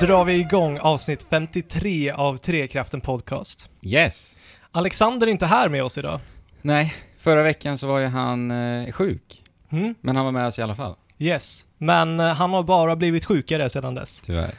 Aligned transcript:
drar 0.00 0.24
vi 0.24 0.34
igång 0.34 0.78
avsnitt 0.78 1.26
53 1.30 2.10
av 2.10 2.36
Trekraften 2.36 3.00
Podcast. 3.00 3.70
Yes. 3.82 4.38
Alexander 4.72 5.26
är 5.26 5.30
inte 5.30 5.46
här 5.46 5.68
med 5.68 5.84
oss 5.84 5.98
idag. 5.98 6.20
Nej, 6.62 6.94
förra 7.18 7.42
veckan 7.42 7.78
så 7.78 7.86
var 7.86 7.98
ju 7.98 8.06
han 8.06 8.50
eh, 8.50 8.92
sjuk. 8.92 9.42
Mm? 9.70 9.94
Men 10.00 10.16
han 10.16 10.24
var 10.24 10.32
med 10.32 10.46
oss 10.46 10.58
i 10.58 10.62
alla 10.62 10.74
fall, 10.76 10.94
Yes, 11.20 11.66
men 11.78 12.20
eh, 12.20 12.26
han 12.26 12.50
har 12.52 12.62
bara 12.62 12.96
blivit 12.96 13.24
sjukare 13.24 13.68
sedan 13.68 13.94
dess. 13.94 14.20
tyvärr. 14.20 14.50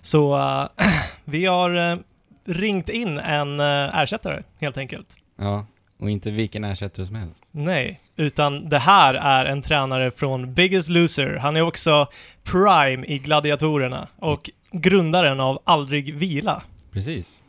Så 0.00 0.36
eh, 0.38 0.66
vi 1.24 1.46
har 1.46 1.90
eh, 1.92 1.98
ringt 2.46 2.88
in 2.88 3.18
en 3.18 3.60
eh, 3.60 3.98
ersättare, 3.98 4.42
helt 4.60 4.78
enkelt. 4.78 5.16
Ja, 5.36 5.66
och 6.00 6.10
inte 6.10 6.30
vilken 6.30 6.64
ersättare 6.64 7.06
som 7.06 7.16
helst. 7.16 7.48
Nej, 7.50 8.00
utan 8.16 8.68
det 8.68 8.78
här 8.78 9.14
är 9.14 9.44
en 9.44 9.62
tränare 9.62 10.10
från 10.10 10.54
Biggest 10.54 10.88
Loser. 10.88 11.36
Han 11.36 11.56
är 11.56 11.60
också 11.60 12.06
Prime 12.44 13.04
i 13.06 13.18
Gladiatorerna 13.18 14.08
och 14.18 14.50
grundaren 14.72 15.40
av 15.40 15.62
Aldrig 15.64 16.14
Vila. 16.14 16.62
Precis. 16.92 17.42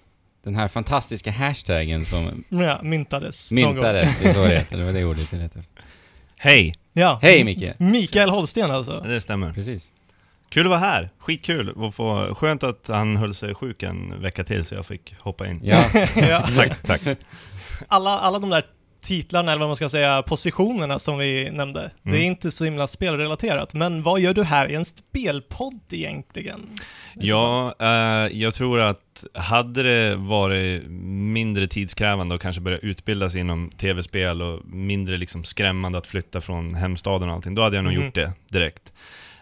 Den 0.43 0.55
här 0.55 0.67
fantastiska 0.67 1.31
hashtaggen 1.31 2.05
som 2.05 2.43
Ja, 2.49 2.79
myntades 2.83 3.51
myntades, 3.51 4.19
det 4.19 4.29
är 4.29 4.33
så 4.33 4.41
det 4.43 4.57
heter, 4.57 4.77
det 4.77 4.83
var 4.83 4.93
det 4.93 5.05
ordet 5.05 5.31
jag 5.33 5.39
letade 5.41 5.59
efter. 5.59 5.83
Hej! 6.39 6.73
Ja. 6.93 7.19
Hej 7.21 7.43
Micke! 7.43 7.79
Mikael 7.79 8.29
Holsten 8.29 8.71
alltså. 8.71 8.99
Det 8.99 9.21
stämmer. 9.21 9.53
Precis. 9.53 9.87
Kul 10.49 10.65
att 10.65 10.69
vara 10.69 10.79
här. 10.79 11.09
Skitkul 11.19 11.73
att 11.77 11.95
få... 11.95 12.35
Skönt 12.35 12.63
att 12.63 12.87
han 12.87 13.17
höll 13.17 13.35
sig 13.35 13.55
sjuk 13.55 13.83
en 13.83 14.21
vecka 14.21 14.43
till 14.43 14.65
så 14.65 14.75
jag 14.75 14.85
fick 14.85 15.15
hoppa 15.19 15.47
in. 15.47 15.59
Ja, 15.63 15.83
ja. 16.15 16.47
Tack, 16.55 16.81
tack. 16.83 17.01
alla, 17.87 18.19
alla 18.19 18.39
de 18.39 18.49
där 18.49 18.65
titlarna, 19.01 19.51
eller 19.51 19.59
vad 19.59 19.69
man 19.69 19.75
ska 19.75 19.89
säga, 19.89 20.21
positionerna 20.21 20.99
som 20.99 21.17
vi 21.17 21.51
nämnde. 21.51 21.91
Det 22.03 22.09
är 22.09 22.13
Mm. 22.13 22.25
inte 22.27 22.51
så 22.51 22.65
himla 22.65 22.87
spelrelaterat. 22.87 23.73
Men 23.73 24.03
vad 24.03 24.19
gör 24.19 24.33
du 24.33 24.43
här 24.43 24.71
i 24.71 24.75
en 24.75 24.85
spelpodd 24.85 25.79
egentligen? 25.91 26.69
Ja, 27.15 27.75
eh, 27.79 28.37
jag 28.37 28.53
tror 28.53 28.79
att 28.79 29.25
hade 29.33 29.83
det 29.83 30.15
varit 30.15 30.83
mindre 31.33 31.67
tidskrävande 31.67 32.35
och 32.35 32.41
kanske 32.41 32.61
börja 32.61 32.77
utbilda 32.77 33.29
sig 33.29 33.41
inom 33.41 33.69
tv-spel 33.69 34.41
och 34.41 34.65
mindre 34.65 35.17
liksom 35.17 35.43
skrämmande 35.43 35.97
att 35.97 36.07
flytta 36.07 36.41
från 36.41 36.75
hemstaden 36.75 37.29
och 37.29 37.35
allting, 37.35 37.55
då 37.55 37.61
hade 37.61 37.75
jag 37.75 37.83
nog 37.83 37.93
Mhm. 37.93 38.05
gjort 38.05 38.15
det 38.15 38.31
direkt. 38.49 38.93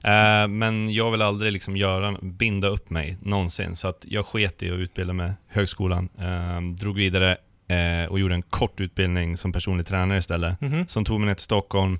Eh, 0.03 0.47
men 0.47 0.93
jag 0.93 1.11
vill 1.11 1.21
aldrig 1.21 1.51
liksom 1.53 1.77
göra, 1.77 2.15
binda 2.21 2.67
upp 2.67 2.89
mig 2.89 3.17
någonsin, 3.21 3.75
så 3.75 3.87
att 3.87 4.05
jag 4.07 4.25
sket 4.25 4.63
i 4.63 4.71
att 4.71 4.77
utbilda 4.77 5.13
mig 5.13 5.31
högskolan. 5.47 6.09
Eh, 6.19 6.61
drog 6.61 6.95
vidare 6.97 7.37
eh, 7.67 8.05
och 8.09 8.19
gjorde 8.19 8.33
en 8.35 8.41
kort 8.41 8.81
utbildning 8.81 9.37
som 9.37 9.51
personlig 9.51 9.85
tränare 9.87 10.17
istället 10.19 10.61
Mhm. 10.61 10.87
som 10.87 11.05
tog 11.05 11.19
mig 11.19 11.27
ner 11.27 11.35
till 11.35 11.43
Stockholm 11.43 11.99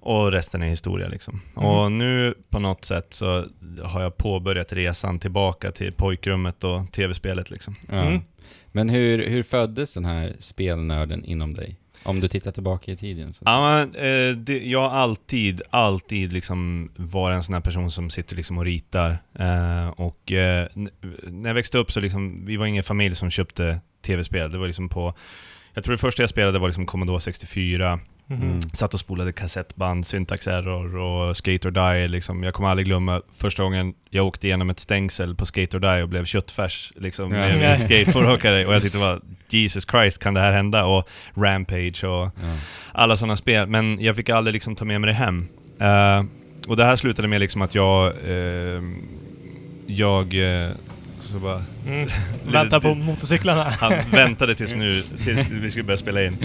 och 0.00 0.32
resten 0.32 0.62
är 0.62 0.66
historia 0.68 1.08
liksom. 1.08 1.40
Mm. 1.56 1.68
Och 1.68 1.92
nu 1.92 2.34
på 2.50 2.58
något 2.58 2.84
sätt 2.84 3.06
så 3.14 3.46
har 3.82 4.02
jag 4.02 4.16
påbörjat 4.16 4.72
resan 4.72 5.18
tillbaka 5.18 5.72
till 5.72 5.92
pojkrummet 5.92 6.64
och 6.64 6.92
tv-spelet 6.92 7.50
liksom. 7.50 7.74
Mm. 7.88 8.20
Men 8.72 8.88
hur, 8.88 9.28
hur 9.28 9.42
föddes 9.42 9.94
den 9.94 10.04
här 10.04 10.36
spelnörden 10.38 11.24
inom 11.24 11.54
dig? 11.54 11.76
Om 12.02 12.20
du 12.20 12.28
tittar 12.28 12.52
tillbaka 12.52 12.92
i 12.92 12.96
tiden. 12.96 13.32
Så. 13.32 13.42
Ja, 13.46 13.60
men, 13.60 13.94
eh, 13.94 14.36
det, 14.36 14.66
jag 14.66 14.88
har 14.88 14.98
alltid, 14.98 15.62
alltid 15.70 16.32
liksom 16.32 16.90
varit 16.96 17.36
en 17.36 17.42
sån 17.42 17.54
här 17.54 17.60
person 17.60 17.90
som 17.90 18.10
sitter 18.10 18.36
liksom 18.36 18.58
och 18.58 18.64
ritar. 18.64 19.18
Eh, 19.38 19.88
och 19.88 20.32
eh, 20.32 20.68
när 21.22 21.50
jag 21.50 21.54
växte 21.54 21.78
upp 21.78 21.92
så 21.92 22.00
liksom, 22.00 22.44
vi 22.44 22.56
var 22.56 22.66
ingen 22.66 22.82
familj 22.82 23.14
som 23.14 23.30
köpte 23.30 23.80
tv-spel. 24.02 24.52
Det 24.52 24.58
var 24.58 24.66
liksom 24.66 24.88
på, 24.88 25.14
jag 25.74 25.84
tror 25.84 25.92
det 25.92 25.98
första 25.98 26.22
jag 26.22 26.30
spelade 26.30 26.58
var 26.58 26.68
liksom 26.68 26.86
Commodore 26.86 27.20
64. 27.20 28.00
Mhm. 28.26 28.42
Mm. 28.42 28.60
Satt 28.72 28.94
och 28.94 29.00
spolade 29.00 29.32
kassettband, 29.32 30.06
Syntax 30.06 30.46
Error 30.48 30.96
och 30.96 31.36
Skate 31.36 31.68
or 31.68 31.70
Die. 31.70 32.08
Liksom. 32.08 32.42
Jag 32.42 32.54
kommer 32.54 32.68
aldrig 32.68 32.86
glömma 32.86 33.22
första 33.32 33.62
gången 33.62 33.94
jag 34.10 34.26
åkte 34.26 34.46
igenom 34.46 34.70
ett 34.70 34.80
stängsel 34.80 35.34
på 35.34 35.46
Skate 35.46 35.76
or 35.76 35.80
Die 35.80 36.02
och 36.02 36.08
blev 36.08 36.24
köttfärs. 36.24 36.92
Liksom, 36.96 37.32
Ja. 37.32 37.38
med 37.38 37.72
en 37.74 37.78
skateboardåkare. 37.80 38.66
Och 38.66 38.74
jag 38.74 38.82
tyckte 38.82 38.98
var 38.98 39.20
Jesus 39.48 39.86
Christ, 39.90 40.18
kan 40.18 40.34
det 40.34 40.40
här 40.40 40.52
hända? 40.52 40.84
Och 40.84 41.08
Rampage 41.34 42.04
och 42.04 42.24
Ja. 42.42 42.56
alla 42.92 43.16
sådana 43.16 43.36
spel. 43.36 43.66
Men 43.66 44.00
jag 44.00 44.16
fick 44.16 44.28
aldrig 44.28 44.52
liksom 44.52 44.76
ta 44.76 44.84
med 44.84 45.00
mig 45.00 45.08
det 45.08 45.14
hem. 45.14 45.48
Eh, 45.80 46.22
och 46.68 46.76
det 46.76 46.84
här 46.84 46.96
slutade 46.96 47.28
med 47.28 47.40
liksom 47.40 47.62
att 47.62 47.74
jag... 47.74 48.06
eh, 48.06 48.82
jag... 49.86 50.34
så 51.20 51.38
bara, 51.38 51.64
Mm. 51.86 52.08
Vänta 52.52 52.80
på 52.80 52.94
motorcyklarna. 52.94 53.62
han 53.64 53.92
väntade 54.10 54.54
tills 54.54 54.74
nu, 54.74 55.02
tills 55.24 55.48
vi 55.50 55.70
skulle 55.70 55.84
börja 55.84 55.96
spela 55.98 56.24
in. 56.24 56.36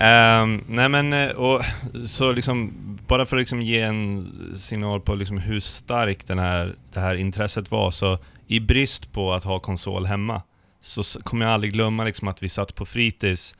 Ehm, 0.00 0.64
nej 0.68 0.88
men, 0.88 1.12
eh, 1.12 1.28
och 1.30 1.62
så 2.06 2.32
liksom, 2.32 2.72
bara 3.06 3.26
för 3.26 3.36
att 3.36 3.40
liksom 3.40 3.62
ge 3.62 3.80
en 3.80 4.32
signal 4.56 5.00
på 5.00 5.14
liksom 5.14 5.38
hur 5.38 5.60
starkt 5.60 6.28
den 6.28 6.38
här, 6.38 6.74
det 6.92 7.00
här 7.00 7.14
intresset 7.14 7.70
var, 7.70 7.90
så 7.90 8.18
i 8.46 8.60
brist 8.60 9.12
på 9.12 9.32
att 9.32 9.44
ha 9.44 9.58
konsol 9.58 10.06
hemma, 10.06 10.42
så 10.82 11.22
kommer 11.22 11.46
jag 11.46 11.54
aldrig 11.54 11.72
glömma 11.72 12.04
liksom 12.04 12.28
att 12.28 12.42
vi 12.42 12.48
satt 12.48 12.74
på 12.74 12.86
fritids 12.86 13.56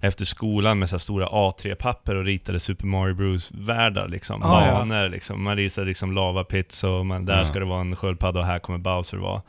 efter 0.00 0.24
skolan 0.24 0.78
med 0.78 0.88
så 0.88 0.98
stora 0.98 1.26
A3-papper 1.26 2.14
och 2.14 2.24
ritade 2.24 2.60
Super 2.60 2.86
Mario 2.86 3.14
Bros-världar 3.14 4.08
liksom. 4.08 4.42
Ah, 4.42 4.66
ja. 4.66 4.72
Banor 4.72 5.08
liksom. 5.08 5.44
Man 5.44 5.56
ritade 5.56 5.86
liksom 5.86 6.12
lava 6.12 6.44
pits 6.44 6.84
och 6.84 7.06
man, 7.06 7.24
där 7.24 7.38
Ja. 7.38 7.44
ska 7.44 7.58
det 7.58 7.64
vara 7.64 7.80
en 7.80 7.96
sköldpadda 7.96 8.40
och 8.40 8.46
här 8.46 8.58
kommer 8.58 8.78
Bowser 8.78 9.16
vara. 9.16 9.42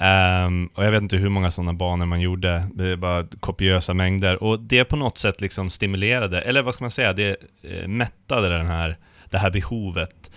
Ehm, 0.00 0.66
och 0.74 0.84
jag 0.84 0.90
vet 0.90 1.02
inte 1.02 1.16
hur 1.16 1.28
många 1.28 1.50
sådana 1.50 1.72
banor 1.72 2.06
man 2.06 2.20
gjorde, 2.20 2.68
det 2.74 2.84
är 2.88 2.96
bara 2.96 3.26
kopiösa 3.40 3.94
mängder. 3.94 4.42
Och 4.42 4.60
det 4.60 4.84
på 4.84 4.96
något 4.96 5.18
sätt 5.18 5.40
liksom 5.40 5.70
stimulerade, 5.70 6.40
eller 6.40 6.62
vad 6.62 6.74
ska 6.74 6.84
man 6.84 6.90
säga, 6.90 7.12
det 7.12 7.36
eh, 7.62 7.88
mättade 7.88 8.48
den 8.48 8.66
här, 8.66 8.96
det 9.30 9.38
här 9.38 9.50
behovet. 9.50 10.30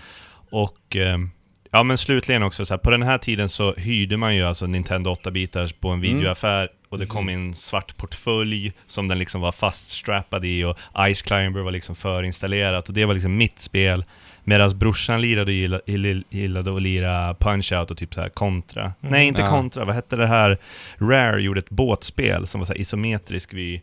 Och 0.50 0.96
ehm, 0.96 1.30
ja 1.70 1.82
men 1.82 1.98
slutligen 1.98 2.42
också, 2.42 2.64
så 2.66 2.74
här, 2.74 2.78
på 2.78 2.90
den 2.90 3.02
här 3.02 3.18
tiden 3.18 3.48
så 3.48 3.74
hyrde 3.74 4.16
man 4.16 4.36
ju 4.36 4.42
alltså 4.42 4.66
Nintendo 4.66 5.14
8-bitars 5.14 5.74
på 5.80 5.88
en 5.88 5.92
Mm. 6.02 6.16
videoaffär 6.16 6.68
och 6.88 6.98
det 6.98 7.06
kom 7.06 7.30
i 7.30 7.32
en 7.32 7.54
svart 7.54 7.96
portfölj 7.96 8.72
som 8.86 9.08
den 9.08 9.18
liksom 9.18 9.40
var 9.40 9.52
faststrappad 9.52 10.44
i 10.44 10.64
och 10.64 10.78
Ice 11.14 11.22
Climber 11.22 11.60
var 11.60 11.70
liksom 11.70 11.94
förinstallerat 11.94 12.88
och 12.88 12.94
det 12.94 13.04
var 13.04 13.14
liksom 13.14 13.36
mitt 13.36 13.60
spel. 13.60 14.04
Medan 14.44 14.78
brorsan 14.78 15.20
lirade, 15.20 15.52
gilla- 15.52 15.80
gill- 15.86 16.24
gillade 16.30 16.76
att 16.76 16.82
lira 16.82 17.34
Punch-Out 17.34 17.90
och 17.90 17.96
typ 17.96 18.14
så 18.14 18.20
här 18.20 18.28
Contra. 18.28 18.92
Nej, 19.00 19.26
inte 19.26 19.40
Ja. 19.40 19.46
Contra. 19.46 19.84
Vad 19.84 19.94
hette 19.94 20.16
det 20.16 20.26
här? 20.26 20.58
Rare 20.98 21.42
gjorde 21.42 21.58
ett 21.58 21.70
båtspel 21.70 22.46
som 22.46 22.60
var 22.60 22.66
så 22.66 22.72
här 22.72 22.80
isometrisk 22.80 23.54
vid... 23.54 23.80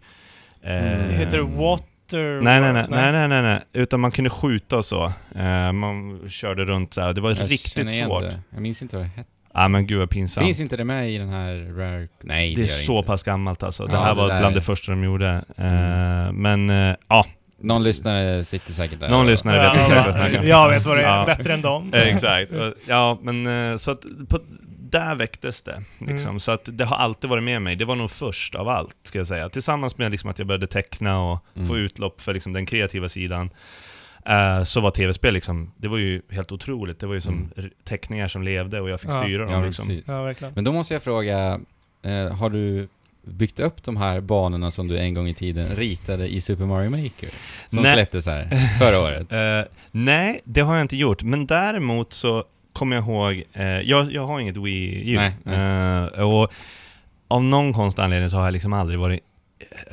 Eh, 0.64 0.72
Mm. 0.94 1.09
Heter 1.09 1.38
det 1.38 1.44
Water? 1.44 2.42
Nej, 2.42 2.62
nej, 2.62 2.74
nej, 2.74 2.86
nej, 2.90 3.12
nej, 3.12 3.28
nej, 3.28 3.42
nej, 3.42 3.59
utan 3.74 4.00
man 4.00 4.12
kunde 4.12 4.30
skjuta 4.30 4.78
och 4.78 4.86
så. 4.86 5.14
Eh, 5.36 5.72
man 5.72 6.19
körde 6.30 6.66
runt 6.66 6.94
så 6.94 7.02
här. 7.02 7.14
det 7.14 7.22
var 7.22 7.30
Jag 7.30 7.52
riktigt 7.52 7.92
svårt. 8.06 8.22
Det. 8.24 8.40
Jag 8.50 8.62
minns 8.62 8.81
inte 8.81 8.96
vad 8.98 9.06
det 9.06 9.09
hette. 9.09 9.30
Ja 9.53 9.68
men 9.68 9.88
gud 9.88 10.00
vad 10.00 10.09
pinsamt. 10.09 10.46
Finns 10.46 10.59
inte 10.59 10.78
det 10.78 10.84
med 10.86 11.12
i 11.12 11.18
den 11.18 11.30
här 11.30 11.74
Rare... 11.78 12.08
Nej, 12.22 12.56
det, 12.56 12.62
det 12.62 12.68
är 12.68 12.69
gör 12.69 12.78
det 12.78 12.84
så 12.84 12.98
inte. 12.98 13.08
pass 13.08 13.24
gammalt 13.24 13.64
alltså. 13.64 13.86
Det 13.86 13.94
Ja, 13.94 14.02
här 14.02 14.09
det 14.09 14.22
var 14.22 14.28
där- 14.28 14.40
bland 14.40 14.56
det 14.56 14.62
första 14.62 14.92
de 14.92 15.03
gjorde. 15.03 15.44
Mm. 15.58 16.36
Men 16.36 16.69
eh, 16.90 16.96
ja, 17.08 17.25
Någon 17.62 17.84
lyssnare 17.84 18.44
sitter 18.44 18.74
säkert 18.74 19.00
där. 19.00 19.09
någon 19.09 19.20
och- 19.20 19.25
lyssnare 19.31 19.59
vet 19.59 19.74
exakt 19.74 19.90
vad 19.90 19.97
jag 19.97 20.14
snackar 20.14 20.40
om. 20.40 20.47
Jag 20.47 20.70
vet 20.70 20.86
vad 20.86 20.97
det 20.97 21.03
är, 21.03 21.18
Ja. 21.20 21.25
bättre 21.25 21.53
än 21.53 21.62
dem. 21.62 21.92
Exakt. 21.94 22.52
Ja, 22.88 23.18
men 23.22 23.72
eh, 23.72 23.78
så 23.78 23.92
att 23.92 24.02
på, 24.30 24.40
där 24.80 25.16
väcktes 25.16 25.62
det. 25.62 25.84
Liksom. 26.00 26.30
Mm. 26.30 26.40
Så 26.40 26.52
att 26.52 26.69
det 26.72 26.86
har 26.86 26.96
alltid 26.98 27.30
varit 27.30 27.44
med 27.44 27.62
mig. 27.62 27.75
Det 27.75 27.86
var 27.86 27.96
nog 27.96 28.12
först 28.12 28.56
av 28.56 28.69
allt, 28.69 28.96
ska 29.03 29.18
jag 29.18 29.28
säga. 29.28 29.50
Tillsammans 29.50 29.98
med 29.98 30.12
liksom 30.12 30.30
att 30.30 30.40
jag 30.40 30.48
började 30.48 30.68
teckna 30.68 31.24
och 31.31 31.46
Mm. 31.56 31.68
få 31.68 31.78
utlopp 31.78 32.22
för 32.22 32.34
liksom 32.34 32.53
den 32.53 32.66
kreativa 32.66 33.09
sidan. 33.09 33.50
eh, 34.25 34.64
så 34.64 34.81
var 34.81 34.92
tv-spel 34.92 35.34
liksom, 35.34 35.72
det 35.78 35.88
var 35.88 35.98
ju 35.98 36.22
helt 36.31 36.52
otroligt. 36.52 37.00
Det 37.00 37.08
var 37.08 37.14
ju 37.14 37.22
som 37.22 37.52
Mm. 37.58 37.69
teckningar 37.84 38.28
som 38.28 38.44
levde 38.44 38.81
och 38.81 38.90
jag 38.90 39.02
fick 39.02 39.09
Ja. 39.12 39.19
styra 39.22 39.42
Ja, 39.42 39.52
dem 39.52 39.59
men 39.62 39.69
liksom. 39.69 40.02
Ja, 40.08 40.22
verkligen. 40.24 40.53
Men 40.53 40.64
då 40.64 40.72
måste 40.72 40.94
jag 40.94 41.03
fråga, 41.03 41.59
eh, 42.03 42.36
har 42.36 42.50
du 42.50 42.88
byggt 43.29 43.59
upp 43.59 43.84
de 43.84 43.97
här 43.97 44.22
banorna 44.22 44.72
som 44.72 44.88
du 44.88 44.97
en 45.00 45.13
gång 45.13 45.27
i 45.27 45.33
tiden 45.33 45.65
ritade 45.75 46.27
i 46.27 46.42
Super 46.42 46.65
Mario 46.65 46.89
Maker? 46.89 47.30
Som 47.68 47.83
Nej. 47.83 47.94
släpptes 47.94 48.25
här 48.25 48.50
förra 48.80 49.00
året. 49.00 49.31
Eh, 49.31 49.62
nej, 49.92 50.42
det 50.44 50.62
har 50.62 50.75
jag 50.75 50.81
inte 50.81 50.98
gjort. 50.98 51.24
Men 51.24 51.48
däremot 51.48 52.13
så 52.13 52.44
kommer 52.74 52.95
jag 52.95 53.06
ihåg, 53.06 53.44
eh, 53.54 53.65
jag, 53.65 54.12
jag 54.13 54.27
har 54.27 54.39
inget 54.39 54.57
Wii 54.57 55.12
U. 55.13 55.15
Nej, 55.15 55.33
nej. 55.44 55.57
Eh, 56.15 56.30
och 56.30 56.51
av 57.27 57.44
någon 57.44 57.74
konstig 57.74 58.01
anledning 58.04 58.30
så 58.30 58.38
har 58.38 58.44
jag 58.44 58.51
liksom 58.54 58.74
aldrig 58.74 59.00
varit 59.00 59.19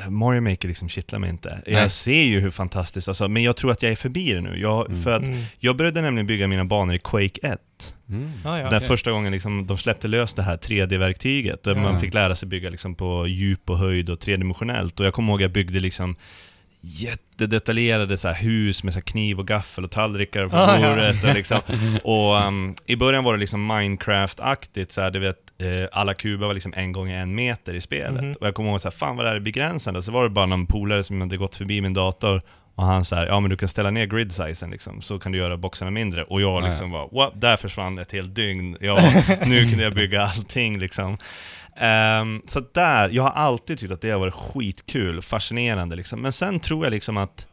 Mario 0.09 0.41
Maker 0.41 0.69
liksom 0.69 0.89
kittlar 0.89 1.19
mig 1.19 1.31
inte. 1.31 1.63
Nej. 1.67 1.75
Jag 1.75 1.93
ser 1.93 2.23
ju 2.23 2.41
hur 2.41 2.51
fantastiskt, 2.51 3.09
alltså, 3.09 3.29
men 3.29 3.43
jag 3.43 3.57
tror 3.57 3.71
att 3.71 3.83
jag 3.83 3.93
är 3.93 3.97
förbi 3.97 4.33
det 4.33 4.41
nu. 4.41 4.61
Jag, 4.61 4.87
Mm. 4.91 5.03
För 5.03 5.13
att 5.17 5.23
Mm. 5.23 5.43
jag 5.59 5.77
började 5.77 6.01
nämligen 6.03 6.27
bygga 6.27 6.47
mina 6.47 6.65
banor 6.65 6.95
i 6.95 6.99
Quake 6.99 7.41
1. 7.43 7.61
Mm. 8.09 8.31
Ja, 8.45 8.59
ja. 8.59 8.71
När 8.71 8.77
okej. 8.77 8.89
första 8.89 9.11
gången 9.11 9.33
liksom, 9.33 9.67
de 9.67 9.79
släppte 9.79 10.09
lös 10.09 10.35
det 10.35 10.43
här 10.43 10.57
3D-verktyget, 10.57 11.63
där 11.63 11.75
Ja. 11.75 11.83
man 11.83 12.01
fick 12.01 12.15
lära 12.15 12.37
sig 12.37 12.49
bygga 12.49 12.71
liksom, 12.71 12.95
på 12.95 13.27
djup 13.27 13.71
och 13.71 13.79
höjd 13.79 14.11
och 14.11 14.21
tredimensionellt. 14.21 15.01
Och 15.01 15.07
jag 15.07 15.15
kommer 15.15 15.33
ihåg 15.33 15.39
att 15.39 15.43
jag 15.43 15.51
byggde 15.53 15.81
liksom 15.81 16.17
jättedetaljerade 16.81 18.17
så 18.17 18.29
hus 18.29 18.83
med 18.85 18.95
så 18.95 19.01
kniv 19.01 19.39
och 19.39 19.47
gaffel 19.47 19.85
och 19.85 19.91
tallrikar 19.91 20.47
på 20.47 20.57
Ah, 20.57 20.79
ja. 20.81 20.89
bordet. 20.91 21.25
Och, 21.25 21.35
liksom, 21.35 21.61
och 22.05 22.47
um, 22.47 22.75
i 22.87 22.97
början 22.97 23.25
var 23.25 23.33
det 23.33 23.41
liksom 23.41 23.73
Minecraft-aktigt, 23.73 24.93
så 24.93 25.01
här, 25.01 25.11
du 25.11 25.19
vet, 25.19 25.37
eh, 25.59 25.89
alla 25.93 26.15
kuber 26.15 26.47
var 26.47 26.55
liksom 26.55 26.73
en 26.77 26.93
gång 26.93 27.11
en 27.11 27.35
meter 27.35 27.75
i 27.75 27.81
spelet. 27.81 28.23
Mhm. 28.23 28.33
Och 28.41 28.47
jag 28.47 28.55
kommer 28.55 28.71
ihåg 28.71 28.81
så 28.81 28.89
här, 28.89 28.97
fan 28.97 29.17
vad 29.17 29.25
det 29.25 29.29
här 29.29 29.37
är 29.37 29.41
begränsande. 29.41 30.03
Så 30.03 30.13
var 30.13 30.23
det 30.25 30.31
bara 30.31 30.47
någon 30.47 30.67
polare 30.67 31.03
som 31.03 31.21
hade 31.21 31.37
gått 31.37 31.55
förbi 31.57 31.81
min 31.81 31.95
dator 31.95 32.43
Och 32.79 32.85
han 32.87 33.05
sa 33.05 33.25
ja 33.25 33.41
men 33.41 33.51
du 33.51 33.57
kan 33.57 33.69
ställa 33.69 33.91
ner 33.91 34.07
grid 34.07 34.33
sizen 34.33 34.71
liksom, 34.71 35.03
så 35.03 35.19
kan 35.19 35.33
du 35.33 35.39
göra 35.39 35.57
boxarna 35.57 35.91
mindre. 35.91 36.25
Och 36.25 36.41
jag 36.41 36.63
Ja, 36.63 36.67
liksom 36.69 36.91
bara, 36.91 37.07
what? 37.07 37.33
Där 37.41 37.57
försvann 37.57 37.99
ett 37.99 38.13
helt 38.13 38.35
dygn. 38.35 38.77
Ja, 38.81 39.13
nu 39.47 39.69
kunde 39.69 39.85
jag 39.85 39.95
bygga 39.95 40.23
allting 40.23 40.79
liksom. 40.79 41.17
Ehm, 41.77 42.43
så 42.47 42.63
där, 42.75 43.09
jag 43.09 43.23
har 43.23 43.31
alltid 43.31 43.79
tyckt 43.79 43.93
att 43.93 44.01
det 44.01 44.11
har 44.11 44.19
varit 44.19 44.35
skitkul, 44.35 45.23
fascinerande 45.23 45.97
liksom. 45.97 46.21
Men 46.23 46.33
sen 46.33 46.61
tror 46.61 46.85
jag 46.85 46.91
liksom 46.91 47.17
att 47.17 47.47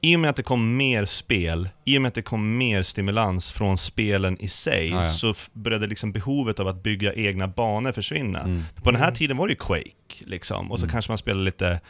i 0.00 0.16
och 0.16 0.20
med 0.20 0.30
att 0.30 0.36
det 0.36 0.42
kom 0.42 0.76
mer 0.76 1.04
spel, 1.04 1.68
i 1.84 1.98
och 1.98 2.02
med 2.02 2.08
att 2.08 2.14
det 2.14 2.22
kom 2.22 2.56
mer 2.56 2.82
stimulans 2.82 3.52
från 3.52 3.78
spelen 3.78 4.36
i 4.40 4.48
sig, 4.48 4.88
Ja, 4.90 5.02
ja. 5.02 5.08
så 5.08 5.34
började 5.52 5.86
liksom 5.86 6.12
behovet 6.12 6.60
av 6.60 6.68
att 6.68 6.82
bygga 6.82 7.14
egna 7.14 7.48
banor 7.48 7.92
försvinna. 7.92 8.40
Mm. 8.40 8.64
På 8.82 8.90
den 8.90 9.00
här 9.00 9.06
Mm. 9.08 9.14
tiden 9.16 9.36
var 9.36 9.46
det 9.46 9.52
ju 9.52 9.56
Quake, 9.58 10.24
liksom. 10.24 10.72
Och 10.72 10.78
så 10.78 10.84
Mm. 10.84 10.92
kanske 10.92 11.10
man 11.10 11.18
spelade 11.18 11.44
lite 11.44 11.80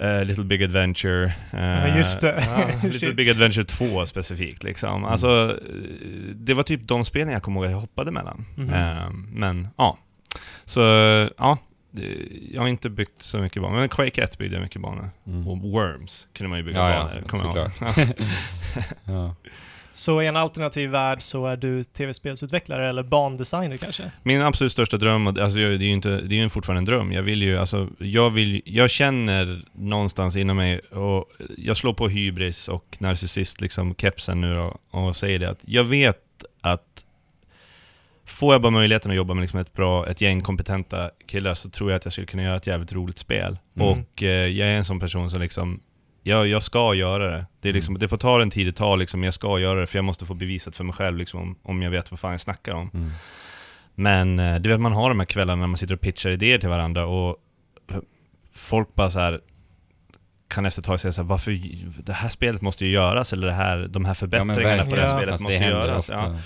eh, 0.00 0.24
Little 0.24 0.44
Big 0.44 0.62
Adventure. 0.62 1.24
eh, 1.52 1.60
Ja, 1.88 1.96
just 1.96 2.20
det. 2.20 2.44
ja, 2.82 2.88
Little. 2.88 3.14
Big 3.14 3.30
Adventure 3.30 3.64
2 3.64 4.06
specifikt 4.06 4.62
liksom. 4.62 5.04
Alltså, 5.04 5.58
eh, 5.68 5.74
det 6.34 6.54
var 6.54 6.62
typ 6.62 6.80
de 6.88 7.04
spelen 7.04 7.32
jag 7.32 7.42
kommer 7.42 7.60
ihåg 7.60 7.66
att 7.66 7.72
jag 7.72 7.78
hoppade 7.80 8.10
mellan. 8.10 8.44
Eh, 8.58 9.10
men, 9.32 9.68
ja. 9.76 9.98
Så, 10.64 10.80
ja. 11.38 11.58
Jag 12.50 12.60
har 12.62 12.68
inte 12.68 12.90
byggt 12.90 13.22
så 13.22 13.38
mycket 13.38 13.62
banor, 13.62 13.76
men 13.78 13.88
Quake 13.88 14.22
1 14.22 14.38
byggde 14.38 14.56
jag 14.56 14.62
mycket 14.62 14.82
banor. 14.82 15.10
Mm. 15.26 15.48
Och 15.48 15.58
Worms 15.58 16.26
kunde 16.32 16.48
man 16.48 16.58
ju 16.58 16.64
bygga 16.64 16.78
Ja, 16.78 16.90
ja, 16.90 17.04
banor, 17.04 17.22
kommer 17.22 17.44
jag 17.44 17.56
ihåg. 17.56 17.70
Ja. 19.04 19.34
Så 20.00 20.22
i 20.22 20.26
en 20.26 20.36
alternativ 20.36 20.90
värld 20.90 21.22
så 21.22 21.46
är 21.46 21.56
du 21.56 21.84
tv-spelsutvecklare 21.84 22.88
eller 22.88 23.02
bandesigner 23.02 23.76
kanske? 23.76 24.10
Min 24.22 24.42
absolut 24.42 24.72
största 24.72 24.96
dröm, 24.96 25.26
och 25.26 25.38
alltså 25.38 25.60
jag- 25.60 25.78
det 25.78 25.84
är 25.84 25.86
ju 25.86 25.92
inte, 25.92 26.08
det 26.20 26.34
är 26.34 26.42
ju 26.42 26.48
fortfarande 26.48 26.78
en 26.78 26.84
dröm, 26.84 27.12
jag 27.12 27.22
vill 27.22 27.42
ju, 27.42 27.58
alltså, 27.58 27.88
jag 27.98 28.30
vill, 28.30 28.62
jag 28.64 28.90
känner 28.90 29.62
någonstans 29.72 30.36
inom 30.36 30.56
mig, 30.56 30.78
och 30.78 31.30
jag 31.58 31.76
slår 31.76 31.92
på 31.92 32.08
hybris 32.08 32.68
och 32.68 32.96
narcissist, 33.00 33.60
liksom 33.60 33.94
kepsen 33.94 34.40
nu 34.40 34.54
då, 34.54 34.76
och 34.90 35.16
säger 35.16 35.38
det 35.38 35.50
att 35.50 35.58
jag 35.66 35.84
vet 35.84 36.18
att 36.60 37.04
Får 38.24 38.54
jag 38.54 38.62
bara 38.62 38.70
möjligheten 38.70 39.10
att 39.10 39.16
jobba 39.16 39.34
med 39.34 39.42
liksom 39.42 39.60
ett 39.60 39.72
bra, 39.72 40.06
ett 40.08 40.20
gäng 40.20 40.40
kompetenta 40.40 41.10
killar 41.26 41.54
så 41.54 41.70
tror 41.70 41.90
jag 41.90 41.96
att 41.96 42.04
jag 42.04 42.12
skulle 42.12 42.26
kunna 42.26 42.42
göra 42.42 42.56
ett 42.56 42.66
jävligt 42.66 42.92
roligt 42.92 43.18
spel. 43.18 43.58
Mm. 43.76 43.88
Och 43.88 44.22
eh, 44.22 44.46
jag 44.46 44.68
är 44.68 44.72
en 44.76 44.84
sån 44.84 45.00
person 45.00 45.30
som 45.30 45.40
liksom, 45.40 45.80
jag, 46.22 46.46
jag 46.46 46.62
ska 46.62 46.94
göra 46.94 47.30
det. 47.30 47.46
Det, 47.60 47.68
är 47.68 47.72
liksom, 47.72 47.92
Mm. 47.92 48.00
det 48.00 48.08
får 48.08 48.16
ta 48.16 48.38
den 48.38 48.50
tid 48.50 48.66
det 48.66 48.72
tar 48.72 48.96
liksom, 48.96 49.20
men 49.20 49.24
jag 49.24 49.34
ska 49.34 49.58
göra 49.58 49.80
det 49.80 49.86
för 49.86 49.98
jag 49.98 50.04
måste 50.04 50.26
få 50.26 50.34
bevisat 50.34 50.76
för 50.76 50.84
mig 50.84 50.94
själv 50.94 51.18
liksom, 51.18 51.40
om, 51.40 51.56
om 51.62 51.82
jag 51.82 51.90
vet 51.90 52.10
vad 52.10 52.20
fan 52.20 52.30
jag 52.30 52.40
snackar 52.40 52.72
om. 52.74 52.90
Mm. 52.94 53.10
Men 53.94 54.38
eh, 54.38 54.60
du 54.60 54.68
vet, 54.68 54.80
man 54.80 54.92
har 54.92 55.08
de 55.08 55.18
här 55.20 55.26
kvällarna 55.26 55.60
när 55.60 55.66
man 55.66 55.76
sitter 55.76 55.94
och 55.94 56.00
pitchar 56.00 56.30
idéer 56.30 56.58
till 56.58 56.68
varandra 56.68 57.06
och 57.06 57.36
folk 58.52 58.94
bara 58.94 59.10
så 59.10 59.18
här 59.18 59.40
kan 60.48 60.66
efter 60.66 60.80
ett 60.80 60.86
tag 60.86 61.00
säga 61.00 61.12
så 61.12 61.20
här, 61.22 61.28
varför, 61.28 61.60
det 62.02 62.12
här 62.12 62.28
spelet 62.28 62.62
måste 62.62 62.86
ju 62.86 62.92
göras, 62.92 63.32
eller 63.32 63.46
det 63.46 63.52
här, 63.52 63.86
de 63.90 64.04
här 64.04 64.14
förbättringarna 64.14 64.84
på 64.84 64.96
det 64.96 65.02
här 65.02 65.08
spelet 65.08 65.32
Alltså, 65.32 65.42
måste 65.44 65.58
det 65.58 65.64
göras. 65.70 66.08
Ja. 66.08 66.36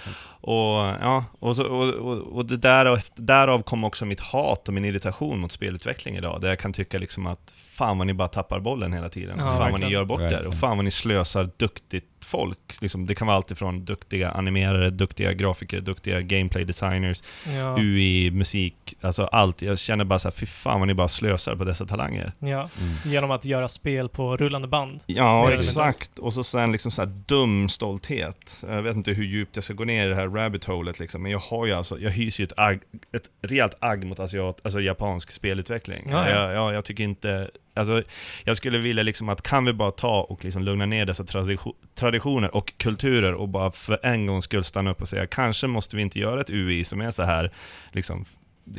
Och, 0.46 0.76
ja, 1.00 1.24
och, 1.38 1.56
så, 1.56 1.64
och, 1.64 1.88
och, 1.88 2.18
och 2.36 2.46
det 2.46 2.56
därav, 2.56 2.98
därav 3.14 3.62
kom 3.62 3.84
också 3.84 4.04
mitt 4.04 4.20
hat 4.20 4.68
och 4.68 4.74
min 4.74 4.84
irritation 4.84 5.38
mot 5.40 5.52
spelutveckling 5.52 6.16
idag, 6.16 6.40
där 6.40 6.48
jag 6.48 6.58
kan 6.58 6.72
tycka 6.72 6.98
liksom 6.98 7.26
att 7.26 7.52
fan 7.56 7.98
vad 7.98 8.06
ni 8.06 8.14
bara 8.14 8.28
tappar 8.28 8.60
bollen 8.60 8.92
hela 8.92 9.08
tiden, 9.08 9.38
Ja, 9.38 9.50
fan 9.50 9.72
vad 9.72 9.80
ni 9.80 9.88
gör 9.90 10.04
bort 10.04 10.20
er, 10.20 10.46
och 10.48 10.54
fan 10.54 10.76
vad 10.76 10.84
ni 10.84 10.90
slösar 10.90 11.50
duktigt 11.56 12.04
folk. 12.20 12.58
Liksom, 12.80 13.06
det 13.06 13.14
kan 13.14 13.26
vara 13.26 13.36
allt 13.36 13.50
ifrån 13.50 13.84
duktiga 13.84 14.30
animerare, 14.30 14.90
duktiga 14.90 15.32
grafiker, 15.32 15.80
duktiga 15.80 16.20
gameplay 16.20 16.64
designers, 16.64 17.22
Ja. 17.46 17.76
UI, 17.78 18.30
musik, 18.30 18.94
alltså 19.00 19.24
allt. 19.24 19.62
Jag 19.62 19.78
känner 19.78 20.04
bara 20.04 20.18
så 20.18 20.28
här, 20.28 20.32
fy 20.32 20.46
fan 20.46 20.80
vad 20.80 20.88
ni 20.88 20.94
bara 20.94 21.08
slösar 21.08 21.56
på 21.56 21.64
dessa 21.64 21.86
talanger. 21.86 22.32
ja. 22.38 22.68
Mm. 22.80 22.94
Genom 23.04 23.30
att 23.30 23.44
göra 23.44 23.68
spel 23.68 24.08
på 24.08 24.36
rullande 24.36 24.68
band. 24.68 25.00
Ja, 25.06 25.50
exakt. 25.52 26.18
Och 26.18 26.32
så 26.32 26.44
sen 26.44 26.72
liksom 26.72 26.90
så 26.90 27.02
här 27.02 27.12
dum 27.26 27.68
stolthet. 27.68 28.64
Jag 28.68 28.82
vet 28.82 28.96
inte 28.96 29.12
hur 29.12 29.24
djupt 29.24 29.56
jag 29.56 29.64
ska 29.64 29.74
gå 29.74 29.84
ner 29.84 30.06
i 30.06 30.08
det 30.08 30.14
här 30.14 30.26
rabbit 30.34 30.64
holet 30.64 30.98
liksom, 30.98 31.22
men 31.22 31.32
jag 31.32 31.38
har 31.38 31.66
ju 31.66 31.72
alltså, 31.72 31.98
jag 31.98 32.10
hyser 32.10 32.40
ju 32.40 32.44
ett, 32.44 32.52
agg, 32.56 32.80
ett 33.12 33.30
rejält 33.42 33.76
agg 33.80 34.04
mot 34.04 34.20
asiat, 34.20 34.60
alltså 34.62 34.80
japansk 34.80 35.32
spelutveckling. 35.32 36.08
Ja, 36.10 36.30
ja. 36.30 36.36
Jag, 36.36 36.54
jag, 36.54 36.74
jag 36.74 36.84
tycker 36.84 37.04
inte, 37.04 37.50
alltså 37.74 38.02
jag 38.44 38.56
skulle 38.56 38.78
vilja 38.78 39.02
liksom 39.02 39.28
att 39.28 39.42
kan 39.42 39.64
vi 39.64 39.72
bara 39.72 39.90
ta 39.90 40.20
och 40.22 40.44
liksom 40.44 40.62
lugna 40.62 40.86
ner 40.86 41.06
dessa 41.06 41.24
tradition, 41.24 41.74
traditioner 41.94 42.54
och 42.54 42.72
kulturer 42.76 43.34
och 43.34 43.48
bara 43.48 43.70
för 43.70 43.98
en 44.02 44.26
gångs 44.26 44.44
skull 44.44 44.64
stanna 44.64 44.90
upp 44.90 45.00
och 45.00 45.08
säga 45.08 45.26
kanske 45.26 45.66
måste 45.66 45.96
vi 45.96 46.02
inte 46.02 46.18
göra 46.18 46.40
ett 46.40 46.50
UI 46.50 46.84
som 46.84 47.00
är 47.00 47.10
så 47.10 47.22
här 47.22 47.50
liksom 47.92 48.24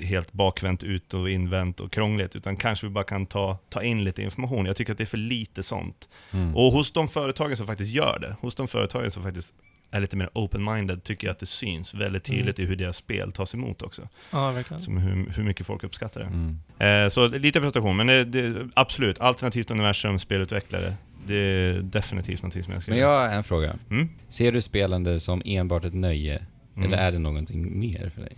helt 0.01 0.33
bakvänt 0.33 0.83
ut 0.83 1.13
och 1.13 1.29
invänt 1.29 1.79
och 1.79 1.91
krångligt, 1.91 2.35
utan 2.35 2.57
kanske 2.57 2.85
vi 2.85 2.91
bara 2.91 3.03
kan 3.03 3.25
ta, 3.25 3.57
ta 3.69 3.83
in 3.83 4.03
lite 4.03 4.21
information. 4.21 4.65
Jag 4.65 4.75
tycker 4.75 4.91
att 4.91 4.97
det 4.97 5.03
är 5.03 5.05
för 5.05 5.17
lite 5.17 5.63
sånt. 5.63 6.09
Mm. 6.31 6.55
Och 6.55 6.71
hos 6.71 6.91
de 6.91 7.07
företagen 7.07 7.57
som 7.57 7.67
faktiskt 7.67 7.91
gör 7.91 8.19
det, 8.19 8.35
hos 8.41 8.55
de 8.55 8.67
företagen 8.67 9.11
som 9.11 9.23
faktiskt 9.23 9.53
är 9.91 9.99
lite 9.99 10.17
mer 10.17 10.29
open-minded, 10.33 11.03
tycker 11.03 11.27
jag 11.27 11.31
att 11.31 11.39
det 11.39 11.45
syns 11.45 11.93
väldigt 11.93 12.23
tydligt 12.23 12.59
i 12.59 12.65
hur 12.65 12.75
deras 12.75 12.97
spel 12.97 13.31
tas 13.31 13.53
emot 13.53 13.81
också. 13.81 14.09
Ja, 14.31 14.51
verkligen. 14.51 14.83
Som 14.83 14.97
hur, 14.97 15.31
hur 15.35 15.43
mycket 15.43 15.65
folk 15.65 15.83
uppskattar 15.83 16.19
det. 16.19 16.25
Mm. 16.25 17.03
Eh, 17.05 17.09
så 17.09 17.27
lite 17.27 17.61
frustration, 17.61 17.95
men 17.95 18.07
det, 18.07 18.23
det, 18.23 18.69
absolut, 18.73 19.21
alternativt 19.21 19.71
universum, 19.71 20.19
spelutvecklare, 20.19 20.93
det 21.27 21.35
är 21.35 21.73
definitivt 21.73 22.41
någonting 22.41 22.63
som 22.63 22.73
jag 22.73 22.81
ska 22.81 22.91
Men 22.91 22.99
jag 22.99 23.19
har 23.19 23.27
en 23.27 23.43
fråga. 23.43 23.75
Mm? 23.89 24.09
Ser 24.29 24.51
du 24.51 24.61
spelande 24.61 25.19
som 25.19 25.41
enbart 25.45 25.85
ett 25.85 25.93
nöje? 25.93 26.41
Mm. 26.75 26.87
Eller 26.87 27.03
är 27.03 27.11
det 27.11 27.19
någonting 27.19 27.79
mer 27.79 28.11
för 28.15 28.21
dig? 28.21 28.35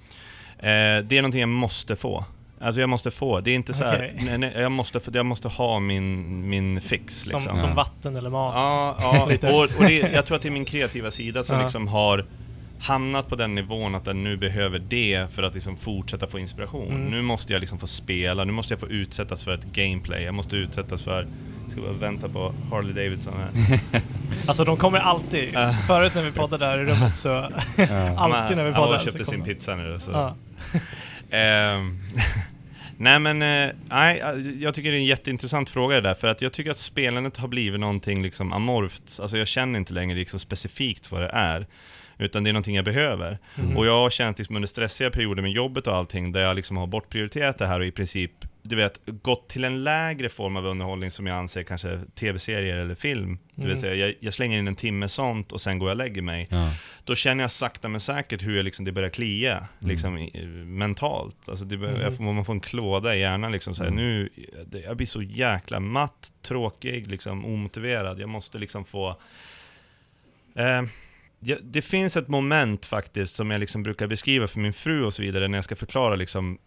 Eh, 0.57 1.03
det 1.03 1.17
är 1.17 1.21
någonting 1.21 1.39
jag 1.39 1.49
måste 1.49 1.95
få. 1.95 2.25
Alltså 2.61 2.79
jag 2.81 2.89
måste 2.89 3.11
få, 3.11 3.39
det 3.39 3.51
är 3.51 3.55
inte 3.55 3.73
så 3.73 3.83
här, 3.83 3.95
Okej. 3.95 4.25
nej, 4.25 4.37
nej, 4.37 4.53
jag, 4.55 4.71
måste, 4.71 4.99
jag 5.13 5.25
måste 5.25 5.47
ha 5.47 5.79
min, 5.79 6.49
min 6.49 6.81
fix 6.81 7.15
Som, 7.23 7.39
liksom. 7.39 7.55
som 7.55 7.69
Ja. 7.69 7.75
vatten 7.75 8.17
eller 8.17 8.29
mat. 8.29 8.53
Ja, 8.55 8.95
ja 8.99 9.23
och, 9.53 9.63
och 9.63 9.83
det, 9.87 9.93
jag 9.99 10.25
tror 10.25 10.35
att 10.35 10.41
det 10.41 10.49
är 10.49 10.51
min 10.51 10.65
kreativa 10.65 11.11
sida 11.11 11.43
som 11.43 11.55
Ja. 11.57 11.61
liksom 11.63 11.87
har 11.87 12.25
hamnat 12.79 13.27
på 13.29 13.35
den 13.35 13.55
nivån 13.55 13.95
att 13.95 14.05
den 14.05 14.23
nu 14.23 14.37
behöver 14.37 14.79
det 14.79 15.27
för 15.31 15.43
att 15.43 15.53
liksom 15.53 15.77
fortsätta 15.77 16.27
få 16.27 16.39
inspiration. 16.39 16.87
Mm. 16.87 17.05
Nu 17.05 17.21
måste 17.21 17.53
jag 17.53 17.59
liksom 17.59 17.79
få 17.79 17.87
spela, 17.87 18.43
nu 18.43 18.51
måste 18.51 18.73
jag 18.73 18.79
få 18.79 18.87
utsättas 18.87 19.43
för 19.43 19.53
ett 19.53 19.65
gameplay, 19.65 20.23
jag 20.23 20.33
måste 20.33 20.57
utsättas 20.57 21.03
för 21.03 21.27
jag 21.63 21.71
ska 21.71 21.81
bara 21.81 21.91
vänta 21.91 22.29
på 22.29 22.53
Harley 22.71 22.93
Davidson 22.93 23.33
här. 23.37 23.79
Alltså 24.47 24.63
de 24.63 24.77
kommer 24.77 24.99
alltid. 24.99 25.49
Förut 25.87 26.15
när 26.15 26.21
vi 26.23 26.31
poddade 26.31 26.65
där 26.65 26.79
i 26.79 26.85
rummet 26.85 27.17
så... 27.17 27.29
alltid 28.17 28.57
när 28.57 28.63
vi 28.63 28.71
och 28.71 29.01
så 29.01 29.05
köpte 29.05 29.25
sin 29.25 29.43
pizza 29.43 29.75
nu 29.75 29.99
så. 29.99 30.35
Ehm, 31.31 31.99
nej 32.97 33.19
men, 33.19 33.41
eh, 33.41 33.75
nej, 33.89 34.23
jag 34.59 34.73
tycker 34.73 34.91
det 34.91 34.97
är 34.97 34.99
en 34.99 35.05
jätteintressant 35.05 35.69
fråga 35.69 35.95
det 35.95 36.01
där, 36.01 36.13
för 36.13 36.27
att 36.27 36.41
jag 36.41 36.53
tycker 36.53 36.71
att 36.71 36.77
spelandet 36.77 37.37
har 37.37 37.47
blivit 37.47 37.79
någonting 37.79 38.23
liksom 38.23 38.53
amorft, 38.53 39.19
alltså 39.21 39.37
jag 39.37 39.47
känner 39.47 39.79
inte 39.79 39.93
längre 39.93 40.17
liksom 40.17 40.39
specifikt 40.39 41.11
vad 41.11 41.21
det 41.21 41.29
är, 41.33 41.67
utan 42.17 42.43
det 42.43 42.49
är 42.49 42.53
någonting 42.53 42.75
jag 42.75 42.85
behöver. 42.85 43.37
Mhm. 43.55 43.77
Och 43.77 43.85
jag 43.85 43.93
har 43.93 44.09
känt 44.09 44.37
liksom 44.37 44.55
under 44.55 44.67
stressiga 44.67 45.09
perioder 45.09 45.41
med 45.41 45.51
jobbet 45.51 45.87
och 45.87 45.95
allting, 45.95 46.31
där 46.31 46.41
jag 46.41 46.55
liksom 46.55 46.77
har 46.77 46.87
bortprioriterat 46.87 47.57
det 47.57 47.67
här 47.67 47.79
och 47.79 47.85
i 47.85 47.91
princip, 47.91 48.31
du 48.69 48.75
vet, 48.75 48.99
gått 49.05 49.49
till 49.49 49.63
en 49.63 49.83
lägre 49.83 50.29
form 50.29 50.55
av 50.57 50.65
underhållning 50.65 51.11
som 51.11 51.27
jag 51.27 51.37
anser 51.37 51.63
kanske 51.63 51.99
tv-serier 52.15 52.77
eller 52.77 52.95
film. 52.95 53.37
Det 53.55 53.61
vill 53.61 53.71
Mm. 53.71 53.81
säga, 53.81 53.95
jag, 54.07 54.15
jag 54.19 54.33
slänger 54.33 54.59
in 54.59 54.67
en 54.67 54.75
timme 54.75 55.07
sånt 55.09 55.51
och 55.51 55.61
sen 55.61 55.79
går 55.79 55.89
jag 55.89 55.93
och 55.93 55.97
lägger 55.97 56.21
mig 56.21 56.47
Ja. 56.51 56.71
då 57.03 57.15
känner 57.15 57.43
jag 57.43 57.51
sakta 57.51 57.87
men 57.87 57.99
säkert 57.99 58.43
hur 58.43 58.55
jag 58.55 58.63
liksom, 58.65 58.85
det 58.85 58.91
börjar 58.91 59.09
klia 59.09 59.57
Mm. 59.57 59.67
liksom, 59.91 60.17
i, 60.17 60.45
mentalt. 60.65 61.49
Alltså 61.49 61.65
det 61.65 61.75
Mm. 61.75 62.01
jag 62.01 62.19
man 62.19 62.45
får 62.45 62.53
en 62.53 62.59
klåda 62.59 63.15
i 63.15 63.19
hjärnan. 63.19 63.51
Liksom, 63.51 63.75
så 63.75 63.83
här, 63.83 63.91
Mm. 63.91 64.03
nu, 64.03 64.29
det, 64.65 64.79
jag 64.79 64.97
blir 64.97 65.07
så 65.07 65.21
jäkla 65.21 65.79
matt, 65.79 66.31
tråkig, 66.41 67.07
liksom, 67.07 67.45
omotiverad. 67.45 68.19
Jag 68.19 68.29
måste 68.29 68.57
liksom 68.57 68.85
få... 68.85 69.09
Eh, 70.55 70.81
ja, 71.39 71.55
det 71.63 71.81
finns 71.81 72.17
ett 72.17 72.27
moment 72.27 72.85
faktiskt 72.85 73.35
som 73.35 73.51
jag 73.51 73.59
liksom 73.59 73.83
brukar 73.83 74.07
beskriva 74.07 74.47
för 74.47 74.59
min 74.59 74.73
fru 74.73 75.03
och 75.05 75.13
så 75.13 75.21
vidare 75.21 75.47
när 75.47 75.57
jag 75.57 75.65
ska 75.65 75.75
förklara 75.75 76.15
liksom, 76.15 76.57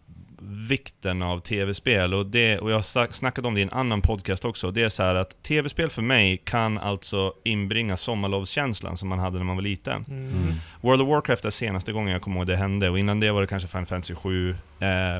vikten 0.43 1.21
av 1.21 1.39
tv-spel. 1.39 2.13
Och, 2.13 2.25
det, 2.25 2.59
och 2.59 2.71
jag 2.71 2.75
har 2.75 3.11
snackat 3.11 3.45
om 3.45 3.53
det 3.53 3.59
i 3.59 3.63
en 3.63 3.69
annan 3.69 4.01
podcast 4.01 4.45
också. 4.45 4.71
Det 4.71 4.81
är 4.81 4.89
så 4.89 5.03
här 5.03 5.15
att 5.15 5.43
tv-spel 5.43 5.89
för 5.89 6.01
mig 6.01 6.37
kan 6.37 6.77
alltså 6.77 7.33
inbringa 7.43 7.97
sommarlovskänslan 7.97 8.97
som 8.97 9.09
man 9.09 9.19
hade 9.19 9.37
när 9.37 9.45
man 9.45 9.55
var 9.55 9.63
liten. 9.63 10.05
Mm. 10.09 10.27
Mm. 10.27 10.53
World 10.81 11.01
of 11.01 11.07
Warcraft 11.07 11.45
är 11.45 11.49
senaste 11.49 11.91
gången 11.91 12.13
jag 12.13 12.21
kommer 12.21 12.37
ihåg 12.37 12.47
det 12.47 12.55
hände, 12.55 12.89
och 12.89 12.99
innan 12.99 13.19
det 13.19 13.31
var 13.31 13.41
det 13.41 13.47
kanske 13.47 13.67
Final 13.67 13.85
Fantasy 13.85 14.15
7. 14.15 14.49
Eh, 14.49 14.57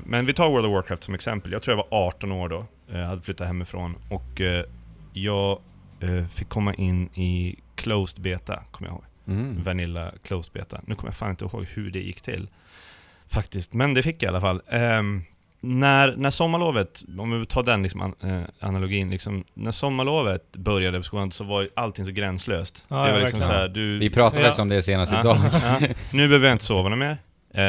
men 0.03 0.25
vi 0.25 0.33
tar 0.33 0.49
World 0.49 0.65
of 0.65 0.71
Warcraft 0.71 1.03
som 1.03 1.13
exempel. 1.13 1.51
Jag 1.51 1.61
tror 1.61 1.77
jag 1.77 1.85
var 1.91 2.07
18 2.07 2.31
år 2.31 2.49
då, 2.49 2.65
eh, 2.91 3.01
hade 3.01 3.21
flyttat 3.21 3.47
hemifrån, 3.47 3.95
och 4.09 4.41
eh, 4.41 4.65
jag 5.13 5.59
eh, 5.99 6.27
fick 6.27 6.49
komma 6.49 6.73
in 6.73 7.09
i 7.13 7.55
Closed 7.75 8.21
Beta, 8.21 8.63
kommer 8.71 8.89
jag 8.89 8.95
ihåg. 8.95 9.03
Mm. 9.27 9.63
Vanilla 9.63 10.11
Closed 10.23 10.53
Beta. 10.53 10.81
Nu 10.85 10.95
kommer 10.95 11.07
jag 11.07 11.15
fan 11.15 11.29
inte 11.29 11.45
ihåg 11.45 11.65
hur 11.73 11.91
det 11.91 11.99
gick 11.99 12.21
till. 12.21 12.47
Faktiskt, 13.33 13.73
men 13.73 13.93
det 13.93 14.03
fick 14.03 14.23
jag 14.23 14.27
i 14.27 14.29
alla 14.29 14.41
fall. 14.41 14.61
Ehm, 14.69 15.21
när, 15.63 16.15
när 16.17 16.29
sommarlovet, 16.29 17.03
om 17.19 17.39
vi 17.39 17.45
tar 17.45 17.63
den 17.63 17.83
liksom, 17.83 18.01
an, 18.01 18.13
eh, 18.23 18.41
analogin, 18.67 19.09
liksom, 19.09 19.43
när 19.53 19.71
sommarlovet 19.71 20.51
började 20.55 20.97
på 20.97 21.03
skolan 21.03 21.31
så 21.31 21.43
var 21.43 21.69
allting 21.75 22.05
så 22.05 22.11
gränslöst. 22.11 22.83
Ja, 22.87 22.95
det 22.95 23.01
var 23.01 23.09
ja, 23.09 23.23
liksom 23.25 23.39
så 23.39 23.45
här, 23.51 23.67
du, 23.67 23.97
Vi 23.99 24.09
pratade 24.09 24.45
Ja. 24.57 24.61
om 24.61 24.69
det 24.69 24.83
senast 24.83 25.11
Ja, 25.11 25.19
idag. 25.19 25.37
ja. 25.53 25.79
Nu 26.13 26.27
behöver 26.27 26.47
jag 26.47 26.55
inte 26.55 26.65
sova 26.65 26.89
något 26.89 26.99
mer. 26.99 27.17
Eh, 27.53 27.63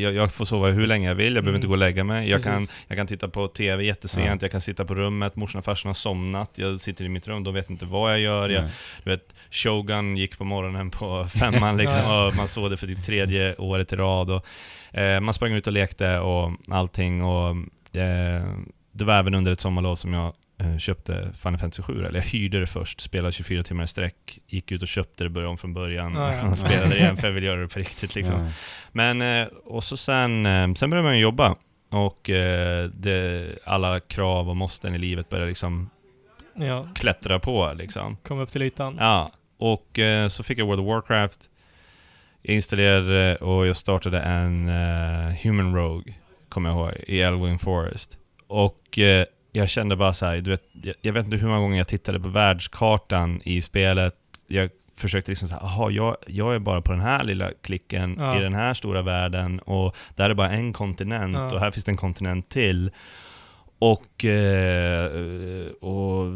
jag, 0.00 0.14
jag 0.14 0.32
får 0.32 0.44
sova 0.44 0.68
hur 0.68 0.86
länge 0.86 1.08
jag 1.08 1.14
vill, 1.14 1.34
jag 1.34 1.44
behöver 1.44 1.48
Mm. 1.48 1.56
inte 1.56 1.66
gå 1.66 1.72
och 1.72 1.78
lägga 1.78 2.04
mig. 2.04 2.30
Jag 2.30 2.42
kan, 2.42 2.66
jag 2.88 2.96
kan 2.98 3.06
titta 3.06 3.28
på 3.28 3.48
TV 3.48 3.84
jättesent, 3.84 4.42
jag 4.42 4.50
kan 4.50 4.60
sitta 4.60 4.84
på 4.84 4.94
rummet, 4.94 5.36
morsan 5.36 5.58
och 5.58 5.64
farsan 5.64 5.88
har 5.88 5.94
somnat, 5.94 6.50
jag 6.54 6.80
sitter 6.80 7.04
i 7.04 7.08
mitt 7.08 7.28
rum, 7.28 7.44
de 7.44 7.54
vet 7.54 7.70
inte 7.70 7.84
vad 7.84 8.12
jag 8.12 8.20
gör. 8.20 8.48
Jag, 8.48 8.64
du 9.04 9.10
vet, 9.10 9.34
Shogun 9.50 10.16
gick 10.16 10.38
på 10.38 10.44
morgonen 10.44 10.90
på 10.90 11.24
femman 11.40 11.76
liksom, 11.76 12.00
Ja. 12.04 12.26
och 12.26 12.34
man 12.36 12.48
såg 12.48 12.70
det 12.70 12.76
för 12.76 12.86
det 12.86 12.94
tredje 13.02 13.54
året 13.56 13.92
i 13.92 13.96
rad. 13.96 14.30
Och, 14.30 14.46
eh, 14.92 15.20
man 15.20 15.34
sprang 15.34 15.52
ut 15.52 15.66
och 15.66 15.72
lekte 15.72 16.18
och 16.18 16.52
allting. 16.68 17.24
Och, 17.24 17.50
eh, 17.96 18.44
det 18.92 19.04
var 19.04 19.18
även 19.18 19.34
under 19.34 19.52
ett 19.52 19.60
sommarlov 19.60 19.94
som 19.94 20.12
jag 20.12 20.32
eh, 20.60 20.78
köpte 20.78 21.30
Final 21.42 21.58
Fantasy 21.58 21.82
7, 21.82 22.04
eller 22.04 22.18
jag 22.18 22.26
hyrde 22.26 22.60
det 22.60 22.66
först, 22.66 23.00
spelade 23.00 23.32
24 23.32 23.62
timmar 23.62 23.84
i 23.84 23.86
sträck, 23.86 24.38
gick 24.46 24.72
ut 24.72 24.82
och 24.82 24.88
köpte 24.88 25.24
det, 25.24 25.30
började 25.30 25.50
om 25.50 25.58
från 25.58 25.74
början 25.74 26.14
Ja, 26.14 26.34
ja. 26.34 26.48
och 26.52 26.58
spelade 26.58 26.96
igen 26.98 27.16
för 27.16 27.26
jag 27.26 27.34
vill 27.34 27.44
göra 27.44 27.60
det 27.60 27.68
på 27.68 27.78
riktigt. 27.78 28.14
Liksom. 28.14 28.34
Ja. 28.34 28.52
Men, 28.92 29.22
eh, 29.42 29.48
och 29.64 29.84
så 29.84 29.96
sen, 29.96 30.46
eh, 30.46 30.72
sen 30.74 30.90
började 30.90 31.08
man 31.08 31.16
ju 31.16 31.22
jobba. 31.22 31.56
Och 31.90 32.30
eh, 32.30 32.84
det, 32.94 33.46
alla 33.64 34.00
krav 34.00 34.48
och 34.48 34.56
måsten 34.56 34.94
i 34.94 34.98
livet 34.98 35.28
började 35.28 35.48
liksom 35.48 35.90
Ja, 36.54 36.88
klättra 36.94 37.38
på 37.38 37.72
liksom. 37.76 38.16
kom 38.16 38.38
upp 38.38 38.48
till 38.48 38.62
ytan. 38.62 38.96
Ja, 39.00 39.30
och 39.58 39.98
eh, 39.98 40.28
så 40.28 40.42
fick 40.42 40.58
jag 40.58 40.66
World 40.66 40.80
of 40.80 40.86
Warcraft. 40.86 41.49
Jag 42.42 42.54
installerade 42.54 43.36
och 43.36 43.66
jag 43.66 43.76
startade 43.76 44.20
en 44.20 44.68
eh, 44.68 45.34
Human 45.42 45.74
Rogue, 45.76 46.14
kommer 46.48 46.70
jag 46.70 46.78
ihåg, 46.78 46.92
i 47.06 47.20
Elwyn 47.20 47.58
Forest. 47.58 48.18
Och 48.46 48.98
eh, 48.98 49.24
jag 49.52 49.68
kände 49.68 49.96
bara 49.96 50.12
så 50.12 50.26
här, 50.26 50.36
du 50.40 50.50
vet, 50.50 50.62
jag, 50.82 50.94
jag 51.02 51.12
vet 51.12 51.24
inte 51.24 51.36
hur 51.36 51.48
många 51.48 51.60
gånger 51.60 51.78
jag 51.78 51.88
tittade 51.88 52.20
på 52.20 52.28
världskartan 52.28 53.40
i 53.44 53.62
spelet. 53.62 54.14
Jag 54.46 54.70
försökte 54.96 55.30
liksom 55.30 55.48
säga, 55.48 55.60
jaha, 55.62 55.90
jag, 55.90 56.16
jag 56.26 56.54
är 56.54 56.58
bara 56.58 56.80
på 56.82 56.92
den 56.92 57.00
här 57.00 57.24
lilla 57.24 57.50
klicken 57.62 58.16
Ja. 58.18 58.38
i 58.38 58.42
den 58.42 58.54
här 58.54 58.74
stora 58.74 59.02
världen 59.02 59.58
och 59.58 59.96
där 60.16 60.30
är 60.30 60.34
bara 60.34 60.50
en 60.50 60.72
kontinent 60.72 61.36
Ja. 61.36 61.54
och 61.54 61.60
här 61.60 61.70
finns 61.70 61.84
det 61.84 61.90
en 61.92 61.96
kontinent 61.96 62.48
till. 62.48 62.90
Och, 63.82 64.24
eh, 64.24 65.10
och 65.80 66.26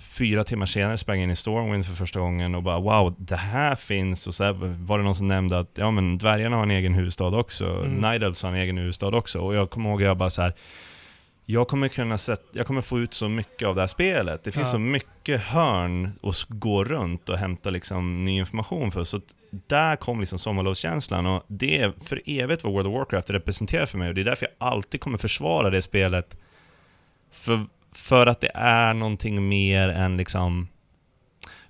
fyra 0.00 0.44
timmar 0.44 0.66
senare 0.66 0.98
sprang 0.98 1.16
jag 1.18 1.24
in 1.24 1.30
i 1.30 1.36
Stormwind 1.36 1.86
för 1.86 1.94
första 1.94 2.20
gången 2.20 2.54
och 2.54 2.62
bara 2.62 2.78
wow, 2.80 3.14
det 3.18 3.36
här 3.36 3.74
finns. 3.74 4.26
Och 4.26 4.34
så 4.34 4.44
här 4.44 4.52
var 4.86 4.98
det 4.98 5.04
någon 5.04 5.14
som 5.14 5.28
nämnde 5.28 5.58
att 5.58 5.70
ja 5.74 5.90
men 5.90 6.18
dvärgarna 6.18 6.56
har 6.56 6.62
en 6.62 6.70
egen 6.70 6.94
huvudstad 6.94 7.26
också. 7.26 7.66
Mm. 7.66 7.94
Night 7.94 8.22
Elves 8.22 8.42
har 8.42 8.50
en 8.50 8.56
egen 8.56 8.78
huvudstad 8.78 9.08
också. 9.16 9.38
Och 9.40 9.54
jag 9.54 9.70
kommer 9.70 9.90
ihåg 9.90 10.02
att 10.02 10.06
jag 10.06 10.16
bara 10.16 10.30
så 10.30 10.42
här. 10.42 10.52
Jag 11.48 11.68
kommer 11.68 11.88
kunna 11.88 12.18
sätta, 12.18 12.42
jag 12.52 12.66
kommer 12.66 12.82
få 12.82 12.98
ut 12.98 13.14
så 13.14 13.28
mycket 13.28 13.68
av 13.68 13.74
det 13.74 13.80
här 13.82 13.86
spelet. 13.88 14.44
Det 14.44 14.52
finns 14.52 14.66
Ja. 14.66 14.72
så 14.72 14.78
mycket 14.78 15.40
hörn 15.40 16.10
att 16.22 16.44
gå 16.48 16.84
runt 16.84 17.28
och 17.28 17.38
hämta 17.38 17.70
liksom 17.70 18.24
ny 18.24 18.38
information 18.38 18.90
för. 18.90 19.04
Så 19.04 19.20
där 19.66 19.96
kom 19.96 20.20
liksom 20.20 20.38
sommarlovskänslan 20.38 21.26
och 21.26 21.44
det 21.48 21.78
är 21.78 21.92
för 22.04 22.22
evigt 22.26 22.64
vad 22.64 22.72
World 22.72 22.86
of 22.86 22.94
Warcraft 22.94 23.30
representerar 23.30 23.86
för 23.86 23.98
mig 23.98 24.08
och 24.08 24.14
det 24.14 24.20
är 24.20 24.24
därför 24.24 24.46
jag 24.58 24.68
alltid 24.68 25.00
kommer 25.00 25.18
försvara 25.18 25.70
det 25.70 25.82
spelet. 25.82 26.36
För, 27.32 27.66
för 27.94 28.26
att 28.26 28.40
det 28.40 28.50
är 28.54 28.94
någonting 28.94 29.48
mer 29.48 29.88
än 29.88 30.16
liksom... 30.16 30.68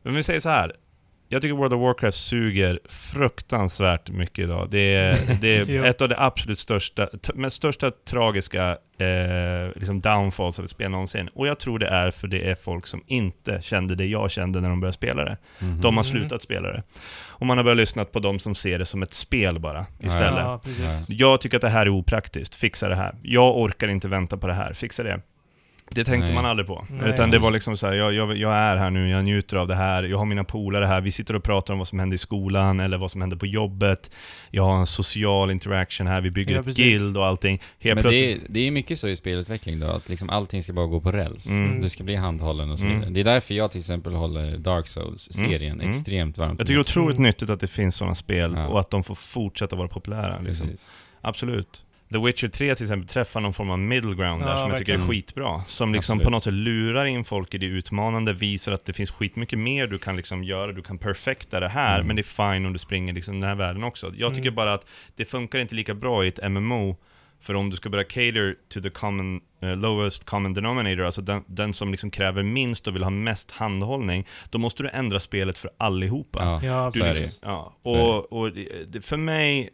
Men 0.03 0.15
vi 0.15 0.23
säger 0.23 0.41
så 0.41 0.49
här. 0.49 0.73
Jag 1.29 1.43
tycker 1.43 1.55
World 1.55 1.73
of 1.75 1.81
Warcraft 1.81 2.19
suger 2.19 2.81
fruktansvärt 2.89 4.11
mycket 4.11 4.39
idag. 4.39 4.69
Det 4.71 4.95
är, 4.95 5.19
det 5.41 5.49
är 5.57 5.85
ett 5.85 6.01
av 6.01 6.09
de 6.09 6.15
absolut 6.19 6.59
största, 6.59 7.09
mest 7.35 7.57
största 7.57 7.91
tragiska 7.91 8.71
eh, 8.99 9.71
liksom 9.77 10.01
downfalls 10.01 10.59
av 10.59 10.65
ett 10.65 10.71
spel 10.71 10.91
någonsin. 10.91 11.29
Och 11.35 11.47
jag 11.47 11.59
tror 11.59 11.79
det 11.79 11.87
är 11.87 12.11
för 12.11 12.29
det 12.29 12.51
är 12.51 12.55
folk 12.55 12.87
som 12.87 13.03
inte 13.07 13.59
kände 13.63 13.95
det 13.95 14.07
jag 14.07 14.31
kände 14.31 14.61
när 14.61 14.69
de 14.69 14.81
började 14.81 14.95
spela 14.95 15.25
det. 15.25 15.37
Mhm. 15.59 15.81
De 15.81 15.97
har 15.97 16.05
Mm. 16.05 16.05
slutat 16.05 16.43
spela 16.43 16.69
det. 16.73 16.83
Och 17.19 17.47
man 17.47 17.57
har 17.57 17.65
börjat 17.65 17.77
lyssna 17.77 18.05
på 18.05 18.19
de 18.19 18.39
som 18.39 18.55
ser 18.55 18.79
det 18.79 18.87
som 18.87 19.03
ett 19.03 19.15
spel 19.15 19.59
bara, 19.59 19.87
istället. 20.01 20.45
Ja. 20.45 20.61
Jag 21.09 21.41
tycker 21.41 21.57
att 21.57 21.63
det 21.63 21.69
här 21.69 21.87
är 21.87 21.91
opraktiskt, 21.91 22.55
fixa 22.55 22.89
det 22.89 22.97
här. 22.97 23.15
Jag 23.23 23.57
orkar 23.57 23.89
inte 23.89 24.09
vänta 24.09 24.37
på 24.37 24.47
det 24.47 24.55
här, 24.55 24.73
fixa 24.73 25.03
det. 25.03 25.21
Det 25.91 26.05
tänkte 26.05 26.27
Nej. 26.27 26.35
man 26.35 26.47
aldrig 26.47 26.67
på. 26.67 26.87
Nej. 26.91 27.11
Utan 27.11 27.31
det 27.31 27.39
var 27.39 27.51
liksom 27.51 27.77
så 27.77 27.87
här, 27.87 27.95
jag, 27.95 28.13
jag, 28.13 28.37
jag 28.37 28.55
är 28.55 28.77
här 28.77 28.91
nu, 28.91 29.09
jag 29.09 29.25
njuter 29.25 29.57
av 29.57 29.69
det 29.69 29.75
här, 29.75 30.03
jag 30.03 30.19
har 30.19 30.25
mina 30.25 30.45
polare 30.45 30.87
här, 30.87 31.01
vi 31.01 31.11
sitter 31.13 31.37
och 31.37 31.43
pratar 31.45 31.73
om 31.75 31.79
vad 31.79 31.89
som 31.89 31.99
händer 31.99 32.15
i 32.15 32.19
skolan 32.19 32.81
eller 32.81 32.99
vad 32.99 33.11
som 33.11 33.21
händer 33.21 33.37
på 33.37 33.47
jobbet. 33.47 34.11
Jag 34.51 34.63
har 34.63 34.77
en 34.79 34.87
social 34.87 35.51
interaction 35.51 36.07
här, 36.07 36.21
vi 36.21 36.31
bygger 36.31 36.55
Ja, 36.55 36.59
ett 36.61 36.65
precis. 36.67 36.85
guild 36.85 37.17
och 37.17 37.27
allting. 37.27 37.61
Helt 37.79 37.95
Men 37.95 38.03
plötsligt... 38.03 38.41
det 38.41 38.47
är, 38.47 38.53
det 38.53 38.61
är 38.61 38.71
mycket 38.71 38.99
så 38.99 39.09
i 39.09 39.17
spelutveckling 39.17 39.81
då, 39.81 39.87
att 39.87 40.09
liksom 40.09 40.31
allting 40.31 40.63
ska 40.63 40.73
bara 40.73 40.87
gå 40.87 41.01
på 41.01 41.13
räls. 41.13 41.47
Mm. 41.49 41.81
Du 41.81 41.89
ska 41.89 42.05
bli 42.05 42.15
handhållen 42.17 42.71
och 42.71 42.79
så 42.79 42.85
Mm. 42.85 42.97
vidare. 42.99 43.15
Det 43.15 43.21
är 43.21 43.25
därför 43.25 43.55
jag 43.55 43.71
till 43.71 43.81
exempel 43.81 44.13
håller 44.15 44.59
Dark 44.59 44.87
Souls-serien 44.89 45.73
Mm. 45.73 45.81
Mm. 45.81 45.91
extremt 45.91 46.39
varmt. 46.39 46.59
Jag 46.59 46.67
tycker 46.67 46.75
det 46.75 46.79
är 46.79 46.81
otroligt 46.81 47.17
Mm. 47.19 47.29
nyttigt 47.29 47.51
att 47.51 47.61
det 47.61 47.69
finns 47.69 47.97
sådana 47.97 48.15
spel 48.15 48.53
Ja. 48.57 48.67
och 48.67 48.81
att 48.81 48.91
de 48.91 49.03
får 49.03 49.15
fortsätta 49.15 49.77
vara 49.77 49.89
populära. 49.89 50.41
Liksom. 50.41 50.69
Absolut. 51.21 51.83
The 52.13 52.19
Witcher 52.19 52.49
3 52.49 52.75
till 52.75 52.85
exempel 52.85 53.09
träffar 53.09 53.41
någon 53.41 53.53
form 53.53 53.71
av 53.71 53.79
middle 53.79 54.15
ground 54.15 54.43
där 54.43 54.51
Ja, 54.51 54.59
som 54.59 54.71
jag 54.71 54.79
tycker 54.79 54.95
är 54.95 54.99
skitbra. 55.09 55.63
Som 55.67 55.93
liksom 55.95 56.13
Absolut. 56.13 56.25
på 56.25 56.31
något 56.31 56.45
sätt 56.45 56.53
lurar 56.53 57.05
in 57.05 57.25
folk 57.25 57.55
i 57.55 57.59
det 57.59 57.67
utmanande, 57.67 58.33
visar 58.33 58.73
att 58.73 58.85
det 58.85 58.93
finns 58.93 59.11
skitmycket 59.11 59.59
mer 59.59 59.87
du 59.87 59.99
kan 59.99 60.17
liksom 60.17 60.45
göra, 60.45 60.73
du 60.73 60.83
kan 60.83 60.99
perfekta 60.99 61.61
det 61.61 61.69
här, 61.69 61.95
Mm. 61.95 62.07
men 62.07 62.17
det 62.17 62.21
är 62.23 62.53
fine 62.55 62.67
om 62.67 62.73
du 62.73 62.79
springer 62.79 63.13
liksom 63.13 63.41
den 63.41 63.49
här 63.49 63.57
världen 63.57 63.85
också. 63.85 64.13
Jag 64.17 64.35
tycker 64.35 64.49
Mm. 64.49 64.55
bara 64.55 64.75
att 64.75 64.87
det 65.17 65.25
funkar 65.25 65.59
inte 65.59 65.75
lika 65.75 65.95
bra 65.95 66.25
i 66.25 66.29
ett 66.29 66.39
MMO, 66.51 66.97
för 67.41 67.55
om 67.55 67.71
du 67.71 67.77
ska 67.77 67.89
börja 67.91 68.05
cater 68.05 68.55
to 68.69 68.81
the 68.81 68.91
common, 68.91 69.41
eh, 69.63 69.77
lowest 69.77 70.25
common 70.25 70.55
denominator, 70.55 71.05
alltså 71.05 71.23
den, 71.23 71.43
den 71.47 71.73
som 71.75 71.91
liksom 71.91 72.11
kräver 72.11 72.43
minst 72.43 72.87
och 72.89 72.95
vill 72.95 73.03
ha 73.03 73.11
mest 73.11 73.51
handhållning, 73.51 74.27
då 74.51 74.59
måste 74.59 74.83
du 74.83 74.89
ändra 74.89 75.21
spelet 75.21 75.59
för 75.59 75.71
allihopa. 75.77 76.45
Ja, 76.45 76.61
Ja, 76.67 76.91
Du 76.95 77.01
så 77.01 77.07
är 77.07 77.11
precis. 77.15 77.41
det. 77.41 77.47
Ja, 77.49 77.77
och, 77.83 78.33
och 78.33 78.53
det, 78.87 79.05
för 79.05 79.17
mig, 79.17 79.71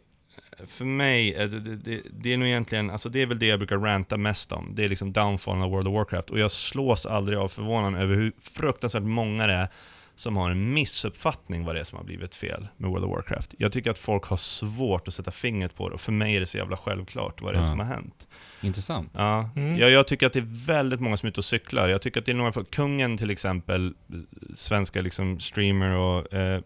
för 0.65 0.85
mig, 0.85 1.33
är 1.33 1.47
det, 1.47 1.59
det, 1.75 2.01
det, 2.11 2.33
är 2.33 2.37
nog 2.37 2.47
egentligen, 2.47 2.89
alltså 2.89 3.09
det 3.09 3.21
är 3.21 3.25
väl 3.25 3.39
det 3.39 3.45
jag 3.45 3.59
brukar 3.59 3.77
ranta 3.77 4.17
mest 4.17 4.51
om. 4.51 4.71
Det 4.75 4.83
är 4.83 4.89
liksom 4.89 5.13
downfallen 5.13 5.61
av 5.63 5.69
World 5.71 5.87
of 5.87 5.93
Warcraft. 5.93 6.29
Och 6.29 6.39
jag 6.39 6.51
slås 6.51 7.05
aldrig 7.05 7.37
av 7.39 7.47
förvånan 7.47 7.95
över 7.95 8.15
hur 8.15 8.31
fruktansvärt 8.39 9.03
många 9.03 9.47
det 9.47 9.53
är 9.53 9.67
som 10.15 10.37
har 10.37 10.51
en 10.51 10.73
missuppfattning 10.73 11.63
vad 11.65 11.75
det 11.75 11.79
är 11.79 11.83
som 11.83 11.97
har 11.97 12.05
blivit 12.05 12.35
fel 12.35 12.67
med 12.77 12.89
World 12.89 13.05
of 13.05 13.11
Warcraft. 13.11 13.55
Jag 13.57 13.71
tycker 13.71 13.91
att 13.91 13.97
folk 13.97 14.23
har 14.25 14.37
svårt 14.37 15.07
att 15.07 15.13
sätta 15.13 15.31
fingret 15.31 15.75
på 15.75 15.89
det, 15.89 15.95
och 15.95 16.01
för 16.01 16.11
mig 16.11 16.35
är 16.35 16.39
det 16.39 16.45
så 16.45 16.57
jävla 16.57 16.77
självklart 16.77 17.41
vad 17.41 17.53
det 17.53 17.57
är 17.57 17.61
Ja. 17.61 17.67
som 17.69 17.79
har 17.79 17.85
hänt. 17.85 18.27
Intressant. 18.61 19.11
Ja, 19.15 19.49
Mm. 19.55 19.77
jag, 19.77 19.91
jag 19.91 20.07
tycker 20.07 20.25
att 20.27 20.33
det 20.33 20.39
är 20.39 20.65
väldigt 20.67 20.99
många 20.99 21.17
som 21.17 21.27
är 21.27 21.31
ute 21.31 21.39
och 21.39 21.45
cyklar. 21.45 21.87
Jag 21.89 22.01
tycker 22.01 22.19
att 22.19 22.25
det 22.25 22.31
är 22.31 22.35
några, 22.35 22.51
folk- 22.51 22.71
kungen 22.71 23.17
till 23.17 23.29
exempel, 23.29 23.85
eh, 23.87 24.15
svenska 24.55 25.01
liksom 25.01 25.39
streamer 25.39 25.95
och 25.95 26.33
eh, 26.33 26.61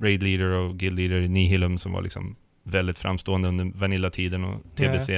raid 0.00 0.22
leader 0.22 0.46
och 0.50 0.76
guild 0.76 0.96
leader 0.98 1.20
i 1.20 1.28
Nihilum 1.28 1.78
som 1.78 1.92
var 1.92 2.02
liksom 2.02 2.36
väldigt 2.70 2.98
framstående 2.98 3.48
under 3.48 3.64
Vanilla-tiden 3.78 4.44
och 4.44 4.60
TBC. 4.76 5.10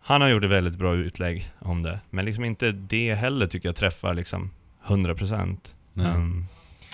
Han 0.00 0.20
har 0.20 0.28
gjort 0.28 0.44
ett 0.44 0.50
väldigt 0.50 0.78
bra 0.78 0.94
utlägg 0.94 1.50
om 1.58 1.82
det, 1.82 2.00
men 2.10 2.24
liksom 2.24 2.44
inte 2.44 2.72
det 2.72 3.14
heller 3.14 3.46
tycker 3.46 3.68
jag 3.68 3.76
träffar 3.76 4.14
liksom 4.14 4.50
100%. 4.86 5.56
Nej. 5.92 6.06
Um, 6.06 6.46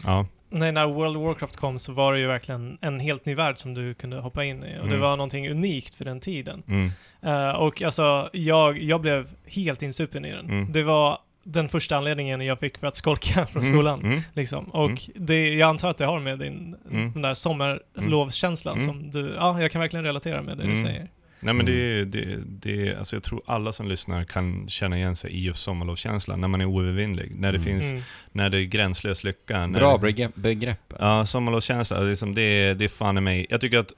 ja. 0.04 0.26
Nej, 0.50 0.73
när 0.73 0.87
World 0.87 1.16
of 1.16 1.23
Warcraft 1.26 1.56
kom 1.56 1.78
så 1.78 1.92
var 1.92 2.12
det 2.12 2.18
ju 2.20 2.26
verkligen 2.26 2.78
en 2.80 3.00
helt 3.00 3.25
ny 3.26 3.35
värld 3.35 3.58
som 3.58 3.75
du 3.75 3.94
kunde 3.94 4.16
hoppa 4.20 4.44
in 4.44 4.56
i. 4.64 4.78
Och 4.78 4.82
det 4.88 4.88
Mm. 4.94 5.00
var 5.00 5.16
någonting 5.16 5.50
unikt 5.50 5.94
för 5.94 6.04
den 6.04 6.20
tiden. 6.20 6.62
Mm. 6.68 6.90
Eh, 7.23 7.50
och 7.50 7.82
alltså, 7.82 8.30
jag, 8.32 8.78
jag 8.82 9.00
blev 9.00 9.28
helt 9.47 9.82
insupen 9.82 10.25
i 10.25 10.30
den. 10.30 10.50
Mm. 10.50 10.73
Det 10.73 10.82
var 10.82 11.18
den 11.52 11.69
första 11.69 11.97
anledningen 11.97 12.40
jag 12.40 12.59
fick 12.59 12.78
för 12.78 12.87
att 12.87 12.97
skolka 12.97 13.47
från 13.52 13.62
Mm, 13.62 13.75
skolan. 13.75 14.00
Mm. 14.02 14.21
Liksom. 14.33 14.64
Och 14.64 14.90
det, 15.14 15.55
jag 15.55 15.69
antar 15.69 15.90
att 15.90 15.97
det 15.99 16.07
har 16.07 16.21
med 16.21 16.38
din, 16.38 16.76
Mm. 16.90 17.12
den 17.12 17.23
där 17.23 17.35
sommarlovskänslan 17.35 18.78
Mm. 18.78 18.87
som 18.87 19.11
du, 19.11 19.35
ja, 19.37 19.61
jag 19.62 19.71
kan 19.73 19.81
verkligen 19.81 20.05
relatera 20.05 20.43
med 20.43 20.57
det 20.57 20.62
du 20.62 20.69
Mm. 20.73 20.83
säger. 20.85 21.09
Nej 21.40 21.54
men 21.54 21.66
det, 21.66 21.73
Mm. 21.73 22.00
är- 22.00 22.04
det, 22.04 22.37
det, 22.47 22.97
alltså 22.97 23.16
jag 23.16 23.23
tror 23.23 23.42
alla 23.47 23.73
som 23.73 23.88
lyssnar 23.88 24.25
kan 24.25 24.68
känna 24.68 24.97
igen 24.97 25.16
sig 25.16 25.30
i 25.33 25.40
just 25.45 25.62
sommarlovskänslan, 25.62 26.40
när 26.40 26.49
man 26.49 26.61
är 26.61 26.64
oövervinnlig, 26.64 27.33
när 27.35 27.52
det 27.52 27.59
Mm. 27.59 27.64
finns, 27.80 27.90
Mm. 27.92 28.02
när 28.33 28.50
det 28.50 28.59
är 28.59 28.64
gränslös 28.64 29.25
lycka. 29.25 29.66
När 29.66 29.78
Bra 29.78 29.92
det, 29.92 29.99
begrepp. 29.99 30.35
begrepp. 30.35 30.95
Ja, 30.99 31.26
sommarlovskänsla, 31.26 32.00
liksom 32.00 32.35
det, 32.35 32.42
är- 32.42 32.75
det 32.75 32.85
är 32.85 32.88
fan 32.88 33.18
i 33.18 33.21
mig. 33.21 33.47
Jag 33.50 33.61
tycker 33.61 33.78
att, 33.78 33.92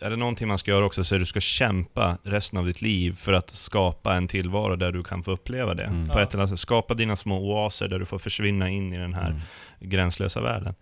är 0.00 0.10
det 0.10 0.16
någonting 0.16 0.48
man 0.48 0.58
ska 0.58 0.70
göra 0.70 0.84
också 0.84 1.04
så 1.04 1.14
är 1.14 1.18
det 1.18 1.22
att 1.22 1.26
du 1.26 1.30
ska 1.30 1.40
kämpa 1.40 2.18
resten 2.22 2.58
av 2.58 2.66
ditt 2.66 2.82
liv 2.82 3.12
för 3.14 3.32
att 3.32 3.50
skapa 3.50 4.14
en 4.14 4.28
tillvaro 4.28 4.76
där 4.76 4.92
du 4.92 5.02
kan 5.02 5.22
få 5.22 5.30
uppleva 5.30 5.74
det. 5.74 5.84
Mm. 5.84 6.08
På 6.08 6.18
ett 6.18 6.28
eller 6.34 6.40
annat 6.42 6.50
sätt. 6.50 6.58
Skapa 6.58 6.94
dina 6.94 7.16
små 7.16 7.38
oaser 7.38 7.88
där 7.88 7.98
du 7.98 8.06
får 8.06 8.18
försvinna 8.18 8.70
in 8.70 8.92
i 8.92 8.98
den 8.98 9.14
här 9.14 9.28
Mm. 9.30 9.40
gränslösa 9.80 10.40
världen. 10.40 10.74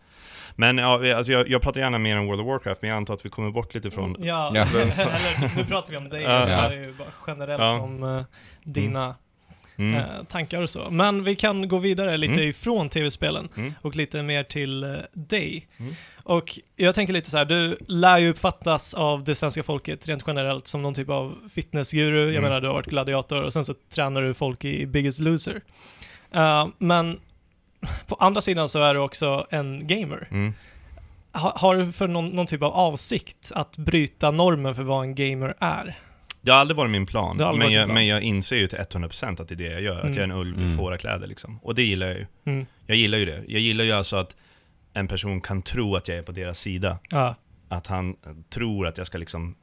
Men 0.61 0.79
ja, 0.79 1.15
alltså 1.17 1.33
jag, 1.33 1.49
jag 1.49 1.63
pratar 1.63 1.81
gärna 1.81 1.99
mer 1.99 2.19
om 2.19 2.27
World 2.27 2.41
of 2.41 2.47
Warcraft, 2.47 2.83
men 2.83 2.91
jag 2.91 2.97
antar 2.97 3.15
att 3.15 3.25
vi 3.27 3.31
kommer 3.31 3.51
bort 3.51 3.75
lite 3.75 3.91
från... 3.91 4.17
Ja, 4.19 4.53
Ja. 4.55 4.63
eller 4.75 5.57
nu 5.57 5.65
pratar 5.65 5.91
vi 5.91 5.97
om 5.97 6.09
dig. 6.09 6.23
Ja. 6.23 6.45
Det 6.47 6.53
här 6.55 6.71
är 6.73 6.85
ju 6.85 6.93
bara 6.93 7.09
generellt 7.27 7.61
Ja. 7.63 7.81
om 7.81 8.03
eh, 8.03 8.23
dina 8.65 9.15
Mm. 9.77 9.95
eh, 9.95 10.25
tankar 10.29 10.63
och 10.63 10.71
så. 10.71 10.91
Men 10.91 11.25
vi 11.25 11.37
kan 11.37 11.69
gå 11.69 11.79
vidare 11.79 12.17
lite 12.17 12.33
Mm. 12.33 12.49
ifrån 12.49 12.89
tv-spelen 12.89 13.49
Mm. 13.57 13.75
och 13.83 13.97
lite 13.97 14.23
mer 14.23 14.43
till 14.43 14.85
eh, 14.85 14.91
dig. 15.13 15.69
Mm. 15.79 15.95
Och 16.25 16.59
jag 16.77 16.95
tänker 16.95 17.13
lite 17.13 17.31
så 17.31 17.37
här, 17.39 17.45
du 17.45 17.79
lär 17.89 18.19
ju 18.19 18.31
uppfattas 18.31 18.95
av 18.95 19.25
det 19.25 19.35
svenska 19.35 19.63
folket 19.63 20.09
rent 20.09 20.25
generellt 20.27 20.67
som 20.67 20.83
någon 20.83 20.95
typ 20.95 21.09
av 21.09 21.35
fitnessguru. 21.55 22.21
Jag 22.21 22.29
Mm. 22.31 22.43
menar, 22.43 22.61
du 22.61 22.67
har 22.67 22.75
varit 22.75 22.87
gladiator 22.87 23.43
och 23.43 23.53
sen 23.53 23.65
så 23.65 23.75
tränar 23.95 24.23
du 24.23 24.35
folk 24.35 24.65
i 24.65 24.87
Biggest 24.87 25.21
Loser. 25.21 25.61
Men 26.79 27.21
på 28.07 28.15
andra 28.15 28.41
sidan 28.41 28.69
så 28.69 28.83
är 28.83 28.95
du 28.95 29.01
också 29.01 29.47
en 29.51 29.87
gamer. 29.87 30.29
Mm. 30.31 30.55
ha, 31.33 31.53
har 31.57 31.77
du 31.77 31.93
för 31.93 32.09
någon, 32.09 32.29
någon 32.29 32.47
typ 32.47 32.63
av 32.63 32.73
avsikt 32.73 33.53
att 33.55 33.77
bryta 33.77 34.31
normen 34.31 34.75
för 34.75 34.83
vad 34.83 35.03
en 35.05 35.15
gamer 35.15 35.55
är? 35.59 35.99
Det 36.43 36.51
har 36.51 36.59
aldrig 36.59 36.77
varit 36.77 36.91
min 36.91 37.07
plan, 37.07 37.37
men 37.37 37.47
varit 37.47 37.73
jag, 37.73 37.85
plan. 37.85 37.95
men 37.95 38.07
jag 38.07 38.23
inser 38.23 38.57
ju 38.57 38.67
till 38.67 38.79
100% 38.79 39.43
att 39.43 39.49
det 39.49 39.55
är 39.55 39.57
det 39.57 39.65
jag 39.73 39.83
gör, 39.83 39.97
att 39.99 40.05
Mm. 40.05 40.13
jag 40.17 40.21
är 40.21 40.25
en 40.25 40.33
ulv 40.33 40.61
i 40.61 40.65
Mm. 40.65 40.79
fårakläder 40.79 41.27
liksom. 41.27 41.59
Och 41.63 41.75
det 41.75 41.83
gillar 41.83 42.07
jag 42.07 42.17
ju. 42.17 42.27
Mm. 42.45 42.67
Jag 42.87 42.97
gillar 42.97 43.19
ju 43.19 43.25
det. 43.25 43.45
Jag 43.49 43.61
gillar 43.61 43.85
ju 43.85 43.93
alltså 43.93 44.17
att 44.17 44.37
en 44.93 45.09
person 45.09 45.41
kan 45.41 45.63
tro 45.63 45.97
att 45.97 46.09
jag 46.09 46.19
är 46.19 46.23
på 46.23 46.33
deras 46.33 46.59
sida. 46.59 46.99
Ja. 47.11 47.35
Att 47.69 47.87
han 47.87 48.17
tror 48.51 48.87
att 48.87 48.99
jag 48.99 49.07
ska 49.07 49.19
liksom 49.19 49.55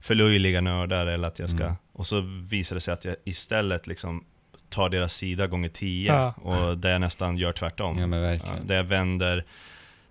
förlöjliga 0.00 0.60
nördar 0.60 1.06
eller 1.06 1.28
att 1.28 1.38
jag 1.38 1.50
ska... 1.50 1.62
Mm. 1.64 1.74
Och 1.92 2.06
så 2.06 2.20
visar 2.50 2.74
det 2.76 2.80
sig 2.80 2.94
att 2.94 3.04
jag 3.04 3.16
istället 3.24 3.86
liksom 3.86 4.24
tar 4.70 4.88
deras 4.88 5.14
sida 5.14 5.46
gånger 5.46 5.68
tio. 5.68 6.12
Ja. 6.12 6.34
Och 6.42 6.78
där 6.78 6.90
jag 6.92 7.00
nästan 7.00 7.36
gör 7.36 7.52
tvärtom. 7.52 7.98
Ja 7.98 8.06
men 8.06 8.18
Ja, 8.20 8.26
verkligen. 8.26 8.66
där 8.66 8.76
jag 8.76 8.84
vänder... 8.84 9.44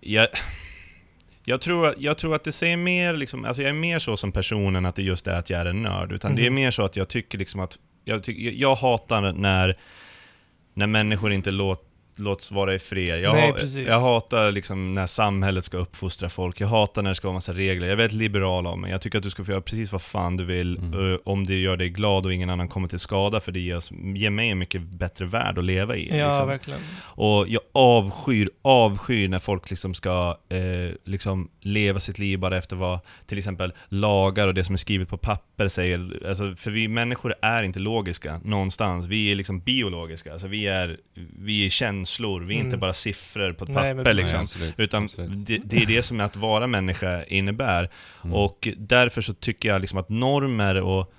Jag, 0.00 0.28
jag, 1.44 1.60
tror, 1.60 1.86
att- 1.86 1.94
jag 1.98 2.18
tror 2.18 2.34
att 2.34 2.44
det 2.44 2.52
säger 2.52 2.76
mer 2.76 3.14
liksom, 3.16 3.44
alltså 3.44 3.62
jag 3.62 3.68
är 3.68 3.72
mer 3.74 3.98
så 3.98 4.16
som 4.16 4.32
person 4.32 4.76
än 4.76 4.86
att 4.86 4.94
det 4.96 5.02
just 5.02 5.26
är 5.26 5.32
att 5.38 5.50
jag 5.50 5.60
är 5.60 5.66
en 5.66 5.82
nörd. 5.82 6.12
Utan 6.12 6.34
det 6.34 6.42
är 6.42 6.50
Mhm. 6.50 6.54
mer 6.54 6.70
så 6.70 6.82
att 6.84 6.96
jag 6.96 7.08
tycker 7.08 7.38
liksom 7.38 7.60
att, 7.60 7.78
jag, 8.04 8.22
tycker, 8.22 8.50
jag, 8.60 8.74
hatar 8.74 9.32
när, 9.32 9.74
när 10.74 10.86
människor 10.86 11.32
inte 11.32 11.50
låt, 11.50 11.84
låts 12.18 12.50
vara 12.50 12.74
i 12.74 12.78
fred. 12.78 13.20
Jag, 13.20 13.34
Nej, 13.34 13.84
jag 13.86 14.00
hatar 14.00 14.52
liksom 14.52 14.94
när 14.94 15.06
samhället 15.06 15.64
ska 15.64 15.76
uppfostra 15.76 16.28
folk. 16.28 16.60
Jag 16.60 16.68
hatar 16.68 17.02
när 17.02 17.10
det 17.10 17.14
ska 17.14 17.28
vara 17.28 17.34
massa 17.34 17.52
regler. 17.52 17.86
Jag 17.86 17.92
är 17.92 17.96
väldigt 17.96 18.18
liberal 18.18 18.66
av 18.66 18.78
mig. 18.78 18.90
Jag 18.90 19.02
tycker 19.02 19.18
att 19.18 19.24
du 19.24 19.30
ska 19.30 19.44
få 19.44 19.50
göra 19.50 19.60
precis 19.60 19.92
vad 19.92 20.02
fan 20.02 20.36
du 20.36 20.44
vill, 20.44 20.76
Mm. 20.78 21.12
eh, 21.12 21.18
om 21.24 21.44
det 21.46 21.54
gör 21.60 21.76
dig 21.76 21.88
glad 21.88 22.26
och 22.26 22.32
ingen 22.32 22.50
annan 22.50 22.68
kommer 22.68 22.88
till 22.88 22.98
skada, 22.98 23.40
för 23.40 23.52
det 23.52 23.60
ger, 23.60 23.76
oss- 23.76 23.92
ger 24.14 24.30
mig 24.30 24.48
en 24.50 24.58
mycket 24.58 24.82
bättre 24.82 25.24
värld 25.24 25.58
att 25.58 25.64
leva 25.64 25.96
i. 25.96 26.18
Ja, 26.18 26.28
liksom. 26.28 26.48
verkligen. 26.48 26.80
Och 27.00 27.48
jag 27.48 27.60
avskyr, 27.72 28.50
avskyr 28.62 29.28
när 29.28 29.38
folk 29.38 29.70
liksom 29.70 29.94
ska 29.94 30.38
eh, 30.48 30.94
liksom 31.04 31.48
leva 31.60 32.00
sitt 32.00 32.18
liv 32.18 32.38
bara 32.38 32.58
efter 32.58 32.76
vad 32.76 32.98
till 33.26 33.38
exempel 33.38 33.72
lagar 33.88 34.48
och 34.48 34.54
det 34.54 34.64
som 34.64 34.72
är 34.72 34.76
skrivet 34.78 35.08
på 35.08 35.16
papper 35.16 35.68
säger. 35.68 36.22
Alltså, 36.28 36.54
för 36.56 36.70
vi 36.70 36.88
människor 36.88 37.34
är 37.42 37.62
inte 37.62 37.78
logiska 37.78 38.40
någonstans. 38.44 39.06
Vi 39.06 39.30
är 39.32 39.34
liksom 39.34 39.60
biologiska. 39.60 40.32
Alltså, 40.32 40.46
vi, 40.48 40.66
är, 40.66 40.96
vi 41.38 41.66
är 41.66 41.70
känslor, 42.08 42.40
vi 42.40 42.54
är 42.54 42.58
inte 42.58 42.68
Mm. 42.68 42.80
bara 42.80 42.92
siffror 42.94 43.52
på 43.52 43.64
ett 43.64 43.70
Nej, 43.70 43.94
papper. 43.94 44.04
precis. 44.04 44.22
Liksom. 44.22 44.40
absolut, 44.40 44.74
Utan 44.80 45.04
absolut. 45.04 45.46
det, 45.46 45.58
det 45.64 45.76
är 45.82 45.86
det 45.86 46.02
som 46.02 46.20
att 46.20 46.36
vara 46.36 46.66
människa 46.66 47.24
innebär. 47.24 47.90
Mm. 48.24 48.34
Och 48.34 48.68
därför 48.76 49.20
så 49.20 49.34
tycker 49.34 49.68
jag 49.68 49.80
liksom 49.80 49.98
att 49.98 50.08
normer 50.08 50.80
och 50.80 51.12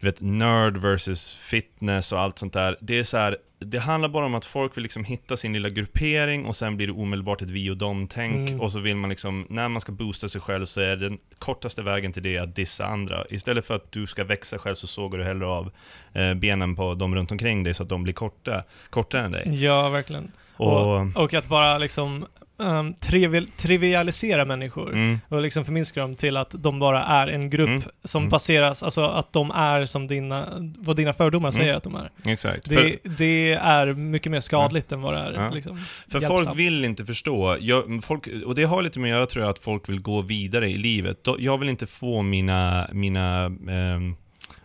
du 0.00 0.06
vet, 0.06 0.20
nerd 0.20 0.76
versus 0.76 1.34
fitness 1.34 2.12
och 2.12 2.20
allt 2.20 2.38
sånt 2.38 2.52
där, 2.52 2.76
det 2.80 2.98
är 2.98 3.04
så 3.04 3.16
här, 3.16 3.36
det 3.62 3.78
handlar 3.78 4.08
bara 4.08 4.26
om 4.26 4.34
att 4.34 4.44
folk 4.44 4.76
vill 4.76 4.82
liksom 4.82 5.04
hitta 5.04 5.36
sin 5.36 5.52
lilla 5.52 5.68
gruppering 5.68 6.46
och 6.46 6.56
sen 6.56 6.76
blir 6.76 6.86
det 6.86 6.92
omedelbart 6.92 7.42
ett 7.42 7.50
vi 7.50 7.70
och 7.70 7.76
dem-tänk 7.76 8.48
Mm. 8.50 8.60
och 8.60 8.72
så 8.72 8.78
vill 8.80 8.96
man 8.96 9.10
liksom, 9.10 9.46
när 9.50 9.68
man 9.68 9.80
ska 9.80 9.92
boosta 9.92 10.28
sig 10.28 10.40
själv 10.40 10.66
så 10.66 10.80
är 10.80 10.96
den 10.96 11.18
kortaste 11.38 11.82
vägen 11.82 12.12
till 12.12 12.22
det 12.22 12.38
att 12.38 12.54
dissa 12.56 12.86
andra. 12.86 13.24
Istället 13.30 13.64
för 13.66 13.74
att 13.74 13.92
du 13.92 14.06
ska 14.06 14.24
växa 14.24 14.58
själv 14.58 14.74
så 14.74 14.86
sågar 14.86 15.18
du 15.18 15.24
hellre 15.24 15.46
av 15.46 15.70
eh, 16.12 16.34
benen 16.34 16.76
på 16.76 16.94
de 16.94 17.14
runt 17.14 17.32
omkring 17.32 17.62
dig 17.62 17.74
så 17.74 17.82
att 17.82 17.88
de 17.88 18.02
blir 18.02 18.14
korta, 18.14 18.62
kortare 18.90 19.22
än 19.22 19.32
dig. 19.32 19.62
Ja, 19.64 19.88
verkligen. 19.88 20.32
Och, 20.56 21.00
Och 21.16 21.34
att 21.34 21.48
bara 21.48 21.78
liksom 21.78 22.26
um, 22.60 22.94
trivial, 22.94 23.48
trivialisera 23.56 24.44
människor. 24.44 24.92
mm, 24.92 25.18
Och 25.28 25.40
liksom 25.42 25.64
förminska 25.64 26.00
dem 26.00 26.14
till 26.16 26.36
att 26.36 26.50
de 26.58 26.78
bara 26.78 27.04
är 27.04 27.26
en 27.28 27.50
grupp 27.50 27.68
Mm. 27.68 27.82
som 28.04 28.22
Mm. 28.22 28.30
baseras, 28.30 28.82
alltså 28.82 29.04
att 29.04 29.32
de 29.32 29.50
är 29.50 29.86
som 29.86 30.06
dina, 30.06 30.46
vad 30.78 30.96
dina 30.96 31.12
fördomar 31.12 31.48
Mm. 31.48 31.52
säger 31.52 31.74
att 31.74 31.82
de 31.82 31.94
är. 31.94 32.10
exakt. 32.24 32.68
Det, 32.68 32.74
För- 32.74 32.98
det 33.18 33.52
är 33.52 33.86
mycket 33.94 34.32
mer 34.32 34.40
skadligt 34.40 34.92
än 34.92 35.02
vad 35.02 35.14
det 35.14 35.20
är 35.20 35.32
Ja. 35.32 35.50
liksom, 35.50 35.76
För 36.08 36.20
hjälpsamt. 36.20 36.44
folk 36.44 36.58
vill 36.58 36.84
inte 36.84 37.04
förstå, 37.04 37.56
jag, 37.60 38.04
folk, 38.04 38.28
och 38.46 38.54
det 38.54 38.64
har 38.64 38.82
lite 38.82 38.98
med 38.98 39.10
att 39.12 39.16
göra 39.16 39.26
tror 39.26 39.44
jag, 39.44 39.50
att 39.50 39.58
folk 39.58 39.88
vill 39.88 40.00
gå 40.00 40.20
vidare 40.22 40.68
i 40.70 40.76
livet. 40.76 41.18
Jag 41.38 41.58
vill 41.58 41.68
inte 41.68 41.86
få 41.86 42.22
mina, 42.22 42.88
mina 42.92 43.44
ehm, 43.70 44.16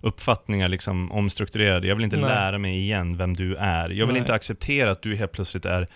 uppfattningar 0.01 0.67
liksom 0.69 1.11
omstrukturerade. 1.11 1.87
Jag 1.87 1.95
vill 1.95 2.03
inte 2.05 2.17
Nej. 2.17 2.25
lära 2.29 2.57
mig 2.57 2.79
igen 2.79 3.17
vem 3.17 3.33
du 3.35 3.55
är. 3.55 3.89
Jag 3.89 4.05
vill 4.05 4.13
Nej. 4.13 4.19
inte 4.19 4.33
acceptera 4.33 4.91
att 4.91 5.01
du 5.01 5.15
helt 5.15 5.31
plötsligt 5.31 5.65
är 5.65 5.87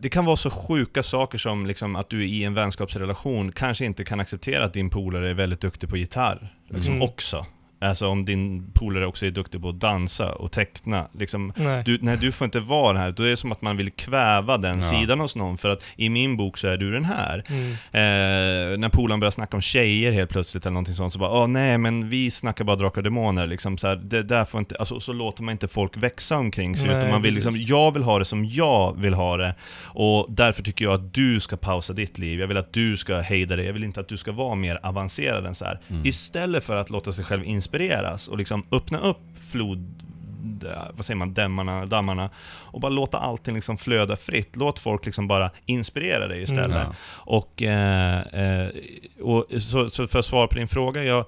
det 0.00 0.08
kan 0.08 0.24
vara 0.24 0.36
så 0.36 0.50
sjuka 0.50 1.02
saker 1.02 1.38
som 1.38 1.66
liksom 1.66 1.96
att 1.96 2.10
du 2.10 2.26
i 2.26 2.44
en 2.44 2.54
vänskapsrelation 2.54 3.52
kanske 3.52 3.84
inte 3.84 4.04
kan 4.04 4.20
acceptera 4.20 4.64
att 4.64 4.72
din 4.72 4.90
polare 4.90 5.30
är 5.30 5.34
väldigt 5.34 5.60
duktig 5.60 5.88
på 5.88 5.96
gitarr. 5.96 6.54
Liksom 6.68 6.94
Mm. 6.94 7.08
också. 7.08 7.46
Alltså 7.88 8.08
om 8.08 8.24
din 8.24 8.70
polare 8.74 9.06
också 9.06 9.26
är 9.26 9.30
duktig 9.30 9.62
på 9.62 9.68
att 9.68 9.80
dansa 9.80 10.32
och 10.32 10.52
teckna. 10.52 11.08
Liksom, 11.18 11.52
Nej. 11.56 11.82
du, 11.86 11.98
nej, 12.02 12.16
du 12.16 12.32
får 12.32 12.44
inte 12.44 12.60
vara 12.60 12.92
den 12.92 13.02
här. 13.02 13.10
Då 13.10 13.22
är 13.22 13.30
det 13.30 13.36
som 13.36 13.52
att 13.52 13.62
man 13.62 13.76
vill 13.76 13.90
kväva 13.90 14.58
den 14.58 14.76
Ja. 14.76 14.82
sidan 14.82 15.20
hos 15.20 15.36
någon, 15.36 15.58
för 15.58 15.68
att 15.68 15.82
i 15.96 16.08
min 16.08 16.36
bok 16.36 16.58
så 16.58 16.68
är 16.68 16.76
du 16.76 16.92
den 16.92 17.04
här. 17.04 17.44
Mm. 17.48 17.70
Eh, 17.72 18.78
när 18.78 18.88
polaren 18.88 19.20
börjar 19.20 19.30
snacka 19.30 19.56
om 19.56 19.60
tjejer 19.60 20.12
helt 20.12 20.30
plötsligt 20.30 20.66
eller 20.66 20.72
någonting 20.74 20.94
sånt, 20.94 21.12
så 21.12 21.18
bara 21.18 21.30
åh 21.42 21.46
nej, 21.46 21.78
men 21.78 22.08
vi 22.08 22.30
snackar 22.30 22.64
bara 22.64 22.76
drakar 22.76 22.98
och 22.98 23.04
demoner. 23.04 23.46
Liksom, 23.46 23.78
så, 23.78 23.86
här, 23.88 23.96
det 23.96 24.22
där 24.22 24.44
får 24.44 24.58
inte, 24.58 24.76
alltså, 24.76 25.00
så 25.00 25.12
låter 25.12 25.42
man 25.42 25.52
inte 25.52 25.68
folk 25.68 25.96
växa 25.96 26.36
omkring 26.36 26.76
sig, 26.76 26.86
Nej, 26.88 26.96
utan 26.98 27.10
man 27.10 27.22
vill 27.22 27.34
liksom, 27.34 27.52
jag 27.56 27.92
vill 27.92 28.02
ha 28.02 28.18
det 28.18 28.24
som 28.24 28.44
jag 28.44 29.00
vill 29.00 29.14
ha 29.14 29.36
det. 29.36 29.54
Och 29.82 30.26
därför 30.28 30.62
tycker 30.62 30.84
jag 30.84 30.94
att 30.94 31.14
du 31.14 31.40
ska 31.40 31.56
pausa 31.56 31.92
ditt 31.92 32.18
liv. 32.18 32.40
Jag 32.40 32.46
vill 32.46 32.56
att 32.56 32.72
du 32.72 32.96
ska 32.96 33.20
hejda 33.20 33.56
det. 33.56 33.64
Jag 33.64 33.72
vill 33.72 33.84
inte 33.84 34.00
att 34.00 34.08
du 34.08 34.16
ska 34.16 34.32
vara 34.32 34.54
mer 34.54 34.80
avancerad 34.82 35.46
än 35.46 35.54
så 35.54 35.64
här. 35.64 35.80
Mm. 35.88 36.06
Istället 36.06 36.64
för 36.64 36.76
att 36.76 36.90
låta 36.90 37.12
sig 37.12 37.24
själv 37.24 37.44
inspireras 37.74 38.28
och 38.28 38.38
liksom 38.38 38.66
öppna 38.70 38.98
upp 38.98 39.20
flod 39.50 40.00
vad 40.92 41.04
säger 41.04 41.16
man, 41.16 41.34
dämmarna, 41.34 41.86
dammarna 41.86 42.30
och 42.64 42.80
bara 42.80 42.88
låta 42.88 43.18
allting 43.18 43.54
liksom 43.54 43.78
flöda 43.78 44.16
fritt. 44.16 44.56
Låt 44.56 44.78
folk 44.78 45.06
liksom 45.06 45.28
bara 45.28 45.50
inspirera 45.66 46.28
dig 46.28 46.42
istället. 46.42 46.66
Mm. 46.66 46.78
Ja. 46.78 46.94
Och, 47.10 47.62
eh, 47.62 48.20
eh, 48.20 48.68
och 49.22 49.46
så, 49.62 49.88
så 49.88 50.06
för 50.06 50.18
att 50.18 50.24
svara 50.24 50.46
på 50.46 50.54
din 50.54 50.68
fråga, 50.68 51.04
jag, 51.04 51.24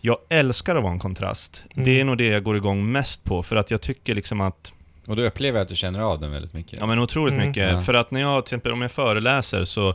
jag 0.00 0.18
älskar 0.28 0.76
att 0.76 0.82
vara 0.82 0.92
en 0.92 0.98
kontrast. 0.98 1.64
Mm. 1.74 1.84
Det 1.84 2.00
är 2.00 2.04
nog 2.04 2.18
det 2.18 2.26
jag 2.26 2.42
går 2.42 2.56
igång 2.56 2.92
mest 2.92 3.24
på, 3.24 3.42
för 3.42 3.56
att 3.56 3.70
jag 3.70 3.80
tycker 3.80 4.14
liksom 4.14 4.40
att 4.40 4.72
Och 5.06 5.16
du 5.16 5.26
upplever 5.26 5.60
att 5.60 5.68
du 5.68 5.76
känner 5.76 6.00
av 6.00 6.20
den 6.20 6.30
väldigt 6.32 6.54
mycket? 6.54 6.80
Ja 6.80 6.86
men 6.86 6.98
otroligt 6.98 7.34
Mm. 7.34 7.48
mycket. 7.48 7.72
Ja. 7.72 7.80
För 7.80 7.94
att 7.94 8.10
när 8.10 8.20
jag, 8.20 8.44
till 8.44 8.54
exempel 8.54 8.72
om 8.72 8.82
jag 8.82 8.92
föreläser 8.92 9.64
så 9.64 9.94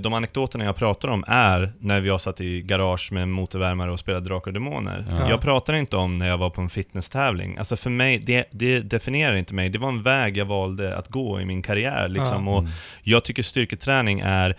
de 0.00 0.12
anekdoterna 0.14 0.64
jag 0.64 0.76
pratar 0.76 1.08
om 1.08 1.24
är 1.28 1.72
när 1.78 2.00
vi 2.00 2.08
har 2.08 2.18
satt 2.18 2.40
i 2.40 2.62
garage 2.62 3.12
med 3.12 3.28
motorvärmare 3.28 3.90
och 3.92 4.00
spelat 4.00 4.24
Drakar 4.24 4.46
och 4.50 4.52
Demoner. 4.52 5.04
Ja. 5.10 5.30
Jag 5.30 5.40
pratar 5.40 5.74
inte 5.74 5.96
om 5.96 6.18
när 6.18 6.28
jag 6.28 6.38
var 6.38 6.50
på 6.50 6.60
en 6.60 6.68
fitnesstävling. 6.68 7.56
Alltså 7.58 7.76
för 7.76 7.90
mig, 7.90 8.18
det, 8.18 8.44
det 8.50 8.80
definierar 8.80 9.34
inte 9.34 9.54
mig. 9.54 9.68
Det 9.68 9.78
var 9.78 9.88
en 9.88 10.02
väg 10.02 10.36
jag 10.36 10.44
valde 10.44 10.96
att 10.96 11.08
gå 11.08 11.40
i 11.40 11.44
min 11.44 11.62
karriär. 11.62 12.08
Liksom. 12.08 12.46
Ja. 12.46 12.52
Och 12.52 12.58
Mm. 12.58 12.70
jag 13.02 13.24
tycker 13.24 13.42
styrketräning 13.42 14.20
är 14.20 14.56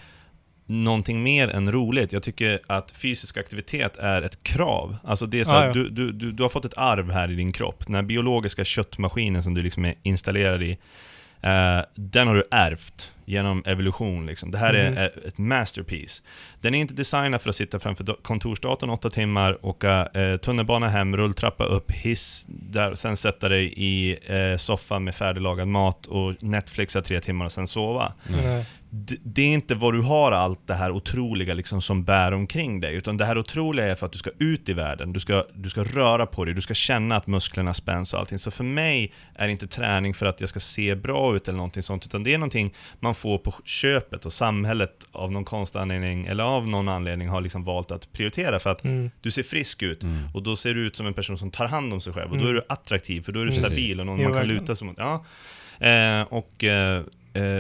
någonting 0.68 1.24
mer 1.24 1.48
än 1.48 1.72
roligt. 1.72 2.14
Jag 2.14 2.24
tycker 2.24 2.60
att 2.68 2.92
fysisk 2.92 3.38
aktivitet 3.38 3.98
är 3.98 4.22
ett 4.22 4.44
krav. 4.44 4.98
Alltså 5.04 5.26
det 5.26 5.40
är 5.40 5.44
så 5.44 5.54
här, 5.54 5.68
ja. 5.68 5.74
Du, 5.74 5.90
du, 5.90 6.12
du, 6.12 6.32
du 6.32 6.44
har 6.44 6.50
fått 6.50 6.66
ett 6.66 6.78
arv 6.78 7.12
här 7.12 7.32
i 7.32 7.36
din 7.36 7.52
kropp. 7.52 7.84
Den 7.86 7.96
här 7.96 8.02
biologiska 8.02 8.64
köttmaskinen 8.64 9.44
som 9.44 9.54
du 9.54 9.62
liksom 9.62 9.86
är 9.86 9.96
installerad 10.04 10.64
i, 10.64 10.72
eh, 11.42 11.80
den 11.96 12.28
har 12.28 12.36
du 12.36 12.44
ärvt 12.52 13.12
genom 13.26 13.64
evolution. 13.66 14.26
Liksom. 14.26 14.52
Det 14.52 14.58
här 14.58 14.74
Mm. 14.74 14.98
är 14.98 15.28
ett 15.28 15.38
masterpiece. 15.38 16.22
Den 16.62 16.76
är 16.76 16.80
inte 16.80 16.94
designad 16.94 17.42
för 17.42 17.50
att 17.50 17.56
sitta 17.56 17.80
framför 17.80 18.16
kontorsdatorn 18.22 18.90
åtta 18.90 19.10
timmar, 19.10 19.66
åka 19.66 20.10
eh, 20.14 20.38
tunnelbana 20.38 20.90
hem, 20.90 21.18
rulltrappa 21.18 21.66
upp, 21.66 21.92
hiss, 21.92 22.46
där, 22.48 22.94
sen 22.96 23.18
sätta 23.18 23.50
dig 23.50 23.74
i 23.78 24.18
eh, 24.26 24.58
soffan 24.58 25.04
med 25.04 25.16
färdiglagad 25.16 25.68
mat 25.68 26.06
och 26.06 26.44
Netflixa 26.44 27.02
tre 27.02 27.22
timmar 27.22 27.46
och 27.46 27.52
sen 27.52 27.68
sova 27.68 28.14
Nej. 28.28 28.66
Det 29.24 29.42
är 29.42 29.46
inte 29.48 29.76
vad 29.76 29.94
du 29.94 30.02
har 30.02 30.32
allt 30.32 30.68
det 30.68 30.74
här 30.74 30.92
otroliga 30.92 31.54
liksom 31.54 31.82
som 31.82 32.04
bär 32.04 32.32
omkring 32.32 32.80
dig, 32.80 32.96
utan 32.96 33.18
det 33.18 33.26
här 33.26 33.38
otroliga 33.38 33.86
är 33.92 33.96
för 33.96 34.06
att 34.06 34.12
du 34.12 34.18
ska 34.18 34.30
ut 34.40 34.70
i 34.70 34.74
världen, 34.74 35.14
du 35.14 35.20
ska, 35.20 35.46
du 35.54 35.70
ska 35.70 35.84
röra 35.84 36.26
på 36.26 36.46
dig, 36.46 36.54
du 36.54 36.62
ska 36.62 36.74
känna 36.74 37.16
att 37.16 37.28
musklerna 37.28 37.74
spänns 37.74 38.14
och 38.14 38.20
allting. 38.20 38.40
Så 38.40 38.52
för 38.52 38.64
mig 38.64 39.14
är 39.36 39.48
inte 39.48 39.68
träning 39.68 40.14
för 40.14 40.26
att 40.26 40.40
jag 40.40 40.50
ska 40.50 40.60
se 40.60 40.96
bra 40.96 41.36
ut 41.36 41.48
eller 41.48 41.58
någonting 41.58 41.84
sånt, 41.84 42.06
utan 42.06 42.24
det 42.24 42.34
är 42.34 42.38
någonting 42.38 42.74
man 43.00 43.16
får 43.16 43.38
på 43.38 43.54
köpet 43.66 44.26
och 44.26 44.34
samhället 44.34 45.06
av 45.12 45.32
någon 45.32 45.46
konstig 45.46 45.80
anledning, 45.80 46.26
eller 46.26 46.44
av 46.44 46.70
någon 46.70 46.88
anledning 46.90 47.28
har 47.30 47.42
liksom 47.42 47.64
valt 47.64 47.92
att 47.92 48.12
prioritera 48.14 48.60
för 48.60 48.70
att 48.70 48.84
Mm. 48.84 49.12
du 49.22 49.32
ser 49.32 49.44
frisk 49.44 49.84
ut 49.84 50.04
Mm. 50.04 50.18
och 50.34 50.44
då 50.44 50.56
ser 50.56 50.74
du 50.74 50.88
ut 50.88 50.96
som 50.96 51.08
en 51.08 51.14
person 51.14 51.38
som 51.38 51.52
tar 51.52 51.66
hand 51.68 51.94
om 51.94 52.02
sig 52.02 52.14
själv 52.14 52.32
och 52.32 52.38
då 52.38 52.44
Mm. 52.44 52.50
är 52.50 52.54
du 52.62 52.66
attraktiv 52.70 53.22
för 53.22 53.32
då 53.32 53.40
är 53.40 53.46
du 53.46 53.52
stabil 53.52 54.00
och 54.00 54.06
någon 54.06 54.20
Jo, 54.20 54.30
man 54.30 54.38
kan 54.38 54.48
luta 54.48 54.76
sig 54.76 54.88
mot. 54.88 54.98
Ja. 54.98 55.26
Eh, 55.80 56.22
och, 56.22 56.64
eh, 56.64 57.02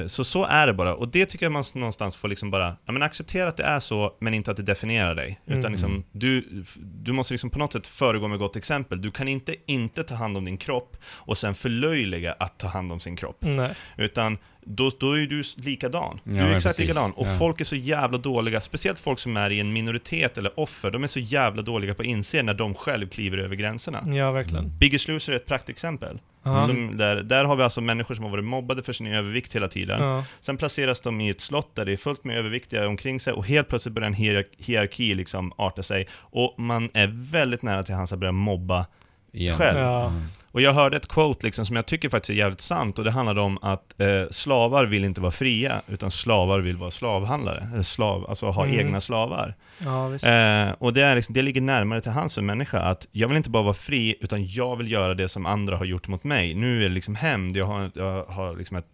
så 0.07 0.23
så 0.23 0.45
är 0.45 0.67
det 0.67 0.73
bara. 0.73 0.95
Och 0.95 1.07
det 1.07 1.25
tycker 1.25 1.45
jag 1.45 1.53
man 1.53 1.63
någonstans 1.73 2.15
får 2.15 2.27
liksom 2.27 2.51
bara 2.51 2.77
ja, 2.85 2.91
men 2.91 3.01
acceptera 3.01 3.49
att 3.49 3.57
det 3.57 3.63
är 3.63 3.79
så, 3.79 4.13
men 4.19 4.33
inte 4.33 4.51
att 4.51 4.57
det 4.57 4.63
definierar 4.63 5.15
dig. 5.15 5.39
Mm. 5.45 5.59
Utan 5.59 5.71
liksom, 5.71 6.03
du, 6.11 6.63
du 6.79 7.11
måste 7.11 7.33
liksom 7.33 7.49
på 7.49 7.59
något 7.59 7.73
sätt 7.73 7.87
föregå 7.87 8.27
med 8.27 8.39
gott 8.39 8.55
exempel. 8.55 9.01
Du 9.01 9.11
kan 9.11 9.27
inte 9.27 9.55
inte 9.65 10.03
ta 10.03 10.15
hand 10.15 10.37
om 10.37 10.45
din 10.45 10.57
kropp 10.57 10.97
och 11.05 11.37
sen 11.37 11.55
förlöjliga 11.55 12.35
att 12.39 12.59
ta 12.59 12.67
hand 12.67 12.91
om 12.91 12.99
sin 12.99 13.15
kropp. 13.15 13.37
Nej. 13.39 13.75
Utan 13.97 14.37
då, 14.65 14.91
då 14.99 15.17
är 15.17 15.25
du 15.27 15.43
likadan. 15.57 16.19
Du 16.23 16.37
är 16.39 16.45
exakt 16.55 16.63
precis. 16.63 16.79
likadan. 16.79 17.11
Och 17.11 17.27
Ja. 17.27 17.35
folk 17.39 17.61
är 17.61 17.65
så 17.65 17.75
jävla 17.75 18.17
dåliga, 18.17 18.61
speciellt 18.61 18.99
folk 18.99 19.19
som 19.19 19.37
är 19.37 19.49
i 19.49 19.59
en 19.59 19.73
minoritet 19.73 20.37
eller 20.37 20.59
offer, 20.59 20.91
de 20.91 21.03
är 21.03 21.07
så 21.07 21.19
jävla 21.19 21.61
dåliga 21.61 21.93
på 21.93 22.01
att 22.01 22.07
inse 22.07 22.43
när 22.43 22.53
de 22.53 22.73
själv 22.75 23.07
kliver 23.09 23.37
över 23.37 23.55
gränserna. 23.55 24.03
Ja, 24.15 24.31
verkligen. 24.31 24.77
Biggest 24.77 25.07
Loser 25.07 25.33
är 25.33 25.37
ett 25.37 25.45
praktexempel. 25.45 26.19
Ja. 26.43 26.65
Som 26.65 26.97
där, 26.97 27.15
där 27.23 27.45
har 27.45 27.55
vi 27.55 27.63
alltså 27.63 27.81
människor 27.81 28.15
som 28.15 28.23
har 28.23 28.31
varit 28.31 28.45
mobbade 28.45 28.83
för 28.83 28.93
sin 28.93 29.07
övervikt 29.07 29.55
hela 29.55 29.67
tiden. 29.67 30.01
Ja. 30.03 30.25
Sen 30.41 30.57
placeras 30.57 31.01
de 31.01 31.21
i 31.21 31.29
ett 31.29 31.41
slott 31.41 31.75
där 31.75 31.85
det 31.85 31.93
är 31.93 31.97
fullt 31.97 32.23
med 32.23 32.37
överviktiga 32.37 32.87
omkring 32.87 33.19
sig 33.19 33.33
och 33.33 33.45
helt 33.47 33.67
plötsligt 33.69 33.93
börjar 33.95 34.07
en 34.07 34.13
hierark- 34.15 34.55
hierarki 34.57 35.13
liksom 35.15 35.53
arta 35.57 35.83
sig. 35.83 36.07
Och 36.13 36.53
man 36.57 36.89
är 36.93 37.07
väldigt 37.31 37.61
nära 37.61 37.83
till 37.83 37.95
hans 37.95 38.11
att 38.13 38.19
börja 38.19 38.31
mobba. 38.31 38.85
Igen. 39.33 39.57
Själv. 39.57 39.79
Ja. 39.79 40.13
Och 40.55 40.61
jag 40.61 40.73
hörde 40.73 40.97
ett 40.97 41.07
quote 41.07 41.45
liksom 41.45 41.65
som 41.65 41.75
jag 41.75 41.85
tycker 41.85 42.09
faktiskt 42.09 42.29
är 42.29 42.33
jävligt 42.33 42.61
sant 42.61 42.99
och 42.99 43.05
det 43.05 43.11
handlade 43.11 43.41
om 43.41 43.57
att 43.61 43.99
eh, 43.99 44.29
slavar 44.31 44.85
vill 44.85 45.03
inte 45.05 45.21
vara 45.21 45.31
fria 45.31 45.81
utan 45.87 46.11
slavar 46.11 46.59
vill 46.59 46.77
vara 46.77 46.91
slavhandlare. 46.91 47.69
Eller 47.73 47.83
slav, 47.83 48.29
alltså 48.29 48.45
ha 48.45 48.65
Mm. 48.65 48.79
egna 48.79 49.01
slavar. 49.01 49.55
ja. 49.77 50.05
Eh, 50.15 50.71
och 50.79 50.93
det, 50.93 51.01
är 51.01 51.15
liksom, 51.15 51.33
det 51.33 51.41
ligger 51.41 51.61
närmare 51.61 52.01
till 52.01 52.11
hans 52.11 52.33
som 52.33 52.45
människa, 52.45 52.79
att 52.79 53.07
jag 53.11 53.27
vill 53.27 53.37
inte 53.37 53.49
bara 53.49 53.63
vara 53.63 53.73
fri, 53.73 54.15
utan 54.21 54.45
jag 54.45 54.75
vill 54.75 54.91
göra 54.91 55.13
det 55.13 55.29
som 55.29 55.45
andra 55.45 55.77
har 55.77 55.85
gjort 55.85 56.07
mot 56.07 56.23
mig. 56.23 56.53
Nu 56.53 56.77
är 56.77 56.89
det 56.89 56.95
liksom 56.95 57.15
hämnd, 57.15 57.57
jag 57.57 57.65
har, 57.65 57.91
jag 57.95 58.25
har 58.25 58.55
liksom 58.57 58.77
ett, 58.77 58.87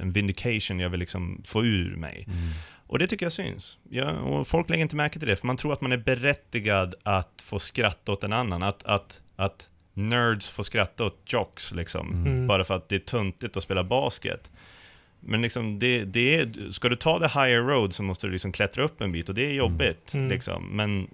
en 0.00 0.12
vindication 0.12 0.80
jag 0.80 0.90
vill 0.90 1.00
liksom 1.00 1.42
få 1.44 1.64
ur 1.64 1.96
mig. 1.96 2.24
Mm. 2.26 2.38
Och 2.86 2.98
det 2.98 3.06
tycker 3.06 3.26
jag 3.26 3.32
syns. 3.32 3.78
Ja, 3.90 4.10
och 4.10 4.46
folk 4.46 4.70
lägger 4.70 4.82
inte 4.82 4.96
märke 4.96 5.18
till 5.18 5.28
det, 5.28 5.36
för 5.36 5.46
man 5.46 5.56
tror 5.56 5.72
att 5.72 5.80
man 5.80 5.92
är 5.92 5.96
berättigad 5.96 6.94
att 7.02 7.42
få 7.44 7.58
skratta 7.58 8.12
åt 8.12 8.24
en 8.24 8.32
annan. 8.32 8.62
Att, 8.62 8.82
att, 8.84 9.20
att 9.36 9.68
nerds 9.94 10.48
får 10.50 10.62
skratta 10.62 11.04
åt 11.04 11.20
jocks, 11.26 11.72
liksom. 11.72 12.10
Mm. 12.12 12.46
Bara 12.46 12.64
för 12.64 12.74
att 12.74 12.88
det 12.88 12.94
är 12.94 13.00
tuntigt 13.00 13.56
att 13.56 13.62
spela 13.62 13.84
basket. 13.84 14.50
Men 15.20 15.42
liksom, 15.42 15.78
det, 15.78 16.04
det 16.04 16.34
är, 16.34 16.70
ska 16.70 16.88
du 16.88 16.96
ta 16.96 17.18
the 17.18 17.40
higher 17.40 17.60
road 17.60 17.94
så 17.94 18.02
måste 18.02 18.26
du 18.26 18.32
liksom 18.32 18.52
klättra 18.52 18.84
upp 18.84 19.00
en 19.00 19.12
bit, 19.12 19.28
och 19.28 19.34
det 19.34 19.46
är 19.46 19.52
jobbigt. 19.52 20.14
Mm. 20.14 20.28
Liksom. 20.28 20.76
Men 20.76 21.08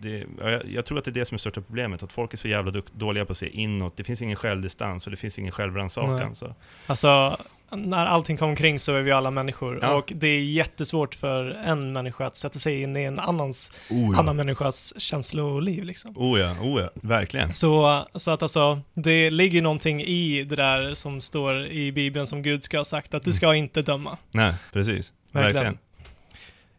det, 0.00 0.26
jag, 0.38 0.66
jag 0.66 0.86
tror 0.86 0.98
att 0.98 1.04
det 1.04 1.10
är 1.10 1.12
det 1.12 1.24
som 1.24 1.34
är 1.34 1.38
största 1.38 1.60
problemet, 1.60 2.02
att 2.02 2.12
folk 2.12 2.32
är 2.32 2.38
så 2.38 2.48
jävla 2.48 2.82
dåliga 2.92 3.24
på 3.24 3.32
att 3.32 3.38
se 3.38 3.48
inåt. 3.48 3.96
Det 3.96 4.04
finns 4.04 4.22
ingen 4.22 4.36
självdistans 4.36 5.06
och 5.06 5.10
det 5.10 5.16
finns 5.16 5.38
ingen 5.38 5.52
självrannsakan. 5.52 6.34
Så. 6.34 6.54
Alltså, 6.86 7.36
när 7.76 8.06
allting 8.06 8.36
kommer 8.36 8.50
omkring 8.50 8.78
så 8.78 8.94
är 8.96 9.02
vi 9.02 9.10
alla 9.12 9.30
människor. 9.30 9.78
Ja. 9.82 9.94
Och 9.94 10.12
det 10.16 10.26
är 10.26 10.40
jättesvårt 10.42 11.14
för 11.14 11.44
en 11.64 11.92
människa 11.92 12.26
att 12.26 12.36
sätta 12.36 12.58
sig 12.58 12.82
in 12.82 12.96
i 12.96 13.02
en 13.02 13.18
annans, 13.18 13.72
Oh 13.90 14.18
annan 14.18 14.36
människas 14.36 15.00
känsloliv 15.00 15.84
liksom. 15.84 16.12
Oh 16.16 16.40
ja, 16.40 16.52
oh 16.62 16.80
ja, 16.82 16.88
verkligen. 16.94 17.52
Så, 17.52 18.04
så 18.14 18.30
att 18.30 18.42
alltså, 18.42 18.80
det 18.94 19.30
ligger 19.30 19.54
ju 19.54 19.60
någonting 19.62 20.02
i 20.02 20.44
det 20.44 20.56
där 20.56 20.94
som 20.94 21.20
står 21.20 21.66
i 21.66 21.92
Bibeln 21.92 22.26
som 22.26 22.42
Gud 22.42 22.64
ska 22.64 22.76
ha 22.78 22.84
sagt, 22.84 23.14
att 23.14 23.22
du 23.22 23.32
ska 23.32 23.54
inte 23.54 23.82
döma. 23.82 24.16
Nej, 24.30 24.54
precis. 24.72 25.12
Verkligen. 25.32 25.54
Verkligen. 25.54 25.78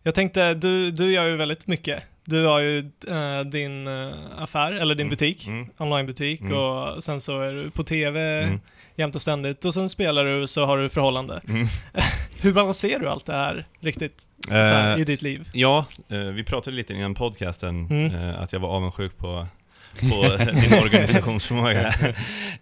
Jag 0.04 0.16
tänkte, 0.16 0.54
du, 0.54 0.92
du 0.92 1.12
gör 1.12 1.26
ju 1.26 1.36
väldigt 1.36 1.68
mycket. 1.68 2.04
Du 2.26 2.46
har 2.46 2.60
ju 2.60 2.80
eh, 3.10 3.40
din 3.46 3.88
eh, 3.88 4.14
affär, 4.38 4.72
eller 4.72 4.96
din 4.96 5.02
Mm. 5.06 5.10
butik, 5.10 5.48
Mm. 5.48 5.68
onlinebutik, 5.78 6.42
Mm. 6.42 6.58
och 6.58 7.04
sen 7.04 7.22
så 7.22 7.42
är 7.42 7.54
du 7.54 7.70
på 7.72 7.84
TV 7.84 8.44
Mm. 8.44 8.60
Jämt 9.02 9.16
och 9.16 9.22
ständigt, 9.22 9.66
och 9.66 9.74
sen 9.74 9.90
spelar 9.90 10.26
du 10.26 10.48
så 10.48 10.66
har 10.66 10.78
du 10.78 10.90
förhållande. 10.90 11.42
Mm. 11.48 11.68
Hur 12.42 12.54
balanserar 12.54 13.00
du 13.00 13.10
allt 13.10 13.26
det 13.26 13.34
här 13.34 13.66
riktigt 13.80 14.22
här, 14.50 14.94
Eh, 14.96 15.02
i 15.02 15.04
ditt 15.04 15.22
liv? 15.22 15.50
ja, 15.54 15.86
eh, 16.10 16.18
vi 16.20 16.44
pratade 16.44 16.76
lite 16.76 16.94
innan 16.94 17.16
podcasten, 17.16 17.86
Mm. 17.86 18.16
eh, 18.16 18.42
att 18.42 18.54
jag 18.54 18.60
var 18.60 18.70
avundsjuk 18.70 19.18
på, 19.18 19.48
på 20.00 20.38
din 20.62 20.74
organisationsförmåga. 20.84 21.88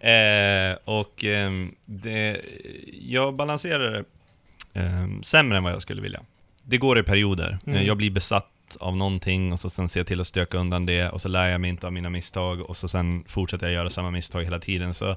eh, 0.00 0.78
och 0.84 1.24
ehm, 1.24 1.74
det, 1.86 2.40
jag 3.02 3.34
balanserar 3.36 4.04
eh, 4.74 4.82
sämre 5.22 5.58
än 5.58 5.64
vad 5.64 5.72
jag 5.72 5.82
skulle 5.82 6.02
vilja. 6.02 6.20
Det 6.62 6.78
går 6.78 6.98
i 6.98 7.02
perioder. 7.02 7.58
Mm. 7.66 7.78
Eh, 7.78 7.86
jag 7.86 7.96
blir 7.96 8.10
besatt 8.10 8.46
av 8.80 8.96
någonting 8.96 9.52
och 9.52 9.60
så 9.60 9.70
sen 9.70 9.88
ser 9.88 10.00
jag 10.00 10.06
till 10.06 10.20
att 10.20 10.26
stöka 10.26 10.58
undan 10.58 10.86
det 10.86 11.08
och 11.08 11.20
så 11.20 11.28
lär 11.28 11.48
jag 11.48 11.60
mig 11.60 11.70
inte 11.70 11.86
av 11.86 11.92
mina 11.92 12.10
misstag 12.10 12.60
och 12.60 12.76
så 12.76 12.88
sen 12.88 13.24
fortsätter 13.28 13.66
jag 13.66 13.74
göra 13.74 13.90
samma 13.90 14.10
misstag 14.10 14.44
hela 14.44 14.58
tiden. 14.58 14.94
Så 14.94 15.16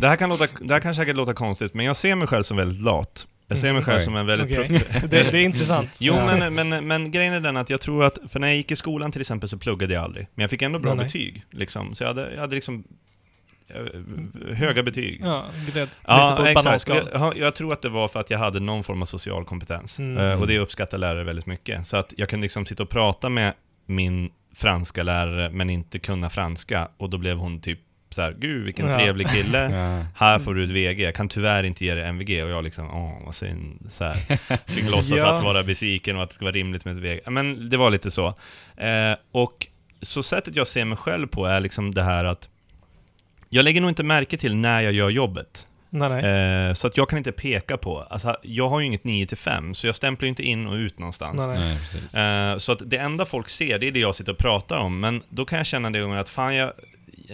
det, 0.00 0.08
här 0.08 0.16
kan 0.16 0.28
låta, 0.28 0.46
det 0.60 0.72
här 0.74 0.80
kan 0.80 0.94
säkert 0.94 1.16
låta 1.16 1.34
konstigt, 1.34 1.74
men 1.74 1.86
jag 1.86 1.96
ser 1.96 2.14
mig 2.14 2.26
själv 2.28 2.42
som 2.42 2.56
väldigt 2.56 2.80
lat. 2.84 3.26
Jag 3.46 3.58
ser 3.58 3.72
mig 3.72 3.82
själv 3.84 3.98
Oj. 3.98 4.04
som 4.04 4.16
en 4.16 4.26
väldigt 4.26 4.58
prof- 4.58 5.00
Det, 5.08 5.08
det 5.32 5.38
är 5.38 5.44
intressant. 5.44 5.98
Jo, 6.00 6.14
Ja. 6.16 6.36
men, 6.38 6.68
men, 6.68 6.86
men 6.86 7.10
grejen 7.10 7.32
är 7.34 7.40
den 7.40 7.56
att 7.56 7.70
jag 7.70 7.80
tror 7.80 8.04
att, 8.04 8.18
för 8.28 8.40
när 8.40 8.48
jag 8.48 8.56
gick 8.56 8.70
i 8.70 8.76
skolan 8.76 9.12
till 9.12 9.20
exempel 9.20 9.48
så 9.48 9.58
pluggade 9.58 9.94
jag 9.94 10.04
aldrig. 10.04 10.26
Men 10.34 10.42
jag 10.42 10.50
fick 10.50 10.62
ändå 10.62 10.78
bra 10.78 10.94
Nej, 10.94 11.04
betyg, 11.04 11.44
liksom. 11.50 11.94
Så 11.94 12.02
jag 12.04 12.08
hade, 12.08 12.32
jag 12.34 12.40
hade 12.40 12.54
liksom 12.54 12.84
eh, 13.68 14.54
höga 14.54 14.82
betyg. 14.82 15.20
Ja, 15.24 15.46
gled 15.72 15.88
Ja, 16.06 16.48
exakt. 16.48 16.88
jag- 16.88 17.36
jag 17.38 17.54
tror 17.54 17.72
att 17.72 17.82
det 17.82 17.88
var 17.88 18.08
för 18.08 18.20
att 18.20 18.30
jag 18.30 18.38
hade 18.38 18.60
någon 18.60 18.84
form 18.84 19.02
av 19.02 19.06
social 19.06 19.44
kompetens. 19.44 19.98
Mm. 19.98 20.16
Eh, 20.30 20.40
och 20.40 20.46
det 20.46 20.58
uppskattar 20.58 20.98
lärare 20.98 21.24
väldigt 21.24 21.46
mycket. 21.46 21.86
Så 21.86 21.96
att 21.96 22.14
jag 22.16 22.28
kunde 22.28 22.42
liksom 22.44 22.66
sitta 22.66 22.82
och 22.82 22.88
prata 22.90 23.28
med 23.28 23.54
min 23.86 24.30
franska 24.54 25.02
lärare, 25.02 25.50
men 25.50 25.70
inte 25.70 25.98
kunna 25.98 26.30
franska. 26.30 26.88
Och 26.96 27.10
då 27.10 27.18
blev 27.18 27.36
hon 27.36 27.60
typ 27.60 27.80
så 28.14 28.22
här, 28.22 28.34
gud 28.38 28.64
vilken 28.64 28.86
Ja. 28.88 28.98
trevlig 28.98 29.28
kille. 29.28 29.70
Ja. 29.70 30.06
Här 30.26 30.38
får 30.38 30.54
du 30.54 30.64
ett 30.64 30.70
VG, 30.70 31.02
jag 31.04 31.14
kan 31.14 31.28
tyvärr 31.28 31.62
inte 31.64 31.84
ge 31.84 31.94
dig 31.94 32.04
MVG 32.04 32.42
och 32.44 32.50
jag 32.50 32.64
liksom, 32.64 32.90
åh 32.90 33.24
vad 33.24 33.34
synd. 33.34 33.88
Så 33.90 34.04
här. 34.04 34.14
Fick 34.66 34.84
låtsas 34.90 35.18
Ja. 35.18 35.34
att 35.34 35.44
vara 35.44 35.62
besviken 35.62 36.16
och 36.16 36.22
att 36.22 36.28
det 36.28 36.34
ska 36.34 36.44
vara 36.44 36.54
rimligt 36.54 36.84
med 36.84 36.96
ett 36.96 37.02
VG. 37.02 37.20
Men 37.30 37.68
det 37.70 37.76
var 37.76 37.90
lite 37.90 38.10
så. 38.10 38.26
Eh, 38.76 39.14
och 39.32 39.66
så 40.02 40.22
sättet 40.22 40.56
jag 40.56 40.66
ser 40.66 40.84
mig 40.84 40.98
själv 40.98 41.26
på 41.26 41.46
är 41.46 41.60
liksom 41.60 41.94
det 41.94 42.02
här 42.02 42.24
att 42.24 42.48
jag 43.48 43.64
lägger 43.64 43.80
nog 43.80 43.90
inte 43.90 44.02
märke 44.02 44.36
till 44.36 44.56
när 44.56 44.80
jag 44.80 44.92
gör 44.92 45.10
jobbet. 45.10 45.66
Nej, 45.92 46.08
nej. 46.08 46.68
Eh, 46.68 46.74
så 46.74 46.86
att 46.86 46.96
jag 46.96 47.08
kan 47.08 47.18
inte 47.18 47.32
peka 47.32 47.76
på, 47.76 48.00
alltså, 48.00 48.36
jag 48.42 48.68
har 48.68 48.80
ju 48.80 48.86
inget 48.86 49.04
9 49.04 49.26
till 49.26 49.36
5 49.36 49.74
så 49.74 49.86
jag 49.86 49.94
stämplar 49.94 50.26
ju 50.26 50.28
inte 50.28 50.42
in 50.42 50.66
och 50.66 50.74
ut 50.74 50.98
någonstans. 50.98 51.36
nej, 51.46 51.48
nej. 51.48 51.58
Nej, 51.68 51.78
precis. 51.78 52.14
Eh, 52.14 52.58
så 52.58 52.72
att 52.72 52.90
det 52.90 52.96
enda 52.96 53.26
folk 53.26 53.48
ser, 53.48 53.78
det 53.78 53.86
är 53.88 53.92
det 53.92 54.00
jag 54.00 54.14
sitter 54.14 54.32
och 54.32 54.38
pratar 54.38 54.76
om, 54.78 55.00
men 55.00 55.22
då 55.28 55.44
kan 55.44 55.56
jag 55.56 55.66
känna 55.66 55.90
det 55.90 56.00
gånger 56.00 56.16
att 56.16 56.28
fan 56.28 56.54
jag 56.56 56.72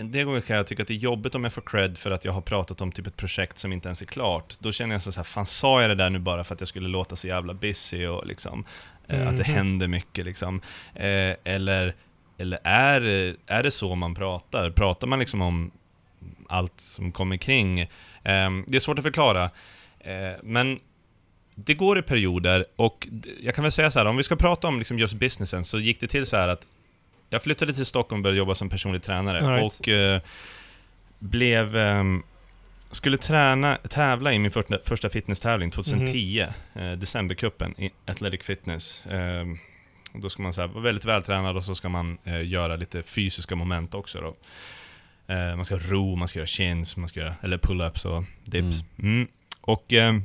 det 0.02 0.24
gånger 0.24 0.40
kan 0.40 0.56
jag 0.56 0.66
tycka 0.66 0.82
att 0.82 0.88
det 0.88 0.94
är 0.94 0.98
jobbigt 0.98 1.34
om 1.34 1.44
jag 1.44 1.52
får 1.52 1.62
cred 1.62 1.98
för 1.98 2.10
att 2.10 2.24
jag 2.24 2.32
har 2.32 2.40
pratat 2.40 2.80
om 2.80 2.92
typ 2.92 3.06
ett 3.06 3.16
projekt 3.16 3.58
som 3.58 3.72
inte 3.72 3.88
ens 3.88 4.02
är 4.02 4.06
klart. 4.06 4.56
Då 4.58 4.72
känner 4.72 4.94
jag 4.94 5.02
så 5.02 5.10
här, 5.16 5.22
fan 5.22 5.46
sa 5.46 5.80
jag 5.80 5.90
det 5.90 5.94
där 5.94 6.10
nu 6.10 6.18
bara 6.18 6.44
för 6.44 6.54
att 6.54 6.60
jag 6.60 6.68
skulle 6.68 6.88
låta 6.88 7.16
så 7.16 7.26
jävla 7.28 7.54
busy 7.54 8.06
och 8.06 8.26
liksom, 8.26 8.64
eh, 9.08 9.28
att 9.28 9.36
det 9.36 9.42
Mhm. 9.48 9.54
händer 9.54 9.88
mycket 9.88 10.24
liksom. 10.24 10.60
Eh, 10.94 11.34
eller 11.44 11.94
eller 12.38 12.58
är, 12.64 13.00
är 13.46 13.62
det 13.62 13.70
så 13.70 13.94
man 13.94 14.14
pratar? 14.14 14.70
Pratar 14.70 15.06
man 15.06 15.18
liksom 15.18 15.42
om 15.42 15.70
allt 16.48 16.80
som 16.80 17.12
kommer 17.12 17.36
kring? 17.36 17.80
Eh, 17.80 17.88
det 18.66 18.76
är 18.76 18.80
svårt 18.80 18.98
att 18.98 19.04
förklara, 19.04 19.44
eh, 20.00 20.32
men 20.42 20.80
det 21.54 21.74
går 21.74 21.98
i 21.98 22.02
perioder 22.02 22.64
och 22.76 23.08
jag 23.40 23.54
kan 23.54 23.62
väl 23.62 23.72
säga 23.72 23.90
så 23.90 23.98
här, 23.98 24.06
om 24.06 24.16
vi 24.16 24.22
ska 24.22 24.36
prata 24.36 24.68
om 24.68 24.78
liksom 24.78 24.98
just 24.98 25.14
businessen 25.14 25.64
så 25.64 25.78
gick 25.78 26.00
det 26.00 26.06
till 26.08 26.26
så 26.26 26.36
här 26.36 26.48
att 26.48 26.66
jag 27.30 27.42
flyttade 27.42 27.74
till 27.74 27.86
Stockholm 27.86 28.20
och 28.20 28.22
började 28.22 28.38
jobba 28.38 28.54
som 28.54 28.68
personlig 28.68 29.02
tränare 29.02 29.40
right. 29.40 29.64
och 29.64 29.88
eh, 29.88 30.20
blev 31.18 31.76
ehm, 31.76 32.22
skulle 32.90 33.16
träna, 33.16 33.76
tävla 33.76 34.32
i 34.32 34.38
min 34.38 34.50
första, 34.50 34.78
första 34.84 35.08
fitnesstävling 35.08 35.70
2010, 35.70 36.46
eh, 36.74 36.92
Decembercupen 36.92 37.80
i 37.80 37.90
Athletic 38.06 38.42
Fitness. 38.42 39.02
Och 40.16 40.22
då 40.22 40.28
ska 40.28 40.42
man 40.42 40.52
så 40.52 40.60
här, 40.60 40.68
vara 40.68 40.84
väldigt 40.84 41.04
vältränad 41.04 41.56
och 41.56 41.64
så 41.64 41.74
ska 41.74 41.88
man 41.88 42.18
eh, 42.24 42.46
göra 42.46 42.76
lite 42.76 43.02
fysiska 43.02 43.56
moment 43.56 43.94
också 43.94 44.20
då. 44.20 44.34
Eh, 45.34 45.56
man 45.56 45.64
ska 45.64 45.76
ro, 45.78 46.16
man 46.16 46.28
ska 46.28 46.38
göra 46.38 46.46
chins, 46.46 46.96
man 46.96 47.08
ska 47.08 47.20
göra, 47.20 47.34
eller 47.42 47.58
pull-ups 47.58 48.06
och 48.06 48.24
dips. 48.44 48.84
Mm. 48.98 49.28
Och 49.60 49.92
ehm, 49.92 50.22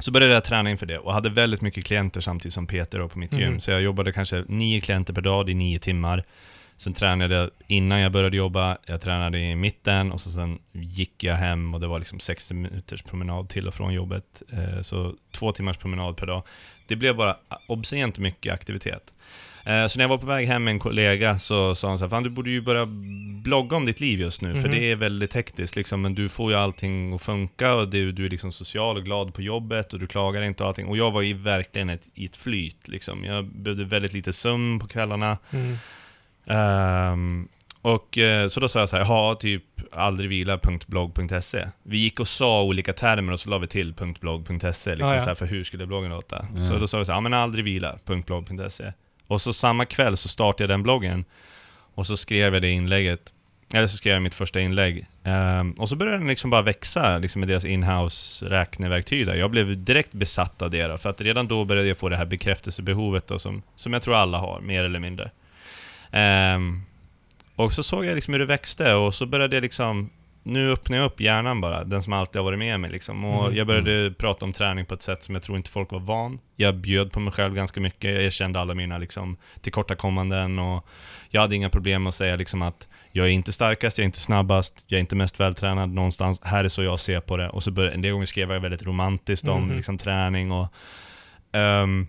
så 0.00 0.10
började 0.10 0.34
jag 0.34 0.44
träna 0.44 0.70
inför 0.70 0.86
det 0.86 0.98
och 0.98 1.12
hade 1.12 1.28
väldigt 1.30 1.60
mycket 1.60 1.84
klienter 1.84 2.20
samtidigt 2.20 2.54
som 2.54 2.66
Peter 2.66 2.98
då 2.98 3.08
på 3.08 3.18
mitt 3.18 3.32
gym. 3.32 3.50
Mhm. 3.50 3.60
Så 3.60 3.70
jag 3.70 3.82
jobbade 3.82 4.12
kanske 4.12 4.44
nio 4.48 4.80
klienter 4.80 5.12
per 5.14 5.22
dag 5.22 5.50
i 5.50 5.54
nio 5.54 5.78
timmar. 5.78 6.24
Sen 6.76 6.94
tränade 6.94 7.34
jag 7.34 7.50
innan 7.66 8.00
jag 8.00 8.12
började 8.12 8.36
jobba, 8.36 8.78
jag 8.86 9.00
tränade 9.00 9.38
i 9.40 9.56
mitten 9.56 10.12
och 10.12 10.20
så 10.20 10.30
sen 10.30 10.58
gick 10.72 11.24
jag 11.24 11.34
hem 11.34 11.74
och 11.74 11.80
det 11.80 11.86
var 11.86 11.98
liksom 11.98 12.20
60 12.20 12.54
minuters 12.54 13.02
promenad 13.02 13.48
till 13.48 13.68
och 13.68 13.74
från 13.74 13.92
jobbet. 13.94 14.42
Eh, 14.52 14.82
Så 14.82 15.14
två 15.32 15.52
timmars 15.52 15.76
promenad 15.76 16.16
per 16.16 16.26
dag. 16.26 16.42
Det 16.86 16.96
blev 16.96 17.16
bara 17.16 17.36
obscent 17.68 18.18
mycket 18.18 18.52
aktivitet. 18.54 19.12
Eh, 19.64 19.86
Så 19.86 19.98
när 19.98 20.04
jag 20.04 20.08
var 20.08 20.18
på 20.18 20.26
väg 20.26 20.46
hem 20.48 20.64
med 20.64 20.72
en 20.72 20.78
kollega 20.78 21.38
så 21.38 21.74
sa 21.74 21.88
han 21.88 21.98
så 21.98 22.04
här, 22.04 22.10
fan 22.10 22.22
du 22.22 22.30
borde 22.30 22.50
ju 22.50 22.60
börja 22.60 22.86
blogga 23.42 23.76
om 23.76 23.86
ditt 23.86 24.00
liv 24.00 24.20
just 24.20 24.42
nu, 24.42 24.52
för 24.54 24.60
Mhm. 24.68 24.70
det 24.70 24.90
är 24.90 24.96
väldigt 24.96 25.34
hektiskt 25.34 25.76
liksom, 25.76 26.02
men 26.02 26.14
du 26.14 26.28
får 26.28 26.50
ju 26.52 26.56
allting 26.58 27.14
att 27.14 27.22
funka 27.22 27.74
och 27.74 27.88
du, 27.88 28.12
du 28.12 28.26
är 28.26 28.30
liksom 28.30 28.52
social 28.52 28.96
och 28.96 29.04
glad 29.04 29.34
på 29.34 29.42
jobbet 29.42 29.92
och 29.92 29.98
du 30.00 30.06
klagar 30.06 30.42
inte 30.42 30.62
och 30.62 30.68
allting. 30.68 30.86
Och 30.86 30.96
jag 30.96 31.10
var 31.10 31.22
ju 31.22 31.34
verkligen 31.34 31.90
ett, 31.90 32.02
i 32.14 32.24
ett 32.24 32.36
flyt 32.36 32.88
liksom. 32.88 33.24
Jag 33.24 33.44
behövde 33.44 33.84
väldigt 33.84 34.12
lite 34.12 34.32
sömn 34.32 34.78
på 34.78 34.86
kvällarna. 34.88 35.38
Mm. 35.50 35.76
Ehm, 36.46 37.48
och 37.82 38.18
eh, 38.18 38.48
så 38.48 38.60
då 38.60 38.68
sa 38.68 38.78
jag 38.80 38.88
så 38.88 38.96
här, 38.96 39.04
ha 39.04 39.34
typ 39.34 39.64
aldrigvila.blogg.se. 39.92 41.66
Vi 41.82 41.98
gick 41.98 42.20
och 42.20 42.28
sa 42.28 42.62
olika 42.62 42.92
termer 42.92 43.32
och 43.32 43.40
så 43.40 43.50
la 43.50 43.58
vi 43.58 43.66
till 43.66 43.94
.blogg.se 44.20 44.60
liksom 44.90 45.08
Ah, 45.08 45.14
ja. 45.14 45.20
så 45.20 45.26
här, 45.26 45.34
för 45.34 45.46
hur 45.46 45.64
skulle 45.64 45.86
bloggen 45.86 46.10
låta? 46.10 46.46
Ja. 46.54 46.60
Så 46.60 46.76
då 46.78 46.86
sa 46.86 46.98
vi 46.98 47.04
så 47.04 47.12
här, 47.12 47.16
ja 47.16 47.20
men 47.20 47.34
aldrigvila.blogg.se. 47.34 48.92
Och 49.30 49.40
så 49.40 49.52
samma 49.52 49.84
kväll 49.84 50.16
så 50.16 50.28
startade 50.28 50.62
jag 50.62 50.70
den 50.70 50.82
bloggen 50.82 51.24
och 51.94 52.06
så 52.06 52.16
skrev 52.16 52.54
jag 52.54 52.62
det 52.62 52.70
inlägget 52.70 53.32
eller 53.72 53.86
så 53.86 53.96
skrev 53.96 54.12
jag 54.12 54.22
mitt 54.22 54.34
första 54.34 54.60
inlägg. 54.60 55.06
Um, 55.24 55.72
och 55.72 55.88
så 55.88 55.96
började 55.96 56.18
den 56.18 56.28
liksom 56.28 56.50
bara 56.50 56.62
växa 56.62 57.18
liksom 57.18 57.40
med 57.40 57.48
deras 57.48 57.64
inhouse 57.64 58.46
räkneverktyg 58.46 59.26
där. 59.26 59.34
Jag 59.34 59.50
blev 59.50 59.84
direkt 59.84 60.12
besatt 60.12 60.62
av 60.62 60.70
det 60.70 60.86
då, 60.86 60.98
för 60.98 61.10
att 61.10 61.20
redan 61.20 61.48
då 61.48 61.64
började 61.64 61.88
jag 61.88 61.98
få 61.98 62.08
det 62.08 62.16
här 62.16 62.24
bekräftelsebehovet 62.24 63.26
då, 63.26 63.38
som, 63.38 63.62
som 63.76 63.92
jag 63.92 64.02
tror 64.02 64.14
alla 64.14 64.38
har, 64.38 64.60
mer 64.60 64.84
eller 64.84 64.98
mindre. 64.98 65.30
Um, 66.54 66.82
och 67.56 67.72
så 67.72 67.82
såg 67.82 68.04
jag 68.04 68.14
liksom 68.14 68.34
hur 68.34 68.38
det 68.38 68.46
växte 68.46 68.94
och 68.94 69.14
så 69.14 69.26
började 69.26 69.56
jag 69.56 69.62
liksom 69.62 70.10
nu 70.42 70.72
öppnar 70.72 70.96
jag 70.98 71.06
upp 71.06 71.20
hjärnan 71.20 71.60
bara, 71.60 71.84
den 71.84 72.02
som 72.02 72.12
alltid 72.12 72.36
har 72.36 72.44
varit 72.44 72.58
med 72.58 72.80
mig 72.80 72.90
liksom. 72.90 73.24
Och 73.24 73.44
Mm. 73.44 73.56
jag 73.56 73.66
började 73.66 74.10
prata 74.18 74.44
om 74.44 74.52
träning 74.52 74.86
på 74.86 74.94
ett 74.94 75.02
sätt 75.02 75.22
som 75.24 75.34
jag 75.34 75.42
tror 75.44 75.56
inte 75.56 75.70
folk 75.70 75.92
var 75.92 76.00
van. 76.00 76.38
Jag 76.56 76.74
bjöd 76.76 77.12
på 77.12 77.20
mig 77.20 77.32
själv 77.32 77.54
ganska 77.54 77.80
mycket, 77.80 78.22
jag 78.22 78.32
kände 78.32 78.60
alla 78.60 78.74
mina 78.74 78.98
liksom, 78.98 79.36
tillkortakommanden 79.60 80.58
och 80.58 80.86
jag 81.30 81.40
hade 81.40 81.56
inga 81.56 81.70
problem 81.70 82.02
med 82.02 82.08
att 82.08 82.14
säga 82.14 82.36
liksom 82.36 82.62
att 82.62 82.88
jag 83.12 83.26
är 83.26 83.30
inte 83.30 83.52
starkast, 83.52 83.98
jag 83.98 84.02
är 84.02 84.06
inte 84.06 84.20
snabbast, 84.20 84.84
jag 84.86 84.96
är 84.96 85.00
inte 85.00 85.16
mest 85.16 85.40
vältränad 85.40 85.90
någonstans, 85.90 86.40
här 86.44 86.64
är 86.64 86.68
så 86.68 86.82
jag 86.82 87.00
ser 87.00 87.20
på 87.20 87.36
det. 87.36 87.48
Och 87.48 87.62
så 87.62 87.70
började, 87.70 87.94
en 87.94 88.02
del 88.02 88.12
gånger 88.12 88.26
skrev 88.26 88.50
jag 88.52 88.60
väldigt 88.60 88.82
romantiskt 88.82 89.48
om 89.48 89.64
Mhm. 89.66 89.76
liksom, 89.76 89.98
träning 89.98 90.52
och... 90.52 90.68
ehm, 91.52 92.06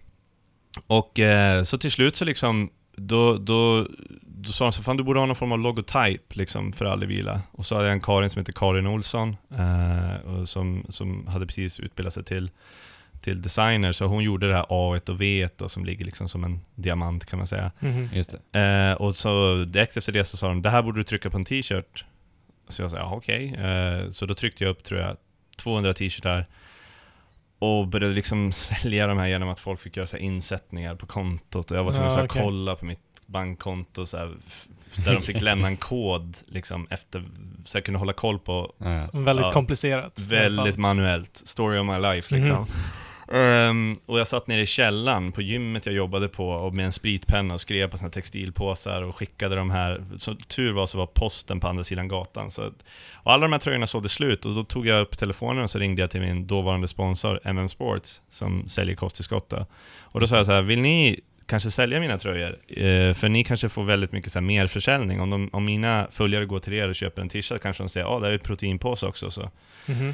och 0.87 1.19
eh, 1.19 1.63
så 1.63 1.77
till 1.77 1.91
slut 1.91 2.15
så 2.15 2.25
liksom, 2.25 2.69
då, 2.95 3.37
då, 3.37 3.87
då 4.41 4.51
sa 4.51 4.65
de 4.65 4.73
så 4.73 4.83
fan 4.83 4.97
du 4.97 5.03
borde 5.03 5.19
ha 5.19 5.25
någon 5.25 5.35
form 5.35 5.51
av 5.51 5.59
logotyp 5.59 6.35
liksom, 6.35 6.73
för 6.73 6.85
Aldrig 6.85 7.09
Vila. 7.09 7.41
Och 7.51 7.65
så 7.65 7.75
hade 7.75 7.87
jag 7.87 7.93
en 7.93 8.01
Karin 8.01 8.29
som 8.29 8.39
heter 8.39 8.53
Karin 8.53 8.87
Olsson, 8.87 9.35
eh, 9.51 10.29
och 10.29 10.49
som, 10.49 10.85
som 10.89 11.27
hade 11.27 11.45
precis 11.45 11.79
utbildat 11.79 12.13
sig 12.13 12.23
till, 12.23 12.51
till 13.21 13.41
designer, 13.41 13.91
så 13.91 14.05
hon 14.05 14.23
gjorde 14.23 14.47
det 14.47 14.55
här 14.55 14.65
A 14.69 14.99
och 15.09 15.21
V 15.21 15.47
och 15.59 15.71
som 15.71 15.85
ligger 15.85 16.05
liksom 16.05 16.29
som 16.29 16.43
en 16.43 16.59
diamant 16.75 17.25
kan 17.25 17.37
man 17.39 17.47
säga. 17.47 17.71
Just 18.13 18.35
det. 18.51 18.59
Eh, 18.59 19.01
och 19.01 19.17
så 19.17 19.55
direkt 19.67 19.97
efter 19.97 20.11
det 20.11 20.25
så 20.25 20.37
sa 20.37 20.47
de, 20.47 20.61
det 20.61 20.69
här 20.69 20.81
borde 20.81 20.99
du 20.99 21.03
trycka 21.03 21.29
på 21.29 21.37
en 21.37 21.45
t-shirt. 21.45 22.05
Så 22.67 22.81
jag 22.81 22.91
sa, 22.91 22.97
ja 22.97 23.13
okej. 23.15 23.55
Eh, 23.55 24.09
så 24.09 24.25
då 24.25 24.33
tryckte 24.33 24.63
jag 24.63 24.71
upp, 24.71 24.83
tror 24.83 24.99
jag, 24.99 25.17
200 25.57 25.93
t-shirtar. 25.93 26.45
Och 27.59 27.87
började 27.87 28.13
liksom 28.13 28.51
sälja 28.51 29.07
de 29.07 29.17
här 29.17 29.27
genom 29.27 29.49
att 29.49 29.59
folk 29.59 29.79
fick 29.79 29.97
göra 29.97 30.07
så 30.07 30.17
här 30.17 30.23
insättningar 30.23 30.95
på 30.95 31.05
kontot. 31.05 31.71
Och 31.71 31.77
jag 31.77 31.83
var 31.83 31.91
tvungen 31.91 32.07
att 32.07 32.13
Ja, 32.13 32.15
så 32.15 32.19
här 32.19 32.27
okej. 32.27 32.41
kolla 32.43 32.75
på 32.75 32.85
mitt 32.85 32.99
bankkonto, 33.31 34.05
så 34.05 34.17
här, 34.17 34.31
där 35.05 35.13
de 35.13 35.21
fick 35.21 35.41
lämna 35.41 35.67
en 35.67 35.77
kod 35.77 36.37
liksom 36.45 36.87
efter, 36.89 37.23
så 37.65 37.77
jag 37.77 37.85
kunde 37.85 37.99
hålla 37.99 38.13
koll 38.13 38.39
på 38.39 38.73
Ja, 38.77 38.91
ja. 38.93 39.07
Väldigt 39.19 39.45
Ja, 39.45 39.51
komplicerat. 39.51 40.19
Väldigt 40.19 40.77
manuellt. 40.77 41.41
Story 41.45 41.79
of 41.79 41.85
my 41.87 41.97
life 41.99 42.35
liksom. 42.35 42.65
Ehm, 43.33 43.97
och 44.05 44.19
jag 44.19 44.27
satt 44.27 44.47
nere 44.47 44.61
i 44.61 44.65
källaren 44.65 45.31
på 45.31 45.41
gymmet 45.41 45.85
jag 45.85 45.95
jobbade 45.95 46.27
på 46.27 46.49
och 46.49 46.73
med 46.75 46.85
en 46.85 46.91
spritpenna 46.91 47.53
och 47.53 47.61
skrev 47.61 47.87
på 47.89 47.97
såna 47.97 48.07
här 48.07 48.11
textilpåsar 48.11 49.01
och 49.01 49.15
skickade 49.15 49.55
de 49.55 49.69
här. 49.71 50.03
Så 50.17 50.35
tur 50.35 50.73
var 50.73 50.87
så 50.87 50.97
var 50.97 51.05
posten 51.05 51.59
på 51.59 51.67
andra 51.67 51.83
sidan 51.83 52.07
gatan. 52.07 52.51
Så, 52.51 52.61
att- 52.61 52.83
och 53.13 53.31
alla 53.33 53.41
de 53.41 53.51
här 53.51 53.59
tröjorna 53.59 53.87
sålde 53.87 54.09
slut 54.09 54.45
och 54.45 54.55
då 54.55 54.63
tog 54.63 54.87
jag 54.87 55.01
upp 55.01 55.17
telefonen 55.17 55.63
och 55.63 55.69
så 55.69 55.79
ringde 55.79 56.01
jag 56.01 56.11
till 56.11 56.21
min 56.21 56.47
dåvarande 56.47 56.87
sponsor 56.87 57.39
MM 57.43 57.69
Sports 57.69 58.21
som 58.29 58.67
säljer 58.67 58.95
kosttillskott. 58.95 59.53
Och 60.01 60.19
då 60.19 60.27
sa 60.27 60.37
jag 60.37 60.45
så 60.45 60.51
här, 60.51 60.61
vill 60.61 60.81
ni 60.81 61.19
kanske 61.51 61.71
sälja 61.71 61.99
mina 61.99 62.17
tröjor? 62.17 62.57
Eh, 62.67 63.13
för 63.13 63.29
ni 63.29 63.43
kanske 63.43 63.69
får 63.69 63.83
väldigt 63.83 64.11
mycket 64.11 64.31
så 64.31 64.39
här 64.39 64.45
merförsäljning. 64.45 65.21
Om, 65.21 65.29
de, 65.29 65.49
om 65.53 65.65
mina 65.65 66.07
följare 66.11 66.45
går 66.45 66.59
till 66.59 66.73
er 66.73 66.89
och 66.89 66.95
köper 66.95 67.21
en 67.21 67.29
t-shirt 67.29 67.61
kanske 67.61 67.83
de 67.83 67.89
säger, 67.89 68.05
ja, 68.07 68.11
ah, 68.11 68.19
där 68.19 68.31
är 68.31 68.37
proteinpåse 68.37 69.05
också. 69.05 69.31
Så. 69.31 69.51
Mhm. 69.85 70.13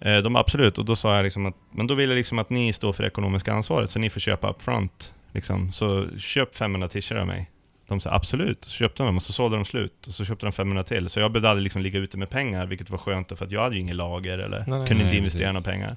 Eh, 0.00 0.18
De 0.18 0.36
absolut, 0.36 0.78
och 0.78 0.84
då 0.84 0.96
sa 0.96 1.16
jag 1.16 1.24
liksom 1.24 1.46
att, 1.46 1.54
men 1.70 1.86
då 1.86 1.94
vill 1.94 2.08
jag 2.10 2.16
liksom 2.16 2.38
att 2.38 2.50
ni 2.50 2.72
står 2.72 2.92
för 2.92 3.02
det 3.02 3.06
ekonomiska 3.08 3.52
ansvaret, 3.52 3.90
så 3.90 3.98
ni 3.98 4.10
får 4.10 4.20
köpa 4.20 4.50
upfront. 4.50 5.12
Liksom. 5.32 5.72
Så 5.72 6.06
köp 6.18 6.54
500 6.54 6.88
t-shirtar 6.88 7.20
av 7.20 7.26
mig. 7.26 7.50
De 7.88 8.00
sa 8.00 8.10
absolut, 8.10 8.64
så 8.64 8.70
köpte 8.70 9.02
de 9.02 9.06
dem 9.06 9.16
och 9.16 9.22
så 9.22 9.32
sålde 9.32 9.56
de 9.56 9.64
slut. 9.64 10.06
Och 10.06 10.14
så 10.14 10.24
köpte 10.24 10.46
de 10.46 10.52
500 10.52 10.84
till. 10.84 11.08
Så 11.08 11.20
jag 11.20 11.32
behövde 11.32 11.50
aldrig 11.50 11.62
liksom 11.62 11.82
ligga 11.82 11.98
ute 11.98 12.16
med 12.18 12.30
pengar, 12.30 12.66
vilket 12.66 12.90
var 12.90 12.98
skönt 12.98 13.38
för 13.38 13.44
att 13.44 13.50
jag 13.50 13.62
hade 13.62 13.74
ju 13.74 13.80
inget 13.80 13.96
lager 13.96 14.38
eller 14.38 14.58
Nej, 14.66 14.78
nej. 14.78 14.86
kunde 14.86 15.02
inte 15.02 15.10
Nej, 15.12 15.18
investera 15.18 15.52
precis. 15.52 15.66
några 15.66 15.72
pengar. 15.78 15.96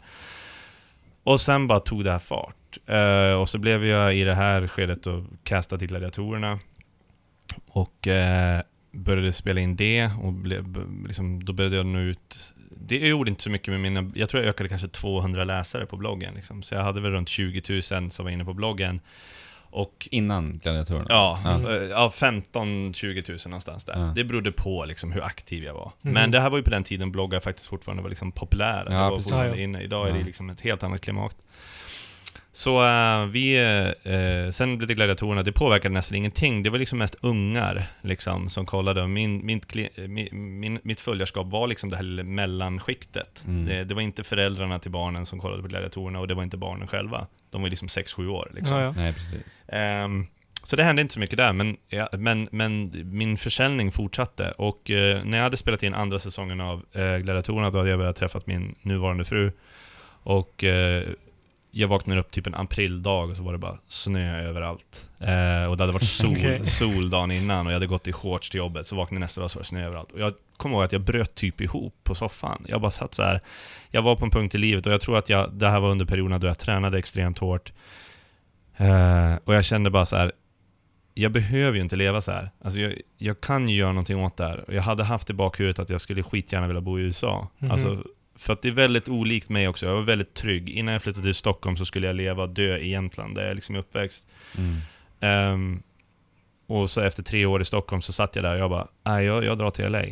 Och 1.23 1.41
sen 1.41 1.67
bara 1.67 1.79
tog 1.79 2.03
det 2.03 2.11
här 2.11 2.19
fart. 2.19 2.77
Uh, 2.89 3.41
och 3.41 3.49
så 3.49 3.57
blev 3.57 3.85
jag 3.85 4.15
i 4.15 4.23
det 4.23 4.35
här 4.35 4.67
skedet 4.67 5.07
och 5.07 5.23
castad 5.43 5.77
till 5.77 5.87
gladiatorerna. 5.87 6.59
Och 7.67 8.07
uh, 8.07 8.61
började 8.91 9.33
spela 9.33 9.61
in 9.61 9.75
det 9.75 10.11
och 10.21 10.33
ble, 10.33 10.63
liksom, 11.07 11.45
då 11.45 11.53
började 11.53 11.75
jag 11.75 11.85
nå 11.85 11.99
ut 11.99 12.53
det 12.89 13.07
gjorde 13.07 13.29
inte 13.29 13.43
så 13.43 13.49
mycket 13.49 13.67
med 13.67 13.79
mina, 13.79 14.11
jag 14.15 14.29
tror 14.29 14.43
jag 14.43 14.49
ökade 14.49 14.69
kanske 14.69 14.87
200 14.87 15.43
läsare 15.43 15.85
på 15.85 15.97
bloggen 15.97 16.33
liksom. 16.35 16.63
Så 16.63 16.75
jag 16.75 16.83
hade 16.83 17.01
väl 17.01 17.11
runt 17.11 17.29
20 17.29 17.61
000 17.91 18.11
som 18.11 18.25
var 18.25 18.29
inne 18.29 18.45
på 18.45 18.53
bloggen. 18.53 18.99
Och 19.71 20.07
Innan 20.11 20.59
gladiatorerna? 20.63 21.05
Ja, 21.09 21.39
eh, 21.45 21.83
ja 21.83 22.11
15-20 22.15 23.29
000 23.31 23.37
någonstans 23.45 23.85
där. 23.85 23.99
Ja. 23.99 24.11
Det 24.15 24.23
berodde 24.23 24.51
på 24.51 24.85
liksom 24.85 25.11
hur 25.11 25.23
aktiv 25.23 25.63
jag 25.63 25.73
var. 25.73 25.91
Mhm. 26.01 26.13
Men 26.13 26.31
det 26.31 26.39
här 26.39 26.49
var 26.49 26.57
ju 26.57 26.63
på 26.63 26.69
den 26.69 26.83
tiden 26.83 27.11
bloggar 27.11 27.39
faktiskt 27.39 27.67
fortfarande 27.67 28.03
var 28.03 28.09
liksom 28.09 28.31
populära. 28.31 28.83
Ja, 28.85 28.91
det 28.91 28.95
var 28.97 29.09
precis. 29.09 29.23
fortfarande 29.23 29.51
Ja, 29.51 29.57
ja. 29.57 29.63
inne. 29.63 29.81
Idag 29.81 30.09
är 30.09 30.13
det 30.13 30.23
liksom 30.23 30.49
ett 30.49 30.61
helt 30.61 30.83
annat 30.83 31.01
klimat. 31.01 31.35
Så 32.51 32.85
eh, 32.85 33.25
vi, 33.25 33.57
eh, 34.03 34.51
sen 34.51 34.77
blev 34.77 34.87
det 34.87 34.93
gladiatorerna, 34.93 35.43
det 35.43 35.51
påverkade 35.51 35.93
nästan 35.93 36.17
ingenting. 36.17 36.63
Det 36.63 36.69
var 36.69 36.77
liksom 36.79 36.97
mest 36.99 37.15
ungar 37.21 37.83
liksom, 38.01 38.49
som 38.49 38.65
kollade. 38.65 39.07
Min, 39.07 39.45
min, 39.45 39.61
kli- 39.61 40.07
min, 40.07 40.59
min, 40.59 40.79
mitt 40.83 41.01
följarskap 41.01 41.47
var 41.47 41.67
liksom 41.67 41.89
det 41.89 41.95
här 41.95 42.23
mellanskiktet. 42.23 43.43
Mm. 43.47 43.65
Det, 43.65 43.83
det 43.83 43.93
var 43.95 44.01
inte 44.01 44.23
föräldrarna 44.23 44.79
till 44.79 44.91
barnen 44.91 45.25
som 45.25 45.39
kollade 45.39 45.61
på 45.61 45.67
gladiatorerna 45.67 46.19
och 46.19 46.27
det 46.27 46.33
var 46.33 46.43
inte 46.43 46.57
barnen 46.57 46.87
själva. 46.87 47.27
De 47.51 47.61
var 47.61 47.69
liksom 47.69 47.87
6-7 47.87 48.27
år. 48.27 48.51
Liksom. 48.55 48.77
Ja, 48.77 48.83
ja. 48.83 48.93
Nej, 48.97 49.13
precis. 49.13 49.63
Ehm, 49.67 50.27
så 50.63 50.75
det 50.75 50.83
hände 50.83 51.01
inte 51.01 51.13
så 51.13 51.19
mycket 51.19 51.37
där, 51.37 51.53
men, 51.53 51.77
ja, 51.87 52.09
men, 52.11 52.47
men 52.51 52.91
min 53.05 53.37
försäljning 53.37 53.91
fortsatte. 53.91 54.51
Och 54.51 54.91
eh, 54.91 55.23
när 55.23 55.37
jag 55.37 55.43
hade 55.43 55.57
spelat 55.57 55.83
in 55.83 55.93
andra 55.93 56.19
säsongen 56.19 56.61
av 56.61 56.85
eh, 56.93 57.17
Gladiatorerna, 57.17 57.69
då 57.69 57.77
hade 57.77 57.89
jag 57.89 57.99
börjat 57.99 58.15
träffat 58.15 58.47
min 58.47 58.75
nuvarande 58.81 59.25
fru. 59.25 59.51
Och 60.23 60.63
eh, 60.63 61.03
jag 61.71 61.87
vaknade 61.87 62.21
upp 62.21 62.31
typ 62.31 62.47
en 62.47 62.55
aprildag 62.55 63.29
och 63.29 63.37
så 63.37 63.43
var 63.43 63.51
det 63.51 63.57
bara 63.57 63.77
snö 63.87 64.41
överallt. 64.41 65.09
Eh, 65.19 65.65
och 65.69 65.77
det 65.77 65.83
hade 65.83 65.91
varit 65.93 66.03
sol, 66.09 66.31
Okej. 66.31 66.67
sol 66.67 67.09
dagen 67.09 67.31
innan 67.31 67.65
och 67.65 67.71
jag 67.71 67.75
hade 67.75 67.87
gått 67.87 68.07
i 68.07 68.13
shorts 68.13 68.49
till 68.49 68.57
jobbet, 68.57 68.87
så 68.87 68.95
vaknade 68.95 69.15
jag 69.15 69.21
nästa 69.21 69.41
dag 69.41 69.51
så 69.51 69.59
var 69.59 69.63
det 69.63 69.67
snö 69.67 69.85
överallt. 69.85 70.11
Och 70.11 70.19
jag 70.19 70.33
kommer 70.57 70.75
ihåg 70.75 70.83
att 70.83 70.91
jag 70.91 71.01
bröt 71.01 71.35
typ 71.35 71.61
ihop 71.61 71.95
på 72.03 72.15
soffan. 72.15 72.65
Jag 72.67 72.81
bara 72.81 72.91
satt 72.91 73.13
så 73.13 73.23
här. 73.23 73.41
Jag 73.91 74.01
var 74.01 74.15
på 74.15 74.25
en 74.25 74.31
punkt 74.31 74.55
i 74.55 74.57
livet 74.57 74.85
och 74.85 74.93
jag 74.93 75.01
tror 75.01 75.17
att 75.17 75.29
jag, 75.29 75.53
det 75.53 75.69
här 75.69 75.79
var 75.79 75.89
under 75.89 76.05
perioderna 76.05 76.39
då 76.39 76.47
jag 76.47 76.57
tränade 76.59 76.97
extremt 76.99 77.39
hårt. 77.39 77.73
Eh, 78.77 79.35
och 79.43 79.55
jag 79.55 79.65
kände 79.65 79.89
bara 79.89 80.05
så 80.05 80.15
här. 80.15 80.31
Jag 81.13 81.31
behöver 81.31 81.75
ju 81.77 81.83
inte 81.83 81.95
leva 81.95 82.21
så 82.21 82.31
här. 82.31 82.51
Alltså 82.61 82.79
jag, 82.79 82.93
jag 83.17 83.41
kan 83.41 83.69
ju 83.69 83.75
göra 83.75 83.91
någonting 83.91 84.23
åt 84.23 84.37
det 84.37 84.45
här. 84.45 84.63
Och 84.67 84.73
jag 84.73 84.81
hade 84.81 85.03
haft 85.03 85.29
i 85.29 85.33
bakhuvudet 85.33 85.79
att 85.79 85.89
jag 85.89 86.01
skulle 86.01 86.23
skitgärna 86.23 86.67
vilja 86.67 86.81
bo 86.81 86.99
i 86.99 87.01
USA. 87.01 87.47
Mhm. 87.57 87.71
Alltså, 87.71 88.03
för 88.39 88.53
att 88.53 88.61
det 88.61 88.67
är 88.67 88.73
väldigt 88.73 89.09
olikt 89.09 89.49
mig 89.49 89.67
också. 89.67 89.85
Jag 89.85 89.93
var 89.93 90.01
väldigt 90.01 90.33
trygg. 90.33 90.69
Innan 90.69 90.93
jag 90.93 91.01
flyttade 91.01 91.25
till 91.25 91.35
Stockholm 91.35 91.77
så 91.77 91.85
skulle 91.85 92.07
jag 92.07 92.15
leva 92.15 92.43
och 92.43 92.49
dö 92.49 92.77
i 92.77 92.89
Jämtland, 92.89 93.35
där 93.35 93.47
jag 93.47 93.55
liksom 93.55 93.75
är 93.75 93.79
uppväxt. 93.79 94.25
Mm. 94.57 94.77
Ehm, 95.19 95.83
och 96.67 96.89
så 96.89 97.01
efter 97.01 97.23
tre 97.23 97.45
år 97.45 97.61
i 97.61 97.65
Stockholm 97.65 98.01
så 98.01 98.13
satt 98.13 98.35
jag 98.35 98.45
där 98.45 98.53
och 98.53 98.59
jag 98.59 98.69
bara, 98.69 98.87
nej 99.03 99.25
jag, 99.25 99.43
jag 99.43 99.57
drar 99.57 99.71
till 99.71 99.91
LA. 99.91 100.03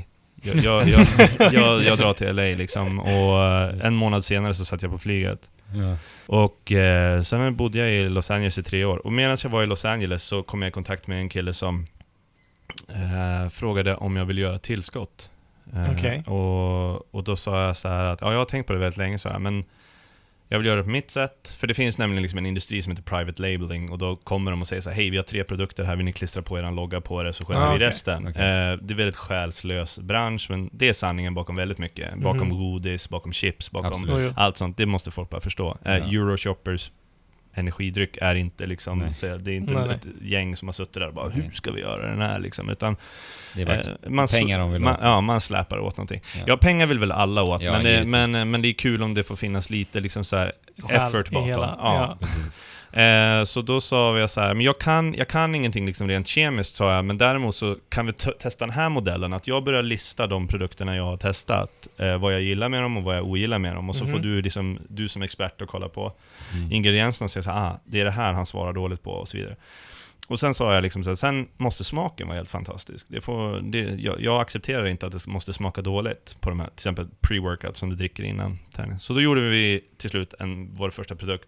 Jag, 0.42 0.56
jag, 0.56 0.88
jag, 0.88 1.08
jag, 1.54 1.84
jag 1.84 1.98
drar 1.98 2.13
till 2.13 2.36
LA 2.36 2.44
liksom. 2.44 3.00
Och 3.00 3.44
eh, 3.44 3.86
en 3.86 3.96
månad 3.96 4.26
senare 4.26 4.54
så 4.54 4.66
satt 4.66 4.82
jag 4.82 4.92
på 4.92 4.98
flyget. 4.98 5.50
Ja. 5.76 5.98
Och 6.26 6.72
eh, 6.72 7.22
sen 7.22 7.56
bodde 7.56 7.78
jag 7.78 7.92
i 7.92 8.10
Los 8.10 8.32
Angeles 8.32 8.58
i 8.58 8.63
tre 8.63 8.86
år. 8.86 8.98
Och 9.06 9.13
medan 9.13 9.38
jag 9.44 9.50
var 9.50 9.63
i 9.63 9.66
Los 9.66 9.86
Angeles 9.86 10.24
så 10.24 10.44
kom 10.44 10.62
jag 10.62 10.70
i 10.70 10.72
kontakt 10.72 11.08
med 11.08 11.20
en 11.20 11.30
kille 11.30 11.54
som 11.54 11.86
eh, 12.90 13.50
frågade 13.50 13.96
om 13.96 14.16
jag 14.16 14.26
ville 14.26 14.42
göra 14.42 14.60
tillskott. 14.60 15.30
Eh, 15.75 15.91
Okej. 15.91 16.23
och, 16.27 17.15
och 17.15 17.23
då 17.23 17.36
sa 17.36 17.65
jag 17.65 17.77
så 17.77 17.88
här 17.88 18.06
att, 18.06 18.21
ja 18.21 18.32
jag 18.32 18.38
har 18.39 18.45
tänkt 18.45 18.67
på 18.67 18.73
det 18.73 18.80
väldigt 18.80 18.97
länge 18.97 19.19
så 19.19 19.30
här, 19.30 19.39
men 19.39 19.65
jag 20.49 20.58
vill 20.58 20.67
göra 20.67 20.77
det 20.77 20.84
på 20.84 20.89
mitt 20.89 21.12
sätt. 21.12 21.53
För 21.58 21.67
det 21.67 21.73
finns 21.73 21.97
nämligen 21.97 22.21
liksom 22.21 22.38
en 22.39 22.45
industri 22.45 22.82
som 22.82 22.91
heter 22.91 23.03
private 23.03 23.41
labeling 23.41 23.91
och 23.91 23.97
då 23.97 24.15
kommer 24.15 24.51
de 24.51 24.62
och 24.62 24.67
säger 24.67 24.82
så 24.82 24.89
här, 24.89 24.95
hej 24.95 25.10
vi 25.10 25.17
har 25.17 25.23
tre 25.23 25.43
produkter 25.43 25.84
här, 25.84 25.95
vill 25.95 26.06
ni 26.06 26.13
klistra 26.13 26.41
på 26.41 26.60
er 26.60 26.71
logga 26.71 27.01
på 27.01 27.23
det 27.23 27.34
så 27.34 27.45
sköter 27.45 27.62
Ah, 27.62 27.73
vi 27.73 27.80
resten. 27.80 28.27
Okej. 28.27 28.41
Eh, 28.41 28.77
det 28.82 28.93
är 28.93 28.97
väldigt 28.97 29.15
själslös 29.15 29.99
bransch, 29.99 30.47
men 30.49 30.69
det 30.73 30.89
är 30.89 30.93
sanningen 30.93 31.34
bakom 31.34 31.56
väldigt 31.56 31.77
mycket. 31.80 32.15
Bakom 32.17 32.47
Mhm. 32.47 32.58
godis, 32.58 33.10
bakom 33.10 33.34
chips, 33.34 33.71
bakom 33.71 33.88
Absolut. 33.91 34.34
Allt 34.38 34.58
sånt, 34.58 34.77
det 34.77 34.86
måste 34.86 35.12
folk 35.12 35.30
bara 35.30 35.41
förstå. 35.41 35.77
Ja. 35.84 35.91
Eh, 35.91 36.13
Euroshoppers 36.13 36.91
energidryck 37.58 38.17
är 38.22 38.36
inte 38.36 38.65
liksom, 38.67 39.00
Nej. 39.00 39.13
så, 39.13 39.38
det 39.38 39.52
är 39.52 39.56
inte 39.56 39.74
Nej, 39.74 39.88
nej. 39.88 39.96
ett 39.96 40.08
gäng 40.22 40.56
som 40.56 40.67
har 40.67 40.74
suttit 40.74 40.93
där 40.93 41.08
och 41.08 41.13
bara 41.13 41.28
Nej. 41.28 41.41
hur 41.41 41.52
ska 41.52 41.72
vi 41.72 41.82
göra 41.82 42.10
den 42.10 42.22
här 42.22 42.39
liksom, 42.39 42.70
utan 42.70 42.96
Det 43.56 43.62
är 43.62 43.98
eh, 44.04 44.10
man, 44.10 44.28
pengar 44.28 44.60
de 44.60 44.72
vill 44.72 44.82
man. 44.82 44.96
Ja, 45.02 45.22
man 45.22 45.41
släpar 45.41 45.80
åt 45.80 45.98
någonting. 45.98 46.22
Ja. 46.36 46.41
Ja, 46.48 46.58
pengar 46.58 46.86
vill 46.88 47.00
väl 47.00 47.12
alla 47.12 47.43
åt, 47.43 47.62
Ja, 47.63 47.72
men, 47.72 47.84
det, 47.84 48.04
men, 48.04 48.52
men 48.52 48.62
det 48.62 48.67
är 48.67 48.74
kul 48.74 49.04
om 49.04 49.13
det 49.13 49.24
får 49.24 49.36
finnas 49.36 49.70
lite 49.70 50.00
liksom 50.00 50.24
så 50.24 50.38
här 50.38 50.52
effort 50.89 51.30
bakom. 51.30 51.48
hela- 51.50 51.76
Ja. 51.80 52.17
Eh, 52.91 53.43
så 53.43 53.62
då 53.62 53.82
sa 53.82 54.12
vi 54.12 54.28
så 54.28 54.41
här, 54.41 54.54
men 54.54 54.65
jag 54.65 54.80
kan, 54.80 55.13
jag 55.13 55.28
kan 55.28 55.56
ingenting 55.56 55.86
liksom 55.86 56.08
rent 56.08 56.28
kemiskt 56.28 56.76
sa 56.76 56.95
jag, 56.95 57.06
men 57.06 57.17
däremot 57.17 57.56
så 57.56 57.76
kan 57.89 58.06
vi 58.06 58.13
testa 58.13 58.65
den 58.65 58.73
här 58.76 58.89
modellen, 58.89 59.34
att 59.34 59.47
jag 59.47 59.63
börjar 59.63 59.84
lista 59.84 60.28
de 60.28 60.47
produkterna 60.47 60.95
jag 60.95 61.04
har 61.04 61.17
testat, 61.17 61.88
eh, 61.97 62.17
vad 62.17 62.34
jag 62.34 62.41
gillar 62.41 62.69
med 62.69 62.82
dem 62.82 62.97
och 62.97 63.04
vad 63.04 63.15
jag 63.17 63.23
ogillar 63.26 63.60
med 63.60 63.76
dem, 63.76 63.89
och 63.89 63.95
så 63.95 64.04
Mhm. 64.04 64.13
får 64.13 64.19
du, 64.19 64.41
liksom, 64.41 64.80
du 64.89 65.08
som 65.10 65.21
expert 65.21 65.62
att 65.62 65.67
kolla 65.67 65.89
på 65.89 66.13
Mm. 66.54 66.71
ingredienserna 66.71 67.26
och 67.26 67.32
säga 67.32 67.43
så 67.43 67.52
här, 67.52 67.67
ah, 67.69 67.80
det 67.86 68.00
är 68.02 68.06
det 68.06 68.12
här 68.12 68.34
han 68.34 68.45
svarar 68.45 68.73
dåligt 68.73 69.04
på 69.04 69.12
och 69.12 69.28
så 69.28 69.38
vidare. 69.38 69.56
och 70.30 70.39
sen 70.39 70.54
sa 70.54 70.73
jag 70.73 70.82
liksom 70.84 71.04
så 71.04 71.10
här, 71.10 71.15
sen 71.15 71.47
måste 71.58 71.84
smaken 71.84 72.28
vara 72.28 72.38
helt 72.38 72.50
fantastisk. 72.50 73.06
Det 73.10 73.21
får, 73.21 73.60
det, 73.62 73.80
jag, 73.80 74.21
jag 74.21 74.41
accepterar 74.41 74.86
inte 74.86 75.06
att 75.06 75.12
det 75.12 75.28
måste 75.28 75.54
smaka 75.54 75.82
dåligt 75.82 76.36
på 76.39 76.50
de 76.50 76.60
här, 76.60 76.67
till 76.67 76.73
exempel 76.76 77.08
pre-workout 77.21 77.73
som 77.73 77.89
du 77.89 77.95
dricker 77.95 78.23
innan 78.23 78.60
träningen. 78.76 79.00
Så 79.00 79.13
då 79.13 79.21
gjorde 79.21 79.41
vi 79.41 79.82
till 79.97 80.10
slut 80.10 80.34
en, 80.39 80.69
vår 80.73 80.89
första 80.89 81.15
produkt, 81.15 81.47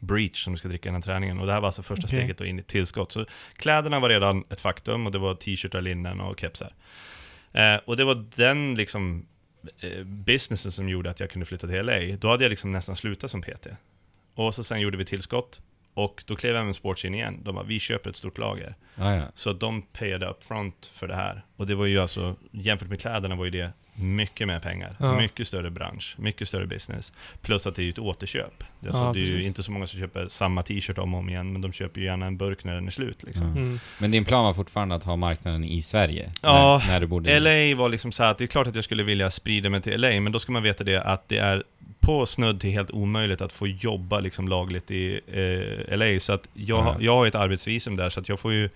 Breach, 0.00 0.44
som 0.44 0.52
du 0.52 0.58
ska 0.58 0.68
dricka 0.68 0.88
innan 0.88 1.02
träningen. 1.02 1.38
Och 1.38 1.46
det 1.46 1.52
här 1.52 1.60
var 1.60 1.68
alltså 1.68 1.82
första 1.82 2.06
Okej. 2.06 2.18
steget 2.18 2.38
då 2.38 2.44
in 2.44 2.58
i 2.58 2.62
tillskott. 2.62 3.12
Så 3.12 3.26
kläderna 3.56 4.00
var 4.00 4.08
redan 4.08 4.44
ett 4.50 4.60
faktum 4.60 5.06
och 5.06 5.12
det 5.12 5.18
var 5.18 5.34
t-shirtar, 5.34 5.80
linnen 5.80 6.20
och 6.20 6.40
kepsar. 6.40 6.74
Eh, 7.52 7.76
och 7.84 7.96
det 7.96 8.04
var 8.04 8.26
den 8.36 8.74
liksom 8.74 9.26
eh, 9.80 10.04
businessen 10.04 10.72
som 10.72 10.88
gjorde 10.88 11.10
att 11.10 11.20
jag 11.20 11.30
kunde 11.30 11.46
flytta 11.46 11.66
till 11.66 11.86
LA. 11.86 12.16
Då 12.16 12.28
hade 12.28 12.44
jag 12.44 12.50
liksom 12.50 12.72
nästan 12.72 12.96
slutat 12.96 13.30
som 13.30 13.42
PT. 13.42 13.66
Och 14.34 14.54
så 14.54 14.64
sen 14.64 14.80
gjorde 14.80 14.96
vi 14.96 15.04
tillskott. 15.04 15.60
Och 15.94 16.24
då 16.26 16.36
klev 16.36 16.56
även 16.56 16.74
Sports 16.74 17.04
in 17.04 17.14
igen. 17.14 17.40
De 17.42 17.54
bara, 17.54 17.64
vi 17.64 17.80
köper 17.80 18.10
ett 18.10 18.16
stort 18.16 18.38
lager. 18.38 18.74
Ja, 18.94 19.14
ja. 19.14 19.22
Så 19.34 19.52
de 19.52 19.82
payade 19.82 20.26
up 20.26 20.42
front 20.42 20.90
för 20.94 21.08
det 21.08 21.14
här. 21.14 21.44
Och 21.56 21.66
det 21.66 21.74
var 21.74 21.86
ju 21.86 21.98
alltså, 21.98 22.36
jämfört 22.50 22.88
med 22.88 23.00
kläderna 23.00 23.34
var 23.34 23.44
ju 23.44 23.50
det 23.50 23.72
mycket 23.94 24.46
mer 24.48 24.60
pengar. 24.60 24.96
Ja. 24.98 25.16
Mycket 25.18 25.46
större 25.46 25.70
bransch, 25.70 26.14
mycket 26.18 26.48
större 26.48 26.66
business. 26.66 27.12
Plus 27.42 27.66
att 27.66 27.74
det 27.76 27.82
är 27.84 27.88
ett 27.88 27.98
återköp. 27.98 28.64
Det 28.80 28.86
är, 28.86 28.88
alltså, 28.88 29.04
Ja, 29.04 29.12
det 29.12 29.20
är 29.20 29.26
ju 29.26 29.42
inte 29.42 29.62
så 29.62 29.72
många 29.72 29.86
som 29.86 30.00
köper 30.00 30.28
samma 30.28 30.62
t-shirt 30.62 30.98
om 30.98 31.14
och 31.14 31.20
om 31.20 31.28
igen, 31.28 31.52
men 31.52 31.60
de 31.62 31.72
köper 31.72 32.00
ju 32.00 32.06
gärna 32.06 32.26
en 32.26 32.36
burk 32.36 32.64
när 32.64 32.74
den 32.74 32.86
är 32.86 32.90
slut 32.90 33.22
liksom. 33.22 33.46
Ja. 33.46 33.52
Mm. 33.52 33.80
Men 33.98 34.10
din 34.10 34.24
plan 34.24 34.44
var 34.44 34.54
fortfarande 34.54 34.94
att 34.94 35.04
ha 35.04 35.16
marknaden 35.16 35.64
i 35.64 35.82
Sverige? 35.82 36.32
Ja, 36.42 36.80
när, 36.86 36.92
när 36.92 37.00
du 37.00 37.06
bodde 37.06 37.40
LA 37.40 37.76
var 37.76 37.88
liksom 37.88 38.12
så 38.12 38.24
att 38.24 38.38
det 38.38 38.44
är 38.44 38.48
klart 38.48 38.66
att 38.66 38.74
jag 38.74 38.84
skulle 38.84 39.02
vilja 39.02 39.30
sprida 39.30 39.70
mig 39.70 39.82
till 39.82 40.00
LA, 40.00 40.20
men 40.20 40.32
då 40.32 40.38
ska 40.38 40.52
man 40.52 40.62
veta 40.62 40.84
det 40.84 41.02
att 41.02 41.28
det 41.28 41.38
är 41.38 41.62
på 42.00 42.26
snudd 42.26 42.60
till 42.60 42.70
helt 42.70 42.90
omöjligt 42.90 43.40
att 43.40 43.52
få 43.52 43.66
jobba 43.66 44.20
liksom 44.20 44.48
lagligt 44.48 44.90
i 44.90 45.20
eh, 45.88 45.96
LA. 45.96 46.20
Så 46.20 46.32
att 46.32 46.48
jag, 46.54 46.84
Ja. 46.86 46.96
jag 47.00 47.16
har 47.16 47.26
ett 47.26 47.34
arbetsvisum 47.34 47.96
där, 47.96 48.10
så 48.10 48.20
att 48.20 48.28
jag 48.28 48.40
får 48.40 48.52
ju 48.52 48.68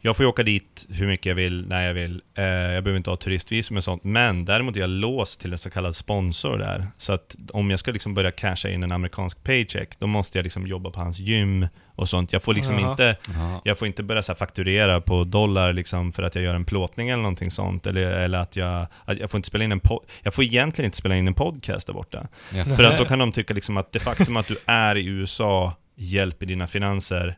jag 0.00 0.16
får 0.16 0.24
ju 0.24 0.28
åka 0.28 0.42
dit 0.42 0.86
hur 0.90 1.06
mycket 1.06 1.26
jag 1.26 1.34
vill, 1.34 1.66
när 1.68 1.86
jag 1.86 1.94
vill. 1.94 2.22
Eh, 2.34 2.44
jag 2.44 2.84
behöver 2.84 2.96
inte 2.96 3.10
ha 3.10 3.16
turistvisum 3.16 3.76
och 3.76 3.84
sånt. 3.84 4.04
Men 4.04 4.44
däremot 4.44 4.76
är 4.76 4.80
jag 4.80 4.90
låst 4.90 5.40
till 5.40 5.52
en 5.52 5.58
så 5.58 5.70
kallad 5.70 5.94
sponsor 5.96 6.58
där. 6.58 6.86
Så 6.96 7.12
att 7.12 7.36
om 7.52 7.70
jag 7.70 7.78
ska 7.78 7.92
liksom 7.92 8.14
börja 8.14 8.30
casha 8.30 8.68
in 8.68 8.82
en 8.82 8.92
amerikansk 8.92 9.44
paycheck, 9.44 9.98
då 9.98 10.06
måste 10.06 10.38
jag 10.38 10.42
liksom 10.42 10.66
jobba 10.66 10.90
på 10.90 11.00
hans 11.00 11.18
gym 11.18 11.66
och 11.94 12.08
sånt. 12.08 12.32
Jag 12.32 12.42
får 12.42 12.54
liksom 12.54 12.78
Jaha. 12.78 12.90
inte 12.90 13.16
Ja. 13.34 13.60
jag 13.64 13.78
får 13.78 13.86
inte 13.88 14.02
börja 14.02 14.22
så 14.22 14.32
här 14.32 14.36
fakturera 14.36 15.00
på 15.00 15.24
dollar 15.24 15.72
liksom 15.72 16.12
för 16.12 16.22
att 16.22 16.34
jag 16.34 16.44
gör 16.44 16.54
en 16.54 16.64
plåtning 16.64 17.08
eller 17.08 17.22
någonting 17.22 17.50
sånt. 17.50 17.86
Eller, 17.86 18.02
eller 18.10 18.38
att 18.38 18.56
jag, 18.56 18.86
att 19.04 19.18
jag 19.18 19.30
får 19.30 19.38
inte 19.38 19.48
spela 19.48 19.64
in 19.64 19.72
en 19.72 19.80
po- 19.80 20.02
Jag 20.22 20.34
får 20.34 20.44
egentligen 20.44 20.86
inte 20.86 20.98
spela 20.98 21.16
in 21.16 21.28
en 21.28 21.34
podcast 21.34 21.86
där 21.86 21.94
borta. 21.94 22.26
Yes. 22.54 22.76
För 22.76 22.84
att 22.84 22.98
då 22.98 23.04
kan 23.04 23.18
de 23.18 23.32
tycka 23.32 23.54
liksom 23.54 23.76
att 23.76 23.92
det 23.92 23.98
faktum 23.98 24.36
att 24.36 24.46
du 24.48 24.56
är 24.66 24.96
i 24.96 25.06
USA 25.06 25.72
hjälper 25.98 26.46
dina 26.46 26.66
finanser 26.66 27.36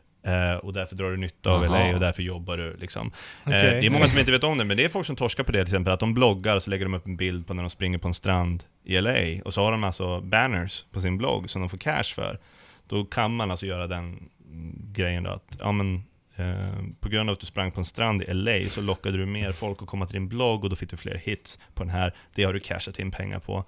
och 0.61 0.73
därför 0.73 0.95
drar 0.95 1.11
du 1.11 1.17
nytta 1.17 1.51
av 1.51 1.63
Aha. 1.63 1.73
LA 1.73 1.93
och 1.93 1.99
därför 1.99 2.23
jobbar 2.23 2.57
du 2.57 2.77
liksom. 2.77 3.11
Eh, 3.45 3.51
det 3.51 3.85
är 3.85 3.89
många 3.89 4.07
som 4.07 4.19
inte 4.19 4.31
vet 4.31 4.43
om 4.43 4.57
det, 4.57 4.65
men 4.65 4.77
det 4.77 4.85
är 4.85 4.89
folk 4.89 5.05
som 5.05 5.15
torskar 5.15 5.43
på 5.43 5.51
det 5.51 5.57
till 5.57 5.67
exempel. 5.67 5.93
Att 5.93 5.99
de 5.99 6.13
bloggar 6.13 6.55
och 6.55 6.63
så 6.63 6.69
lägger 6.69 6.85
de 6.85 6.93
upp 6.93 7.05
en 7.05 7.17
bild 7.17 7.47
på 7.47 7.53
när 7.53 7.63
de 7.63 7.69
springer 7.69 7.97
på 7.97 8.07
en 8.07 8.13
strand 8.13 8.63
i 8.83 9.01
LA. 9.01 9.41
Och 9.45 9.53
så 9.53 9.63
har 9.63 9.71
de 9.71 9.83
alltså 9.83 10.21
banners 10.21 10.85
på 10.91 11.01
sin 11.01 11.17
blogg 11.17 11.49
som 11.49 11.61
de 11.61 11.69
får 11.69 11.77
cash 11.77 12.13
för. 12.15 12.39
Då 12.87 13.05
kan 13.05 13.35
man 13.35 13.51
alltså 13.51 13.65
göra 13.65 13.87
den 13.87 14.29
grejen 14.93 15.23
då 15.23 15.29
att, 15.29 15.57
ja 15.59 15.71
men 15.71 16.03
eh, 16.35 16.83
på 16.99 17.09
grund 17.09 17.29
av 17.29 17.33
att 17.33 17.39
du 17.39 17.45
sprang 17.45 17.71
på 17.71 17.79
en 17.79 17.85
strand 17.85 18.23
i 18.23 18.33
LA 18.33 18.69
så 18.69 18.81
lockade 18.81 19.17
du 19.17 19.25
mer 19.25 19.51
folk 19.51 19.81
att 19.81 19.87
komma 19.87 20.05
till 20.05 20.13
din 20.13 20.27
blogg 20.27 20.63
och 20.63 20.69
då 20.69 20.75
fick 20.75 20.89
du 20.89 20.97
fler 20.97 21.15
hits 21.15 21.59
på 21.73 21.83
den 21.83 21.93
här. 21.93 22.13
Det 22.35 22.43
har 22.43 22.53
du 22.53 22.59
cashat 22.59 22.99
in 22.99 23.11
pengar 23.11 23.39
på. 23.39 23.65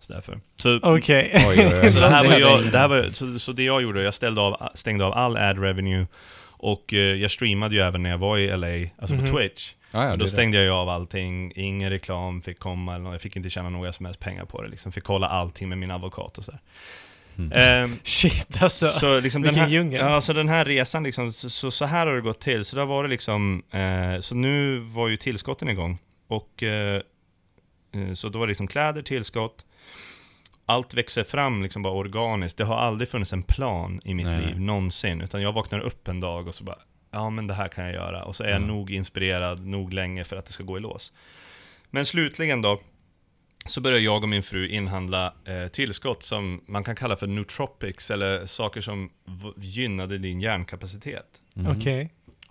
Så 0.00 0.12
därför. 0.12 0.40
Så 0.56 0.78
Okej. 0.82 1.44
Oj. 1.48 1.56
så 1.92 1.98
det 2.00 2.08
här 2.08 2.28
var 2.28 2.38
jag, 2.38 2.72
det 2.72 2.78
här 2.78 2.88
var, 2.88 3.02
så, 3.12 3.38
så 3.38 3.52
det 3.52 3.62
jag 3.62 3.82
gjorde, 3.82 4.02
jag 4.02 4.14
ställde 4.14 4.40
av, 4.40 4.68
stängde 4.74 5.04
av 5.04 5.12
all 5.12 5.36
ad 5.36 5.60
revenue 5.60 6.06
och 6.42 6.94
eh, 6.94 6.98
jag 6.98 7.30
streamade 7.30 7.74
ju 7.74 7.80
även 7.80 8.02
när 8.02 8.10
jag 8.10 8.18
var 8.18 8.38
i 8.38 8.56
LA, 8.56 8.90
alltså 8.98 9.14
Mhm. 9.14 9.24
på 9.26 9.36
Twitch. 9.38 9.72
Ja, 9.92 10.04
ja, 10.04 10.10
då 10.10 10.16
det 10.16 10.22
är 10.22 10.24
det. 10.24 10.28
stängde 10.28 10.64
jag 10.64 10.76
av 10.76 10.88
allting, 10.88 11.52
ingen 11.56 11.90
reklam 11.90 12.42
fick 12.42 12.58
komma, 12.58 12.94
eller 12.96 13.12
jag 13.12 13.20
fick 13.20 13.36
inte 13.36 13.50
tjäna 13.50 13.70
några 13.70 13.92
som 13.92 14.06
helst 14.06 14.20
pengar 14.20 14.44
på 14.44 14.62
det 14.62 14.68
liksom. 14.68 14.92
Fick 14.92 15.04
kolla 15.04 15.26
allting 15.28 15.68
med 15.68 15.78
min 15.78 15.90
advokat 15.90 16.38
och 16.38 16.44
så 16.44 16.52
här. 16.52 16.60
Mm. 17.38 17.52
Ehm, 17.54 17.96
Shit 18.04 18.62
alltså. 18.62 18.86
så 18.86 19.20
liksom 19.20 19.42
den 19.42 19.48
vilken 19.48 19.64
här, 19.64 19.72
djungel. 19.72 20.00
Ja, 20.00 20.20
så 20.20 20.32
den 20.32 20.48
här 20.48 20.64
resan 20.64 21.02
liksom, 21.02 21.32
så, 21.32 21.50
så, 21.50 21.70
så 21.70 21.84
här 21.84 22.06
har 22.06 22.14
det 22.14 22.20
gått 22.20 22.40
till. 22.40 22.64
Så 22.64 22.76
det 22.76 22.82
har 22.82 22.86
varit 22.86 23.10
liksom, 23.10 23.62
eh, 23.70 24.20
så 24.20 24.34
nu 24.34 24.78
var 24.78 25.08
ju 25.08 25.16
tillskotten 25.16 25.68
igång. 25.68 25.98
Och 26.28 26.62
eh, 26.62 27.00
eh, 27.94 28.12
så 28.14 28.28
då 28.28 28.38
var 28.38 28.46
det 28.46 28.50
liksom 28.50 28.66
kläder, 28.68 29.02
tillskott. 29.02 29.64
Allt 30.70 30.94
växer 30.94 31.24
fram 31.24 31.62
liksom 31.62 31.82
bara 31.82 31.92
organiskt. 31.94 32.58
Det 32.58 32.64
har 32.64 32.76
aldrig 32.76 33.08
funnits 33.08 33.32
en 33.32 33.42
plan 33.42 34.00
i 34.04 34.14
mitt 34.14 34.26
Nej. 34.26 34.46
liv, 34.46 34.60
någonsin. 34.60 35.20
Utan 35.20 35.42
jag 35.42 35.52
vaknar 35.52 35.80
upp 35.80 36.08
en 36.08 36.20
dag 36.20 36.48
och 36.48 36.54
så 36.54 36.64
bara, 36.64 36.78
ja 37.10 37.30
men 37.30 37.46
det 37.46 37.54
här 37.54 37.68
kan 37.68 37.84
jag 37.84 37.94
göra. 37.94 38.24
Och 38.24 38.36
så 38.36 38.42
är 38.44 38.48
jag 38.48 38.56
Mm. 38.56 38.68
nog 38.68 38.90
inspirerad, 38.90 39.66
nog 39.66 39.92
länge 39.92 40.24
för 40.24 40.36
att 40.36 40.46
det 40.46 40.52
ska 40.52 40.62
gå 40.64 40.76
i 40.76 40.80
lås. 40.80 41.12
Men 41.90 42.06
slutligen 42.06 42.62
då, 42.62 42.80
så 43.66 43.80
börjar 43.80 43.98
jag 43.98 44.22
och 44.22 44.28
min 44.28 44.42
fru 44.42 44.68
inhandla 44.68 45.34
eh, 45.44 45.68
tillskott 45.68 46.22
som 46.22 46.60
man 46.66 46.84
kan 46.84 46.96
kalla 46.96 47.16
för 47.16 47.26
nootropics, 47.26 48.10
eller 48.10 48.46
saker 48.46 48.80
som 48.80 49.10
gynnade 49.56 50.18
din 50.18 50.40
hjärnkapacitet. 50.40 51.26
Mhm. 51.56 51.76
Okej. 51.76 52.10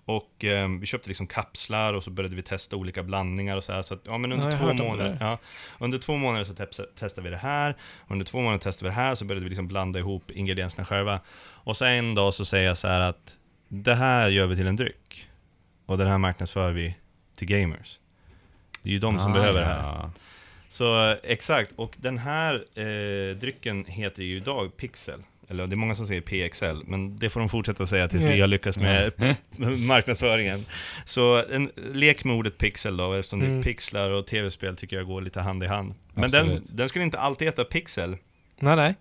Och 0.09 0.45
eh, 0.45 0.69
vi 0.79 0.85
köpte 0.85 1.09
liksom 1.09 1.27
kapslar 1.27 1.93
och 1.93 2.03
så 2.03 2.11
började 2.11 2.35
vi 2.35 2.41
testa 2.41 2.75
olika 2.75 3.03
blandningar 3.03 3.57
och 3.57 3.63
så 3.63 3.73
här. 3.73 3.81
Så 3.81 3.93
att, 3.93 4.01
ja, 4.03 4.17
men 4.17 4.31
under 4.31 4.45
Ja, 4.45 4.57
två 4.57 4.73
månader, 4.73 5.17
ja, 5.19 5.37
under 5.79 5.97
två 5.97 6.15
månader 6.15 6.43
så 6.43 6.85
testade 6.99 7.21
vi 7.21 7.29
det 7.29 7.37
här. 7.37 7.75
Under 8.07 8.25
två 8.25 8.37
månader 8.41 8.59
testade 8.59 8.89
vi 8.89 8.95
det 8.95 9.01
här, 9.01 9.15
så 9.15 9.25
började 9.25 9.43
vi 9.43 9.49
liksom 9.49 9.67
blanda 9.67 9.99
ihop 9.99 10.31
ingredienserna 10.31 10.85
själva. 10.85 11.19
Och 11.63 11.77
så 11.77 11.85
en 11.85 12.15
dag 12.15 12.33
så 12.33 12.45
säger 12.45 12.67
jag 12.67 12.77
så 12.77 12.87
här 12.87 12.99
att 12.99 13.35
det 13.67 13.95
här 13.95 14.29
gör 14.29 14.47
vi 14.47 14.55
till 14.55 14.67
en 14.67 14.75
dryck. 14.75 15.29
Och 15.85 15.97
den 15.97 16.07
här 16.07 16.17
marknadsför 16.17 16.71
vi 16.71 16.95
till 17.35 17.47
gamers. 17.47 17.99
Det 18.83 18.89
är 18.89 18.93
ju 18.93 18.99
de 18.99 19.19
som 19.19 19.31
Ah, 19.31 19.33
behöver 19.35 19.59
det 19.59 19.65
här. 19.67 19.77
ja. 19.83 20.11
Så 20.69 21.09
eh, 21.11 21.17
exakt, 21.23 21.71
och 21.75 21.95
den 21.97 22.17
här 22.17 22.53
eh, 22.75 23.35
drycken 23.35 23.85
heter 23.85 24.23
ju 24.23 24.37
idag 24.37 24.77
Pixel. 24.77 25.23
Eller 25.51 25.67
det 25.67 25.73
är 25.73 25.77
många 25.77 25.95
som 25.95 26.07
säger 26.07 26.21
PXL, 26.21 26.81
men 26.85 27.17
det 27.19 27.29
får 27.29 27.39
de 27.39 27.49
fortsätta 27.49 27.85
säga 27.85 28.07
tills 28.07 28.25
vi 28.25 28.37
Ja. 28.37 28.43
har 28.43 28.47
lyckats 28.47 28.77
med 28.77 29.11
marknadsföringen. 29.79 30.65
Så 31.05 31.43
en 31.51 31.71
lek 31.93 32.23
med 32.23 32.35
ordet 32.35 32.57
pixel 32.57 32.97
då, 32.97 33.13
eftersom 33.13 33.41
Mm. 33.41 33.57
det 33.57 33.63
pixlar 33.63 34.09
och 34.09 34.27
tv-spel 34.27 34.77
tycker 34.77 34.95
jag 34.95 35.05
går 35.05 35.21
lite 35.21 35.41
hand 35.41 35.63
i 35.63 35.67
hand. 35.67 35.93
Men 36.13 36.31
den, 36.31 36.41
Absolut. 36.41 36.77
den 36.77 36.89
skulle 36.89 37.05
inte 37.05 37.19
alltid 37.19 37.47
heta 37.47 37.63
Pixel. 37.63 38.17
Nej, 38.59 38.75
nej. 38.75 38.95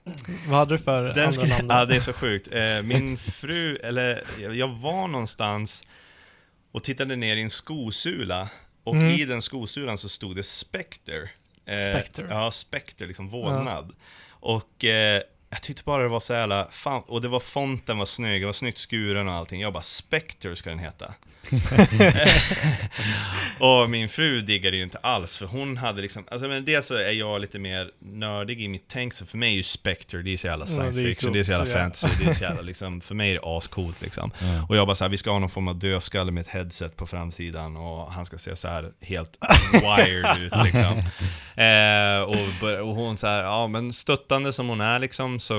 Vad 0.48 0.58
hade 0.58 0.74
du 0.74 0.78
för 0.78 1.02
Den 1.02 1.10
andra 1.18 1.32
skulle, 1.32 1.48
namn? 1.56 1.66
ja, 1.70 1.84
det 1.84 1.96
är 1.96 2.00
så 2.00 2.12
sjukt. 2.12 2.48
Eh, 2.52 2.82
min 2.82 3.16
fru, 3.16 3.76
eller 3.76 4.24
jag- 4.54 4.68
var 4.68 5.08
någonstans 5.08 5.84
och 6.72 6.84
tittade 6.84 7.16
ner 7.16 7.36
i 7.36 7.42
en 7.42 7.50
skosula. 7.50 8.48
Och 8.84 8.94
Mm. 8.94 9.08
i 9.08 9.24
den 9.24 9.42
skosulan 9.42 9.98
så 9.98 10.08
stod 10.08 10.36
det 10.36 10.42
Spectre. 10.42 11.20
Eh, 11.66 11.92
Spectre. 11.92 12.26
Ja, 12.30 12.50
Spectre, 12.50 13.06
liksom 13.06 13.28
vålnad. 13.28 13.92
Och 14.28 14.84
eh, 14.84 15.22
jag 15.50 15.62
tyckte 15.62 15.82
bara 15.84 16.02
det 16.02 16.08
var 16.08 16.20
så 16.20 16.32
jävla, 16.32 16.68
fan, 16.70 17.02
och 17.06 17.22
det 17.22 17.28
var 17.28 17.40
fonten 17.40 17.98
var 17.98 18.04
snygg, 18.04 18.42
det 18.42 18.46
var 18.46 18.52
snyggt 18.52 18.78
skuren 18.78 19.28
och 19.28 19.34
allting. 19.34 19.60
Jag 19.60 19.72
bara, 19.72 19.82
Spectre 19.82 20.56
ska 20.56 20.70
den 20.70 20.78
heta. 20.78 21.14
och 23.58 23.90
min 23.90 24.08
fru 24.08 24.40
diggade 24.40 24.76
ju 24.76 24.82
inte 24.82 24.98
alls, 24.98 25.36
för 25.36 25.46
hon 25.46 25.76
hade 25.76 26.02
liksom, 26.02 26.24
alltså 26.30 26.48
men 26.48 26.64
dels 26.64 26.86
så 26.86 26.94
är 26.94 27.12
jag 27.12 27.40
lite 27.40 27.58
mer 27.58 27.90
nördig 27.98 28.62
i 28.62 28.68
mitt 28.68 28.84
tänk, 28.88 29.14
så 29.14 29.26
för 29.26 29.38
mig 29.38 29.52
är 29.52 29.56
ju 29.56 29.62
Spectre, 29.62 30.22
det 30.22 30.32
är 30.32 30.36
så 30.36 30.46
jävla 30.46 30.64
Ja, 30.68 30.74
science 30.74 31.00
det 31.00 31.02
är 31.02 31.08
fiction, 31.08 31.26
coolt, 31.26 31.34
det 31.34 31.40
är 31.40 31.44
så 31.44 31.50
jävla 31.50 31.66
så 31.66 31.72
ja. 31.72 31.78
fantasy, 31.78 32.24
det 32.24 32.30
är 32.30 32.34
så 32.34 32.44
jävla 32.44 32.62
liksom, 32.70 33.00
för 33.00 33.14
mig 33.14 33.30
är 33.30 33.34
det 33.34 33.40
ascoolt 33.44 34.00
liksom. 34.00 34.32
Ja. 34.38 34.66
Och 34.68 34.76
jag 34.76 34.86
bara 34.86 34.94
såhär, 34.94 35.10
vi 35.10 35.16
ska 35.16 35.30
ha 35.30 35.38
någon 35.38 35.50
form 35.50 35.68
av 35.68 35.78
dödskalle 35.78 36.32
med 36.32 36.40
ett 36.40 36.48
headset 36.48 36.96
på 36.96 37.06
framsidan 37.06 37.76
och 37.76 38.12
han 38.12 38.24
ska 38.24 38.38
se 38.38 38.56
så 38.56 38.68
här 38.68 38.92
helt 39.00 39.38
wired 39.72 40.38
ut 40.38 40.52
liksom. 40.64 41.02
Eh, 41.58 42.22
och, 42.22 42.88
och 42.88 42.94
hon 42.94 43.16
så 43.16 43.26
här, 43.26 43.42
ja 43.42 43.66
men 43.66 43.92
stöttande 43.92 44.52
som 44.52 44.68
hon 44.68 44.80
är 44.80 44.98
liksom 44.98 45.37
så 45.40 45.54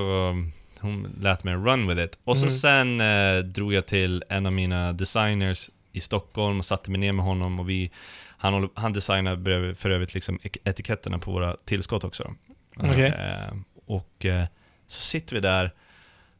hon 0.80 1.16
lät 1.20 1.44
mig 1.44 1.54
run 1.54 1.88
with 1.88 2.00
it. 2.02 2.18
Och 2.24 2.36
så 2.36 2.42
Mm. 2.46 2.50
sen 2.50 3.00
eh, 3.00 3.38
drog 3.44 3.72
jag 3.72 3.86
till 3.86 4.24
en 4.28 4.46
av 4.46 4.52
mina 4.52 4.92
designers 4.92 5.70
i 5.92 6.00
Stockholm 6.00 6.58
och 6.58 6.64
satte 6.64 6.90
mig 6.90 7.00
ner 7.00 7.12
med 7.12 7.24
honom 7.24 7.60
och 7.60 7.68
vi 7.70 7.90
han, 8.38 8.68
han 8.74 8.92
designar 8.92 9.36
brev- 9.36 9.74
för 9.74 9.90
övrigt 9.90 10.14
liksom 10.14 10.38
etiketterna 10.64 11.18
på 11.18 11.32
våra 11.32 11.56
tillskott 11.64 12.04
också. 12.04 12.34
Okej. 12.76 13.06
Eh, 13.06 13.54
och 13.86 14.24
eh, 14.24 14.44
så 14.86 15.00
sitter 15.00 15.34
vi 15.34 15.40
där 15.40 15.74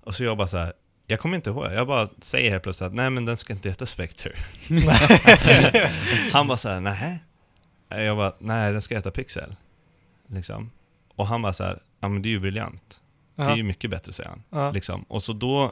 och 0.05 0.15
så 0.15 0.25
jag 0.25 0.37
bara 0.37 0.49
så 0.49 0.57
här. 0.59 0.73
Jag 1.07 1.21
kommer 1.21 1.37
inte 1.37 1.51
ihåg, 1.51 1.73
jag 1.73 1.87
bara 1.87 2.09
säger 2.21 2.51
helt 2.51 2.63
plötsligt 2.63 2.87
att 2.87 2.95
nej 2.95 3.11
men 3.11 3.25
den 3.25 3.37
ska 3.37 3.53
inte 3.53 3.69
heta 3.69 3.87
Spectre. 3.87 4.33
han 6.33 6.47
bara 6.47 6.57
så 6.57 6.69
här, 6.69 6.81
nej. 6.81 7.19
Jag 7.89 8.17
bara, 8.17 8.33
nej 8.39 8.73
den 8.73 8.83
ska 8.83 8.95
heta 8.95 9.11
Pixel. 9.11 9.57
Liksom. 10.29 10.71
Och 11.17 11.27
han 11.27 11.43
bara 11.43 11.53
så 11.53 11.65
här, 11.65 11.79
ja 12.01 12.09
men 12.09 12.23
det 12.23 12.29
är 12.29 12.31
ju 12.31 12.41
briljant. 12.41 13.01
Det 13.47 13.53
är 13.53 13.57
ju 13.57 13.63
mycket 13.63 13.91
bättre 13.91 14.13
säger 14.13 14.31
han. 14.31 14.43
Ja. 14.51 14.71
Liksom. 14.71 15.03
Och 15.03 15.23
så 15.23 15.33
då 15.33 15.65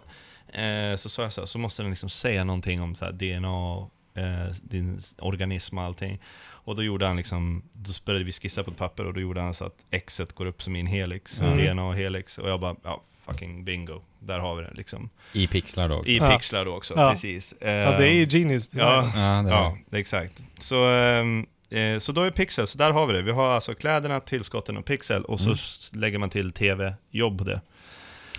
eh, 0.52 0.96
så 0.96 1.08
sa 1.08 1.22
jag 1.22 1.32
så 1.32 1.40
här, 1.40 1.46
så 1.46 1.58
måste 1.58 1.82
den 1.82 1.90
liksom 1.90 2.08
säga 2.08 2.44
någonting 2.44 2.80
om 2.82 2.94
så 2.94 3.04
här 3.04 3.12
DNA, 3.12 3.86
eh, 4.14 4.54
din 4.62 5.00
organism 5.18 5.78
och 5.78 5.84
allting. 5.84 6.18
Och 6.46 6.76
då 6.76 6.82
gjorde 6.82 7.06
han 7.06 7.16
liksom, 7.16 7.62
då 7.72 7.92
började 8.06 8.24
vi 8.24 8.32
skissa 8.32 8.64
på 8.64 8.70
ett 8.70 8.76
papper 8.76 9.04
och 9.06 9.14
då 9.14 9.20
gjorde 9.20 9.40
han 9.40 9.54
så 9.54 9.64
att 9.64 9.84
X 9.90 10.20
går 10.34 10.46
upp 10.46 10.62
som 10.62 10.76
i 10.76 10.80
en 10.80 10.86
helix, 10.86 11.40
Mm. 11.40 11.58
DNA 11.74 11.84
och 11.88 11.94
helix. 11.96 12.38
Och 12.38 12.48
jag 12.50 12.60
bara, 12.60 12.76
ja 12.84 13.02
fucking 13.26 13.64
bingo. 13.64 14.00
Där 14.18 14.38
har 14.38 14.56
vi 14.56 14.62
det 14.62 14.70
liksom. 14.74 15.10
I 15.32 15.46
pixlar 15.46 15.88
då 15.88 15.94
också. 15.96 16.10
I 16.10 16.16
Ja. 16.16 16.30
pixlar 16.30 16.64
då 16.64 16.76
också, 16.76 16.94
Ja. 16.96 17.10
precis. 17.10 17.54
Ja, 17.60 17.66
det 17.66 18.08
är 18.08 18.12
ju 18.12 18.26
genius 18.30 18.68
design. 18.68 19.10
Ja, 19.14 19.36
Ja, 19.36 19.42
det 19.42 19.50
Ja, 19.50 19.98
exakt. 19.98 20.42
Så, 20.58 20.88
ehm, 20.88 21.46
eh, 21.70 21.98
så 21.98 22.12
då 22.12 22.22
är 22.22 22.30
Pixel, 22.30 22.66
så 22.66 22.78
där 22.78 22.90
har 22.90 23.06
vi 23.06 23.12
det. 23.12 23.22
Vi 23.22 23.30
har 23.30 23.50
alltså 23.50 23.74
kläderna, 23.74 24.20
tillskotten 24.20 24.76
och 24.76 24.84
Pixel 24.84 25.24
och 25.24 25.40
så 25.40 25.46
Mm. 25.46 25.58
lägger 25.92 26.18
man 26.18 26.30
till 26.30 26.52
TV-jobb 26.52 27.38
på 27.38 27.44
det. 27.44 27.60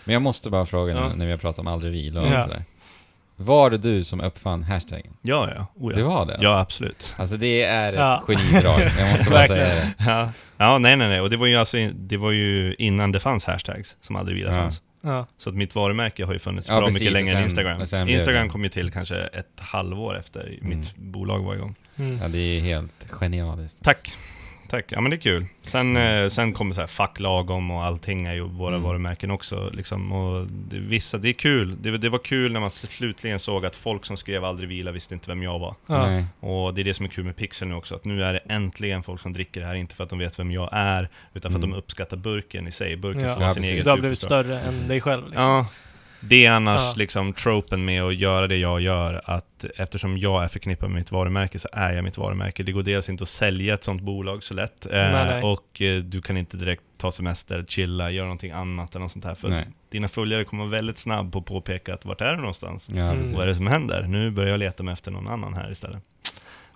Men 0.04 0.14
jag 0.14 0.22
måste 0.22 0.50
bara 0.50 0.66
fråga 0.66 0.94
nu 0.94 1.00
Ja. 1.00 1.12
när 1.16 1.26
vi 1.26 1.32
har 1.32 1.38
pratat 1.38 1.60
om 1.60 1.68
aldrig 1.68 1.92
vila 1.92 2.22
och 2.22 2.28
Ja. 2.28 2.38
allt 2.38 2.50
det 2.50 2.56
där. 2.56 2.64
Var 3.36 3.70
det 3.70 3.78
du 3.78 4.04
som 4.04 4.22
uppfann 4.22 4.64
hashtaggen? 4.64 5.14
Ja, 5.22 5.50
ja. 5.56 5.68
Oh, 5.76 5.94
Det 5.94 6.00
ja. 6.00 6.08
var 6.08 6.26
det? 6.26 6.38
ja, 6.42 6.60
absolut. 6.60 7.14
Alltså 7.18 7.38
det 7.38 7.64
är 7.64 7.94
ett 7.94 8.00
Ja. 8.00 8.24
genidrag, 8.28 8.80
jag 9.00 9.12
måste 9.12 9.30
bara 9.30 9.48
säga 9.48 9.66
det. 9.68 9.94
Ja. 10.00 10.30
ja, 10.58 10.78
nej, 10.78 10.96
nej, 10.96 11.08
nej. 11.10 11.22
Och 11.22 11.30
det 11.30 11.38
var 11.38 11.48
ju 11.48 11.56
alltså, 11.56 11.78
det 11.94 12.18
var 12.18 12.32
ju 12.32 12.76
innan 12.80 13.12
det 13.12 13.20
fanns 13.20 13.46
hashtags, 13.46 13.96
som 14.02 14.16
aldrig 14.16 14.42
Ja. 14.42 14.52
fanns. 14.54 14.82
Ja. 15.02 15.26
Så 15.38 15.50
att 15.50 15.56
mitt 15.56 15.76
varumärke 15.76 16.26
har 16.26 16.34
ju 16.34 16.40
funnits 16.40 16.70
Ja, 16.70 16.78
bra 16.78 16.86
precis, 16.86 17.02
mycket 17.02 17.14
längre 17.14 17.30
sen- 17.32 17.38
än 17.38 17.44
Instagram. 17.44 17.82
Instagram 18.10 18.44
det- 18.48 18.50
kom 18.52 18.64
ju 18.64 18.70
till 18.70 18.92
kanske 18.92 19.16
ett 19.16 19.60
halvår 19.60 20.18
efter 20.20 20.58
Mm. 20.62 20.80
mitt 20.80 20.96
bolag 20.96 21.40
var 21.44 21.56
igång. 21.56 21.76
Mm. 22.00 22.20
Ja, 22.22 22.28
det 22.28 22.38
är 22.40 22.60
helt 22.62 22.94
genialiskt. 23.12 23.84
Tack! 23.84 24.14
Tack, 24.70 24.86
ja 24.90 25.02
men 25.02 25.10
det 25.12 25.16
är 25.18 25.22
kul. 25.22 25.46
Sen, 25.62 25.98
eh, 25.98 26.28
sen 26.28 26.54
kommer 26.54 26.74
så 26.74 26.80
här 26.80 26.88
fuck 26.88 27.20
lagom 27.20 27.72
och 27.72 27.84
allting 27.86 28.26
är 28.26 28.34
ju 28.34 28.42
våra 28.42 28.70
Mm. 28.76 28.84
varumärken 28.84 29.32
också. 29.32 29.70
Liksom, 29.74 30.12
och 30.12 30.48
det, 30.48 30.78
vissa, 30.80 31.18
det 31.18 31.30
är 31.30 31.34
kul. 31.34 31.82
Det, 31.82 31.98
det 31.98 32.10
var 32.10 32.20
kul 32.20 32.52
när 32.52 32.60
man 32.60 32.70
slutligen 32.70 33.40
såg 33.40 33.66
att 33.66 33.76
folk 33.76 34.06
som 34.06 34.18
skrev 34.18 34.44
aldrig 34.46 34.70
vila 34.70 34.92
visste 34.92 35.14
inte 35.14 35.30
vem 35.30 35.44
jag 35.44 35.60
var. 35.60 35.76
Nej. 35.86 36.26
Och 36.40 36.74
det 36.74 36.82
är 36.82 36.84
det 36.86 36.94
som 36.94 37.06
är 37.06 37.10
kul 37.10 37.26
med 37.26 37.36
Pixel 37.36 37.68
nu 37.68 37.74
också, 37.76 37.96
att 37.96 38.06
nu 38.06 38.24
är 38.24 38.34
det 38.34 38.40
äntligen 38.40 39.04
folk 39.04 39.22
som 39.22 39.34
dricker 39.34 39.62
det 39.62 39.68
här, 39.68 39.76
inte 39.76 39.96
för 39.96 40.04
att 40.04 40.10
de 40.10 40.20
vet 40.20 40.40
vem 40.40 40.52
jag 40.52 40.70
är, 40.72 41.10
utan 41.34 41.52
för 41.52 41.60
att 41.60 41.64
Mm. 41.66 41.72
de 41.72 41.78
uppskattar 41.78 42.18
burken 42.18 42.68
i 42.68 42.72
sig. 42.72 42.98
Burken 42.98 43.22
Ja. 43.24 43.36
får 43.36 43.44
Ja, 43.44 43.50
sin 43.54 43.64
precis. 43.64 43.72
egen 43.74 43.84
Du 43.84 43.90
har 43.90 43.98
blivit 43.98 44.20
större 44.20 44.60
än 44.60 44.88
dig 44.88 45.02
själv 45.02 45.24
liksom. 45.26 45.44
Ja. 45.44 45.66
Det 46.20 46.46
är 46.46 46.52
annars 46.52 46.82
Ja. 46.82 46.94
liksom 46.98 47.34
tropen 47.34 47.86
med 47.86 48.04
att 48.04 48.16
göra 48.16 48.48
det 48.48 48.58
jag 48.58 48.82
gör, 48.82 49.22
att 49.26 49.66
eftersom 49.78 50.18
jag 50.18 50.44
är 50.44 50.48
förknippad 50.48 50.90
med 50.90 51.00
mitt 51.02 51.12
varumärke 51.12 51.60
så 51.60 51.68
är 51.72 51.94
jag 51.94 52.04
mitt 52.04 52.18
varumärke. 52.18 52.64
Det 52.64 52.72
går 52.72 52.84
dels 52.84 53.10
inte 53.10 53.24
att 53.24 53.30
sälja 53.30 53.74
ett 53.74 53.84
sånt 53.84 54.02
bolag 54.02 54.44
så 54.44 54.54
lätt, 54.54 54.86
eh, 54.86 54.92
Nej, 54.92 55.12
nej. 55.26 55.44
och 55.44 55.82
eh, 55.82 56.04
du 56.04 56.22
kan 56.22 56.38
inte 56.38 56.58
direkt 56.58 56.82
ta 56.98 57.12
semester, 57.12 57.66
chilla, 57.68 58.12
göra 58.12 58.26
någonting 58.26 58.52
annat 58.52 58.96
eller 58.96 59.02
något 59.04 59.12
sånt 59.12 59.26
här. 59.26 59.36
För 59.36 59.48
Nej. 59.50 59.68
dina 59.92 60.08
följare 60.08 60.44
kommer 60.44 60.64
vara 60.64 60.72
väldigt 60.72 60.98
snabb 60.98 61.32
på 61.34 61.40
att 61.40 61.46
påpeka 61.46 61.94
att 61.94 62.06
vart 62.06 62.22
är 62.22 62.32
du 62.34 62.38
någonstans? 62.40 62.90
Ja, 62.94 63.12
Mm. 63.12 63.34
Vad 63.34 63.44
är 63.44 63.48
det 63.48 63.56
som 63.56 63.68
händer? 63.68 64.04
Nu 64.08 64.32
börjar 64.32 64.50
jag 64.50 64.60
leta 64.60 64.84
mig 64.84 64.94
efter 64.94 65.12
någon 65.12 65.28
annan 65.28 65.54
här 65.54 65.72
istället. 65.72 66.04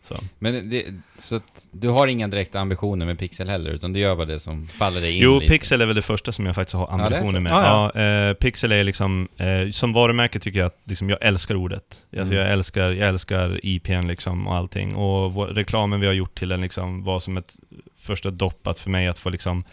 Så. 0.05 0.15
Men 0.39 0.69
det, 0.69 0.85
så 1.17 1.35
att 1.35 1.67
du 1.71 1.89
har 1.89 2.07
inga 2.07 2.27
direkta 2.27 2.59
ambitioner 2.59 3.05
med 3.05 3.19
Pixel 3.19 3.49
heller, 3.49 3.71
utan 3.71 3.93
du 3.93 3.99
gör 3.99 4.15
bara 4.15 4.25
det 4.25 4.39
som 4.39 4.67
faller 4.67 5.01
dig 5.01 5.11
in 5.15 5.23
Jo, 5.23 5.39
lite. 5.39 5.53
Pixel 5.53 5.81
är 5.81 5.85
väl 5.85 5.95
det 5.95 6.01
första 6.01 6.31
som 6.31 6.45
jag 6.45 6.55
faktiskt 6.55 6.75
har 6.75 6.87
ambitioner 6.91 7.39
med. 7.39 7.51
Ah, 7.51 7.91
ja. 7.95 8.01
eh, 8.29 8.33
Pixel 8.33 8.71
är 8.71 8.83
liksom, 8.83 9.27
eh, 9.37 9.69
som 9.71 9.93
varumärke 9.93 10.39
tycker 10.39 10.59
jag 10.59 10.67
att 10.67 10.79
liksom, 10.83 11.09
jag 11.09 11.17
älskar 11.21 11.55
ordet. 11.55 11.83
Alltså, 12.17 12.33
Mm. 12.33 12.37
jag, 12.37 12.51
älskar, 12.53 12.91
jag 12.91 13.09
älskar 13.09 13.59
IPn 13.63 14.07
liksom 14.07 14.47
och 14.47 14.55
allting. 14.55 14.95
Och 14.95 15.33
vår, 15.33 15.47
reklamen 15.47 15.99
vi 15.99 16.05
har 16.07 16.13
gjort 16.13 16.35
till 16.39 16.49
den 16.49 16.61
liksom, 16.61 17.03
var 17.03 17.19
som 17.19 17.37
ett 17.37 17.55
första 17.99 18.31
dopp 18.31 18.67
att 18.67 18.79
för 18.79 18.89
mig 18.89 19.07
att 19.07 19.19
få 19.19 19.29
liksom 19.29 19.57
eh, 19.59 19.63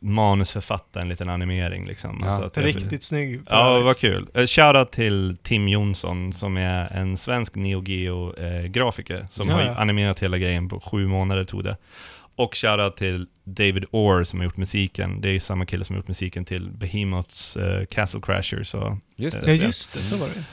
manusförfatta 0.00 1.00
en 1.00 1.08
liten 1.08 1.28
animering 1.28 1.86
liksom. 1.86 2.18
Ja. 2.22 2.26
Alltså 2.30 2.46
att 2.46 2.56
jag- 2.56 2.64
Riktigt 2.66 3.02
snygg. 3.02 3.40
Ja, 3.50 3.80
vad 3.80 3.98
kul. 3.98 4.28
Eh, 4.34 4.46
Shoutout 4.46 4.92
till 4.92 5.36
Tim 5.42 5.68
Jonsson 5.68 6.32
som 6.32 6.56
är 6.56 6.92
en 6.92 7.16
svensk 7.16 7.54
Neo 7.54 7.82
Geo-grafiker 7.82 9.26
som 9.30 9.48
Ja, 9.48 9.54
har 9.54 9.62
ja. 9.64 9.74
animerat 9.76 10.22
hela 10.22 10.38
grejen 10.38 10.68
på 10.68 10.80
sju 10.80 11.06
månader 11.06 11.44
tog 11.44 11.64
det. 11.64 11.76
Och 12.36 12.54
shoutout 12.56 12.96
till 12.96 13.26
David 13.44 13.84
Orr 13.90 14.24
som 14.24 14.38
har 14.38 14.44
gjort 14.44 14.56
musiken. 14.56 15.20
Det 15.20 15.28
är 15.30 15.40
samma 15.40 15.66
kille 15.66 15.84
som 15.84 15.94
har 15.94 15.98
gjort 15.98 16.08
musiken 16.08 16.44
till 16.44 16.70
Behemoths 16.70 17.56
eh, 17.56 17.84
Castle 17.86 18.20
Crashers. 18.20 18.74
Och, 18.74 18.96
Just 19.16 19.38
Ja, 19.42 19.48
det. 19.48 19.54
just 19.54 19.92
det. 19.92 19.98
Så 20.00 20.16
var 20.16 20.26
det. 20.26 20.44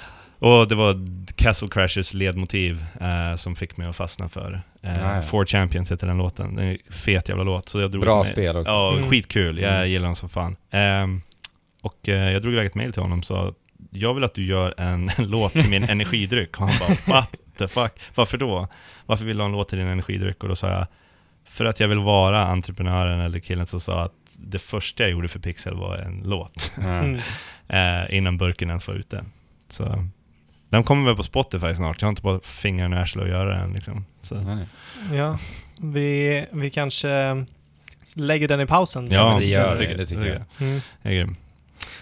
Och 0.44 0.68
det 0.68 0.76
var 0.76 1.08
Castle 1.36 1.68
Crashers 1.72 2.14
ledmotiv 2.14 2.86
eh, 3.02 3.36
som 3.36 3.56
fick 3.56 3.78
mig 3.78 3.88
att 3.88 3.96
fastna 3.96 4.30
för 4.30 4.62
eh, 4.82 5.00
ja. 5.02 5.22
Four 5.22 5.46
Champions 5.46 5.92
heter 5.92 6.08
den 6.08 6.18
låten. 6.18 6.56
Det 6.56 6.64
är 6.64 6.70
en 6.72 6.78
fet 6.94 7.30
jävla 7.30 7.44
låt. 7.44 7.70
Så 7.70 7.80
jag 7.80 7.92
drog 7.92 8.04
Bra 8.04 8.18
med- 8.18 8.28
spel 8.28 8.58
också. 8.58 8.72
Ja, 8.72 8.94
Mm. 8.94 9.10
skitkul. 9.10 9.60
Jag 9.60 9.74
Mm. 9.76 9.90
gillar 9.90 10.04
honom 10.06 10.16
som 10.16 10.30
fan. 10.30 10.56
Ehm, 10.72 11.22
och 11.82 12.10
eh, 12.10 12.32
jag 12.32 12.42
drog 12.42 12.54
iväg 12.54 12.66
ett 12.66 12.76
mail 12.76 12.94
till 12.94 13.02
honom 13.02 13.20
och 13.20 13.26
sa 13.26 13.54
jag 13.92 14.14
vill 14.14 14.24
att 14.24 14.34
du 14.34 14.46
gör 14.46 14.74
en, 14.78 15.10
en 15.18 15.26
låt 15.28 15.52
till 15.52 15.70
min 15.70 15.84
energidryck. 15.90 16.62
Och 16.62 16.68
han 16.68 16.80
bara 16.80 16.98
what 17.22 17.32
the 17.58 17.68
fuck? 17.68 17.92
Varför 18.16 18.38
då? 18.38 18.68
Varför 19.06 19.26
vill 19.26 19.38
du 19.38 19.42
ha 19.44 19.46
en 19.46 19.52
låt 19.52 19.70
till 19.70 19.78
din 19.78 19.88
energidryck? 19.88 20.44
Och 20.44 20.50
då 20.50 20.56
sa 20.56 20.70
jag 20.70 20.88
för 21.48 21.66
att 21.66 21.80
jag 21.80 21.88
vill 21.88 22.00
vara 22.00 22.46
entreprenören 22.48 23.20
eller 23.20 23.40
killen 23.40 23.68
som 23.68 23.80
sa 23.80 24.04
att 24.04 24.14
det 24.34 24.60
första 24.60 25.04
jag 25.04 25.12
gjorde 25.12 25.28
för 25.28 25.40
Pixel 25.40 25.76
var 25.76 25.98
en 25.98 26.22
låt. 26.26 26.72
Mm. 26.82 27.16
eh, 27.68 28.18
innan 28.18 28.38
burken 28.38 28.70
ens 28.70 28.88
var 28.88 28.96
ute. 28.96 29.24
Så 29.70 30.08
den 30.74 30.84
kommer 30.84 31.06
väl 31.06 31.16
på 31.16 31.24
Spotify 31.24 31.76
snart. 31.76 32.02
Jag 32.02 32.06
har 32.08 32.10
inte 32.10 32.22
bara 32.22 32.40
fingrarna 32.44 32.96
i 32.98 33.00
arslet 33.00 33.24
att 33.24 33.30
göra 33.30 33.58
den 33.58 33.74
liksom. 33.74 34.06
Så. 34.22 34.36
Nej, 34.36 34.56
nej. 34.56 34.68
Ja, 35.18 35.38
vi, 35.78 36.46
vi 36.52 36.70
kanske 36.70 37.46
lägger 38.16 38.48
den 38.48 38.62
i 38.62 38.66
pausen. 38.66 39.10
Ja, 39.12 39.36
det 39.40 39.46
gör 39.46 39.78
tycker- 39.78 39.92
det, 39.92 39.98
det 39.98 40.06
tycker 40.06 40.26
jag. 40.60 40.68
Mm. 40.68 40.82
Jag 41.02 41.14
är 41.14 41.18
grym. 41.18 41.36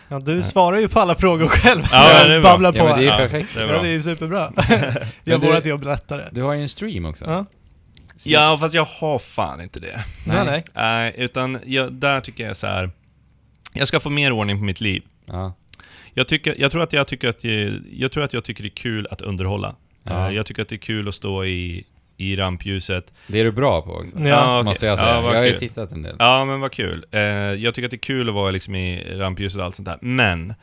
Ja, 0.08 0.20
du 0.20 0.42
svarar 0.42 0.78
ju 0.78 0.88
på 0.88 1.00
alla 1.00 1.16
frågor 1.16 1.48
själv. 1.48 1.84
Ja, 1.92 2.24
det 2.28 2.34
är 2.36 2.42
bra. 2.42 2.52
Babblar 2.52 2.72
på. 2.72 2.78
Ja, 2.78 2.84
men 2.84 3.00
det 3.00 3.04
är 3.06 3.08
Ja, 3.08 3.18
perfekt. 3.18 3.50
Det 3.54 3.60
är 3.60 3.64
Ja, 3.64 3.74
bra. 3.74 3.82
det 3.82 3.88
är 3.88 3.92
ju 3.92 4.02
superbra. 4.02 4.54
Gör 5.24 5.38
du- 5.38 5.54
vårt 5.54 5.66
jobb 5.66 5.84
lättare. 5.84 6.28
Du 6.32 6.42
har 6.44 6.54
ju 6.54 6.62
en 6.62 6.70
stream 6.70 7.06
också. 7.06 7.26
Ja. 7.26 7.46
Ja, 8.24 8.58
fast 8.60 8.74
jag 8.74 8.86
har 8.86 9.20
fan 9.20 9.62
inte 9.62 9.80
det. 9.80 10.04
Nej, 10.28 10.46
nej. 10.46 10.64
Nej, 10.74 11.14
utan 11.18 11.60
jag, 11.66 11.94
där 11.94 12.22
tycker 12.22 12.48
jag 12.48 12.58
så 12.58 12.68
här. 12.68 12.92
Jag 13.74 13.88
ska 13.88 14.00
få 14.00 14.10
mer 14.10 14.32
ordning 14.32 14.58
på 14.58 14.64
mitt 14.64 14.82
liv. 14.82 15.04
Ja. 15.26 15.54
Jag, 16.14 16.28
tycker, 16.28 16.56
jag, 16.58 16.72
tror 16.72 16.84
att 16.84 16.94
jag, 16.94 17.08
tycker 17.08 17.30
att 17.30 17.44
jag, 17.44 17.74
jag 17.92 18.12
tror 18.12 18.24
att 18.24 18.34
jag 18.34 18.44
tycker 18.44 18.64
det 18.64 18.68
är 18.68 18.76
kul 18.76 19.08
att 19.12 19.22
underhålla. 19.22 19.76
Ja. 20.04 20.28
Eh, 20.30 20.36
Jag 20.36 20.46
tycker 20.46 20.62
att 20.62 20.70
det 20.70 20.76
är 20.76 20.78
kul 20.78 21.08
att 21.08 21.16
stå 21.16 21.46
i, 21.46 21.84
i 22.18 22.36
rampljuset. 22.36 23.14
Det 23.28 23.40
är 23.40 23.44
du 23.46 23.52
bra 23.52 23.82
på 23.82 23.92
också. 23.92 24.20
Ja. 24.20 24.60
okej. 24.60 24.64
Måste 24.66 24.86
jag 24.86 25.00
säga. 25.00 25.12
Ja, 25.12 25.34
jag 25.34 25.40
har 25.40 25.46
ju 25.46 25.58
tittat 25.58 25.92
en 25.92 26.02
del. 26.02 26.16
Ja, 26.20 26.46
men 26.46 26.60
vad 26.60 26.72
kul. 26.72 27.06
Eh, 27.12 27.22
Jag 27.22 27.76
tycker 27.76 27.86
att 27.86 27.92
det 27.92 27.96
är 27.96 28.00
kul 28.00 28.30
att 28.30 28.36
vara 28.36 28.52
liksom 28.52 28.76
i 28.76 29.04
rampljuset 29.18 29.60
och 29.60 29.66
allt 29.66 29.76
sånt 29.76 29.86
där. 29.86 29.98
Men, 30.02 30.54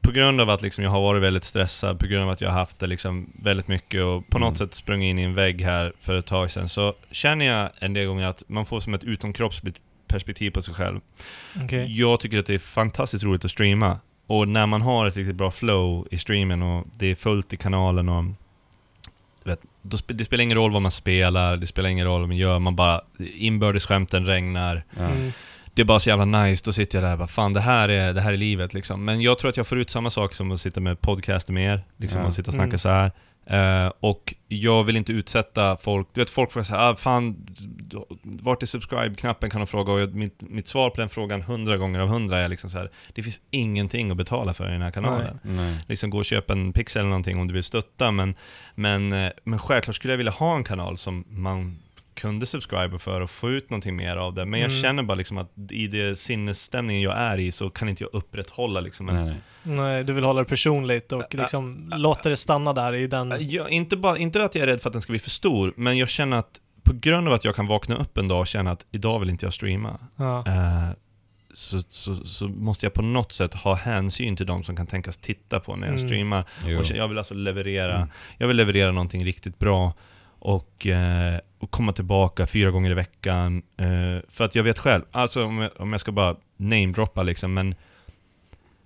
på 0.00 0.12
grund 0.12 0.40
av 0.40 0.50
att 0.50 0.62
liksom 0.62 0.84
jag 0.84 0.90
har 0.90 1.00
varit 1.00 1.22
väldigt 1.22 1.44
stressad, 1.44 1.98
på 2.00 2.06
grund 2.06 2.24
av 2.24 2.30
att 2.30 2.40
jag 2.40 2.48
har 2.50 2.58
haft 2.58 2.78
det 2.78 2.86
liksom 2.86 3.32
väldigt 3.42 3.68
mycket 3.68 4.02
och 4.02 4.28
på 4.28 4.38
något 4.38 4.46
Mm. 4.46 4.56
sätt 4.68 4.74
sprungit 4.74 5.10
in 5.10 5.18
i 5.18 5.22
en 5.22 5.34
vägg 5.34 5.60
här 5.62 5.92
för 6.00 6.14
ett 6.14 6.26
tag 6.26 6.50
sedan, 6.50 6.68
så 6.68 6.94
känner 7.10 7.44
jag 7.46 7.70
en 7.78 7.92
del 7.92 8.06
gånger 8.06 8.26
att 8.26 8.42
man 8.48 8.66
får 8.66 8.80
som 8.80 8.94
ett 8.94 9.04
utomkroppsligt 9.04 9.76
perspektiv 10.08 10.50
på 10.50 10.62
sig 10.62 10.74
själv. 10.74 11.00
Okej. 11.64 11.98
Jag 12.00 12.20
tycker 12.20 12.38
att 12.38 12.46
det 12.46 12.54
är 12.54 12.58
fantastiskt 12.58 13.24
roligt 13.24 13.44
att 13.44 13.50
streama. 13.50 13.98
Och 14.30 14.48
när 14.48 14.66
man 14.66 14.82
har 14.82 15.06
ett 15.06 15.16
riktigt 15.16 15.36
bra 15.36 15.50
flow 15.50 16.08
i 16.10 16.18
streamen 16.18 16.62
och 16.62 16.86
det 16.98 17.06
är 17.06 17.14
fullt 17.14 17.52
i 17.52 17.56
kanalen 17.56 18.08
och 18.08 18.24
vet, 19.44 19.60
det 20.06 20.24
spelar 20.24 20.44
ingen 20.44 20.56
roll 20.56 20.72
vad 20.72 20.82
man 20.82 20.90
spelar, 20.90 21.56
det 21.56 21.66
spelar 21.66 21.88
ingen 21.90 22.06
roll 22.06 22.20
vad 22.20 22.28
man 22.28 22.36
gör, 22.36 22.58
man 22.58 22.76
bara 22.76 23.00
inbördesskämten 23.18 24.26
regnar. 24.26 24.82
Mm. 24.98 25.32
Det 25.74 25.82
är 25.82 25.86
bara 25.86 26.00
så 26.00 26.08
jävla 26.08 26.24
nice, 26.24 26.62
då 26.64 26.72
sitter 26.72 26.98
jag 26.98 27.04
där 27.08 27.12
och 27.12 27.18
bara 27.18 27.28
fan 27.28 27.52
det 27.52 27.60
här 27.60 27.88
är, 27.88 28.12
det 28.14 28.20
här 28.20 28.32
är 28.32 28.36
livet 28.36 28.74
liksom. 28.74 29.04
Men 29.04 29.20
jag 29.22 29.38
tror 29.38 29.48
att 29.48 29.56
jag 29.56 29.66
får 29.66 29.78
ut 29.78 29.90
samma 29.90 30.10
sak 30.10 30.34
som 30.34 30.50
att 30.50 30.60
sitta 30.60 30.80
med 30.80 31.00
podcaster 31.00 31.52
med 31.52 31.72
er, 31.74 31.82
liksom 31.96 32.20
Ja. 32.20 32.26
och 32.26 32.34
sitta 32.34 32.48
och 32.48 32.52
snacka 32.54 32.66
Mm. 32.68 32.78
så 32.78 32.88
här. 32.88 33.12
Eh, 33.50 33.92
och 34.00 34.34
jag 34.48 34.84
vill 34.84 34.96
inte 34.96 35.12
utsätta 35.12 35.76
folk, 35.76 36.08
du 36.12 36.20
vet 36.20 36.30
folk 36.30 36.52
frågar 36.52 36.64
såhär, 36.64 36.90
ah, 36.90 36.96
fan, 36.96 37.46
vart 38.22 38.62
är 38.62 38.66
subscribe-knappen 38.66 39.50
kan 39.50 39.60
de 39.60 39.66
fråga 39.66 39.92
och 39.92 40.00
jag, 40.00 40.14
mitt, 40.14 40.40
mitt 40.40 40.68
svar 40.68 40.90
på 40.90 41.00
den 41.00 41.08
frågan 41.08 41.42
hundra 41.42 41.76
gånger 41.76 41.98
av 41.98 42.08
hundra 42.08 42.38
är 42.38 42.48
liksom 42.48 42.70
så 42.70 42.78
här: 42.78 42.90
det 43.14 43.22
finns 43.22 43.40
ingenting 43.50 44.10
att 44.10 44.16
betala 44.16 44.54
för 44.54 44.68
i 44.68 44.72
den 44.72 44.82
här 44.82 44.90
kanalen. 44.90 45.38
Nej. 45.42 45.76
Liksom 45.88 46.10
gå 46.10 46.18
och 46.18 46.24
köpa 46.24 46.52
en 46.52 46.72
pixel 46.72 47.00
eller 47.00 47.08
någonting 47.08 47.40
om 47.40 47.48
du 47.48 47.54
vill 47.54 47.64
stötta, 47.64 48.10
men, 48.10 48.34
men, 48.74 49.12
eh, 49.12 49.30
men 49.44 49.58
självklart 49.58 49.96
skulle 49.96 50.12
jag 50.12 50.18
vilja 50.18 50.32
ha 50.32 50.56
en 50.56 50.64
kanal 50.64 50.98
som 50.98 51.24
man 51.28 51.78
kunde 52.18 52.46
subscriba 52.46 52.98
för 52.98 53.20
och 53.20 53.30
få 53.30 53.50
ut 53.50 53.70
någonting 53.70 53.96
mer 53.96 54.16
av 54.16 54.34
det. 54.34 54.44
Men 54.44 54.60
jag 54.60 54.70
Mm. 54.70 54.82
känner 54.82 55.02
bara 55.02 55.14
liksom 55.14 55.38
att 55.38 55.52
i 55.70 55.86
det 55.86 56.18
sinnesstämningen 56.18 57.02
jag 57.02 57.16
är 57.18 57.38
i 57.38 57.52
så 57.52 57.70
kan 57.70 57.88
inte 57.88 58.02
jag 58.04 58.10
upprätthålla 58.14 58.80
liksom 58.80 59.08
en, 59.08 59.14
Nej, 59.14 59.24
nej. 59.24 59.76
Nej, 59.76 60.04
du 60.04 60.12
vill 60.12 60.24
hålla 60.24 60.40
det 60.40 60.48
personligt 60.48 61.12
och 61.12 61.34
liksom 61.34 61.92
låta 61.96 62.28
det 62.28 62.36
stanna 62.36 62.72
där 62.72 62.92
i 62.94 63.06
den... 63.06 63.34
Ja, 63.40 63.68
inte, 63.68 63.96
bara, 63.96 64.18
inte 64.18 64.44
att 64.44 64.54
jag 64.54 64.62
är 64.62 64.66
rädd 64.66 64.80
för 64.80 64.88
att 64.88 64.92
den 64.92 65.02
ska 65.02 65.12
bli 65.12 65.18
för 65.18 65.30
stor, 65.30 65.72
men 65.76 65.96
jag 65.98 66.08
känner 66.08 66.36
att 66.36 66.60
på 66.84 66.94
grund 66.94 67.28
av 67.28 67.34
att 67.34 67.44
jag 67.44 67.54
kan 67.56 67.66
vakna 67.66 67.96
upp 67.96 68.18
en 68.18 68.28
dag 68.28 68.40
och 68.40 68.46
känna 68.46 68.70
att 68.70 68.86
idag 68.90 69.18
vill 69.20 69.30
inte 69.30 69.46
jag 69.46 69.54
streama, 69.54 69.98
Ja. 70.16 70.44
eh, 70.46 70.88
så, 71.54 71.82
så, 71.90 72.14
så 72.16 72.48
måste 72.48 72.86
jag 72.86 72.92
på 72.92 73.02
något 73.02 73.32
sätt 73.32 73.54
ha 73.54 73.74
hänsyn 73.74 74.36
till 74.36 74.46
de 74.46 74.62
som 74.62 74.76
kan 74.76 74.86
tänkas 74.86 75.16
titta 75.16 75.60
på 75.60 75.76
när 75.76 75.86
jag 75.86 75.96
Mm. 75.96 76.08
streamar. 76.08 76.44
Jo. 76.66 76.78
Och 76.80 76.90
jag 76.90 77.08
vill 77.08 77.18
alltså 77.18 77.34
leverera, 77.34 77.96
Mm. 77.96 78.08
jag 78.38 78.48
vill 78.48 78.56
leverera 78.56 78.92
någonting 78.92 79.24
riktigt 79.24 79.58
bra 79.58 79.92
och, 80.38 80.86
eh, 80.86 81.38
och 81.58 81.70
komma 81.70 81.92
tillbaka 81.92 82.46
fyra 82.46 82.70
gånger 82.70 82.90
i 82.90 82.94
veckan. 82.94 83.62
Eh, 83.76 84.22
för 84.28 84.44
att 84.44 84.54
jag 84.54 84.62
vet 84.62 84.78
själv, 84.78 85.04
alltså 85.12 85.44
om 85.44 85.58
jag, 85.58 85.70
om 85.78 85.92
jag 85.92 86.00
ska 86.00 86.12
bara 86.12 86.36
namedroppa 86.56 87.22
liksom, 87.22 87.54
men 87.54 87.74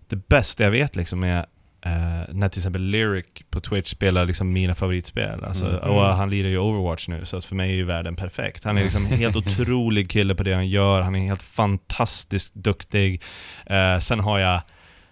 det 0.08 0.28
bästa 0.28 0.64
jag 0.64 0.70
vet 0.70 0.96
liksom 0.96 1.24
är 1.24 1.38
eh, 1.84 2.28
när 2.28 2.48
till 2.48 2.58
exempel 2.60 2.82
Lyric 2.82 3.26
på 3.50 3.60
Twitch 3.60 3.90
spelar 3.90 4.24
liksom 4.26 4.52
mina 4.52 4.74
favoritspel. 4.74 5.44
Alltså, 5.44 5.66
Mm. 5.66 5.78
Och 5.80 6.04
Mm. 6.04 6.16
han 6.16 6.30
lirar 6.30 6.48
ju 6.48 6.58
Overwatch 6.58 7.08
nu, 7.08 7.24
så 7.24 7.36
att 7.36 7.44
för 7.44 7.54
mig 7.54 7.70
är 7.70 7.74
ju 7.74 7.84
världen 7.84 8.16
perfekt. 8.16 8.64
Han 8.64 8.78
är 8.78 8.82
liksom 8.82 9.06
en 9.06 9.12
helt 9.18 9.36
otrolig 9.36 10.10
kille 10.10 10.34
på 10.34 10.42
det 10.42 10.54
han 10.54 10.68
gör, 10.68 11.00
han 11.00 11.14
är 11.14 11.20
helt 11.20 11.42
fantastiskt 11.42 12.54
duktig. 12.54 13.22
Eh, 13.66 13.98
sen 13.98 14.20
har 14.20 14.38
jag 14.38 14.60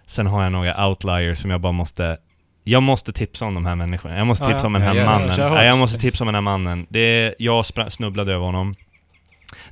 Sen 0.05 0.27
har 0.27 0.43
jag 0.43 0.51
några 0.51 0.87
outliers 0.87 1.37
som 1.37 1.51
jag 1.51 1.61
bara 1.61 1.71
måste 1.71 2.17
jag 2.63 2.83
måste 2.83 3.13
tipsa 3.13 3.45
om 3.45 3.53
de 3.53 3.65
här 3.65 3.75
människorna. 3.75 4.17
Jag 4.17 4.27
måste 4.27 4.45
tipsa 4.45 4.59
ja. 4.61 4.67
om 4.67 4.73
den 4.73 4.81
här 4.81 4.95
Ja, 4.95 5.05
mannen. 5.05 5.35
Ja, 5.37 5.63
jag 5.63 5.77
måste 5.77 5.99
tipsa 5.99 6.23
om 6.23 6.25
den 6.25 6.35
här 6.35 6.41
mannen. 6.41 6.85
Det 6.89 6.99
är, 6.99 7.35
jag 7.39 7.65
snubblade 7.65 8.33
över 8.33 8.45
honom. 8.45 8.75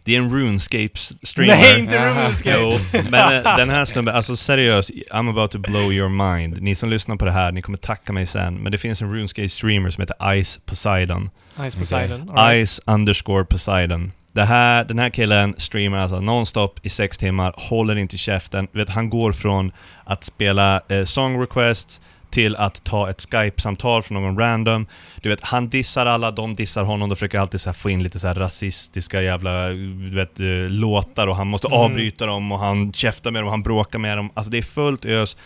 Det 0.03 0.15
är 0.15 0.19
en 0.19 0.31
RuneScape-streamer. 0.31 1.47
Nej, 1.47 1.79
inte. 1.79 2.09
RuneScape! 2.09 2.57
Jo, 2.61 2.79
men 3.09 3.45
eh, 3.45 3.57
den 3.57 3.69
här 3.69 3.85
snubben, 3.85 4.15
alltså 4.15 4.35
seriöst, 4.35 4.89
I'm 4.89 5.29
about 5.29 5.51
to 5.51 5.59
blow 5.59 5.93
your 5.93 6.09
mind. 6.09 6.61
Ni 6.61 6.75
som 6.75 6.89
lyssnar 6.89 7.15
på 7.15 7.25
det 7.25 7.31
här, 7.31 7.51
ni 7.51 7.61
kommer 7.61 7.77
tacka 7.77 8.13
mig 8.13 8.25
sen. 8.25 8.55
Men 8.55 8.71
det 8.71 8.77
finns 8.77 9.01
en 9.01 9.13
RuneScape-streamer 9.15 9.89
som 9.89 10.01
heter 10.01 10.43
Ice 10.43 10.59
Poseidon. 10.65 11.29
Ice 11.69 11.75
Poseidon. 11.75 12.29
all 12.29 12.47
right. 12.47 12.69
Ice 12.69 12.81
underscore 12.85 13.45
Poseidon. 13.45 14.11
Det 14.31 14.43
här, 14.43 14.83
den 14.83 14.99
här 14.99 15.09
killen 15.09 15.55
streamar 15.57 15.97
alltså 15.97 16.19
nonstop 16.19 16.79
i 16.83 16.89
sex 16.89 17.17
timmar, 17.17 17.53
håller 17.57 17.95
inte 17.95 18.17
käften. 18.17 18.67
Vet, 18.71 18.89
han 18.89 19.09
går 19.09 19.31
från 19.31 19.71
att 20.03 20.23
spela 20.23 20.81
eh, 20.89 21.03
song 21.05 21.41
requests 21.41 22.01
till 22.30 22.55
att 22.55 22.84
ta 22.84 23.09
ett 23.09 23.21
Skype-samtal 23.32 24.01
från 24.03 24.23
någon 24.23 24.38
random. 24.39 24.86
Du 25.21 25.30
vet, 25.30 25.43
han 25.43 25.69
dissar 25.69 26.05
alla, 26.05 26.32
de 26.32 26.55
dissar 26.55 26.84
honom, 26.84 27.09
de 27.09 27.15
försöker 27.15 27.39
alltid 27.39 27.61
så 27.61 27.73
få 27.73 27.89
in 27.89 28.03
lite 28.03 28.19
så 28.19 28.27
här 28.27 28.36
rasistiska 28.36 29.21
jävla 29.21 29.67
du 29.69 30.15
vet, 30.15 30.39
eh, 30.39 30.45
låtar 30.69 31.27
och 31.27 31.36
han 31.36 31.47
måste 31.47 31.67
Mm. 31.67 31.80
avbryta 31.80 32.25
dem 32.25 32.51
och 32.51 32.59
han 32.59 32.93
käftar 32.93 33.32
med 33.32 33.41
dem 33.41 33.45
och 33.47 33.51
han 33.53 33.63
bråkar 33.63 33.99
med 33.99 34.17
dem. 34.17 34.30
Alltså 34.34 34.51
det 34.51 34.57
är 34.57 34.61
fullt 34.61 35.05
ös 35.05 35.38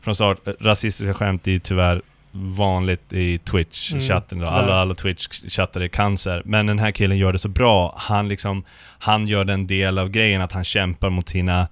från 0.00 0.14
start. 0.14 0.38
Rasistiska 0.60 1.14
skämt 1.14 1.48
är 1.48 1.58
tyvärr 1.58 2.02
vanligt 2.34 3.12
i 3.12 3.38
Twitch-chatten. 3.38 4.38
Mm, 4.38 4.54
alla, 4.54 4.74
alla 4.74 4.94
Twitch-chattar 4.94 5.80
är 5.80 5.88
cancer. 5.88 6.42
Men 6.44 6.66
den 6.66 6.78
här 6.78 6.90
killen 6.90 7.18
gör 7.18 7.32
det 7.32 7.38
så 7.38 7.48
bra. 7.48 7.94
Han 7.96 8.28
liksom, 8.28 8.64
han 8.98 9.28
gör 9.28 9.44
den 9.44 9.66
del 9.66 9.98
av 9.98 10.08
grejen 10.08 10.40
att 10.42 10.52
han 10.52 10.64
kämpar 10.64 11.10
mot 11.10 11.28
sina 11.28 11.68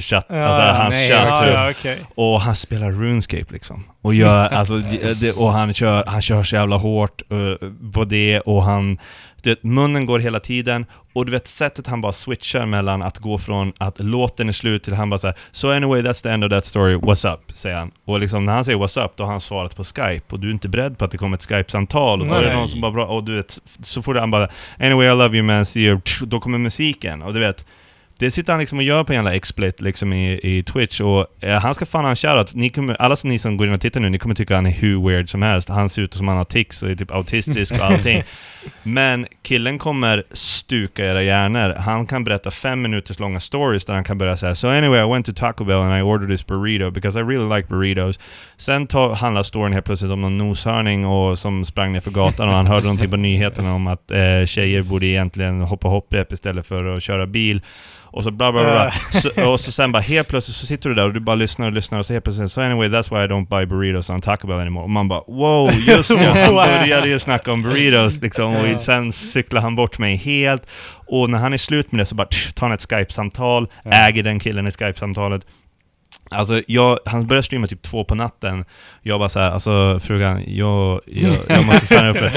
chatt, 0.00 0.26
Ja, 0.28 0.44
alltså 0.44 0.62
hans 0.62 0.94
nej, 0.94 1.10
chatt. 1.10 1.46
Ja, 1.46 1.48
ja, 1.48 1.70
okej. 1.70 1.98
Och 2.14 2.40
han 2.40 2.54
spelar 2.54 2.90
RuneScape 2.90 3.52
liksom. 3.52 3.84
Och 4.02 4.14
gör, 4.14 4.48
alltså, 4.52 4.76
det, 5.20 5.32
och 5.32 5.52
han 5.52 5.74
kör, 5.74 6.04
han 6.06 6.22
kör 6.22 6.42
så 6.42 6.56
jävla 6.56 6.76
hårt 6.76 7.22
eh, 7.30 7.68
på 7.92 8.04
det 8.04 8.40
och 8.40 8.62
han... 8.62 8.98
Du 9.42 9.50
vet, 9.50 9.62
munnen 9.62 10.06
går 10.06 10.18
hela 10.18 10.40
tiden 10.40 10.86
och 11.12 11.26
du 11.26 11.32
vet 11.32 11.48
sättet 11.48 11.86
han 11.86 12.00
bara 12.00 12.12
switchar 12.12 12.66
mellan 12.66 13.02
att 13.02 13.18
gå 13.18 13.38
från 13.38 13.72
att 13.78 14.00
låten 14.00 14.48
är 14.48 14.52
slut 14.52 14.84
till 14.84 14.94
han 14.94 15.10
bara 15.10 15.18
såhär 15.18 15.36
So 15.52 15.70
anyway 15.70 16.02
that's 16.02 16.22
the 16.22 16.28
end 16.28 16.44
of 16.44 16.50
that 16.50 16.66
story, 16.66 16.96
what's 16.96 17.34
up? 17.34 17.40
Säger 17.54 17.76
han. 17.76 17.90
Och 18.04 18.20
liksom 18.20 18.44
när 18.44 18.52
han 18.52 18.64
säger 18.64 18.78
what's 18.78 19.04
up, 19.04 19.12
då 19.16 19.24
har 19.24 19.30
han 19.30 19.40
svarat 19.40 19.76
på 19.76 19.84
Skype 19.84 20.22
och 20.34 20.40
du 20.40 20.48
är 20.48 20.52
inte 20.52 20.68
beredd 20.68 20.98
på 20.98 21.04
att 21.04 21.10
det 21.10 21.18
kommer 21.18 21.36
ett 21.36 21.42
Skype-samtal 21.48 22.20
och 22.20 22.26
då 22.26 22.34
är 22.34 22.42
det 22.42 22.54
någon 22.54 22.68
som 22.68 22.80
bara 22.80 22.92
bra, 22.92 23.06
och 23.06 23.24
du 23.24 23.36
vet, 23.36 23.58
så 23.82 24.02
får 24.02 24.14
han 24.14 24.30
bara 24.30 24.48
Anyway 24.78 25.06
I 25.06 25.10
love 25.10 25.36
you 25.36 25.46
man, 25.46 25.66
see 25.66 25.80
you, 25.80 26.00
då 26.26 26.40
kommer 26.40 26.58
musiken 26.58 27.22
och 27.22 27.34
du 27.34 27.40
vet 27.40 27.66
det 28.22 28.30
sitter 28.30 28.52
han 28.52 28.60
liksom 28.60 28.78
och 28.78 28.84
gör 28.84 29.04
på 29.04 29.12
en 29.12 29.16
jävla 29.16 29.38
XSplit 29.38 29.80
liksom 29.80 30.12
i, 30.12 30.40
i 30.42 30.62
Twitch 30.62 31.00
och 31.00 31.26
eh, 31.40 31.60
han 31.60 31.74
ska 31.74 31.86
fan 31.86 32.04
ha 32.04 32.10
en 32.10 32.16
shoutout. 32.16 32.54
Ni 32.54 32.70
kommer, 32.70 32.94
alla 32.94 33.16
som 33.16 33.30
ni 33.30 33.38
som 33.38 33.56
går 33.56 33.66
in 33.66 33.74
och 33.74 33.80
tittar 33.80 34.00
nu, 34.00 34.08
ni 34.08 34.18
kommer 34.18 34.34
tycka 34.34 34.54
han 34.54 34.66
är 34.66 34.70
hur 34.70 35.08
weird 35.08 35.28
som 35.28 35.42
helst. 35.42 35.68
Han 35.68 35.88
ser 35.88 36.02
ut 36.02 36.14
som 36.14 36.28
han 36.28 36.36
har 36.36 36.44
tics 36.44 36.82
och 36.82 36.90
är 36.90 36.94
typ 36.94 37.10
autistisk 37.10 37.72
och 37.72 37.80
allting. 37.84 38.22
Men 38.82 39.26
killen 39.42 39.78
kommer 39.78 40.24
stuka 40.30 41.04
era 41.06 41.22
hjärnor. 41.22 41.74
Han 41.78 42.06
kan 42.06 42.24
berätta 42.24 42.50
fem 42.50 42.82
minuters 42.82 43.18
långa 43.18 43.40
stories 43.40 43.84
där 43.84 43.94
han 43.94 44.04
kan 44.04 44.18
börja 44.18 44.36
säga 44.36 44.54
So 44.54 44.68
anyway 44.68 45.00
I 45.00 45.12
went 45.12 45.26
to 45.26 45.32
Taco 45.32 45.64
Bell 45.64 45.80
and 45.80 45.98
I 45.98 46.02
ordered 46.02 46.30
this 46.30 46.46
burrito 46.46 46.90
because 46.90 47.20
I 47.20 47.22
really 47.22 47.56
like 47.56 47.68
burritos. 47.68 48.20
Sen 48.56 48.86
ta, 48.86 49.14
handlar 49.14 49.42
storyn 49.42 49.72
helt 49.72 49.86
plötsligt 49.86 50.12
om 50.12 50.20
någon 50.20 50.38
noshörning 50.38 51.06
och 51.06 51.38
som 51.38 51.64
sprang 51.64 51.92
ner 51.92 52.00
för 52.00 52.10
gatan 52.10 52.48
och 52.48 52.54
han 52.54 52.66
hörde 52.66 52.82
någonting 52.82 53.10
på 53.10 53.16
nyheterna 53.16 53.74
om 53.74 53.86
att 53.86 54.10
eh, 54.10 54.46
tjejer 54.46 54.82
borde 54.82 55.06
egentligen 55.06 55.60
hoppa 55.60 55.88
hopprep 55.88 56.32
istället 56.32 56.66
för 56.66 56.96
att 56.96 57.02
köra 57.02 57.26
bil. 57.26 57.60
Och 58.12 58.22
så 58.22 58.30
bla 58.30 58.52
bla 58.52 58.62
bla. 58.62 58.90
Så, 58.90 59.50
och 59.52 59.60
så 59.60 59.72
sen 59.72 59.92
bara 59.92 60.02
helt 60.02 60.28
plötsligt 60.28 60.56
så 60.56 60.66
sitter 60.66 60.88
du 60.88 60.94
där 60.94 61.04
och 61.04 61.12
du 61.12 61.20
bara 61.20 61.36
lyssnar 61.36 61.66
och 61.66 61.72
lyssnar 61.72 61.98
och 61.98 62.06
så 62.06 62.12
helt 62.12 62.24
plötsligt 62.24 62.52
So 62.52 62.60
anyway 62.60 62.88
that's 62.88 63.10
why 63.18 63.24
I 63.24 63.28
don't 63.28 63.48
buy 63.48 63.66
burritos 63.66 64.10
on 64.10 64.20
Taco 64.20 64.46
Bell 64.46 64.58
anymore. 64.60 64.84
Och 64.84 64.90
man 64.90 65.08
bara 65.08 65.22
wow, 65.26 65.72
just 65.86 66.16
han 66.16 66.54
Wow. 66.54 66.54
började 66.54 67.08
ju 67.08 67.18
snacka 67.18 67.52
om 67.52 67.62
burritos 67.62 68.20
liksom 68.20 68.56
och 68.56 68.80
sen 68.80 69.12
cyklar 69.12 69.60
han 69.60 69.76
bort 69.76 69.98
mig 69.98 70.16
helt. 70.16 70.66
Och 71.06 71.30
när 71.30 71.38
han 71.38 71.52
är 71.52 71.58
slut 71.58 71.92
med 71.92 71.98
det 72.00 72.06
så 72.06 72.14
bara 72.14 72.26
tsch, 72.28 72.54
tar 72.54 72.66
han 72.66 72.74
ett 72.74 72.80
Skype-samtal, 72.90 73.68
äger 73.84 74.22
den 74.22 74.38
killen 74.40 74.66
i 74.66 74.70
Skype-samtalet. 74.70 75.42
Alltså, 76.32 76.62
jag, 76.66 76.98
han 77.04 77.26
började 77.26 77.42
streama 77.42 77.66
typ 77.66 77.82
två 77.82 78.04
på 78.04 78.14
natten. 78.14 78.64
Jag 79.02 79.18
bara 79.20 79.28
såhär, 79.28 79.50
alltså 79.50 79.98
frugan, 80.00 80.42
jag, 80.46 81.00
jag, 81.06 81.34
jag 81.48 81.66
måste 81.66 81.86
stanna 81.86 82.10
uppe. 82.10 82.32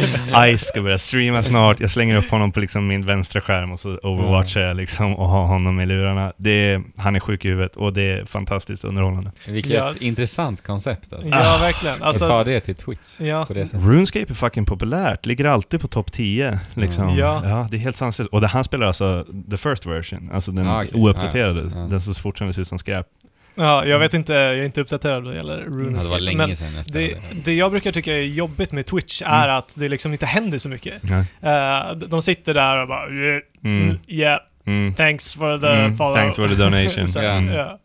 Ice 0.57 0.61
ska 0.65 0.81
börja 0.81 0.97
streama 0.97 1.43
snart. 1.43 1.79
Jag 1.79 1.91
slänger 1.91 2.17
upp 2.17 2.29
honom 2.31 2.51
på 2.51 2.59
liksom 2.59 2.87
min 2.87 3.05
vänstra 3.05 3.41
skärm 3.41 3.71
och 3.71 3.79
så 3.79 3.89
overwatchar 4.03 4.61
jag 4.61 4.77
liksom 4.77 5.15
och 5.15 5.27
har 5.29 5.45
honom 5.45 5.79
i 5.79 5.85
lurarna. 5.85 6.33
Det 6.37 6.81
han 6.97 7.15
är 7.15 7.19
sjuk 7.19 7.45
i 7.45 7.47
huvudet 7.47 7.75
och 7.75 7.93
det 7.93 8.01
är 8.01 8.25
fantastiskt 8.25 8.83
underhållande. 8.83 9.31
Vilket 9.47 9.71
Ja. 9.73 9.93
intressant 9.99 10.63
koncept 10.63 11.13
alltså. 11.13 11.29
Ja, 11.29 11.57
verkligen. 11.61 11.93
Att 11.95 11.99
ta 12.01 12.05
Alltså, 12.05 12.43
det 12.43 12.59
till 12.59 12.75
Twitch 12.75 13.19
ja. 13.19 13.45
på 13.45 13.53
det 13.53 13.65
sättet. 13.65 13.81
RuneScape 13.87 14.25
är 14.29 14.33
fucking 14.35 14.65
populärt, 14.65 15.25
ligger 15.25 15.45
alltid 15.45 15.81
på 15.81 15.87
topp 15.87 16.11
10 16.11 16.59
liksom. 16.73 17.17
Ja. 17.17 17.41
Ja. 17.45 17.67
det 17.71 17.77
är 17.77 17.79
helt 17.79 17.97
sanslöst. 17.97 18.29
Och 18.33 18.41
det, 18.41 18.47
han 18.47 18.63
spelar 18.63 18.87
alltså 18.87 19.25
the 19.51 19.57
first 19.57 19.85
version, 19.85 20.29
alltså 20.33 20.51
den 20.51 20.67
Ah, 20.67 20.83
okej. 20.83 21.01
ouppdaterade. 21.01 21.61
Ja, 21.61 21.79
ja. 21.79 21.87
Den 21.87 22.01
som 22.01 22.13
fortfarande 22.13 22.53
ser 22.53 22.61
ut 22.61 22.67
som 22.67 22.79
skräp. 22.79 23.05
Ja, 23.56 23.86
jag 23.86 23.99
vet 23.99 24.14
inte, 24.14 24.34
jag 24.34 24.53
är 24.60 24.64
inte 24.64 24.82
uppdaterad 24.82 25.24
vad 25.24 25.34
det 25.34 25.38
gäller 25.38 25.58
Ja, 25.60 25.66
RuneScape. 25.66 26.03
det 26.03 26.10
var 26.10 26.20
länge 26.20 26.38
men 26.47 26.56
sedan 26.56 26.68
jag 26.76 26.84
det, 26.86 26.89
spelade. 26.89 27.41
det 27.45 27.53
jag 27.53 27.72
brukar 27.72 27.91
tycka 27.91 28.14
är 28.18 28.22
jobbigt 28.22 28.72
med 28.72 28.86
Twitch 28.86 29.22
är 29.22 29.43
Mm. 29.45 29.56
att 29.58 29.76
det 29.78 29.89
liksom 29.89 30.12
inte 30.12 30.26
händer 30.26 30.58
så 30.58 30.70
mycket. 30.70 31.03
Eh, 31.41 31.91
de- 32.08 32.22
sitter 32.22 32.53
där 32.53 32.82
och 32.82 32.88
bara 32.88 33.10
yeah, 33.10 33.41
Mm. 33.64 33.99
yeah, 34.08 34.39
Mm. 34.68 34.93
thanks 34.93 35.34
for 35.36 35.58
the 35.58 35.68
Mm. 35.68 35.97
follow. 35.97 36.16
Thanks 36.16 36.36
for 36.36 36.47
the 36.47 36.56
donation. 36.56 37.08
Så. 37.14 37.20
Mm. 37.20 37.53
ja. 37.56 37.80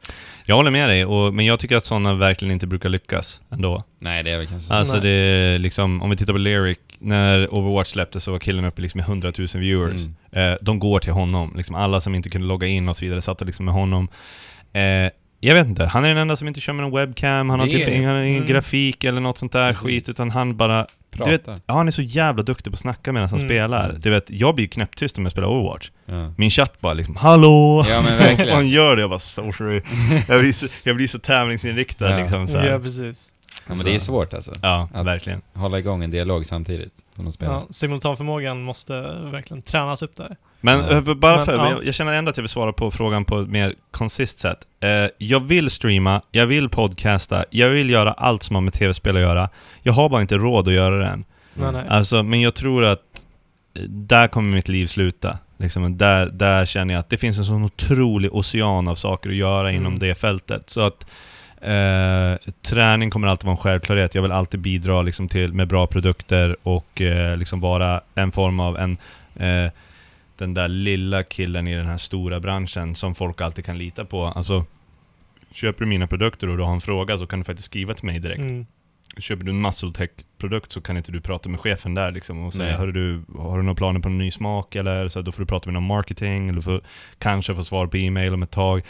Jag 0.45 0.57
håller 0.57 0.71
med 0.71 0.89
dig, 0.89 1.05
och, 1.05 1.35
men 1.35 1.47
jag 1.47 1.59
tycker 1.61 1.77
att 1.77 1.85
sådana 1.85 2.14
verkligen 2.14 2.53
inte 2.53 2.66
brukar 2.66 2.89
lyckas 2.89 3.41
ändå. 3.53 3.85
Nej, 3.99 4.23
det 4.23 4.31
är 4.31 4.39
väl 4.39 4.47
kanske 4.47 4.68
så. 4.68 4.75
Alltså 4.75 4.95
Nej. 4.95 5.03
det 5.03 5.09
är 5.11 5.59
liksom, 5.59 6.03
om 6.03 6.11
vi 6.11 6.16
tittar 6.16 6.33
på 6.33 6.39
Lyric, 6.39 6.79
när 6.99 7.55
Overwatch 7.55 7.89
släpptes 7.89 8.25
så 8.25 8.33
var 8.33 8.39
killen 8.39 8.64
uppe 8.64 8.83
liksom 8.83 9.01
i 9.01 9.03
100 9.03 9.33
000 9.39 9.47
viewers. 9.55 10.03
Mm. 10.33 10.53
Eh, 10.53 10.59
de 10.62 10.79
går 10.79 10.99
till 10.99 11.12
honom, 11.12 11.53
liksom 11.57 11.75
alla 11.75 12.01
som 12.01 12.14
inte 12.14 12.31
kunde 12.31 12.47
logga 12.47 12.66
in 12.66 12.89
och 12.89 12.97
så 12.97 13.05
vidare 13.05 13.23
satt 13.23 13.41
liksom 13.47 13.64
med 13.64 13.75
honom. 13.75 14.09
Eh, 14.73 15.11
jag 15.41 15.55
vet 15.55 15.66
inte, 15.66 15.84
han 15.84 16.05
är 16.05 16.09
den 16.09 16.18
enda 16.18 16.36
som 16.36 16.49
inte 16.49 16.61
kör 16.61 16.72
med 16.72 16.82
någon 16.84 17.01
webcam, 17.01 17.51
han 17.51 17.61
har 17.61 17.66
Det 17.66 17.72
typ 17.72 17.88
är- 17.88 17.93
ingen, 17.93 18.05
han 18.11 18.16
Mm. 18.24 18.47
grafik 18.47 19.05
eller 19.05 19.20
något 19.20 19.38
sånt 19.38 19.53
där 19.53 19.68
Precis. 19.72 19.82
skit, 19.86 20.09
utan 20.09 20.30
han 20.30 20.57
bara... 20.57 20.86
Pratar. 21.11 21.30
Du 21.32 21.36
vet, 21.36 21.62
ja, 21.66 21.74
han 21.74 21.86
är 21.86 21.93
så 21.93 22.03
jävla 22.03 22.43
duktig 22.43 22.72
på 22.72 22.74
att 22.74 22.80
snacka 22.80 23.12
medan 23.12 23.28
han 23.28 23.38
Mm. 23.38 23.49
spelar. 23.49 23.97
Du 23.99 24.11
vet, 24.11 24.30
jag 24.30 24.55
blir 24.55 24.64
ju 24.64 24.68
knäpptyst 24.68 25.18
om 25.18 25.24
jag 25.24 25.32
spelar 25.32 25.49
Overwatch. 25.49 25.91
Ja. 26.07 26.32
Min 26.36 26.51
chatt 26.51 26.80
bara 26.80 26.95
liksom 26.95 27.16
”Hallå!” 27.16 27.84
Ja, 27.88 28.01
men 28.01 28.11
Vad 28.18 28.18
verkligen. 28.26 28.51
fan 28.55 28.68
gör 28.68 28.97
det? 28.97 29.03
Jag 29.03 29.11
bara 29.11 29.18
”Sorry”. 29.18 29.82
jag, 30.28 30.41
blir 30.41 30.53
så, 30.53 30.66
jag 30.82 30.97
blir 30.97 31.09
så 31.09 31.18
tävlingsinriktad 31.18 32.11
Ja. 32.11 32.18
liksom 32.18 32.49
så 32.49 32.59
här. 32.59 32.66
ja, 32.66 32.78
precis. 32.78 33.32
ja, 33.68 33.74
men 33.76 33.84
det 33.84 33.95
är 33.95 33.99
svårt 33.99 34.34
alltså. 34.34 34.53
Ja, 34.62 34.88
Att- 34.95 35.07
verkligen. 35.07 35.43
Hålla 35.55 35.78
igång 35.78 36.05
en 36.05 36.11
dialog 36.11 36.47
samtidigt 36.47 36.93
som 37.16 37.24
de 37.24 37.32
spelar. 37.32 37.53
Ja, 37.55 37.66
simultanförmågan 37.70 38.62
måste 38.62 38.93
verkligen 39.32 39.62
tränas 39.62 40.03
upp 40.03 40.16
där. 40.16 40.36
Men 40.61 40.84
eh, 40.84 41.14
bara 41.14 41.36
Men, 41.36 41.44
för, 41.44 41.56
ja. 41.56 41.70
jag, 41.70 41.86
jag 41.86 41.94
känner 41.94 42.12
ändå 42.12 42.30
att 42.30 42.36
jag 42.36 42.42
vill 42.42 42.48
svara 42.48 42.72
på 42.72 42.90
frågan 42.90 43.24
på 43.24 43.40
ett 43.40 43.48
mer 43.48 43.74
konsist 43.90 44.38
sätt. 44.40 44.58
Eh, 44.80 45.06
jag 45.18 45.40
vill 45.40 45.70
streama, 45.70 46.22
jag 46.30 46.46
vill 46.46 46.68
podcasta, 46.68 47.44
jag 47.50 47.68
vill 47.68 47.90
göra 47.90 48.12
allt 48.12 48.42
som 48.42 48.54
har 48.54 48.61
med 48.62 48.72
tv-spel 48.72 49.16
att 49.16 49.22
göra. 49.22 49.48
Jag 49.82 49.92
har 49.92 50.08
bara 50.08 50.20
inte 50.20 50.36
råd 50.36 50.68
att 50.68 50.74
göra 50.74 50.98
det 50.98 51.06
än. 51.06 51.24
Nej. 51.54 51.84
Alltså, 51.88 52.22
men 52.22 52.40
jag 52.40 52.54
tror 52.54 52.84
att 52.84 53.00
eh, 53.74 53.82
där 53.88 54.28
kommer 54.28 54.54
mitt 54.54 54.68
liv 54.68 54.86
sluta. 54.86 55.38
Liksom, 55.58 55.98
där, 55.98 56.26
där 56.26 56.66
känner 56.66 56.94
jag 56.94 56.98
att 57.00 57.11
det 57.11 57.16
finns 57.16 57.38
en 57.38 57.44
sån 57.44 57.64
otrolig 57.64 58.34
ocean 58.34 58.88
av 58.88 58.94
saker 58.94 59.30
att 59.30 59.36
göra 59.36 59.70
inom 59.70 59.86
Mm. 59.86 59.98
det 59.98 60.14
fältet. 60.14 60.70
Så 60.70 60.80
att 60.80 61.06
eh, 61.61 62.52
träning 62.62 63.11
kommer 63.11 63.28
alltid 63.28 63.44
vara 63.44 63.52
en 63.56 63.62
självklarhet. 63.62 64.14
Jag 64.14 64.22
vill 64.22 64.32
alltid 64.32 64.61
bidra 64.61 65.02
liksom, 65.02 65.28
till, 65.28 65.52
med 65.52 65.68
bra 65.68 65.86
produkter 65.86 66.56
och 66.62 67.00
eh, 67.00 67.36
liksom 67.36 67.61
vara 67.61 68.00
en 68.14 68.32
form 68.32 68.61
av 68.61 68.78
en 68.78 68.96
eh, 69.36 69.70
den 70.41 70.55
där 70.55 70.68
lilla 70.68 71.22
killen 71.22 71.68
i 71.68 71.74
den 71.74 71.86
här 71.86 71.97
stora 71.97 72.41
branschen 72.41 72.95
som 72.95 73.14
folk 73.14 73.41
alltid 73.41 73.64
kan 73.64 73.78
lita 73.78 74.05
på. 74.05 74.24
Alltså, 74.24 74.64
köper 75.53 75.84
du 75.84 75.88
mina 75.88 76.07
produkter 76.07 76.49
och 76.49 76.57
du 76.57 76.62
har 76.62 76.72
en 76.72 76.80
fråga 76.80 77.18
så 77.18 77.26
kan 77.26 77.38
du 77.38 77.45
faktiskt 77.45 77.66
skriva 77.66 77.95
till 77.95 78.07
mig 78.07 78.18
direkt. 78.18 78.41
Mm. 78.41 78.66
Köper 79.18 79.45
du 79.45 79.51
en 79.51 79.61
MuscleTech-produkt 79.62 80.72
så 80.72 80.80
kan 80.80 80.97
inte 80.97 81.12
du 81.12 81.20
prata 81.20 81.49
med 81.49 81.61
chefen 81.61 81.95
där 81.95 82.11
liksom 82.11 82.45
och 82.45 82.53
säga. 82.53 82.76
Hörru 82.76 82.93
du, 82.93 83.22
har 83.38 83.57
du 83.57 83.62
några 83.62 83.74
planer 83.74 84.01
på 84.01 84.09
en 84.09 84.18
ny 84.18 84.30
smak 84.30 84.74
eller? 84.74 85.09
Så 85.09 85.22
då 85.22 85.32
får 85.32 85.43
du 85.43 85.47
prata 85.47 85.66
med 85.66 85.74
någon 85.74 85.86
marketing, 85.86 86.49
eller 86.49 86.61
får 86.61 86.80
kanske 87.18 87.55
få 87.55 87.64
svar 87.64 87.86
på 87.86 87.97
e-mail 87.97 88.34
om 88.34 88.43
ett 88.43 88.51
tag. 88.51 88.82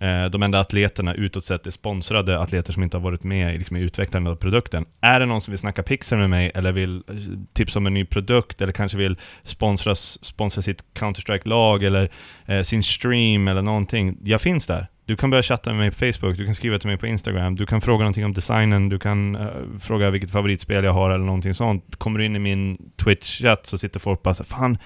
Eh, 0.00 0.24
de 0.24 0.42
enda 0.42 0.60
atleterna 0.60 1.14
utåt 1.14 1.44
sett 1.44 1.66
är 1.66 1.70
sponsrade 1.70 2.38
atleter 2.38 2.72
som 2.72 2.82
inte 2.82 2.96
har 2.96 3.02
varit 3.02 3.24
med 3.24 3.54
i, 3.54 3.58
liksom, 3.58 3.76
i 3.76 3.80
utvecklandet 3.80 4.30
av 4.30 4.36
produkten. 4.36 4.84
Är 5.00 5.20
det 5.20 5.26
någon 5.26 5.40
som 5.40 5.52
vill 5.52 5.58
snacka 5.58 5.82
pixel 5.82 6.18
med 6.18 6.30
mig 6.30 6.52
eller 6.54 6.72
vill 6.72 6.96
eh, 6.96 7.14
tipsa 7.52 7.78
om 7.78 7.86
en 7.86 7.94
ny 7.94 8.04
produkt 8.04 8.60
eller 8.60 8.72
kanske 8.72 8.98
vill 8.98 9.16
sponsra, 9.42 9.94
sponsra 9.94 10.62
sitt 10.62 10.84
Counter-Strike-lag 10.94 11.84
eller 11.84 12.10
eh, 12.46 12.62
sin 12.62 12.82
stream 12.82 13.48
eller 13.48 13.62
någonting. 13.62 14.18
Jag 14.24 14.40
finns 14.40 14.66
där. 14.66 14.86
Du 15.04 15.16
kan 15.16 15.30
börja 15.30 15.42
chatta 15.42 15.70
med 15.70 15.78
mig 15.78 15.90
på 15.90 15.96
Facebook, 15.96 16.36
du 16.36 16.44
kan 16.44 16.54
skriva 16.54 16.78
till 16.78 16.88
mig 16.88 16.96
på 16.96 17.06
Instagram, 17.06 17.56
du 17.56 17.66
kan 17.66 17.80
fråga 17.80 17.98
någonting 17.98 18.24
om 18.24 18.32
designen, 18.32 18.88
du 18.88 18.98
kan 18.98 19.36
uh, 19.36 19.48
fråga 19.80 20.10
vilket 20.10 20.30
favoritspel 20.30 20.84
jag 20.84 20.92
har 20.92 21.10
eller 21.10 21.24
någonting 21.24 21.54
sånt. 21.54 21.96
Kommer 21.96 22.18
du 22.18 22.24
in 22.24 22.36
i 22.36 22.38
min 22.38 22.78
Twitch-chatt 22.96 23.66
så 23.66 23.78
sitter 23.78 24.00
folk 24.00 24.22
bara 24.22 24.34
så 24.34 24.42
här, 24.42 24.48
Fan, 24.48 24.78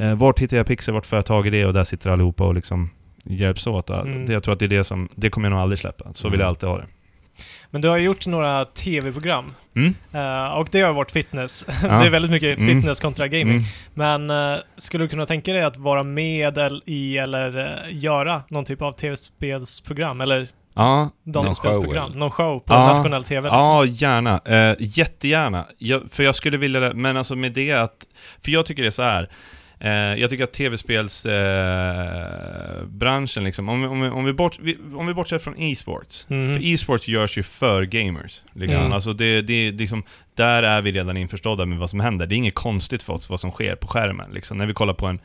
uh, 0.00 0.14
vart 0.14 0.38
hittar 0.38 0.56
jag 0.56 0.66
Pixel? 0.66 0.94
Vart 0.94 1.06
får 1.06 1.16
jag 1.16 1.26
tag 1.26 1.46
i 1.46 1.50
det? 1.50 1.66
Och 1.66 1.72
där 1.72 1.84
sitter 1.84 2.10
allihopa 2.10 2.44
och 2.44 2.54
liksom 2.54 2.90
hjälps 3.28 3.66
åt. 3.66 3.90
Mm. 3.90 4.26
Det, 4.26 4.32
jag 4.32 4.42
tror 4.42 4.52
att 4.52 4.58
det 4.58 4.64
är 4.64 4.68
det 4.68 4.84
som, 4.84 5.08
det 5.14 5.30
kommer 5.30 5.46
jag 5.48 5.50
nog 5.52 5.60
aldrig 5.60 5.78
släppa. 5.78 6.14
Så 6.14 6.28
vill 6.28 6.34
Mm. 6.34 6.40
jag 6.40 6.48
alltid 6.48 6.68
ha 6.68 6.76
det. 6.78 6.86
Men 7.70 7.80
du 7.80 7.88
har 7.88 7.98
gjort 7.98 8.26
några 8.26 8.64
TV-program. 8.64 9.54
Mm. 9.76 9.94
eh, 10.12 10.52
och 10.52 10.68
det 10.72 10.80
har 10.80 10.92
varit 10.92 11.10
fitness. 11.10 11.66
Ja. 11.82 11.88
det 11.88 12.06
är 12.06 12.10
väldigt 12.10 12.30
mycket 12.30 12.58
Mm. 12.58 12.76
fitness 12.76 13.00
kontra 13.00 13.28
gaming. 13.28 13.64
Mm. 13.94 14.24
Men 14.26 14.54
eh, 14.54 14.60
skulle 14.76 15.04
du 15.04 15.08
kunna 15.08 15.26
tänka 15.26 15.52
dig 15.52 15.62
att 15.62 15.76
vara 15.76 16.02
med 16.02 16.58
i 16.86 17.18
eller 17.18 17.58
eh, 17.58 17.96
göra 17.96 18.42
någon 18.48 18.64
typ 18.64 18.82
av 18.82 18.92
tv-spelsprogram 18.92 20.20
eller 20.20 20.48
Ja, 20.74 21.10
datorspelsprogram? 21.24 22.08
show, 22.10 22.16
Någon 22.16 22.30
show 22.30 22.58
på 22.58 22.74
Ja. 22.74 22.96
nationell 22.96 23.24
TV? 23.24 23.40
Liksom? 23.40 23.58
Ja, 23.60 23.84
gärna. 23.84 24.40
Eh, 24.44 24.76
jättegärna. 24.78 25.66
Jag, 25.78 26.10
för 26.10 26.22
jag 26.22 26.34
skulle 26.34 26.56
vilja 26.56 26.80
det, 26.80 26.94
men 26.94 27.16
alltså 27.16 27.36
med 27.36 27.52
det 27.52 27.72
att... 27.72 28.06
För 28.44 28.50
jag 28.52 28.66
tycker 28.66 28.82
det 28.82 28.88
är 28.88 28.90
så 28.90 29.02
här. 29.02 29.28
Eh, 29.80 29.90
jag 29.90 30.30
tycker 30.30 30.44
att 30.44 30.52
tv-spelsbranschen, 30.52 33.42
eh, 33.42 33.46
liksom, 33.46 33.68
om, 33.68 33.82
vi- 33.82 33.88
om, 33.88 34.02
om, 34.02 34.24
vi 34.24 34.32
bort, 34.32 34.58
vi, 34.60 34.78
om 34.96 35.06
vi 35.06 35.14
bortser 35.14 35.38
från 35.38 35.54
e-sports. 35.58 36.26
Mhm. 36.28 36.54
För 36.54 36.64
e-sports 36.66 37.08
görs 37.08 37.38
ju 37.38 37.42
för 37.42 37.82
gamers. 37.82 38.42
Liksom. 38.54 38.80
Mm. 38.80 38.92
Alltså 38.92 39.12
det, 39.12 39.42
det, 39.42 39.70
liksom, 39.70 40.02
där 40.34 40.62
är 40.62 40.82
vi 40.82 40.92
redan 40.92 41.16
införstådda 41.16 41.66
med 41.66 41.78
vad 41.78 41.90
som 41.90 42.00
händer. 42.00 42.26
Det 42.26 42.34
är 42.34 42.36
inget 42.36 42.54
konstigt 42.54 43.02
för 43.02 43.12
oss 43.12 43.30
vad 43.30 43.40
som 43.40 43.50
sker 43.50 43.74
på 43.74 43.86
skärmen. 43.86 44.30
Liksom. 44.32 44.56
När 44.58 44.66
vi 44.66 44.72
kollar 44.74 44.94
på 44.94 45.06
en 45.06 45.18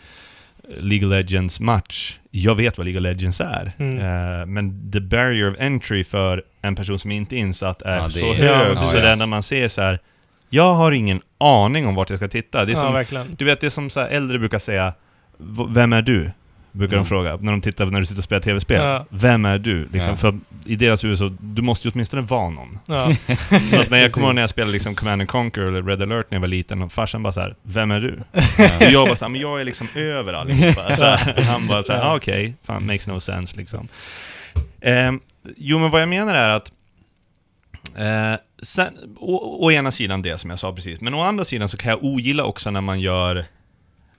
eh, 0.70 0.76
League 0.84 1.08
of 1.08 1.12
Legends 1.12 1.60
match, 1.60 2.18
jag 2.32 2.56
vet 2.56 2.78
vad 2.78 2.88
League 2.88 3.00
of 3.00 3.04
Legends 3.04 3.42
är. 3.42 3.72
Mm. 3.78 3.98
Eh, 3.98 4.46
men 4.46 4.92
the 4.92 5.00
barrier 5.00 5.52
of 5.52 5.58
entry 5.60 6.04
för 6.04 6.44
en 6.62 6.76
person 6.76 7.00
som 7.00 7.12
inte 7.12 7.36
är 7.36 7.38
insatt 7.38 7.82
är 7.82 7.96
Ja, 7.98 8.10
så 8.10 8.20
är- 8.26 8.34
hög, 8.34 8.78
Ja, 8.78 8.84
så 8.84 8.98
yes. 8.98 9.06
det 9.06 9.12
enda 9.14 9.26
man 9.26 9.44
ser 9.44 9.68
så 9.68 9.82
här. 9.82 10.00
Jag 10.54 10.74
har 10.74 10.92
ingen 10.92 11.22
aning 11.38 11.88
om 11.88 11.96
vart 11.96 12.10
jag 12.10 12.20
ska 12.20 12.28
titta. 12.28 12.66
Det 12.66 12.72
är 12.72 12.76
ja, 12.76 12.82
som, 12.82 12.94
verkligen. 12.94 13.36
du 13.38 13.46
vet, 13.46 13.62
det 13.62 13.68
är 13.68 13.70
som 13.70 13.90
så 13.90 14.00
här, 14.00 14.08
äldre 14.10 14.40
brukar 14.40 14.60
säga, 14.60 14.94
"V- 15.38 15.66
vem 15.70 15.94
är 15.94 16.02
du? 16.02 16.32
Brukar 16.72 16.94
Mm. 16.94 17.04
de 17.04 17.10
fråga, 17.10 17.36
när 17.42 17.52
de 17.52 17.62
tittar 17.62 17.86
när 17.86 18.00
du 18.00 18.06
sitter 18.06 18.20
och 18.20 18.24
spelar 18.24 18.42
tv-spel. 18.42 18.82
Ja. 18.84 19.06
Vem 19.10 19.46
är 19.46 19.58
du? 19.58 19.84
Liksom, 19.92 20.12
Ja. 20.12 20.16
För 20.18 20.40
i 20.66 20.76
deras 20.76 21.04
huvud 21.04 21.18
så, 21.18 21.36
du 21.40 21.62
måste 21.62 21.88
ju 21.88 21.92
åtminstone 21.92 22.22
vara 22.22 22.50
någon. 22.50 22.80
Ja. 22.88 23.12
Så 23.72 23.82
att 23.82 23.90
när 23.90 23.98
jag 23.98 24.12
kommer 24.12 24.28
ihåg 24.28 24.36
när 24.36 24.42
jag 24.42 24.50
spelade 24.50 24.72
liksom 24.72 24.96
Command 24.96 25.22
and 25.22 25.30
Conquer 25.30 25.62
eller 25.62 25.82
Red 25.84 26.02
alert 26.02 26.32
när 26.32 26.36
jag 26.36 26.42
var 26.42 26.48
liten 26.48 26.82
och 26.82 26.92
farsan 26.92 27.24
bara 27.24 27.34
så 27.34 27.40
här, 27.42 27.56
vem 27.64 27.92
är 27.92 28.00
du? 28.00 28.14
Och 28.14 28.44
Ja. 28.82 28.90
jag 28.90 29.08
var 29.08 29.16
såhär, 29.16 29.30
men 29.30 29.42
jag 29.42 29.62
är 29.62 29.66
liksom 29.66 29.88
över 29.96 30.34
allihopa. 30.34 30.96
Så 30.96 31.06
här, 31.06 31.42
han 31.44 31.68
bara 31.68 31.84
såhär, 31.84 32.02
ah, 32.02 32.16
okej, 32.16 32.54
fan 32.64 32.86
makes 32.86 33.08
no 33.08 33.20
sense 33.20 33.58
liksom. 33.58 33.88
Ehm, 34.82 35.20
jo 35.58 35.80
men 35.80 35.90
vad 35.92 36.02
jag 36.02 36.10
menar 36.10 36.36
är 36.36 36.50
att 36.50 36.72
eh, 37.98 38.40
sen, 38.64 39.16
å, 39.20 39.66
å 39.66 39.72
ena 39.72 39.92
sidan 39.92 40.22
det 40.22 40.38
som 40.38 40.50
jag 40.50 40.60
sa 40.60 40.74
precis, 40.74 41.02
men 41.02 41.14
å 41.14 41.22
andra 41.22 41.46
sidan 41.46 41.70
så 41.70 41.78
kan 41.78 41.90
jag 41.90 42.04
ogilla 42.04 42.46
också 42.46 42.72
när 42.72 42.82
man 42.82 43.00
gör, 43.00 43.46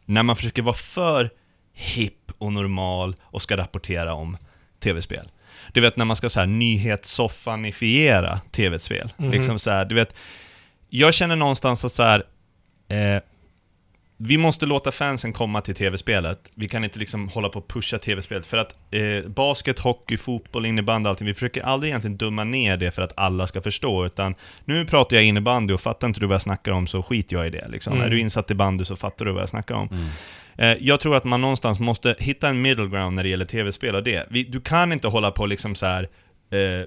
när 0.04 0.22
man 0.22 0.36
försöker 0.36 0.62
vara 0.62 0.74
för 0.74 1.30
hipp 1.72 2.32
och 2.38 2.52
normal 2.52 3.16
och 3.22 3.42
ska 3.42 3.56
rapportera 3.56 4.14
om 4.14 4.36
tv-spel. 4.80 5.30
Du 5.72 5.80
vet 5.80 5.96
när 5.96 6.04
man 6.04 6.16
ska 6.16 6.28
så 6.28 6.40
här 6.40 6.46
nyhetssoffanifiera 6.46 8.40
tv-spel. 8.50 9.12
Mhm. 9.16 9.30
Liksom 9.30 9.58
så 9.58 9.70
här, 9.70 9.84
du 9.84 9.94
vet, 9.94 10.14
jag 10.88 11.14
känner 11.14 11.36
någonstans 11.36 11.84
att 11.84 11.94
så 11.94 12.02
här, 12.02 12.24
eh, 12.88 13.22
vi 14.26 14.38
måste 14.38 14.66
låta 14.66 14.92
fansen 14.92 15.32
komma 15.32 15.60
till 15.60 15.74
tv-spelet. 15.74 16.50
Vi 16.54 16.68
kan 16.68 16.84
inte 16.84 16.98
liksom 16.98 17.28
hålla 17.28 17.48
på 17.48 17.58
och 17.58 17.68
pusha 17.68 17.98
tv-spelet. 17.98 18.46
För 18.46 18.56
att 18.56 18.74
eh, 18.90 19.28
basket, 19.28 19.78
hockey, 19.78 20.16
fotboll, 20.16 20.66
innebandy, 20.66 21.08
allting. 21.08 21.26
Vi 21.26 21.34
försöker 21.34 21.62
aldrig 21.62 21.90
egentligen 21.90 22.16
dumma 22.16 22.44
ner 22.44 22.76
det 22.76 22.90
för 22.90 23.02
att 23.02 23.12
alla 23.16 23.46
ska 23.46 23.62
förstå. 23.62 24.06
Utan 24.06 24.34
nu 24.64 24.84
pratar 24.84 25.16
jag 25.16 25.24
innebandy 25.24 25.74
och 25.74 25.80
fattar 25.80 26.06
inte 26.06 26.20
du 26.20 26.26
vad 26.26 26.34
jag 26.34 26.42
snackar 26.42 26.72
om 26.72 26.86
så 26.86 27.02
skiter 27.02 27.36
jag 27.36 27.46
i 27.46 27.50
det. 27.50 27.68
Liksom. 27.68 27.92
Mm. 27.92 28.04
Är 28.06 28.10
du 28.10 28.20
insatt 28.20 28.50
i 28.50 28.54
bandy 28.54 28.84
så 28.84 28.96
fattar 28.96 29.24
du 29.24 29.32
vad 29.32 29.42
jag 29.42 29.48
snackar 29.48 29.74
om. 29.74 29.88
Mm. 29.88 30.08
Eh, 30.56 30.86
jag 30.86 31.00
tror 31.00 31.16
att 31.16 31.24
man 31.24 31.40
någonstans 31.40 31.80
måste 31.80 32.16
hitta 32.18 32.48
en 32.48 32.62
middle 32.62 32.86
ground 32.86 33.16
när 33.16 33.22
det 33.22 33.28
gäller 33.28 33.44
tv-spel 33.44 33.94
och 33.94 34.04
det. 34.04 34.26
Du 34.48 34.60
kan 34.60 34.92
inte 34.92 35.08
hålla 35.08 35.30
på 35.30 35.46
liksom 35.46 35.74
så 35.74 35.86
här. 35.86 36.08
Eh, 36.50 36.86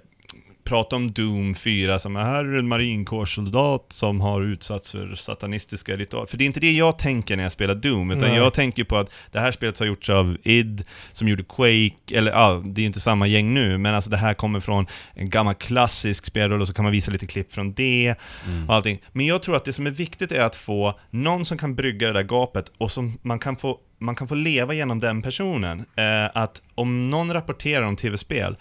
prata 0.67 0.95
om 0.95 1.11
Doom 1.11 1.55
4 1.55 1.99
som 1.99 2.15
är 2.15 2.23
här 2.23 2.45
är 2.45 2.57
en 2.59 2.67
marinkårssoldat 2.67 3.85
som 3.89 4.21
har 4.21 4.41
utsatts 4.41 4.91
för 4.91 5.15
satanistiska 5.15 5.95
ritualer. 5.97 6.25
För 6.25 6.37
det 6.37 6.43
är 6.43 6.45
inte 6.45 6.59
det 6.59 6.71
jag 6.71 6.99
tänker 6.99 7.35
när 7.35 7.43
jag 7.43 7.51
spelar 7.51 7.75
Doom, 7.75 8.11
utan 8.11 8.29
Nej. 8.29 8.37
jag 8.37 8.53
tänker 8.53 8.83
på 8.83 8.97
att 8.97 9.11
det 9.31 9.39
här 9.39 9.51
spelet 9.51 9.79
har 9.79 9.85
gjorts 9.85 10.09
av 10.09 10.37
id, 10.43 10.83
som 11.11 11.27
gjorde 11.27 11.43
Quake, 11.43 12.17
eller 12.17 12.31
ja, 12.31 12.61
det 12.65 12.81
är 12.81 12.85
inte 12.85 12.99
samma 12.99 13.27
gäng 13.27 13.53
nu, 13.53 13.77
men 13.77 13.95
alltså 13.95 14.09
det 14.09 14.17
här 14.17 14.33
kommer 14.33 14.59
från 14.59 14.87
en 15.13 15.29
gammal 15.29 15.53
klassisk 15.53 16.25
spelrulle 16.25 16.61
och 16.61 16.67
så 16.67 16.73
kan 16.73 16.83
man 16.83 16.91
visa 16.91 17.11
lite 17.11 17.27
klipp 17.27 17.53
från 17.53 17.73
det 17.73 18.15
Mm. 18.47 18.69
och 18.69 18.75
allting. 18.75 19.01
Men 19.11 19.25
jag 19.25 19.43
tror 19.43 19.55
att 19.55 19.65
det 19.65 19.73
som 19.73 19.87
är 19.87 19.91
viktigt 19.91 20.31
är 20.31 20.41
att 20.41 20.55
få 20.55 20.99
någon 21.09 21.45
som 21.45 21.57
kan 21.57 21.75
brygga 21.75 22.07
det 22.07 22.13
där 22.13 22.23
gapet 22.23 22.71
och 22.77 22.91
som 22.91 23.17
man 23.21 23.39
kan 23.39 23.55
få, 23.55 23.77
man 23.99 24.15
kan 24.15 24.27
få 24.27 24.35
leva 24.35 24.73
genom 24.73 24.99
den 24.99 25.21
personen. 25.21 25.85
Eh, 25.95 26.25
att 26.33 26.61
om 26.75 27.09
någon 27.09 27.33
rapporterar 27.33 27.83
om 27.83 27.95
tv-spel 27.95 28.57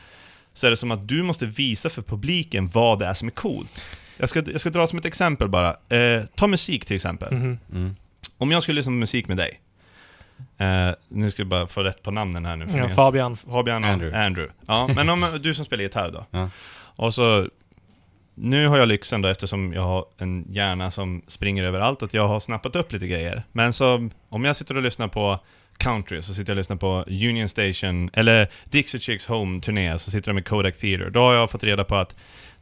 så 0.57 0.67
är 0.67 0.71
det 0.71 0.77
som 0.77 0.91
att 0.91 1.09
du 1.09 1.23
måste 1.23 1.47
visa 1.47 1.91
för 1.91 2.03
publiken 2.03 2.69
vad 2.69 2.99
det 2.99 3.07
är 3.07 3.15
som 3.15 3.29
är 3.29 3.33
coolt. 3.33 3.85
Jag 4.17 4.29
ska, 4.29 4.43
jag 4.51 4.61
ska 4.61 4.71
dra 4.71 4.87
som 4.87 4.99
ett 4.99 5.05
exempel 5.05 5.49
bara. 5.49 5.77
Eh, 5.89 6.25
ta 6.35 6.47
musik 6.47 6.85
till 6.87 6.97
exempel. 6.97 7.33
Mhm. 7.35 7.59
Mm. 7.73 7.97
Om 8.39 8.51
jag 8.51 8.63
skulle 8.63 8.77
lyssna 8.77 8.91
på 8.91 8.95
musik 8.95 9.29
med 9.29 9.37
dig. 9.37 9.61
Eh, 10.59 10.91
nu 11.09 11.31
ska 11.31 11.41
jag 11.43 11.49
bara 11.49 11.67
få 11.67 11.83
rätt 11.83 12.03
på 12.03 12.11
namnen 12.11 12.45
här 12.47 12.57
nu. 12.57 12.69
för 12.69 12.79
Ja, 12.79 12.89
Fabian. 12.89 13.37
Fabian 13.37 13.85
och 13.85 13.91
Andrew. 13.91 14.25
Andrew. 14.27 14.55
Ja, 14.67 14.89
men 14.97 15.09
om 15.09 15.39
du 15.43 15.55
som 15.55 15.65
spelar 15.65 15.83
gitarr 15.83 16.11
då. 16.11 16.27
Ja. 16.31 16.51
Och 16.79 17.15
så, 17.15 17.49
nu 18.35 18.67
har 18.69 18.79
jag 18.79 18.89
lyxen 18.89 19.23
då 19.23 19.29
eftersom 19.29 19.73
jag 19.73 19.83
har 19.83 20.05
en 20.19 20.47
hjärna 20.51 20.91
som 20.91 21.23
springer 21.27 21.65
överallt, 21.65 22.03
att 22.03 22.15
jag 22.15 22.29
har 22.29 22.41
snappat 22.41 22.77
upp 22.77 22.93
lite 22.93 23.07
grejer. 23.07 23.43
Men 23.53 23.73
så, 23.73 24.09
om 24.29 24.45
jag 24.45 24.57
sitter 24.57 24.77
och 24.77 24.83
lyssnar 24.83 25.09
på 25.09 25.41
country, 25.77 26.23
så 26.23 26.35
sitter 26.35 26.51
jag 26.53 26.55
och 26.55 26.57
lyssnar 26.57 26.77
på 26.77 27.05
Union 27.07 27.49
Station, 27.49 28.11
eller 28.13 28.49
Dixie 28.65 29.01
Chicks 29.01 29.27
Home 29.27 29.61
turné, 29.61 29.99
så 29.99 30.11
sitter 30.11 30.31
de 30.33 30.39
i 30.39 30.43
Kodak 30.43 30.77
Theater. 30.77 31.11
Då 31.11 31.21
har 31.21 31.35
jag 31.35 31.51
fått 31.51 31.65
reda 31.65 31.85
på 31.85 31.97
att 31.97 32.15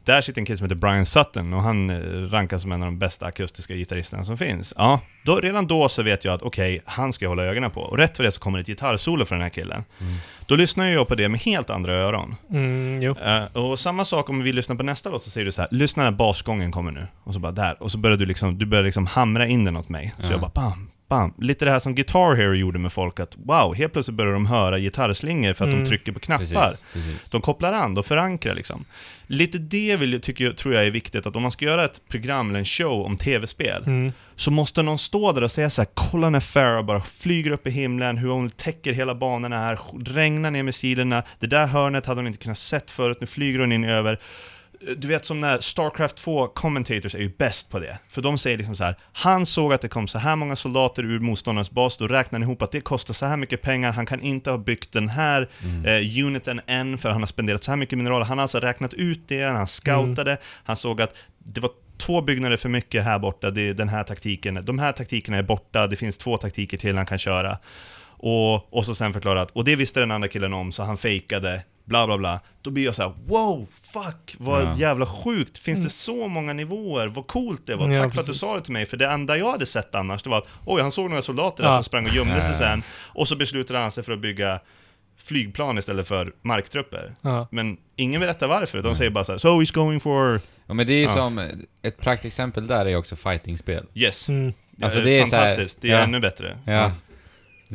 där 0.03 0.21
sitter 0.21 0.41
en 0.41 0.45
kille 0.45 0.57
som 0.57 0.65
heter 0.65 0.75
Brian 0.75 1.05
Sutton 1.05 1.53
och 1.53 1.61
han 1.61 1.89
eh, 1.89 1.95
rankas 2.29 2.61
som 2.61 2.71
en 2.71 2.81
av 2.81 2.85
de 2.87 2.99
bästa 2.99 3.25
akustiska 3.25 3.75
gitarristerna 3.75 4.23
som 4.23 4.37
finns. 4.37 4.73
Ja, 4.77 4.99
då, 5.23 5.39
redan 5.39 5.67
då 5.67 5.89
så 5.89 6.03
vet 6.03 6.25
jag 6.25 6.33
att 6.33 6.41
okej, 6.41 6.81
han 6.85 7.13
ska 7.13 7.25
jag 7.25 7.29
hålla 7.29 7.43
ögonen 7.43 7.71
på. 7.71 7.81
Och 7.81 7.97
rätt 7.97 8.17
för 8.17 8.23
det 8.23 8.31
så 8.31 8.39
kommer 8.39 8.59
ett 8.59 8.67
gitarrsolo 8.67 9.25
från 9.25 9.37
den 9.39 9.43
här 9.43 9.49
killen. 9.49 9.83
Mm. 10.01 10.15
Då 10.45 10.55
lyssnar 10.55 10.85
jag 10.85 11.07
på 11.07 11.15
det 11.15 11.29
med 11.29 11.39
helt 11.39 11.69
andra 11.69 11.93
öron. 11.93 12.35
Mm. 12.49 13.03
Eh, 13.03 13.43
och 13.63 13.79
samma 13.79 14.05
sak 14.05 14.29
om 14.29 14.43
vi 14.43 14.53
lyssnar 14.53 14.75
på 14.75 14.83
nästa 14.83 15.09
låt 15.09 15.23
så 15.23 15.29
säger 15.29 15.45
du 15.45 15.51
så 15.51 15.61
här, 15.61 15.69
lyssna 15.71 16.03
när 16.03 16.11
basgången 16.11 16.71
kommer 16.71 16.91
nu. 16.91 17.07
Och 17.23 17.33
så 17.33 17.39
bara 17.39 17.51
där. 17.51 17.83
Och 17.83 17.91
så 17.91 17.97
börjar 17.97 18.17
du 18.17 18.25
liksom, 18.25 18.57
du 18.57 18.65
börjar 18.65 18.83
liksom 18.83 19.05
hamra 19.07 19.47
in 19.47 19.63
den 19.63 19.77
åt 19.77 19.89
mig. 19.89 20.13
Så 20.19 20.25
Ja. 20.25 20.31
jag 20.31 20.39
bara 20.41 20.51
bam, 20.55 20.89
bam. 21.09 21.33
Lite 21.39 21.65
det 21.65 21.71
här 21.71 21.79
som 21.79 21.95
Guitar 21.95 22.35
Hero 22.35 22.53
gjorde 22.53 22.79
med 22.79 22.91
folk, 22.91 23.19
att 23.19 23.35
wow, 23.45 23.75
helt 23.75 23.93
plötsligt 23.93 24.17
börjar 24.17 24.33
de 24.33 24.45
höra 24.45 24.79
gitarrslingor 24.79 25.53
för 25.53 25.65
att 25.65 25.69
Mm. 25.71 25.83
de 25.83 25.89
trycker 25.89 26.11
på 26.11 26.19
knappar. 26.19 26.39
Precis, 26.45 26.85
precis. 26.93 27.29
De 27.31 27.41
kopplar 27.41 27.73
an, 27.73 27.93
de 27.93 28.03
förankrar 28.03 28.55
liksom. 28.55 28.85
Lite 29.27 29.57
det 29.57 29.95
vill 29.95 30.13
jag, 30.13 30.23
tycker 30.23 30.51
tror 30.53 30.73
jag 30.73 30.85
är 30.85 30.91
viktigt, 30.91 31.25
att 31.25 31.35
om 31.35 31.41
man 31.41 31.51
ska 31.51 31.65
göra 31.65 31.85
ett 31.85 32.01
program 32.09 32.49
eller 32.49 32.59
en 32.59 32.65
show 32.65 33.05
om 33.05 33.17
tv-spel, 33.17 33.83
Mm. 33.85 34.11
så 34.35 34.51
måste 34.51 34.81
någon 34.81 34.97
stå 34.97 35.31
där 35.31 35.43
och 35.43 35.51
säga 35.51 35.69
så 35.69 35.81
här: 35.81 35.89
kolla 35.93 36.29
när 36.29 36.39
Farah 36.39 36.85
bara 36.85 37.01
flyger 37.01 37.51
upp 37.51 37.67
i 37.67 37.71
himlen, 37.71 38.17
hur 38.17 38.29
hon 38.29 38.49
täcker 38.49 38.93
hela 38.93 39.15
banorna 39.15 39.57
här, 39.57 39.79
regnar 40.05 40.51
ner 40.51 40.63
missilerna, 40.63 41.23
det 41.39 41.47
där 41.47 41.67
hörnet 41.67 42.05
hade 42.05 42.19
hon 42.19 42.27
inte 42.27 42.39
kunnat 42.43 42.57
sett 42.57 42.91
förut, 42.91 43.17
nu 43.21 43.27
flyger 43.27 43.59
hon 43.59 43.71
in 43.71 43.83
över. 43.83 44.19
Du 44.97 45.07
vet 45.07 45.25
som 45.25 45.41
när 45.41 45.59
Starcraft 45.59 46.15
2 46.15 46.47
commentators 46.47 47.15
är 47.15 47.19
ju 47.19 47.31
bäst 47.37 47.69
på 47.71 47.79
det. 47.79 47.99
För 48.09 48.21
de 48.21 48.37
säger 48.37 48.57
liksom 48.57 48.75
så 48.75 48.83
här: 48.83 48.95
han 49.13 49.45
såg 49.45 49.73
att 49.73 49.81
det 49.81 49.87
kom 49.87 50.07
så 50.07 50.19
här 50.19 50.35
många 50.35 50.55
soldater 50.55 51.03
ur 51.03 51.19
motståndarens 51.19 51.71
bas, 51.71 51.97
då 51.97 52.07
räknar 52.07 52.39
han 52.39 52.43
ihop 52.43 52.61
att 52.61 52.71
det 52.71 52.81
kostar 52.81 53.13
så 53.13 53.25
här 53.25 53.37
mycket 53.37 53.61
pengar, 53.61 53.91
han 53.91 54.05
kan 54.05 54.21
inte 54.21 54.51
ha 54.51 54.57
byggt 54.57 54.91
den 54.91 55.09
här 55.09 55.49
Mm. 55.63 55.85
eh, 55.85 56.25
uniten 56.25 56.61
än, 56.67 56.97
för 56.97 57.09
han 57.09 57.21
har 57.21 57.27
spenderat 57.27 57.63
så 57.63 57.71
här 57.71 57.75
mycket 57.77 57.97
mineraler. 57.97 58.25
Han 58.25 58.37
har 58.37 58.41
alltså 58.41 58.59
räknat 58.59 58.93
ut 58.93 59.21
det, 59.27 59.43
han 59.43 59.67
scoutade, 59.67 60.37
han 60.63 60.75
såg 60.75 61.01
att 61.01 61.15
det 61.37 61.59
var 61.61 61.71
två 61.97 62.21
byggnader 62.21 62.57
för 62.57 62.69
mycket 62.69 63.03
här 63.03 63.19
borta, 63.19 63.51
det 63.51 63.61
är 63.69 63.73
den 63.73 63.89
här 63.89 64.03
taktiken, 64.03 64.65
de 64.65 64.79
här 64.79 64.91
taktikerna 64.91 65.37
är 65.37 65.43
borta, 65.43 65.87
det 65.87 65.95
finns 65.95 66.17
två 66.17 66.37
taktiker 66.37 66.77
till 66.77 66.97
han 66.97 67.05
kan 67.05 67.17
köra. 67.17 67.57
Och, 68.17 68.73
och 68.73 68.85
så 68.85 68.95
sen 68.95 69.13
förklarat, 69.13 69.51
och 69.51 69.63
det 69.63 69.75
visste 69.75 69.99
den 69.99 70.11
andra 70.11 70.27
killen 70.27 70.53
om, 70.53 70.71
så 70.71 70.83
han 70.83 70.97
fejkade, 70.97 71.61
bla 71.85 72.05
bla 72.07 72.17
bla. 72.17 72.39
Då 72.61 72.69
blir 72.71 72.83
jag 72.85 72.95
så 72.95 73.01
här: 73.01 73.13
wow, 73.25 73.67
fuck, 73.93 74.35
vad 74.39 74.61
Ja. 74.63 74.75
jävla 74.77 75.05
sjukt, 75.05 75.57
finns 75.57 75.83
det 75.83 75.89
så 75.89 76.27
många 76.27 76.53
nivåer, 76.53 77.07
vad 77.07 77.27
coolt 77.27 77.61
det 77.65 77.75
var, 77.75 77.89
Ja, 77.89 78.03
tack 78.03 78.13
för 78.13 78.21
att 78.21 78.27
du 78.27 78.33
sa 78.33 78.55
det 78.55 78.61
till 78.61 78.73
mig, 78.73 78.85
för 78.85 78.97
det 78.97 79.07
enda 79.07 79.37
jag 79.37 79.51
hade 79.51 79.65
sett 79.65 79.95
annars, 79.95 80.23
det 80.23 80.29
var 80.29 80.37
att 80.37 80.47
oj, 80.65 80.81
han 80.81 80.91
såg 80.91 81.09
några 81.09 81.21
soldater 81.21 81.63
där 81.63 81.69
Ja. 81.69 81.75
som 81.75 81.83
sprang 81.83 82.03
och 82.05 82.13
gömde 82.13 82.33
Ja, 82.35 82.41
sig 82.41 82.51
ja. 82.51 82.57
sen, 82.57 82.83
och 83.05 83.27
så 83.27 83.35
beslutade 83.35 83.79
han 83.79 83.91
sig 83.91 84.03
för 84.03 84.13
att 84.13 84.21
bygga 84.21 84.59
flygplan 85.17 85.77
istället 85.77 86.07
för 86.07 86.33
marktrupper. 86.41 87.15
Ja. 87.21 87.47
Men 87.51 87.77
ingen 87.95 88.21
berättar 88.21 88.47
varför, 88.47 88.81
de 88.81 88.95
säger 88.95 89.11
bara 89.11 89.23
så 89.23 89.31
här, 89.31 89.39
so 89.39 89.47
he's 89.61 89.73
going 89.73 89.99
for... 89.99 90.39
Ja, 90.67 90.73
men 90.73 90.87
det 90.87 90.93
är 90.93 90.97
ju 90.97 91.03
Ja. 91.03 91.09
som, 91.09 91.51
ett 91.81 91.97
praktexempel 92.01 92.67
där 92.67 92.85
är 92.85 92.89
ju 92.89 92.95
också 92.95 93.15
fightingspel. 93.15 93.85
Yes. 93.93 94.29
Mm. 94.29 94.53
Alltså, 94.83 94.99
Eh, 94.99 95.05
det 95.05 95.11
är 95.19 95.25
så 95.25 95.35
här- 95.35 95.47
fantastiskt, 95.47 95.81
det 95.81 95.87
är 95.89 95.93
ja. 95.93 95.99
ännu 95.99 96.19
bättre. 96.19 96.57
Ja. 96.65 96.91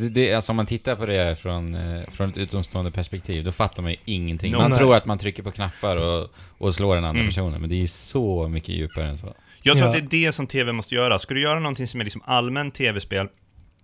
Det, 0.01 0.09
det, 0.09 0.35
alltså 0.35 0.53
om 0.53 0.57
man 0.57 0.67
tittar 0.67 0.97
på 0.97 1.07
det 1.07 1.39
från, 1.39 1.75
eh, 1.75 2.03
från 2.13 2.29
ett 2.31 2.39
utomstående 2.39 2.91
perspektiv, 2.91 3.45
då 3.45 3.53
fattar 3.53 3.83
man 3.83 3.93
ju 3.93 3.97
ingenting. 4.05 4.53
Man 4.53 4.71
nej. 4.71 4.79
tror 4.79 4.95
att 4.95 5.07
man 5.07 5.19
trycker 5.19 5.43
på 5.43 5.51
knappar 5.51 5.97
och, 5.97 6.31
och 6.59 6.75
slår 6.75 6.95
den 6.95 7.05
andra 7.05 7.21
Mm. 7.21 7.29
personen, 7.31 7.61
men 7.61 7.71
det 7.71 7.77
är 7.77 7.81
ju 7.81 7.87
så 7.89 8.49
mycket 8.49 8.69
djupare 8.69 9.09
än 9.09 9.19
så. 9.19 9.35
Jag 9.63 9.77
tror 9.77 9.85
Ja. 9.91 9.97
att 9.99 10.11
det 10.11 10.17
är 10.17 10.27
det 10.27 10.33
som 10.33 10.47
TV 10.47 10.73
måste 10.73 10.95
göra. 10.95 11.19
Ska 11.19 11.35
du 11.35 11.41
göra 11.43 11.61
någonting 11.61 11.87
som 11.87 12.01
är 12.01 12.05
liksom 12.05 12.23
allmän 12.25 12.71
TV-spel, 12.71 13.29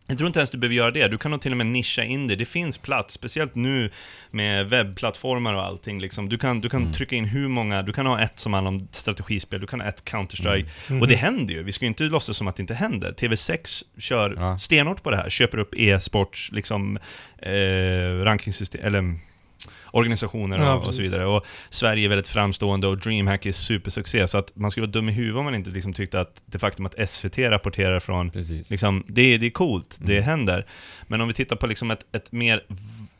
jag 0.09 0.19
tror 0.19 0.27
inte 0.27 0.39
ens 0.39 0.51
du 0.51 0.59
behöver 0.59 0.75
göra 0.75 0.91
det. 0.91 1.09
Du 1.09 1.19
kan 1.19 1.31
nog 1.31 1.41
till 1.41 1.51
och 1.51 1.57
med 1.57 1.67
nischa 1.67 2.05
in 2.05 2.27
det. 2.29 2.37
Det 2.37 2.45
finns 2.45 2.79
plats, 2.79 3.15
speciellt 3.15 3.55
nu 3.55 3.91
med 4.31 4.67
webbplattformar 4.69 5.55
och 5.55 5.63
allting. 5.65 6.01
Liksom. 6.01 6.29
Du 6.29 6.39
kan, 6.39 6.61
du 6.61 6.69
kan 6.69 6.81
Mm. 6.83 6.93
trycka 6.93 7.17
in 7.17 7.25
hur 7.25 7.49
många, 7.49 7.83
du 7.83 7.93
kan 7.93 8.07
ha 8.07 8.21
ett 8.21 8.39
som 8.39 8.53
handlar 8.53 8.69
om 8.73 8.89
strategispel, 8.93 9.61
du 9.61 9.67
kan 9.67 9.81
ha 9.81 9.89
ett 9.89 10.05
Counter-Strike. 10.05 10.67
Mhm. 10.89 11.01
Och 11.01 11.09
det 11.09 11.15
händer 11.17 11.55
ju, 11.55 11.63
vi 11.63 11.73
ska 11.73 11.85
ju 11.85 11.89
inte 11.89 12.03
låtsas 12.05 12.37
som 12.37 12.49
att 12.49 12.57
det 12.57 12.61
inte 12.61 12.75
händer. 12.75 13.13
TV6 13.13 13.85
kör 13.99 14.35
Ja. 14.37 14.59
stenhårt 14.59 15.03
på 15.03 15.11
det 15.11 15.17
här, 15.17 15.31
köper 15.31 15.59
upp 15.59 15.75
e-sports, 15.79 16.51
liksom, 16.53 16.99
eh, 17.39 18.25
rankingsystem, 18.25 18.81
eller 18.85 18.99
mm, 18.99 19.19
organisationer 19.93 20.59
och, 20.61 20.67
Ja, 20.67 20.75
och 20.75 20.95
så 20.95 21.03
vidare. 21.03 21.27
Och 21.27 21.47
Sverige 21.71 22.05
är 22.07 22.09
väldigt 22.09 22.29
framstående 22.29 22.87
och 22.87 22.99
DreamHack 22.99 23.47
är 23.47 23.53
supersuccé, 23.53 24.29
så 24.29 24.39
att 24.39 24.57
man 24.57 24.71
skulle 24.71 24.87
vara 24.87 24.93
dum 24.93 25.09
i 25.09 25.13
huvudet 25.13 25.39
om 25.39 25.45
man 25.45 25.55
inte 25.55 25.71
liksom 25.71 25.93
tyckte 25.93 26.21
att 26.21 26.43
det 26.47 26.59
faktum 26.59 26.87
att 26.87 27.11
SVT 27.11 27.39
rapporterar 27.39 28.01
från 28.01 28.31
Precis. 28.31 28.71
Liksom, 28.71 29.05
det, 29.09 29.39
det 29.39 29.47
är 29.47 29.51
coolt, 29.51 29.97
det 30.01 30.13
Mm. 30.13 30.25
händer. 30.25 30.67
Men 31.07 31.21
om 31.21 31.29
vi 31.29 31.35
tittar 31.35 31.57
på 31.57 31.67
liksom 31.67 31.91
ett, 31.91 32.07
ett 32.13 32.33
mer 32.33 32.63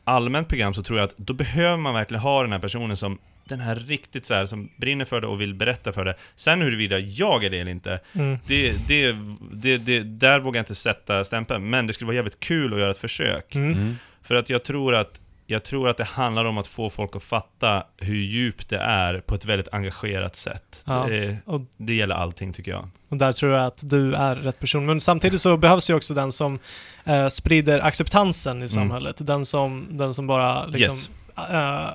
allmänt 0.03 0.47
program 0.49 0.73
så 0.73 0.83
tror 0.83 0.99
jag 0.99 1.05
att 1.07 1.17
då 1.17 1.33
behöver 1.33 1.77
man 1.77 1.93
verkligen 1.93 2.21
ha 2.21 2.41
den 2.41 2.51
här 2.51 2.59
personen 2.59 2.97
som 2.97 3.17
den 3.43 3.59
här 3.59 3.75
riktigt 3.75 4.25
så 4.25 4.33
här, 4.33 4.45
som 4.45 4.69
brinner 4.77 5.05
för 5.05 5.21
det 5.21 5.27
och 5.27 5.41
vill 5.41 5.53
berätta 5.53 5.93
för 5.93 6.05
det. 6.05 6.15
Sen 6.35 6.61
huruvida 6.61 6.99
jag 6.99 7.43
är 7.43 7.49
det 7.49 7.59
eller 7.59 7.71
inte, 7.71 7.99
Mm. 8.13 8.37
det, 8.47 8.87
det, 8.87 9.15
det, 9.53 9.77
det, 9.77 9.99
där 10.03 10.39
vågar 10.39 10.57
jag 10.59 10.61
inte 10.61 10.75
sätta 10.75 11.23
stämpeln. 11.23 11.69
Men 11.69 11.87
det 11.87 11.93
skulle 11.93 12.05
vara 12.05 12.15
jävligt 12.15 12.39
kul 12.39 12.73
att 12.73 12.79
göra 12.79 12.91
ett 12.91 12.97
försök. 12.97 13.55
Mm. 13.55 13.71
Mm. 13.73 13.95
För 14.21 14.35
att 14.35 14.49
jag 14.49 14.63
tror 14.63 14.95
att 14.95 15.19
jag 15.49 15.63
tror 15.63 15.89
att 15.89 15.97
det 15.97 16.03
handlar 16.03 16.45
om 16.45 16.57
att 16.57 16.67
få 16.67 16.89
folk 16.89 17.15
att 17.15 17.23
fatta 17.23 17.83
hur 17.97 18.15
djupt 18.21 18.69
det 18.69 18.77
är 18.77 19.19
på 19.19 19.35
ett 19.35 19.45
väldigt 19.45 19.67
engagerat 19.73 20.35
sätt. 20.35 20.81
Ja. 20.85 21.05
Det, 21.09 21.37
det 21.77 21.93
gäller 21.93 22.15
allting 22.15 22.53
tycker 22.53 22.71
jag. 22.71 22.89
och 23.09 23.17
där 23.17 23.33
tror 23.33 23.51
jag 23.53 23.65
att 23.65 23.89
du 23.89 24.13
är 24.13 24.35
rätt 24.35 24.59
person. 24.59 24.85
Men 24.85 24.99
samtidigt 24.99 25.41
så 25.41 25.57
behövs 25.57 25.89
ju 25.89 25.93
också 25.93 26.13
den 26.13 26.31
som 26.31 26.59
eh, 27.05 27.27
sprider 27.27 27.79
acceptansen 27.79 28.63
i 28.63 28.69
samhället. 28.69 29.15
Den, 29.19 29.45
som, 29.45 29.87
den 29.89 30.13
som 30.13 30.27
bara 30.27 30.65
liksom 30.65 30.97
Yes. 30.97 31.09
eh, 31.51 31.87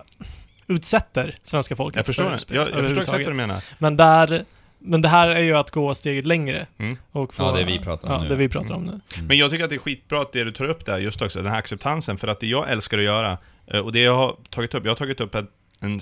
utsätter 0.67 1.37
svenska 1.43 1.77
folket 1.77 1.97
Jag 1.97 2.07
förstår 2.07 2.25
för 2.25 2.31
det. 2.49 2.55
Jag, 2.55 2.69
jag 2.71 2.85
förstår 2.85 3.03
exakt 3.03 3.25
vad 3.25 3.33
du 3.35 3.37
menar. 3.37 3.65
Men, 3.79 3.97
där, 3.97 4.45
men 4.85 5.03
det 5.03 5.09
här 5.09 5.28
är 5.28 5.41
ju 5.43 5.57
att 5.57 5.70
gå 5.70 5.95
steget 5.95 6.26
längre. 6.26 6.66
Mm. 6.78 6.97
Och 7.12 7.35
få, 7.35 7.43
Ja, 7.43 7.53
det 7.53 7.64
vi 7.64 7.78
pratar 7.78 8.09
om 8.09 8.14
ja, 8.14 8.22
nu. 8.22 8.28
det 8.28 8.37
vi 8.37 8.49
pratar 8.49 8.74
om 8.74 8.85
nu. 8.85 9.01
Mm. 9.16 9.26
Men 9.26 9.37
jag 9.39 9.51
tycker 9.51 9.64
att 9.64 9.70
det 9.70 9.76
är 9.76 9.80
skitbra 9.80 10.20
att 10.22 10.33
det 10.33 10.45
du 10.45 10.53
tar 10.53 10.64
upp 10.64 10.87
där, 10.87 10.99
just 10.99 11.22
också, 11.22 11.43
den 11.43 11.53
här 11.53 11.59
acceptansen, 11.59 12.18
för 12.18 12.28
att 12.28 12.41
det 12.41 12.47
jag 12.47 12.70
älskar 12.70 12.99
att 12.99 13.05
göra, 13.05 13.39
eh, 13.66 13.80
och 13.80 13.93
det 13.93 14.01
jag 14.01 14.16
har 14.16 14.37
tagit 14.51 14.74
upp, 14.74 14.85
jag 14.85 14.91
har 14.91 14.97
tagit 14.97 15.20
upp 15.20 15.35
en, 15.35 15.49
en, 15.80 16.01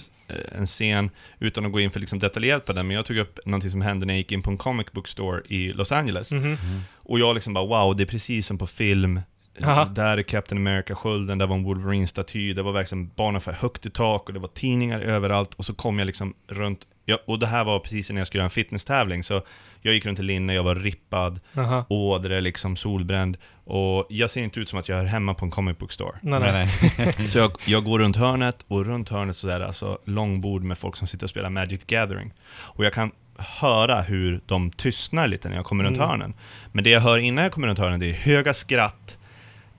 en 0.52 0.66
scen, 0.66 1.10
utan 1.38 1.66
att 1.66 1.72
gå 1.72 1.80
in 1.80 1.90
för 1.90 2.00
liksom 2.00 2.18
detaljerat 2.18 2.66
på 2.66 2.72
den, 2.72 2.86
men 2.86 2.96
jag 2.96 3.06
tog 3.06 3.16
upp 3.16 3.38
någonting 3.46 3.70
som 3.70 3.80
hände 3.80 4.06
när 4.06 4.14
jag 4.14 4.18
gick 4.18 4.32
in 4.32 4.42
på 4.42 4.50
en 4.50 4.58
comic 4.58 4.92
book 4.92 5.08
store 5.08 5.42
i 5.48 5.72
Los 5.72 5.92
Angeles. 5.92 6.32
Mhm. 6.32 6.44
Mm. 6.44 6.58
Och 6.94 7.20
jag 7.20 7.34
liksom 7.34 7.54
bara 7.54 7.66
wow, 7.66 7.96
det 7.96 8.02
är 8.02 8.06
precis 8.06 8.46
som 8.46 8.58
på 8.58 8.66
film. 8.66 9.20
Aha. 9.64 9.84
Där 9.84 10.18
är 10.18 10.22
Captain 10.22 10.66
America-skölden, 10.66 11.38
där 11.38 11.46
var 11.46 11.56
en 11.56 11.64
Wolverine-staty, 11.64 12.54
det 12.54 12.62
var 12.62 12.72
verkligen 12.72 13.10
barnen 13.16 13.40
för 13.40 13.52
högt 13.52 13.86
i 13.86 13.90
tak 13.90 14.26
och 14.28 14.34
det 14.34 14.40
var 14.40 14.48
tidningar 14.48 15.00
överallt. 15.00 15.54
Och 15.54 15.64
så 15.64 15.74
kom 15.74 15.98
jag 15.98 16.06
liksom 16.06 16.34
runt, 16.48 16.80
ja, 17.04 17.18
och 17.26 17.38
det 17.38 17.46
här 17.46 17.64
var 17.64 17.78
precis 17.78 18.10
när 18.10 18.20
jag 18.20 18.26
skulle 18.26 18.38
göra 18.40 18.44
en 18.46 18.50
fitnesstävling, 18.50 19.24
så 19.24 19.42
jag 19.82 19.94
gick 19.94 20.06
runt 20.06 20.18
i 20.18 20.22
linne, 20.22 20.54
jag 20.54 20.62
var 20.62 20.74
rippad, 20.74 21.40
Aha. 21.56 21.86
ådre, 21.88 22.40
liksom 22.40 22.76
solbränd. 22.76 23.36
Och 23.64 24.06
jag 24.10 24.30
ser 24.30 24.42
inte 24.42 24.60
ut 24.60 24.68
som 24.68 24.78
att 24.78 24.88
jag 24.88 24.96
hör 24.96 25.04
hemma 25.04 25.34
på 25.34 25.44
en 25.44 25.50
comic 25.50 25.78
book 25.78 25.92
store. 25.92 26.12
Nej, 26.22 26.40
Nej, 26.40 26.68
nej. 26.98 27.12
Så 27.28 27.38
jag, 27.38 27.52
jag 27.66 27.84
går 27.84 27.98
runt 27.98 28.16
hörnet, 28.16 28.64
och 28.68 28.86
runt 28.86 29.08
hörnet 29.08 29.36
så 29.36 29.48
är 29.48 29.58
det 29.60 29.66
alltså 29.66 29.98
långbord 30.04 30.62
med 30.62 30.78
folk 30.78 30.96
som 30.96 31.06
sitter 31.08 31.24
och 31.26 31.30
spelar 31.30 31.50
Magic 31.50 31.80
the 31.84 31.94
Gathering. 31.96 32.32
Och 32.52 32.84
jag 32.84 32.92
kan 32.92 33.10
höra 33.38 34.00
hur 34.00 34.40
de 34.46 34.70
tystnar 34.70 35.28
lite 35.28 35.48
när 35.48 35.56
jag 35.56 35.64
kommer 35.64 35.84
runt 35.84 35.96
Mm. 35.96 36.08
hörnen. 36.08 36.34
Men 36.72 36.84
det 36.84 36.90
jag 36.90 37.00
hör 37.00 37.18
innan 37.18 37.44
jag 37.44 37.52
kommer 37.52 37.68
runt 37.68 37.78
hörnen, 37.78 38.00
det 38.00 38.06
är 38.10 38.12
höga 38.14 38.54
skratt, 38.54 39.16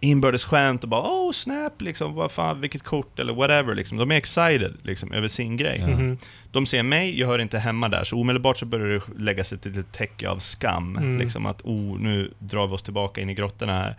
inbördes 0.03 0.45
skämt 0.45 0.83
och 0.83 0.89
bara 0.89 1.01
oh 1.01 1.31
snap, 1.31 1.81
liksom, 1.81 2.13
vad 2.13 2.31
fan, 2.31 2.61
vilket 2.61 2.83
kort 2.83 3.19
eller 3.19 3.33
whatever. 3.33 3.75
Liksom. 3.75 3.97
De 3.97 4.11
är 4.11 4.15
excited 4.15 4.73
liksom, 4.83 5.11
över 5.11 5.27
sin 5.27 5.57
grej. 5.57 5.77
Ja. 5.79 5.87
Mhm. 5.87 6.17
De 6.51 6.65
ser 6.65 6.83
mig, 6.83 7.19
jag 7.19 7.27
hör 7.27 7.39
inte 7.39 7.59
hemma 7.59 7.89
där, 7.89 8.03
så 8.03 8.19
omedelbart 8.19 8.57
så 8.57 8.65
börjar 8.65 8.87
det 8.87 9.23
lägga 9.23 9.43
sig 9.43 9.55
ett 9.55 9.65
litet 9.65 9.91
täcke 9.91 10.29
av 10.29 10.37
skam. 10.37 10.97
Mm. 10.97 11.19
Liksom 11.19 11.45
att, 11.45 11.61
oh, 11.61 11.99
nu 11.99 12.33
drar 12.39 12.67
vi 12.67 12.73
oss 12.73 12.83
tillbaka 12.83 13.21
in 13.21 13.29
i 13.29 13.33
grottorna 13.33 13.73
här. 13.73 13.95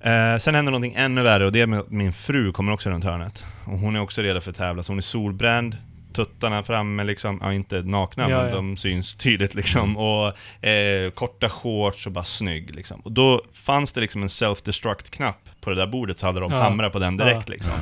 Eh, 0.00 0.38
sen 0.38 0.54
händer 0.54 0.72
någonting 0.72 0.94
ännu 0.96 1.22
värre 1.22 1.46
och 1.46 1.52
det 1.52 1.60
är 1.60 1.66
med 1.66 1.78
att 1.78 1.90
min 1.90 2.12
fru 2.12 2.52
kommer 2.52 2.72
också 2.72 2.90
runt 2.90 3.04
hörnet. 3.04 3.44
Och 3.64 3.78
hon 3.78 3.96
är 3.96 4.00
också 4.00 4.22
redo 4.22 4.40
för 4.40 4.50
att 4.50 4.56
tävla, 4.56 4.82
så 4.82 4.92
hon 4.92 4.98
är 4.98 5.02
solbränd, 5.02 5.76
tuttarna 6.16 6.62
framme 6.62 7.04
liksom, 7.04 7.38
ja 7.42 7.52
inte 7.52 7.82
nakna 7.82 8.30
Ja, 8.30 8.36
men 8.38 8.48
ja. 8.48 8.54
de 8.54 8.76
syns 8.76 9.14
tydligt 9.14 9.54
liksom. 9.54 9.96
Och 9.96 10.26
eh, 10.68 11.10
korta 11.10 11.48
shorts 11.48 12.06
och 12.06 12.12
bara 12.12 12.24
snygg 12.24 12.74
liksom. 12.74 13.00
Och 13.00 13.12
då 13.12 13.42
fanns 13.52 13.92
det 13.92 14.00
liksom 14.00 14.22
en 14.22 14.28
self-destruct-knapp 14.28 15.48
på 15.60 15.70
det 15.70 15.76
där 15.76 15.86
bordet, 15.86 16.18
så 16.18 16.26
hade 16.26 16.40
de 16.40 16.52
Ja. 16.52 16.62
hamrat 16.62 16.92
på 16.92 16.98
den 16.98 17.16
direkt 17.16 17.48
Ja. 17.48 17.52
liksom. 17.52 17.72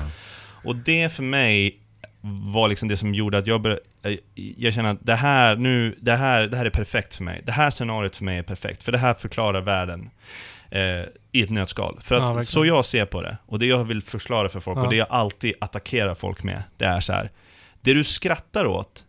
Och 0.65 0.77
det 0.77 1.13
för 1.13 1.23
mig 1.23 1.79
var 2.53 2.69
liksom 2.69 2.89
det 2.89 2.97
som 2.97 3.15
gjorde 3.15 3.39
att 3.39 3.47
jag 3.47 3.61
började, 3.61 3.81
jag- 4.03 4.19
jag 4.35 4.75
känner 4.75 4.91
att 4.91 4.99
det 5.07 5.15
här 5.15 5.57
nu, 5.57 5.97
det 6.01 6.13
här, 6.13 6.47
det 6.47 6.57
här 6.57 6.67
är 6.67 6.71
perfekt 6.71 7.15
för 7.15 7.25
mig. 7.25 7.43
Det 7.47 7.53
här 7.53 7.71
scenariot 7.71 8.17
för 8.17 8.25
mig 8.25 8.39
är 8.39 8.43
perfekt, 8.43 8.83
för 8.83 8.93
det 8.93 8.99
här 8.99 9.15
förklarar 9.15 9.61
världen 9.61 10.11
eh, 10.71 10.81
i 11.33 11.43
ett 11.43 11.51
nötskal. 11.51 11.99
För 12.01 12.15
Ja, 12.15 12.21
att 12.23 12.29
verkligen. 12.29 12.47
så 12.47 12.65
jag 12.67 12.85
ser 12.85 13.05
på 13.07 13.23
det, 13.23 13.37
och 13.47 13.59
det 13.59 13.67
jag 13.67 13.85
vill 13.85 14.03
förklara 14.03 14.49
för 14.49 14.61
folk, 14.61 14.79
Ja. 14.79 14.83
och 14.83 14.91
det 14.91 14.97
jag 14.97 15.07
alltid 15.11 15.55
attackerar 15.61 16.15
folk 16.15 16.43
med, 16.43 16.63
det 16.77 16.85
är 16.85 17.01
så 17.01 17.13
här. 17.13 17.31
Det 17.85 17.95
du 17.95 18.05
skrattar 18.05 18.67
åt 18.67 19.07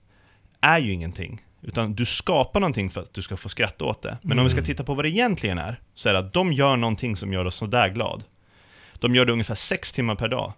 är 0.62 0.80
ju 0.80 0.92
ingenting. 0.94 1.42
Utan 1.62 1.94
du 1.96 2.06
skapar 2.06 2.60
någonting 2.60 2.90
för 2.90 3.02
att 3.02 3.14
du 3.14 3.22
ska 3.22 3.38
få 3.38 3.50
skratta 3.50 3.86
åt 3.86 4.02
det. 4.02 4.18
Men 4.22 4.40
om 4.40 4.46
vi 4.46 4.50
ska 4.50 4.58
Mm. 4.60 4.66
titta 4.66 4.84
på 4.84 4.94
vad 4.94 5.06
det 5.06 5.10
egentligen 5.10 5.58
är, 5.58 5.80
så 5.94 6.10
är 6.10 6.14
det 6.14 6.20
att 6.20 6.34
de 6.34 6.54
gör 6.54 6.76
någonting 6.76 7.16
som 7.18 7.34
gör 7.34 7.46
oss 7.46 7.56
sådär 7.56 7.90
glad. 7.90 8.24
De 8.94 9.16
gör 9.16 9.26
det 9.26 9.32
ungefär 9.34 9.56
sex 9.56 9.94
timmar 9.94 10.16
per 10.16 10.28
dag 10.28 10.54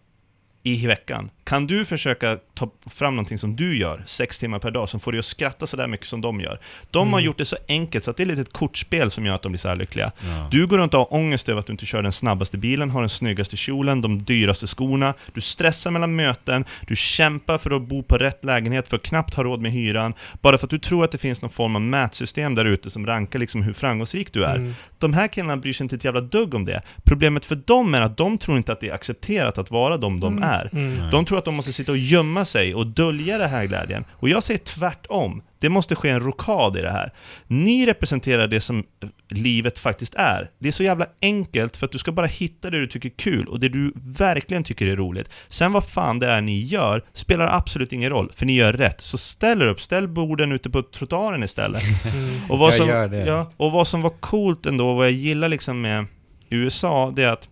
i 0.74 0.88
veckan. 0.88 1.30
Kan 1.44 1.68
du 1.68 1.86
försöka 1.86 2.38
ta 2.54 2.70
fram 2.90 3.16
någonting 3.16 3.38
som 3.40 3.56
du 3.56 3.78
gör 3.78 4.04
sex 4.06 4.40
timmar 4.40 4.60
per 4.60 4.72
dag 4.72 4.90
som 4.90 5.00
får 5.00 5.12
dig 5.12 5.20
att 5.20 5.26
skratta 5.26 5.68
sådär 5.68 5.88
mycket 5.88 6.08
som 6.08 6.22
de 6.22 6.42
gör? 6.42 6.60
De 6.92 7.08
har 7.14 7.20
Mm. 7.20 7.26
gjort 7.26 7.38
det 7.38 7.46
så 7.46 7.56
enkelt 7.68 8.04
så 8.04 8.12
att 8.12 8.18
det 8.18 8.24
är 8.24 8.28
lite 8.28 8.42
ett 8.42 8.54
kortspel 8.54 9.12
som 9.12 9.26
gör 9.26 9.36
att 9.36 9.42
de 9.42 9.52
blir 9.52 9.60
så 9.60 9.68
här 9.68 9.76
lyckliga. 9.76 10.12
Ja. 10.20 10.48
Du 10.52 10.68
går 10.68 10.78
runt 10.78 10.94
och 10.94 11.00
har 11.00 11.14
ångest 11.14 11.50
över 11.50 11.60
att 11.60 11.66
du 11.68 11.72
inte 11.72 11.86
kör 11.86 12.02
den 12.04 12.12
snabbaste 12.12 12.58
bilen, 12.58 12.90
har 12.90 13.02
den 13.02 13.10
snyggaste 13.10 13.58
kjolen, 13.58 14.02
de 14.02 14.24
dyraste 14.24 14.68
skorna, 14.68 15.14
du 15.34 15.42
stressar 15.42 15.92
mellan 15.92 16.16
möten, 16.16 16.66
du 16.88 16.96
kämpar 16.96 17.58
för 17.58 17.72
att 17.76 17.82
bo 17.82 18.04
på 18.04 18.18
rätt 18.18 18.46
lägenhet 18.46 18.88
för 18.88 18.96
att 18.98 19.04
knappt 19.04 19.34
ha 19.34 19.44
råd 19.44 19.62
med 19.62 19.72
hyran, 19.72 20.14
bara 20.42 20.58
för 20.58 20.68
att 20.68 20.72
du 20.72 20.80
tror 20.80 21.04
att 21.04 21.12
det 21.12 21.18
finns 21.18 21.42
någon 21.42 21.52
form 21.52 21.76
av 21.76 21.82
mätsystem 21.82 22.56
där 22.56 22.66
ute 22.66 22.90
som 22.90 23.06
rankar 23.06 23.40
liksom 23.40 23.62
hur 23.62 23.74
framgångsrik 23.74 24.34
du 24.34 24.44
är. 24.46 24.56
Mm. 24.56 24.76
De 25.00 25.14
här 25.14 25.28
killarna 25.28 25.58
bryr 25.58 25.74
sig 25.74 25.84
inte 25.84 25.96
ett 25.96 26.04
jävla 26.06 26.22
dugg 26.22 26.54
om 26.54 26.66
det. 26.66 26.82
Problemet 27.06 27.46
för 27.46 27.56
dem 27.56 27.94
är 27.94 28.02
att 28.02 28.18
de 28.18 28.38
tror 28.38 28.58
inte 28.58 28.72
att 28.72 28.80
det 28.80 28.90
är 28.90 28.94
accepterat 28.94 29.58
att 29.58 29.72
vara 29.72 29.98
de 29.98 30.20
de 30.20 30.38
Mm. 30.38 30.50
är. 30.50 30.57
Mm. 30.74 30.98
Nej. 30.98 31.12
De 31.12 31.26
tror 31.26 31.38
att 31.38 31.46
de 31.46 31.56
måste 31.56 31.74
sitta 31.74 31.92
och 31.92 31.98
gömma 31.98 32.46
sig 32.46 32.76
och 32.76 32.88
dölja 32.88 33.38
den 33.38 33.50
här 33.50 33.66
glädjen. 33.66 34.06
Och 34.12 34.30
jag 34.30 34.44
säger 34.44 34.60
tvärtom. 34.60 35.42
Det 35.60 35.70
måste 35.70 35.96
ske 35.96 36.10
en 36.10 36.20
rokad 36.20 36.78
i 36.78 36.82
det 36.82 36.92
här. 36.92 37.14
Ni 37.48 37.86
representerar 37.86 38.48
det 38.48 38.62
som 38.62 38.84
livet 39.30 39.80
faktiskt 39.80 40.16
är. 40.16 40.50
Det 40.60 40.68
är 40.68 40.72
så 40.72 40.84
jävla 40.84 41.06
enkelt 41.22 41.78
för 41.78 41.86
att 41.86 41.92
du 41.92 41.98
ska 41.98 42.12
bara 42.12 42.26
hitta 42.26 42.70
det 42.70 42.80
du 42.80 42.88
tycker 42.88 43.10
är 43.10 43.14
kul 43.14 43.48
och 43.48 43.60
det 43.60 43.70
du 43.70 43.94
verkligen 43.96 44.64
tycker 44.64 44.88
är 44.88 44.96
roligt. 44.96 45.30
Sen 45.48 45.72
vad 45.72 45.86
fan 45.86 46.20
det 46.20 46.28
är 46.28 46.42
ni 46.42 46.64
gör 46.64 47.04
spelar 47.14 47.48
absolut 47.48 47.94
ingen 47.94 48.10
roll, 48.10 48.32
för 48.36 48.46
ni 48.46 48.54
gör 48.54 48.74
rätt. 48.74 49.02
Så 49.02 49.18
ställ 49.18 49.62
er 49.62 49.68
upp, 49.68 49.82
ställ 49.82 50.08
borden 50.08 50.52
ute 50.52 50.70
på 50.70 50.82
trottoaren 50.82 51.44
istället. 51.44 51.84
Mm. 52.06 52.40
Och 52.50 52.60
vad, 52.60 52.68
Jag 52.68 52.76
som, 52.76 52.88
gör 52.88 53.08
det. 53.08 53.26
Ja, 53.26 53.52
och 53.58 53.72
vad 53.72 53.88
som 53.88 54.02
var 54.02 54.10
coolt 54.10 54.66
ändå, 54.66 54.94
vad 54.94 55.06
jag 55.06 55.12
gillar 55.14 55.50
liksom 55.50 55.82
med 55.82 56.06
USA, 56.50 57.14
det 57.16 57.24
är 57.24 57.28
att 57.32 57.50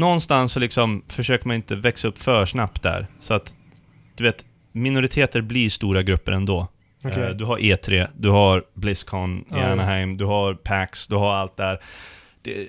någonstans 0.00 0.52
så 0.52 0.60
liksom 0.60 1.02
försöker 1.08 1.46
man 1.46 1.56
inte 1.56 1.76
växa 1.76 2.08
upp 2.08 2.18
för 2.18 2.46
snabbt 2.46 2.82
där. 2.82 3.06
Så 3.20 3.34
att, 3.34 3.54
du 4.14 4.24
vet, 4.24 4.44
minoriteter 4.72 5.40
blir 5.40 5.70
stora 5.70 6.02
grupper 6.02 6.32
ändå. 6.32 6.68
Eh, 7.04 7.28
Du 7.28 7.44
har 7.44 7.58
E3, 7.58 8.08
du 8.16 8.28
har 8.30 8.64
Blizzcon 8.74 9.44
i. 9.50 9.54
Anaheim, 9.58 10.16
du 10.16 10.24
har 10.24 10.54
PAX, 10.54 11.06
du 11.06 11.14
har 11.16 11.34
allt 11.34 11.56
där. 11.56 11.80
Det, 12.42 12.68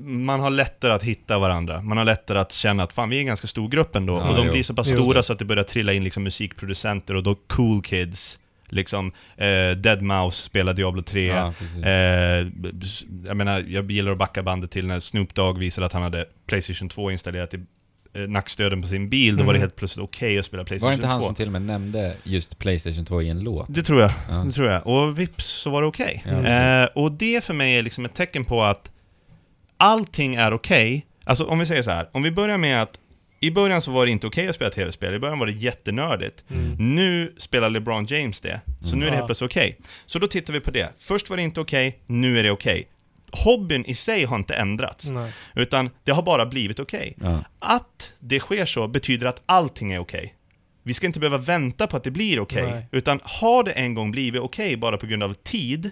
man 0.00 0.40
har 0.40 0.50
lättare 0.50 0.92
att 0.92 1.02
hitta 1.02 1.38
varandra, 1.38 1.82
man 1.82 1.98
har 1.98 2.04
lättare 2.04 2.38
att 2.38 2.52
känna 2.52 2.82
att 2.82 2.92
fan 2.92 3.08
vi 3.10 3.16
är 3.16 3.20
en 3.20 3.26
ganska 3.26 3.46
stor 3.46 3.68
grupp 3.68 3.96
ändå. 3.96 4.12
Ja, 4.12 4.28
och 4.30 4.36
de 4.36 4.46
jo. 4.46 4.52
blir 4.52 4.62
så 4.62 4.74
pass 4.74 4.88
Jo. 4.90 4.96
stora 4.96 5.22
så 5.22 5.32
att 5.32 5.38
det 5.38 5.44
börjar 5.44 5.64
trilla 5.64 5.92
in 5.92 6.04
liksom 6.04 6.22
musikproducenter 6.22 7.14
och 7.14 7.22
då 7.22 7.34
cool 7.34 7.82
kids. 7.82 8.39
Liksom, 8.72 9.12
eh, 9.36 9.70
Dead 9.76 10.02
Mouse 10.02 10.42
spelar 10.42 10.74
Diablo 10.74 11.02
3. 11.02 11.26
Ja. 11.26 11.52
Eh, 11.82 12.46
jag 13.26 13.36
menar, 13.36 13.64
jag 13.68 13.90
gillar 13.90 14.12
att 14.12 14.18
backa 14.18 14.42
bandet 14.42 14.70
till 14.70 14.86
när 14.86 15.00
Snoop 15.00 15.34
Dogg 15.34 15.58
visade 15.58 15.86
att 15.86 15.92
han 15.92 16.02
hade 16.02 16.24
Playstation 16.46 16.88
2 16.88 17.10
installerat 17.10 17.54
i 17.54 17.60
eh, 18.14 18.20
nackstöden 18.22 18.82
på 18.82 18.88
sin 18.88 19.08
bil. 19.08 19.36
Då 19.36 19.44
var 19.44 19.52
det 19.52 19.58
Mhm. 19.58 19.62
helt 19.62 19.76
plötsligt 19.76 20.04
okej 20.04 20.38
att 20.38 20.44
spela 20.46 20.60
Var 20.62 20.66
Playstation 20.66 20.90
det 20.90 20.94
inte 20.94 21.06
han 21.06 21.20
2. 21.20 21.26
som 21.26 21.34
till 21.34 21.46
och 21.46 21.52
med 21.52 21.62
nämnde 21.62 22.14
just 22.24 22.58
Playstation 22.58 23.04
2 23.04 23.22
i 23.22 23.28
en 23.28 23.40
låt? 23.40 23.66
Det 23.68 23.82
tror 23.82 24.00
jag. 24.00 24.10
Ja. 24.30 24.34
Det 24.34 24.52
tror 24.52 24.68
jag. 24.68 24.86
Och 24.86 25.18
vips 25.18 25.46
så 25.46 25.70
var 25.70 25.82
det 25.82 25.88
okej. 25.88 26.24
Ja, 26.26 26.32
eh, 26.82 26.88
och 26.94 27.12
det 27.12 27.44
för 27.44 27.54
mig 27.54 27.78
är 27.78 27.82
liksom 27.82 28.04
ett 28.04 28.14
tecken 28.14 28.44
på 28.44 28.62
att 28.62 28.90
allting 29.76 30.34
är 30.34 30.52
okej. 30.54 31.06
Alltså 31.24 31.44
om 31.44 31.58
vi 31.58 31.66
säger 31.66 31.82
så 31.82 31.90
här, 31.90 32.08
om 32.12 32.22
vi 32.22 32.30
börjar 32.30 32.58
med 32.58 32.82
att 32.82 32.99
i 33.40 33.50
början 33.50 33.82
så 33.82 33.90
var 33.90 34.06
det 34.06 34.12
inte 34.12 34.26
okej 34.26 34.48
att 34.48 34.54
spela 34.54 34.70
tv-spel, 34.70 35.14
i 35.14 35.18
början 35.18 35.38
var 35.38 35.46
det 35.46 35.52
jättenördigt. 35.52 36.44
Mm. 36.50 36.94
Nu 36.94 37.34
spelar 37.36 37.70
LeBron 37.70 38.06
James 38.06 38.40
det, 38.40 38.60
så 38.80 38.96
nu 38.96 39.06
är 39.06 39.10
det 39.10 39.16
helt 39.16 39.26
plötsligt 39.26 39.50
okej. 39.50 39.78
Så 40.06 40.18
då 40.18 40.26
tittar 40.26 40.52
vi 40.52 40.60
på 40.60 40.70
det. 40.70 40.92
Först 40.98 41.30
var 41.30 41.36
det 41.36 41.42
inte 41.42 41.60
okej, 41.60 42.00
nu 42.06 42.38
är 42.38 42.42
det 42.42 42.50
okej. 42.50 42.88
Hobbyn 43.32 43.84
i 43.84 43.94
sig 43.94 44.24
har 44.24 44.36
inte 44.36 44.54
ändrats, 44.54 45.06
Nej. 45.06 45.32
utan 45.54 45.90
det 46.04 46.12
har 46.12 46.22
bara 46.22 46.46
blivit 46.46 46.80
okej. 46.80 47.16
Ja. 47.20 47.44
Att 47.58 48.12
det 48.18 48.40
sker 48.40 48.64
så 48.64 48.88
betyder 48.88 49.26
att 49.26 49.42
allting 49.46 49.92
är 49.92 49.98
okej. 49.98 50.34
Vi 50.82 50.94
ska 50.94 51.06
inte 51.06 51.20
behöva 51.20 51.38
vänta 51.38 51.86
på 51.86 51.96
att 51.96 52.04
det 52.04 52.10
blir 52.10 52.40
okej, 52.40 52.86
utan 52.92 53.20
har 53.22 53.64
det 53.64 53.72
en 53.72 53.94
gång 53.94 54.10
blivit 54.10 54.40
okej 54.40 54.76
bara 54.76 54.96
på 54.96 55.06
grund 55.06 55.22
av 55.22 55.34
tid, 55.34 55.90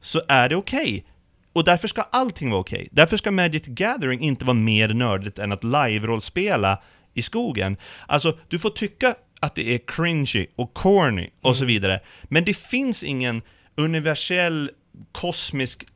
så 0.00 0.22
är 0.28 0.48
det 0.48 0.56
okej. 0.56 1.04
Och 1.52 1.64
därför 1.64 1.88
ska 1.88 2.02
allting 2.02 2.50
vara 2.50 2.60
okej. 2.60 2.88
Därför 2.92 3.16
ska 3.16 3.30
Magic 3.30 3.62
the 3.62 3.70
Gathering 3.70 4.20
inte 4.20 4.44
vara 4.44 4.54
mer 4.54 4.88
nördigt 4.88 5.38
än 5.38 5.52
att 5.52 5.64
live-rollspela 5.64 6.82
i 7.14 7.22
skogen. 7.22 7.76
Alltså, 8.06 8.38
du 8.48 8.58
får 8.58 8.70
tycka 8.70 9.14
att 9.40 9.54
det 9.54 9.74
är 9.74 9.78
cringy 9.86 10.46
och 10.56 10.74
corny 10.74 11.30
och 11.42 11.56
så 11.56 11.64
vidare, 11.64 12.00
men 12.24 12.44
det 12.44 12.56
finns 12.56 13.02
ingen 13.02 13.42
universell 13.76 14.70
kosmisk 15.12 15.86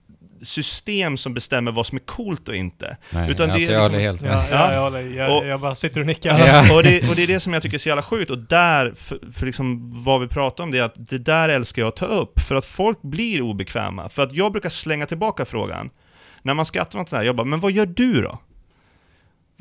system 0.43 1.17
som 1.17 1.35
bestämmer 1.35 1.73
vad 1.73 1.87
som 1.87 1.97
är 1.97 2.03
coolt 2.07 2.49
och 2.49 2.57
inte. 2.57 2.97
Nej, 3.11 3.31
Utan 3.31 3.49
det 3.49 3.53
är 3.53 3.55
alltså 3.55 3.73
jag 3.73 3.79
liksom- 3.81 3.93
håller 3.95 4.05
helt 4.05 4.23
med. 4.23 4.31
Ja, 4.33 4.45
ja, 4.51 4.57
Ja. 4.69 4.73
jag, 4.73 4.81
håller, 4.83 5.01
jag, 5.17 5.39
Och- 5.39 5.47
jag 5.47 5.61
bara 5.61 5.75
sitter 5.75 6.01
och 6.01 6.07
nickar. 6.07 6.39
Ja. 6.39 6.77
och, 6.77 6.83
det, 6.83 7.09
och 7.11 7.17
det 7.17 7.23
är 7.23 7.27
det 7.27 7.41
som 7.41 7.53
jag 7.53 7.63
tycker 7.63 7.77
är 7.77 7.79
så 7.79 7.89
jävla 7.89 8.03
sjukt, 8.03 8.31
och 8.31 8.39
där, 8.39 8.93
för, 8.97 9.19
för 9.33 9.47
liksom 9.47 9.91
vad 10.05 10.21
vi 10.21 10.27
pratar 10.29 10.65
om, 10.65 10.71
det 10.71 10.79
är 10.79 10.83
att 10.83 10.95
det 10.97 11.19
där 11.19 11.49
älskar 11.49 11.83
jag 11.83 11.89
att 11.89 11.97
ta 11.97 12.07
upp, 12.07 12.41
för 12.41 12.55
att 12.55 12.67
folk 12.67 13.03
blir 13.03 13.43
obekväma. 13.43 14.09
För 14.09 14.23
att 14.23 14.33
jag 14.33 14.53
brukar 14.53 14.69
slänga 14.69 15.07
tillbaka 15.07 15.45
frågan, 15.45 15.91
när 16.43 16.55
man 16.55 16.65
skrattar 16.65 16.99
åt 17.01 17.11
det 17.11 17.17
här, 17.17 17.25
jag 17.25 17.37
bara, 17.37 17.45
men 17.45 17.61
vad 17.61 17.73
gör 17.73 17.87
du 17.87 18.23
då? 18.23 18.39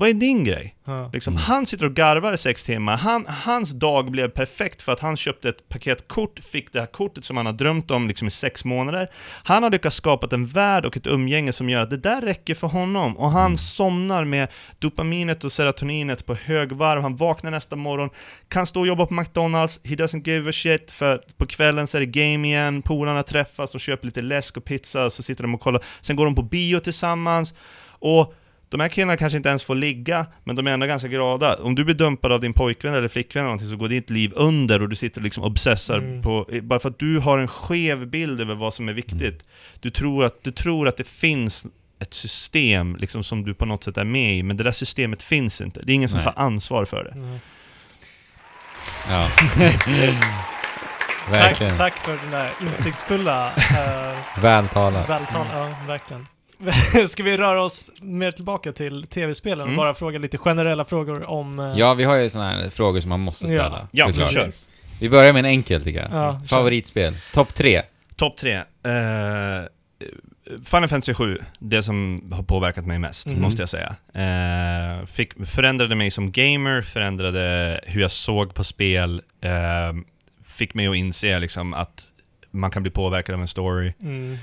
Vad 0.01 0.09
är 0.09 0.13
din 0.13 0.43
grej? 0.43 0.75
Ja. 0.85 1.09
Liksom, 1.13 1.33
Mm. 1.33 1.43
Han 1.43 1.65
sitter 1.65 1.85
och 1.85 1.93
garvar 1.93 2.33
i 2.33 2.37
sex 2.37 2.63
timmar, 2.63 2.97
han, 2.97 3.25
hans 3.27 3.71
dag 3.71 4.11
blev 4.11 4.27
perfekt 4.27 4.81
för 4.81 4.91
att 4.91 4.99
han 4.99 5.17
köpte 5.17 5.49
ett 5.49 5.69
paket 5.69 6.07
kort, 6.07 6.39
fick 6.39 6.73
det 6.73 6.79
här 6.79 6.87
kortet 6.87 7.25
som 7.25 7.37
han 7.37 7.45
har 7.45 7.53
drömt 7.53 7.91
om 7.91 8.07
liksom 8.07 8.27
i 8.27 8.31
sex 8.31 8.65
månader. 8.65 9.07
Han 9.43 9.63
har 9.63 9.69
lyckats 9.69 9.95
skapa 9.95 10.35
en 10.35 10.47
värld 10.47 10.85
och 10.85 10.97
ett 10.97 11.07
umgänge 11.07 11.53
som 11.53 11.69
gör 11.69 11.81
att 11.81 11.89
det 11.89 11.97
där 11.97 12.21
räcker 12.21 12.55
för 12.55 12.67
honom, 12.67 13.17
och 13.17 13.31
han 13.31 13.57
somnar 13.57 14.25
med 14.25 14.47
dopaminet 14.79 15.43
och 15.43 15.51
serotoninet 15.51 16.25
på 16.25 16.35
högvarv, 16.35 17.01
han 17.01 17.15
vaknar 17.15 17.51
nästa 17.51 17.75
morgon, 17.75 18.09
kan 18.47 18.65
stå 18.65 18.79
och 18.79 18.87
jobba 18.87 19.05
på 19.05 19.13
McDonalds, 19.13 19.79
he 19.83 19.95
doesn't 19.95 20.27
give 20.27 20.49
a 20.49 20.53
shit, 20.53 20.91
för 20.91 21.23
på 21.37 21.45
kvällen 21.45 21.87
så 21.87 21.97
är 21.97 22.01
det 22.01 22.05
game 22.05 22.47
igen, 22.47 22.81
polarna 22.81 23.23
träffas, 23.23 23.71
de 23.71 23.79
köper 23.79 24.05
lite 24.05 24.21
läsk 24.21 24.57
och 24.57 24.65
pizza, 24.65 25.09
så 25.09 25.23
sitter 25.23 25.43
de 25.43 25.55
och 25.55 25.61
kollar, 25.61 25.83
sen 26.01 26.15
går 26.15 26.25
de 26.25 26.35
på 26.35 26.43
bio 26.43 26.79
tillsammans, 26.79 27.53
och 27.99 28.33
de 28.71 28.79
här 28.79 28.89
killarna 28.89 29.17
kanske 29.17 29.37
inte 29.37 29.49
ens 29.49 29.63
får 29.63 29.75
ligga, 29.75 30.25
men 30.43 30.55
de 30.55 30.67
är 30.67 30.71
ändå 30.71 30.85
ganska 30.85 31.07
glada. 31.07 31.55
Om 31.55 31.75
du 31.75 31.83
blir 31.83 31.95
dumpad 31.95 32.31
av 32.31 32.39
din 32.41 32.53
pojkvän 32.53 32.93
eller 32.93 33.07
flickvän 33.07 33.39
eller 33.41 33.45
någonting 33.47 33.67
så 33.69 33.75
går 33.75 33.87
ditt 33.89 34.09
liv 34.09 34.31
under 34.35 34.81
och 34.81 34.89
du 34.89 34.95
sitter 34.95 35.19
och 35.21 35.23
liksom 35.23 35.43
obsessar 35.43 35.97
Mm. 35.97 36.21
på... 36.21 36.47
Bara 36.61 36.79
för 36.79 36.89
att 36.89 36.99
du 36.99 37.19
har 37.19 37.39
en 37.39 37.47
skev 37.47 38.07
bild 38.07 38.41
över 38.41 38.55
vad 38.55 38.73
som 38.73 38.89
är 38.89 38.93
viktigt. 38.93 39.45
Du 39.79 39.89
tror 39.89 40.25
att, 40.25 40.43
du 40.43 40.51
tror 40.51 40.87
att 40.87 40.97
det 40.97 41.07
finns 41.07 41.65
ett 41.99 42.13
system 42.13 42.95
liksom 42.95 43.23
som 43.23 43.43
du 43.45 43.53
på 43.53 43.65
något 43.65 43.83
sätt 43.83 43.97
är 43.97 44.03
med 44.03 44.35
i, 44.37 44.43
men 44.43 44.57
det 44.57 44.63
där 44.63 44.71
systemet 44.71 45.23
finns 45.23 45.61
inte. 45.61 45.81
Det 45.83 45.91
är 45.91 45.95
ingen 45.95 46.09
som 46.09 46.17
Nej. 46.19 46.23
tar 46.33 46.41
ansvar 46.41 46.85
för 46.85 47.03
det. 47.03 47.11
Mm. 47.11 47.37
Ja. 49.09 49.27
Tack, 51.25 51.33
verkligen. 51.33 51.77
tack 51.77 51.93
för 51.97 52.11
den 52.17 52.31
där 52.31 52.51
insiktsfulla 52.61 53.47
uh, 53.47 54.41
Vältalat. 54.41 55.09
vältal. 55.09 55.45
Ja, 55.53 55.69
verkligen. 55.87 56.27
Ska 57.07 57.23
vi 57.23 57.37
röra 57.37 57.63
oss 57.63 57.91
mer 58.01 58.31
tillbaka 58.31 58.71
till 58.71 59.07
tv-spelen 59.07 59.61
och 59.61 59.67
Mm. 59.67 59.77
bara 59.77 59.93
fråga 59.93 60.19
lite 60.19 60.37
generella 60.37 60.85
frågor 60.85 61.23
om... 61.29 61.59
eh, 61.59 61.73
Ja, 61.77 61.93
vi 61.93 62.03
har 62.03 62.15
ju 62.15 62.29
såna 62.29 62.49
här 62.51 62.69
frågor 62.69 63.01
som 63.01 63.09
man 63.09 63.19
måste 63.19 63.47
ställa. 63.47 63.87
Ja, 63.91 64.05
såklart. 64.07 64.31
kör. 64.31 64.49
Vi 65.01 65.09
börjar 65.09 65.33
med 65.33 65.39
en 65.39 65.45
enkel 65.45 65.83
tycker 65.83 65.99
jag. 66.01 66.11
Ja. 66.11 66.39
Favoritspel. 66.47 67.15
Topp 67.33 67.53
tre. 67.53 67.81
Topp 68.15 68.37
tre. 68.37 68.53
Eh, 68.55 68.63
Final 70.65 70.89
Fantasy 70.89 71.13
7, 71.13 71.37
det 71.59 71.83
som 71.83 72.29
har 72.31 72.43
påverkat 72.43 72.85
mig 72.85 72.99
mest, 72.99 73.27
Mhm. 73.27 73.41
måste 73.41 73.61
jag 73.61 73.69
säga. 73.69 73.95
Eh, 74.13 75.05
fick, 75.05 75.47
förändrade 75.47 75.95
mig 75.95 76.11
som 76.11 76.31
gamer, 76.31 76.81
förändrade 76.81 77.79
hur 77.83 78.01
jag 78.01 78.11
såg 78.11 78.53
på 78.53 78.63
spel, 78.63 79.21
eh, 79.41 79.51
fick 80.45 80.73
mig 80.73 80.87
att 80.87 80.95
inse 80.95 81.39
liksom 81.39 81.73
att 81.73 82.03
man 82.51 82.71
kan 82.71 82.81
bli 82.81 82.91
påverkad 82.91 83.35
av 83.35 83.41
en 83.41 83.47
story 83.47 83.93
Mm. 84.01 84.37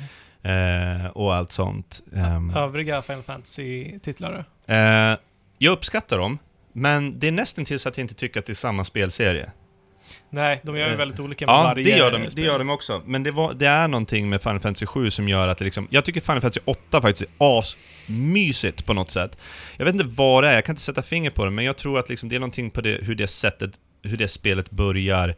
Eh, 0.48 1.06
och 1.06 1.34
allt 1.34 1.52
sånt. 1.52 2.00
Ehm, 2.16 2.56
Övriga 2.56 3.02
Final 3.02 3.22
Fantasy-titlar 3.22 4.44
eh, 4.66 4.76
jag 5.58 5.72
uppskattar 5.72 6.18
dem, 6.18 6.38
men 6.72 7.18
det 7.20 7.28
är 7.28 7.32
nästan 7.32 7.64
till 7.64 7.78
så 7.78 7.88
att 7.88 7.98
jag 7.98 8.04
inte 8.04 8.14
tycker 8.14 8.40
att 8.40 8.46
det 8.46 8.52
är 8.52 8.54
samma 8.54 8.84
spelserie. 8.84 9.50
Nej, 10.30 10.60
de 10.62 10.76
gör 10.76 10.86
ju 10.86 10.92
Eh, 10.92 10.98
väldigt 10.98 11.20
olika 11.20 11.46
med 11.46 11.52
Ja, 11.52 11.62
varje 11.62 11.84
det 11.84 11.90
gör 11.90 12.12
de, 12.12 12.22
det 12.22 12.30
spel. 12.30 12.44
gör 12.44 12.58
de 12.58 12.70
också. 12.70 13.02
Men 13.06 13.22
det, 13.22 13.30
var, 13.30 13.54
det 13.54 13.66
är 13.66 13.88
någonting 13.88 14.28
med 14.28 14.42
Final 14.42 14.60
Fantasy 14.60 14.86
7 14.86 15.10
som 15.10 15.28
gör 15.28 15.48
att 15.48 15.58
det 15.58 15.64
liksom... 15.64 15.88
Jag 15.90 16.04
tycker 16.04 16.20
Final 16.20 16.40
Fantasy 16.40 16.60
8 16.64 17.00
faktiskt 17.02 17.22
är 17.38 17.58
asmysigt 17.58 18.86
på 18.86 18.94
något 18.94 19.10
sätt. 19.10 19.38
Jag 19.76 19.84
vet 19.84 19.94
inte 19.94 20.06
vad 20.06 20.44
det 20.44 20.50
är, 20.50 20.54
jag 20.54 20.64
kan 20.64 20.72
inte 20.72 20.82
sätta 20.82 21.02
finger 21.02 21.30
på 21.30 21.44
det, 21.44 21.50
men 21.50 21.64
jag 21.64 21.76
tror 21.76 21.98
att 21.98 22.08
liksom 22.08 22.28
det 22.28 22.34
är 22.34 22.40
någonting 22.40 22.70
på 22.70 22.80
det, 22.80 22.98
hur 23.02 23.14
det 23.14 23.26
sättet, 23.26 23.70
hur 24.02 24.16
det 24.16 24.28
spelet 24.28 24.70
börjar 24.70 25.34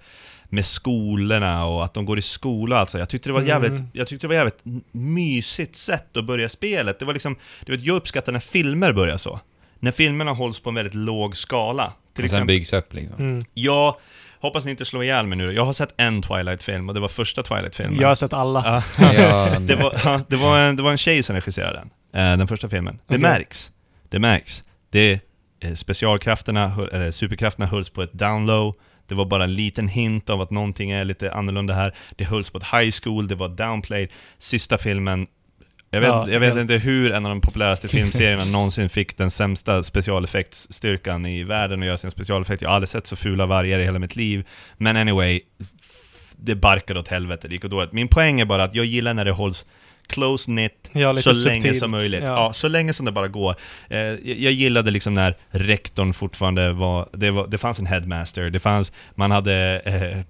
med 0.51 0.65
skolorna 0.67 1.65
och 1.67 1.85
att 1.85 1.95
de 1.95 2.05
går 2.05 2.19
i 2.19 2.23
skola 2.23 2.77
alltså. 2.79 2.99
Jag 2.99 3.09
tyckte 3.09 3.29
det 3.29 3.33
var 3.33 3.41
Mm. 3.41 3.49
jävligt, 3.49 3.83
jag 3.93 4.07
tyckte 4.07 4.25
det 4.27 4.29
var 4.29 4.35
jävligt 4.35 4.61
mysigt 4.93 5.77
sätt 5.77 6.17
att 6.17 6.25
börja 6.25 6.49
spelet. 6.49 6.99
Det 6.99 7.05
var 7.05 7.13
liksom, 7.13 7.37
du 7.67 7.73
vet, 7.77 7.85
jag 7.85 7.97
uppskattar 7.97 8.33
när 8.33 8.41
filmer 8.41 8.93
börjar 8.93 9.17
så. 9.17 9.41
När 9.79 9.91
filmerna 9.93 10.33
hålls 10.33 10.61
på 10.61 10.69
en 10.69 10.75
väldigt 10.75 10.95
låg 10.95 11.37
skala. 11.37 11.93
Till 12.15 12.25
Och 12.25 12.31
sen 12.31 12.37
exempel, 12.37 12.47
byggs 12.47 12.73
upp 12.73 12.95
liksom. 12.95 13.17
Mm. 13.19 13.43
jag 13.55 13.97
hoppas 14.41 14.65
ni 14.65 14.71
inte 14.71 14.85
slår 14.85 15.05
ihjäl 15.05 15.27
mig 15.27 15.39
nu. 15.39 15.53
Jag 15.53 15.65
har 15.65 15.73
sett 15.73 15.95
en 15.97 16.23
Twilight-film 16.23 16.89
och 16.89 16.95
det 16.95 17.01
var 17.01 17.09
första 17.09 17.43
Twilight-filmen. 17.43 18.01
Jag 18.01 18.09
har 18.09 18.15
sett 18.15 18.33
alla. 18.33 18.83
Ja. 18.99 19.13
Ja, 19.13 19.59
det, 19.61 19.77
var, 19.77 20.01
ja, 20.05 20.21
det, 20.29 20.37
var 20.37 20.59
en, 20.59 20.77
det 20.77 20.83
var 20.83 20.91
en 20.91 20.99
tjej 20.99 21.23
som 21.23 21.35
regisserade 21.35 21.79
den, 22.13 22.33
eh, 22.33 22.39
den 22.39 22.49
första 22.49 22.69
filmen. 22.69 22.95
Det 23.07 23.15
Okej. 23.15 23.21
märks. 23.21 23.71
Det 24.09 24.19
märks. 24.19 24.65
Det, 24.91 25.21
eh, 25.61 25.75
specialkrafterna, 25.75 26.75
eller 26.93 27.11
superkrafterna 27.11 27.67
hölls 27.67 27.91
på 27.91 28.03
ett 28.03 28.13
down 28.13 28.47
low. 28.47 28.75
Det 29.11 29.17
var 29.17 29.25
bara 29.25 29.45
en 29.45 29.55
liten 29.55 29.89
hint 29.89 30.31
av 30.31 30.41
att 30.41 30.51
någonting 30.51 30.91
är 30.91 31.05
lite 31.05 31.33
annorlunda 31.33 31.75
här. 31.75 31.95
Det 32.17 32.25
hölls 32.25 32.51
på 32.51 32.59
ett 32.59 32.65
high 32.65 32.91
school, 33.03 33.29
det 33.29 33.35
var 33.35 33.49
downplayed. 33.49 34.09
Sista 34.39 34.79
filmen, 34.79 35.27
jag 35.91 36.01
vet, 36.01 36.09
Ja, 36.09 36.31
jag 36.31 36.41
vet 36.41 36.57
inte 36.57 36.75
hur 36.75 37.13
en 37.13 37.27
av 37.27 37.31
de 37.31 37.41
populäraste 37.41 37.89
filmserierna 37.97 38.45
någonsin 38.45 38.89
fick 38.89 39.17
den 39.17 39.31
sämsta 39.31 39.83
specialeffektsstyrkan 39.83 41.27
i 41.27 41.45
världen 41.45 41.81
att 41.81 41.87
göra 41.87 41.97
sin 41.97 42.11
specialeffekt. 42.11 42.63
Jag 42.63 42.69
har 42.69 42.75
aldrig 42.75 42.89
sett 42.89 43.07
så 43.07 43.17
fula 43.17 43.47
vargar 43.47 43.79
i 43.79 43.85
hela 43.85 43.99
mitt 43.99 44.17
liv. 44.17 44.47
Men 44.77 44.97
anyway, 44.97 45.41
det 46.37 46.55
barkade 46.55 47.01
åt 47.01 47.09
helvete, 47.09 47.49
det 47.49 47.55
gick 47.55 47.65
åt. 47.65 47.93
Min 47.93 48.09
poäng 48.09 48.41
är 48.41 48.45
bara 48.45 48.65
att 48.65 48.75
jag 48.75 48.85
gillar 48.85 49.15
när 49.15 49.25
det 49.25 49.33
hålls 49.33 49.67
close 50.11 50.45
knit, 50.45 50.91
Ja, 50.93 51.17
så 51.17 51.33
länge 51.49 51.61
subtilt. 51.61 51.79
som 51.79 51.91
möjligt. 51.91 52.23
Ja. 52.23 52.29
Ja. 52.33 52.53
så 52.53 52.69
länge 52.69 52.93
som 52.93 53.07
det 53.07 53.13
bara 53.13 53.29
går. 53.29 53.55
Eh, 53.89 53.99
jag, 53.99 54.53
gillade 54.53 54.91
liksom 54.91 55.15
när 55.15 55.37
rektorn 55.51 56.13
fortfarande 56.13 56.73
var 56.73 57.09
det, 57.13 57.31
var... 57.31 57.47
det 57.47 57.59
fanns 57.59 57.79
en 57.79 57.87
headmaster, 57.87 58.51
det 58.51 58.59
fanns... 58.59 58.93
Man 59.15 59.31
hade... 59.31 59.83
Eh, 59.85 60.21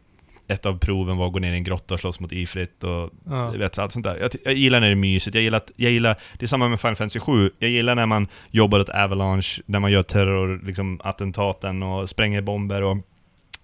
ett 0.52 0.66
av 0.66 0.78
proven 0.78 1.16
var 1.16 1.26
att 1.26 1.32
gå 1.32 1.38
ner 1.38 1.52
i 1.52 1.56
en 1.56 1.64
grotta 1.64 1.94
och 1.94 2.00
slåss 2.00 2.20
mot 2.20 2.32
Ifrit 2.32 2.84
och 2.84 3.10
Ja. 3.26 3.50
vet, 3.50 3.78
allt 3.78 3.92
sånt 3.92 4.04
där. 4.04 4.16
Jag, 4.16 4.30
jag 4.44 4.54
gillar 4.54 4.80
när 4.80 4.86
det 4.86 4.92
är 4.92 4.96
mysigt, 4.96 5.34
jag 5.34 5.44
gillar, 5.44 5.56
att, 5.56 5.70
jag 5.76 5.92
gillar... 5.92 6.16
Det 6.38 6.44
är 6.44 6.46
samma 6.46 6.68
med 6.68 6.80
Final 6.80 6.96
Fantasy 6.96 7.20
7. 7.20 7.50
Jag 7.58 7.70
gillar 7.70 7.94
när 7.94 8.06
man 8.06 8.28
jobbar 8.50 8.80
åt 8.80 8.88
Avalanche, 8.88 9.62
när 9.66 9.78
man 9.78 9.92
gör 9.92 10.02
terror, 10.02 10.60
liksom 10.66 11.00
attentaten 11.04 11.82
och 11.82 12.08
spränger 12.08 12.40
bomber 12.42 12.82
och... 12.82 12.96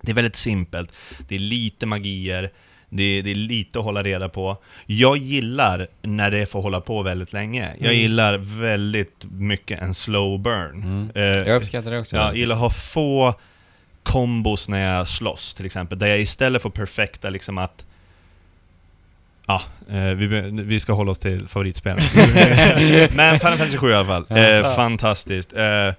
Det 0.02 0.10
är 0.12 0.14
väldigt 0.14 0.36
simpelt. 0.36 0.96
Det 1.28 1.34
är 1.34 1.38
lite 1.38 1.86
magier, 1.86 2.50
det 2.88 3.02
är, 3.02 3.22
det 3.22 3.30
är 3.30 3.34
lite 3.34 3.78
att 3.78 3.84
hålla 3.84 4.02
reda 4.02 4.28
på. 4.28 4.56
Jag 4.86 5.16
gillar 5.16 5.86
när 6.02 6.30
det 6.30 6.46
får 6.46 6.62
hålla 6.62 6.80
på 6.80 7.02
väldigt 7.02 7.32
länge. 7.32 7.68
Jag 7.78 7.86
Mm. 7.90 8.00
gillar 8.02 8.36
väldigt 8.60 9.24
mycket 9.30 9.80
en 9.82 9.94
slow 9.94 10.40
burn. 10.40 10.82
Mm. 10.82 11.10
Eh, 11.14 11.22
Jag 11.48 11.56
uppskattar 11.56 11.90
det 11.90 11.98
också. 11.98 12.16
Ja, 12.16 12.22
jag 12.26 12.36
gillar 12.36 12.54
att 12.54 12.60
ha 12.60 12.70
få 12.70 13.34
kombos 14.02 14.68
när 14.68 14.96
jag 14.96 15.08
slåss 15.08 15.54
till 15.54 15.66
exempel, 15.66 15.98
där 15.98 16.06
jag 16.06 16.20
istället 16.20 16.62
får 16.62 16.70
perfekta 16.70 17.30
liksom 17.30 17.58
att 17.58 17.84
Ja, 19.46 19.62
eh, 19.90 20.04
vi, 20.14 20.26
vi 20.50 20.80
ska 20.80 20.92
hålla 20.92 21.10
oss 21.10 21.18
till 21.18 21.48
favoritspelen. 21.48 22.02
Men 23.16 23.38
Final 23.38 23.38
Fantasy 23.56 23.78
7 23.78 23.90
i 23.90 23.94
alla 23.94 24.06
fall. 24.06 24.26
Eh, 24.38 24.74
fantastiskt. 24.76 25.52
Eh, 25.52 25.94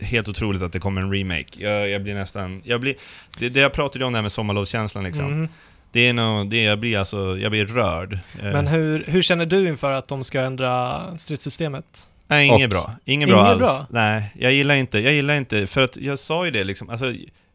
helt 0.00 0.28
otroligt 0.28 0.62
att 0.62 0.72
det 0.72 0.78
kommer 0.78 1.00
en 1.02 1.12
remake. 1.12 1.46
Jag, 1.58 1.90
jag 1.90 2.02
blir 2.02 2.14
nästan... 2.14 2.62
Jag 2.64 2.80
blir, 2.80 2.94
det, 3.38 3.48
det 3.48 3.60
jag 3.60 3.72
pratade 3.72 4.04
om 4.04 4.12
där 4.12 4.22
med 4.22 4.32
sommarlovskänslan 4.32 5.04
liksom. 5.04 5.26
Mm. 5.26 5.48
Det 5.92 6.08
är 6.08 6.12
nog, 6.12 6.50
det 6.50 6.62
jag 6.62 6.78
blir 6.78 6.98
alltså, 6.98 7.38
jag 7.38 7.50
blir 7.50 7.66
rörd. 7.66 8.12
Eh, 8.12 8.18
Men 8.52 8.66
hur, 8.66 9.04
hur 9.06 9.22
känner 9.22 9.46
du 9.46 9.68
inför 9.68 9.92
att 9.92 10.08
de 10.08 10.24
ska 10.24 10.40
ändra 10.40 11.02
stridssystemet? 11.18 12.08
Nej, 12.28 12.46
inget 12.48 12.70
bra. 12.70 12.90
Inget 13.04 13.28
bra 13.28 13.38
Inget 13.38 13.50
alls. 13.50 13.58
bra? 13.60 13.86
Nej, 13.90 14.32
jag 14.38 14.52
gillar 14.52 14.74
inte, 14.74 14.98
jag 14.98 15.12
gillar 15.12 15.34
inte, 15.34 15.66
för 15.66 15.82
att 15.82 15.96
jag 15.96 16.18
sa 16.18 16.44
ju 16.44 16.50
det 16.50 16.64
liksom, 16.64 16.90
alltså, 16.90 17.14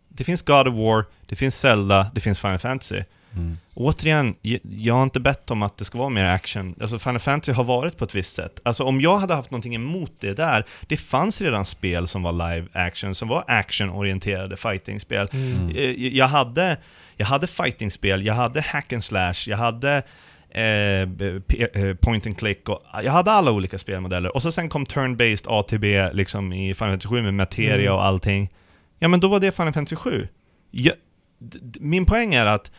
det 0.10 0.24
finns 0.24 0.42
God 0.42 0.68
of 0.68 0.74
War, 0.76 1.06
det 1.28 1.36
finns 1.36 1.60
Zelda, 1.60 2.12
det 2.14 2.22
finns 2.22 2.40
Final 2.40 2.60
Fantasy. 2.60 3.04
Mm. 3.36 3.58
Återigen, 3.74 4.36
jag 4.64 4.94
har 4.94 5.04
inte 5.04 5.20
bett 5.20 5.52
om 5.52 5.64
att 5.64 5.78
det 5.78 5.86
ska 5.86 5.98
vara 5.98 6.10
mer 6.10 6.26
action. 6.26 6.76
Alltså 6.82 7.00
Final 7.00 7.20
Fantasy 7.20 7.52
har 7.52 7.64
varit 7.64 7.98
på 7.98 8.04
ett 8.06 8.16
visst 8.16 8.34
sätt. 8.36 8.60
Alltså 8.64 8.84
om 8.84 9.02
jag 9.02 9.18
hade 9.18 9.34
haft 9.34 9.52
någonting 9.52 9.76
emot 9.76 10.12
det 10.20 10.34
där, 10.34 10.66
det 10.82 10.98
fanns 10.98 11.42
redan 11.42 11.66
spel 11.66 12.08
som 12.08 12.24
var 12.24 12.32
live 12.32 12.68
action, 12.74 13.16
som 13.16 13.28
var 13.28 13.44
actionorienterade 13.48 14.58
fighting-spel. 14.58 15.28
Mm. 15.34 15.70
Eh, 15.76 16.08
Jag 16.18 16.28
hade, 16.28 16.78
jag 17.18 17.26
hade 17.26 17.48
fighting-spel, 17.48 18.26
jag 18.26 18.34
hade 18.34 18.62
hack 18.62 18.94
and 18.94 19.04
slash, 19.04 19.34
jag 19.48 19.58
hade 19.58 20.04
eh, 20.50 21.02
eh, 21.02 21.96
point 22.02 22.26
and 22.28 22.38
click 22.38 22.70
och 22.70 22.84
jag 23.04 23.12
hade 23.12 23.32
alla 23.32 23.52
olika 23.52 23.78
spelmodeller. 23.78 24.36
Och 24.36 24.42
så 24.42 24.52
sen 24.52 24.70
kom 24.70 24.86
turn-based 24.86 25.46
ATB 25.48 26.14
liksom 26.14 26.54
i 26.54 26.74
Final 26.74 26.92
Fantasy 26.92 27.08
7 27.10 27.22
med 27.22 27.34
materia 27.34 27.82
Mm. 27.90 27.94
och 27.94 28.06
allting. 28.06 28.50
Ja 29.00 29.08
men 29.08 29.20
då 29.20 29.28
var 29.28 29.40
det 29.40 29.52
Final 29.56 29.74
Fantasy 29.74 29.96
7. 29.96 30.28
Jag, 30.72 30.94
d- 31.40 31.60
d- 31.62 31.80
min 31.82 32.06
poäng 32.06 32.34
är 32.34 32.46
att 32.46 32.72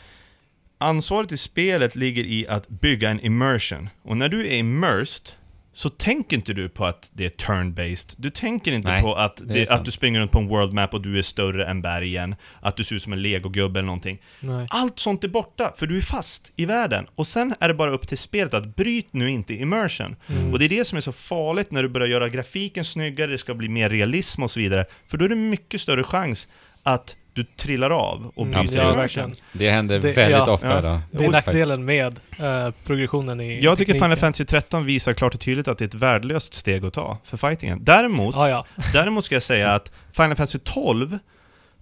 ansvaret 0.83 1.33
i 1.33 1.37
spelet 1.37 1.97
ligger 1.97 2.25
i 2.25 2.47
att 2.49 2.69
bygga 2.69 3.11
en 3.11 3.21
immersion. 3.21 3.89
Och 4.03 4.17
när 4.17 4.29
du 4.29 4.47
är 4.47 4.57
immersed 4.57 5.33
så 5.75 5.89
tänker 5.89 6.37
inte 6.37 6.53
du 6.53 6.69
på 6.69 6.85
att 6.85 7.11
det 7.13 7.25
är 7.25 7.29
turn-based. 7.29 8.15
Du 8.17 8.31
tänker 8.31 8.73
inte 8.73 8.91
Nej, 8.91 9.03
på 9.03 9.15
att, 9.15 9.41
det 9.45 9.71
att 9.71 9.85
du 9.85 9.91
springer 9.91 10.21
runt 10.21 10.31
på 10.31 10.39
en 10.39 10.49
world 10.49 10.73
map 10.73 10.95
och 10.95 11.03
du 11.03 11.19
är 11.19 11.23
större 11.23 11.67
än 11.67 11.83
bergen, 11.83 12.35
att 12.61 12.77
du 12.77 12.85
ser 12.85 12.97
ut 12.97 13.03
som 13.03 13.13
en 13.13 13.23
legogubbe 13.23 13.79
eller 13.79 13.87
någonting. 13.87 14.19
Nej. 14.41 14.67
Allt 14.71 14.99
sånt 14.99 15.25
är 15.25 15.29
borta, 15.29 15.73
för 15.77 15.87
du 15.87 15.97
är 15.97 16.01
fast 16.01 16.53
i 16.57 16.67
världen. 16.67 17.07
Och 17.15 17.27
sen 17.27 17.55
är 17.61 17.69
det 17.69 17.75
bara 17.75 17.91
upp 17.91 18.09
till 18.09 18.19
spelet 18.19 18.55
att 18.55 18.77
bryt 18.77 19.13
nu 19.13 19.31
inte 19.31 19.55
immersion. 19.55 20.17
Mm. 20.27 20.53
Och 20.53 20.59
det 20.59 20.65
är 20.65 20.69
det 20.69 20.85
som 20.85 20.97
är 20.97 21.01
så 21.01 21.13
farligt 21.13 21.71
när 21.71 21.83
du 21.83 21.89
börjar 21.89 22.09
göra 22.09 22.29
grafiken 22.29 22.85
snyggare, 22.85 23.31
det 23.31 23.39
ska 23.39 23.55
bli 23.55 23.69
mer 23.69 23.91
realism 23.91 24.43
och 24.43 24.51
så 24.51 24.61
vidare. 24.61 24.85
För 25.07 25.19
då 25.19 25.25
är 25.25 25.29
det 25.29 25.35
mycket 25.35 25.81
större 25.81 26.05
chans 26.05 26.49
att 26.83 27.17
du 27.35 27.45
trillar 27.45 27.91
av 27.91 28.33
och 28.35 28.47
Mm, 28.47 28.61
bryter 28.61 28.77
ja, 28.77 28.83
immersion. 28.83 29.01
verkligen. 29.01 29.35
Det 29.53 29.71
händer 29.71 29.99
Det- 29.99 30.13
väldigt 30.13 30.39
ja. 30.39 30.51
ofta 30.53 30.75
Ja. 30.75 30.81
då. 30.81 31.19
Det 31.19 31.25
är 31.25 31.29
nackdelen 31.31 31.85
med 31.85 32.21
eh, 32.39 32.71
progressionen 32.85 33.41
i 33.41 33.61
Jag 33.63 33.79
tycker 33.79 33.93
tekniken. 33.93 34.05
Final 34.09 34.17
Fantasy 34.19 34.45
13 34.45 34.85
visar 34.85 35.13
klart 35.13 35.35
och 35.35 35.41
tydligt 35.41 35.69
att 35.69 35.79
det 35.79 35.85
är 35.85 35.87
ett 35.89 35.95
värdelöst 35.95 36.55
steg 36.55 36.85
att 36.85 36.93
ta 36.95 37.19
för 37.25 37.37
fightingen. 37.37 37.79
Däremot, 37.85 38.35
Ja, 38.35 38.49
ja. 38.49 38.67
däremot 38.93 39.25
ska 39.25 39.35
jag 39.37 39.43
säga 39.43 39.71
att 39.73 39.93
Final 40.13 40.37
Fantasy 40.37 40.59
12 40.59 41.19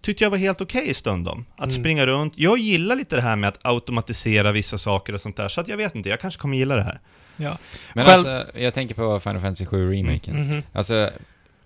tyckte 0.02 0.24
jag 0.24 0.30
var 0.30 0.38
helt 0.38 0.60
okej 0.60 0.94
stundom. 0.94 1.44
Att 1.56 1.58
Mm. 1.58 1.70
springa 1.70 2.06
runt. 2.06 2.32
Jag 2.36 2.58
gillar 2.58 2.96
lite 2.96 3.16
det 3.16 3.22
här 3.22 3.36
med 3.36 3.48
att 3.48 3.58
automatisera 3.62 4.52
vissa 4.52 4.78
saker 4.78 5.12
och 5.14 5.20
sånt 5.20 5.36
där, 5.36 5.48
så 5.48 5.60
att 5.60 5.68
jag 5.68 5.76
vet 5.76 5.94
inte, 5.94 6.08
jag 6.08 6.20
kanske 6.20 6.40
kommer 6.40 6.56
gilla 6.56 6.76
det 6.76 6.82
här. 6.82 7.00
ja. 7.36 7.58
Men 7.94 8.04
Själv- 8.04 8.26
alltså, 8.28 8.58
jag 8.58 8.74
tänker 8.74 8.94
på 8.94 9.20
Final 9.20 9.40
Fantasy 9.40 9.66
7 9.66 9.92
remaken. 9.92 10.46
Mhm. 10.46 10.62
Alltså, 10.72 11.10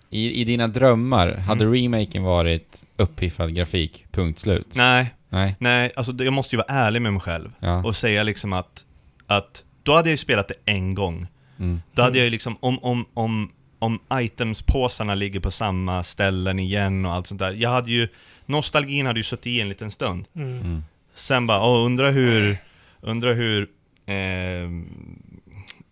i, 0.09 0.41
i 0.41 0.43
dina 0.43 0.67
drömmar, 0.67 1.31
hade 1.33 1.65
Mm. 1.65 1.75
remaken 1.75 2.23
varit 2.23 2.83
uppiffad 2.97 3.55
grafik, 3.55 4.05
punkt 4.11 4.39
slut? 4.39 4.73
Nej, 4.75 5.13
Nej? 5.29 5.55
nej, 5.59 5.91
alltså 5.95 6.13
jag 6.23 6.33
måste 6.33 6.55
ju 6.55 6.57
vara 6.57 6.67
ärlig 6.77 7.01
med 7.01 7.13
mig 7.13 7.21
själv 7.21 7.51
Ja. 7.59 7.83
och 7.83 7.95
säga 7.95 8.23
liksom 8.23 8.53
att, 8.53 8.85
att 9.27 9.63
då 9.83 9.95
hade 9.95 10.09
jag 10.09 10.13
ju 10.13 10.17
spelat 10.17 10.47
det 10.47 10.71
en 10.71 10.95
gång. 10.95 11.27
Mm. 11.59 11.81
Då 11.93 12.01
hade 12.01 12.17
jag 12.17 12.25
ju 12.25 12.29
liksom, 12.31 12.57
om, 12.59 12.79
om, 12.83 13.05
om, 13.13 13.51
om 13.79 13.99
itemspåsarna 14.21 15.15
ligger 15.15 15.39
på 15.39 15.51
samma 15.51 16.03
ställen 16.03 16.59
igen 16.59 17.05
och 17.05 17.13
allt 17.13 17.27
sånt 17.27 17.39
där. 17.39 17.51
Jag 17.51 17.69
hade 17.69 17.91
ju, 17.91 18.07
nostalgin 18.45 19.05
hade 19.05 19.19
ju 19.19 19.23
suttit 19.23 19.47
i 19.47 19.61
en 19.61 19.69
liten 19.69 19.91
stund. 19.91 20.25
Mm. 20.35 20.49
Mm. 20.59 20.83
Sen 21.15 21.47
bara, 21.47 21.63
åh, 21.65 21.85
undra 21.85 22.09
hur, 22.09 22.57
undra 23.01 23.33
hur, 23.33 23.67
eh, 24.05 24.63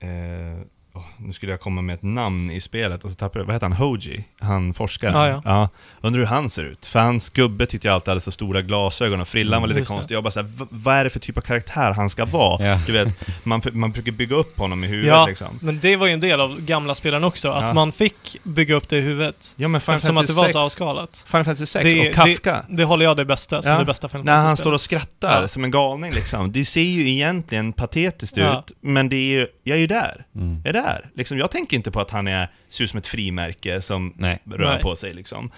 eh, 0.10 0.60
åh, 0.96 1.04
nu 1.18 1.34
skulle 1.34 1.52
jag 1.52 1.60
komma 1.62 1.82
med 1.82 1.94
ett 1.94 2.04
namn 2.04 2.52
i 2.52 2.62
spelet 2.62 3.04
och 3.04 3.10
så 3.12 3.16
tappade 3.16 3.40
jag, 3.40 3.46
vad 3.46 3.56
heter 3.56 3.68
han, 3.68 3.78
Hoji? 3.78 4.24
Han 4.40 4.74
forskaren? 4.74 5.14
Ja, 5.34 5.42
ja. 5.46 5.70
undrar 6.02 6.20
hur 6.20 6.28
han 6.28 6.50
ser 6.50 6.64
ut? 6.64 6.86
För 6.86 7.00
hans 7.00 7.30
gubbe 7.30 7.66
tyckte 7.66 7.88
jag 7.88 7.96
alltid 7.96 8.08
hade 8.10 8.22
så 8.22 8.32
stora 8.32 8.62
glasögon 8.62 9.22
och 9.22 9.28
frillan 9.28 9.62
var 9.62 9.68
lite 9.68 9.80
Just 9.80 9.90
det. 9.90 9.96
konstig. 9.96 10.16
Jag 10.16 10.24
bara 10.24 10.32
såhär, 10.32 10.48
"V- 10.58 10.66
vad 10.70 10.96
är 10.96 11.04
det 11.04 11.10
för 11.10 11.20
typ 11.20 11.38
av 11.38 11.42
karaktär 11.42 11.92
han 11.92 12.10
ska 12.10 12.26
vara? 12.26 12.66
Ja. 12.66 12.80
Du 12.88 12.92
vet, 12.94 13.28
man, 13.44 13.62
man 13.72 13.94
försöker 13.94 14.12
bygga 14.12 14.36
upp 14.36 14.58
honom 14.60 14.84
i 14.84 14.88
huvudet 14.88 15.08
Ja. 15.16 15.26
liksom. 15.26 15.48
Men 15.62 15.80
det 15.80 15.96
var 15.96 16.08
ju 16.08 16.14
en 16.14 16.20
del 16.20 16.42
av 16.42 16.62
gamla 16.62 16.96
spelen 16.96 17.24
också, 17.24 17.52
att 17.52 17.64
Ja. 17.68 17.74
man 17.74 17.92
fick 17.92 18.38
bygga 18.44 18.76
upp 18.76 18.90
det 18.90 18.98
i 18.98 19.02
huvudet. 19.02 19.54
Ja 19.58 19.68
men 19.68 19.82
Final 19.82 19.96
Eftersom 19.96 20.18
att 20.18 20.28
det 20.28 20.34
var 20.34 20.44
så 20.44 20.48
6, 20.50 20.56
avskalat. 20.56 21.24
Final 21.28 21.44
Fantasy 21.46 21.66
6 21.66 21.84
Det- 21.84 22.10
och 22.10 22.16
Kafka. 22.16 22.66
Det 22.70 22.84
håller 22.84 23.06
jag 23.06 23.18
det 23.18 23.26
bästa, 23.26 23.62
som 23.62 23.72
Ja. 23.72 23.80
det 23.80 23.86
bästa 23.86 24.08
Final 24.10 24.26
När 24.26 24.40
han 24.40 24.58
står 24.58 24.72
och 24.72 24.82
skrattar 24.82 25.42
Ja. 25.42 25.48
som 25.48 25.64
en 25.64 25.72
galning 25.72 26.12
liksom. 26.12 26.52
Det 26.52 26.66
ser 26.66 26.82
ju 26.82 27.10
egentligen 27.10 27.74
patetiskt 27.74 28.38
Ja. 28.38 28.60
ut, 28.60 28.72
men 28.82 29.10
det 29.10 29.16
är 29.16 29.40
ju, 29.40 29.48
jag 29.64 29.76
är 29.76 29.82
ju 29.82 29.88
där. 29.88 30.26
Mm. 30.36 30.62
Jag 30.64 30.76
är 30.76 30.82
där. 30.82 31.10
Liksom, 31.16 31.38
jag 31.38 31.52
tänker 31.52 31.78
inte 31.78 31.92
på 31.92 32.02
att 32.02 32.12
han 32.12 32.28
är, 32.28 32.48
ser 32.68 32.84
ut 32.84 32.90
som 32.90 32.98
ett 32.98 33.08
frimärke 33.08 33.82
som 33.82 34.14
Nej. 34.18 34.40
rör 34.46 34.74
Nej. 34.74 34.82
på 34.82 34.96
sig 34.96 35.14
liksom. 35.14 35.52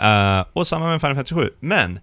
Eh, 0.00 0.44
och 0.52 0.66
samma 0.66 0.86
med 0.86 1.00
Final 1.00 1.14
Fantasy 1.14 1.34
7. 1.34 1.50
Men, 1.60 2.00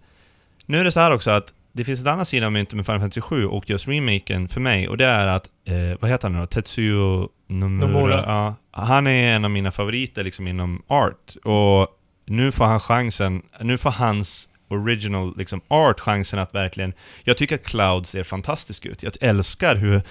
nu 0.66 0.80
är 0.80 0.84
det 0.84 0.92
så 0.92 1.00
här 1.00 1.12
också 1.12 1.32
att 1.32 1.54
det 1.74 1.84
finns 1.84 2.02
en 2.02 2.08
annan 2.08 2.26
sida 2.26 2.50
med 2.50 2.70
Final 2.70 2.84
Fantasy 2.86 3.22
7 3.22 3.46
och 3.46 3.70
just 3.70 3.88
remaken 3.88 4.48
för 4.48 4.60
mig, 4.60 4.88
och 4.88 4.98
det 4.98 5.06
är 5.06 5.28
att, 5.28 5.46
eh, 5.66 6.00
vad 6.00 6.12
heter 6.12 6.24
han 6.24 6.34
nu 6.34 6.40
då? 6.40 6.46
Tetsuo 6.46 7.30
Nomura. 7.48 7.88
Nomura. 7.88 8.24
Ja, 8.26 8.56
han 8.72 9.08
är 9.08 9.36
en 9.36 9.46
av 9.46 9.52
mina 9.52 9.72
favoriter 9.72 10.24
liksom 10.24 10.48
inom 10.48 10.84
art. 10.88 11.36
Och 11.44 11.88
nu 12.26 12.52
får 12.52 12.66
han 12.66 12.80
chansen, 12.80 13.42
nu 13.62 13.78
får 13.78 13.90
hans 13.90 14.50
original 14.68 15.34
liksom 15.38 15.62
art 15.68 16.00
chansen 16.00 16.40
att 16.40 16.56
verkligen... 16.56 16.94
Jag 17.24 17.38
tycker 17.38 17.56
att 17.56 17.64
Cloud 17.64 18.06
ser 18.06 18.24
fantastisk 18.24 18.86
ut. 18.86 19.04
Jag 19.04 19.14
älskar 19.22 19.76
hur 19.76 20.02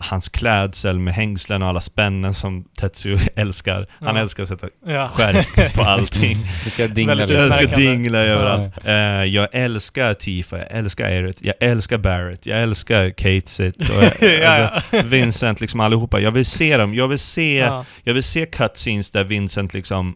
hans 0.00 0.28
klädsel 0.28 0.98
med 0.98 1.14
hängslen 1.14 1.62
och 1.62 1.68
alla 1.68 1.80
spännen 1.80 2.34
som 2.34 2.64
Tetsuo 2.64 3.18
älskar. 3.36 3.86
Han 4.00 4.16
Ja. 4.16 4.22
älskar 4.22 4.42
att 4.42 4.48
sätta 4.48 4.66
Ja. 4.86 5.08
skärp 5.08 5.74
på 5.74 5.82
allting. 5.82 6.38
Det 6.64 6.70
ska 6.70 6.86
dingla. 6.88 7.14
Jag 7.14 7.30
älskar 7.30 7.44
Utmärkande. 7.62 7.76
dingla 7.90 8.18
överallt. 8.18 8.74
Eh, 8.84 8.94
jag 9.34 9.48
älskar 9.52 10.14
Tifa, 10.14 10.58
jag 10.58 10.66
älskar 10.70 11.04
Aerith, 11.04 11.38
jag 11.46 11.54
älskar 11.60 11.98
Barrett, 11.98 12.46
jag 12.46 12.62
älskar 12.62 13.10
Kate 13.10 13.50
Sitt 13.50 13.90
och 13.90 14.04
ja, 14.28 14.48
alltså, 14.48 15.02
Vincent, 15.02 15.60
liksom 15.60 15.80
allihopa. 15.80 16.20
Jag 16.20 16.30
vill 16.30 16.44
se 16.46 16.76
dem, 16.76 16.94
jag 16.94 17.08
vill 17.08 17.18
se, 17.18 17.56
ja. 17.58 17.84
jag 18.04 18.14
vill 18.14 18.22
se 18.22 18.46
cutscenes 18.46 19.10
där 19.10 19.24
Vincent 19.24 19.74
liksom, 19.74 20.14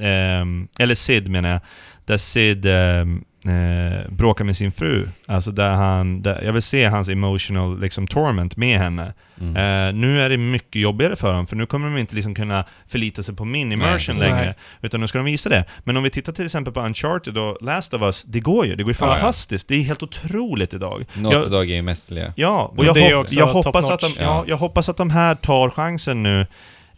ehm, 0.00 0.68
eller 0.78 0.94
Sid 0.94 1.28
menar 1.28 1.48
jag, 1.50 1.60
där 2.04 2.16
Sid 2.16 2.66
ehm, 2.66 3.24
eh, 3.44 4.10
bråkar 4.12 4.44
med 4.44 4.56
sin 4.56 4.72
fru. 4.72 5.08
Alltså 5.26 5.50
där 5.50 5.70
han, 5.70 6.22
där, 6.22 6.42
jag 6.42 6.52
vill 6.52 6.62
se 6.62 6.84
hans 6.84 7.08
emotional 7.08 7.80
liksom 7.80 8.06
torment 8.06 8.56
med 8.56 8.78
henne. 8.78 9.12
Mm. 9.40 9.56
Eh, 9.56 9.94
nu 10.00 10.20
är 10.20 10.30
det 10.30 10.36
mycket 10.36 10.82
jobbigare 10.82 11.16
för 11.16 11.32
dem, 11.32 11.46
för 11.46 11.56
nu 11.56 11.66
kommer 11.66 11.86
de 11.90 11.98
inte 11.98 12.14
liksom 12.14 12.34
kunna 12.34 12.64
förlita 12.86 13.22
sig 13.22 13.34
på 13.36 13.44
min 13.44 13.72
immersion 13.72 13.96
precis. 14.14 14.20
längre, 14.20 14.36
Nej. 14.36 14.54
utan 14.82 15.00
nu 15.00 15.08
ska 15.08 15.18
de 15.18 15.24
visa 15.24 15.48
det. 15.48 15.64
Men 15.84 15.96
om 15.96 16.02
vi 16.02 16.10
tittar 16.10 16.32
till 16.32 16.44
exempel 16.44 16.72
på 16.72 16.80
Uncharted 16.80 17.38
och 17.38 17.58
Last 17.60 17.94
of 17.94 18.02
Us, 18.02 18.22
det 18.22 18.40
går 18.40 18.66
ju, 18.66 18.76
det 18.76 18.82
går 18.82 18.92
ju 18.92 18.96
Ja, 19.00 19.06
ja. 19.06 19.14
fantastiskt. 19.14 19.68
Det 19.68 19.74
är 19.74 19.82
helt 19.82 20.02
otroligt 20.02 20.74
idag. 20.74 21.04
Något 21.14 21.46
idag 21.46 21.70
är 21.70 21.74
ju 21.74 21.82
mästerliga. 21.82 22.32
Ja, 22.36 22.72
och 22.76 22.84
jag, 22.84 22.94
det 22.94 23.00
är 23.00 23.14
hop- 23.14 23.20
också 23.20 23.34
jag, 23.34 23.46
hoppas 23.46 23.90
att 23.90 24.00
de, 24.00 24.06
ja. 24.06 24.22
Ja. 24.22 24.44
jag 24.46 24.56
hoppas 24.56 24.88
att 24.88 24.96
de 24.96 25.10
här 25.10 25.34
tar 25.34 25.70
chansen 25.70 26.22
nu 26.22 26.40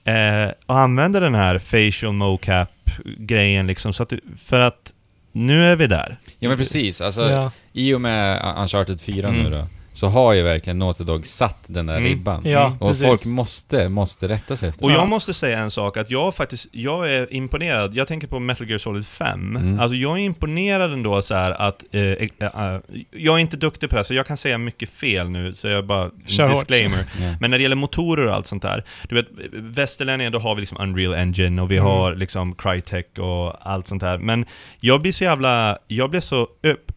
eh, 0.05 0.51
och 0.67 0.79
använder 0.79 1.21
den 1.21 1.35
här 1.35 1.59
facial 1.59 2.13
mocap-grejen 2.13 3.67
liksom, 3.67 3.93
så 3.93 4.03
att, 4.03 4.13
för 4.45 4.61
att 4.61 4.93
nu 5.33 5.65
är 5.65 5.77
vi 5.77 5.87
där. 5.87 6.17
Ja 6.43 6.49
men 6.49 6.59
precis, 6.59 7.01
alltså 7.01 7.31
ja. 7.31 7.51
i 7.73 7.95
och 7.95 8.01
med 8.01 8.55
Uncharted 8.59 9.01
4 9.01 9.29
Mm. 9.29 9.43
nu 9.43 9.51
då, 9.51 9.67
så 10.01 10.09
har 10.09 10.33
ju 10.33 10.43
verkligen 10.43 10.79
Naughty 10.79 11.05
Dog 11.05 11.27
satt 11.27 11.57
den 11.67 11.87
där 11.87 11.97
Mm. 11.97 12.09
ribban. 12.09 12.43
Ja, 12.45 12.77
Och 12.81 12.89
precis. 12.89 13.07
folk 13.07 13.27
måste, 13.27 13.89
måste 13.89 14.29
rätta 14.29 14.57
sig 14.57 14.69
efter 14.69 14.85
Och 14.85 14.91
det. 14.91 14.97
jag 14.97 15.09
måste 15.09 15.35
säga 15.35 15.59
en 15.59 15.71
sak, 15.71 15.97
att 15.97 16.11
jag 16.11 16.35
faktiskt, 16.35 16.67
jag 16.73 17.13
är 17.13 17.35
imponerad, 17.35 17.95
jag 17.95 18.09
tänker 18.09 18.27
på 18.29 18.39
Metal 18.41 18.69
Gear 18.69 18.79
Solid 18.79 19.07
5, 19.07 19.57
Mm. 19.57 19.81
alltså 19.81 19.97
jag 19.97 20.19
är 20.19 20.23
imponerad 20.23 20.93
ändå 20.93 21.23
så 21.23 21.35
här 21.35 21.51
att, 21.51 21.85
eh, 21.93 22.01
eh, 22.03 22.29
eh, 22.41 22.81
jag 23.11 23.35
är 23.35 23.39
inte 23.39 23.57
duktig 23.57 23.89
på 23.91 23.95
det 23.97 23.99
här, 23.99 24.05
så 24.05 24.15
jag 24.15 24.27
kan 24.27 24.37
säga 24.37 24.59
mycket 24.59 24.89
fel 24.91 25.31
nu, 25.31 25.55
så 25.55 25.69
jag 25.69 25.87
bara, 25.87 26.11
Kör 26.27 26.49
disclaimer. 26.49 26.99
Ja. 27.21 27.35
Men 27.41 27.51
när 27.51 27.59
det 27.59 27.63
gäller 27.63 27.77
motorer 27.77 28.27
och 28.27 28.35
allt 28.35 28.47
sånt 28.47 28.63
där, 28.63 28.85
du 29.09 29.15
vet, 29.15 29.27
västerlänningar, 29.53 30.31
då 30.31 30.39
har 30.39 30.55
vi 30.55 30.61
liksom 30.61 30.79
Unreal 30.81 31.15
Engine 31.15 31.63
och 31.63 31.71
vi 31.71 31.77
Mm. 31.77 31.87
har 31.91 32.15
liksom 32.15 32.55
Crytek 32.55 33.19
och 33.19 33.55
allt 33.71 33.87
sånt 33.89 34.01
där. 34.01 34.19
Men 34.19 34.45
jag 34.81 35.03
blir 35.03 35.13
så 35.13 35.25
jävla, 35.25 35.79
jag 35.89 36.11
blev 36.11 36.21
så 36.21 36.43
upp, 36.63 36.90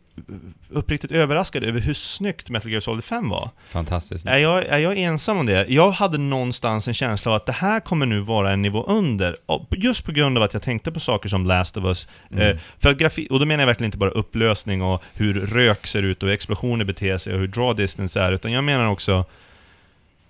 uppriktigt 0.70 1.12
överraskad 1.12 1.64
över 1.64 1.80
hur 1.80 1.94
snyggt 1.94 2.50
Metal 2.50 2.72
Gear 2.72 2.82
Solid 2.82 3.04
5 3.04 3.30
var. 3.30 3.50
Fantastiskt. 3.68 4.26
Är 4.26 4.38
jag, 4.38 4.66
är 4.66 4.78
jag 4.78 4.98
ensam 4.98 5.38
om 5.38 5.46
det? 5.46 5.66
Jag 5.70 5.92
hade 5.92 6.18
någonstans 6.18 6.88
en 6.88 6.94
känsla 6.94 7.32
av 7.32 7.36
att 7.36 7.46
det 7.46 7.52
här 7.52 7.80
kommer 7.80 8.06
nu 8.06 8.20
vara 8.20 8.52
en 8.52 8.62
nivå 8.62 8.84
under, 8.84 9.36
just 9.70 10.06
på 10.06 10.12
grund 10.12 10.38
av 10.38 10.44
att 10.44 10.54
jag 10.54 10.62
tänkte 10.62 10.92
på 10.92 11.00
saker 11.00 11.30
som 11.30 11.46
Last 11.46 11.78
of 11.78 11.86
Us. 11.86 12.08
Mm. 12.32 12.48
Eh, 12.48 12.58
för 12.80 12.90
att 12.90 13.18
och 13.30 13.40
då 13.40 13.46
menar 13.46 13.62
jag 13.62 13.68
verkligen 13.68 13.88
inte 13.88 13.98
bara 13.98 14.10
upplösning 14.10 14.82
och 14.82 15.04
hur 15.14 15.34
rök 15.34 15.88
ser 15.88 16.04
ut 16.04 16.24
och 16.24 16.30
hur 16.30 16.34
explosioner 16.34 16.86
beter 16.86 17.18
sig 17.18 17.34
och 17.34 17.40
hur 17.40 17.48
draw 17.48 17.82
distance 17.82 18.22
är, 18.22 18.32
utan 18.32 18.52
jag 18.52 18.64
menar 18.64 18.90
också 18.90 19.26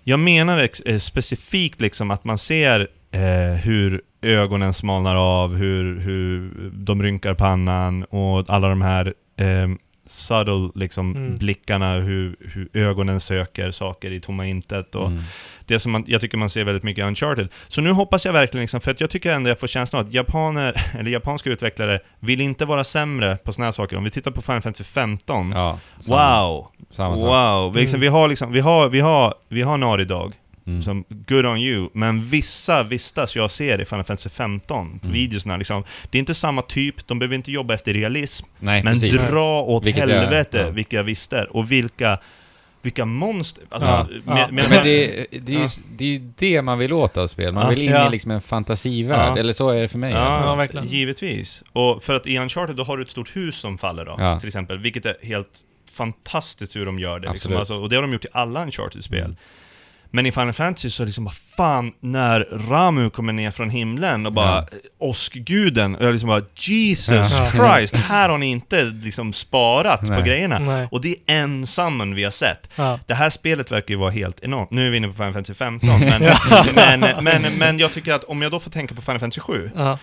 jag 0.04 0.20
menar 0.20 0.68
eh, 0.84 0.98
specifikt 0.98 1.80
liksom 1.80 2.10
att 2.10 2.24
man 2.24 2.38
ser 2.38 2.88
eh, 3.10 3.56
hur 3.62 4.02
ögonen 4.22 4.74
smalnar 4.74 5.16
av, 5.16 5.54
hur, 5.54 6.00
hur 6.00 6.50
de 6.72 7.02
rynkar 7.02 7.34
pannan 7.34 8.04
och 8.04 8.50
alla 8.50 8.68
de 8.68 8.82
här 8.82 9.14
eh, 9.36 9.68
subtle 10.06 10.70
liksom, 10.74 11.16
Mm. 11.16 11.38
blickarna, 11.38 11.94
hur, 11.94 12.36
hur 12.40 12.68
ögonen 12.72 13.20
söker 13.20 13.70
saker 13.70 14.10
i 14.10 14.20
tomma 14.20 14.46
intet. 14.46 14.94
Och 14.94 15.06
Mm. 15.06 15.22
det 15.66 15.78
som 15.78 15.92
man, 15.92 16.04
jag 16.06 16.20
tycker 16.20 16.38
man 16.38 16.50
ser 16.50 16.64
väldigt 16.64 16.82
mycket 16.82 17.02
i 17.02 17.06
Uncharted. 17.06 17.48
Så 17.68 17.80
nu 17.80 17.90
hoppas 17.90 18.26
jag 18.26 18.32
verkligen, 18.32 18.60
liksom, 18.62 18.80
för 18.80 18.90
att 18.90 19.00
jag 19.00 19.10
tycker 19.10 19.32
ändå 19.32 19.50
jag 19.50 19.60
får 19.60 19.66
känslan 19.66 20.00
av 20.02 20.06
att 20.08 20.14
japaner, 20.14 20.74
eller 20.98 21.10
japanska 21.10 21.50
utvecklare, 21.50 22.00
vill 22.20 22.40
inte 22.40 22.64
vara 22.64 22.84
sämre 22.84 23.36
på 23.36 23.52
såna 23.52 23.64
här 23.64 23.72
saker. 23.72 23.96
Om 23.96 24.04
vi 24.04 24.10
tittar 24.10 24.30
på 24.30 24.42
Final 24.42 24.62
Fantasy 24.62 24.84
15, 24.84 25.52
Ja, 25.52 25.78
samma, 26.00 26.42
wow! 26.46 26.66
samma 26.90 27.16
sak. 27.18 27.26
Wow! 27.26 27.72
Vi, 27.74 27.80
liksom, 27.80 27.96
Mm. 27.96 28.00
vi 28.00 28.08
har 28.08 28.28
liksom, 28.28 28.52
vi 28.52 28.60
har, 28.60 28.88
vi 28.88 29.00
har, 29.00 29.34
vi 29.48 29.62
har 29.62 30.04
Dog, 30.04 30.32
Mm. 30.66 30.82
som 30.82 31.04
good 31.08 31.46
on 31.46 31.58
you, 31.58 31.88
men 31.92 32.24
vissa 32.24 32.82
vistas 32.82 33.36
jag 33.36 33.50
ser 33.50 33.80
i 33.80 33.84
Final 33.84 34.04
Fantasy 34.04 34.28
15, 34.28 35.00
Mm. 35.02 35.12
videorna 35.14 35.56
liksom, 35.56 35.84
det 36.10 36.18
är 36.18 36.20
inte 36.20 36.34
samma 36.34 36.62
typ, 36.62 37.06
de 37.06 37.18
behöver 37.18 37.36
inte 37.36 37.52
jobba 37.52 37.74
efter 37.74 37.92
realism, 37.94 38.46
Nej, 38.58 38.82
men 38.84 38.92
precis. 38.94 39.28
dra 39.30 39.62
åt 39.62 39.84
Vilket 39.86 40.08
jag- 40.08 40.20
helvete 40.20 40.58
ja. 40.66 40.70
vilka 40.70 40.96
jag 40.96 41.04
visste, 41.04 41.44
och 41.44 41.72
vilka, 41.72 42.18
vilka 42.82 43.04
monster, 43.04 43.64
alltså, 43.68 43.88
Ja. 43.88 44.06
med, 44.24 44.38
Ja. 44.38 44.48
med, 44.50 44.54
Men 44.70 44.70
det, 44.70 45.26
det, 45.30 45.54
är 45.54 45.58
ju, 45.60 45.66
det 45.96 46.04
är 46.04 46.08
ju 46.08 46.30
det 46.38 46.62
man 46.62 46.78
vill 46.78 46.92
åt 46.92 47.16
av 47.16 47.26
spel. 47.26 47.52
Man 47.52 47.62
Ja. 47.62 47.68
vill 47.70 47.82
in 47.82 47.90
Ja. 47.90 48.06
i 48.08 48.10
liksom 48.10 48.30
en 48.30 48.40
fantasivärld. 48.40 49.32
Ja. 49.36 49.38
Eller 49.38 49.52
så 49.52 49.70
är 49.70 49.80
det 49.80 49.88
för 49.88 49.98
mig. 49.98 50.12
Ja, 50.12 50.42
Ja, 50.46 50.54
verkligen. 50.54 50.86
givetvis. 50.86 51.62
Och 51.72 52.02
för 52.04 52.14
att 52.14 52.26
i 52.26 52.38
Uncharted 52.38 52.76
då 52.76 52.84
har 52.84 52.96
du 52.96 53.02
ett 53.02 53.10
stort 53.10 53.36
hus 53.36 53.56
som 53.56 53.78
faller 53.78 54.04
då, 54.04 54.16
Ja. 54.18 54.40
till 54.40 54.46
exempel, 54.46 54.78
vilket 54.78 55.06
är 55.06 55.16
helt 55.22 55.48
fantastiskt 55.92 56.76
hur 56.76 56.86
de 56.86 56.98
gör 56.98 57.20
det. 57.20 57.30
Liksom. 57.30 57.56
Alltså, 57.56 57.74
och 57.74 57.88
det 57.88 57.96
har 57.96 58.02
de 58.02 58.12
gjort 58.12 58.24
i 58.24 58.28
alla 58.32 58.62
Uncharted-spel. 58.62 59.20
Mm. 59.24 59.36
Men 60.14 60.26
i 60.26 60.32
Final 60.32 60.52
Fantasy 60.52 60.90
så 60.90 61.02
är 61.02 61.04
det 61.04 61.08
liksom 61.08 61.24
bara 61.24 61.34
fan, 61.56 61.92
när 62.00 62.40
Ramu 62.68 63.10
kommer 63.10 63.32
ner 63.32 63.50
från 63.50 63.70
himlen 63.70 64.26
och 64.26 64.32
bara 64.32 64.66
Ja. 64.72 64.78
Åskguden, 64.98 65.94
och 65.94 66.04
jag 66.04 66.12
liksom 66.12 66.28
bara 66.28 66.42
Jesus 66.56 67.10
Ja. 67.32 67.50
Christ, 67.50 67.96
här 67.96 68.28
har 68.28 68.38
ni 68.38 68.46
inte 68.46 68.84
liksom 68.84 69.32
sparat 69.32 70.00
på 70.00 70.06
Nej. 70.06 70.22
grejerna. 70.22 70.58
Nej. 70.58 70.88
Och 70.90 71.00
det 71.00 71.08
är 71.08 71.16
ensamman 71.42 72.14
vi 72.14 72.24
har 72.24 72.30
sett. 72.30 72.70
Ja. 72.76 72.98
Det 73.06 73.14
här 73.14 73.30
spelet 73.30 73.72
verkar 73.72 73.94
ju 73.94 73.98
vara 73.98 74.10
helt 74.10 74.40
enormt. 74.44 74.70
Nu 74.70 74.86
är 74.86 74.90
vi 74.90 74.96
inne 74.96 75.08
på 75.08 75.14
Final 75.14 75.32
Fantasy 75.32 75.54
15, 75.54 75.88
men, 76.00 76.22
men, 76.74 77.00
men, 77.24 77.42
men 77.58 77.78
jag 77.78 77.92
tycker 77.94 78.12
att 78.12 78.24
om 78.24 78.42
jag 78.42 78.50
då 78.52 78.60
får 78.60 78.70
tänka 78.70 78.94
på 78.94 79.02
Final 79.02 79.20
Fantasy 79.20 79.40
7, 79.40 79.70
Ja. 79.76 79.98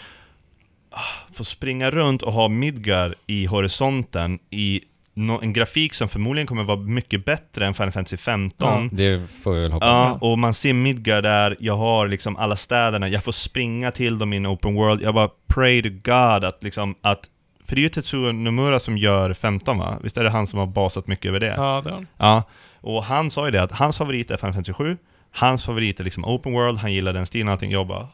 få 1.34 1.44
springa 1.44 1.92
runt 1.92 2.22
och 2.22 2.34
ha 2.34 2.48
Midgar 2.48 3.16
i 3.28 3.46
horisonten 3.46 4.40
i 4.50 4.82
en 5.16 5.54
grafik 5.54 5.94
som 5.94 6.10
förmodligen 6.10 6.48
kommer 6.48 6.64
vara 6.64 6.80
mycket 6.80 7.26
bättre 7.26 7.66
än 7.66 7.74
Final 7.74 7.92
Fantasy 7.92 8.18
15. 8.18 8.90
Det 8.92 9.28
får 9.44 9.54
vi 9.54 9.62
väl 9.62 9.72
hoppas. 9.72 9.88
Ja, 9.90 10.18
och 10.22 10.40
man 10.40 10.54
ser 10.54 10.74
Midgar 10.74 11.22
där, 11.22 11.58
jag 11.60 11.78
har 11.78 12.08
liksom 12.08 12.38
alla 12.38 12.56
städerna, 12.56 13.10
jag 13.10 13.24
får 13.24 13.32
springa 13.32 13.92
till 13.92 14.20
dem 14.20 14.34
i 14.34 14.38
en 14.38 14.48
open 14.48 14.76
world, 14.76 15.02
jag 15.02 15.14
bara 15.14 15.30
pray 15.48 15.82
to 15.82 15.90
God 15.90 16.44
att 16.44 16.64
liksom, 16.64 16.96
att 17.02 17.20
för 17.66 17.76
det 17.76 17.80
är 17.80 17.84
ju 17.84 17.90
Tetsuo 17.90 18.32
Nomura 18.32 18.80
som 18.80 18.98
gör 18.98 19.34
15 19.34 19.78
va? 19.78 19.98
Visst 20.04 20.18
är 20.18 20.24
det 20.24 20.30
han 20.30 20.48
som 20.48 20.60
har 20.60 20.68
basat 20.68 21.08
mycket 21.08 21.26
över 21.26 21.40
det? 21.40 21.54
ja, 21.58 21.82
det 21.84 21.90
har 21.90 21.96
han. 21.98 22.08
Ja, 22.18 22.44
och 22.82 23.04
han 23.04 23.32
sa 23.32 23.46
ju 23.46 23.52
det 23.52 23.64
att 23.64 23.72
hans 23.72 23.98
favorit 23.98 24.32
är 24.32 24.38
Final 24.38 24.54
Fantasy 24.54 24.74
7, 24.74 24.98
hans 25.32 25.66
favorit 25.66 26.00
är 26.00 26.04
liksom 26.04 26.26
open 26.26 26.54
world, 26.54 26.78
han 26.80 26.94
gillar 26.94 27.14
den 27.14 27.26
stilen 27.26 27.48
och 27.48 27.52
allting. 27.52 27.72
Jag 27.72 27.88
bara 27.88 28.08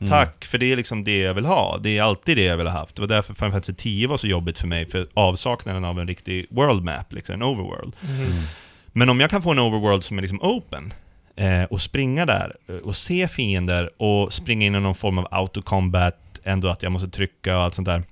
Mm. 0.00 0.10
tack, 0.10 0.44
för 0.44 0.58
det 0.58 0.72
är 0.72 0.76
liksom 0.76 1.04
det 1.04 1.18
jag 1.18 1.34
vill 1.34 1.44
ha. 1.44 1.78
Det 1.78 1.98
är 1.98 2.02
alltid 2.02 2.36
det 2.36 2.42
jag 2.44 2.56
vill 2.56 2.66
ha 2.66 2.78
haft. 2.78 2.96
Det 2.96 3.02
var 3.02 3.08
därför 3.08 3.34
Final 3.34 3.52
Fantasy 3.52 3.74
10 3.74 4.06
var 4.08 4.16
så 4.16 4.26
jobbigt 4.26 4.58
för 4.58 4.66
mig, 4.66 4.86
för 4.86 5.06
avsaknaden 5.14 5.84
av 5.84 6.00
en 6.00 6.06
riktig 6.08 6.46
world 6.50 6.84
map, 6.84 7.12
liksom 7.12 7.34
en 7.34 7.42
overworld. 7.42 7.96
Mhm. 8.00 8.20
Mm. 8.20 8.42
Men 8.92 9.08
om 9.08 9.20
jag 9.20 9.30
kan 9.30 9.42
få 9.42 9.50
en 9.50 9.58
overworld 9.58 10.04
som 10.04 10.18
är 10.18 10.22
liksom 10.22 10.42
open, 10.42 10.92
eh, 11.36 11.62
och 11.64 11.80
springa 11.80 12.26
där, 12.26 12.56
eh, 12.68 12.74
och 12.76 12.96
se 12.96 13.28
fiender, 13.28 13.90
och 14.02 14.32
springa 14.32 14.66
in 14.66 14.74
i 14.74 14.80
någon 14.80 14.94
form 14.94 15.18
av 15.18 15.28
autocombat, 15.30 16.18
ändå 16.44 16.68
att 16.68 16.82
jag 16.82 16.92
måste 16.92 17.08
trycka 17.08 17.56
och 17.56 17.62
allt 17.62 17.74
sånt 17.74 17.86
där. 17.88 18.02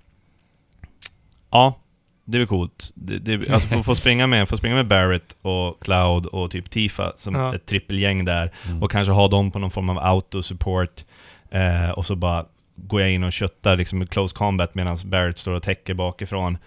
Ja, 1.50 1.78
det 2.24 2.38
är 2.38 2.46
coolt. 2.46 2.90
Det, 2.94 3.18
det, 3.18 3.50
alltså 3.52 3.68
få, 3.68 3.82
få, 3.82 3.94
springa 3.94 4.26
med, 4.26 4.48
få 4.48 4.56
springa 4.56 4.74
med 4.74 4.86
Barrett 4.86 5.36
och 5.42 5.82
Cloud 5.82 6.26
och 6.26 6.50
typ 6.50 6.70
Tifa 6.70 7.12
som 7.16 7.34
Ja. 7.34 7.54
ett 7.54 7.66
trippelgäng 7.66 8.24
där, 8.24 8.52
Mm. 8.68 8.82
och 8.82 8.90
kanske 8.90 9.12
ha 9.12 9.28
dem 9.28 9.50
på 9.50 9.58
någon 9.58 9.70
form 9.70 9.88
av 9.90 9.98
auto-support, 9.98 11.04
eh, 11.52 11.90
och 11.90 12.06
så 12.06 12.16
bara 12.16 12.44
går 12.76 13.00
jag 13.00 13.10
in 13.10 13.24
och 13.24 13.32
köttar 13.32 13.76
liksom 13.76 14.02
i 14.02 14.06
close 14.06 14.34
combat 14.36 14.74
medan 14.74 14.98
Barrett 15.04 15.38
står 15.38 15.52
och 15.52 15.62
täcker 15.62 15.94
bakifrån. 15.94 16.58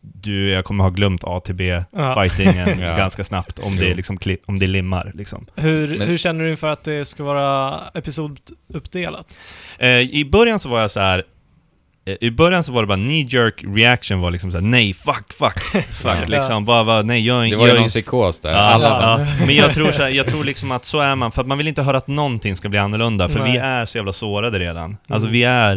Du, 0.00 0.48
jag 0.50 0.64
kommer 0.64 0.84
ha 0.84 0.90
glömt. 0.90 1.24
ATB-fightingen 1.24 2.80
Ja. 2.80 2.96
ganska 2.96 3.24
snabbt 3.24 3.58
om 3.58 3.76
det, 3.76 3.94
liksom, 3.94 4.18
kli- 4.18 4.38
om 4.46 4.58
det 4.58 4.66
limmar. 4.66 5.10
Liksom. 5.14 5.46
Hur, 5.54 5.98
Men- 5.98 6.08
hur 6.08 6.16
känner 6.16 6.44
du 6.44 6.50
inför 6.50 6.68
att 6.68 6.84
det 6.84 7.04
ska 7.04 7.24
vara 7.24 7.80
episoduppdelat? 7.94 9.54
Eh, 9.78 9.88
I 10.00 10.24
början 10.32 10.58
så 10.60 10.68
var 10.68 10.80
jag 10.80 10.90
så 10.90 11.00
här. 11.00 11.24
Eh, 12.04 12.16
I 12.20 12.30
början 12.30 12.64
så 12.64 12.72
var 12.72 12.82
det 12.82 12.86
bara 12.86 12.96
knee 12.98 13.26
jerk 13.28 13.64
reaction 13.76 14.20
var 14.20 14.30
liksom 14.30 14.50
såhär 14.50 14.64
nej, 14.64 14.94
fuck, 14.94 15.32
fuck, 15.32 15.58
fuck, 15.90 16.16
Ja. 16.16 16.24
liksom, 16.26 16.64
bara, 16.64 16.84
bara 16.84 17.02
nej, 17.02 17.26
jag, 17.26 17.50
Det 17.50 17.56
var 17.56 17.64
ju 17.66 17.72
jag, 17.72 17.78
någon 17.80 17.88
psykos 17.88 18.40
där. 18.40 18.50
Ja, 18.50 18.56
Alla 18.58 18.88
ja. 18.88 19.20
ja. 19.20 19.46
Men 19.46 19.54
jag 19.56 19.72
tror, 19.74 19.92
så 19.92 20.02
här, 20.02 20.08
jag 20.10 20.26
tror 20.26 20.44
liksom 20.44 20.72
att 20.72 20.84
så 20.84 21.00
är 21.00 21.16
man, 21.16 21.32
för 21.32 21.40
att 21.42 21.48
man 21.48 21.58
vill 21.58 21.68
inte 21.68 21.82
höra 21.82 21.96
att 21.96 22.06
någonting 22.08 22.56
ska 22.56 22.68
bli 22.68 22.78
annorlunda, 22.78 23.28
för 23.28 23.38
Nej. 23.40 23.52
vi 23.52 23.58
är 23.58 23.86
så 23.86 23.98
jävla 23.98 24.12
sårade 24.12 24.58
redan. 24.58 24.96
Alltså 25.08 25.28
Mm. 25.28 25.32
vi 25.32 25.44
är... 25.44 25.76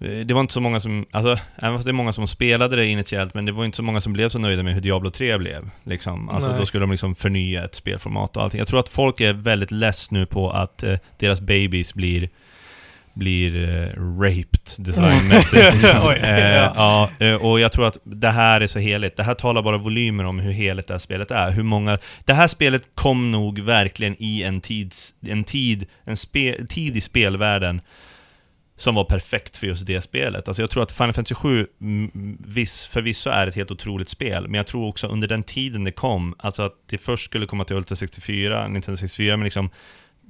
eh, 0.00 0.26
Det 0.26 0.34
var 0.34 0.40
inte 0.40 0.52
så 0.54 0.60
många 0.60 0.80
som, 0.80 1.06
alltså, 1.10 1.38
även 1.56 1.74
fast 1.78 1.84
det 1.84 1.90
är 1.90 1.92
många 1.92 2.12
som 2.12 2.28
spelade 2.28 2.76
det 2.76 2.86
initiellt, 2.86 3.34
men 3.34 3.44
det 3.44 3.52
var 3.52 3.64
inte 3.64 3.76
så 3.76 3.82
många 3.82 4.00
som 4.00 4.12
blev 4.12 4.28
så 4.28 4.38
nöjda 4.38 4.62
med 4.62 4.74
hur 4.74 4.80
Diablo 4.80 5.10
3 5.10 5.38
blev. 5.38 5.70
Liksom. 5.84 6.28
Alltså 6.28 6.50
Nej. 6.50 6.58
då 6.58 6.66
skulle 6.66 6.82
de 6.82 6.90
liksom 6.90 7.14
förnya 7.14 7.64
ett 7.64 7.74
spelformat 7.74 8.36
och 8.36 8.42
allting. 8.42 8.58
Jag 8.58 8.68
tror 8.68 8.80
att 8.80 8.88
folk 8.88 9.20
är 9.20 9.32
väldigt 9.32 9.70
less 9.70 10.10
nu 10.10 10.26
på 10.26 10.50
att 10.50 10.82
eh, 10.82 10.94
deras 11.18 11.40
babies 11.40 11.94
blir 11.94 12.28
blir 13.14 13.64
eh, 13.64 14.02
raped 14.20 14.70
designmässigt. 14.78 15.72
liksom. 15.72 16.00
Oj, 16.02 16.16
eh, 16.22 16.38
ja. 16.38 16.72
ja, 17.18 17.26
eh, 17.26 17.34
och 17.34 17.60
jag 17.60 17.72
tror 17.72 17.86
att 17.86 17.96
det 18.04 18.30
här 18.30 18.60
är 18.60 18.66
så 18.66 18.78
heligt. 18.78 19.16
Det 19.16 19.22
här 19.22 19.34
talar 19.34 19.62
bara 19.62 19.78
volymer 19.78 20.24
om 20.24 20.38
hur 20.38 20.52
heligt 20.52 20.86
det 20.86 20.94
här 20.94 20.98
spelet 20.98 21.30
är. 21.30 21.50
Hur 21.50 21.62
många... 21.62 21.98
Det 22.24 22.32
här 22.32 22.46
spelet 22.46 22.82
kom 22.94 23.32
nog 23.32 23.58
verkligen 23.58 24.16
i 24.18 24.42
en, 24.42 24.60
tids, 24.60 25.14
en 25.20 25.44
tid, 25.44 25.86
en 26.04 26.16
spe, 26.16 26.66
tid 26.66 26.96
i 26.96 27.00
spelvärlden 27.00 27.80
som 28.76 28.94
var 28.94 29.04
perfekt 29.04 29.56
för 29.56 29.66
just 29.66 29.86
det 29.86 30.00
spelet. 30.00 30.48
Alltså 30.48 30.62
jag 30.62 30.70
tror 30.70 30.82
att 30.82 30.92
Final 30.92 31.12
Fantasy 31.12 31.34
7 31.34 31.66
mm, 31.80 32.38
viss, 32.40 32.86
förvisso 32.86 33.30
är 33.30 33.46
ett 33.46 33.54
helt 33.54 33.70
otroligt 33.70 34.08
spel, 34.08 34.48
men 34.48 34.54
jag 34.54 34.66
tror 34.66 34.88
också 34.88 35.06
under 35.06 35.28
den 35.28 35.42
tiden 35.42 35.84
det 35.84 35.92
kom, 35.92 36.34
alltså 36.38 36.62
att 36.62 36.74
det 36.86 36.98
först 36.98 37.24
skulle 37.24 37.46
komma 37.46 37.64
till 37.64 37.76
Ultra 37.76 37.96
64, 37.96 38.68
Nintendo 38.68 38.96
64, 38.96 39.36
men 39.36 39.44
liksom 39.44 39.70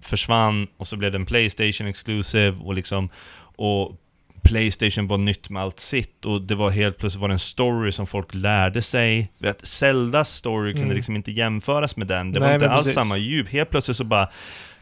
försvann 0.02 0.66
och 0.76 0.88
så 0.88 0.96
blev 0.96 1.12
det 1.12 1.18
en 1.18 1.26
Playstation 1.26 1.86
Exclusive 1.86 2.56
och 2.60 2.74
liksom 2.74 3.08
och 3.56 3.98
Playstation 4.42 5.06
var 5.08 5.18
nytt 5.18 5.50
med 5.50 5.62
allt 5.62 5.78
sitt 5.80 6.24
och 6.24 6.42
det 6.42 6.54
var 6.54 6.70
helt 6.70 6.98
plötsligt 6.98 7.20
var 7.20 7.28
det 7.28 7.34
en 7.34 7.38
story 7.38 7.92
som 7.92 8.06
folk 8.06 8.34
lärde 8.34 8.82
sig. 8.82 9.32
Vet, 9.38 9.66
Zeldas 9.66 10.30
story 10.34 10.72
kunde 10.72 10.84
Mm. 10.84 10.96
liksom 10.96 11.16
inte 11.16 11.32
jämföras 11.32 11.96
med 11.96 12.06
den. 12.06 12.32
Det 12.32 12.40
Nej, 12.40 12.48
var 12.48 12.54
inte 12.54 12.70
alls 12.70 12.84
precis. 12.84 12.94
samma 12.94 13.16
djup. 13.16 13.48
Helt 13.48 13.70
plötsligt 13.70 13.96
så 13.96 14.04
bara 14.04 14.28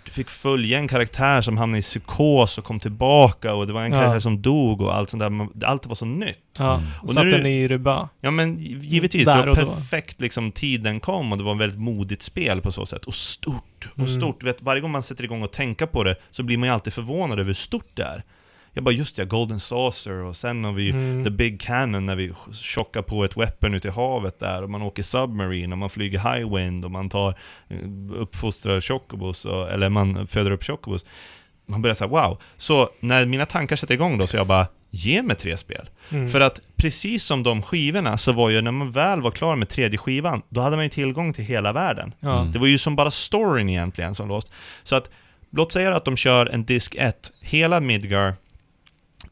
du 0.04 0.10
fick 0.10 0.30
följa 0.30 0.78
en 0.78 0.88
karaktär 0.88 1.40
som 1.40 1.58
hamnade 1.58 1.78
i 1.78 1.82
psykos 1.82 2.58
och 2.58 2.64
kom 2.64 2.80
tillbaka 2.80 3.54
och 3.54 3.66
det 3.66 3.72
var 3.72 3.82
en 3.82 3.92
Ja. 3.92 3.98
karaktär 3.98 4.20
som 4.20 4.42
dog 4.42 4.80
och 4.80 4.94
allt 4.96 5.10
sånt 5.10 5.20
där. 5.20 5.66
Allt 5.66 5.86
var 5.86 5.94
så 5.94 6.04
nytt. 6.04 6.36
Ja, 6.58 6.74
Mm. 6.74 6.86
och 7.02 7.10
satte 7.10 7.26
nu 7.26 7.32
är 7.32 7.36
det- 7.36 7.42
den 7.42 7.52
i 7.52 7.68
ribba. 7.68 8.08
Ja 8.20 8.30
men 8.30 8.58
givetvis, 8.82 9.24
Där 9.24 9.42
det 9.46 9.64
var 9.64 9.74
perfekt 9.74 10.20
liksom 10.20 10.52
tiden 10.52 11.00
kom 11.00 11.32
och 11.32 11.38
det 11.38 11.44
var 11.44 11.52
ett 11.54 11.60
väldigt 11.60 11.78
modigt 11.80 12.22
spel 12.22 12.60
på 12.60 12.72
så 12.72 12.86
sätt. 12.86 13.04
Och 13.04 13.14
stort, 13.14 13.88
och 13.92 13.98
Mm. 13.98 14.10
stort. 14.20 14.42
Vet, 14.42 14.62
varje 14.62 14.80
gång 14.82 14.90
man 14.90 15.02
sätter 15.02 15.24
igång 15.24 15.42
och 15.42 15.52
tänka 15.52 15.86
på 15.86 16.04
det 16.04 16.16
så 16.30 16.42
blir 16.42 16.56
man 16.56 16.68
ju 16.68 16.72
alltid 16.72 16.92
förvånad 16.92 17.38
över 17.38 17.46
hur 17.46 17.54
stort 17.54 17.90
det 17.94 18.02
är. 18.02 18.22
Jag 18.72 18.84
bara, 18.84 18.94
just 18.94 19.16
det, 19.16 19.24
Golden 19.24 19.60
Saucer 19.60 20.14
och 20.14 20.36
sen 20.36 20.64
har 20.64 20.72
vi 20.72 20.90
Mm. 20.90 21.24
The 21.24 21.30
Big 21.30 21.60
Cannon 21.60 22.06
när 22.06 22.16
vi 22.16 22.32
tjockar 22.52 23.02
på 23.02 23.24
ett 23.24 23.36
weapon 23.36 23.74
ute 23.74 23.88
i 23.88 23.90
havet 23.90 24.40
där 24.40 24.62
och 24.62 24.70
man 24.70 24.82
åker 24.82 25.02
Submarine 25.02 25.72
och 25.72 25.78
man 25.78 25.90
flyger 25.90 26.18
High 26.18 26.54
Wind 26.56 26.84
och 26.84 26.90
man 26.90 27.08
tar, 27.08 27.34
eh, 27.68 27.76
uppfostrar 28.14 28.80
Chocobos, 28.80 29.44
och, 29.44 29.70
eller 29.70 29.88
man 29.88 30.26
föder 30.26 30.50
upp 30.50 30.64
Chocobos. 30.64 31.04
Man 31.66 31.82
börjar 31.82 31.94
säga 31.94 32.08
wow. 32.08 32.38
Så 32.56 32.90
när 33.00 33.26
mina 33.26 33.46
tankar 33.46 33.76
sätter 33.76 33.94
igång 33.94 34.18
då 34.18 34.26
så 34.26 34.36
jag 34.36 34.46
bara, 34.46 34.66
ge 34.90 35.22
mig 35.22 35.36
tre 35.36 35.56
spel. 35.56 35.90
Mm. 36.10 36.28
För 36.28 36.40
att 36.40 36.60
precis 36.76 37.24
som 37.24 37.42
de 37.42 37.62
skivorna 37.62 38.18
så 38.18 38.32
var 38.32 38.50
ju 38.50 38.60
när 38.62 38.70
man 38.70 38.90
väl 38.90 39.20
var 39.20 39.30
klar 39.30 39.56
med 39.56 39.68
tredje 39.68 39.98
skivan, 39.98 40.42
då 40.48 40.60
hade 40.60 40.76
man 40.76 40.84
ju 40.84 40.88
tillgång 40.88 41.32
till 41.32 41.44
hela 41.44 41.72
världen. 41.72 42.14
ja. 42.20 42.40
Mm. 42.40 42.52
Det 42.52 42.58
var 42.58 42.66
ju 42.66 42.78
som 42.78 42.96
bara 42.96 43.10
storyn 43.10 43.68
egentligen 43.68 44.14
som 44.14 44.28
låst. 44.28 44.52
Så 44.82 44.96
att, 44.96 45.10
låt 45.50 45.72
säga 45.72 45.96
att 45.96 46.04
de 46.04 46.16
kör 46.16 46.46
en 46.46 46.64
disk 46.64 46.94
1, 46.98 47.32
hela 47.40 47.80
Midgar, 47.80 48.34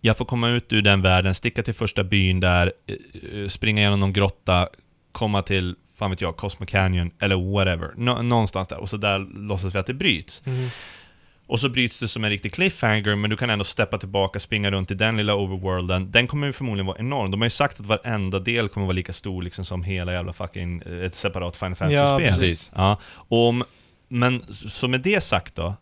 jag 0.01 0.17
får 0.17 0.25
komma 0.25 0.49
ut 0.49 0.73
ur 0.73 0.83
den 0.83 1.03
världen, 1.03 1.35
sticka 1.35 1.63
till 1.63 1.75
första 1.75 2.05
byn 2.05 2.41
där, 2.41 2.73
eh, 2.87 3.41
eh, 3.43 3.49
springa 3.49 3.81
igenom 3.81 4.01
någon 4.01 4.13
grotta, 4.13 4.69
komma 5.13 5.43
till, 5.43 5.75
fan 5.99 6.11
vet 6.11 6.21
jag, 6.21 6.37
Cosmo 6.37 6.67
Canyon, 6.67 7.11
eller 7.21 7.53
whatever. 7.53 7.91
Nå- 7.97 8.23
någonstans 8.23 8.69
där, 8.69 8.79
och 8.79 8.89
så 8.89 8.97
där 8.97 9.19
låtsas 9.49 9.75
vi 9.75 9.79
att 9.79 9.87
det 9.87 9.95
bryts. 9.95 10.43
Mm. 10.47 10.69
Och 11.47 11.61
så 11.61 11.69
bryts 11.69 11.99
det 11.99 12.09
som 12.09 12.25
en 12.25 12.31
riktig 12.31 12.53
cliffhanger, 12.55 13.15
men 13.17 13.31
du 13.31 13.37
kan 13.37 13.51
ändå 13.51 13.65
steppa 13.65 13.99
tillbaka, 13.99 14.41
springa 14.41 14.71
runt 14.71 14.91
i 14.91 14.95
den 14.95 15.17
lilla 15.17 15.35
overworlden. 15.35 16.11
Den 16.11 16.27
kommer 16.27 16.47
ju 16.47 16.53
förmodligen 16.53 16.87
vara 16.87 16.99
enorm. 16.99 17.31
De 17.31 17.41
har 17.41 17.47
ju 17.47 17.51
sagt 17.51 17.81
att 17.81 17.87
varenda 17.87 18.39
del 18.39 18.69
kommer 18.69 18.87
vara 18.87 18.95
lika 18.95 19.13
stor 19.13 19.43
liksom 19.43 19.65
som 19.65 19.83
hela 19.83 20.13
jävla 20.13 20.33
fucking, 20.33 20.83
eh, 20.87 20.99
ett 21.05 21.15
separat 21.15 21.57
Final 21.57 21.73
Ja, 21.79 21.79
Fantasy-spel. 21.79 22.29
precis. 22.29 22.73
Ja, 22.75 23.01
och 23.05 23.49
om, 23.49 23.65
men 24.09 24.45
så 24.53 24.89
med 24.89 25.01
det 25.01 25.21
sagt 25.21 25.55
då, 25.55 25.75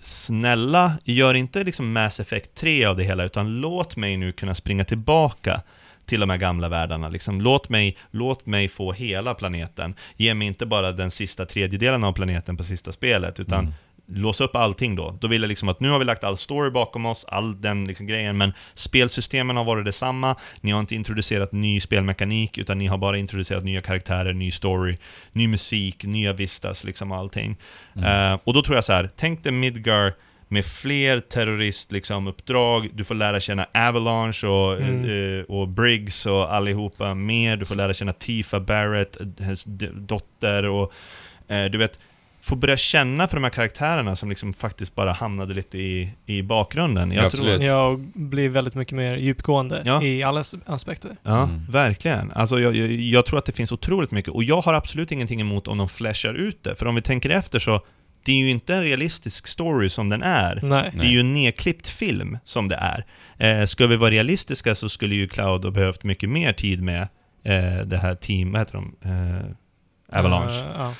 snälla, 0.00 0.98
gör 1.04 1.34
inte 1.34 1.64
liksom 1.64 1.92
Mass 1.92 2.20
Effect 2.20 2.54
3 2.54 2.84
av 2.84 2.96
det 2.96 3.04
hela, 3.04 3.24
utan 3.24 3.60
låt 3.60 3.96
mig 3.96 4.16
nu 4.16 4.32
kunna 4.32 4.54
springa 4.54 4.84
tillbaka 4.84 5.62
till 6.06 6.20
de 6.20 6.30
här 6.30 6.36
gamla 6.36 6.68
världarna. 6.68 7.08
Liksom, 7.08 7.40
låt, 7.40 7.68
mig, 7.68 7.96
låt 8.10 8.46
mig 8.46 8.68
få 8.68 8.92
hela 8.92 9.34
planeten. 9.34 9.94
Ge 10.16 10.34
mig 10.34 10.48
inte 10.48 10.66
bara 10.66 10.92
den 10.92 11.10
sista 11.10 11.46
tredjedelen 11.46 12.04
av 12.04 12.12
planeten 12.12 12.56
på 12.56 12.64
sista 12.64 12.92
spelet, 12.92 13.40
utan 13.40 13.60
Mm 13.60 13.74
låsa 14.08 14.44
upp 14.44 14.56
allting 14.56 14.96
då. 14.96 15.18
Då 15.20 15.28
vill 15.28 15.42
jag 15.42 15.48
liksom 15.48 15.68
att 15.68 15.80
nu 15.80 15.90
har 15.90 15.98
vi 15.98 16.04
lagt 16.04 16.24
all 16.24 16.36
story 16.38 16.70
bakom 16.70 17.06
oss, 17.06 17.24
all 17.28 17.60
den 17.60 17.84
liksom 17.84 18.06
grejen, 18.06 18.36
men 18.38 18.52
spelsystemen 18.74 19.56
har 19.56 19.64
varit 19.64 19.84
detsamma. 19.84 20.36
Ni 20.60 20.70
har 20.70 20.80
inte 20.80 20.94
introducerat 20.94 21.52
ny 21.52 21.80
spelmekanik, 21.80 22.58
utan 22.58 22.78
ni 22.78 22.86
har 22.86 22.98
bara 22.98 23.18
introducerat 23.18 23.64
nya 23.64 23.82
karaktärer, 23.82 24.32
ny 24.32 24.50
story, 24.50 24.96
ny 25.32 25.48
musik, 25.48 26.04
nya 26.04 26.32
vistas, 26.32 26.84
liksom 26.84 27.12
allting. 27.12 27.56
Mm. 27.96 28.32
Eh, 28.32 28.38
och 28.44 28.54
då 28.54 28.62
tror 28.62 28.76
jag 28.76 28.84
så 28.84 28.92
här, 28.92 29.10
tänk 29.16 29.42
dig 29.42 29.52
Midgar 29.52 30.14
med 30.48 30.64
fler 30.64 31.20
terrorist 31.20 31.92
liksom, 31.92 32.26
uppdrag, 32.26 32.88
du 32.94 33.04
får 33.04 33.14
lära 33.14 33.40
känna 33.40 33.66
Avalanche 33.74 34.46
och, 34.46 34.80
Mm. 34.80 35.38
eh, 35.38 35.44
och 35.44 35.68
Briggs 35.68 36.26
och 36.26 36.54
allihopa 36.54 37.14
mer, 37.14 37.56
du 37.56 37.64
får 37.64 37.74
lära 37.74 37.94
känna 37.94 38.12
Tifa 38.12 38.60
Barrett, 38.60 39.20
eh, 39.20 39.26
hennes 39.40 39.64
d- 39.64 39.88
dotter 39.94 40.66
och 40.66 40.92
eh, 41.48 41.64
du 41.64 41.78
vet, 41.78 41.98
få 42.46 42.56
börja 42.56 42.76
känna 42.76 43.26
för 43.26 43.36
de 43.36 43.42
här 43.44 43.50
karaktärerna 43.50 44.16
som 44.16 44.28
liksom 44.28 44.52
faktiskt 44.52 44.94
bara 44.94 45.12
hamnade 45.12 45.54
lite 45.54 45.78
i, 45.78 46.10
i 46.26 46.42
bakgrunden. 46.42 47.10
Jag 47.12 47.24
Ja, 47.24 47.30
tror, 47.30 47.48
absolut. 47.48 47.68
Ja, 47.70 47.86
och 47.86 47.98
blir 48.14 48.48
väldigt 48.48 48.74
mycket 48.74 48.94
mer 48.96 49.16
djupgående 49.16 49.82
Ja. 49.84 50.02
i 50.02 50.22
alla 50.22 50.40
as- 50.40 50.54
aspekter. 50.66 51.16
Ja, 51.22 51.42
Mm. 51.42 51.66
verkligen. 51.70 52.32
Alltså 52.32 52.60
jag, 52.60 52.76
jag, 52.76 52.92
jag 52.92 53.26
tror 53.26 53.38
att 53.38 53.44
det 53.46 53.52
finns 53.52 53.72
otroligt 53.72 54.10
mycket, 54.10 54.32
och 54.34 54.44
jag 54.44 54.60
har 54.60 54.74
absolut 54.74 55.12
ingenting 55.12 55.40
emot 55.40 55.68
om 55.68 55.78
de 55.78 55.88
flashar 55.88 56.34
ut 56.34 56.64
det, 56.64 56.74
för 56.74 56.86
om 56.86 56.94
vi 56.94 57.02
tänker 57.02 57.30
efter 57.30 57.58
så, 57.58 57.80
det 58.24 58.32
är 58.32 58.36
ju 58.36 58.50
inte 58.50 58.74
en 58.74 58.82
realistisk 58.82 59.46
story 59.46 59.88
som 59.88 60.08
den 60.08 60.22
är. 60.22 60.60
Nej. 60.62 60.92
Det 60.94 61.06
är 61.06 61.10
ju 61.10 61.20
en 61.20 61.32
nedklippt 61.32 61.86
film 61.88 62.38
som 62.44 62.68
det 62.68 62.76
är. 62.76 63.04
Eh, 63.60 63.66
ska 63.66 63.86
vi 63.86 63.96
vara 63.96 64.10
realistiska 64.10 64.74
så 64.74 64.88
skulle 64.88 65.14
ju 65.14 65.28
Cloud 65.28 65.64
ha 65.64 65.70
behövt 65.70 66.04
mycket 66.04 66.28
mer 66.30 66.52
tid 66.52 66.82
med 66.82 67.02
eh, 67.44 67.86
det 67.86 67.98
här 67.98 68.14
team, 68.14 68.52
vad 68.52 68.60
heter 68.60 68.74
de? 68.74 68.96
Eh, 69.10 69.46
Avalanche. 70.12 70.64
Ja. 70.74 70.94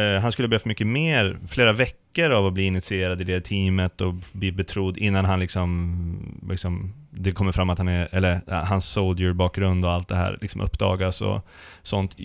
Eh, 0.00 0.20
han 0.20 0.32
skulle 0.32 0.48
behövt 0.48 0.64
mycket 0.64 0.86
mer, 0.86 1.38
flera 1.48 1.72
veckor 1.72 2.30
av 2.30 2.46
att 2.46 2.52
bli 2.52 2.64
initierad 2.64 3.20
i 3.20 3.24
det 3.24 3.40
teamet 3.40 4.00
och 4.00 4.14
bli 4.32 4.52
betrodd 4.52 4.98
innan 4.98 5.24
han 5.24 5.40
liksom, 5.40 6.38
liksom 6.50 6.92
det 7.10 7.32
kommer 7.32 7.52
fram 7.52 7.70
att 7.70 7.78
han 7.78 7.88
är, 7.88 8.08
eller 8.12 8.40
hans 8.64 8.84
soldier-bakgrund 8.84 9.84
och 9.84 9.90
allt 9.92 10.08
det 10.08 10.16
här 10.16 10.38
liksom 10.40 10.60
uppdagas 10.60 11.20
och 11.22 11.46
sånt. 11.82 12.16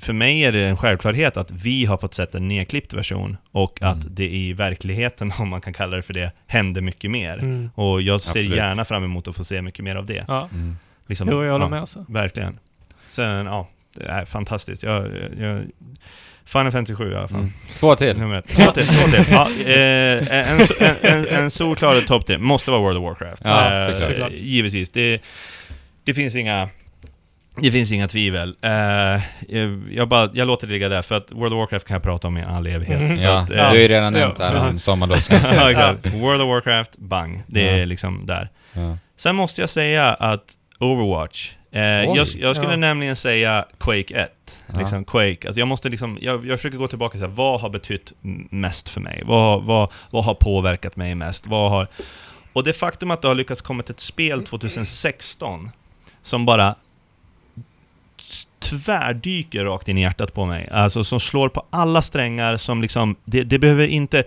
För 0.00 0.12
mig 0.12 0.44
är 0.44 0.52
det 0.52 0.64
en 0.64 0.76
självklarhet 0.76 1.36
att 1.36 1.50
vi 1.50 1.84
har 1.84 1.96
fått 1.96 2.14
sett 2.14 2.34
en 2.34 2.48
nedklippt 2.48 2.92
version 2.94 3.36
och 3.50 3.82
Mm. 3.82 3.92
att 3.92 4.16
det 4.16 4.28
i 4.28 4.52
verkligheten, 4.52 5.32
om 5.38 5.48
man 5.48 5.60
kan 5.60 5.72
kalla 5.72 5.96
det 5.96 6.02
för 6.02 6.14
det, 6.14 6.32
händer 6.46 6.80
mycket 6.80 7.10
mer. 7.10 7.38
Mm. 7.38 7.70
Och 7.74 8.02
jag 8.02 8.20
ser 8.20 8.30
Absolut. 8.30 8.56
gärna 8.56 8.84
fram 8.84 9.04
emot 9.04 9.28
att 9.28 9.36
få 9.36 9.44
se 9.44 9.62
mycket 9.62 9.84
mer 9.84 9.96
av 9.96 10.06
det. 10.06 10.24
Ja. 10.28 10.48
Mm. 10.52 10.76
Liksom, 11.06 11.28
Jo, 11.30 11.44
jag 11.44 11.52
håller 11.52 11.64
ja, 11.64 11.70
med 11.70 11.80
alltså. 11.80 12.04
Verkligen. 12.08 12.58
Sen, 13.08 13.46
ja, 13.46 13.68
det 13.94 14.04
är 14.06 14.24
fantastiskt. 14.24 14.82
Jag, 14.82 15.06
jag, 15.40 15.64
Final 16.46 16.72
Fantasy 16.72 16.94
7 16.94 17.12
i 17.12 17.16
alla 17.16 17.28
fall. 17.28 17.38
Mm. 17.38 17.52
Två 17.78 17.94
till. 17.96 18.16
Nummer 18.16 18.34
ett. 18.36 18.48
Två 18.48 18.70
till, 18.70 18.86
två 18.86 19.10
till. 19.10 19.24
Ja, 19.30 19.48
eh, 19.66 20.50
en, 20.52 20.60
en, 20.80 20.96
en, 21.02 21.26
en 21.28 21.50
solklar 21.50 22.00
topp 22.06 22.26
tre. 22.26 22.38
Måste 22.38 22.70
vara 22.70 22.80
World 22.80 22.98
of 22.98 23.02
Warcraft. 23.04 23.42
Ja, 23.44 23.78
Eh, 23.80 23.86
såklart. 23.86 24.04
Såklart. 24.04 24.32
Givetvis. 24.32 24.90
Det, 24.90 25.22
det 26.04 26.14
finns 26.14 26.36
inga... 26.36 26.68
Det 27.56 27.70
finns 27.70 27.92
inga 27.92 28.08
tvivel. 28.08 28.56
Eh, 28.62 29.22
jag, 29.90 30.08
bara, 30.08 30.30
jag 30.34 30.46
låter 30.46 30.66
det 30.66 30.72
ligga 30.72 30.88
där, 30.88 31.02
för 31.02 31.14
att 31.14 31.32
World 31.32 31.52
of 31.52 31.58
Warcraft 31.58 31.86
kan 31.86 31.94
jag 31.94 32.02
prata 32.02 32.28
om 32.28 32.38
i 32.38 32.42
all 32.42 32.66
evighet. 32.66 33.20
Så 33.20 33.26
Ja, 33.26 33.38
att, 33.38 33.46
du 33.48 33.58
eh, 33.58 33.64
har 33.68 33.74
ju 33.74 33.88
redan 33.88 34.12
nämnt 34.12 34.38
Ja. 34.38 34.50
det 34.52 34.60
här 34.60 34.68
om 34.70 34.76
sommarlovs. 34.78 35.30
ja, 35.54 35.70
exakt. 35.70 36.14
World 36.14 36.42
of 36.42 36.48
Warcraft, 36.48 36.96
bang. 36.96 37.42
Det 37.46 37.68
är 37.68 37.76
Ja. 37.78 37.84
liksom 37.84 38.26
där. 38.26 38.48
ja. 38.72 38.98
Sen 39.16 39.36
måste 39.36 39.60
jag 39.60 39.70
säga 39.70 40.14
att 40.14 40.44
Overwatch. 40.78 41.52
Eh, 41.74 41.82
jag, 41.82 42.16
jag 42.16 42.56
skulle 42.56 42.72
Ja. 42.72 42.76
nämligen 42.76 43.16
säga 43.16 43.64
Quake 43.78 44.14
1. 44.14 44.58
Ja. 44.72 44.78
Liksom 44.78 45.04
Quake. 45.04 45.48
Alltså 45.48 45.58
jag 45.58 45.68
måste 45.68 45.88
liksom, 45.88 46.18
jag, 46.20 46.46
jag 46.46 46.58
försöker 46.58 46.78
gå 46.78 46.88
tillbaka 46.88 47.14
och 47.14 47.18
säga, 47.18 47.28
vad 47.34 47.60
har 47.60 47.68
betytt 47.70 48.12
mest 48.50 48.88
för 48.88 49.00
mig? 49.00 49.22
Vad, 49.26 49.62
vad, 49.62 49.92
vad 50.10 50.24
har 50.24 50.34
påverkat 50.34 50.96
mig 50.96 51.14
mest? 51.14 51.46
Vad 51.46 51.70
har... 51.70 51.88
Och 52.52 52.64
det 52.64 52.72
faktum 52.72 53.10
att 53.10 53.22
det 53.22 53.28
har 53.28 53.34
lyckats 53.34 53.60
komma 53.60 53.82
ett 53.88 54.00
spel 54.00 54.44
2016 54.44 55.70
som 56.22 56.46
bara 56.46 56.74
tvärdyker 58.64 59.64
rakt 59.64 59.88
in 59.88 59.98
i 59.98 60.00
hjärtat 60.00 60.34
på 60.34 60.46
mig. 60.46 60.68
Alltså 60.70 61.04
som 61.04 61.20
slår 61.20 61.48
på 61.48 61.66
alla 61.70 62.02
strängar 62.02 62.56
som 62.56 62.82
liksom, 62.82 63.16
det, 63.24 63.44
det 63.44 63.58
behöver 63.58 63.86
inte... 63.86 64.24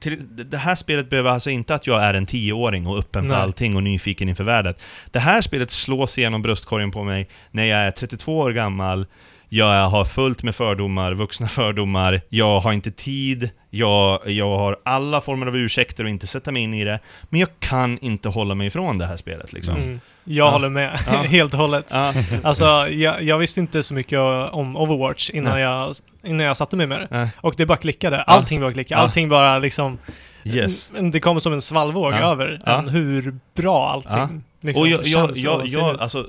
Till, 0.00 0.18
det 0.50 0.56
här 0.56 0.74
spelet 0.74 1.10
behöver 1.10 1.30
alltså 1.30 1.50
inte 1.50 1.74
att 1.74 1.86
jag 1.86 2.02
är 2.02 2.14
en 2.14 2.26
tioåring 2.26 2.86
och 2.86 2.98
öppen 2.98 3.22
för 3.22 3.34
Nej. 3.34 3.42
allting 3.42 3.76
och 3.76 3.82
nyfiken 3.82 4.28
inför 4.28 4.44
världen. 4.44 4.74
Det 5.10 5.18
här 5.18 5.40
spelet 5.40 5.70
slås 5.70 6.18
igenom 6.18 6.42
bröstkorgen 6.42 6.90
på 6.90 7.04
mig 7.04 7.28
när 7.50 7.64
jag 7.64 7.80
är 7.80 7.90
32 7.90 8.38
år 8.38 8.50
gammal, 8.50 9.06
jag 9.48 9.88
har 9.88 10.04
fullt 10.04 10.42
med 10.42 10.54
fördomar, 10.54 11.14
vuxna 11.14 11.48
fördomar, 11.48 12.20
jag 12.28 12.60
har 12.60 12.72
inte 12.72 12.90
tid, 12.90 13.50
jag, 13.70 14.30
jag 14.30 14.58
har 14.58 14.78
alla 14.84 15.20
former 15.20 15.46
av 15.46 15.56
ursäkter 15.56 16.04
att 16.04 16.10
inte 16.10 16.26
sätta 16.26 16.52
mig 16.52 16.62
in 16.62 16.74
i 16.74 16.84
det, 16.84 16.98
men 17.30 17.40
jag 17.40 17.48
kan 17.60 17.98
inte 17.98 18.28
hålla 18.28 18.54
mig 18.54 18.66
ifrån 18.66 18.98
det 18.98 19.06
här 19.06 19.16
spelet 19.16 19.52
liksom. 19.52 19.76
Mm. 19.76 20.00
Jag 20.30 20.46
Ja. 20.46 20.50
håller 20.50 20.68
med, 20.68 20.98
Ja. 21.06 21.12
helt 21.22 21.54
och 21.54 21.60
hållet. 21.60 21.90
Ja, 21.92 22.12
Alltså, 22.42 22.64
jag, 22.88 23.22
jag 23.22 23.38
visste 23.38 23.60
inte 23.60 23.82
så 23.82 23.94
mycket 23.94 24.18
om 24.52 24.76
Overwatch 24.76 25.30
innan, 25.30 25.52
Nej. 25.52 25.62
jag, 25.62 25.94
innan 26.24 26.46
jag 26.46 26.56
satte 26.56 26.76
mig 26.76 26.86
med 26.86 27.00
det. 27.00 27.08
nej. 27.10 27.28
Och 27.40 27.54
det 27.56 27.66
bara 27.66 27.78
klickade. 27.78 28.22
Allting 28.22 28.60
bara 28.60 28.72
klickade. 28.72 29.00
Allting 29.02 29.28
bara 29.28 29.58
liksom... 29.58 29.98
yes. 30.44 30.90
Det 31.12 31.20
kom 31.20 31.40
som 31.40 31.52
en 31.52 31.60
svallvåg 31.60 32.12
över 32.12 32.60
en 32.66 32.88
hur 32.88 33.34
bra 33.54 33.88
allting 33.90 34.42
liksom, 34.60 34.82
och 34.82 34.88
jag, 34.88 35.00
jag, 35.06 35.30
jag, 35.34 35.62
jag, 35.66 36.00
alltså, 36.00 36.26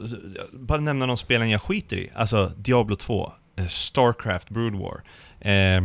bara 0.53 0.81
nämna 0.81 1.07
de 1.07 1.17
spelen 1.17 1.49
jag 1.49 1.61
skiter 1.61 1.97
i. 1.97 2.09
Alltså, 2.15 2.51
Diablo 2.57 2.95
2, 2.95 3.31
eh, 3.57 3.67
Starcraft 3.67 4.49
Brood 4.49 4.75
War, 4.75 5.01
eh, 5.41 5.83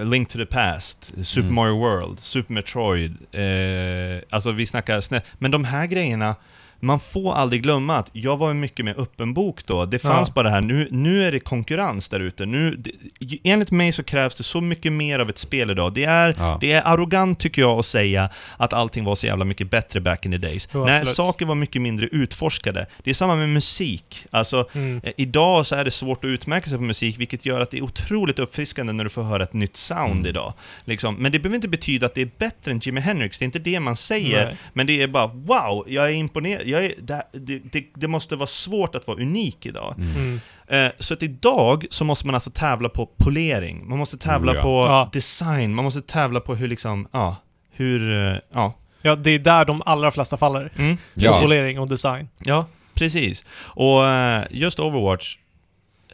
A 0.00 0.04
Link 0.04 0.28
to 0.28 0.38
the 0.38 0.46
Past, 0.46 1.12
Super 1.22 1.40
Mm. 1.42 1.54
Mario 1.54 1.78
World, 1.78 2.20
Super 2.20 2.52
Metroid. 2.54 3.16
Eh, 3.32 4.22
alltså 4.30 4.50
vi 4.52 4.66
snackar 4.66 5.00
snä... 5.00 5.20
Men 5.38 5.50
de 5.50 5.64
här 5.64 5.86
grejerna, 5.86 6.34
man 6.84 7.00
får 7.00 7.34
aldrig 7.34 7.62
glömma 7.62 7.96
att 7.96 8.10
jag 8.12 8.36
var 8.36 8.54
mycket 8.54 8.84
mer 8.84 9.00
öppen 9.00 9.34
bok 9.34 9.66
då. 9.66 9.84
Det 9.84 9.98
fanns 9.98 10.28
Ja. 10.28 10.32
bara 10.34 10.42
det 10.42 10.50
här, 10.50 10.60
nu, 10.60 10.88
nu 10.90 11.22
är 11.24 11.32
det 11.32 11.40
konkurrens 11.40 12.08
där 12.08 12.20
ute. 12.20 12.46
Nu, 12.46 12.76
det, 12.76 12.90
enligt 13.44 13.70
mig 13.70 13.92
så 13.92 14.02
krävs 14.02 14.34
det 14.34 14.42
så 14.42 14.60
mycket 14.60 14.92
mer 14.92 15.18
av 15.18 15.30
ett 15.30 15.38
spel 15.38 15.70
idag. 15.70 15.94
Det 15.94 16.04
är, 16.04 16.34
Ja. 16.38 16.58
det 16.60 16.72
är 16.72 16.82
arrogant 16.84 17.40
tycker 17.40 17.62
jag 17.62 17.78
att 17.78 17.86
säga 17.86 18.30
att 18.56 18.72
allting 18.72 19.04
var 19.04 19.14
så 19.14 19.26
jävla 19.26 19.44
mycket 19.44 19.70
bättre 19.70 20.00
back 20.00 20.26
in 20.26 20.32
the 20.32 20.38
days. 20.38 20.68
Jo, 20.74 20.82
absolut. 20.88 21.08
saker 21.16 21.46
var 21.46 21.54
mycket 21.54 21.82
mindre 21.82 22.06
utforskade. 22.06 22.86
Det 23.02 23.10
är 23.10 23.14
samma 23.14 23.36
med 23.36 23.48
musik. 23.48 24.26
Alltså, 24.30 24.68
Mm. 24.72 25.00
eh, 25.04 25.12
idag 25.16 25.66
så 25.66 25.74
är 25.76 25.84
det 25.84 25.90
svårt 25.90 26.24
att 26.24 26.28
utmärka 26.28 26.68
sig 26.70 26.78
på 26.78 26.84
musik, 26.84 27.18
vilket 27.18 27.46
gör 27.46 27.60
att 27.60 27.70
det 27.70 27.78
är 27.78 27.82
otroligt 27.82 28.38
uppfriskande 28.38 28.92
när 28.92 29.04
du 29.04 29.10
får 29.10 29.22
höra 29.22 29.42
ett 29.42 29.52
nytt 29.52 29.76
sound 29.76 30.10
Mm. 30.12 30.26
idag. 30.26 30.52
Liksom. 30.84 31.14
Men 31.14 31.32
det 31.32 31.38
behöver 31.38 31.56
inte 31.56 31.68
betyda 31.68 32.06
att 32.06 32.14
det 32.14 32.22
är 32.22 32.30
bättre 32.38 32.70
än 32.72 32.78
Jimi 32.82 33.00
Hendrix, 33.00 33.38
det 33.38 33.42
är 33.42 33.46
inte 33.46 33.58
det 33.58 33.80
man 33.80 33.96
säger. 33.96 34.44
Nej. 34.46 34.56
Men 34.72 34.86
det 34.86 35.02
är 35.02 35.08
bara 35.08 35.26
wow, 35.26 35.84
jag 35.88 36.04
är 36.08 36.12
imponerad. 36.12 36.66
Jag 36.74 36.84
är, 36.84 36.94
det, 37.32 37.58
det, 37.72 37.84
det, 37.94 38.08
måste 38.08 38.36
vara 38.36 38.46
svårt 38.46 38.94
att 38.94 39.06
vara 39.06 39.22
unik 39.22 39.66
idag. 39.66 39.94
Mm. 39.98 40.16
Mm. 40.16 40.40
Eh, 40.86 40.92
så 40.98 41.14
att 41.14 41.22
idag 41.22 41.86
så 41.90 42.04
måste 42.04 42.26
man 42.26 42.34
alltså 42.34 42.50
tävla 42.50 42.88
på 42.88 43.06
polering, 43.06 43.88
man 43.88 43.98
måste 43.98 44.18
tävla 44.18 44.52
Oh, 44.52 44.56
ja. 44.56 44.62
på 44.62 44.84
Ja. 44.86 45.10
design, 45.12 45.74
man 45.74 45.84
måste 45.84 46.02
tävla 46.02 46.40
på 46.40 46.54
hur 46.54 46.68
liksom, 46.68 47.08
ja, 47.12 47.36
hur, 47.70 48.10
eh, 48.10 48.38
ja. 48.52 48.72
Ja, 49.02 49.16
det 49.16 49.30
är 49.30 49.38
där 49.38 49.64
de 49.64 49.82
allra 49.86 50.10
flesta 50.10 50.36
faller. 50.36 50.72
Mm. 50.76 50.96
Ja. 51.14 51.40
Polering 51.42 51.80
och 51.80 51.88
design. 51.88 52.28
Ja, 52.38 52.66
precis. 52.94 53.44
Och 53.60 54.06
eh, 54.06 54.44
just 54.50 54.80
Overwatch 54.80 55.36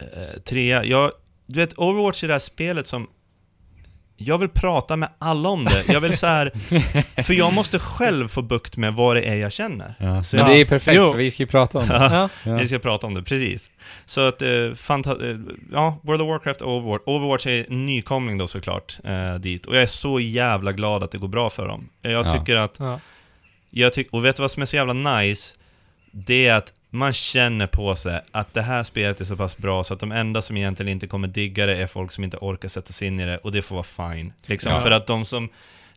uh, 0.01 0.41
3, 0.41 0.67
jag, 0.83 1.11
du 1.45 1.59
vet 1.59 1.73
Overwatch 1.77 2.23
är 2.23 2.27
det 2.27 2.33
här 2.33 2.39
spelet 2.39 2.87
som 2.87 3.07
jag 4.23 4.37
vill 4.37 4.49
prata 4.49 4.95
med 4.95 5.09
alla 5.19 5.49
om 5.49 5.65
det. 5.65 5.87
Jag 5.93 6.01
vill 6.01 6.17
så 6.17 6.27
här, 6.27 6.51
för 7.23 7.33
jag 7.33 7.53
måste 7.53 7.79
själv 7.79 8.27
få 8.27 8.41
bukt 8.41 8.77
med 8.77 8.93
vad 8.93 9.15
det 9.15 9.21
är 9.21 9.35
jag 9.35 9.51
känner. 9.51 9.95
Ja. 9.99 10.23
Så 10.23 10.35
Men 10.35 10.45
det 10.49 10.57
är 10.61 10.65
perfekt, 10.65 10.97
Jo. 10.97 11.11
för 11.11 11.17
vi 11.17 11.31
ska 11.31 11.43
ju 11.43 11.47
prata 11.47 11.77
om 11.79 11.87
det. 11.87 11.93
Ja. 11.95 12.29
Ja. 12.43 12.57
Vi 12.57 12.67
ska 12.67 12.79
prata 12.79 13.07
om 13.07 13.13
det, 13.13 13.23
precis. 13.23 13.69
Så 14.05 14.21
att, 14.21 14.41
eh, 14.41 14.49
eh, 14.49 15.37
ja, 15.71 15.99
World 16.03 16.21
of 16.21 16.27
Warcraft 16.27 16.61
och 16.61 16.71
Overwatch. 16.77 17.01
Overwatch 17.05 17.47
är 17.47 17.65
en 17.69 17.85
nykomling 17.85 18.37
då 18.37 18.47
såklart, 18.47 18.97
eh, 19.03 19.35
dit. 19.39 19.65
Och 19.65 19.75
jag 19.75 19.81
är 19.83 19.87
så 19.87 20.19
jävla 20.19 20.71
glad 20.71 21.03
att 21.03 21.11
det 21.11 21.17
går 21.17 21.27
bra 21.27 21.49
för 21.49 21.67
dem. 21.67 21.89
Jag 22.01 22.11
Ja. 22.25 22.33
tycker 22.39 22.55
att 22.55 22.75
Ja. 22.79 22.99
Jag 23.69 23.93
tyck, 23.93 24.07
och 24.11 24.25
vet 24.25 24.35
du 24.35 24.41
vad 24.41 24.51
som 24.51 24.61
är 24.61 24.65
så 24.65 24.75
jävla 24.75 24.93
nice? 24.93 25.55
Det 26.11 26.47
är 26.47 26.53
att 26.55 26.73
man 26.93 27.13
känner 27.13 27.67
på 27.67 27.95
sig 27.95 28.21
att 28.31 28.53
det 28.53 28.61
här 28.61 28.83
spelet 28.83 29.21
är 29.21 29.25
så 29.25 29.37
pass 29.37 29.57
bra 29.57 29.83
så 29.83 29.93
att 29.93 29.99
de 29.99 30.11
enda 30.11 30.41
som 30.41 30.57
egentligen 30.57 30.91
inte 30.91 31.07
kommer 31.07 31.27
digga 31.27 31.65
det 31.65 31.77
är 31.77 31.87
folk 31.87 32.11
som 32.11 32.23
inte 32.23 32.37
orkar 32.37 32.69
sätta 32.69 32.93
sig 32.93 33.07
in 33.07 33.19
i 33.19 33.25
det 33.25 33.37
och 33.37 33.51
det 33.51 33.61
får 33.61 33.75
vara 33.75 34.11
fine. 34.13 34.33
Liksom. 34.45 34.71
Ja. 34.71 34.79
För 34.79 34.91
att 34.91 35.07
de 35.07 35.25
som, 35.25 35.49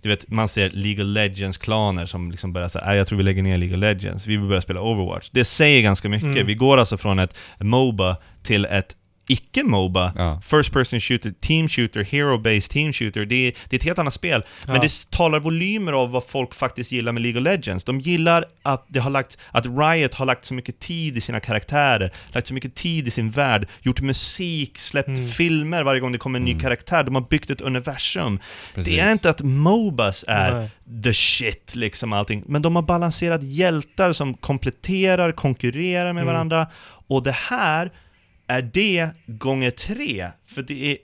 du 0.03 0.09
vet, 0.09 0.29
man 0.31 0.49
ser 0.49 0.71
League 0.71 1.05
of 1.05 1.09
Legends-klaner 1.09 2.07
som 2.07 2.31
liksom 2.31 2.53
börjar 2.53 2.69
säga 2.69 2.85
"Nej, 2.87 2.97
jag 2.97 3.07
tror 3.07 3.17
vi 3.19 3.25
lägger 3.25 3.43
ner 3.43 3.59
League 3.59 3.77
of 3.77 3.81
Legends, 3.81 4.27
vi 4.27 4.37
vill 4.37 4.49
börja 4.49 4.61
spela 4.61 4.81
Overwatch. 4.81 5.29
Det 5.33 5.45
säger 5.45 5.83
ganska 5.83 6.09
mycket. 6.09 6.29
Mm. 6.29 6.47
Vi 6.47 6.55
går 6.55 6.79
alltså 6.79 6.97
från 6.97 7.19
ett 7.19 7.37
Moba 7.59 8.17
till 8.43 8.65
ett 8.65 8.97
icke-Moba. 9.27 10.13
Ja. 10.17 10.41
First 10.45 10.73
person 10.73 11.01
shooter, 11.01 11.35
team 11.41 11.69
shooter, 11.69 12.03
hero-based 12.03 12.71
team 12.71 12.93
shooter. 12.93 13.25
Det 13.25 13.35
är, 13.49 13.53
det 13.69 13.77
är 13.77 13.79
ett 13.79 13.85
helt 13.85 13.99
annat 13.99 14.15
spel. 14.15 14.45
Men 14.67 14.77
Ja. 14.77 14.83
det 14.83 15.11
talar 15.11 15.41
volymer 15.41 15.93
av 15.93 16.11
vad 16.11 16.27
folk 16.27 16.55
faktiskt 16.55 16.93
gillar 16.93 17.13
med 17.13 17.23
League 17.23 17.41
of 17.41 17.45
Legends. 17.45 17.85
De 17.85 18.01
gillar 18.01 18.45
att, 18.63 18.87
det 18.89 18.99
har 19.01 19.11
lagt, 19.11 19.39
att 19.51 19.67
Riot 19.67 20.15
har 20.15 20.27
lagt 20.27 20.45
så 20.45 20.55
mycket 20.55 20.81
tid 20.81 21.17
i 21.17 21.21
sina 21.21 21.41
karaktärer, 21.41 22.13
lagt 22.33 22.47
så 22.47 22.55
mycket 22.55 22.75
tid 22.75 23.07
i 23.07 23.11
sin 23.11 23.31
värld, 23.31 23.69
gjort 23.83 24.01
musik, 24.01 24.79
släppt 24.79 25.09
Mm. 25.09 25.29
filmer 25.29 25.83
varje 25.83 26.01
gång 26.01 26.13
det 26.13 26.19
kommer 26.19 26.39
en 26.39 26.45
ny 26.45 26.51
Mm. 26.51 26.63
karaktär. 26.63 27.03
De 27.05 27.15
har 27.15 27.23
byggt 27.31 27.51
ett 27.51 27.61
universum. 27.61 28.39
Precis. 28.75 28.95
Det 28.95 29.01
är 29.01 29.13
inte 29.13 29.31
att 29.31 29.43
Mobas 29.43 30.25
är 30.29 30.55
Nej. 30.55 31.03
the 31.03 31.15
shit, 31.15 31.77
liksom 31.77 32.13
allting. 32.13 32.43
Men 32.47 32.63
de 32.63 32.77
har 32.77 32.83
balanserat 32.83 33.43
hjältar 33.43 34.13
som 34.13 34.35
kompletterar, 34.35 35.33
konkurrerar 35.33 36.13
med 36.13 36.23
Mm. 36.23 36.35
varandra. 36.35 36.67
Och 37.07 37.23
det 37.23 37.33
här 37.33 37.93
är 38.47 38.63
det 38.63 39.11
gånger 39.27 39.71
tre. 39.71 40.31
För 40.47 40.63
det 40.63 40.93
är 40.93 40.99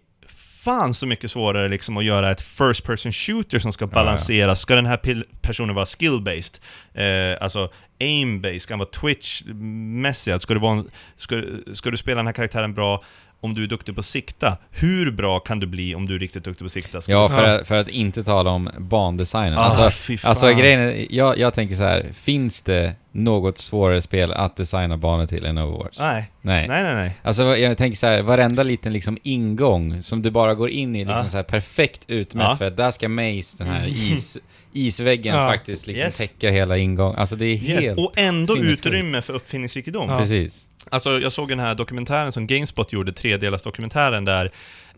fan 0.64 0.94
så 0.94 1.06
mycket 1.06 1.30
svårare 1.30 1.68
liksom 1.68 1.96
att 1.96 2.04
göra 2.04 2.30
ett 2.30 2.42
first 2.42 2.84
person 2.84 3.12
shooter 3.12 3.58
som 3.58 3.72
ska 3.72 3.84
ja. 3.84 3.90
balansera. 3.90 4.56
Ska 4.56 4.74
den 4.74 4.86
här 4.86 5.24
personen 5.40 5.74
vara 5.74 5.84
skill-based? 5.84 6.60
Eh, 6.94 7.42
alltså 7.42 7.70
aim-based? 8.00 8.58
Ska 8.58 8.72
den 8.72 8.78
vara 8.78 8.88
twitch-mässig? 8.88 10.38
Ska, 10.38 10.54
du 10.54 10.60
vara 10.60 10.78
en, 10.78 10.90
ska, 11.16 11.42
ska 11.72 11.90
du 11.90 11.96
spela 11.96 12.16
den 12.16 12.26
här 12.26 12.32
karaktären 12.32 12.74
bra 12.74 13.02
om 13.42 13.54
du 13.54 13.62
är 13.64 13.66
duktig 13.66 13.94
på 13.94 13.98
att 13.98 14.04
sikta? 14.06 14.56
Hur 14.70 15.10
bra 15.10 15.40
kan 15.40 15.60
du 15.60 15.66
bli 15.66 15.94
om 15.94 16.06
du 16.06 16.14
är 16.14 16.18
riktigt 16.18 16.44
duktig 16.44 16.58
på 16.58 16.64
att 16.66 16.72
sikta? 16.72 17.00
Ska 17.00 17.12
Ja, 17.12 17.28
för. 17.28 17.42
Att, 17.42 17.68
för 17.68 17.78
att 17.78 17.88
inte 17.88 18.24
tala 18.24 18.50
om 18.50 18.70
bandesignen. 18.78 19.58
Ah, 19.58 19.62
alltså, 19.62 20.26
alltså 20.28 20.52
grejen 20.54 20.80
är, 20.80 21.06
jag, 21.10 21.38
jag 21.38 21.54
tänker 21.54 21.74
så 21.76 21.84
här. 21.84 22.06
finns 22.12 22.62
det 22.62 22.94
något 23.12 23.58
svårare 23.58 24.02
spel 24.02 24.32
att 24.32 24.56
designa 24.56 24.96
banor 24.96 25.26
till 25.26 25.44
än 25.44 25.58
Overwatch? 25.58 25.98
Nej, 25.98 26.30
Nej. 26.42 26.68
nej, 26.68 26.82
nej, 26.82 26.94
nej. 26.94 27.16
Alltså 27.22 27.56
jag 27.56 27.78
tänker 27.78 27.98
så 27.98 28.06
här, 28.06 28.22
varenda 28.22 28.62
liten 28.62 28.92
liksom 28.92 29.18
ingång 29.22 30.02
som 30.02 30.22
du 30.22 30.30
bara 30.30 30.54
går 30.54 30.70
in 30.70 30.96
i 30.96 30.98
liksom 30.98 31.16
Ja. 31.24 31.28
så 31.28 31.36
här 31.36 31.44
perfekt 31.44 32.04
utmätt 32.08 32.46
Ja. 32.50 32.56
för 32.56 32.64
att 32.66 32.76
där 32.76 32.90
ska 32.90 33.08
Maze, 33.08 33.58
den 33.58 33.66
här 33.66 33.88
is, 33.88 34.38
isväggen 34.72 35.34
Ja. 35.38 35.48
faktiskt 35.48 35.86
liksom 35.86 36.06
Yes. 36.06 36.16
täcka 36.16 36.50
hela 36.50 36.76
ingång. 36.78 37.14
Alltså 37.14 37.36
det 37.36 37.44
är 37.46 37.54
Yes. 37.56 37.80
helt... 37.80 37.98
Och 37.98 38.12
ändå 38.18 38.56
utrymme 38.58 39.22
för 39.22 39.32
uppfinningsrikedom. 39.32 40.10
Ja. 40.10 40.18
Precis. 40.18 40.66
Alltså, 40.90 41.20
jag 41.20 41.32
såg 41.32 41.48
den 41.48 41.60
här 41.60 41.74
dokumentären 41.74 42.32
som 42.32 42.46
Gamespot 42.46 42.92
gjorde, 42.92 43.12
tredelars 43.12 43.62
dokumentären 43.62 44.24
där, 44.24 44.44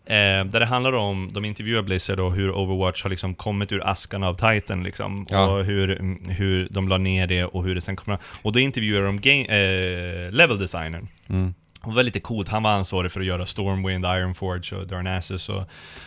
eh, 0.05 0.45
där 0.45 0.59
det 0.59 0.65
handlar 0.65 0.93
om, 0.93 1.29
de 1.33 1.45
intervjuar 1.45 1.81
Blizzard 1.81 2.19
och 2.19 2.33
hur 2.33 2.51
Overwatch 2.51 3.03
har 3.03 3.09
liksom 3.09 3.35
kommit 3.35 3.71
ur 3.71 3.87
askan 3.87 4.23
av 4.23 4.33
Titan 4.33 4.83
liksom, 4.83 5.27
Ja. 5.29 5.45
och 5.45 5.63
hur, 5.63 5.99
mm, 5.99 6.29
hur 6.29 6.67
de 6.71 6.87
la 6.87 6.97
ner 6.97 7.27
det 7.27 7.43
och 7.45 7.63
hur 7.63 7.75
det 7.75 7.81
sen 7.81 7.95
kommer 7.95 8.17
Och 8.41 8.51
då 8.51 8.59
intervjuar 8.59 9.01
de 9.01 9.21
game, 9.21 9.45
eh, 9.45 10.31
level 10.31 10.59
designern. 10.59 11.07
Mm. 11.29 11.53
Och 11.81 11.93
var 11.93 12.03
lite 12.03 12.19
coolt, 12.19 12.49
han 12.49 12.63
var 12.63 12.71
ansvarig 12.71 13.11
för 13.11 13.19
att 13.19 13.25
göra 13.25 13.45
Stormwind, 13.45 14.05
Ironforge 14.05 14.75
och 14.75 14.87
Darnassus 14.87 15.49
och, 15.49 15.63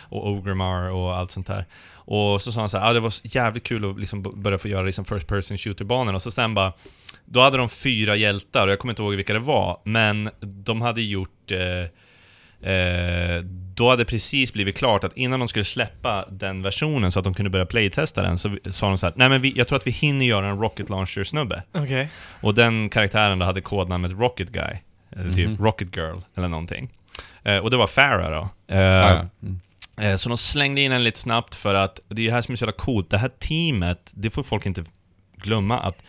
och 0.09 0.29
Ogrimmar 0.29 0.89
och 0.91 1.15
allt 1.15 1.31
sånt 1.31 1.47
där. 1.47 1.65
Och 2.09 2.41
så 2.41 2.51
sa 2.51 2.59
han 2.59 2.69
så 2.69 2.77
här, 2.77 2.89
ah, 2.89 2.93
det 2.93 2.99
var 2.99 3.13
jävligt 3.23 3.63
kul 3.63 3.89
att 3.91 3.99
liksom 3.99 4.23
börja 4.35 4.57
få 4.57 4.67
göra 4.67 4.83
liksom 4.83 5.05
first 5.05 5.27
person 5.27 5.57
shooter-banor, 5.57 6.13
och 6.13 6.21
så 6.21 6.31
sen 6.31 6.53
bara 6.53 6.73
Då 7.29 7.41
hade 7.41 7.57
de 7.57 7.69
fyra 7.69 8.15
hjältar, 8.15 8.67
och 8.67 8.71
jag 8.71 8.79
kommer 8.79 8.91
inte 8.91 9.01
ihåg 9.01 9.15
vilka 9.15 9.33
det 9.33 9.39
var, 9.39 9.79
men 9.83 10.29
de 10.39 10.81
hade 10.81 11.01
gjort 11.01 11.51
eh, 11.51 12.71
eh, 12.71 13.41
Då 13.75 13.89
hade 13.89 14.01
det 14.03 14.05
precis 14.09 14.53
blivit 14.53 14.77
klart 14.77 15.03
att 15.03 15.17
innan 15.17 15.39
de 15.39 15.47
skulle 15.47 15.65
släppa 15.65 16.25
den 16.31 16.61
versionen 16.61 17.11
så 17.11 17.19
att 17.19 17.23
de 17.23 17.33
kunde 17.33 17.49
börja 17.49 17.65
playtesta 17.65 18.21
den, 18.21 18.37
så 18.37 18.57
sa 18.69 18.87
de 18.87 18.97
så 18.97 19.05
här, 19.05 19.13
nej 19.17 19.29
men 19.29 19.41
vi, 19.41 19.53
jag 19.55 19.67
tror 19.67 19.75
att 19.77 19.87
vi 19.87 19.91
hinner 19.91 20.25
göra 20.25 20.47
en 20.47 20.59
Rocket 20.61 20.89
Launcher-snubbe. 20.89 21.63
Okej. 21.71 22.09
Och 22.41 22.53
den 22.53 22.89
karaktären 22.89 23.39
då 23.39 23.45
hade 23.45 23.61
kodnamnet 23.61 24.11
Rocket 24.11 24.49
Guy, 24.49 24.77
eller 25.11 25.33
typ 25.33 25.49
Mhm. 25.49 25.65
Rocket 25.65 25.95
Girl, 25.97 26.17
eller 26.35 26.47
någonting. 26.47 26.89
Eh, 27.43 27.57
och 27.57 27.69
det 27.71 27.77
var 27.77 27.87
Farah 27.87 28.31
då. 28.31 28.49
Eh, 28.75 28.79
Ja. 28.81 29.25
Mm. 29.43 30.17
så 30.17 30.29
de 30.29 30.37
slängde 30.37 30.81
in 30.81 30.91
den 30.91 31.03
lite 31.03 31.19
snabbt 31.19 31.55
för 31.55 31.75
att, 31.75 31.99
det 32.07 32.21
är 32.21 32.25
det 32.25 32.31
här 32.33 32.41
som 32.41 32.51
är 32.51 32.55
så 32.55 32.63
jävla 32.65 32.77
coolt, 32.77 33.09
det 33.09 33.17
här 33.17 33.29
teamet, 33.39 34.11
det 34.11 34.29
får 34.29 34.43
folk 34.43 34.65
inte 34.65 34.83
glömma 35.37 35.79
att 35.79 36.03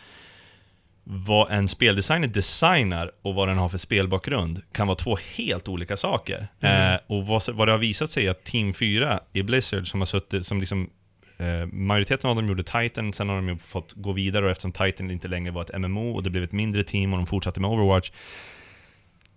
vad 1.10 1.51
en 1.51 1.68
speldesigner 1.68 2.28
designar 2.28 3.10
och 3.22 3.35
vad 3.35 3.48
den 3.48 3.59
har 3.59 3.68
för 3.68 3.78
spelbakgrund 3.78 4.62
kan 4.72 4.86
vara 4.86 4.97
två 4.97 5.18
helt 5.36 5.68
olika 5.68 5.97
saker. 5.97 6.48
Mm. 6.60 6.94
Eh, 6.94 7.01
och 7.06 7.26
vad, 7.26 7.43
vad 7.48 7.68
det 7.68 7.72
har 7.72 7.78
visat 7.78 8.10
sig 8.10 8.26
är 8.26 8.30
att 8.30 8.44
Team 8.44 8.74
4 8.74 9.20
i 9.32 9.43
Blizzard, 9.43 9.86
som 9.86 10.01
har 10.01 10.06
suttit, 10.06 10.47
som 10.47 10.60
liksom 10.60 10.90
eh, 11.39 11.66
majoriteten 11.66 12.30
av 12.30 12.36
dem 12.36 12.48
gjorde 12.48 12.62
Titan, 12.62 13.12
sen 13.12 13.28
har 13.28 13.36
de 13.36 13.48
ju 13.48 13.59
fått 13.59 13.93
gå 13.93 14.12
vidare 14.12 14.44
och 14.44 14.51
eftersom 14.51 14.72
Titan 14.72 15.10
inte 15.10 15.28
längre 15.28 15.52
var 15.52 15.62
ett 15.62 15.80
MMO 15.80 16.14
och 16.14 16.22
det 16.22 16.30
blev 16.30 16.44
ett 16.44 16.52
mindre 16.52 16.85
team 16.85 17.12
och 17.12 17.18
de 17.18 17.26
fortsatte 17.26 17.60
med 17.60 17.70
Overwatch. 17.70 18.10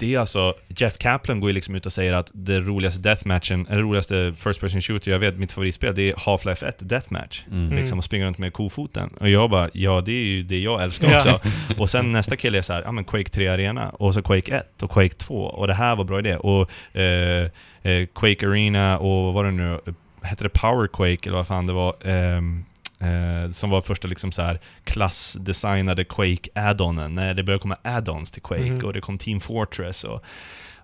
Det 0.02 0.15
är 0.15 0.19
alltså, 0.19 0.53
Jeff 0.68 0.98
Kaplan 0.98 1.40
går 1.40 1.49
ju 1.49 1.53
liksom 1.53 1.76
ut 1.76 1.86
och 1.86 1.94
säger 1.94 2.14
att 2.14 2.32
det 2.34 2.60
roligaste 2.60 2.99
deathmatchen, 3.02 3.68
eller 3.69 3.82
roligaste 3.82 4.34
first 4.38 4.60
person 4.61 4.82
shooter 4.82 5.11
jag 5.11 5.19
vet, 5.19 5.38
mitt 5.38 5.52
favoritspel, 5.52 5.95
det 5.95 6.10
är 6.10 6.14
Half-Life 6.15 6.68
1 6.68 6.76
Deathmatch. 6.90 7.41
Mm. 7.52 7.76
Liksom, 7.76 7.98
och 7.98 8.03
springa 8.03 8.26
runt 8.26 8.38
med 8.38 8.53
kofoten. 8.53 9.10
Och 9.19 9.30
jag 9.30 9.49
bara, 9.49 9.69
ja 9.73 10.02
det 10.02 10.11
är 10.11 10.23
ju 10.26 10.44
det 10.44 10.60
jag 10.60 10.84
älskar 10.84 11.11
Ja. 11.11 11.19
också. 11.19 11.49
Och 11.82 11.90
sen 11.90 12.11
nästa 12.11 12.36
kille 12.36 12.57
är 12.57 12.61
så 12.61 12.73
här, 12.73 12.82
ja 12.82 12.91
men 12.91 13.03
Quake 13.03 13.30
3 13.30 13.48
Arena, 13.48 13.90
och 13.90 14.14
så 14.14 14.22
Quake 14.22 14.56
1 14.56 14.84
och 14.84 14.91
Quake 14.91 15.15
2, 15.15 15.36
och 15.44 15.68
det 15.68 15.73
här 15.73 15.95
var 15.95 16.03
bra 16.03 16.19
idé. 16.19 16.36
Och 16.36 16.72
eh, 16.99 17.49
eh, 17.84 18.06
Quake 18.15 18.48
Arena 18.48 18.98
och 18.98 19.23
vad 19.26 19.34
var 19.34 19.44
det 19.44 19.52
nu, 19.52 19.80
hette 20.22 20.44
det 20.44 20.49
Power 20.49 20.88
Quake 20.88 21.30
eller 21.30 21.38
vad 21.38 21.48
fan 21.48 21.68
det 21.68 21.73
var? 21.73 21.95
ehm, 22.06 22.64
eh, 23.02 23.52
som 23.52 23.69
var 23.69 23.82
första 23.82 24.07
liksom 24.07 24.32
så 24.32 24.41
här 24.41 24.60
klassdesignade 24.84 26.03
Quake-addonen, 26.03 27.15
när 27.15 27.34
det 27.34 27.44
började 27.44 27.61
komma 27.61 27.78
add-ons 27.84 28.32
till 28.34 28.41
Quake, 28.41 28.64
Mhm. 28.64 28.86
och 28.86 28.94
det 28.94 29.02
kom 29.02 29.18
Team 29.18 29.40
Fortress 29.41 30.03
och, 30.03 30.23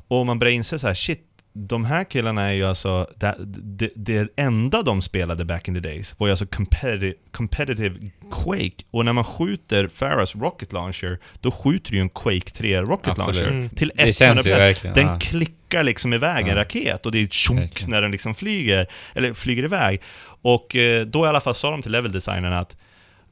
och 0.08 0.26
man 0.26 0.40
började 0.40 0.56
inse 0.56 0.80
så 0.80 0.88
här, 0.88 0.94
shit, 0.94 1.24
de 1.54 1.86
här 1.86 2.04
killarna 2.04 2.42
är 2.50 2.54
ju 2.54 2.64
alltså, 2.66 3.08
det, 3.16 3.36
det, 3.64 3.92
det 3.96 4.30
enda 4.36 4.82
de 4.82 5.02
spelade 5.02 5.46
back 5.46 5.68
in 5.68 5.74
the 5.74 5.80
days 5.80 6.16
var 6.20 6.28
ju 6.28 6.32
alltså 6.32 6.46
competitive, 6.46 7.14
competitive 7.32 8.10
Quake. 8.32 8.84
Och 8.92 9.06
när 9.06 9.14
man 9.14 9.24
skjuter 9.24 9.88
Farahs 9.88 10.36
Rocket 10.36 10.74
Launcher, 10.74 11.20
då 11.42 11.52
skjuter 11.52 11.92
du 11.92 11.98
ju 11.98 12.02
en 12.02 12.10
Quake 12.10 12.52
3 12.52 12.82
Rocket 12.82 13.08
Absolut. 13.08 13.36
Launcher. 13.36 13.52
Mm. 13.52 13.70
Till 13.70 13.92
Det 13.96 14.14
känns 14.14 14.48
ju 14.48 14.52
100%. 14.52 14.58
verkligen. 14.58 14.96
Den 14.96 15.08
ja. 15.08 15.20
klickar 15.20 15.84
liksom 15.84 16.14
iväg 16.14 16.44
en 16.44 16.50
Ja. 16.50 16.56
raket 16.56 17.06
och 17.06 17.12
det 17.12 17.20
är 17.20 17.28
tjonk 17.28 17.88
när 17.88 18.02
den 18.02 18.12
liksom 18.12 18.36
flyger, 18.36 18.88
eller 19.16 19.34
flyger 19.34 19.64
iväg. 19.64 20.02
Och 20.42 20.76
eh, 20.76 21.06
då 21.06 21.26
i 21.26 21.30
alla 21.30 21.42
fall 21.42 21.56
sa 21.56 21.72
de 21.72 21.82
till 21.82 21.92
level 21.92 22.12
designern 22.12 22.54
att 22.54 22.76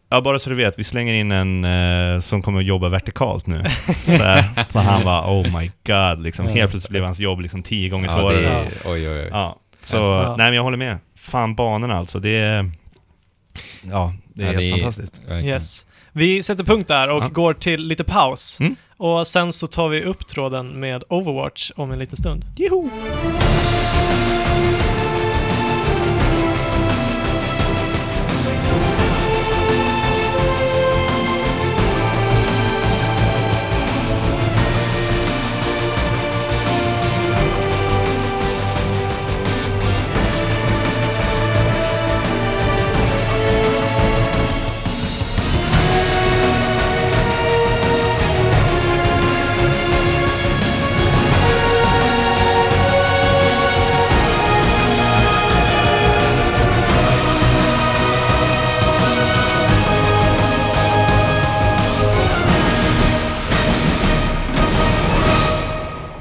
Ja, 0.10 0.22
bara 0.22 0.40
så 0.40 0.50
du 0.50 0.56
vet, 0.56 0.80
vi 0.80 0.84
slänger 0.84 1.14
in 1.14 1.32
en 1.32 1.66
eh, 1.66 2.20
som 2.20 2.42
kommer 2.42 2.60
att 2.60 2.66
jobba 2.66 2.90
vertikalt 2.90 3.48
nu. 3.48 3.64
så, 4.06 4.44
så 4.70 4.80
han 4.80 5.04
bara 5.04 5.32
oh 5.32 5.60
my 5.60 5.72
god, 5.86 6.24
liksom. 6.24 6.48
Helt 6.48 6.72
plötsligt 6.72 6.90
blev 6.90 7.04
hans 7.04 7.20
jobb 7.20 7.40
liksom 7.42 7.64
tio 7.64 7.90
gånger 7.90 8.08
ja, 8.08 8.14
svårare. 8.14 8.48
är, 8.48 8.68
oj, 8.86 9.10
oj, 9.10 9.20
oj. 9.20 9.28
Ja, 9.32 9.60
så 9.82 9.98
Alltså, 9.98 10.36
nej 10.38 10.46
men 10.48 10.54
jag 10.54 10.64
håller 10.64 10.78
med. 10.78 10.98
Fan 11.16 11.56
banorna 11.56 11.98
alltså, 11.98 12.20
det 12.20 12.30
är... 12.30 12.72
Ja, 13.82 14.14
det 14.36 14.44
är 14.44 14.54
Ja, 14.54 14.60
helt 14.60 14.72
fantastiskt. 14.82 15.14
verkligen. 15.28 15.46
Yes. 15.46 15.86
Vi 16.12 16.44
sätter 16.44 16.64
punkt 16.64 16.88
där 16.88 17.08
och 17.10 17.24
Ja. 17.24 17.28
går 17.28 17.54
till 17.54 17.88
lite 17.88 18.04
paus. 18.04 18.60
Mm. 18.60 18.76
Och 18.98 19.28
sen 19.28 19.54
så 19.54 19.68
tar 19.68 19.90
vi 19.90 20.04
upp 20.04 20.28
tråden 20.28 20.80
med 20.80 21.04
Overwatch 21.10 21.72
om 21.76 21.92
en 21.92 22.00
liten 22.00 22.18
stund. 22.18 22.44
Joho! 22.58 22.90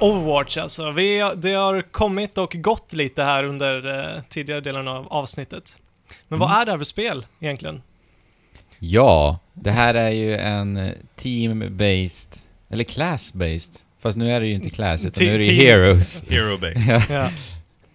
Overwatch 0.05 0.57
alltså. 0.59 0.91
Vi, 0.91 1.31
det 1.37 1.53
har 1.53 1.83
kommit 1.83 2.39
och 2.39 2.53
gått 2.59 2.93
lite 2.93 3.23
här 3.23 3.45
under 3.45 4.01
eh, 4.17 4.23
tidigare 4.29 4.61
delen 4.61 4.89
av 4.89 5.09
avsnittet. 5.13 5.79
Men 6.29 6.39
vad 6.39 6.49
Mm. 6.51 6.61
är 6.61 6.65
det 6.65 6.71
här 6.71 6.79
för 6.79 6.85
spel 6.85 7.27
egentligen? 7.41 7.83
Ja, 8.79 9.39
det 9.53 9.71
här 9.71 9.95
är 9.95 10.11
ju 10.11 10.37
en 10.37 10.77
eh, 10.77 10.93
team-based, 11.17 12.39
eller 12.69 12.85
class-based. 12.85 13.79
Fast 14.01 14.19
nu 14.19 14.31
är 14.31 14.41
det 14.41 14.47
ju 14.47 14.55
inte 14.55 14.71
class, 14.71 15.01
utan 15.01 15.13
Te- 15.13 15.25
nu 15.25 15.35
är 15.35 15.39
det 15.39 15.45
ju 15.45 15.67
heroes. 15.67 16.25
Hero 16.29 16.59
Base. 16.59 17.13
Ja, 17.15 17.31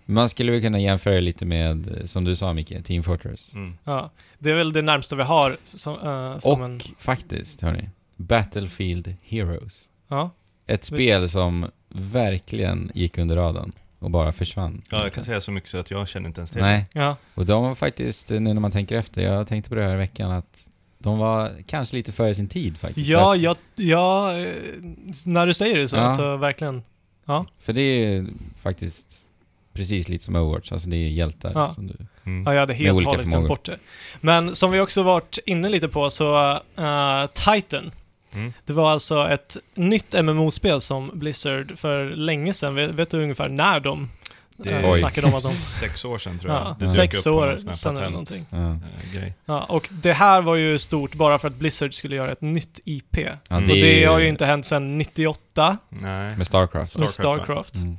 Man 0.06 0.30
skulle 0.30 0.52
väl 0.52 0.62
kunna 0.62 0.80
jämföra 0.80 1.20
lite 1.20 1.46
med, 1.46 1.98
eh, 2.00 2.06
som 2.06 2.26
du 2.26 2.36
sa 2.36 2.54
Micke, 2.54 2.74
Team 2.86 3.04
Fortress. 3.04 3.54
Mm. 3.54 3.78
ja. 3.84 4.12
Det 4.40 4.50
är 4.52 4.56
väl 4.56 4.74
det 4.74 4.82
närmsta 4.82 5.16
vi 5.16 5.24
har 5.24 5.58
som, 5.64 5.94
eh, 5.94 6.40
som 6.40 6.52
Och 6.60 6.66
en... 6.66 6.82
faktiskt, 7.00 7.62
hörni, 7.62 7.90
Battlefield 8.16 9.16
Heroes. 9.24 9.82
Ja. 10.08 10.30
ett 10.68 10.84
spel 10.86 11.30
som 11.30 11.72
verkligen 11.90 12.92
gick 12.94 13.18
under 13.18 13.36
radarn 13.36 13.72
och 14.00 14.12
bara 14.12 14.32
försvann. 14.32 14.82
Ja, 14.90 15.04
jag 15.04 15.14
kan 15.14 15.24
säga 15.26 15.42
så 15.42 15.52
mycket 15.52 15.70
så 15.70 15.78
att 15.78 15.92
jag 15.92 16.08
känner 16.08 16.28
inte 16.28 16.40
ens 16.42 16.52
till 16.52 16.62
Nej, 16.62 16.86
Ja. 16.94 17.16
och 17.34 17.46
de 17.46 17.64
var 17.64 17.76
faktiskt, 17.76 18.30
nu 18.30 18.40
när 18.40 18.54
man 18.54 18.72
tänker 18.72 18.96
efter, 18.96 19.22
jag 19.22 19.48
tänkte 19.48 19.70
på 19.70 19.76
det 19.76 19.84
här 19.84 19.94
i 19.94 19.98
veckan, 19.98 20.32
att 20.32 20.66
de 20.98 21.18
var 21.18 21.52
kanske 21.68 21.96
lite 21.96 22.12
före 22.12 22.36
sin 22.36 22.48
tid 22.48 22.78
faktiskt. 22.78 23.10
Ja, 23.10 23.34
att, 23.34 23.40
ja, 23.40 23.56
ja, 23.76 24.38
eh, 24.40 24.54
när 25.26 25.46
du 25.48 25.54
säger 25.54 25.78
det 25.78 25.88
så, 25.88 25.98
Ja. 25.98 26.10
så 26.10 26.38
verkligen. 26.38 26.84
för 27.60 27.74
det 27.74 27.82
är 27.82 28.26
faktiskt 28.62 29.08
precis 29.74 30.10
lite 30.10 30.24
som 30.26 30.36
Overwatch, 30.36 30.72
alltså 30.72 30.90
det 30.90 30.98
är 30.98 31.10
hjältar 31.10 31.52
Ja. 31.56 31.70
som 31.70 31.88
du... 31.88 31.96
Mm. 32.26 32.44
Ja, 32.46 32.54
jag 32.54 32.60
hade 32.60 32.74
helt 32.74 32.98
och 32.98 33.04
hållet 33.04 33.26
glömt 33.26 33.48
bort 33.48 33.66
det. 33.66 33.78
Men 34.22 34.56
som 34.56 34.72
vi 34.72 34.80
också 34.80 35.04
varit 35.04 35.40
inne 35.46 35.70
lite 35.70 35.88
på 35.88 36.10
så, 36.10 36.54
uh, 36.80 37.26
Titan. 37.34 37.92
Mm. 38.34 38.54
Det 38.66 38.74
var 38.74 38.92
alltså 38.92 39.30
ett 39.30 39.58
nytt 39.76 40.14
MMO-spel 40.24 40.82
som 40.82 41.12
Blizzard 41.14 41.78
för 41.80 42.06
länge 42.10 42.54
sedan, 42.54 42.76
vet, 42.76 42.92
vet 42.92 43.10
du 43.10 43.24
ungefär 43.24 43.50
när 43.50 43.80
de 43.80 44.10
Det 44.58 44.70
eh, 44.72 44.86
är 44.86 44.92
snackade 44.92 45.28
om 45.28 45.36
att 45.36 45.44
de... 45.44 45.54
sex 45.80 46.06
år 46.06 46.18
sedan 46.18 46.40
tror 46.40 46.54
jag. 46.54 46.62
Ja, 46.64 46.76
det 46.80 46.88
sex 46.88 47.28
år 47.28 47.58
sedan 47.74 47.98
eller 47.98 48.10
någonting. 48.10 48.46
Ja. 48.50 48.72
eh. 49.20 49.32
Ja, 49.46 49.64
och 49.64 49.90
det 49.92 50.14
här 50.14 50.42
var 50.42 50.56
ju 50.56 50.78
stort 50.78 51.16
bara 51.16 51.40
för 51.40 51.48
att 51.48 51.56
Blizzard 51.56 51.94
skulle 51.94 52.16
göra 52.16 52.32
ett 52.32 52.42
nytt 52.42 52.80
IP. 52.86 53.18
Ja, 53.18 53.30
Mm. 53.50 53.64
Och 53.70 53.76
det 53.76 54.06
har 54.06 54.20
ju 54.20 54.28
inte 54.28 54.46
hänt 54.46 54.66
sedan 54.66 54.98
98 54.98 55.78
Nej. 55.90 56.38
Med 56.38 56.48
Starcraft. 56.48 56.98
med 56.98 57.10
Starcraft, 57.10 57.44
Starcraft. 57.46 57.76
Mm. 57.76 57.98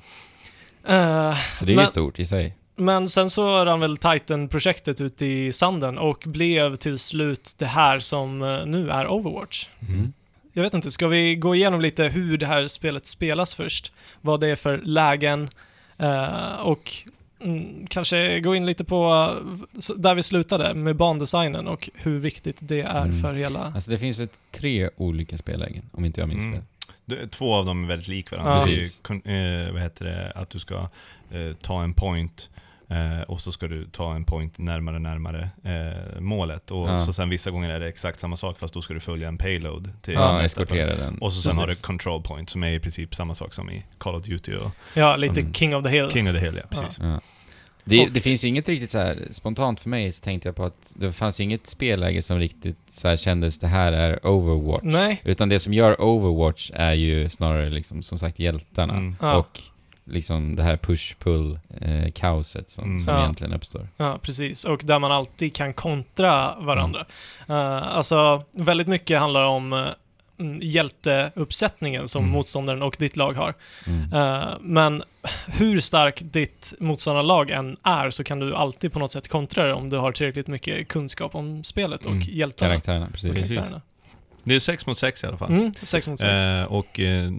Eh, 1.31 1.37
Så 1.55 1.65
det 1.65 1.73
är 1.73 1.77
Men- 1.77 1.85
ju 1.85 1.89
stort 1.89 2.19
i 2.19 2.27
sig. 2.27 2.57
Men 2.77 3.09
sen 3.09 3.31
så 3.31 3.65
rann 3.65 3.81
väl 3.81 3.97
Titan-projektet 3.97 5.01
ut 5.01 5.23
i 5.23 5.53
sanden 5.53 5.99
och 5.99 6.23
blev 6.27 6.77
till 6.77 6.99
slut 6.99 7.55
det 7.59 7.67
här 7.67 7.99
som 7.99 8.39
nu 8.67 8.91
är 8.91 9.07
Overwatch. 9.09 9.67
Mm. 9.89 10.13
Jag 10.61 10.65
vet 10.65 10.75
inte, 10.75 10.91
ska 10.91 11.09
vi 11.09 11.37
gå 11.37 11.55
igenom 11.55 11.81
lite 11.81 12.05
hur 12.05 12.39
det 12.39 12.47
här 12.47 12.69
spelet 12.69 13.07
spelas 13.07 13.55
först? 13.55 13.93
Vad 14.21 14.41
det 14.41 14.49
är 14.49 14.57
för 14.57 14.79
lägen 14.79 15.49
eh, 15.99 16.55
och 16.61 16.93
mm, 17.41 17.87
kanske 17.87 18.41
gå 18.41 18.55
in 18.55 18.67
lite 18.67 18.85
på 18.85 19.31
där 19.97 20.15
vi 20.15 20.23
slutade 20.23 20.75
med 20.75 20.97
bandesignen 20.97 21.69
och 21.69 21.91
hur 21.95 22.19
viktigt 22.19 22.57
det 22.61 22.81
är 22.81 23.03
Mm. 23.05 23.23
för 23.23 23.35
hela... 23.35 23.73
Alltså 23.75 23.91
det 23.91 23.99
finns 23.99 24.21
ett 24.21 24.39
tre 24.51 24.91
olika 24.97 25.39
spellägen, 25.39 25.83
om 25.93 26.05
inte 26.05 26.21
jag 26.21 26.29
minns 26.29 26.43
Mm. 26.45 26.55
fel. 26.55 26.65
Det- 27.05 27.29
Två 27.29 27.55
av 27.55 27.65
dem 27.67 27.85
är 27.85 27.89
väldigt 27.89 28.09
lik 28.09 28.31
varandra. 28.31 28.53
Ja. 28.59 28.65
Det 28.65 28.71
är 28.73 28.75
ju, 28.77 28.83
Precis. 28.83 29.27
eh, 29.27 29.73
vad 29.73 29.83
heter 29.83 30.05
det, 30.05 30.33
att 30.35 30.51
du 30.51 30.59
ska 30.59 30.75
eh, 31.31 31.53
ta 31.63 31.83
en 31.83 31.95
point 31.95 32.49
eh, 32.91 33.21
och 33.29 33.41
så 33.41 33.53
ska 33.53 33.69
du 33.69 33.87
ta 33.87 34.15
en 34.15 34.25
point 34.25 34.59
närmare 34.59 34.99
närmare 34.99 35.51
eh, 35.65 36.21
målet. 36.21 36.71
Och 36.71 36.89
Ja. 36.89 36.99
så 36.99 37.13
sen 37.13 37.29
vissa 37.29 37.51
gånger 37.51 37.71
är 37.71 37.81
det 37.81 37.89
exakt 37.89 38.21
samma 38.21 38.37
sak 38.37 38.59
fast 38.59 38.75
då 38.75 38.83
ska 38.83 38.95
du 38.95 39.01
följa 39.01 39.29
en 39.29 39.39
payload 39.39 39.91
till 40.03 40.15
Ja, 40.15 40.33
nästa 40.39 40.63
eskortera 40.63 40.87
punkt. 40.89 41.01
den. 41.01 41.19
Och 41.19 41.33
så 41.33 41.41
sen 41.43 41.57
har 41.59 41.63
du 41.63 41.69
Precis. 41.69 41.85
control 41.85 42.23
point 42.23 42.51
som 42.51 42.65
är 42.65 42.71
i 42.71 42.81
princip 42.81 43.15
samma 43.15 43.35
sak 43.35 43.55
som 43.55 43.71
i 43.71 43.85
Call 43.99 44.15
of 44.15 44.25
Duty 44.25 44.55
och 44.57 44.71
Ja, 44.95 45.17
lite 45.17 45.41
Som- 45.43 45.53
King 45.53 45.77
of 45.77 45.85
the 45.85 45.91
Hill. 45.91 46.11
King 46.11 46.29
of 46.29 46.35
the 46.35 46.41
Hill, 46.41 46.61
ja 46.63 46.81
precis. 46.83 46.99
Ja. 47.03 47.21
Det, 47.85 48.07
det 48.13 48.21
finns 48.21 48.45
ju 48.45 48.49
inget 48.49 48.69
riktigt 48.69 48.91
så 48.91 48.99
här 48.99 49.29
spontant 49.31 49.81
för 49.81 49.89
mig 49.89 50.13
så 50.13 50.25
tänkte 50.25 50.49
jag 50.49 50.57
på 50.57 50.65
att 50.65 50.93
det 50.97 51.13
fanns 51.13 51.41
ju 51.41 51.45
inget 51.45 51.67
spelläge 51.67 52.23
som 52.23 52.39
riktigt 52.39 52.79
så 52.89 53.09
här 53.09 53.17
kändes 53.17 53.59
det 53.59 53.67
här 53.67 53.93
är 53.93 54.27
Overwatch. 54.27 54.83
Nej. 54.85 55.21
Utan 55.25 55.49
det 55.49 55.59
som 55.61 55.73
gör 55.75 56.01
Overwatch 56.03 56.71
är 56.75 56.93
ju 56.93 57.29
snarare 57.29 57.71
liksom 57.71 58.03
som 58.03 58.19
sagt 58.19 58.39
hjältarna. 58.39 58.93
Mm. 58.95 59.15
Och 59.21 59.61
liksom 60.11 60.57
det 60.57 60.63
här 60.63 60.77
push-pull-kaoset 60.77 62.71
som, 62.71 62.85
Mm. 62.85 63.01
som 63.01 63.15
Ja. 63.15 63.21
egentligen 63.21 63.53
uppstår. 63.53 63.89
Ja, 63.97 64.19
precis. 64.23 64.65
Och 64.65 64.81
där 64.85 64.99
man 64.99 65.13
alltid 65.13 65.55
kan 65.55 65.73
kontra 65.75 66.55
varandra. 66.59 67.05
Mm. 67.49 67.61
Eh, 67.61 67.97
alltså, 67.97 68.45
väldigt 68.53 68.89
mycket 68.89 69.19
handlar 69.21 69.45
om 69.45 69.73
uh, 69.73 69.89
hjälteuppsättningen 70.61 72.09
som 72.09 72.23
Mm. 72.23 72.33
motståndaren 72.33 72.83
och 72.83 72.97
ditt 72.99 73.17
lag 73.17 73.33
har. 73.33 73.55
Mm. 73.87 74.13
Eh, 74.13 74.49
men 74.61 75.03
hur 75.47 75.81
stark 75.81 76.21
ditt 76.25 76.75
motståndarlag 76.79 77.51
än 77.51 77.77
är 77.83 78.11
så 78.11 78.25
kan 78.25 78.39
du 78.39 78.55
alltid 78.55 78.93
på 78.93 78.99
något 78.99 79.13
sätt 79.13 79.29
kontra 79.29 79.67
det 79.67 79.75
om 79.75 79.91
du 79.91 79.97
har 79.97 80.13
tillräckligt 80.13 80.47
mycket 80.47 80.89
kunskap 80.89 81.35
om 81.35 81.65
spelet 81.65 82.05
och 82.07 82.13
Mm. 82.13 82.23
hjältarna. 82.31 82.71
Karaktärerna, 82.71 83.07
och 83.07 83.13
precis. 83.13 83.33
Precis. 83.35 83.49
karaktärerna. 83.57 83.83
Det 84.45 84.55
är 84.55 84.59
sex 84.59 84.87
mot 84.87 84.99
sex 84.99 85.25
i 85.25 85.27
alla 85.27 85.37
fall. 85.37 85.51
Mm, 85.51 85.73
sex 85.83 86.09
mot 86.09 86.19
sex. 86.19 86.43
Eh, 86.43 86.65
och 86.65 87.01
eh, 87.01 87.31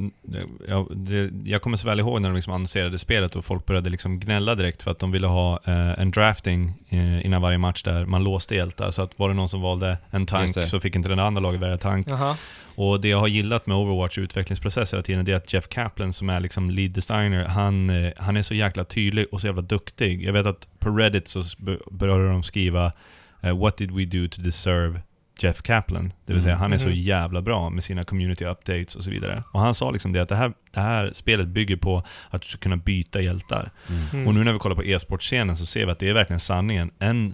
jag, 0.68 0.98
det, 0.98 1.32
jag 1.44 1.61
kommer 1.61 1.78
så 1.78 1.88
väl 1.88 1.99
ihåg 1.99 2.22
när 2.22 2.30
de 2.30 2.36
liksom 2.36 2.53
annonserade 2.53 2.98
spelet 2.98 3.36
och 3.36 3.45
folk 3.45 3.65
började 3.65 3.90
liksom 3.90 4.19
gnälla 4.19 4.56
direkt 4.56 4.84
för 4.84 4.91
att 4.91 4.99
de 4.99 5.11
ville 5.11 5.28
ha 5.28 5.60
eh, 5.65 5.99
en 5.99 6.11
drafting 6.11 6.73
eh, 6.90 7.26
innan 7.26 7.41
varje 7.41 7.57
match 7.57 7.84
där 7.84 8.06
man 8.06 8.23
låste 8.23 8.56
hjältar. 8.56 8.91
Så 8.91 9.02
att 9.02 9.19
var 9.19 9.30
det 9.30 9.36
någon 9.36 9.49
som 9.49 9.61
valde 9.61 9.98
en 10.10 10.26
tank 10.26 10.49
så 10.68 10.80
fick 10.80 10.95
inte 10.95 11.10
den 11.10 11.19
andra 11.19 11.41
laget 11.41 11.61
välja 11.61 11.78
tank. 11.78 12.07
Jaha. 12.10 12.38
Och 12.76 13.02
det 13.02 13.07
jag 13.07 13.19
har 13.19 13.28
gillat 13.28 13.68
med 13.68 13.78
Overwatch 13.78 14.18
utvecklingsprocess 14.18 14.94
hela 14.94 15.03
tiden, 15.03 15.26
det 15.26 15.32
är 15.32 15.36
att 15.36 15.53
Jeff 15.53 15.68
Kaplan 15.68 16.14
som 16.14 16.30
är 16.30 16.40
liksom 16.40 16.69
lead 16.69 16.91
designer, 16.91 17.45
han, 17.45 17.90
eh, 17.90 18.11
han 18.18 18.38
är 18.38 18.41
så 18.41 18.53
jäkla 18.53 18.86
tydlig 18.86 19.26
och 19.32 19.41
så 19.41 19.48
jävla 19.48 19.61
duktig. 19.61 20.23
Jag 20.23 20.34
vet 20.34 20.45
att 20.45 20.68
på 20.80 20.90
Reddit 20.90 21.28
så 21.28 21.44
började 21.91 22.30
de 22.30 22.44
skriva 22.44 22.91
eh, 23.41 23.57
“What 23.60 23.78
did 23.78 23.91
we 23.91 24.06
do 24.06 24.28
to 24.28 24.41
deserve 24.41 25.02
Jeff 25.44 25.62
Kaplan?” 25.62 26.14
Det 26.26 26.34
vill 26.34 26.42
säga, 26.42 26.54
Mm. 26.54 26.62
han 26.62 26.74
är 26.74 26.78
så 26.78 26.88
Mhm. 26.88 26.96
jävla 26.96 27.42
bra 27.42 27.70
med 27.70 27.84
sina 27.84 28.04
community 28.04 28.46
updates 28.46 28.96
och 28.96 29.04
så 29.04 29.12
vidare. 29.12 29.44
Och 29.52 29.60
han 29.60 29.74
sa 29.74 29.92
liksom 29.92 30.12
det 30.14 30.22
att 30.22 30.30
det 30.30 30.36
här, 30.36 30.54
det 30.74 30.80
här 30.80 31.12
spelet 31.14 31.48
bygger 31.48 31.76
på 31.78 32.04
att 32.30 32.42
du 32.42 32.48
ska 32.48 32.58
kunna 32.58 32.78
byta 32.78 33.22
hjältar. 33.22 33.72
Mm. 34.14 34.28
Och 34.28 34.34
nu 34.36 34.44
när 34.44 34.54
vi 34.54 34.60
kollar 34.60 34.76
på 34.76 34.84
e-sportscenen 34.84 35.58
så 35.58 35.66
ser 35.66 35.86
vi 35.86 35.92
att 35.92 36.00
det 36.00 36.10
är 36.10 36.14
verkligen 36.14 36.40
sanningen. 36.40 36.92
En 37.00 37.34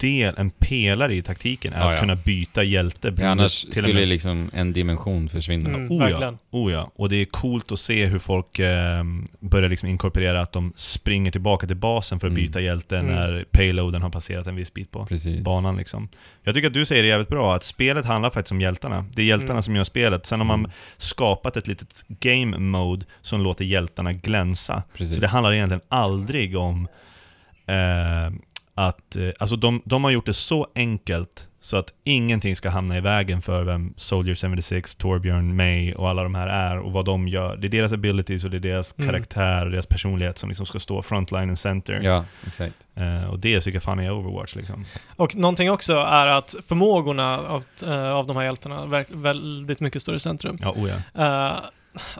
del, 0.00 0.34
en 0.38 0.50
pelare 0.50 1.14
i 1.14 1.22
taktiken 1.22 1.72
är 1.72 1.78
Ja, 1.80 1.86
att 1.86 1.92
ja. 1.92 2.00
kunna 2.00 2.16
byta 2.16 2.62
hjälte. 2.62 3.14
Ja, 3.18 3.28
annars 3.28 3.62
till 3.62 3.72
skulle 3.72 3.94
med- 3.94 4.08
liksom 4.08 4.50
en 4.54 4.72
dimension 4.72 5.28
försvinna. 5.28 5.68
Mm, 5.68 5.90
Oh 5.90 6.10
ja, 6.10 6.34
oh 6.50 6.72
ja, 6.72 6.90
och 6.94 7.08
det 7.08 7.16
är 7.16 7.24
coolt 7.24 7.72
att 7.72 7.80
se 7.80 8.06
hur 8.06 8.18
folk 8.18 8.58
eh, 8.58 9.04
börjar 9.40 9.68
liksom 9.68 9.88
inkorporera 9.88 10.40
att 10.40 10.52
de 10.52 10.72
springer 10.76 11.30
tillbaka 11.30 11.66
till 11.66 11.76
basen 11.76 12.20
för 12.20 12.26
att 12.26 12.30
Mm. 12.32 12.42
byta 12.46 12.60
hjälte 12.60 12.98
Mm. 12.98 13.14
när 13.14 13.44
payloaden 13.50 14.02
har 14.02 14.10
passerat 14.10 14.46
en 14.46 14.56
viss 14.56 14.74
bit 14.74 14.90
på 14.90 15.06
Precis. 15.06 15.40
banan 15.44 15.76
liksom. 15.76 16.08
Jag 16.42 16.54
tycker 16.54 16.68
att 16.68 16.74
du 16.74 16.84
säger 16.84 17.02
det 17.02 17.08
jävligt 17.08 17.28
bra, 17.28 17.54
att 17.54 17.64
spelet 17.64 18.04
handlar 18.06 18.30
faktiskt 18.30 18.52
om 18.52 18.60
hjältarna. 18.60 19.04
Det 19.14 19.22
är 19.22 19.26
hjältarna 19.26 19.52
Mm. 19.52 19.62
som 19.62 19.76
gör 19.76 19.84
spelet. 19.84 20.26
Sen 20.26 20.40
har 20.40 20.46
man 20.46 20.58
Mm. 20.60 20.70
skapat 20.96 21.56
ett 21.56 21.66
litet 21.66 22.04
game 22.08 22.58
mode 22.58 23.06
som 23.20 23.40
låter 23.40 23.64
hjältarna 23.64 24.12
glänsa. 24.12 24.82
Precis. 24.96 25.14
Så 25.14 25.20
det 25.20 25.28
handlar 25.28 25.52
egentligen 25.54 25.80
aldrig 25.88 26.56
om 26.56 26.88
eh, 27.66 28.32
att... 28.88 29.16
Eh, 29.16 29.28
alltså 29.38 29.56
de, 29.56 29.82
de 29.84 30.04
har 30.04 30.10
gjort 30.10 30.26
det 30.26 30.34
så 30.34 30.66
enkelt 30.74 31.46
så 31.62 31.76
att 31.76 31.94
ingenting 32.04 32.56
ska 32.56 32.68
hamna 32.70 32.96
i 32.96 33.00
vägen 33.00 33.42
för 33.42 33.62
vem 33.62 33.94
Soldier 33.96 34.34
76, 34.34 34.96
Torbjörn, 34.96 35.56
May 35.56 35.94
och 35.94 36.08
alla 36.08 36.22
de 36.22 36.34
här 36.34 36.48
är 36.48 36.78
och 36.78 36.92
vad 36.92 37.04
de 37.04 37.28
gör. 37.28 37.56
Det 37.56 37.66
är 37.66 37.68
deras 37.68 37.92
abilities 37.92 38.44
och 38.44 38.50
det 38.50 38.56
är 38.56 38.60
deras 38.60 38.94
Mm. 38.98 39.10
karaktär 39.10 39.64
och 39.64 39.70
deras 39.70 39.86
personlighet 39.86 40.38
som 40.38 40.48
liksom 40.48 40.66
ska 40.66 40.78
stå 40.80 41.02
frontline 41.02 41.48
and 41.48 41.58
center. 41.58 42.00
Ja, 42.02 42.24
exakt. 42.46 42.74
Eh, 42.94 43.30
och 43.30 43.38
det 43.38 43.60
tycker 43.60 43.76
jag 43.76 43.82
fan 43.82 43.98
är 43.98 44.10
Overwatch 44.12 44.56
liksom. 44.56 44.84
Och 45.16 45.36
någonting 45.36 45.70
också 45.70 45.94
är 45.94 46.26
att 46.26 46.54
förmågorna 46.66 47.38
av, 47.38 47.64
eh, 47.86 48.10
av 48.10 48.26
de 48.26 48.36
här 48.36 48.44
hjältarna 48.44 48.82
är 48.98 49.06
väldigt 49.16 49.80
mycket 49.80 50.02
större 50.02 50.20
centrum. 50.20 50.58
Ja, 50.60 50.70
oh 50.70 50.90
ja. 51.14 51.46
Eh, 51.48 51.56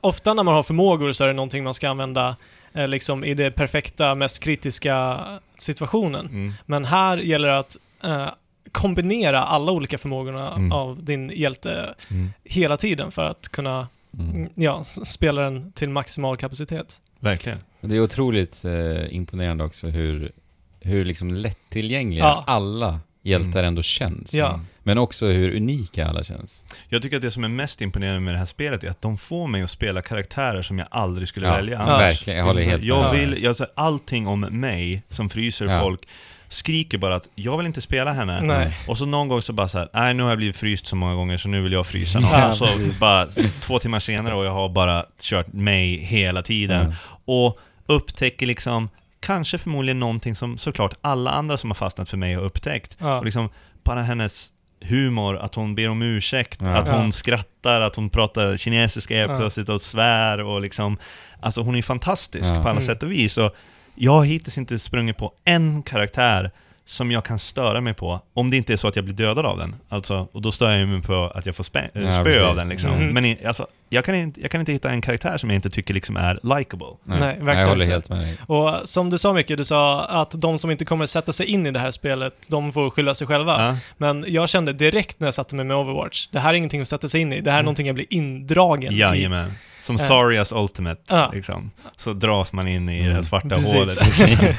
ofta 0.01 0.35
när 0.35 0.43
man 0.43 0.55
har 0.55 0.63
förmågor 0.63 1.13
så 1.13 1.25
är 1.25 1.29
det 1.29 1.35
någonting 1.35 1.65
man 1.65 1.75
ska 1.75 1.89
använda 1.91 2.37
liksom 2.75 3.25
i 3.25 3.35
det 3.35 3.51
perfekta, 3.51 4.15
mest 4.15 4.43
kritiska 4.43 5.21
situationen. 5.59 6.27
Mm. 6.27 6.53
Men 6.67 6.85
här 6.85 7.19
gäller 7.19 7.49
det 7.49 7.59
att 7.59 7.77
eh, 8.05 8.29
kombinera 8.73 9.43
alla 9.43 9.73
olika 9.73 9.99
förmågorna 9.99 10.55
Mm. 10.55 10.73
av 10.73 11.05
din 11.05 11.31
hjälte 11.35 11.95
Mm. 12.11 12.31
hela 12.45 12.77
tiden 12.77 13.11
för 13.11 13.25
att 13.25 13.49
kunna 13.49 13.89
Mm. 14.19 14.31
mm, 14.37 14.51
ja, 14.55 14.85
spela 14.85 15.43
den 15.43 15.73
till 15.73 15.89
maximal 15.91 16.37
kapacitet. 16.37 17.01
Verkligen. 17.21 17.59
Det 17.81 17.97
är 17.97 18.01
otroligt 18.01 18.65
eh, 18.65 19.15
imponerande 19.15 19.65
också 19.65 19.87
hur, 19.89 20.33
hur 20.81 21.05
liksom 21.05 21.35
lättillgängliga 21.35 22.25
Ja. 22.25 22.45
alla 22.47 23.01
hjältar 23.23 23.59
Mm. 23.61 23.65
ändå 23.65 23.83
känns. 23.83 24.35
Ja. 24.35 24.61
Men 24.83 24.99
också 24.99 25.27
hur 25.27 25.57
unika 25.57 26.07
alla 26.09 26.25
känns. 26.25 26.65
Jag 26.89 27.03
tycker 27.03 27.17
att 27.17 27.23
det 27.23 27.31
som 27.31 27.45
är 27.45 27.49
mest 27.49 27.81
imponerande 27.81 28.21
med 28.21 28.35
det 28.35 28.39
här 28.39 28.47
spelet 28.47 28.85
är 28.85 28.91
att 28.91 29.03
de 29.03 29.19
får 29.19 29.47
mig 29.47 29.63
att 29.63 29.71
spela 29.71 30.03
karaktärer 30.03 30.63
som 30.63 30.79
jag 30.79 30.89
aldrig 30.91 31.29
skulle 31.29 31.47
Ja, 31.47 31.53
välja 31.55 31.75
ja, 31.75 31.81
annars. 31.81 32.01
verkligen. 32.01 32.39
Jag 32.39 32.47
håller 32.47 32.63
helt 32.63 32.83
Jag 32.83 33.13
vill, 33.13 33.43
jag, 33.43 33.57
allting 33.75 34.27
om 34.27 34.41
mig 34.41 35.03
som 35.09 35.31
fryser 35.31 35.67
Ja. 35.67 35.81
folk 35.81 36.01
skriker 36.49 36.99
bara 36.99 37.15
att 37.17 37.29
jag 37.35 37.57
vill 37.57 37.67
inte 37.67 37.81
spela 37.81 38.13
henne. 38.13 38.41
Nej. 38.41 38.77
Och 38.89 38.99
så 38.99 39.07
någon 39.07 39.29
gång 39.29 39.43
så 39.43 39.53
bara 39.53 39.69
så 39.69 39.79
här, 39.79 39.89
nej 39.93 40.15
nu 40.15 40.23
har 40.23 40.31
jag 40.31 40.39
blivit 40.39 40.57
fryst 40.57 40.87
så 40.87 40.97
många 40.97 41.15
gånger 41.15 41.37
så 41.37 41.49
nu 41.49 41.61
vill 41.63 41.73
jag 41.73 41.87
frysa 41.87 42.21
någon. 42.21 42.31
Ja, 42.31 42.49
och 42.49 42.55
så 42.55 42.67
bara 43.01 43.27
två 43.61 43.79
timmar 43.79 43.99
senare 43.99 44.35
och 44.35 44.45
jag 44.45 44.53
har 44.53 44.69
bara 44.69 45.05
kört 45.21 45.53
mig 45.53 45.97
hela 45.99 46.43
tiden. 46.43 46.95
Och 47.25 47.57
upptäcker 47.87 48.47
liksom, 48.47 48.89
kanske 49.21 49.59
förmodligen 49.59 50.01
någonting 50.01 50.35
som 50.35 50.59
såklart 50.59 50.95
alla 51.01 51.31
andra 51.31 51.57
som 51.57 51.71
har 51.71 51.75
fastnat 51.75 52.09
för 52.09 52.17
mig 52.17 52.35
har 52.35 52.43
upptäckt. 52.43 52.97
Ja. 52.99 53.19
Och 53.19 53.25
liksom 53.25 53.49
bara 53.85 54.03
hennes 54.03 54.53
humor, 54.81 55.37
att 55.37 55.55
hon 55.55 55.75
ber 55.75 55.89
om 55.89 56.03
ursäkt, 56.03 56.59
Ja. 56.63 56.69
att 56.77 56.89
hon 56.89 57.05
Ja. 57.05 57.11
skrattar, 57.13 57.81
att 57.81 57.97
hon 57.97 58.11
pratar 58.11 58.57
kinesiska 58.57 59.17
helt 59.17 59.31
Ja. 59.33 59.39
plötsligt 59.39 59.69
och 59.69 59.83
svär 59.83 60.43
och 60.45 60.61
liksom 60.61 60.99
Alltså 61.43 61.63
hon 61.63 61.75
är 61.77 61.83
fantastisk 61.83 62.45
Ja. 62.51 62.55
på 62.55 62.61
alla 62.61 62.71
Mm. 62.71 62.83
sätt 62.83 63.03
och 63.03 63.13
vis 63.13 63.39
och 63.39 63.55
jag 63.95 64.13
har 64.13 64.25
hittills 64.25 64.59
inte 64.59 64.79
sprungit 64.79 65.17
på 65.17 65.33
en 65.45 65.83
karaktär 65.83 66.51
som 66.91 67.11
jag 67.11 67.25
kan 67.25 67.39
störa 67.39 67.81
mig 67.81 67.95
på, 67.95 68.21
om 68.35 68.51
det 68.51 68.57
inte 68.57 68.73
är 68.73 68.77
så 68.77 68.89
att 68.89 68.97
jag 68.97 69.05
blir 69.05 69.15
dödad 69.15 69.47
av 69.47 69.59
den. 69.59 69.75
Alltså, 69.89 70.29
och 70.33 70.43
då 70.43 70.53
stör 70.53 70.71
jag 70.71 70.89
mig 70.89 71.03
på 71.03 71.33
att 71.35 71.47
jag 71.47 71.57
får 71.57 71.65
spä, 71.65 71.91
äh, 71.95 72.03
Ja, 72.03 72.13
spö 72.13 72.25
precis. 72.25 72.43
av 72.43 72.57
den 72.57 72.69
liksom. 72.69 72.91
Mm. 72.93 73.09
Men 73.15 73.25
i, 73.25 73.39
alltså, 73.47 73.67
jag, 73.89 74.05
kan 74.05 74.15
inte, 74.15 74.41
jag 74.41 74.51
kan 74.51 74.61
inte 74.61 74.73
hitta 74.73 74.91
en 74.91 75.01
karaktär 75.01 75.37
som 75.37 75.51
jag 75.51 75.55
inte 75.55 75.71
tycker 75.71 75.95
liksom 75.95 76.17
är 76.17 76.57
likable. 76.59 76.87
Nej, 77.05 77.19
verkligen 77.19 77.59
jag 77.59 77.69
håller 77.69 77.85
inte. 77.85 77.93
helt 77.93 78.09
med 78.09 78.19
dig. 78.19 78.37
Och 78.47 78.75
som 78.85 79.11
du 79.11 79.19
sa 79.19 79.33
Micke, 79.33 79.49
du 79.49 79.65
sa 79.65 80.05
att 80.05 80.31
de 80.31 80.59
som 80.59 80.71
inte 80.71 80.85
kommer 80.85 81.07
sätta 81.07 81.33
sig 81.33 81.47
in 81.47 81.67
i 81.67 81.71
det 81.71 81.81
här 81.81 81.91
spelet, 81.91 82.35
de 82.49 82.73
får 82.73 82.91
skylla 82.91 83.15
sig 83.15 83.27
själva. 83.27 83.67
Ja. 83.67 83.77
Men 83.97 84.25
jag 84.29 84.49
kände 84.49 84.73
direkt 84.73 85.21
när 85.21 85.27
jag 85.27 85.35
satte 85.35 85.55
mig 85.55 85.65
med 85.65 85.77
Overwatch, 85.77 86.27
det 86.29 86.41
här 86.41 86.51
är 86.51 86.55
ingenting 86.55 86.81
att 86.81 86.89
sätta 86.89 87.09
sig 87.09 87.21
in 87.21 87.33
i, 87.33 87.41
det 87.41 87.51
här 87.51 87.59
är 87.59 87.61
Mm. 87.61 87.65
någonting 87.65 87.87
jag 87.87 87.95
blir 87.95 88.07
indragen 88.11 88.93
i. 88.93 88.97
Jajamän. 88.99 89.53
Som 89.81 89.97
Eh. 89.97 90.03
Sarias 90.03 90.53
Ultimate, 90.53 91.29
liksom. 91.33 91.71
Så 91.97 92.13
dras 92.13 92.53
man 92.53 92.69
in 92.69 92.89
i 92.89 93.03
det 93.05 93.11
Mm. 93.11 93.25
svarta 93.25 93.49
Precis. 93.49 93.75
hålet. 93.75 94.57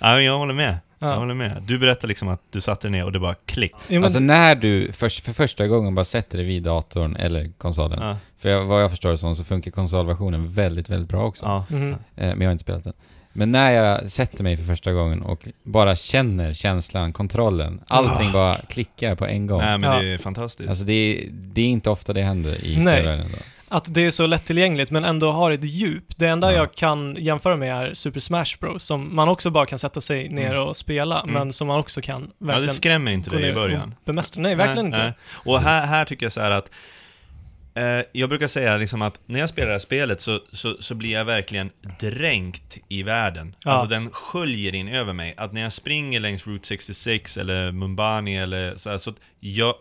ja, 0.00 0.14
men 0.14 0.24
jag 0.24 0.38
håller 0.38 0.54
med. 0.54 0.78
Jag 0.98 1.10
Ja. 1.10 1.14
håller 1.16 1.34
med. 1.34 1.62
Du 1.66 1.78
berättade 1.78 2.06
liksom 2.06 2.28
att 2.28 2.40
du 2.50 2.60
satte 2.60 2.86
dig 2.88 2.92
ner 2.92 3.04
och 3.04 3.12
det 3.12 3.18
bara 3.20 3.34
klick. 3.46 3.72
Alltså 4.02 4.18
när 4.20 4.54
du 4.54 4.92
för, 4.92 5.08
för 5.22 5.32
första 5.32 5.66
gången 5.66 5.94
bara 5.94 6.04
sätter 6.04 6.38
dig 6.38 6.46
vid 6.46 6.62
datorn 6.62 7.16
eller 7.16 7.50
konsolen. 7.58 7.98
Ja. 8.02 8.16
För 8.38 8.48
jag, 8.48 8.64
vad 8.64 8.82
jag 8.82 8.90
förstår 8.90 9.10
det 9.10 9.18
som 9.18 9.34
så 9.36 9.44
funkar 9.44 9.70
konsolversionen 9.70 10.52
väldigt, 10.52 10.88
väldigt 10.90 11.08
bra 11.08 11.24
också. 11.26 11.44
Ja. 11.44 11.64
Mhm. 11.70 11.92
Eh, 11.92 11.98
men 12.16 12.40
jag 12.40 12.48
har 12.48 12.52
inte 12.52 12.62
spelat 12.64 12.84
den. 12.84 12.92
Men 13.32 13.52
när 13.52 13.70
jag 13.70 14.10
sätter 14.10 14.42
mig 14.42 14.56
för 14.56 14.64
första 14.64 14.92
gången 14.92 15.22
och 15.22 15.48
bara 15.62 15.96
känner 15.96 16.54
känslan, 16.54 17.12
kontrollen, 17.12 17.80
allting 17.86 18.28
Ah. 18.28 18.32
bara 18.32 18.54
klickar 18.54 19.14
på 19.14 19.26
en 19.26 19.46
gång. 19.46 19.58
Nej, 19.60 19.78
men 19.78 19.90
Ja. 19.92 20.02
det 20.02 20.14
är 20.14 20.18
fantastiskt. 20.18 20.68
Alltså 20.70 20.84
det 20.84 20.92
är, 20.92 21.28
det 21.30 21.60
är 21.60 21.66
inte 21.66 21.90
ofta 21.90 22.12
det 22.12 22.22
händer 22.22 22.64
i 22.64 22.80
spelvärlden. 22.80 23.26
Att 23.70 23.94
det 23.94 24.06
är 24.06 24.10
så 24.10 24.26
lättillgängligt 24.26 24.90
men 24.90 25.04
ändå 25.04 25.30
har 25.32 25.50
ett 25.50 25.64
djup. 25.64 26.04
Det 26.16 26.26
enda 26.26 26.52
Ja. 26.52 26.56
jag 26.58 26.74
kan 26.74 27.16
jämföra 27.18 27.56
med 27.56 27.76
är 27.88 27.94
Super 27.94 28.20
Smash 28.20 28.58
Bros. 28.60 28.84
Som 28.84 29.16
man 29.16 29.28
också 29.28 29.50
bara 29.50 29.66
kan 29.66 29.78
sätta 29.78 30.00
sig 30.00 30.28
ner 30.28 30.50
Mm. 30.54 30.62
och 30.62 30.76
spela, 30.76 31.20
Mm. 31.20 31.34
men 31.34 31.52
som 31.52 31.66
man 31.66 31.78
också 31.78 32.00
kan 32.00 32.22
ja, 32.22 32.28
det 32.38 32.46
verkligen 32.46 32.74
skrämmer 32.74 33.12
inte 33.12 33.30
dig 33.30 33.48
i 33.48 33.52
början. 33.52 33.94
bemästra. 34.04 34.42
Nej, 34.42 34.54
verkligen 34.54 34.90
Nej, 34.90 35.00
inte. 35.00 35.04
nej. 35.04 35.12
Och 35.54 35.60
här, 35.60 35.86
här 35.86 36.04
tycker 36.04 36.26
jag 36.26 36.32
så 36.32 36.40
här 36.40 36.50
att 36.50 36.70
eh, 37.74 38.04
jag 38.12 38.28
brukar 38.28 38.46
säga 38.46 38.76
liksom 38.76 39.02
att 39.02 39.20
när 39.26 39.40
jag 39.40 39.48
spelar 39.48 39.66
det 39.68 39.74
här 39.74 39.78
spelet 39.78 40.20
så, 40.20 40.40
så, 40.52 40.76
så 40.80 40.94
blir 40.94 41.10
jag 41.12 41.24
verkligen 41.24 41.70
dränkt 42.00 42.78
i 42.88 43.02
världen. 43.02 43.54
Ja. 43.64 43.70
Alltså 43.70 43.86
den 43.88 44.10
sköljer 44.10 44.74
in 44.74 44.88
över 44.88 45.12
mig. 45.12 45.34
Att 45.36 45.52
när 45.52 45.60
jag 45.60 45.72
springer 45.72 46.20
längs 46.20 46.46
Route 46.46 46.66
66 46.68 47.36
eller 47.36 47.72
Mumbani 47.72 48.36
eller 48.36 48.76
så 48.76 48.90
här, 48.90 48.98
så 48.98 49.12
jag, 49.40 49.74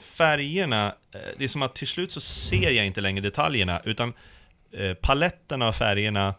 färgerna, 0.00 0.94
eh, 1.14 1.20
det 1.38 1.44
är 1.44 1.48
som 1.48 1.62
att 1.62 1.74
till 1.74 1.88
slut 1.88 2.12
så 2.12 2.20
ser 2.20 2.70
jag 2.70 2.86
inte 2.86 3.00
längre 3.00 3.20
detaljerna, 3.20 3.80
utan 3.84 4.12
eh, 4.72 4.94
paletterna 4.94 5.68
av 5.68 5.72
färgerna, 5.72 6.34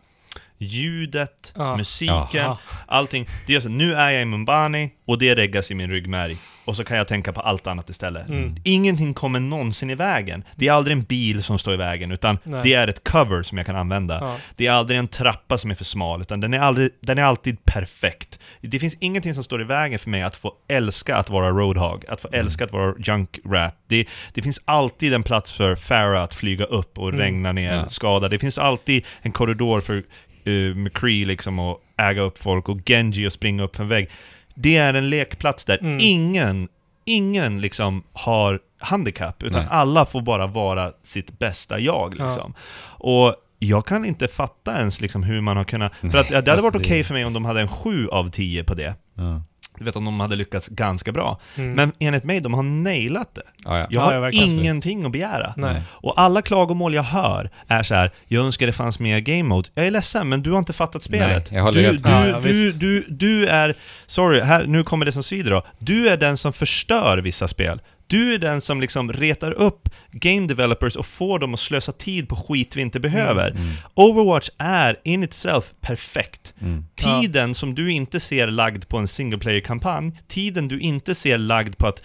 ljudet, 0.58 1.54
Ja. 1.56 1.78
musiken, 1.78 2.26
Ja. 2.34 2.58
allting. 2.88 3.28
Det 3.48 3.56
är 3.56 3.60
så, 3.60 3.70
nu 3.70 3.94
är 3.94 4.10
jag 4.10 4.22
i 4.22 4.26
Mumbani 4.26 4.92
och 5.06 5.18
det 5.20 5.36
reggas 5.36 5.72
i 5.72 5.76
min 5.76 5.90
ryggmärg. 5.92 6.38
Och 6.66 6.76
så 6.76 6.84
kan 6.84 6.98
jag 6.98 7.08
tänka 7.08 7.34
på 7.34 7.42
allt 7.42 7.68
annat 7.68 7.90
istället. 7.90 8.30
Mm. 8.30 8.56
Ingenting 8.64 9.14
kommer 9.14 9.40
någonsin 9.40 9.90
i 9.90 9.96
vägen. 9.96 10.44
Det 10.56 10.68
är 10.68 10.72
aldrig 10.74 10.98
en 10.98 11.04
bil 11.04 11.44
som 11.44 11.58
står 11.58 11.74
i 11.74 11.78
vägen, 11.78 12.12
utan 12.12 12.38
Nej. 12.44 12.60
det 12.64 12.74
är 12.74 12.88
ett 12.88 13.04
cover 13.10 13.44
som 13.44 13.58
jag 13.58 13.68
kan 13.68 13.76
använda. 13.76 14.18
Ja. 14.22 14.38
Det 14.56 14.68
är 14.68 14.72
aldrig 14.72 15.00
en 15.00 15.08
trappa 15.08 15.58
som 15.58 15.72
är 15.72 15.76
för 15.76 15.86
smal, 15.86 16.22
utan 16.22 16.40
den 16.40 16.54
är, 16.54 16.60
aldrig, 16.60 16.90
den 17.02 17.18
är 17.18 17.24
alltid 17.24 17.66
perfekt. 17.66 18.40
Det 18.62 18.80
finns 18.80 18.98
ingenting 19.00 19.34
som 19.34 19.44
står 19.44 19.62
i 19.62 19.64
vägen 19.64 20.00
för 20.00 20.10
mig 20.10 20.22
att 20.22 20.36
få 20.38 20.54
älska 20.68 21.16
att 21.16 21.30
vara 21.30 21.50
Roadhog, 21.50 22.06
att 22.08 22.22
få 22.22 22.28
Mm. 22.28 22.40
älska 22.40 22.64
att 22.64 22.72
vara 22.72 22.94
Junkrat. 23.00 23.76
Det, 23.88 24.08
det 24.34 24.42
finns 24.42 24.62
alltid 24.66 25.14
en 25.14 25.24
plats 25.24 25.52
för 25.52 25.76
Farah 25.76 26.24
att 26.24 26.34
flyga 26.34 26.66
upp 26.66 26.98
och 27.00 27.08
Mm. 27.10 27.20
regna 27.22 27.52
ner 27.52 27.76
Ja. 27.76 27.88
skada. 27.88 28.30
Det 28.30 28.40
finns 28.40 28.58
alltid 28.58 29.06
en 29.22 29.32
korridor 29.32 29.82
för 29.82 30.04
uh, 30.48 30.76
McCree 30.76 31.26
liksom 31.26 31.60
att 31.60 31.78
äga 31.98 32.22
upp 32.22 32.38
folk 32.38 32.70
och 32.70 32.80
Genji 32.86 33.28
att 33.28 33.34
springa 33.34 33.64
upp 33.64 33.76
för 33.76 33.84
en 33.84 33.90
vägg. 33.90 34.10
Det 34.56 34.78
är 34.78 34.94
en 34.94 35.10
lekplats 35.10 35.66
där 35.66 35.78
Mm. 35.82 35.98
ingen, 36.02 36.68
ingen 37.06 37.62
liksom 37.62 38.04
har 38.14 38.60
handikapp, 38.80 39.44
utan 39.44 39.60
Nej. 39.60 39.68
alla 39.72 40.06
får 40.06 40.22
bara 40.22 40.48
vara 40.48 40.92
sitt 41.04 41.40
bästa 41.40 41.80
jag 41.80 42.16
Ja. 42.20 42.26
liksom. 42.26 42.54
Och 42.86 43.36
jag 43.60 43.86
kan 43.86 44.06
inte 44.06 44.28
fatta 44.28 44.78
ens 44.78 45.02
liksom 45.02 45.24
hur 45.24 45.42
man 45.42 45.58
har 45.58 45.64
kunnat... 45.64 45.96
För 45.96 46.18
att 46.18 46.30
det 46.30 46.36
hade 46.36 46.52
Alltså, 46.52 46.66
varit 46.68 46.76
okej 46.76 46.98
det- 46.98 47.04
för 47.04 47.14
mig 47.14 47.26
om 47.26 47.34
de 47.34 47.46
hade 47.46 47.62
en 47.62 47.68
7 47.68 48.08
av 48.08 48.30
10 48.32 48.64
på 48.64 48.74
det. 48.74 48.96
Ja. 49.16 49.42
Du 49.78 49.86
vet 49.86 49.96
om 49.96 50.06
de 50.06 50.20
hade 50.20 50.36
lyckats 50.36 50.68
ganska 50.68 51.12
bra. 51.12 51.40
Mm. 51.56 51.74
Men 51.74 51.92
enligt 52.00 52.24
mig, 52.24 52.40
de 52.40 52.54
har 52.54 52.64
nailat 52.64 53.36
det. 53.36 53.42
Ja, 53.66 53.80
ja. 53.80 53.88
Jag 53.90 54.14
Ja, 54.14 54.20
har 54.20 54.32
ja, 54.32 54.32
ingenting 54.32 55.06
att 55.06 55.12
begära. 55.12 55.54
Nej. 55.58 55.82
Och 55.88 56.22
alla 56.22 56.42
klagomål 56.42 56.94
jag 56.94 57.04
hör 57.04 57.50
är 57.68 57.84
så 57.84 57.96
här: 57.96 58.12
jag 58.28 58.46
önskar 58.46 58.66
det 58.66 58.74
fanns 58.74 59.00
mer 59.00 59.20
game 59.20 59.44
mode. 59.44 59.70
Jag 59.74 59.88
är 59.88 59.92
ledsen, 59.92 60.30
men 60.30 60.42
du 60.44 60.52
har 60.52 60.60
inte 60.60 60.74
fattat 60.74 61.04
spelet. 61.04 61.52
Nej, 61.52 61.64
du, 61.74 61.82
du, 61.82 61.88
med. 61.92 62.00
Ja, 62.04 62.28
ja, 62.28 62.40
du, 62.40 62.72
du, 62.72 63.06
du 63.10 63.48
är, 63.48 63.76
sorry, 64.06 64.42
här, 64.42 64.66
nu 64.66 64.84
kommer 64.84 65.06
det 65.06 65.12
som 65.12 65.24
svider 65.24 65.52
då. 65.52 65.64
Du 65.80 66.10
är 66.10 66.18
den 66.18 66.38
som 66.38 66.54
förstör 66.54 67.18
vissa 67.18 67.48
spel. 67.48 67.82
Du 68.08 68.34
är 68.34 68.38
den 68.38 68.62
som 68.62 68.82
liksom 68.82 69.14
retar 69.14 69.52
upp 69.52 69.90
game 70.12 70.48
developers 70.48 70.96
och 70.96 71.06
får 71.06 71.40
dem 71.40 71.54
att 71.54 71.60
slösa 71.60 71.92
tid 71.92 72.30
på 72.30 72.36
skit 72.36 72.76
vi 72.76 72.82
inte 72.82 73.00
behöver. 73.00 73.52
Mm. 73.52 73.70
Overwatch 73.94 74.50
är 74.58 75.00
in 75.04 75.24
itself 75.24 75.72
perfekt. 75.82 76.54
Mm. 76.62 76.86
Ja. 76.96 77.22
Tiden 77.22 77.56
som 77.56 77.76
du 77.76 77.92
inte 77.92 78.20
ser 78.20 78.48
lagd 78.48 78.88
på 78.88 78.98
en 78.98 79.08
single 79.08 79.38
player-kampanj, 79.40 80.12
tiden 80.28 80.68
du 80.68 80.80
inte 80.80 81.16
ser 81.16 81.38
lagd 81.38 81.78
på 81.78 81.88
att 81.88 82.02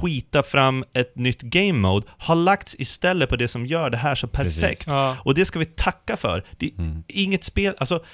skita 0.00 0.42
fram 0.42 0.84
ett 0.92 1.16
nytt 1.16 1.42
game 1.42 1.72
mode, 1.72 2.06
har 2.18 2.34
lagts 2.34 2.76
istället 2.78 3.28
på 3.28 3.36
det 3.36 3.48
som 3.48 3.66
gör 3.66 3.90
det 3.90 3.96
här 3.96 4.14
så 4.14 4.26
perfekt. 4.28 4.84
Ja. 4.86 5.16
Och 5.20 5.34
det 5.34 5.44
ska 5.44 5.58
vi 5.58 5.64
tacka 5.64 6.16
för. 6.16 6.44
Det 6.58 6.66
är 6.66 6.78
Mm. 6.78 7.04
inget 7.08 7.44
spel, 7.44 7.74
alltså 7.78 8.04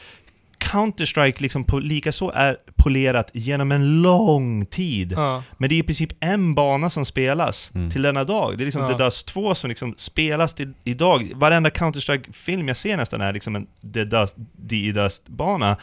Counter-Strike 0.64 1.42
liksom 1.42 1.64
på, 1.64 1.78
likaså 1.78 2.32
är 2.34 2.56
polerat 2.76 3.30
genom 3.34 3.72
en 3.72 4.02
lång 4.02 4.66
tid. 4.66 5.12
Ja. 5.16 5.42
Men 5.58 5.68
det 5.68 5.74
är 5.74 5.78
i 5.78 5.82
princip 5.82 6.12
en 6.20 6.54
bana 6.54 6.90
som 6.90 7.04
spelas 7.04 7.70
Mm. 7.74 7.90
till 7.90 8.02
denna 8.02 8.24
dag. 8.24 8.58
Det 8.58 8.62
är 8.62 8.64
liksom 8.64 8.82
Ja. 8.82 8.88
The 8.98 9.04
Dust 9.04 9.26
2 9.28 9.54
som 9.54 9.68
liksom 9.68 9.94
spelas 9.98 10.54
till 10.54 10.72
idag. 10.84 11.32
Varenda 11.34 11.70
Counter-Strike-film 11.70 12.68
jag 12.68 12.76
ser 12.76 12.96
nästan 12.96 13.20
är 13.20 13.32
liksom 13.32 13.56
en 13.56 13.66
The 13.94 14.04
Dust, 14.04 14.36
The 14.70 14.92
Dust-bana. 14.92 15.76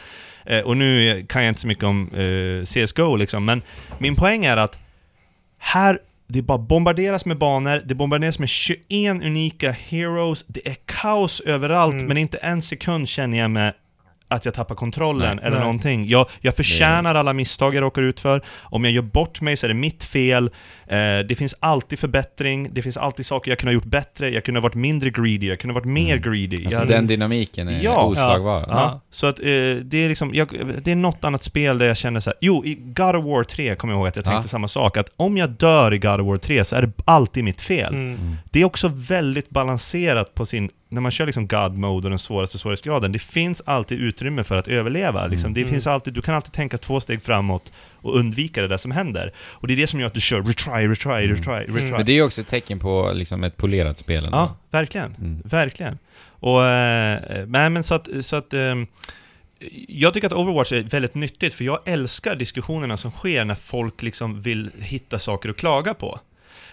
Eh, 0.46 0.60
och 0.60 0.76
nu 0.76 1.24
kan 1.28 1.42
jag 1.44 1.50
inte 1.50 1.60
så 1.60 1.66
mycket 1.66 1.84
om 1.84 2.10
eh, 2.14 2.64
CSGO 2.64 3.16
liksom, 3.16 3.44
men 3.44 3.62
min 3.98 4.14
poäng 4.16 4.44
är 4.44 4.56
att 4.56 4.78
här 5.58 5.98
det 6.30 6.42
bara 6.42 6.58
bombarderas 6.58 7.24
med 7.26 7.38
banor, 7.38 7.82
det 7.84 7.94
bombarderas 7.94 8.38
med 8.38 8.48
21 8.48 9.22
unika 9.22 9.70
heroes, 9.72 10.44
det 10.48 10.68
är 10.68 10.76
kaos 10.86 11.40
överallt, 11.40 11.94
Mm. 11.94 12.06
men 12.08 12.16
inte 12.16 12.38
en 12.38 12.62
sekund 12.62 13.08
känner 13.08 13.38
jag 13.38 13.50
med 13.50 13.74
att 14.28 14.44
jag 14.44 14.54
tappar 14.54 14.74
kontrollen 14.74 15.36
Nej. 15.36 15.44
eller 15.44 15.56
Nej. 15.56 15.64
någonting. 15.64 16.08
Jag, 16.08 16.26
jag 16.40 16.54
förtjänar 16.56 17.14
alla 17.14 17.32
misstag 17.32 17.74
jag 17.74 17.82
råkar 17.82 18.02
ut 18.02 18.20
för. 18.20 18.42
Om 18.62 18.84
jag 18.84 18.92
gör 18.92 19.02
bort 19.02 19.40
mig 19.40 19.56
så 19.56 19.66
är 19.66 19.68
det 19.68 19.74
mitt 19.74 20.04
fel. 20.04 20.50
Eh, 20.86 20.96
det 21.28 21.38
finns 21.38 21.54
alltid 21.60 21.98
förbättring, 21.98 22.68
det 22.72 22.82
finns 22.82 22.96
alltid 22.96 23.26
saker 23.26 23.50
jag 23.50 23.58
kunde 23.58 23.70
ha 23.70 23.74
gjort 23.74 23.84
bättre, 23.84 24.30
jag 24.30 24.44
kunde 24.44 24.60
ha 24.60 24.62
varit 24.62 24.74
mindre 24.74 25.10
greedy, 25.10 25.46
jag 25.46 25.58
kunde 25.60 25.74
ha 25.74 25.80
varit 25.80 25.88
mer 25.92 26.16
Mm. 26.16 26.32
greedy. 26.32 26.64
Alltså 26.64 26.80
jag, 26.80 26.88
den 26.88 27.06
dynamiken 27.06 27.68
är 27.68 27.82
Ja. 27.84 28.02
oslagbar. 28.04 28.52
Ja. 28.52 28.58
Alltså. 28.60 28.74
Ja, 28.82 29.00
så 29.10 29.26
att 29.26 29.38
eh, 29.40 29.44
det 29.82 29.94
är 30.04 30.08
liksom, 30.08 30.34
jag, 30.34 30.48
det 30.82 30.92
är 30.92 30.96
något 30.96 31.24
annat 31.24 31.42
spel 31.42 31.78
där 31.78 31.86
jag 31.86 31.96
känner 31.96 32.20
så 32.20 32.30
här. 32.30 32.36
Jo, 32.40 32.64
i 32.64 32.74
God 32.74 33.16
of 33.16 33.24
War 33.24 33.44
3 33.44 33.74
kommer 33.74 33.94
jag 33.94 33.98
ihåg 33.98 34.08
att 34.08 34.16
jag 34.16 34.24
tänkte 34.24 34.44
Ja. 34.44 34.48
samma 34.48 34.68
sak, 34.68 34.96
att 34.96 35.10
om 35.16 35.36
jag 35.36 35.50
dör 35.50 35.94
i 35.94 35.98
God 35.98 36.20
of 36.20 36.26
War 36.26 36.36
3 36.36 36.64
så 36.64 36.76
är 36.76 36.82
det 36.82 36.92
alltid 37.04 37.44
mitt 37.44 37.60
fel. 37.60 37.94
Mm. 37.94 38.36
Det 38.50 38.60
är 38.60 38.64
också 38.64 38.90
väldigt 38.94 39.50
balanserat 39.50 40.34
på 40.34 40.46
sin, 40.46 40.70
när 40.88 41.00
man 41.00 41.10
kör 41.10 41.26
liksom 41.26 41.46
God 41.46 41.74
mode 41.74 42.06
och 42.06 42.10
den 42.10 42.18
svåraste 42.18 42.58
svårighetsgraden, 42.58 43.12
det 43.12 43.18
finns 43.18 43.62
alltid 43.66 43.98
utrymme 44.00 44.44
för 44.44 44.56
att 44.56 44.68
överleva. 44.68 45.26
Liksom. 45.26 45.54
Det 45.54 45.60
Mm. 45.60 45.70
finns 45.72 45.86
alltid, 45.86 46.14
du 46.14 46.22
kan 46.22 46.34
alltid 46.34 46.52
tänka 46.52 46.78
två 46.78 47.00
steg 47.00 47.22
framåt 47.22 47.72
och 47.94 48.16
undvika 48.16 48.62
det 48.62 48.68
där 48.68 48.76
som 48.76 48.90
händer. 48.90 49.32
Och 49.38 49.66
det 49.66 49.74
är 49.74 49.76
det 49.76 49.86
som 49.86 50.00
gör 50.00 50.06
att 50.06 50.14
du 50.14 50.20
kör 50.20 50.42
retry, 50.42 50.88
retry, 50.88 51.10
Mm. 51.24 51.36
retry, 51.36 51.52
retry. 51.54 51.80
Mm. 51.80 51.90
Men 51.90 52.04
det 52.06 52.12
är 52.12 52.14
ju 52.14 52.22
också 52.22 52.40
ett 52.40 52.46
tecken 52.46 52.78
på 52.78 53.12
liksom 53.14 53.44
ett 53.44 53.56
polerat 53.56 53.98
spel 53.98 54.24
ändå. 54.24 54.36
Ja, 54.38 54.54
verkligen. 54.70 55.14
Mm. 55.14 55.42
Verkligen. 55.44 55.98
Och, 56.40 56.60
nej 57.46 57.70
men 57.70 57.82
så 57.82 57.94
att, 57.94 58.08
så 58.20 58.36
att 58.36 58.54
ehm, 58.54 58.86
jag 59.88 60.14
tycker 60.14 60.26
att 60.26 60.32
Overwatch 60.32 60.72
är 60.72 60.80
väldigt 60.82 61.14
nyttigt, 61.14 61.54
för 61.54 61.64
jag 61.64 61.78
älskar 61.88 62.36
diskussionerna 62.36 62.96
som 62.96 63.10
sker 63.10 63.44
när 63.44 63.54
folk 63.54 64.02
liksom 64.02 64.42
vill 64.42 64.70
hitta 64.80 65.18
saker 65.18 65.48
att 65.48 65.56
klaga 65.56 65.94
på. 65.94 66.20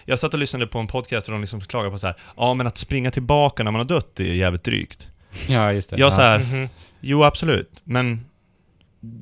Jag 0.08 0.18
satt 0.18 0.32
och 0.34 0.38
lyssnade 0.40 0.66
på 0.66 0.78
en 0.78 0.86
podcast 0.86 1.26
där 1.26 1.32
de 1.32 1.40
liksom 1.40 1.60
klagar 1.60 1.90
på 1.90 1.98
så 1.98 2.06
här, 2.06 2.16
ja 2.36 2.54
men 2.54 2.66
att 2.66 2.76
springa 2.76 3.10
tillbaka 3.10 3.62
när 3.62 3.70
man 3.70 3.78
har 3.78 3.84
dött 3.86 4.20
är 4.20 4.24
jävligt 4.24 4.64
drygt. 4.64 5.08
Ja, 5.48 5.72
just 5.72 5.90
det. 5.90 5.96
Jag 5.96 6.12
så 6.12 6.20
här, 6.20 6.38
Mhm. 6.38 6.68
jo 7.00 7.24
absolut, 7.24 7.80
men 7.84 8.24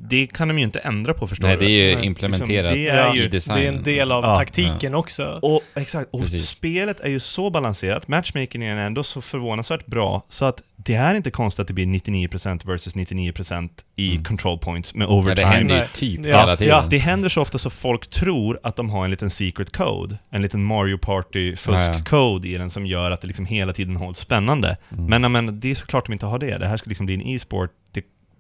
det 0.09 0.27
kan 0.27 0.49
de 0.49 0.59
ju 0.59 0.65
inte 0.65 0.79
ändra 0.79 1.15
på 1.15 1.27
förstår 1.27 1.49
Nej, 1.49 1.57
du 1.57 1.65
det 1.65 1.71
är 1.71 1.89
ju 1.91 1.97
Nej, 1.97 2.07
implementerat 2.07 2.73
liksom, 2.73 2.97
det 2.97 3.03
är 3.03 3.15
i 3.17 3.19
ju- 3.19 3.29
design. 3.29 3.59
Det 3.61 3.65
är 3.67 3.73
en 3.73 3.83
del 3.83 4.13
av 4.13 4.25
Ja. 4.25 4.37
taktiken 4.37 4.95
också. 4.95 5.39
Och, 5.43 5.61
exakt, 5.75 6.09
och 6.13 6.21
Precis. 6.21 6.49
spelet 6.49 7.01
är 7.01 7.09
ju 7.09 7.21
så 7.21 7.51
balanserat, 7.51 8.09
matchmakingen 8.09 8.79
är 8.79 8.87
ändå 8.87 9.03
så 9.03 9.21
förvånansvärt 9.21 9.87
bra, 9.87 10.23
så 10.29 10.45
att 10.45 10.63
det 10.77 10.95
är 10.95 11.15
inte 11.15 11.31
konstigt 11.31 11.61
att 11.61 11.67
det 11.69 11.73
blir 11.75 11.87
99% 11.87 12.65
versus 12.65 12.95
99% 12.95 13.71
i 13.97 14.11
Mm. 14.11 14.25
control 14.25 14.59
points 14.59 14.95
med 14.95 15.05
Ja, 15.05 15.11
overtime. 15.13 15.35
det 15.51 15.57
händer 15.57 15.77
ju 15.83 15.87
typ 15.93 16.27
Ja, 16.27 16.41
hela 16.41 16.57
tiden. 16.57 16.77
Ja, 16.77 16.85
det 16.91 16.99
händer 16.99 17.29
så 17.29 17.41
ofta 17.43 17.59
så 17.59 17.71
folk 17.71 18.07
tror 18.11 18.61
att 18.63 18.77
de 18.77 18.91
har 18.91 19.05
en 19.05 19.11
liten 19.11 19.31
secret 19.31 19.77
code, 19.77 20.19
en 20.31 20.43
liten 20.43 20.65
Mario 20.65 20.99
Party 20.99 21.57
fusk-code 21.57 22.47
i 22.49 22.59
den 22.59 22.71
som 22.71 22.87
gör 22.87 23.11
att 23.11 23.21
det 23.21 23.27
liksom 23.27 23.47
hela 23.47 23.73
tiden 23.73 23.97
hålls 23.97 24.19
spännande. 24.19 24.77
Mm. 24.93 25.23
Men, 25.23 25.33
men 25.33 25.61
det 25.61 25.71
är 25.71 25.75
såklart 25.75 26.07
de 26.07 26.13
inte 26.13 26.27
har 26.27 26.39
det. 26.39 26.59
Det 26.59 26.67
här 26.67 26.77
ska 26.77 26.89
liksom 26.89 27.07
bli 27.07 27.15
en 27.15 27.23
e-sport. 27.27 27.71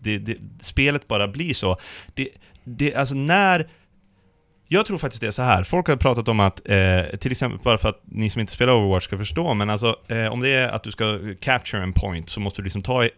Det, 0.04 0.18
det, 0.18 0.36
spelet 0.60 1.08
bara 1.08 1.28
blir 1.28 1.54
så. 1.54 1.76
Det, 2.14 2.28
det, 2.64 2.94
alltså 2.94 3.14
när... 3.14 3.68
Jag 4.68 4.86
tror 4.86 4.98
faktiskt 4.98 5.20
det 5.20 5.26
är 5.26 5.30
så 5.30 5.42
här. 5.42 5.64
folk 5.64 5.88
har 5.88 5.96
pratat 5.96 6.28
om 6.28 6.40
att, 6.40 6.60
eh, 6.64 7.16
till 7.20 7.30
exempel 7.30 7.60
bara 7.62 7.78
för 7.78 7.88
att 7.88 8.00
ni 8.04 8.30
som 8.30 8.40
inte 8.40 8.52
spelar 8.52 8.72
Overwatch 8.74 9.04
ska 9.04 9.16
förstå, 9.18 9.54
men 9.54 9.70
alltså 9.70 9.96
eh, 10.08 10.26
om 10.26 10.40
det 10.40 10.48
är 10.48 10.68
att 10.68 10.82
du 10.82 10.90
ska 10.90 11.18
capture 11.40 11.82
en 11.82 11.92
point 11.92 12.28
så 12.30 12.40
måste 12.40 12.60
du 12.60 12.64
liksom 12.64 12.82
ta 12.82 13.04
eh, 13.04 13.10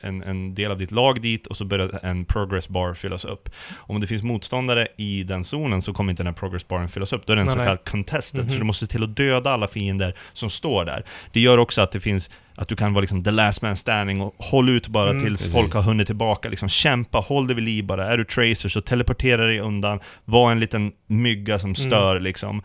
en, 0.00 0.22
en 0.22 0.54
del 0.54 0.70
av 0.70 0.78
ditt 0.78 0.90
lag 0.90 1.20
dit 1.22 1.46
och 1.46 1.56
så 1.56 1.64
börjar 1.64 2.00
en 2.02 2.24
progress 2.24 2.68
bar 2.68 2.94
fyllas 2.94 3.24
upp. 3.24 3.48
Om 3.76 4.00
det 4.00 4.06
finns 4.06 4.22
motståndare 4.22 4.86
i 4.96 5.22
den 5.22 5.44
zonen 5.44 5.82
så 5.82 5.92
kommer 5.92 6.10
inte 6.12 6.22
den 6.22 6.34
här 6.34 6.34
progress 6.40 6.68
baren 6.68 6.88
fyllas 6.88 7.12
upp, 7.12 7.26
då 7.26 7.32
är 7.32 7.36
den 7.36 7.44
Nej, 7.46 7.52
så 7.52 7.58
nej. 7.58 7.66
kallad 7.66 7.84
contested, 7.84 8.44
Mhm. 8.44 8.52
så 8.52 8.58
du 8.58 8.64
måste 8.64 8.86
till 8.86 9.02
att 9.02 9.16
döda 9.16 9.50
alla 9.50 9.68
fiender 9.68 10.14
som 10.32 10.50
står 10.50 10.84
där. 10.84 11.04
Det 11.32 11.40
gör 11.40 11.58
också 11.58 11.80
att 11.82 11.92
det 11.92 12.00
finns 12.00 12.30
att 12.54 12.68
du 12.68 12.76
kan 12.76 12.92
vara 12.92 13.00
liksom 13.00 13.24
the 13.24 13.30
last 13.30 13.62
man 13.62 13.76
standing 13.76 14.20
och 14.20 14.34
håll 14.38 14.68
ut 14.68 14.88
bara 14.88 15.10
Mm. 15.10 15.22
tills 15.24 15.38
Precis. 15.40 15.52
folk 15.52 15.74
har 15.74 15.82
hunnit 15.82 16.06
tillbaka. 16.06 16.48
Liksom 16.48 16.68
kämpa, 16.68 17.18
håll 17.18 17.46
dig 17.46 17.56
vid 17.56 17.64
liv 17.64 17.84
bara. 17.86 18.12
Är 18.12 18.18
du 18.18 18.24
tracer 18.24 18.68
så 18.68 18.80
teleportera 18.80 19.46
dig 19.46 19.60
undan. 19.60 20.00
Var 20.24 20.52
en 20.52 20.60
liten 20.60 20.92
mygga 21.06 21.58
som 21.58 21.74
stör 21.74 22.20
liksom. 22.20 22.62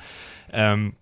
Ehm, 0.54 0.94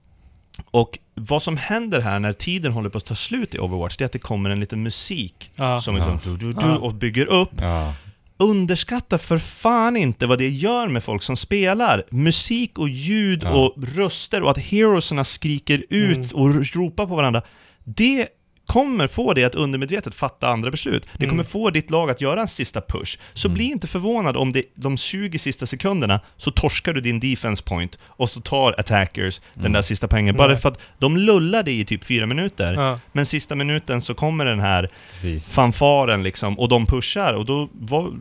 och 0.72 1.00
vad 1.14 1.44
som 1.44 1.58
händer 1.58 2.02
här 2.02 2.20
när 2.20 2.34
tiden 2.34 2.72
håller 2.72 2.90
på 2.90 2.98
att 2.98 3.06
ta 3.06 3.16
slut 3.16 3.56
i 3.56 3.60
Overwatch, 3.60 3.98
det 3.98 4.04
är 4.04 4.06
att 4.06 4.12
det 4.12 4.20
kommer 4.20 4.50
en 4.50 4.60
liten 4.60 4.84
musik 4.84 5.52
Ja. 5.56 5.82
som 5.82 5.96
liksom 5.96 6.20
du, 6.24 6.38
du, 6.38 6.52
du, 6.52 6.68
Ja. 6.68 6.78
och 6.78 6.94
bygger 6.94 7.26
upp. 7.26 7.52
Ja. 7.60 7.94
Underskatta 8.38 9.18
för 9.18 9.38
fan 9.38 9.98
inte 9.98 10.26
vad 10.28 10.38
det 10.38 10.50
gör 10.50 10.88
med 10.88 11.04
folk 11.04 11.24
som 11.24 11.38
spelar. 11.38 12.04
Musik 12.12 12.80
och 12.80 12.90
ljud 12.90 13.44
Ja. 13.44 13.50
och 13.52 13.74
röster 13.96 14.42
och 14.44 14.52
att 14.52 14.58
heroesarna 14.58 15.24
skriker 15.24 15.84
ut 15.90 16.18
Mm. 16.18 16.30
och 16.34 16.66
ropar 16.76 17.06
på 17.06 17.16
varandra. 17.16 17.42
Det 17.84 18.28
kommer 18.66 19.08
få 19.08 19.34
dig 19.34 19.44
att 19.44 19.56
undermedvetet 19.56 20.16
fatta 20.16 20.48
andra 20.50 20.72
beslut. 20.72 21.06
Det 21.14 21.24
Mm. 21.26 21.30
kommer 21.30 21.44
få 21.44 21.70
ditt 21.70 21.90
lag 21.92 22.10
att 22.10 22.22
göra 22.22 22.42
en 22.42 22.48
sista 22.48 22.82
push. 22.82 23.18
Så 23.34 23.48
Mm. 23.48 23.54
bli 23.54 23.64
inte 23.64 23.88
förvånad 23.88 24.38
om 24.38 24.52
det, 24.54 24.64
de 24.76 24.98
20 24.98 25.40
sista 25.40 25.66
sekunderna 25.66 26.20
så 26.38 26.52
torskar 26.52 26.94
du 26.94 27.02
din 27.02 27.20
defense 27.20 27.64
point 27.64 28.00
och 28.06 28.30
så 28.30 28.42
tar 28.42 28.76
attackers 28.80 29.40
den 29.54 29.62
Mm. 29.62 29.72
där 29.74 29.82
sista 29.82 30.08
poängen. 30.08 30.36
Bara 30.36 30.58
för 30.58 30.70
att 30.70 30.80
de 31.00 31.18
lullar 31.18 31.64
dig 31.64 31.80
i 31.80 31.86
typ 31.86 32.04
fyra 32.04 32.26
minuter. 32.26 32.74
Ja. 32.74 33.00
Men 33.12 33.26
sista 33.26 33.56
minuten 33.56 34.02
så 34.02 34.14
kommer 34.14 34.46
den 34.46 34.60
här 34.60 34.90
Precis. 35.14 35.54
fanfaren 35.54 36.24
liksom, 36.24 36.60
och 36.60 36.70
de 36.70 36.86
pushar, 36.86 37.34
och 37.34 37.46
då 37.46 37.70
var, 37.74 38.12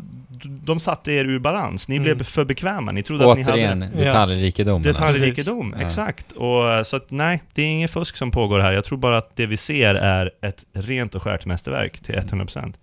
de 0.43 0.81
satte 0.81 1.13
er 1.13 1.25
ur 1.25 1.39
balans. 1.39 1.89
Ni 1.89 1.97
Mm. 1.97 2.05
blev 2.05 2.25
för 2.25 2.45
bekväma, 2.45 2.93
ni 2.93 3.03
trodde 3.03 3.31
att 3.33 3.37
ni 3.39 3.45
Återigen, 3.45 3.83
hade 3.83 4.05
detaljrikedom. 4.05 4.83
detaljrikedom. 4.83 5.75
Ja. 5.79 5.85
Exakt. 5.87 6.33
Och, 6.33 6.87
så 6.87 6.97
att 6.97 7.11
nej, 7.11 7.43
det 7.55 7.63
är 7.63 7.67
inget 7.67 7.91
fusk 7.91 8.17
som 8.17 8.31
pågår 8.31 8.61
här. 8.61 8.73
Jag 8.73 8.85
tror 8.85 8.99
bara 8.99 9.19
att 9.19 9.37
det 9.37 9.47
vi 9.47 9.57
ser 9.57 9.95
är 9.95 10.31
ett 10.43 10.65
rent 10.73 11.15
och 11.15 11.23
skärt 11.23 11.47
mästerverk 11.47 11.99
till 12.01 12.15
100%. 12.15 12.75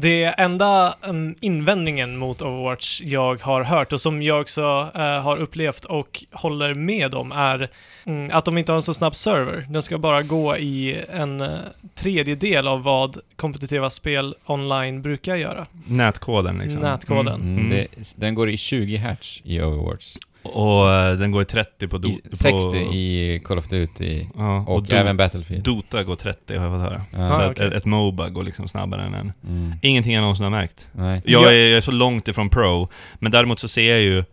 Det 0.00 0.24
enda 0.24 0.94
um, 1.02 1.34
invändningen 1.40 2.16
mot 2.16 2.42
Overwatch 2.42 3.00
jag 3.00 3.42
har 3.42 3.62
hört 3.62 3.92
och 3.92 4.00
som 4.00 4.22
jag 4.22 4.40
också 4.40 4.88
eh, 4.94 5.00
har 5.00 5.36
upplevt 5.36 5.84
och 5.84 6.24
håller 6.32 6.74
med 6.74 7.14
om 7.14 7.32
är 7.32 7.68
mm, 8.04 8.30
att 8.32 8.44
de 8.44 8.58
inte 8.58 8.72
har 8.72 8.76
en 8.76 8.82
så 8.82 8.94
snabb 8.94 9.16
server. 9.16 9.66
Den 9.70 9.82
ska 9.82 9.98
bara 9.98 10.22
gå 10.22 10.56
i 10.56 11.04
en 11.12 11.40
uh, 11.40 11.58
tredjedel 11.94 12.68
av 12.68 12.82
vad 12.82 13.18
kompetitiva 13.36 13.90
spel 13.90 14.34
online 14.46 15.02
brukar 15.02 15.36
göra. 15.36 15.66
Nätkoden 15.86 16.58
liksom. 16.58 16.82
Nätkoden. 16.82 17.40
Mm, 17.40 17.58
Mm. 17.58 17.70
det, 17.70 17.86
den 18.16 18.34
går 18.34 18.50
i 18.50 18.56
20 18.56 18.96
hertz 18.96 19.40
i 19.44 19.60
Overwatch. 19.60 20.16
Och 20.54 20.90
eh, 20.92 21.14
den 21.18 21.30
går 21.30 21.42
i 21.42 21.44
30 21.44 21.88
på... 21.88 21.98
Do, 21.98 22.08
I 22.08 22.20
på 22.30 22.36
60 22.36 22.76
i 22.78 23.40
Call 23.44 23.58
of 23.58 23.68
Duty. 23.68 24.24
ja, 24.36 24.64
Och, 24.66 24.82
Do- 24.84 24.94
även 24.94 25.16
Battlefield. 25.16 25.64
Dota 25.64 26.04
går 26.04 26.16
30 26.16 26.56
har 26.56 26.64
jag 26.66 26.74
fått 26.74 26.90
höra. 26.90 27.02
Ja. 27.10 27.30
Så 27.30 27.36
Ah, 27.36 27.50
okej. 27.50 27.66
ett, 27.66 27.72
ett 27.74 27.84
Moba 27.84 28.28
går 28.28 28.42
liksom 28.42 28.68
snabbare 28.68 29.02
än 29.02 29.14
en. 29.14 29.32
Mm. 29.48 29.72
Ingenting 29.82 30.12
jag 30.14 30.20
någonsin 30.20 30.44
har 30.44 30.50
märkt. 30.50 30.88
Nej. 30.92 31.22
Jag 31.24 31.42
Ja. 31.42 31.50
är, 31.50 31.54
jag 31.68 31.76
är 31.76 31.80
så 31.80 31.90
långt 31.90 32.28
ifrån 32.28 32.48
pro, 32.48 32.88
men 33.18 33.32
däremot 33.32 33.58
så 33.58 33.68
ser 33.68 33.90
jag 33.90 34.00
ju 34.00 34.24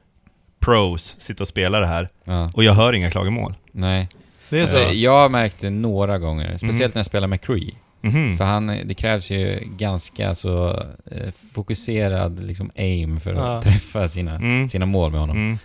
pros 0.59 1.15
sitta 1.17 1.43
och 1.43 1.47
spela 1.47 1.79
det 1.79 1.87
här, 1.87 2.09
Ja. 2.23 2.51
och 2.53 2.63
jag 2.63 2.73
hör 2.73 2.93
inga 2.93 3.11
klagomål. 3.11 3.53
Nej. 3.71 4.09
Det 4.49 4.57
är 4.57 4.61
Alltså, 4.61 4.83
så. 4.87 4.93
jag 4.93 5.11
har 5.21 5.29
märkt 5.29 5.61
det 5.61 5.69
några 5.69 6.17
gånger, 6.19 6.47
speciellt 6.57 6.79
Mm. 6.81 6.91
när 6.93 6.99
jag 6.99 7.05
spelar 7.05 7.27
McCree. 7.27 7.71
Mhm. 8.01 8.37
För 8.37 8.45
han, 8.45 8.67
det 8.85 8.93
krävs 8.93 9.29
ju 9.31 9.59
ganska 9.77 10.35
så 10.35 10.69
eh, 11.11 11.31
fokuserad 11.53 12.43
liksom 12.47 12.71
aim 12.77 13.19
för 13.19 13.33
att 13.33 13.37
Ja. 13.65 13.71
träffa 13.71 14.07
sina, 14.07 14.35
Mm. 14.35 14.69
sina 14.69 14.85
mål 14.85 15.11
med 15.11 15.19
honom. 15.19 15.59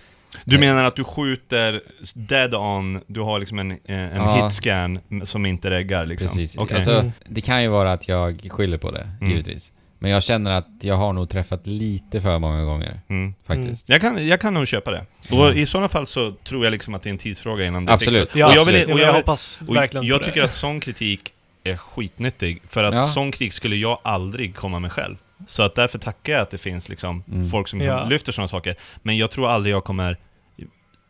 Mm. 0.47 0.61
Du 0.61 0.67
menar 0.67 0.85
att 0.85 0.97
du 0.97 1.05
skjuter 1.05 1.83
dead 2.15 2.55
on, 2.55 3.01
du 3.07 3.21
har 3.21 3.39
liksom 3.39 3.59
en, 3.59 3.71
en 3.85 4.17
Ja. 4.17 4.45
hitscan 4.45 5.01
som 5.25 5.47
inte 5.47 5.71
reggar 5.71 6.07
liksom? 6.07 6.29
Precis. 6.29 6.57
Okej. 6.59 6.77
Alltså, 6.77 6.93
Mm. 6.93 7.13
det 7.29 7.41
kan 7.41 7.63
ju 7.63 7.69
vara 7.69 7.93
att 7.93 8.09
jag 8.09 8.49
skyller 8.51 8.79
på 8.79 8.91
det, 8.91 9.09
Mm. 9.21 9.31
givetvis. 9.31 9.73
Men 10.03 10.11
jag 10.11 10.23
känner 10.23 10.51
att 10.51 10.67
jag 10.81 10.95
har 10.95 11.13
nog 11.13 11.29
träffat 11.29 11.67
lite 11.67 12.21
för 12.21 12.39
många 12.39 12.65
gånger, 12.65 13.01
Mm. 13.09 13.35
faktiskt. 13.47 13.89
Jag, 13.89 14.01
kan, 14.01 14.27
jag 14.27 14.41
kan 14.41 14.55
nog 14.55 14.69
köpa 14.69 14.91
det. 14.91 15.07
Och 15.31 15.55
i 15.57 15.67
sådana 15.67 15.89
fall 15.89 16.07
så 16.07 16.33
tror 16.33 16.65
jag 16.65 16.71
liksom 16.73 16.95
att 16.95 17.03
det 17.03 17.09
är 17.09 17.13
en 17.13 17.19
tidsfråga 17.19 17.67
innan 17.67 17.85
det 17.85 17.93
Absolut. 17.93 18.21
fixas. 18.21 18.37
Ja, 18.39 18.47
och 18.47 18.53
jag, 18.55 18.65
vill, 18.65 18.75
absolut. 18.77 18.95
och 18.95 19.01
jag, 19.01 19.09
jag, 19.09 19.13
hoppas 19.15 19.63
och 19.69 19.77
verkligen 19.77 20.07
jag 20.07 20.23
tycker 20.23 20.41
det. 20.41 20.45
att 20.47 20.55
sån 20.55 20.81
kritik 20.81 21.33
är 21.65 21.77
skitnyttig, 21.77 22.63
för 22.69 22.85
att 22.85 22.95
Ja. 22.95 23.05
sån 23.05 23.31
kritik 23.33 23.53
skulle 23.53 23.77
jag 23.77 23.99
aldrig 24.05 24.55
komma 24.57 24.79
med 24.79 24.93
själv. 24.93 25.17
Så 25.47 25.63
att 25.63 25.75
därför 25.75 25.99
tackar 25.99 26.33
jag 26.33 26.43
att 26.43 26.51
det 26.51 26.59
finns 26.59 26.89
liksom 26.89 27.25
Mm. 27.33 27.49
folk 27.49 27.69
som 27.69 27.81
Ja. 27.81 28.05
lyfter 28.05 28.33
sådana 28.33 28.49
saker. 28.49 28.77
Men 29.03 29.17
jag 29.17 29.31
tror 29.31 29.49
aldrig 29.51 29.75
jag 29.75 29.85
kommer... 29.85 30.17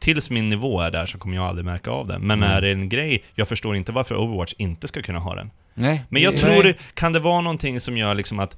Tills 0.01 0.31
min 0.31 0.49
nivå 0.51 0.81
är 0.81 0.91
där 0.91 1.07
så 1.07 1.19
kommer 1.19 1.37
jag 1.37 1.45
aldrig 1.45 1.65
märka 1.65 1.91
av 1.91 2.07
det. 2.07 2.19
Men 2.19 2.39
Mm. 2.43 2.51
är 2.57 2.61
det 2.61 2.71
en 2.71 2.89
grej, 2.89 3.25
jag 3.35 3.49
förstår 3.49 3.77
inte 3.77 3.93
varför 3.93 4.15
Overwatch 4.15 4.53
inte 4.59 4.89
ska 4.89 5.03
kunna 5.03 5.19
ha 5.19 5.35
den. 5.35 5.51
Nej. 5.75 6.05
Men 6.09 6.23
jag 6.23 6.37
tror 6.37 6.63
Nej. 6.65 6.77
kan 6.95 7.13
det 7.13 7.21
vara 7.21 7.41
någonting 7.41 7.81
som 7.81 7.97
gör 7.97 8.15
liksom 8.15 8.39
att... 8.39 8.57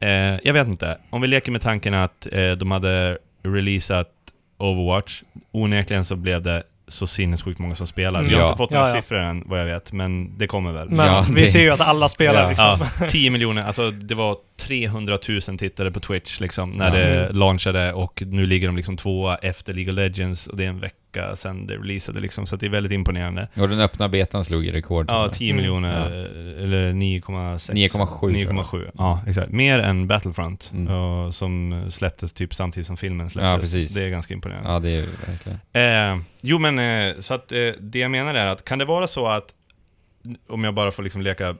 Eh, 0.00 0.08
jag 0.44 0.52
vet 0.52 0.68
inte. 0.68 0.98
Om 1.10 1.20
vi 1.22 1.28
leker 1.28 1.52
med 1.52 1.62
tanken 1.62 1.94
att 1.94 2.26
eh, 2.32 2.50
de 2.52 2.70
hade 2.70 3.18
releasat 3.42 4.10
Overwatch, 4.58 5.22
onekligen 5.52 6.04
så 6.04 6.16
blev 6.16 6.42
det 6.42 6.62
så 6.88 7.06
sinnessjukt 7.06 7.58
många 7.58 7.74
som 7.74 7.86
spelar. 7.86 8.22
Vi 8.22 8.34
har 8.34 8.40
Ja. 8.40 8.46
inte 8.46 8.56
fått 8.58 8.70
några 8.70 8.88
Ja, 8.88 8.94
ja. 8.96 9.02
siffror 9.02 9.18
än, 9.18 9.42
vad 9.46 9.60
jag 9.60 9.64
vet, 9.66 9.92
men 9.92 10.38
det 10.38 10.46
kommer 10.46 10.72
väl. 10.72 10.88
Men 10.88 11.06
Ja, 11.06 11.26
vi 11.34 11.40
det- 11.40 11.46
ser 11.46 11.60
ju 11.62 11.70
att 11.70 11.80
alla 11.80 12.08
spelar 12.08 12.42
Ja. 12.42 12.48
liksom. 12.48 12.78
Ja, 13.00 13.06
10 13.08 13.30
miljoner, 13.30 13.62
alltså 13.62 13.90
det 13.90 14.14
var 14.14 14.36
300 14.60 15.18
000 15.48 15.58
tittare 15.58 15.90
på 15.90 16.00
Twitch 16.00 16.40
liksom 16.40 16.70
när 16.70 16.86
Ja. 16.86 16.94
det 17.04 17.24
Mm. 17.24 17.36
launchade 17.38 17.92
och 17.92 18.22
nu 18.26 18.46
ligger 18.46 18.66
de 18.68 18.76
liksom 18.76 18.96
tvåa 18.96 19.36
efter 19.36 19.74
League 19.74 19.92
of 19.92 19.96
Legends 19.96 20.46
och 20.46 20.56
det 20.56 20.64
är 20.64 20.68
en 20.68 20.80
vecka 20.80 20.94
sedan 21.36 21.66
det 21.66 21.74
releasade 21.76 22.20
liksom, 22.20 22.46
så 22.46 22.54
att 22.54 22.60
det 22.60 22.66
är 22.66 22.70
väldigt 22.70 22.92
imponerande. 22.92 23.48
Och 23.56 23.68
den 23.68 23.80
öppna 23.80 24.08
betan 24.08 24.44
slog 24.44 24.64
ju 24.64 24.72
rekord. 24.72 25.06
Ja, 25.08 25.12
tror 25.12 25.22
jag. 25.24 25.32
10 25.34 25.50
Mm. 25.50 25.56
miljoner, 25.56 26.10
eller 26.62 26.92
9,6. 26.92 27.72
9,7 27.74 28.30
9,7, 28.32 28.90
ja 28.98 29.20
exakt. 29.26 29.52
Mer 29.52 29.78
än 29.78 30.06
Battlefront, 30.06 30.70
Mm. 30.74 30.94
och, 30.94 31.34
som 31.34 31.82
släpptes 31.92 32.32
typ 32.32 32.54
samtidigt 32.54 32.86
som 32.86 32.96
filmen 32.96 33.30
släpptes. 33.30 33.52
Ja, 33.52 33.58
precis. 33.58 33.94
Det 33.94 34.04
är 34.04 34.10
ganska 34.10 34.34
imponerande. 34.34 34.70
Ja, 34.70 34.78
det 34.78 34.90
är 34.90 35.04
verkligen. 35.26 35.58
Eh, 36.16 36.22
jo 36.42 36.58
men, 36.58 36.78
eh, 36.78 37.14
så 37.20 37.34
att 37.34 37.52
eh, 37.52 37.58
det 37.80 37.98
jag 37.98 38.10
menar 38.10 38.34
är 38.34 38.46
att, 38.46 38.64
kan 38.64 38.78
det 38.78 38.84
vara 38.84 39.06
så 39.06 39.26
att, 39.28 39.44
om 40.48 40.64
jag 40.64 40.74
bara 40.74 40.90
får 40.90 41.02
liksom 41.02 41.22
leka 41.22 41.56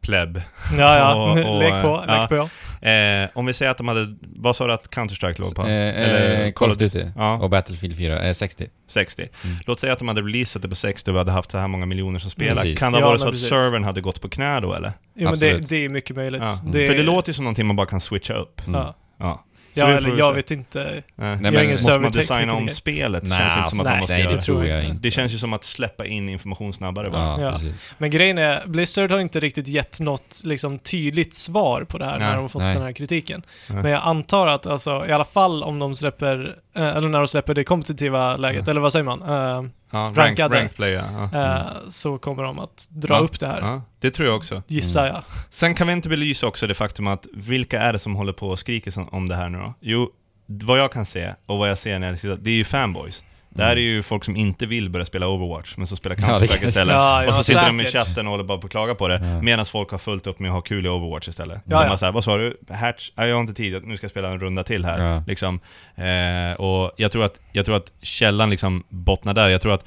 pleb, 0.00 0.42
Ja, 0.78 0.96
ja. 0.98 1.14
Och- 1.44 1.54
och, 1.54 1.58
Lek 1.58 1.82
på, 1.82 2.04
ja. 2.06 2.20
lek 2.20 2.28
på. 2.28 2.48
Eh, 2.90 3.30
om 3.34 3.46
vi 3.46 3.52
säger 3.52 3.70
att 3.70 3.78
de 3.78 3.88
hade, 3.88 4.14
vad 4.20 4.56
sa 4.56 4.66
du 4.66 4.72
att 4.72 4.90
Counter-Strike 4.90 5.40
låg 5.40 5.54
på? 5.54 5.62
Eh, 5.62 5.68
Eller 5.70 6.44
eh, 6.46 6.52
Call 6.52 6.70
of 6.70 6.76
Duty 6.78 7.04
Ja. 7.16 7.36
och 7.42 7.50
Battlefield 7.50 7.96
4, 7.96 8.22
eh, 8.22 8.32
60. 8.34 8.66
60. 8.88 9.28
Mm. 9.44 9.56
Låt 9.66 9.80
säga 9.80 9.92
att 9.92 9.98
de 9.98 10.08
hade 10.08 10.22
releasat 10.22 10.62
det 10.62 10.68
på 10.68 10.74
60 10.74 11.10
och 11.10 11.14
vi 11.14 11.18
hade 11.18 11.32
haft 11.32 11.50
så 11.50 11.58
här 11.58 11.68
många 11.68 11.86
miljoner 11.86 12.18
som 12.18 12.30
spelar. 12.30 12.54
Precis. 12.62 12.78
Kan 12.78 12.92
det 12.92 12.98
ha 12.98 13.02
Ja, 13.04 13.08
varit 13.08 13.20
så 13.20 13.26
att 13.26 13.32
precis. 13.32 13.48
servern 13.48 13.84
hade 13.84 14.00
gått 14.00 14.20
på 14.20 14.28
knä 14.28 14.60
då 14.60 14.74
eller? 14.74 14.92
Jo, 15.14 15.14
men 15.14 15.24
det, 15.24 15.30
Absolut. 15.50 15.68
det 15.68 15.84
är 15.84 15.88
mycket 15.88 16.16
möjligt. 16.16 16.42
Ja. 16.42 16.58
Det, 16.72 16.86
För 16.86 16.94
det 16.94 17.02
låter 17.02 17.30
ju 17.30 17.34
som 17.34 17.44
någonting 17.44 17.66
man 17.66 17.76
bara 17.76 17.86
kan 17.86 18.00
switcha 18.00 18.34
upp. 18.34 18.66
Mm. 18.66 18.80
Ja, 19.18 19.44
Ja. 19.76 19.88
Eller 19.88 20.16
jag 20.18 20.28
se. 20.28 20.32
vet 20.36 20.50
inte. 20.50 20.84
Nej. 20.84 21.02
Nej, 21.14 21.36
men 21.40 21.54
ingen 21.54 21.70
Måste 21.70 21.98
man 21.98 22.12
designa 22.12 22.52
om 22.54 22.68
spelet? 22.68 23.22
Det 23.22 23.28
Nej, 23.28 23.38
känns 23.38 23.56
inte 23.56 23.70
som 23.70 23.80
att 23.80 23.84
man 23.84 23.92
nej, 23.92 24.00
måste 24.00 24.14
nej, 24.14 24.22
göra 24.24 24.34
det 24.36 24.42
tror 24.42 24.66
jag 24.66 24.84
inte. 24.84 24.98
Det 25.02 25.10
känns 25.10 25.34
ju 25.34 25.38
som 25.38 25.52
att 25.52 25.64
släppa 25.64 26.06
in 26.06 26.28
information 26.28 26.72
snabbare 26.72 27.10
bara. 27.10 27.40
Ja, 27.40 27.58
Ja. 27.62 27.70
Men 27.98 28.10
grejen 28.10 28.38
är, 28.38 28.66
Blizzard 28.66 29.10
har 29.10 29.18
inte 29.18 29.40
riktigt 29.40 29.68
gett 29.68 30.00
något 30.00 30.40
liksom, 30.44 30.78
tydligt 30.78 31.34
svar 31.34 31.84
på 31.88 31.98
det 31.98 32.04
här 32.04 32.18
Nej, 32.18 32.28
när 32.28 32.34
de 32.34 32.42
har 32.42 32.48
fått 32.48 32.62
nej. 32.62 32.74
den 32.74 32.82
här 32.82 32.92
kritiken. 32.92 33.42
Nej. 33.68 33.82
Men 33.82 33.92
jag 33.92 34.02
antar 34.04 34.46
att, 34.46 34.66
alltså, 34.66 35.06
i 35.06 35.12
alla 35.12 35.24
fall 35.24 35.62
om 35.62 35.78
de 35.78 35.94
släpper, 35.96 36.56
eh, 36.76 36.96
eller 36.96 37.08
när 37.08 37.18
de 37.18 37.26
släpper 37.28 37.54
det 37.54 37.64
kompetitiva 37.64 38.36
läget, 38.36 38.68
eller 38.68 38.80
vad 38.80 38.92
säger 38.92 39.04
man? 39.04 39.22
Eh, 39.22 39.70
Ja, 39.90 40.12
Rankade. 40.16 40.56
ranked 40.56 40.76
player. 40.76 41.04
Ja. 41.32 41.44
eh, 41.56 41.66
så 41.88 42.18
kommer 42.18 42.42
de 42.42 42.58
att 42.58 42.86
dra 42.90 43.14
Ja. 43.14 43.18
upp 43.20 43.40
det 43.40 43.46
här, 43.46 43.60
Ja, 43.60 43.82
det 44.00 44.10
tror 44.10 44.28
jag 44.28 44.36
också. 44.36 44.62
gissar 44.66 45.06
jag. 45.06 45.22
Sen 45.50 45.74
kan 45.74 45.86
vi 45.86 45.92
inte 45.92 46.08
belysa 46.08 46.46
också 46.46 46.66
det 46.66 46.74
faktum 46.74 47.06
att 47.06 47.26
vilka 47.34 47.80
är 47.80 47.92
det 47.92 47.98
som 47.98 48.16
håller 48.16 48.32
på 48.32 48.48
och 48.48 48.58
skriker 48.58 49.14
om 49.14 49.28
det 49.28 49.34
här 49.36 49.48
nu 49.48 49.58
då? 49.58 49.74
Jo, 49.80 50.10
vad 50.46 50.78
jag 50.78 50.92
kan 50.92 51.06
se, 51.06 51.34
och 51.46 51.58
vad 51.58 51.70
jag 51.70 51.78
ser 51.78 51.98
när 51.98 52.08
jag 52.08 52.18
sitter, 52.20 52.36
det 52.36 52.50
är 52.50 52.54
ju 52.54 52.64
fanboys. 52.64 53.22
Det 53.56 53.64
här 53.64 53.76
är 53.76 53.80
ju 53.80 54.02
folk 54.02 54.24
som 54.24 54.36
inte 54.36 54.66
vill 54.66 54.90
börja 54.90 55.06
spela 55.06 55.28
Overwatch, 55.28 55.76
men 55.76 55.86
som 55.86 55.96
spelar 55.96 56.16
Mm. 56.16 56.30
Ja, 56.30 56.36
Counter-Strike 56.36 56.48
kanske- 56.48 56.68
istället. 56.68 56.94
Ja, 56.94 57.22
ja, 57.22 57.28
och 57.28 57.34
så 57.34 57.44
sitter 57.44 57.66
de 57.66 57.80
i 57.80 57.84
säkert. 57.84 58.06
chatten 58.06 58.26
och 58.26 58.30
håller 58.30 58.44
bara 58.44 58.58
på 58.58 58.66
att 58.66 58.70
klaga 58.70 58.94
på 58.94 59.08
det, 59.08 59.14
Ja. 59.24 59.42
medan 59.42 59.66
folk 59.66 59.90
har 59.90 59.98
fullt 59.98 60.26
upp 60.26 60.38
med 60.38 60.48
att 60.48 60.54
ha 60.54 60.60
kul 60.60 60.86
i 60.86 60.88
Overwatch 60.88 61.28
istället. 61.28 61.60
Ja, 61.64 61.80
de 61.82 61.86
ja. 61.90 61.96
såhär, 61.96 62.12
vad 62.12 62.24
sa 62.24 62.36
du? 62.36 62.56
Hatch? 62.70 63.10
Jag 63.14 63.34
har 63.34 63.40
inte 63.40 63.54
tid, 63.54 63.84
nu 63.84 63.96
ska 63.96 64.04
jag 64.04 64.10
spela 64.10 64.28
en 64.28 64.40
runda 64.40 64.64
till 64.64 64.84
här. 64.84 64.98
Ja. 65.14 65.22
Liksom. 65.26 65.60
Eh, 65.94 66.60
och 66.60 66.92
jag 66.96 67.12
tror, 67.12 67.24
att, 67.24 67.40
jag 67.52 67.66
tror 67.66 67.76
att 67.76 67.92
källan 68.02 68.50
liksom 68.50 68.84
bottnar 68.88 69.34
där. 69.34 69.48
Jag 69.48 69.60
tror 69.60 69.72
att 69.72 69.84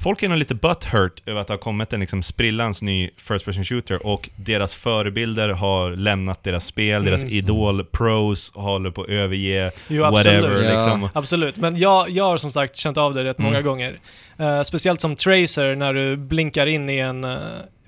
folk 0.00 0.22
är 0.22 0.28
nog 0.28 0.38
lite 0.38 0.54
butthurt 0.54 1.22
över 1.26 1.40
att 1.40 1.46
det 1.46 1.52
har 1.52 1.58
kommit 1.58 1.92
en 1.92 2.00
liksom 2.00 2.22
sprillans 2.22 2.82
ny 2.82 3.10
First 3.16 3.44
Person 3.44 3.64
Shooter 3.64 4.06
och 4.06 4.28
deras 4.36 4.74
förebilder 4.74 5.48
har 5.48 5.90
lämnat 5.90 6.44
deras 6.44 6.66
spel, 6.66 7.04
deras 7.04 7.22
Mm. 7.22 7.34
idol 7.34 7.84
pros 7.84 8.52
håller 8.54 8.90
på 8.90 9.02
att 9.02 9.08
överge 9.08 9.70
Jo, 9.88 10.02
whatever 10.02 10.38
absolut. 10.48 10.64
Ja. 10.64 10.70
liksom. 10.70 11.08
Absolut, 11.14 11.56
men 11.56 11.76
jag, 11.78 12.10
jag 12.10 12.24
har 12.24 12.36
som 12.36 12.50
sagt 12.50 12.76
känt 12.76 12.96
av 12.96 13.14
det 13.14 13.24
rätt 13.24 13.38
Mm. 13.38 13.50
många 13.52 13.62
gånger. 13.62 13.98
Eh, 14.38 14.62
speciellt 14.62 15.00
som 15.00 15.16
tracer 15.16 15.76
när 15.76 15.94
du 15.94 16.16
blinkar 16.16 16.66
in 16.66 16.90
i 16.90 16.98
en 16.98 17.24
uh, 17.24 17.38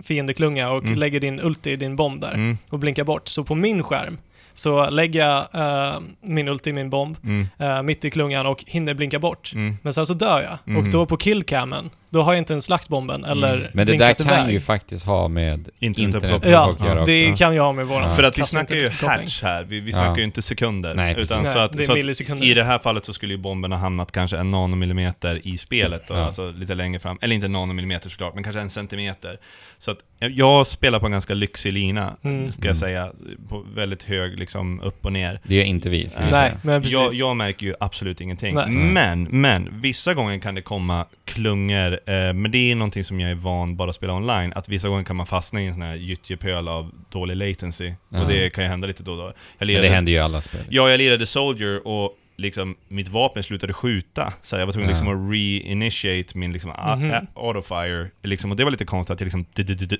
fiendeklunga 0.02 0.70
och 0.70 0.84
Mm. 0.84 0.98
lägger 0.98 1.20
din 1.20 1.40
ulti 1.40 1.70
i 1.70 1.76
din 1.76 1.96
bomb 1.96 2.20
där 2.20 2.34
Mm, 2.34 2.58
och 2.70 2.78
blinkar 2.78 3.04
bort. 3.04 3.28
Så 3.28 3.44
på 3.44 3.54
min 3.54 3.82
skärm 3.82 4.18
så 4.54 4.90
lägger 4.90 5.26
jag 5.26 5.38
eh, 5.54 6.00
min 6.22 6.48
ulti 6.48 6.70
i 6.70 6.72
min 6.72 6.90
bomb 6.90 7.16
mm, 7.24 7.46
eh, 7.58 7.82
mitt 7.82 8.04
i 8.04 8.10
klungan 8.10 8.46
och 8.46 8.64
hinner 8.66 8.94
blinka 8.94 9.18
bort. 9.18 9.52
mm. 9.54 9.76
Men 9.82 9.92
sen 9.92 10.06
så 10.06 10.14
dör 10.14 10.40
jag. 10.40 10.58
Mm. 10.74 10.82
Och 10.84 10.90
då 10.92 11.06
på 11.06 11.16
killcammen, 11.16 11.90
då 12.10 12.22
har 12.22 12.32
jag 12.32 12.38
inte 12.38 12.52
ens 12.52 12.64
slagt 12.64 12.88
bomben 12.88 13.24
eller 13.24 13.54
Mm. 13.56 13.66
Men 13.72 13.86
det 13.86 13.96
där 13.96 14.14
kan 14.14 14.26
iväg. 14.26 14.52
ju 14.52 14.60
faktiskt 14.60 15.06
ha 15.06 15.28
med 15.28 15.68
Internetuppkoppling. 15.78 16.04
internet 16.04 16.42
Ja, 16.52 16.70
att 16.72 16.80
göra 16.88 17.00
också. 17.00 17.12
det 17.12 17.38
kan 17.38 17.54
jag 17.54 17.62
ha 17.62 17.72
med 17.72 17.86
våran 17.86 18.02
Ja. 18.02 18.10
För 18.10 18.22
att 18.22 18.38
vi 18.38 18.42
snackar 18.44 18.76
ju 18.76 18.88
hatch 18.88 19.42
här, 19.42 19.64
vi, 19.64 19.80
vi 19.80 19.90
Ja. 19.90 19.96
snackar 19.96 20.16
ju 20.18 20.24
inte 20.24 20.42
sekunder. 20.42 20.94
Nej, 20.94 21.14
utan 21.18 21.38
precis. 21.38 21.52
så 21.52 21.58
Nej, 21.58 21.64
att, 21.66 21.72
det 21.72 21.82
är 21.82 21.86
så 21.86 21.92
att 21.92 21.98
millisekunder. 21.98 22.46
I 22.46 22.54
det 22.54 22.64
här 22.64 22.78
fallet 22.78 23.04
så 23.04 23.12
skulle 23.12 23.32
ju 23.34 23.38
bomben 23.38 23.72
ha 23.72 23.78
hamnat 23.78 24.12
kanske 24.12 24.36
en 24.38 24.50
nanomillimeter 24.50 25.40
i 25.44 25.56
spelet 25.58 26.02
då, 26.08 26.14
Ja. 26.14 26.20
alltså 26.24 26.50
lite 26.50 26.74
längre 26.74 27.00
fram. 27.00 27.18
Eller 27.20 27.34
inte 27.34 27.48
nanomillimeter 27.48 28.10
såklart, 28.10 28.34
men 28.34 28.44
kanske 28.44 28.60
en 28.60 28.70
centimeter. 28.70 29.38
Så 29.78 29.90
att 29.90 29.98
jag 30.18 30.66
spelar 30.66 31.00
på 31.00 31.06
en 31.06 31.12
ganska 31.12 31.34
lyxig 31.34 31.72
lina, 31.72 32.16
Mm. 32.22 32.52
ska 32.52 32.68
jag 32.68 32.76
säga. 32.76 33.12
På 33.48 33.64
väldigt 33.74 34.02
hög 34.02 34.38
liksom 34.38 34.80
upp 34.80 35.04
och 35.04 35.12
ner. 35.12 35.40
Det 35.44 35.54
gör 35.54 35.64
inte 35.64 35.90
vi, 35.90 35.98
vi 36.18 36.30
Nej, 36.30 36.52
men 36.62 36.82
precis. 36.82 36.94
Jag, 36.98 37.12
jag 37.14 37.36
märker 37.36 37.66
ju 37.66 37.74
absolut 37.80 38.20
ingenting. 38.20 38.54
Nej. 38.54 38.68
Men, 38.70 39.22
men, 39.30 39.68
vissa 39.72 40.14
gånger 40.14 40.38
kan 40.38 40.54
det 40.54 40.62
komma 40.62 41.06
klungor, 41.34 41.92
eh, 41.92 42.32
men 42.32 42.50
det 42.50 42.58
är 42.70 42.74
någonting 42.74 43.04
som 43.04 43.20
jag 43.20 43.30
är 43.30 43.34
van 43.34 43.76
bara 43.76 43.90
att 43.90 43.96
spela 43.96 44.12
online, 44.14 44.52
att 44.56 44.68
vissa 44.68 44.88
gånger 44.88 45.04
kan 45.04 45.16
man 45.16 45.26
fastna 45.26 45.62
i 45.62 45.66
en 45.66 45.74
sån 45.74 45.82
här 45.82 45.94
gyttjepöl 45.94 46.68
av 46.68 46.90
dålig 47.10 47.36
latency. 47.36 47.92
Ja. 48.08 48.22
Och 48.22 48.28
det 48.28 48.50
kan 48.50 48.64
ju 48.64 48.70
hända 48.70 48.86
lite 48.86 49.02
då 49.02 49.10
och 49.12 49.16
då. 49.18 49.24
Jag 49.24 49.34
Men 49.58 49.68
lirade, 49.68 49.88
det 49.88 49.94
händer 49.94 50.12
ju 50.12 50.18
i 50.18 50.20
alla 50.20 50.40
spel. 50.42 50.60
Ja, 50.70 50.90
jag 50.90 50.98
lirade 50.98 51.26
Soldier 51.26 51.86
och 51.86 52.16
liksom 52.36 52.76
mitt 52.88 53.08
vapen 53.08 53.42
slutade 53.42 53.72
skjuta. 53.72 54.32
Så 54.42 54.56
jag 54.56 54.66
var 54.66 54.72
tvungen 54.72 54.88
Ja. 54.90 54.94
liksom 54.96 55.08
att 55.08 55.32
re-initiate 55.32 56.38
min 56.38 56.52
liksom 56.52 56.70
Mhm. 56.70 57.10
a- 57.12 57.26
autofire. 57.34 58.10
Liksom, 58.22 58.50
och 58.50 58.56
det 58.56 58.64
var 58.64 58.70
lite 58.70 58.84
konstigt 58.84 59.14
att 59.14 59.20
jag 59.20 59.26
liksom... 59.26 59.44
du- 59.54 59.62
du- 59.62 59.74
du- 59.74 59.86
du- 59.86 59.98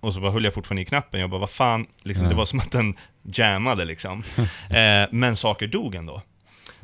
Och 0.00 0.14
så 0.14 0.20
bara 0.20 0.30
höll 0.30 0.44
jag 0.44 0.54
fortfarande 0.54 0.82
i 0.82 0.84
knappen. 0.84 1.20
Jag 1.20 1.30
bara, 1.30 1.40
vad 1.40 1.50
fan? 1.50 1.86
Liksom, 2.02 2.24
Ja. 2.24 2.30
Det 2.30 2.36
var 2.36 2.46
som 2.46 2.60
att 2.60 2.72
den 2.72 2.94
jammade 3.22 3.84
liksom. 3.84 4.22
eh, 4.70 5.08
men 5.10 5.36
saker 5.36 5.66
dog 5.66 5.94
ändå. 5.94 6.22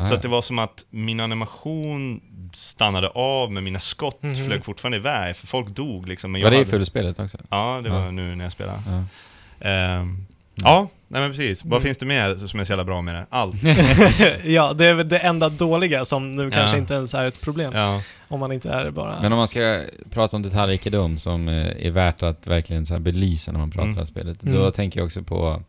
Ah, 0.02 0.08
Så 0.08 0.14
att 0.14 0.22
det 0.22 0.28
var 0.28 0.42
som 0.42 0.58
att 0.58 0.84
min 0.90 1.20
animation 1.20 2.20
stannade 2.54 3.08
av, 3.08 3.52
men 3.52 3.64
mina 3.64 3.78
skott 3.80 4.22
Mhm. 4.22 4.34
flög 4.34 4.64
fortfarande 4.64 4.96
iväg, 4.96 5.36
för 5.36 5.46
folk 5.46 5.68
dog 5.68 6.08
liksom. 6.08 6.32
Men 6.32 6.40
jag 6.40 6.46
var 6.46 6.50
det 6.50 6.56
i 6.56 6.58
hade- 6.58 6.70
fullspelet 6.70 7.18
också? 7.20 7.38
Ja, 7.50 7.80
det 7.84 7.90
var 7.90 8.10
nu 8.10 8.34
när 8.36 8.44
jag 8.44 8.52
spelade. 8.52 8.78
Ja. 8.86 9.04
Ehm, 9.68 10.26
ja, 10.54 10.88
nej 11.08 11.20
men 11.20 11.30
precis. 11.30 11.64
Vad 11.64 11.72
Mm. 11.72 11.82
finns 11.82 11.98
det 11.98 12.06
mer 12.06 12.36
som 12.36 12.60
är 12.60 12.64
så 12.64 12.72
jävla 12.72 12.84
bra 12.84 13.00
med 13.02 13.14
det? 13.14 13.26
Allt. 13.30 13.54
ja, 14.44 14.72
det 14.72 14.86
är 14.86 14.94
väl 14.94 15.08
det 15.08 15.18
enda 15.18 15.48
dåliga 15.48 16.04
som 16.04 16.32
nu 16.32 16.44
Ja. 16.44 16.50
kanske 16.50 16.78
inte 16.78 16.94
ens 16.94 17.14
är 17.14 17.24
ett 17.24 17.40
problem. 17.42 17.72
Ja. 17.74 18.02
Om 18.28 18.40
man 18.40 18.52
inte 18.52 18.70
är 18.70 18.90
bara... 18.90 19.20
Men 19.22 19.32
om 19.32 19.38
man 19.38 19.48
ska 19.48 19.82
prata 20.10 20.36
om 20.36 20.42
detaljrikedom 20.42 21.18
som 21.18 21.48
eh, 21.48 21.86
är 21.86 21.90
värt 21.90 22.22
att 22.22 22.46
verkligen 22.46 22.86
så 22.86 22.94
här 22.94 23.00
belysa 23.00 23.52
när 23.52 23.58
man 23.58 23.70
pratar 23.70 23.82
Mm. 23.82 23.94
det 23.94 24.00
här 24.00 24.06
spelet, 24.06 24.42
Mm. 24.42 24.54
då 24.54 24.70
tänker 24.70 25.00
jag 25.00 25.04
också 25.06 25.22
på 25.22 25.62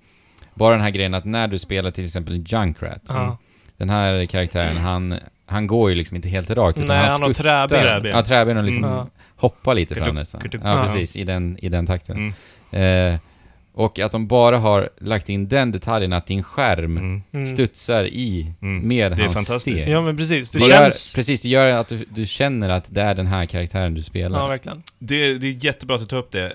bara 0.56 0.74
den 0.74 0.82
här 0.84 0.90
grejen 0.90 1.14
att 1.14 1.26
när 1.26 1.48
du 1.48 1.60
spelar 1.60 1.92
till 1.92 2.06
exempel 2.06 2.44
Junkrat, 2.48 3.02
ja. 3.08 3.38
Den 3.84 3.90
här 3.90 4.26
karaktären, 4.26 4.78
han, 4.78 5.20
han 5.46 5.68
går 5.68 5.90
ju 5.90 5.96
liksom 5.96 6.16
inte 6.16 6.30
helt 6.30 6.50
rakt, 6.50 6.78
utan 6.78 6.88
Nej, 6.88 6.98
han 6.98 7.10
han 7.12 7.22
har 7.22 7.34
träben. 7.34 8.12
Ja, 8.12 8.24
träben 8.24 8.58
och 8.58 8.64
liksom 8.64 8.84
Mm. 8.84 9.06
Hoppar 9.36 9.76
lite 9.76 9.96
fram 9.96 10.16
nästan. 10.16 10.42
Ja. 10.64 10.84
precis, 10.84 11.16
i 11.16 11.24
den, 11.24 11.58
i 11.62 11.70
den 11.70 11.86
takten. 11.86 12.34
Mm. 12.72 13.14
Eh, 13.14 13.20
och 13.76 14.00
att 14.00 14.12
de 14.12 14.28
bara 14.28 14.58
har 14.58 14.90
lagt 15.02 15.30
in 15.30 15.48
den 15.48 15.72
detaljen 15.72 16.14
att 16.14 16.28
din 16.28 16.44
skärm 16.44 16.98
Mm. 16.98 17.24
Mm. 17.34 17.46
studsar 17.46 18.04
i 18.04 18.54
Mm. 18.62 18.88
med 18.88 19.12
Det 19.12 19.16
är 19.16 19.20
hans 19.20 19.34
fantastiskt. 19.34 19.78
steg. 19.82 19.90
Ja, 19.94 20.02
men 20.02 20.18
precis. 20.18 20.52
Det 20.52 20.60
Det 20.60 20.66
känns... 20.66 21.16
gör, 21.16 21.20
precis, 21.22 21.42
det 21.42 21.50
gör 21.50 21.66
att 21.66 21.88
du, 21.88 22.06
du 22.10 22.26
känner 22.26 22.70
att 22.70 22.86
det 22.94 23.02
är 23.02 23.16
den 23.16 23.28
här 23.28 23.46
karaktären 23.46 23.94
du 23.94 24.02
spelar. 24.04 24.40
Ja, 24.40 24.48
verkligen. 24.48 24.84
Det, 25.00 25.34
det 25.38 25.48
är 25.48 25.66
jättebra 25.66 25.96
att 25.96 26.02
du 26.02 26.08
tar 26.08 26.18
upp 26.18 26.32
det. 26.32 26.54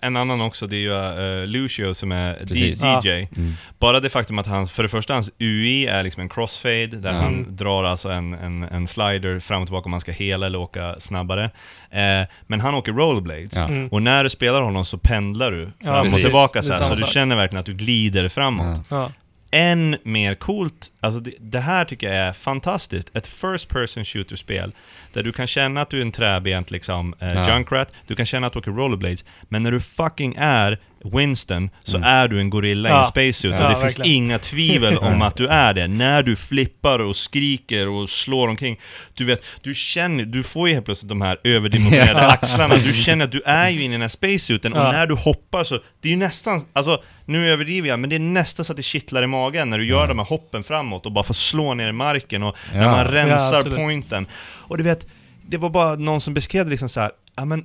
En 0.00 0.16
annan 0.16 0.40
också, 0.40 0.66
det 0.66 0.76
är 0.76 0.78
ju 0.78 1.40
eh, 1.42 1.46
Lucio 1.46 1.94
som 1.94 2.12
är. 2.12 2.36
DJ. 2.50 3.28
Mm. 3.36 3.52
Bara 3.78 4.00
det 4.00 4.08
faktum 4.10 4.38
att 4.38 4.46
han, 4.46 4.66
för 4.66 4.82
det 4.82 4.88
första, 4.88 5.14
hans 5.14 5.30
UI 5.38 5.86
är 5.86 6.02
liksom 6.02 6.20
en 6.22 6.28
crossfade, 6.28 6.86
där 6.86 7.12
Ja. 7.12 7.18
han 7.18 7.46
drar 7.56 7.84
alltså 7.84 8.08
en, 8.08 8.32
en, 8.34 8.62
en 8.62 8.86
slider 8.86 9.40
fram 9.40 9.62
och 9.62 9.68
tillbaka 9.68 9.84
om 9.84 9.90
man 9.90 10.00
ska 10.00 10.12
hela 10.12 10.46
eller 10.46 10.58
åka 10.58 10.94
snabbare. 11.00 11.44
Eh, 11.90 12.28
men 12.46 12.60
han 12.60 12.74
åker 12.74 12.92
rollerblades. 12.92 13.52
Ja. 13.56 13.64
Mm. 13.64 13.88
Och 13.88 14.02
när 14.02 14.24
du 14.24 14.30
spelar 14.30 14.62
honom 14.62 14.84
så 14.84 14.98
pendlar 14.98 15.50
du 15.52 15.68
Ja, 15.78 15.86
fram 15.86 15.98
och 15.98 16.12
precis. 16.12 16.22
Tillbaka 16.62 16.84
så, 16.84 16.90
här, 16.90 16.96
så 16.96 17.04
du 17.04 17.12
känner 17.12 17.36
verkligen 17.36 17.60
att 17.60 17.66
du 17.66 17.74
glider 17.74 18.28
framåt. 18.28 18.80
Ja. 18.88 18.96
Ja. 18.96 19.12
än 19.58 19.96
mer 20.02 20.34
coolt, 20.34 20.92
alltså 21.00 21.20
det, 21.20 21.32
det 21.40 21.60
här 21.60 21.84
tycker 21.84 22.06
jag 22.06 22.16
är 22.16 22.32
fantastiskt. 22.32 23.10
Ett 23.16 23.26
first 23.26 23.68
person 23.68 24.04
shooter-spel 24.04 24.72
där 25.12 25.22
du 25.22 25.32
kan 25.32 25.46
känna 25.46 25.80
att 25.80 25.90
du 25.90 25.98
är 25.98 26.02
en 26.02 26.12
träbent 26.12 26.70
liksom, 26.70 27.14
eh, 27.20 27.32
Ja. 27.32 27.54
Junkrat, 27.54 27.94
du 28.06 28.14
kan 28.14 28.26
känna 28.26 28.46
att 28.46 28.52
du 28.52 28.58
åker 28.58 28.70
rollerblades, 28.70 29.24
men 29.42 29.62
när 29.62 29.72
du 29.72 29.80
fucking 29.80 30.34
är 30.38 30.78
Winston 31.04 31.70
så 31.84 31.96
Mm. 31.96 32.08
är 32.08 32.28
du 32.28 32.40
en 32.40 32.50
gorilla 32.50 32.88
i 32.88 32.92
Ja. 32.92 32.98
en 33.00 33.04
spacesuit 33.06 33.54
Ja, 33.54 33.64
och 33.64 33.70
det 33.70 33.80
finns 33.80 33.98
verkligen. 33.98 34.16
inga 34.24 34.38
tvivel 34.38 34.98
om 34.98 35.22
att 35.26 35.36
du 35.36 35.46
är 35.46 35.74
det. 35.74 35.88
När 35.88 36.22
du 36.22 36.36
flippar 36.36 36.98
och 36.98 37.16
skriker 37.16 37.88
och 37.88 38.10
slår 38.10 38.48
omkring, 38.48 38.80
du 39.14 39.24
vet, 39.24 39.44
du 39.62 39.74
känner, 39.74 40.24
du 40.24 40.42
får 40.42 40.68
ju 40.68 40.74
helt 40.74 40.84
plötsligt 40.86 41.08
de 41.08 41.20
här 41.20 41.38
överdimensionerade 41.44 42.12
Ja. 42.22 42.30
axlarna, 42.32 42.74
du 42.76 42.92
känner 42.92 43.24
att 43.24 43.32
du 43.32 43.42
är 43.44 43.68
ju 43.70 43.82
inne 43.82 43.86
i 43.94 43.94
den 43.94 44.00
här 44.00 44.08
spacesuiten 44.08 44.72
och 44.72 44.78
Ja. 44.78 44.92
när 44.92 45.06
du 45.06 45.14
hoppar 45.14 45.64
så, 45.64 45.78
det 46.00 46.08
är 46.08 46.12
ju 46.12 46.16
nästan, 46.18 46.64
alltså 46.72 47.02
nu 47.24 47.48
överdriver 47.50 47.88
jag, 47.88 47.98
men 47.98 48.10
det 48.10 48.16
är 48.16 48.20
nästan 48.20 48.64
så 48.64 48.72
att 48.72 48.76
det 48.76 48.82
kittlar 48.82 49.22
i 49.22 49.26
magen 49.26 49.70
när 49.70 49.78
du 49.78 49.86
gör 49.86 50.00
Ja. 50.00 50.06
de 50.06 50.18
här 50.18 50.26
hoppen 50.26 50.64
framåt 50.64 51.06
och 51.06 51.12
bara 51.12 51.24
får 51.24 51.34
slå 51.34 51.74
ner 51.74 51.88
i 51.88 51.92
marken 51.92 52.42
och 52.42 52.56
när 52.72 52.82
Ja. 52.82 52.90
man 52.90 53.04
rensar 53.04 53.62
Ja, 53.70 53.76
pointen. 53.76 54.26
Och 54.42 54.78
du 54.78 54.84
vet, 54.84 55.06
det 55.48 55.56
var 55.56 55.70
bara 55.70 55.94
någon 55.96 56.20
som 56.20 56.34
beskrev 56.34 56.64
det 56.64 56.70
liksom 56.70 56.88
så 56.88 57.00
här, 57.00 57.10
ja 57.36 57.44
men 57.44 57.64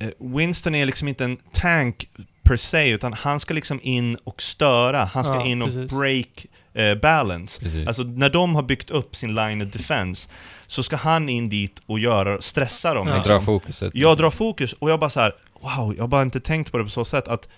eh, 0.00 0.08
Winston 0.36 0.74
är 0.74 0.86
liksom 0.86 1.08
inte 1.08 1.24
en 1.24 1.36
tank 1.52 2.08
per 2.44 2.56
se, 2.56 2.88
utan 2.88 3.12
han 3.12 3.40
ska 3.40 3.54
liksom 3.54 3.80
in 3.82 4.16
och 4.24 4.42
störa, 4.42 5.04
han 5.04 5.24
ska 5.24 5.34
Ja, 5.34 5.46
in 5.46 5.62
och 5.62 5.68
precis. 5.68 5.90
break 5.90 6.46
eh, 6.74 6.94
balance. 6.94 7.60
Precis. 7.60 7.86
Alltså 7.88 8.02
när 8.02 8.30
de 8.30 8.54
har 8.54 8.62
byggt 8.62 8.90
upp 8.90 9.16
sin 9.16 9.34
line 9.34 9.62
of 9.62 9.72
defense, 9.72 10.28
så 10.66 10.82
ska 10.82 10.96
han 10.96 11.28
in 11.28 11.48
dit 11.48 11.80
och 11.86 11.98
göra, 11.98 12.40
stressa 12.42 12.94
dem. 12.94 13.08
Ja. 13.08 13.22
Dra 13.22 13.40
fokuset. 13.40 13.90
Jag 13.94 14.16
drar 14.16 14.30
fokus 14.30 14.72
och 14.72 14.90
jag 14.90 15.00
bara 15.00 15.10
så 15.10 15.20
här, 15.20 15.32
wow, 15.60 15.94
jag 15.96 16.02
har 16.02 16.08
bara 16.08 16.22
inte 16.22 16.40
tänkt 16.40 16.72
på 16.72 16.78
det 16.78 16.84
på 16.84 16.90
så 16.90 17.04
sätt 17.04 17.28
att 17.28 17.48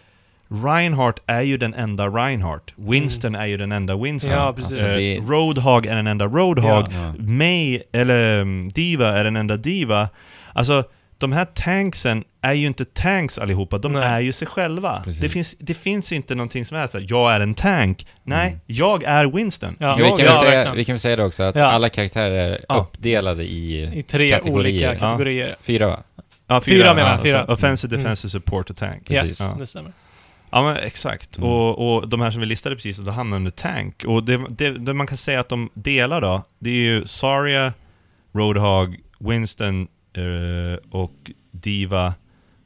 Reinhardt 0.49 1.19
är 1.27 1.43
ju 1.43 1.59
den 1.59 1.75
enda 1.75 2.07
Reinhardt. 2.09 2.73
Winston 2.77 3.35
är 3.35 3.47
ju 3.47 3.57
den 3.57 3.73
enda 3.73 3.97
Winston. 3.97 4.33
Ja, 4.33 4.53
precis. 4.53 4.81
Alltså, 4.81 4.95
Eh, 4.95 4.97
det- 4.99 5.19
Roadhog 5.19 5.87
är 5.87 5.97
den 5.97 6.07
enda 6.07 6.25
Roadhog. 6.27 6.87
Ja. 6.93 7.15
May, 7.19 7.81
eller 7.93 8.41
um, 8.41 8.69
Diva 8.69 9.19
är 9.19 9.25
den 9.25 9.37
enda 9.37 9.57
Diva. 9.57 10.09
Alltså, 10.53 10.85
de 11.19 11.33
här 11.33 11.45
tanksen 11.45 12.25
är 12.43 12.53
ju 12.53 12.67
inte 12.67 12.85
tanks 12.85 13.39
allihopa, 13.39 13.79
de 13.79 13.93
Nej. 13.93 14.03
är 14.03 14.21
ju 14.21 14.33
sig 14.33 14.49
själva. 14.49 15.01
Precis. 15.05 15.23
Det 15.23 15.29
finns, 15.29 15.57
det 15.59 15.75
finns 15.75 16.13
inte 16.13 16.35
någonting 16.35 16.65
som 16.65 16.77
är 16.77 16.87
så 16.87 16.99
här, 16.99 17.07
jag 17.11 17.33
är 17.35 17.41
en 17.41 17.55
tank. 17.55 18.07
Nej, 18.23 18.47
Mm. 18.49 18.61
jag 18.67 19.03
är 19.05 19.27
Winston. 19.27 19.77
Ja. 19.79 19.95
vi, 19.97 20.03
Jag 20.03 20.11
kan 20.11 20.21
är 20.21 20.25
väl 20.25 20.35
ja, 20.35 20.41
säga, 20.41 20.51
verkligen. 20.51 20.77
vi 20.77 20.85
kan 20.85 20.93
väl 20.93 21.01
säga 21.01 21.17
det 21.17 21.25
också, 21.25 21.43
att 21.43 21.55
Ja. 21.57 21.65
alla 21.65 21.89
karaktärer 21.89 22.51
är 22.53 22.65
Ja. 22.69 22.75
uppdelade 22.77 23.43
i 23.45 23.83
I 23.99 24.03
tre 24.03 24.29
Kategorier. 24.29 24.59
olika 24.75 24.93
Ja. 24.95 24.99
kategorier. 24.99 25.57
fyra 25.63 25.89
va? 25.89 26.03
Ja, 26.47 26.61
Fyra 26.61 26.95
menar 26.95 27.01
jag, 27.01 27.09
alltså, 27.09 27.27
fyra. 27.27 27.45
Offensive, 27.45 27.95
Mm. 27.95 28.03
defensive, 28.05 28.31
support 28.31 28.71
och 28.71 28.77
tank. 28.77 29.11
Yes, 29.11 29.41
Ja. 29.41 29.57
det 29.59 29.67
stämmer. 29.67 29.93
Ja 30.51 30.63
men 30.63 30.77
exakt, 30.77 31.39
Mm. 31.39 31.51
och, 31.51 31.95
och 31.97 32.09
de 32.09 32.21
här 32.21 32.31
som 32.31 32.41
vi 32.41 32.47
listade 32.47 32.75
precis, 32.77 32.97
då 32.97 33.11
hamnar 33.11 33.37
under 33.37 33.51
tank. 33.51 34.05
Och 34.07 34.25
det, 34.25 34.45
det, 34.51 34.71
det 34.79 34.95
man 34.95 35.07
kan 35.07 35.17
säga 35.17 35.41
att 35.41 35.49
de 35.49 35.71
delar 35.75 36.21
då, 36.21 36.43
det 36.59 36.71
är 36.71 36.75
ju 36.75 37.07
Zarya, 37.07 37.73
Roadhog, 38.35 38.97
Winston 39.19 39.89
och 40.91 41.31
Diva 41.51 42.15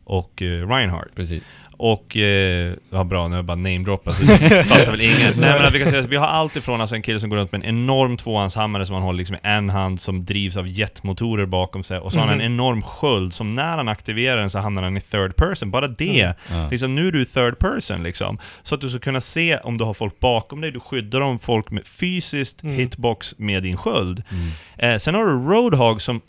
och 0.04 0.42
eh, 0.42 0.68
Reinhardt. 0.68 1.14
Precis. 1.14 1.42
Och, 1.82 2.16
eh, 2.16 2.74
ja 2.90 3.04
bra, 3.04 3.24
nu 3.28 3.30
har 3.34 3.38
jag 3.38 3.44
bara 3.44 3.54
namedroppat 3.56 4.16
så 4.16 4.24
det 4.24 4.64
fattar 4.64 4.90
väl 4.90 5.00
ingen. 5.00 5.32
Nej 5.36 5.60
men 5.60 5.72
vi 5.72 5.78
kan 5.78 5.88
säga 5.90 6.02
att 6.02 6.08
vi 6.08 6.16
har 6.16 6.26
allt 6.26 6.56
ifrån 6.56 6.80
alltså 6.80 6.96
en 6.96 7.02
kille 7.02 7.20
som 7.20 7.30
går 7.30 7.36
runt 7.36 7.52
med 7.52 7.62
en 7.62 7.68
enorm 7.68 8.16
tvåhandshammare 8.16 8.86
som 8.86 8.94
han 8.94 9.02
håller 9.02 9.18
liksom 9.18 9.36
i 9.36 9.38
en 9.42 9.70
hand 9.70 10.00
som 10.00 10.24
drivs 10.24 10.56
av 10.56 10.68
jetmotorer 10.68 11.46
bakom 11.46 11.82
sig. 11.84 11.98
Och 11.98 12.12
så 12.12 12.18
har 12.20 12.26
han 12.26 12.40
en 12.40 12.46
enorm 12.46 12.82
sköld 12.82 13.34
som 13.34 13.54
när 13.54 13.76
han 13.76 13.88
aktiverar 13.88 14.36
den 14.40 14.50
så 14.50 14.58
hamnar 14.58 14.82
han 14.82 14.96
i 14.96 15.00
third 15.00 15.36
person. 15.36 15.70
Bara 15.70 15.88
det 15.88 16.34
Mm. 16.50 16.60
Ja. 16.62 16.70
Liksom, 16.70 16.94
nu 16.94 17.08
är 17.08 17.12
du 17.12 17.24
third 17.24 17.58
person 17.58 18.02
liksom. 18.02 18.38
Så 18.62 18.74
att 18.74 18.80
du 18.80 18.88
ska 18.90 18.98
kunna 18.98 19.20
se 19.20 19.56
om 19.58 19.78
du 19.78 19.84
har 19.84 19.94
folk 19.94 20.20
bakom 20.20 20.60
dig, 20.60 20.70
du 20.70 20.80
skyddar 20.80 21.20
dem 21.20 21.38
folk 21.38 21.70
med 21.70 21.86
fysiskt 21.86 22.62
Mm. 22.64 22.76
hitbox 22.76 23.34
med 23.38 23.62
din 23.62 23.76
sköld. 23.76 24.22
Mm. 24.30 24.92
Eh, 24.92 24.98
sen 24.98 25.14
har 25.14 25.24
du 25.26 25.30
Roadhog 25.32 26.02
som 26.02 26.20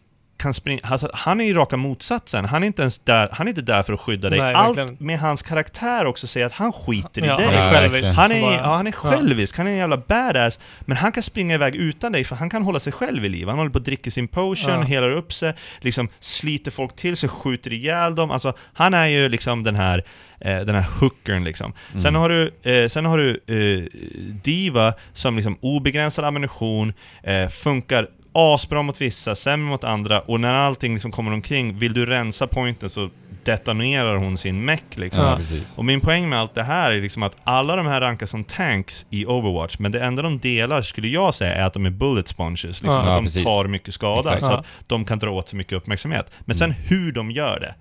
kan 0.42 0.54
springa... 0.54 0.80
Alltså, 0.84 1.10
han 1.14 1.42
är 1.42 1.46
ju 1.46 1.54
raka 1.54 1.78
motsatsen. 1.78 2.46
Han 2.46 2.64
är 2.64 2.68
inte 2.68 2.82
ens 2.82 3.00
där, 3.00 3.30
han 3.32 3.48
är 3.48 3.50
inte 3.50 3.62
där 3.62 3.84
för 3.84 3.94
att 3.94 4.00
skydda 4.00 4.30
dig. 4.30 4.40
Nej, 4.40 4.54
Allt 4.54 4.78
verkligen. 4.78 5.06
med 5.06 5.20
hans 5.20 5.42
karaktär 5.42 6.06
också 6.06 6.28
säger 6.28 6.46
att 6.46 6.54
han 6.54 6.74
skiter 6.74 7.24
i 7.24 7.28
Ja, 7.28 7.38
dig. 7.38 7.46
han 7.46 7.56
är 7.56 7.72
självisk. 7.72 8.16
Han 8.18 8.32
är, 8.32 8.42
bara- 8.42 8.54
ja, 8.54 8.76
han 8.76 8.88
är 8.88 8.92
självisk, 8.92 9.58
han 9.58 9.68
är 9.68 9.72
en 9.72 9.78
jävla 9.78 9.98
badass, 9.98 10.60
men 10.82 10.98
han 10.98 11.12
kan 11.12 11.24
springa 11.24 11.54
iväg 11.56 11.76
utan 11.76 12.12
dig 12.12 12.24
för 12.24 12.36
han 12.36 12.50
kan 12.50 12.64
hålla 12.64 12.80
sig 12.80 12.94
själv 12.94 13.26
i 13.26 13.30
liv. 13.30 13.48
Han 13.48 13.58
håller 13.58 13.72
på 13.72 13.78
att 13.78 13.86
dricka 13.86 14.12
sin 14.12 14.28
potion, 14.28 14.72
Ja. 14.74 14.82
helar 14.82 15.10
upp 15.12 15.34
sig, 15.34 15.54
liksom 15.80 16.10
sliter 16.20 16.72
folk 16.72 16.96
till 16.96 17.18
sig, 17.18 17.30
skjuter 17.30 17.74
ihjäl 17.74 18.16
dem. 18.16 18.32
Alltså, 18.32 18.54
han 18.74 18.94
är 18.94 19.06
ju 19.08 19.30
liksom 19.30 19.64
den 19.64 19.76
här, 19.76 20.04
eh, 20.42 20.58
den 20.60 20.76
här 20.76 20.86
hookern 21.00 21.44
liksom. 21.44 21.74
Mm. 21.92 22.02
Sen 22.02 22.16
har 22.16 22.30
du, 22.30 22.52
eh, 22.72 22.88
sen 22.88 23.06
har 23.06 23.18
du 23.18 23.30
eh, 23.48 24.00
Diva 24.44 24.94
som 25.14 25.36
liksom 25.36 25.58
obegränsad 25.62 26.26
ammunition, 26.26 26.94
eh, 27.24 27.50
funkar 27.50 28.08
asbra 28.34 28.82
mot 28.82 29.02
vissa, 29.02 29.36
sämre 29.36 29.70
mot 29.70 29.84
andra, 29.84 30.20
och 30.22 30.40
när 30.40 30.54
allting 30.54 30.94
liksom 30.94 31.12
kommer 31.12 31.34
omkring, 31.34 31.78
vill 31.78 31.94
du 31.94 32.06
rensa 32.06 32.48
pointen 32.48 32.90
så 32.90 33.10
detonerar 33.44 34.16
hon 34.16 34.38
sin 34.38 34.66
mech 34.66 34.82
liksom. 34.96 35.24
Ja. 35.24 35.40
Och 35.78 35.86
min 35.86 36.02
poäng 36.02 36.30
med 36.30 36.40
allt 36.40 36.56
det 36.56 36.64
här 36.64 36.92
är 36.92 37.02
liksom 37.02 37.24
att 37.24 37.36
alla 37.44 37.76
de 37.76 37.86
här 37.86 38.02
rankas 38.02 38.30
som 38.30 38.44
tanks 38.44 39.06
i 39.10 39.26
Overwatch, 39.26 39.76
men 39.80 39.92
det 39.92 40.02
enda 40.04 40.22
de 40.22 40.40
delar, 40.40 40.82
skulle 40.82 41.08
jag 41.08 41.34
säga, 41.34 41.56
är 41.56 41.64
att 41.64 41.74
de 41.74 41.86
är 41.86 41.90
bullet 41.90 42.28
sponges. 42.28 42.64
Liksom, 42.64 42.88
Ja. 42.90 43.00
att 43.02 43.08
Ja, 43.08 43.16
de 43.16 43.24
precis. 43.24 43.44
tar 43.44 43.68
mycket 43.68 43.94
skada, 43.94 44.20
Exakt. 44.36 44.44
så 44.54 44.60
att 44.60 44.66
de 44.88 45.06
kan 45.06 45.20
dra 45.20 45.30
åt 45.32 45.48
sig 45.48 45.58
mycket 45.58 45.74
uppmärksamhet. 45.74 46.32
Men 46.46 46.56
sen 46.56 46.72
hur 46.72 47.12
de 47.12 47.32
gör 47.32 47.60
det, 47.60 47.76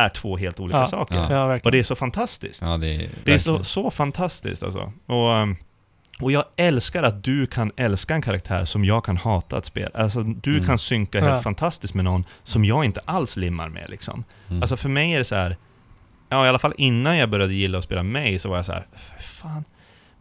är 0.00 0.08
två 0.08 0.36
helt 0.36 0.60
olika 0.60 0.86
saker. 0.86 1.16
Och 1.64 1.72
det 1.72 1.78
är 1.78 1.82
så 1.82 1.94
fantastiskt. 1.94 2.60
Det 2.60 2.66
är, 2.66 3.08
Det 3.24 3.34
är 3.34 3.38
så, 3.38 3.64
så 3.64 3.90
fantastiskt 3.90 4.62
alltså. 4.62 4.92
Och, 5.06 5.28
um, 5.30 5.56
och 6.24 6.32
jag 6.32 6.44
älskar 6.56 7.02
att 7.02 7.24
du 7.24 7.46
kan 7.46 7.72
älska 7.76 8.14
en 8.14 8.22
karaktär 8.22 8.64
som 8.64 8.84
jag 8.84 9.04
kan 9.04 9.16
hata 9.16 9.56
att 9.56 9.66
spela. 9.66 9.90
Alltså 9.94 10.22
du 10.22 10.52
Mm. 10.54 10.66
kan 10.66 10.78
synka 10.78 11.20
helt 11.20 11.32
Ja. 11.32 11.42
fantastiskt 11.42 11.94
med 11.94 12.04
någon 12.04 12.24
som 12.42 12.64
jag 12.64 12.84
inte 12.84 13.00
alls 13.04 13.36
limmar 13.36 13.68
med 13.68 13.90
liksom. 13.90 14.24
Mm. 14.48 14.62
Alltså 14.62 14.76
för 14.76 14.88
mig 14.88 15.12
är 15.12 15.18
det 15.18 15.24
så 15.24 15.34
här. 15.34 15.56
Ja, 16.28 16.46
i 16.46 16.48
alla 16.48 16.58
fall 16.58 16.74
innan 16.78 17.16
jag 17.16 17.30
började 17.30 17.54
gilla 17.54 17.78
att 17.78 17.84
spela 17.84 18.02
mig 18.02 18.38
så 18.38 18.48
var 18.48 18.56
jag 18.56 18.66
så 18.66 18.72
här, 18.72 18.86
"Fy 19.18 19.22
fan. 19.22 19.64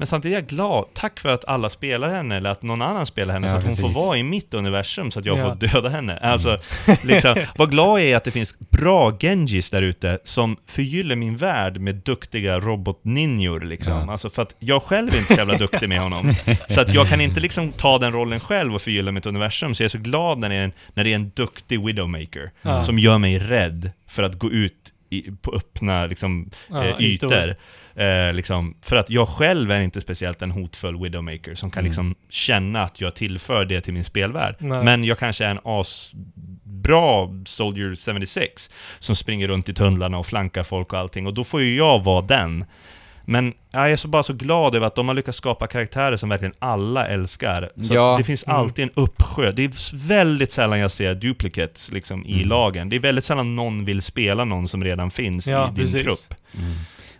Men 0.01 0.07
samtidigt 0.07 0.35
är 0.35 0.41
jag 0.41 0.47
glad. 0.49 0.85
Tack 0.93 1.19
för 1.19 1.29
att 1.33 1.45
alla 1.45 1.69
spelar 1.69 2.09
henne, 2.09 2.37
eller 2.37 2.49
att 2.49 2.61
någon 2.63 2.81
annan 2.81 3.05
spelar 3.05 3.33
henne, 3.33 3.47
Ja, 3.47 3.51
så 3.51 3.57
att 3.57 3.63
hon 3.63 3.75
precis. 3.75 3.93
får 3.95 4.05
vara 4.05 4.17
i 4.17 4.23
mitt 4.23 4.53
universum, 4.53 5.11
så 5.11 5.19
att 5.19 5.25
jag 5.25 5.37
Ja. 5.39 5.49
får 5.49 5.67
döda 5.67 5.89
henne. 5.89 6.17
Alltså, 6.17 6.57
liksom, 7.03 7.35
vad 7.55 7.71
glad 7.71 7.99
jag 7.99 8.07
är 8.09 8.17
att 8.17 8.23
det 8.23 8.31
finns 8.31 8.59
bra 8.59 9.11
Genjis 9.19 9.69
där 9.69 9.81
ute, 9.81 10.19
som 10.23 10.57
förgyller 10.67 11.15
min 11.15 11.37
värld 11.37 11.77
med 11.79 11.95
duktiga 11.95 12.59
robotninjor 12.59 13.61
liksom. 13.61 13.93
Ja. 13.93 14.11
Alltså 14.11 14.29
för 14.29 14.41
att 14.41 14.55
jag 14.59 14.83
själv 14.83 15.09
är 15.15 15.17
inte 15.19 15.33
så 15.33 15.39
jävla 15.39 15.57
duktig 15.57 15.89
med 15.89 15.99
honom. 16.01 16.33
Så 16.69 16.81
att 16.81 16.93
jag 16.93 17.07
kan 17.07 17.21
inte 17.21 17.39
liksom 17.39 17.71
ta 17.71 17.97
den 17.97 18.11
rollen 18.13 18.39
själv 18.39 18.75
och 18.75 18.81
förgylla 18.81 19.11
mitt 19.11 19.25
universum, 19.25 19.75
så 19.75 19.83
jag 19.83 19.85
är 19.85 19.89
så 19.89 19.97
glad 19.97 20.37
när 20.39 20.49
det 20.49 20.55
är 20.55 20.63
en, 20.63 20.71
när 20.93 21.03
det 21.03 21.11
är 21.11 21.15
en 21.15 21.29
duktig 21.35 21.85
Widowmaker, 21.85 22.51
Ja. 22.61 22.83
som 22.83 22.99
gör 22.99 23.17
mig 23.17 23.39
rädd 23.39 23.91
för 24.07 24.23
att 24.23 24.39
gå 24.39 24.51
ut 24.51 24.73
i, 25.09 25.31
på 25.41 25.51
öppna 25.55 26.05
liksom, 26.05 26.49
Ja, 26.69 26.83
eh, 26.85 26.95
ytor. 26.99 27.55
Eh, 27.95 28.33
liksom, 28.33 28.75
för 28.81 28.95
att 28.95 29.09
jag 29.09 29.27
själv 29.29 29.71
är 29.71 29.79
inte 29.81 30.01
speciellt 30.01 30.41
en 30.41 30.51
hotfull 30.51 31.01
Widowmaker 31.03 31.55
som 31.55 31.69
kan 31.71 31.79
Mm. 31.79 31.89
liksom 31.89 32.15
känna 32.29 32.83
att 32.83 33.01
jag 33.01 33.15
tillför 33.15 33.65
det 33.65 33.81
till 33.81 33.93
min 33.93 34.03
spelvärld. 34.03 34.55
Nej. 34.59 34.83
Men 34.83 35.03
jag 35.03 35.17
kanske 35.19 35.45
är 35.45 35.49
en 35.51 35.59
asbra 35.63 37.27
Soldier 37.45 37.95
76 38.19 38.69
som 38.99 39.15
springer 39.15 39.47
runt 39.47 39.69
i 39.69 39.73
tunnlarna 39.73 40.17
och 40.17 40.25
flankar 40.25 40.63
folk 40.63 40.93
och 40.93 40.99
allting, 40.99 41.27
och 41.27 41.33
då 41.33 41.43
får 41.43 41.61
ju 41.61 41.75
jag 41.75 42.03
vara 42.03 42.21
den. 42.21 42.65
Men 43.25 43.53
jag 43.71 43.91
är 43.91 43.95
så 43.95 44.07
bara 44.07 44.23
så 44.23 44.33
glad 44.33 44.75
över 44.75 44.87
att 44.87 44.95
de 44.95 45.07
har 45.07 45.15
lyckats 45.15 45.37
skapa 45.37 45.67
karaktärer 45.67 46.17
som 46.17 46.29
verkligen 46.29 46.53
alla 46.59 47.07
älskar. 47.07 47.69
Så 47.83 47.93
Ja. 47.93 48.15
det 48.17 48.23
finns 48.23 48.43
Mm. 48.47 48.57
alltid 48.57 48.83
en 48.83 48.91
uppsjö. 48.95 49.51
Det 49.51 49.63
är 49.63 49.97
väldigt 50.07 50.51
sällan 50.51 50.79
jag 50.79 50.91
ser 50.91 51.15
duplicates 51.15 51.91
liksom, 51.91 52.25
i 52.25 52.33
Mm. 52.35 52.47
lagen. 52.49 52.89
Det 52.89 52.95
är 52.95 52.99
väldigt 52.99 53.25
sällan 53.25 53.55
någon 53.55 53.85
vill 53.85 54.01
spela 54.01 54.45
någon 54.45 54.67
som 54.67 54.83
redan 54.83 55.11
finns 55.11 55.47
Ja, 55.47 55.63
i 55.63 55.67
din 55.67 55.75
precis. 55.75 56.03
trupp. 56.03 56.39
Mm. 56.59 56.73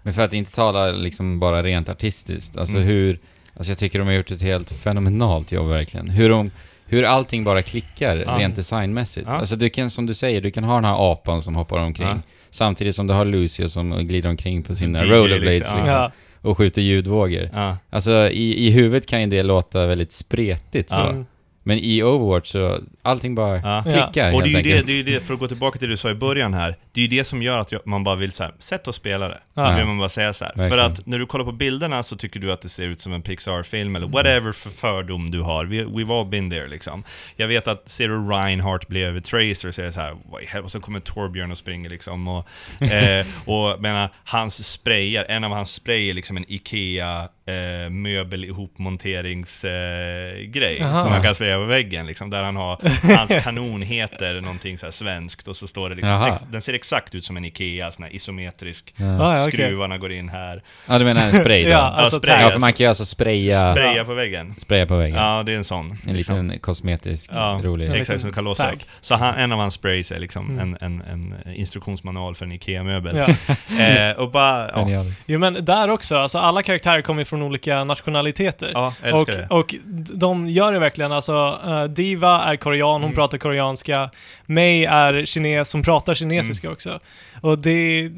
Men 0.04 0.14
för 0.14 0.22
att 0.22 0.34
inte 0.34 0.52
tala 0.56 0.92
liksom 0.92 1.40
bara 1.40 1.64
rent 1.64 1.90
artistiskt, 1.90 2.58
alltså 2.58 2.76
Mm. 2.78 2.88
hur... 2.88 3.20
Alltså 3.56 3.72
jag 3.72 3.78
tycker 3.78 4.00
de 4.00 4.08
har 4.08 4.14
gjort 4.14 4.32
ett 4.32 4.42
helt 4.42 4.72
fenomenalt 4.72 5.52
jobb 5.52 5.68
verkligen. 5.68 6.10
Hur 6.10 6.30
de... 6.30 6.52
Hur 6.86 7.04
allting 7.04 7.44
bara 7.44 7.62
klickar 7.62 8.18
Ja. 8.18 8.38
rent 8.40 8.56
designmässigt. 8.56 9.28
Ja. 9.30 9.34
Alltså 9.34 9.56
du 9.56 9.70
kan, 9.70 9.90
som 9.90 10.06
du 10.06 10.14
säger, 10.14 10.42
du 10.42 10.52
kan 10.52 10.64
ha 10.64 10.76
den 10.76 10.86
här 10.86 11.12
apan 11.12 11.42
som 11.42 11.56
hoppar 11.56 11.78
omkring. 11.80 12.08
Ja. 12.08 12.18
Samtidigt 12.50 12.96
som 12.96 13.08
du 13.08 13.14
har 13.14 13.26
Lucio 13.26 13.70
som 13.70 14.08
glider 14.08 14.30
omkring 14.30 14.64
på 14.64 14.76
sina 14.76 15.04
DJ 15.06 15.10
rollerblades 15.10 15.60
liksom, 15.60 15.78
liksom, 15.78 16.12
och 16.42 16.58
skjuter 16.58 16.82
ljudvågor. 16.82 17.50
Alltså 17.90 18.30
i, 18.30 18.68
i 18.68 18.72
huvudet 18.72 19.08
kan 19.08 19.22
ju 19.22 19.28
det 19.28 19.44
låta 19.44 19.88
väldigt 19.88 20.12
spretigt 20.12 20.90
så. 20.90 21.26
Ja. 21.64 21.68
Men 21.72 21.78
i 21.78 22.04
Overwatch 22.04 22.52
så, 22.52 22.80
allting 23.02 23.36
bara 23.36 23.58
Ja. 23.58 23.84
klickar 23.84 24.34
Och 24.34 24.44
det 24.44 24.54
är, 24.54 24.58
ju 24.58 24.62
det, 24.62 24.86
det 24.86 24.92
är 24.92 24.96
ju 24.96 25.04
det, 25.04 25.20
för 25.20 25.34
att 25.34 25.40
gå 25.40 25.48
tillbaka 25.48 25.80
till 25.80 25.88
det 25.88 25.94
du 25.94 25.98
sa 25.98 26.10
i 26.10 26.16
början 26.16 26.54
här, 26.54 26.76
det 26.92 27.00
är 27.00 27.02
ju 27.02 27.18
det 27.18 27.24
som 27.24 27.42
gör 27.42 27.58
att 27.58 27.72
jag, 27.72 27.82
man 27.86 28.04
bara 28.04 28.16
vill 28.16 28.32
så 28.32 28.44
här, 28.44 28.54
sätt 28.60 28.88
och 28.88 28.96
spela 28.96 29.28
det. 29.28 29.40
Ja. 29.54 29.70
Det 29.70 29.76
vill 29.78 29.86
man 29.86 29.98
bara 29.98 30.10
säga 30.10 30.34
så 30.34 30.46
här. 30.46 30.70
För 30.70 30.78
att 30.78 31.06
när 31.06 31.20
du 31.20 31.26
kollar 31.26 31.46
på 31.46 31.52
bilderna 31.52 32.04
så 32.04 32.16
tycker 32.16 32.40
du 32.40 32.52
att 32.52 32.62
det 32.62 32.70
ser 32.70 32.88
ut 32.88 33.02
som 33.02 33.14
en 33.14 33.22
Pixar-film, 33.22 33.96
eller 33.96 34.08
whatever 34.08 34.52
för 34.52 34.70
fördom 34.70 35.32
du 35.32 35.42
har. 35.42 35.66
We, 35.66 35.76
we've 35.76 36.20
all 36.20 36.26
been 36.26 36.50
there 36.50 36.68
liksom. 36.68 37.04
Jag 37.36 37.48
vet 37.48 37.68
att 37.68 37.90
ser 37.90 38.08
du 38.08 38.16
Reinhardt 38.16 38.88
blev 38.88 39.22
Tracer 39.22 39.72
så 39.72 39.82
är 39.82 39.86
det 39.86 39.92
så 39.92 40.02
här, 40.02 40.16
vad 40.32 40.42
i 40.42 40.46
helvete, 40.46 40.66
och 40.66 40.72
så 40.72 40.80
kommer 40.80 41.00
Torbjörn 41.00 41.52
och 41.52 41.58
springer 41.58 41.90
liksom. 41.90 42.28
Och, 42.28 42.48
eh, 42.92 43.26
och 43.46 43.82
menar, 43.82 44.10
hans 44.24 44.72
sprayar, 44.72 45.26
en 45.30 45.44
av 45.44 45.52
hans 45.52 45.74
spray 45.74 46.10
är 46.10 46.14
liksom 46.14 46.38
en 46.38 46.46
IKEA 46.48 47.30
eh, 47.46 47.90
möbel 47.90 48.46
ihopmonteringsgrej 48.46 50.78
eh, 50.80 51.02
som 51.02 51.12
man 51.12 51.22
kan 51.24 51.36
spraya 51.36 51.58
på 51.58 51.64
väggen 51.66 52.06
liksom, 52.06 52.30
där 52.30 52.44
han 52.44 52.56
har, 52.56 52.78
hans 53.18 53.32
kanon 53.44 53.82
heter 53.82 54.42
någonting 54.42 54.78
så 54.78 54.86
här 54.86 54.92
svenskt 54.92 55.48
och 55.48 55.56
så 55.56 55.68
står 55.68 55.90
det 55.90 55.96
liksom, 55.96 56.24
ex, 56.24 56.42
den 56.52 56.62
ser 56.62 56.74
exakt 56.74 57.16
ut 57.16 57.26
som 57.26 57.38
en 57.38 57.46
IKEA, 57.46 57.92
sån 57.92 58.04
här 58.04 58.16
isometrisk, 58.16 58.94
Ja. 58.98 59.22
Ah, 59.22 59.38
ja, 59.38 59.46
skruvarna 59.48 59.98
går 59.98 60.12
in 60.12 60.30
här, 60.30 60.64
ja, 60.88 61.00
du 61.00 61.06
menar 61.06 61.28
en 61.28 61.42
spray 61.42 61.64
då? 61.64 61.70
Ja, 61.70 61.76
ja, 61.78 61.82
alltså 61.82 62.20
spray, 62.20 62.44
tag. 62.44 62.54
för 62.54 62.60
man 62.60 62.74
kan 62.74 62.84
ju 62.84 62.88
alltså 62.88 63.06
spraya, 63.06 63.74
spraya 63.74 64.06
på 64.06 64.14
väggen. 64.14 64.56
spraya 64.58 64.86
på 64.86 64.98
väggen. 64.98 65.18
Ja, 65.18 65.44
det 65.44 65.52
är 65.54 65.58
en 65.58 65.64
sån. 65.64 65.98
En 66.08 66.18
liten 66.18 66.60
kosmetisk, 66.60 67.30
Ja, 67.34 67.60
rolig. 67.64 67.88
En 67.88 67.94
Exakt, 67.96 68.22
som 68.22 68.32
kan 68.34 68.44
låsa 68.44 68.72
upp. 68.72 68.80
Så 69.02 69.16
han, 69.16 69.36
en 69.36 69.52
av 69.52 69.60
hans 69.60 69.74
sprays 69.74 70.12
är 70.12 70.20
liksom 70.20 70.42
Mm. 70.42 70.60
en, 70.82 70.82
en, 70.82 71.02
en 71.02 71.36
instruktionsmanual 71.56 72.36
för 72.36 72.46
en 72.46 72.52
IKEA-möbel. 72.52 73.18
Ja. 73.18 73.28
Eh, 73.82 74.12
och 74.18 74.32
bara, 74.32 74.90
ja. 74.92 75.06
Jo 75.26 75.40
men 75.40 75.66
där 75.66 75.90
också, 75.90 76.18
alltså 76.18 76.38
alla 76.38 76.64
karaktärer 76.64 77.02
kommer 77.02 77.24
från 77.32 77.42
olika 77.42 77.84
nationaliteter. 77.84 78.70
ja 78.74 78.94
och, 79.14 79.26
det. 79.26 79.48
och 79.50 79.76
de 80.14 80.48
gör 80.50 80.74
det 80.74 80.80
verkligen, 80.80 81.12
alltså 81.12 81.60
eh, 81.66 81.84
Diva 81.84 82.44
är 82.44 82.56
korean, 82.56 82.92
hon 82.94 83.04
Mm. 83.04 83.16
pratar 83.16 83.38
koreanska. 83.38 84.10
May 84.46 84.86
är 84.86 85.26
kines, 85.26 85.74
hon 85.74 85.84
pratar 85.84 86.14
kinesiska 86.14 86.68
Mm. 86.68 86.74
också. 86.74 87.00
Och 87.42 87.60
det, 87.60 88.12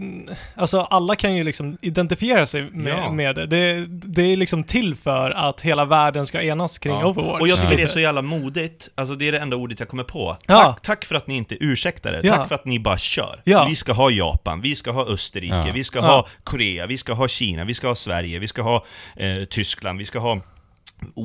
alltså 0.56 0.80
alla 0.82 1.16
kan 1.16 1.36
ju 1.36 1.44
liksom 1.44 1.78
identifiera 1.82 2.46
sig 2.46 2.70
med, 2.72 2.94
Ja. 2.94 3.12
med 3.12 3.36
det. 3.36 3.46
det. 3.48 3.86
Det 3.88 4.22
är 4.22 4.36
liksom 4.38 4.64
till 4.64 4.96
för 4.96 5.32
att 5.32 5.62
hela 5.62 5.86
världen 5.86 6.26
ska 6.26 6.42
enas 6.42 6.80
kring 6.80 6.94
Ja. 6.94 7.06
Overwatch. 7.08 7.42
Och 7.42 7.48
jag 7.48 7.58
tycker 7.58 7.72
Ja. 7.72 7.78
det 7.78 7.84
är 7.84 7.88
så 7.88 8.00
jävla 8.00 8.22
modigt, 8.22 8.90
alltså 8.96 9.16
det 9.16 9.28
är 9.28 9.32
det 9.32 9.40
enda 9.40 9.56
ordet 9.56 9.80
jag 9.80 9.90
kommer 9.90 10.04
på. 10.04 10.38
Ja. 10.48 10.64
Tack, 10.64 10.82
tack 10.82 11.06
för 11.06 11.16
att 11.16 11.28
ni 11.28 11.36
inte 11.36 11.58
ursäktar 11.60 12.12
det, 12.12 12.22
Ja. 12.24 12.36
tack 12.38 12.48
för 12.48 12.56
att 12.56 12.66
ni 12.66 12.80
bara 12.80 12.98
kör. 12.98 13.42
Ja. 13.44 13.66
Vi 13.70 13.76
ska 13.76 13.94
ha 13.94 14.10
Japan, 14.12 14.62
vi 14.62 14.76
ska 14.76 14.92
ha 14.92 15.06
Österrike, 15.06 15.64
Ja. 15.68 15.72
vi 15.74 15.84
ska 15.84 16.00
Ja. 16.00 16.06
ha 16.06 16.28
Korea, 16.44 16.86
vi 16.88 16.98
ska 16.98 17.14
ha 17.14 17.28
Kina, 17.28 17.64
vi 17.64 17.74
ska 17.74 17.88
ha 17.88 17.96
Sverige, 17.96 18.40
vi 18.40 18.48
ska 18.48 18.62
ha 18.62 18.86
eh, 19.16 19.44
Tyskland, 19.50 20.00
vi 20.00 20.06
ska 20.06 20.20
ha 20.20 20.40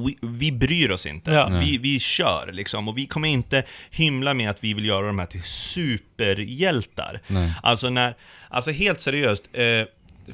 vi, 0.06 0.18
vi 0.22 0.52
bryr 0.52 0.90
oss 0.90 1.06
inte. 1.06 1.30
Ja. 1.30 1.48
Vi, 1.48 1.78
vi 1.78 1.98
kör 1.98 2.50
liksom, 2.52 2.88
och 2.88 2.98
vi 2.98 3.06
kommer 3.06 3.28
inte 3.28 3.62
hymla 3.90 4.34
med 4.34 4.50
att 4.50 4.64
vi 4.64 4.74
vill 4.74 4.84
göra 4.84 5.06
de 5.06 5.18
här 5.18 5.26
till 5.26 5.42
superhjältar. 5.42 7.20
Nej. 7.26 7.52
Alltså 7.62 7.90
när, 7.90 8.14
alltså 8.48 8.70
helt 8.70 9.00
seriöst, 9.00 9.48
eh, 9.52 9.62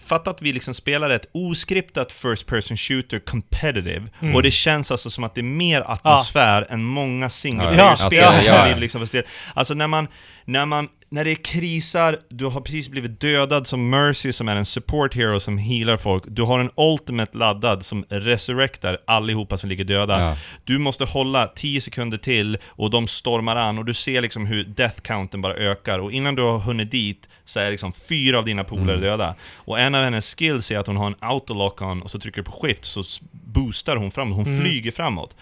fatta 0.01 0.31
att 0.31 0.43
vi 0.43 0.53
liksom 0.53 0.75
spelar 0.75 1.11
ett 1.11 1.27
oskriptat 1.33 2.13
First 2.13 2.47
Person 2.47 2.77
Shooter 2.77 3.19
competitive, 3.19 4.03
Mm. 4.21 4.35
och 4.35 4.43
det 4.43 4.51
känns 4.51 4.91
alltså 4.91 5.11
som 5.11 5.25
att 5.25 5.35
det 5.35 5.41
är 5.41 5.43
mer 5.43 5.81
atmosfär 5.87 6.67
än 6.71 6.85
många 6.85 7.31
single 7.31 7.65
Ja, 7.65 7.71
player-spel 7.97 8.25
alltså, 8.25 8.49
ja. 8.51 8.77
liksom. 8.77 9.07
Alltså 9.55 9.75
när 9.75 9.87
man, 9.87 10.09
när 10.45 10.67
man, 10.67 10.89
när 11.15 11.25
det 11.25 11.31
är 11.31 11.35
krisar, 11.35 12.19
du 12.29 12.45
har 12.47 12.61
precis 12.61 12.89
blivit 12.89 13.21
dödad 13.21 13.67
som 13.67 13.91
Mercy 13.91 14.33
som 14.33 14.49
är 14.49 14.57
en 14.57 14.65
support 14.65 15.15
hero 15.15 15.41
som 15.41 15.59
healar 15.59 15.97
folk, 15.97 16.23
du 16.27 16.43
har 16.43 16.59
en 16.59 16.71
ultimate 16.77 17.39
laddad 17.39 17.85
som 17.85 18.05
resurrectar 18.09 18.99
allihopa 19.07 19.57
som 19.59 19.69
ligger 19.69 19.85
döda. 19.85 20.21
Ja. 20.21 20.37
Du 20.65 20.79
måste 20.79 21.05
hålla 21.05 21.47
10 21.47 21.81
sekunder 21.81 22.19
till 22.19 22.59
och 22.67 22.91
de 22.91 23.09
stormar 23.09 23.57
an 23.57 23.79
och 23.79 23.85
du 23.85 23.95
ser 23.95 24.23
liksom 24.23 24.47
hur 24.47 24.65
death 24.65 25.01
counten 25.01 25.43
bara 25.43 25.55
ökar 25.55 25.99
och 25.99 26.13
innan 26.13 26.35
du 26.35 26.43
har 26.43 26.59
hunnit 26.59 26.91
dit 26.91 27.29
så 27.45 27.61
är 27.61 27.71
liksom 27.71 27.93
fyra 27.93 28.39
av 28.39 28.45
dina 28.45 28.65
polare 28.65 28.85
Mm. 28.97 29.01
döda. 29.01 29.35
Och 29.55 29.81
en 29.81 29.95
av 29.95 30.05
hennes 30.05 30.35
skills 30.35 30.71
är 30.71 30.79
att 30.79 30.87
hon 30.87 30.97
har 30.97 31.07
en 31.07 31.15
autolock-on 31.21 32.03
och 32.03 32.11
så 32.11 32.19
trycker 32.19 32.39
du 32.41 32.45
på 32.45 32.53
skift 32.53 32.85
så 32.85 33.03
boostar 33.33 33.97
hon 33.97 34.11
framåt, 34.11 34.37
hon 34.37 34.47
Mm. 34.47 34.61
flyger 34.65 34.91
framåt. 34.91 35.37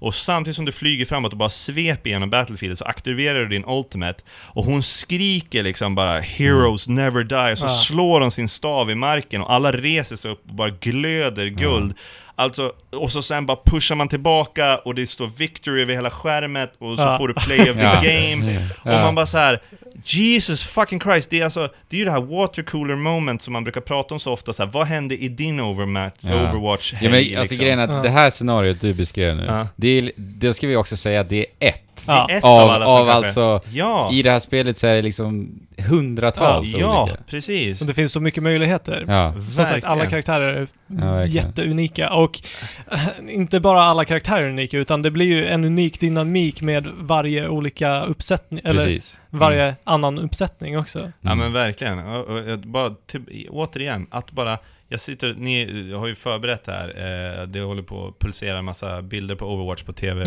Och 0.00 0.14
samtidigt 0.14 0.56
som 0.56 0.64
du 0.64 0.72
flyger 0.72 1.04
framåt 1.04 1.32
och 1.32 1.38
bara 1.38 1.48
sveper 1.50 2.10
genom 2.10 2.30
Battlefield 2.30 2.78
så 2.78 2.84
aktiverar 2.84 3.40
du 3.40 3.48
din 3.48 3.64
ultimate 3.66 4.22
och 4.30 4.64
hon 4.64 4.82
skriker 4.82 5.62
liksom 5.62 5.94
bara 5.94 6.20
'Heroes 6.20 6.88
never 6.88 7.24
die' 7.24 7.52
och 7.52 7.58
så 7.58 7.66
Ja. 7.66 7.70
slår 7.70 8.20
hon 8.20 8.30
sin 8.30 8.48
stav 8.48 8.90
i 8.90 8.94
marken 8.94 9.40
och 9.40 9.52
alla 9.52 9.72
reser 9.72 10.16
sig 10.16 10.30
upp 10.30 10.42
och 10.48 10.54
bara 10.54 10.70
glöder 10.70 11.46
guld. 11.46 11.94
Alltså, 12.38 12.72
och 12.92 13.10
så 13.12 13.22
sen 13.22 13.46
bara 13.46 13.58
pushar 13.66 13.94
man 13.94 14.08
tillbaka 14.08 14.78
och 14.78 14.94
det 14.94 15.06
står 15.06 15.26
victory 15.38 15.82
över 15.82 15.94
hela 15.94 16.10
skärmen 16.10 16.68
och 16.78 16.96
så 16.96 17.02
Ja. 17.02 17.18
får 17.18 17.28
du 17.28 17.34
play 17.34 17.60
of 17.70 17.76
the 17.76 17.82
Ja. 17.82 18.00
game. 18.02 18.56
Och 18.82 18.92
Ja. 18.92 19.02
man 19.04 19.14
bara 19.14 19.26
så 19.26 19.38
här. 19.38 19.60
Jesus 20.04 20.64
fucking 20.64 21.00
Christ, 21.00 21.30
det 21.30 21.40
är 21.40 21.44
alltså, 21.44 21.68
det 21.88 21.96
är 21.96 21.98
ju 21.98 22.04
det 22.04 22.10
här 22.10 22.20
watercooler 22.20 22.94
moment 22.96 23.42
som 23.42 23.52
man 23.52 23.64
brukar 23.64 23.80
prata 23.80 24.14
om 24.14 24.20
så 24.20 24.32
ofta 24.32 24.52
så 24.52 24.62
här. 24.64 24.70
vad 24.70 24.86
hände 24.86 25.16
i 25.16 25.28
din 25.28 25.60
overmatch, 25.60 26.14
Ja. 26.20 26.34
Overwatch 26.34 26.94
Ja, 27.00 27.10
men 27.10 27.38
alltså 27.38 27.54
grejen 27.54 27.78
är 27.78 27.84
att 27.88 27.94
Ja. 27.94 28.02
det 28.02 28.08
här 28.08 28.30
scenariot 28.30 28.80
du 28.80 28.94
beskrev 28.94 29.36
nu, 29.36 29.44
Ja. 29.48 29.68
det, 29.76 29.88
är, 29.98 30.12
det 30.16 30.54
ska 30.54 30.66
vi 30.66 30.76
också 30.76 30.96
säga 30.96 31.22
det 31.24 31.38
är 31.38 31.68
ett. 31.68 32.04
Ja. 32.06 32.26
Ett 32.30 32.44
Av, 32.44 32.50
av 32.60 32.70
alla 32.70 32.84
som 32.84 32.94
av 32.94 33.06
kanske- 33.06 33.12
alltså, 33.42 33.60
Ja, 33.72 34.10
i 34.12 34.22
det 34.22 34.30
här 34.30 34.38
spelet 34.38 34.78
så 34.78 34.86
är 34.86 34.94
det 34.94 35.02
liksom 35.02 35.60
hundratals 35.82 36.74
ja, 36.74 37.02
olika. 37.02 37.16
precis. 37.26 37.80
Och 37.80 37.86
det 37.86 37.94
finns 37.94 38.12
så 38.12 38.20
mycket 38.20 38.42
möjligheter. 38.42 39.04
Ja, 39.08 39.32
Som 39.50 39.66
sagt, 39.66 39.84
alla 39.84 39.94
Verkligen. 39.94 40.10
karaktärer 40.10 40.54
är 40.54 40.68
Ja, 40.86 41.12
verkligen. 41.12 41.46
jätteunika. 41.46 42.10
Och 42.12 42.40
eh, 42.92 43.08
inte 43.28 43.60
bara 43.60 43.82
alla 43.82 44.04
karaktärer 44.04 44.42
är 44.42 44.48
unika, 44.48 44.78
utan 44.78 45.02
det 45.02 45.10
blir 45.10 45.26
ju 45.26 45.46
en 45.46 45.64
unik 45.64 46.00
dynamik 46.00 46.62
med 46.62 46.86
varje 46.98 47.48
olika 47.48 48.02
uppsättning, 48.04 48.60
eller 48.64 48.84
precis. 48.84 49.20
varje 49.30 49.74
annan 49.84 50.18
uppsättning 50.18 50.78
också. 50.78 51.12
Ja 51.20 51.32
Mm. 51.32 51.38
men 51.38 51.52
verkligen. 51.52 51.98
Och, 51.98 52.24
och, 52.26 52.38
jag 52.50 52.58
bara, 52.58 52.94
typ, 53.06 53.22
återigen, 53.50 54.06
att 54.10 54.32
bara... 54.32 54.58
Jag 54.90 55.00
sitter, 55.00 55.34
ni 55.38 55.88
jag 55.90 55.98
har 55.98 56.06
ju 56.06 56.14
förberett 56.14 56.64
det 56.64 56.72
här, 56.72 56.88
eh, 57.40 57.46
det 57.46 57.60
håller 57.60 57.82
på 57.82 58.06
att 58.08 58.18
pulsera 58.18 58.58
en 58.58 58.64
massa 58.64 59.02
bilder 59.02 59.34
på 59.34 59.46
Overwatch 59.46 59.82
på 59.82 59.92
TV. 59.92 60.20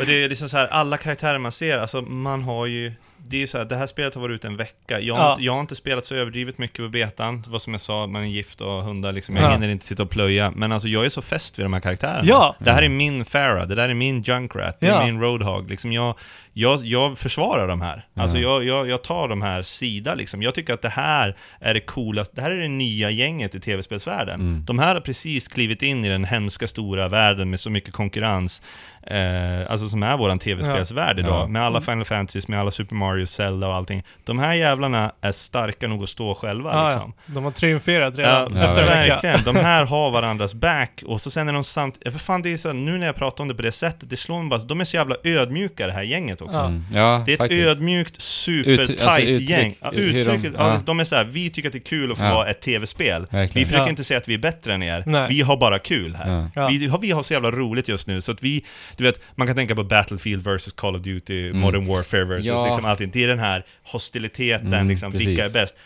och 0.00 0.06
det 0.06 0.24
är 0.24 0.28
liksom 0.28 0.48
så 0.48 0.56
här, 0.56 0.66
alla 0.66 0.96
karaktärer 0.96 1.38
man 1.38 1.52
ser, 1.52 1.78
alltså 1.78 2.02
man 2.02 2.42
har 2.42 2.66
ju... 2.66 2.92
Det 3.26 3.36
är 3.36 3.40
ju 3.40 3.46
så 3.46 3.58
här, 3.58 3.64
det 3.64 3.76
här 3.76 3.86
spelet 3.86 4.14
har 4.14 4.22
varit 4.22 4.34
ute 4.34 4.46
en 4.46 4.56
vecka. 4.56 5.00
Jag, 5.00 5.14
har 5.14 5.24
Ja. 5.24 5.30
inte- 5.32 5.42
jag 5.44 5.52
har 5.52 5.60
inte 5.60 5.74
spelat 5.74 6.04
så 6.04 6.14
överdrivet 6.14 6.58
mycket 6.58 6.76
på 6.78 6.88
betan. 6.88 7.44
Var 7.48 7.58
som 7.58 7.74
jag 7.74 7.80
sa, 7.80 8.06
man 8.06 8.22
är 8.22 8.26
gift 8.26 8.60
och 8.60 8.82
hundar 8.84 9.12
liksom. 9.12 9.36
Jag 9.36 9.44
Ja. 9.44 9.52
hinner 9.52 9.68
inte 9.68 9.86
sitta 9.86 10.02
och 10.02 10.10
plöja. 10.10 10.52
Men 10.56 10.72
alltså 10.72 10.88
jag 10.88 11.04
är 11.06 11.08
så 11.10 11.22
fäst 11.22 11.58
vid 11.58 11.64
de 11.66 11.72
här 11.72 11.80
karaktärerna. 11.80 12.22
Ja. 12.24 12.56
Det 12.58 12.72
här 12.72 12.82
är 12.82 12.88
min 12.88 13.24
Farah, 13.24 13.66
det 13.66 13.74
där 13.74 13.88
är 13.88 13.94
min 13.94 14.22
Junkrat, 14.22 14.76
det 14.80 14.86
är 14.88 15.04
min 15.04 15.20
Roadhog. 15.20 15.70
Liksom 15.70 15.92
jag, 15.92 16.14
jag, 16.56 16.80
jag 16.84 17.18
försvarar 17.18 17.68
de 17.68 17.80
här. 17.80 18.06
Alltså 18.16 18.38
Ja. 18.38 18.42
jag, 18.62 18.64
jag, 18.64 18.88
jag 18.88 19.02
tar 19.02 19.28
de 19.28 19.42
här 19.42 19.62
sida 19.62 20.14
liksom. 20.14 20.42
Jag 20.42 20.54
tycker 20.54 20.74
att 20.74 20.82
det 20.82 20.88
här 20.88 21.36
är 21.60 21.74
det 21.74 21.80
coolaste, 21.80 22.32
det 22.36 22.42
här 22.42 22.50
är 22.50 22.56
det 22.56 22.68
nya 22.68 23.10
gänget 23.10 23.54
i 23.54 23.60
tv-spelsvärlden. 23.60 24.40
Mm. 24.40 24.64
De 24.64 24.78
här 24.78 24.94
har 24.94 25.00
precis 25.00 25.48
klivit 25.48 25.82
in 25.82 26.04
i 26.04 26.08
den 26.08 26.24
hemska 26.24 26.66
stora 26.66 27.08
världen 27.08 27.50
med 27.50 27.60
så 27.60 27.70
mycket 27.70 27.92
konkurrens. 27.94 28.62
Eh, 29.06 29.70
alltså 29.70 29.88
som 29.88 30.02
är 30.02 30.16
våran 30.16 30.38
tv-spelsvärld 30.38 31.18
idag. 31.18 31.42
Ja. 31.44 31.46
Med 31.48 31.62
alla 31.62 31.80
Final 31.80 32.04
Fantasys, 32.04 32.48
med 32.48 32.60
alla 32.60 32.70
Super 32.70 32.94
Mario, 32.96 33.26
Zelda 33.26 33.68
och 33.68 33.74
allting. 33.74 34.02
De 34.24 34.38
här 34.38 34.54
jävlarna 34.54 35.12
är 35.20 35.32
starka 35.32 35.88
nog 35.88 36.02
att 36.02 36.08
stå 36.08 36.34
själva 36.34 36.72
Ja, 36.72 36.88
liksom. 36.88 37.12
ja. 37.26 37.32
De 37.34 37.44
har 37.44 37.50
triumferat 37.50 38.14
Ja, 38.18 38.22
redan 38.24 38.56
Ja, 38.56 38.64
efter 38.64 38.80
en 38.82 38.88
vecka. 38.88 39.14
verkligen. 39.14 39.42
De 39.44 39.56
här 39.56 39.84
har 39.86 40.10
varandras 40.10 40.54
back 40.54 41.02
och 41.06 41.20
så 41.20 41.30
sen 41.30 41.48
är 41.48 41.52
de 41.52 41.64
samt... 41.64 41.98
ja, 42.00 42.10
För 42.10 42.18
fan, 42.18 42.42
det 42.42 42.52
är 42.52 42.56
så, 42.56 42.68
här, 42.68 42.74
nu 42.74 42.98
när 42.98 43.06
jag 43.06 43.16
pratar 43.16 43.44
om 43.44 43.48
det 43.48 43.54
på 43.54 43.62
det 43.62 43.72
sättet, 43.72 44.10
det 44.10 44.16
slår 44.16 44.38
mig 44.40 44.48
bara, 44.48 44.60
de 44.60 44.80
är 44.80 44.84
så 44.84 44.96
jävla 44.96 45.16
ödmjuka 45.24 45.86
det 45.86 45.92
här 45.92 46.02
gänget 46.02 46.40
också. 46.44 46.58
Mm. 46.60 46.84
Ja, 46.94 47.22
Det 47.26 47.32
är 47.32 47.34
ett 47.34 47.38
faktiskt. 47.40 47.66
ödmjukt, 47.68 48.20
super 48.22 48.70
Ut- 48.70 48.80
alltså 48.80 48.94
tight 49.06 49.28
uttryck- 49.28 49.50
gäng. 49.50 49.74
Ja, 49.80 49.90
hur 49.94 50.12
de- 50.12 50.20
uttrycket, 50.20 50.52
ja. 50.58 50.80
de 50.86 51.00
är 51.00 51.04
så 51.04 51.16
här, 51.16 51.24
vi 51.24 51.50
tycker 51.50 51.68
att 51.68 51.72
det 51.72 51.78
är 51.78 51.80
kul 51.80 52.12
att 52.12 52.18
få 52.18 52.24
Ja. 52.24 52.34
vara 52.34 52.48
ett 52.50 52.60
tv-spel. 52.60 53.26
Vi 53.30 53.48
försöker 53.48 53.76
Ja. 53.76 53.88
inte 53.88 54.04
säga 54.04 54.18
att 54.18 54.28
vi 54.28 54.34
är 54.34 54.38
bättre 54.38 54.74
än 54.74 54.82
er, 54.82 55.02
Nej. 55.06 55.26
vi 55.28 55.40
har 55.40 55.56
bara 55.56 55.78
kul 55.78 56.14
här. 56.14 56.68
Vi, 56.78 56.86
har, 56.86 56.98
vi 56.98 57.10
har 57.10 57.22
så 57.22 57.32
jävla 57.32 57.50
roligt 57.50 57.88
just 57.88 58.06
nu, 58.06 58.20
så 58.20 58.32
att 58.32 58.42
vi, 58.42 58.64
du 58.96 59.04
vet, 59.04 59.20
man 59.34 59.46
kan 59.46 59.56
tänka 59.56 59.74
på 59.74 59.84
Battlefield 59.84 60.44
versus 60.44 60.72
Call 60.72 60.96
of 60.96 61.02
Duty, 61.02 61.44
Mm. 61.48 61.58
Modern 61.60 61.86
Warfare 61.86 62.24
versus 62.24 62.46
Ja. 62.46 62.66
liksom 62.66 62.84
allting. 62.84 63.10
Det 63.12 63.24
är 63.24 63.28
den 63.28 63.38
här 63.38 63.64
hostiliteten, 63.84 64.66
Mm, 64.74 64.88
liksom, 64.88 65.12
vilka 65.12 65.44
är 65.44 65.50
bäst? 65.50 65.76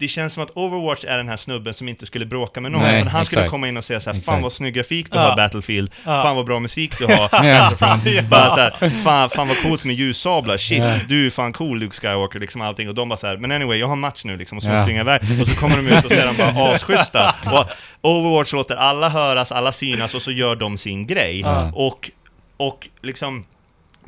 Det 0.00 0.08
känns 0.08 0.32
som 0.32 0.42
att 0.42 0.50
Overwatch 0.54 1.04
är 1.04 1.16
den 1.16 1.28
här 1.28 1.36
snubben 1.36 1.74
som 1.74 1.88
inte 1.88 2.06
skulle 2.06 2.26
bråka 2.26 2.60
med 2.60 2.72
någon, 2.72 2.82
Nej, 2.82 2.96
utan 3.00 3.08
han 3.08 3.24
skulle 3.24 3.40
exakt. 3.40 3.50
komma 3.50 3.68
in 3.68 3.76
och 3.76 3.84
säga 3.84 4.00
såhär, 4.00 4.20
fan 4.20 4.42
vad 4.42 4.52
snygg 4.52 4.74
grafik 4.74 5.10
du 5.12 5.18
Ja. 5.18 5.22
har 5.28 5.36
Battlefield, 5.36 5.90
Ja. 6.04 6.22
fan 6.22 6.36
vad 6.36 6.46
bra 6.46 6.58
musik 6.60 6.98
du 6.98 7.04
har, 7.06 7.28
Ja. 7.46 7.70
bara 8.30 8.50
såhär, 8.56 8.90
fan, 8.90 9.30
fan 9.30 9.48
vad 9.48 9.62
coolt 9.62 9.84
med 9.84 9.94
ljussablar, 9.96 10.56
shit, 10.56 10.78
Ja. 10.78 10.94
du 11.08 11.26
är 11.26 11.30
fan 11.30 11.52
cool 11.52 11.78
Luke 11.78 11.96
Skywalker, 11.96 12.40
liksom 12.40 12.60
allting, 12.60 12.88
och 12.88 12.94
de 12.94 13.08
bara 13.08 13.16
såhär, 13.16 13.36
men 13.36 13.52
anyway, 13.52 13.78
jag 13.78 13.86
har 13.88 13.96
match 13.96 14.24
nu 14.24 14.36
liksom, 14.36 14.58
och 14.58 14.62
så 14.64 14.68
Ja. 14.70 14.82
springer 14.82 15.00
iväg, 15.00 15.20
och 15.40 15.46
så 15.48 15.56
kommer 15.60 15.76
de 15.76 15.86
ut 15.88 16.04
och 16.04 16.10
så 16.10 16.16
är 16.18 16.26
de 16.26 16.36
bara 16.36 16.72
asschyssta, 16.72 17.34
och 17.52 17.66
Overwatch 18.10 18.52
låter 18.52 18.76
alla 18.76 19.08
höras, 19.08 19.52
alla 19.52 19.72
synas, 19.72 20.14
och 20.14 20.22
så 20.22 20.30
gör 20.30 20.56
de 20.56 20.78
sin 20.78 21.06
grej, 21.06 21.40
Ja. 21.40 21.72
och, 21.74 22.10
och 22.56 22.88
liksom, 23.02 23.44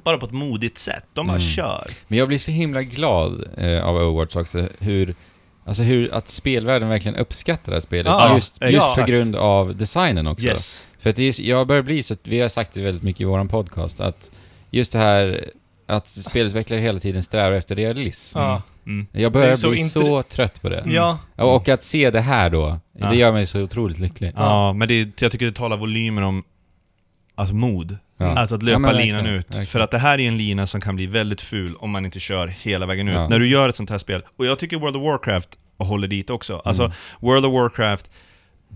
bara 0.05 0.19
på 0.19 0.27
ett 0.27 0.33
modigt 0.33 0.79
sätt, 0.79 1.05
de 1.15 1.27
bara 1.27 1.37
Mm. 1.37 1.49
kör. 1.49 1.87
Men 2.09 2.19
jag 2.19 2.29
blir 2.29 2.39
så 2.39 2.51
himla 2.51 2.83
glad 2.83 3.45
eh, 3.57 3.85
av 3.85 3.97
Overwatch 3.97 4.37
också, 4.37 4.69
hur, 4.79 5.15
alltså 5.65 5.83
hur, 5.83 6.15
att 6.15 6.29
spelvärlden 6.29 6.89
verkligen 6.89 7.17
uppskattar 7.17 7.73
det 7.73 7.77
här 7.77 7.81
spelet. 7.81 8.07
Ja, 8.07 8.35
just 8.35 8.59
ja, 8.61 8.67
just 8.69 8.87
exakt. 8.87 9.07
på 9.07 9.13
grund 9.13 9.37
av 9.37 9.77
designen 9.77 10.27
också. 10.27 10.47
Yes. 10.47 10.81
För 10.99 11.11
att 11.11 11.19
är, 11.19 11.41
jag 11.41 11.67
börjar 11.67 11.83
bli 11.83 12.03
så, 12.03 12.15
att 12.15 12.21
vi 12.23 12.41
har 12.41 12.49
sagt 12.49 12.73
det 12.73 12.83
väldigt 12.83 13.03
mycket 13.03 13.21
i 13.21 13.25
våran 13.25 13.49
podcast, 13.49 14.01
att 14.01 14.31
just 14.71 14.93
det 14.93 14.99
här 14.99 15.45
att 15.87 16.09
spelutvecklare 16.09 16.81
hela 16.81 16.99
tiden 16.99 17.23
strävar 17.23 17.53
efter 17.53 17.77
realism. 17.77 18.39
Ja. 18.39 18.63
Mm. 18.87 19.07
Jag 19.13 19.21
Det 19.21 19.27
är 19.27 19.31
börjar 19.31 19.55
så 19.55 19.71
bli 19.71 19.79
inte- 19.79 19.91
så 19.93 20.23
trött 20.23 20.63
på 20.63 20.69
det. 20.69 20.83
Ja, 20.87 21.19
Och 21.37 21.69
att 21.69 21.83
se 21.83 22.11
det 22.11 22.21
här 22.21 22.51
då, 22.51 22.79
Ja. 22.99 23.07
det 23.11 23.17
gör 23.17 23.33
mig 23.33 23.47
så 23.47 23.61
otroligt 23.63 23.99
lycklig. 23.99 24.33
Ja, 24.37 24.73
men 24.73 24.89
det, 24.89 25.21
jag 25.23 25.33
tycker 25.33 25.47
det 25.47 25.53
talar 25.53 25.77
volymer 25.77 26.23
om 26.23 26.45
Alltså 27.35 27.55
mod. 27.55 27.97
Ja. 28.23 28.39
Alltså 28.39 28.55
att 28.55 28.63
Ja, 28.63 28.67
löpa 28.67 28.79
men 28.79 28.97
linan 28.97 29.27
ut. 29.27 29.47
verkligen. 29.47 29.67
För 29.67 29.81
att 29.81 29.91
det 29.91 29.99
här 29.99 30.21
är 30.21 30.29
en 30.29 30.37
lina 30.39 30.67
som 30.67 30.81
kan 30.81 30.97
bli 30.97 31.07
väldigt 31.07 31.41
ful 31.41 31.75
om 31.77 31.91
man 31.91 32.05
inte 32.05 32.21
kör 32.21 32.47
hela 32.49 32.87
vägen 32.87 33.09
ut. 33.09 33.15
Ja. 33.15 33.29
När 33.29 33.39
du 33.39 33.49
gör 33.49 33.69
ett 33.69 33.77
sånt 33.77 33.91
här 33.91 33.99
spel, 33.99 34.23
och 34.37 34.47
jag 34.47 34.59
tycker 34.59 34.79
World 34.79 34.97
of 34.97 35.03
Warcraft 35.03 35.49
håller 35.79 36.09
dit 36.09 36.31
också. 36.31 36.63
Alltså, 36.65 36.83
Mm. 36.83 36.95
World 37.21 37.47
of 37.47 37.53
Warcraft, 37.53 38.11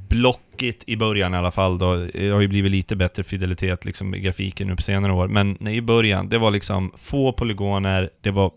blockigt 0.09 0.85
i 0.87 0.97
början 0.97 1.35
i 1.35 1.37
alla 1.37 1.51
fall 1.51 1.79
då, 1.79 1.97
det 2.15 2.29
har 2.31 2.41
ju 2.41 2.49
blivit 2.49 2.71
lite 2.73 2.97
bättre 2.97 3.23
fidelitet 3.25 3.85
liksom 3.85 4.15
i 4.15 4.21
grafiken 4.21 4.69
nu 4.69 4.77
på 4.77 4.83
senare 4.83 5.13
år, 5.13 5.29
men 5.29 5.57
nej, 5.61 5.77
i 5.77 5.83
början, 5.83 6.29
det 6.29 6.39
var 6.39 6.51
liksom 6.51 6.93
få 6.97 7.33
polygoner, 7.33 8.11
det 8.21 8.31
var 8.31 8.51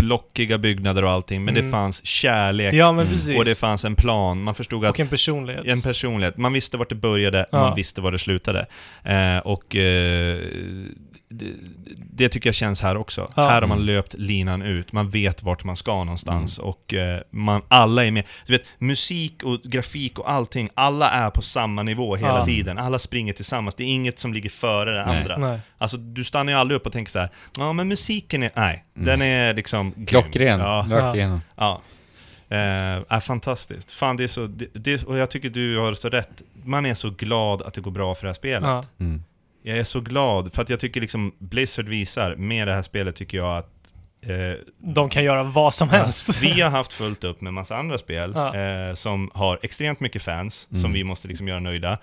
blockiga 0.00 0.58
byggnader 0.58 1.04
och 1.04 1.10
allting, 1.10 1.44
men 1.44 1.54
Mm. 1.54 1.64
det 1.66 1.70
fanns 1.70 2.04
kärlek 2.06 2.74
ja 2.74 2.88
och 3.38 3.44
det 3.44 3.58
fanns 3.58 3.84
en 3.84 3.94
plan. 3.94 4.42
Man 4.42 4.54
förstod 4.54 4.84
att 4.84 4.90
Och 4.90 5.00
en 5.00 5.08
personlighet. 5.08 5.66
en 5.66 5.82
personlighet. 5.82 6.36
Man 6.36 6.52
visste 6.52 6.76
vart 6.76 6.88
det 6.88 6.94
började, 6.94 7.46
Ja. 7.52 7.58
man 7.60 7.76
visste 7.76 8.00
var 8.00 8.12
det 8.12 8.18
slutade. 8.18 8.66
Eh, 9.04 9.38
och 9.38 9.76
eh, 9.76 10.38
det, 11.30 11.52
det 12.12 12.28
tycker 12.28 12.48
jag 12.48 12.54
känns 12.54 12.82
här 12.82 12.96
också. 12.96 13.30
Ja. 13.36 13.48
Här 13.48 13.60
har 13.60 13.68
man 13.68 13.78
Mm. 13.78 13.86
löpt 13.86 14.14
linan 14.14 14.62
ut, 14.62 14.92
man 14.92 15.10
vet 15.10 15.42
vart 15.42 15.64
man 15.64 15.76
ska 15.76 16.04
någonstans 16.04 16.58
och 16.58 16.94
eh, 16.94 17.20
man, 17.30 17.62
alla 17.68 18.04
är 18.04 18.10
med. 18.10 18.24
Du 18.46 18.52
vet, 18.52 18.64
musik 18.78 19.42
och 19.42 19.60
grafik 19.62 20.18
och 20.18 20.30
allting, 20.30 20.70
alla 20.74 21.10
är 21.10 21.30
på 21.30 21.42
samma 21.42 21.82
nivå 21.82 22.16
hela 22.16 22.38
Ja. 22.38 22.44
tiden. 22.44 22.78
Alla 22.78 22.98
springer 22.98 23.32
tillsammans, 23.32 23.74
det 23.74 23.82
är 23.84 23.88
inget 23.88 24.18
som 24.18 24.34
ligger 24.34 24.50
före 24.50 24.90
det 24.98 25.06
Nej. 25.06 25.18
andra. 25.18 25.36
Nej. 25.36 25.60
Alltså, 25.78 25.96
du 25.96 26.24
stannar 26.24 26.52
ju 26.52 26.58
aldrig 26.58 26.76
upp 26.76 26.86
och 26.86 26.92
tänker 26.92 27.12
så 27.12 27.18
här. 27.18 27.30
ja 27.58 27.72
men 27.72 27.88
musiken 27.88 28.42
är, 28.42 28.50
nej, 28.54 28.84
Mm. 28.96 29.06
den 29.06 29.22
är 29.22 29.54
liksom 29.54 29.92
grym." 29.96 30.06
Klockren, 30.06 30.60
Ja. 30.60 30.86
rakt 30.88 31.06
Ja. 31.06 31.16
igenom. 31.16 31.40
Ja. 31.56 31.80
Eh, 32.48 32.58
är 33.08 33.20
fantastiskt. 33.20 33.92
Fan, 33.92 34.16
det 34.16 34.22
är 34.24 34.28
så... 34.28 34.46
Det, 34.46 34.66
det, 34.74 35.02
och 35.04 35.18
jag 35.18 35.30
tycker 35.30 35.50
du 35.50 35.78
har 35.78 35.94
så 35.94 36.08
rätt. 36.08 36.42
Man 36.64 36.86
är 36.86 36.94
så 36.94 37.10
glad 37.10 37.62
att 37.62 37.74
det 37.74 37.80
går 37.80 37.90
bra 37.90 38.14
för 38.14 38.22
det 38.22 38.28
här 38.28 38.34
spelet. 38.34 38.62
Ja. 38.68 38.84
Mm. 39.00 39.22
Jag 39.62 39.78
är 39.78 39.84
så 39.84 40.00
glad, 40.00 40.52
för 40.52 40.62
att 40.62 40.70
jag 40.70 40.80
tycker 40.80 41.00
liksom 41.00 41.32
Blizzard 41.38 41.88
visar, 41.88 42.34
med 42.36 42.68
det 42.68 42.74
här 42.74 42.82
spelet 42.82 43.16
tycker 43.16 43.38
jag 43.38 43.56
att 43.58 43.70
eh, 44.22 44.58
De 44.78 45.08
kan 45.10 45.24
göra 45.24 45.42
vad 45.42 45.74
som 45.74 45.88
helst. 45.88 46.42
vi 46.42 46.60
har 46.60 46.70
haft 46.70 46.92
fullt 46.92 47.24
upp 47.24 47.40
med 47.40 47.54
massa 47.54 47.76
andra 47.76 47.98
spel 47.98 48.32
Ja. 48.34 48.56
eh, 48.88 48.94
som 48.94 49.30
har 49.34 49.58
extremt 49.62 50.00
mycket 50.00 50.22
fans, 50.22 50.66
som 50.70 50.78
Mm. 50.78 50.92
vi 50.92 51.04
måste 51.04 51.28
liksom 51.28 51.48
göra 51.48 51.60
nöjda. 51.60 51.98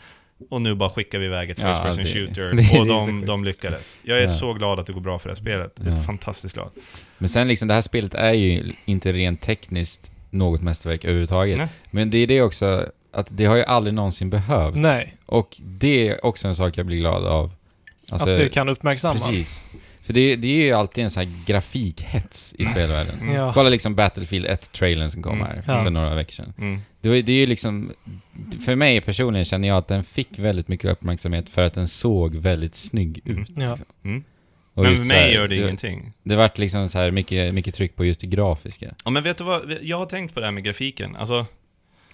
Och 0.49 0.61
nu 0.61 0.75
bara 0.75 0.89
skickar 0.89 1.19
vi 1.19 1.25
iväg 1.25 1.49
ett 1.49 1.59
Ja, 1.59 1.73
first 1.73 1.83
person 1.83 2.03
det- 2.03 2.27
shooter, 2.27 2.53
det 2.73 2.79
och 2.79 2.87
de, 2.87 3.25
de 3.25 3.43
lyckades. 3.43 3.97
Jag 4.03 4.17
är 4.17 4.21
Ja. 4.21 4.27
så 4.27 4.53
glad 4.53 4.79
att 4.79 4.85
det 4.85 4.93
går 4.93 5.01
bra 5.01 5.19
för 5.19 5.29
det 5.29 5.35
här 5.35 5.41
spelet. 5.41 5.73
Jag 5.77 5.87
är 5.87 5.91
Ja. 5.97 6.03
fantastiskt 6.03 6.53
glad. 6.55 6.69
Men 7.17 7.29
sen 7.29 7.47
liksom, 7.47 7.67
det 7.67 7.73
här 7.73 7.81
spelet 7.81 8.13
är 8.13 8.33
ju 8.33 8.73
inte 8.85 9.11
rent 9.13 9.41
tekniskt 9.41 10.11
något 10.29 10.61
mästerverk 10.61 11.03
överhuvudtaget. 11.05 11.57
Nej. 11.57 11.67
Men 11.91 12.09
det 12.09 12.17
är 12.17 12.27
det 12.27 12.41
också, 12.41 12.85
att 13.17 13.37
det 13.37 13.45
har 13.45 13.55
ju 13.55 13.63
aldrig 13.63 13.93
någonsin 13.93 14.29
behövts. 14.29 14.77
Nej. 14.77 15.17
Och 15.25 15.55
det 15.59 16.07
är 16.09 16.25
också 16.25 16.47
en 16.47 16.55
sak 16.55 16.77
jag 16.77 16.85
blir 16.85 16.97
glad 16.97 17.25
av. 17.25 17.51
Alltså, 18.11 18.29
att 18.29 18.37
det 18.37 18.49
kan 18.49 18.69
uppmärksammas. 18.69 19.25
Precis. 19.27 19.67
För 20.01 20.13
det, 20.13 20.35
det 20.35 20.47
är 20.47 20.65
ju 20.65 20.71
alltid 20.71 21.03
en 21.03 21.09
sån 21.11 21.23
här 21.23 21.31
grafikhets 21.45 22.55
i 22.57 22.65
spelvärlden. 22.65 23.15
Mm. 23.21 23.35
Ja. 23.35 23.53
Kolla 23.53 23.69
liksom 23.69 23.95
Battlefield 23.95 24.45
1-trailern 24.45 25.09
som 25.11 25.23
kom 25.23 25.33
Mm. 25.41 25.47
här 25.47 25.63
Ja. 25.67 25.83
för 25.83 25.89
några 25.89 26.15
veckor 26.15 26.31
sedan. 26.31 26.53
Mm. 26.57 26.81
Det, 27.01 27.21
det 27.21 27.31
är 27.31 27.37
ju 27.39 27.45
liksom... 27.45 27.91
För 28.65 28.75
mig 28.75 29.01
personligen 29.01 29.45
känner 29.45 29.67
jag 29.67 29.77
att 29.77 29.87
den 29.87 30.03
fick 30.03 30.39
väldigt 30.39 30.67
mycket 30.67 30.91
uppmärksamhet 30.91 31.49
för 31.49 31.61
att 31.63 31.73
den 31.73 31.87
såg 31.87 32.35
väldigt 32.35 32.75
snygg 32.75 33.21
Mm. 33.25 33.41
ut. 33.41 33.49
Ja. 33.55 33.69
liksom. 33.69 33.85
Mm. 34.05 34.23
Och 34.73 34.83
Men 34.83 34.97
för 34.97 35.03
så 35.03 35.13
här, 35.13 35.25
mig 35.25 35.33
gör 35.33 35.47
det 35.47 35.55
ingenting. 35.55 36.13
Det 36.23 36.35
vart 36.35 36.57
liksom 36.57 36.89
så 36.89 36.97
här 36.97 37.11
mycket, 37.11 37.53
mycket 37.53 37.75
tryck 37.75 37.95
på 37.95 38.05
just 38.05 38.21
det 38.21 38.27
grafiska. 38.27 38.93
Ja, 39.05 39.11
men 39.11 39.23
vet 39.23 39.37
du 39.37 39.43
vad? 39.43 39.73
Jag 39.81 39.97
har 39.97 40.05
tänkt 40.05 40.33
på 40.33 40.39
det 40.39 40.45
här 40.45 40.53
med 40.53 40.63
grafiken. 40.63 41.15
Alltså, 41.15 41.45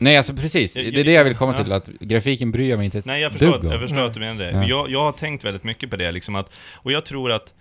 Nej, 0.04 0.18
alltså 0.18 0.34
precis. 0.34 0.76
Jag- 0.76 0.94
Det 0.94 1.00
är 1.00 1.04
det 1.04 1.12
jag 1.12 1.24
vill 1.24 1.36
komma 1.36 1.54
ja. 1.58 1.64
till, 1.64 1.72
att 1.72 1.88
grafiken 1.88 2.52
bryr 2.52 2.70
jag 2.70 2.78
mig 2.78 2.86
inte 2.86 3.02
nej, 3.06 3.22
jag 3.22 3.32
förstår, 3.32 3.52
dugg 3.52 3.66
om. 3.66 3.72
jag 3.72 3.82
förstår 3.82 4.00
att 4.06 4.14
du 4.14 4.20
menar 4.20 4.44
det. 4.44 4.52
Ja. 4.52 4.64
Jag, 4.68 4.90
jag 4.90 5.00
har 5.04 5.12
tänkt 5.12 5.44
väldigt 5.46 5.64
mycket 5.64 5.90
på 5.90 5.96
det, 5.96 6.12
liksom 6.12 6.36
att, 6.36 6.54
och 6.74 6.92
jag 6.92 7.06
tror 7.06 7.32
att 7.32 7.54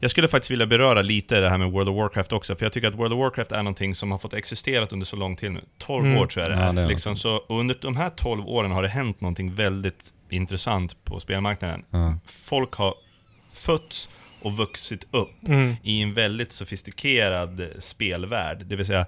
jag 0.00 0.10
skulle 0.10 0.28
faktiskt 0.28 0.50
vilja 0.50 0.66
beröra 0.66 1.02
lite 1.02 1.40
det 1.40 1.48
här 1.50 1.58
med 1.58 1.70
World 1.70 1.88
of 1.88 1.96
Warcraft 1.96 2.32
också, 2.32 2.56
för 2.56 2.64
jag 2.66 2.72
tycker 2.72 2.88
att 2.88 2.94
World 2.94 3.12
of 3.12 3.18
Warcraft 3.18 3.52
är 3.52 3.56
någonting 3.56 3.94
som 3.94 4.10
har 4.10 4.18
fått 4.18 4.34
existerat 4.34 4.92
under 4.92 5.06
så 5.06 5.16
lång 5.16 5.36
tid 5.36 5.52
nu. 5.52 5.60
12 5.78 6.04
Mm. 6.06 6.18
år 6.18 6.26
tror 6.26 6.42
jag 6.48 6.56
det 6.58 6.62
Ja, 6.62 6.68
är. 6.68 6.72
det 6.72 6.82
är 6.82 6.86
liksom, 6.88 7.16
så, 7.16 7.44
under 7.48 7.76
de 7.80 7.96
här 7.96 8.10
12 8.16 8.48
åren 8.48 8.70
har 8.70 8.82
det 8.82 8.88
hänt 8.88 9.20
någonting 9.20 9.54
väldigt 9.54 10.12
intressant 10.30 11.04
på 11.04 11.20
spelmarknaden. 11.20 11.84
Ja. 11.90 12.18
Folk 12.26 12.74
har 12.74 12.94
fötts 13.52 14.08
och 14.42 14.52
vuxit 14.56 15.06
upp 15.10 15.48
Mm. 15.48 15.76
i 15.82 16.02
en 16.02 16.14
väldigt 16.14 16.52
sofistikerad 16.52 17.66
spelvärld. 17.78 18.64
Det 18.66 18.76
vill 18.76 18.86
säga, 18.86 19.06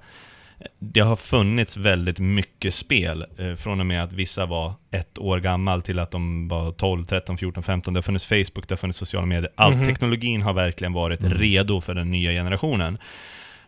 det 0.78 1.00
har 1.00 1.16
funnits 1.16 1.76
väldigt 1.76 2.18
mycket 2.18 2.74
spel, 2.74 3.24
eh, 3.38 3.54
från 3.54 3.80
och 3.80 3.86
med 3.86 4.02
att 4.02 4.12
vissa 4.12 4.46
var 4.46 4.72
ett 4.90 5.18
år 5.18 5.40
gammal 5.40 5.82
till 5.82 5.98
att 5.98 6.10
de 6.10 6.48
var 6.48 6.72
12, 6.72 7.04
13, 7.04 7.38
14, 7.38 7.62
15. 7.62 7.94
Det 7.94 7.98
har 7.98 8.02
funnits 8.02 8.26
Facebook, 8.26 8.68
det 8.68 8.70
har 8.70 8.76
funnits 8.76 8.98
sociala 8.98 9.26
medier. 9.26 9.50
All 9.54 9.74
Mhm. 9.74 9.84
teknologin 9.84 10.42
har 10.42 10.52
verkligen 10.52 10.92
varit 10.92 11.20
Mm. 11.20 11.38
redo 11.38 11.80
för 11.80 11.94
den 11.94 12.10
nya 12.10 12.30
generationen. 12.32 12.98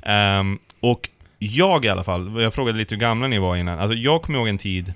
Ehm, 0.02 0.58
och 0.80 1.08
jag 1.38 1.84
i 1.84 1.88
alla 1.88 2.04
fall, 2.04 2.42
jag 2.42 2.54
frågade 2.54 2.78
lite 2.78 2.94
hur 2.94 3.00
gamla 3.00 3.28
ni 3.28 3.38
var 3.38 3.56
innan. 3.56 3.78
Alltså 3.78 3.96
jag 3.96 4.22
kommer 4.22 4.38
ihåg 4.38 4.48
en 4.48 4.58
tid 4.58 4.92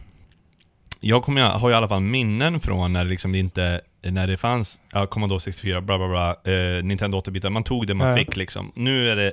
jag 1.05 1.23
kommer, 1.23 1.43
har 1.43 1.70
i 1.70 1.74
alla 1.74 1.89
fall 1.89 2.01
minnen 2.01 2.60
från 2.60 2.93
när 2.93 3.05
det 3.05 3.10
liksom 3.10 3.35
inte, 3.35 3.81
när 4.02 4.27
det 4.27 4.36
fanns, 4.36 4.81
ja, 4.93 5.06
Commodore 5.06 5.40
64, 5.40 5.81
bla 5.81 5.98
bla 5.98 6.09
bla, 6.09 6.52
eh, 6.52 6.85
Nintendo 6.85 7.19
8-bitar, 7.19 7.51
man 7.51 7.64
tog 7.64 7.86
det 7.86 7.94
man 7.94 8.09
Ja. 8.10 8.16
fick 8.16 8.36
liksom. 8.36 8.73
Nu 8.74 9.09
är, 9.10 9.16
det, 9.16 9.32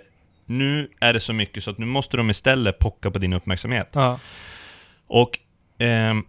nu 0.50 0.90
är 1.00 1.14
det 1.14 1.20
så 1.20 1.34
mycket 1.34 1.64
så 1.64 1.72
att 1.72 1.78
nu 1.78 1.86
måste 1.86 2.18
de 2.18 2.30
istället 2.30 2.80
pocka 2.80 3.12
på 3.12 3.20
din 3.20 3.34
uppmärksamhet. 3.34 3.90
Ja. 3.94 4.20
Och, 5.08 5.40
ehm, 5.80 6.24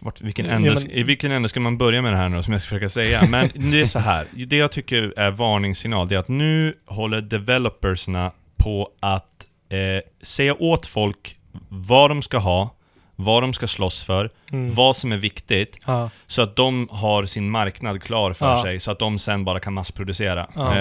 vart, 0.00 0.20
vilken 0.20 0.46
Ja, 0.46 0.52
ände, 0.52 0.74
men- 0.74 0.90
I 0.90 1.02
vilken 1.02 1.32
ände 1.32 1.48
ska 1.48 1.60
man 1.60 1.78
börja 1.78 2.02
med 2.02 2.12
det 2.12 2.16
här 2.16 2.28
nu 2.28 2.42
som 2.42 2.52
jag 2.52 2.62
ska 2.62 2.68
försöka 2.68 2.88
säga? 2.88 3.26
Men 3.30 3.50
det 3.54 3.80
är 3.80 3.86
så 3.86 3.98
här. 3.98 4.26
det 4.46 4.56
jag 4.56 4.72
tycker 4.72 5.14
är 5.16 5.30
varningssignal, 5.30 6.08
det 6.08 6.14
är 6.14 6.18
att 6.18 6.28
nu 6.28 6.74
håller 6.86 7.20
developersna 7.20 8.32
på 8.56 8.90
att 9.00 9.46
eh, 9.68 9.78
säga 10.22 10.54
åt 10.58 10.86
folk 10.86 11.36
vad 11.68 12.10
de 12.10 12.22
ska 12.22 12.38
ha, 12.38 12.75
vad 13.16 13.42
de 13.42 13.52
ska 13.52 13.66
slåss 13.68 14.04
för, 14.04 14.30
Mm. 14.52 14.74
vad 14.74 14.96
som 14.96 15.12
är 15.12 15.16
viktigt, 15.16 15.78
Ja. 15.86 16.10
så 16.26 16.42
att 16.42 16.56
de 16.56 16.88
har 16.90 17.26
sin 17.26 17.50
marknad 17.50 18.02
klar 18.02 18.32
för 18.32 18.50
Ja. 18.50 18.62
sig, 18.62 18.80
så 18.80 18.90
att 18.90 18.98
de 18.98 19.18
sen 19.18 19.44
bara 19.44 19.60
kan 19.60 19.72
massproducera. 19.74 20.46
Ja, 20.54 20.74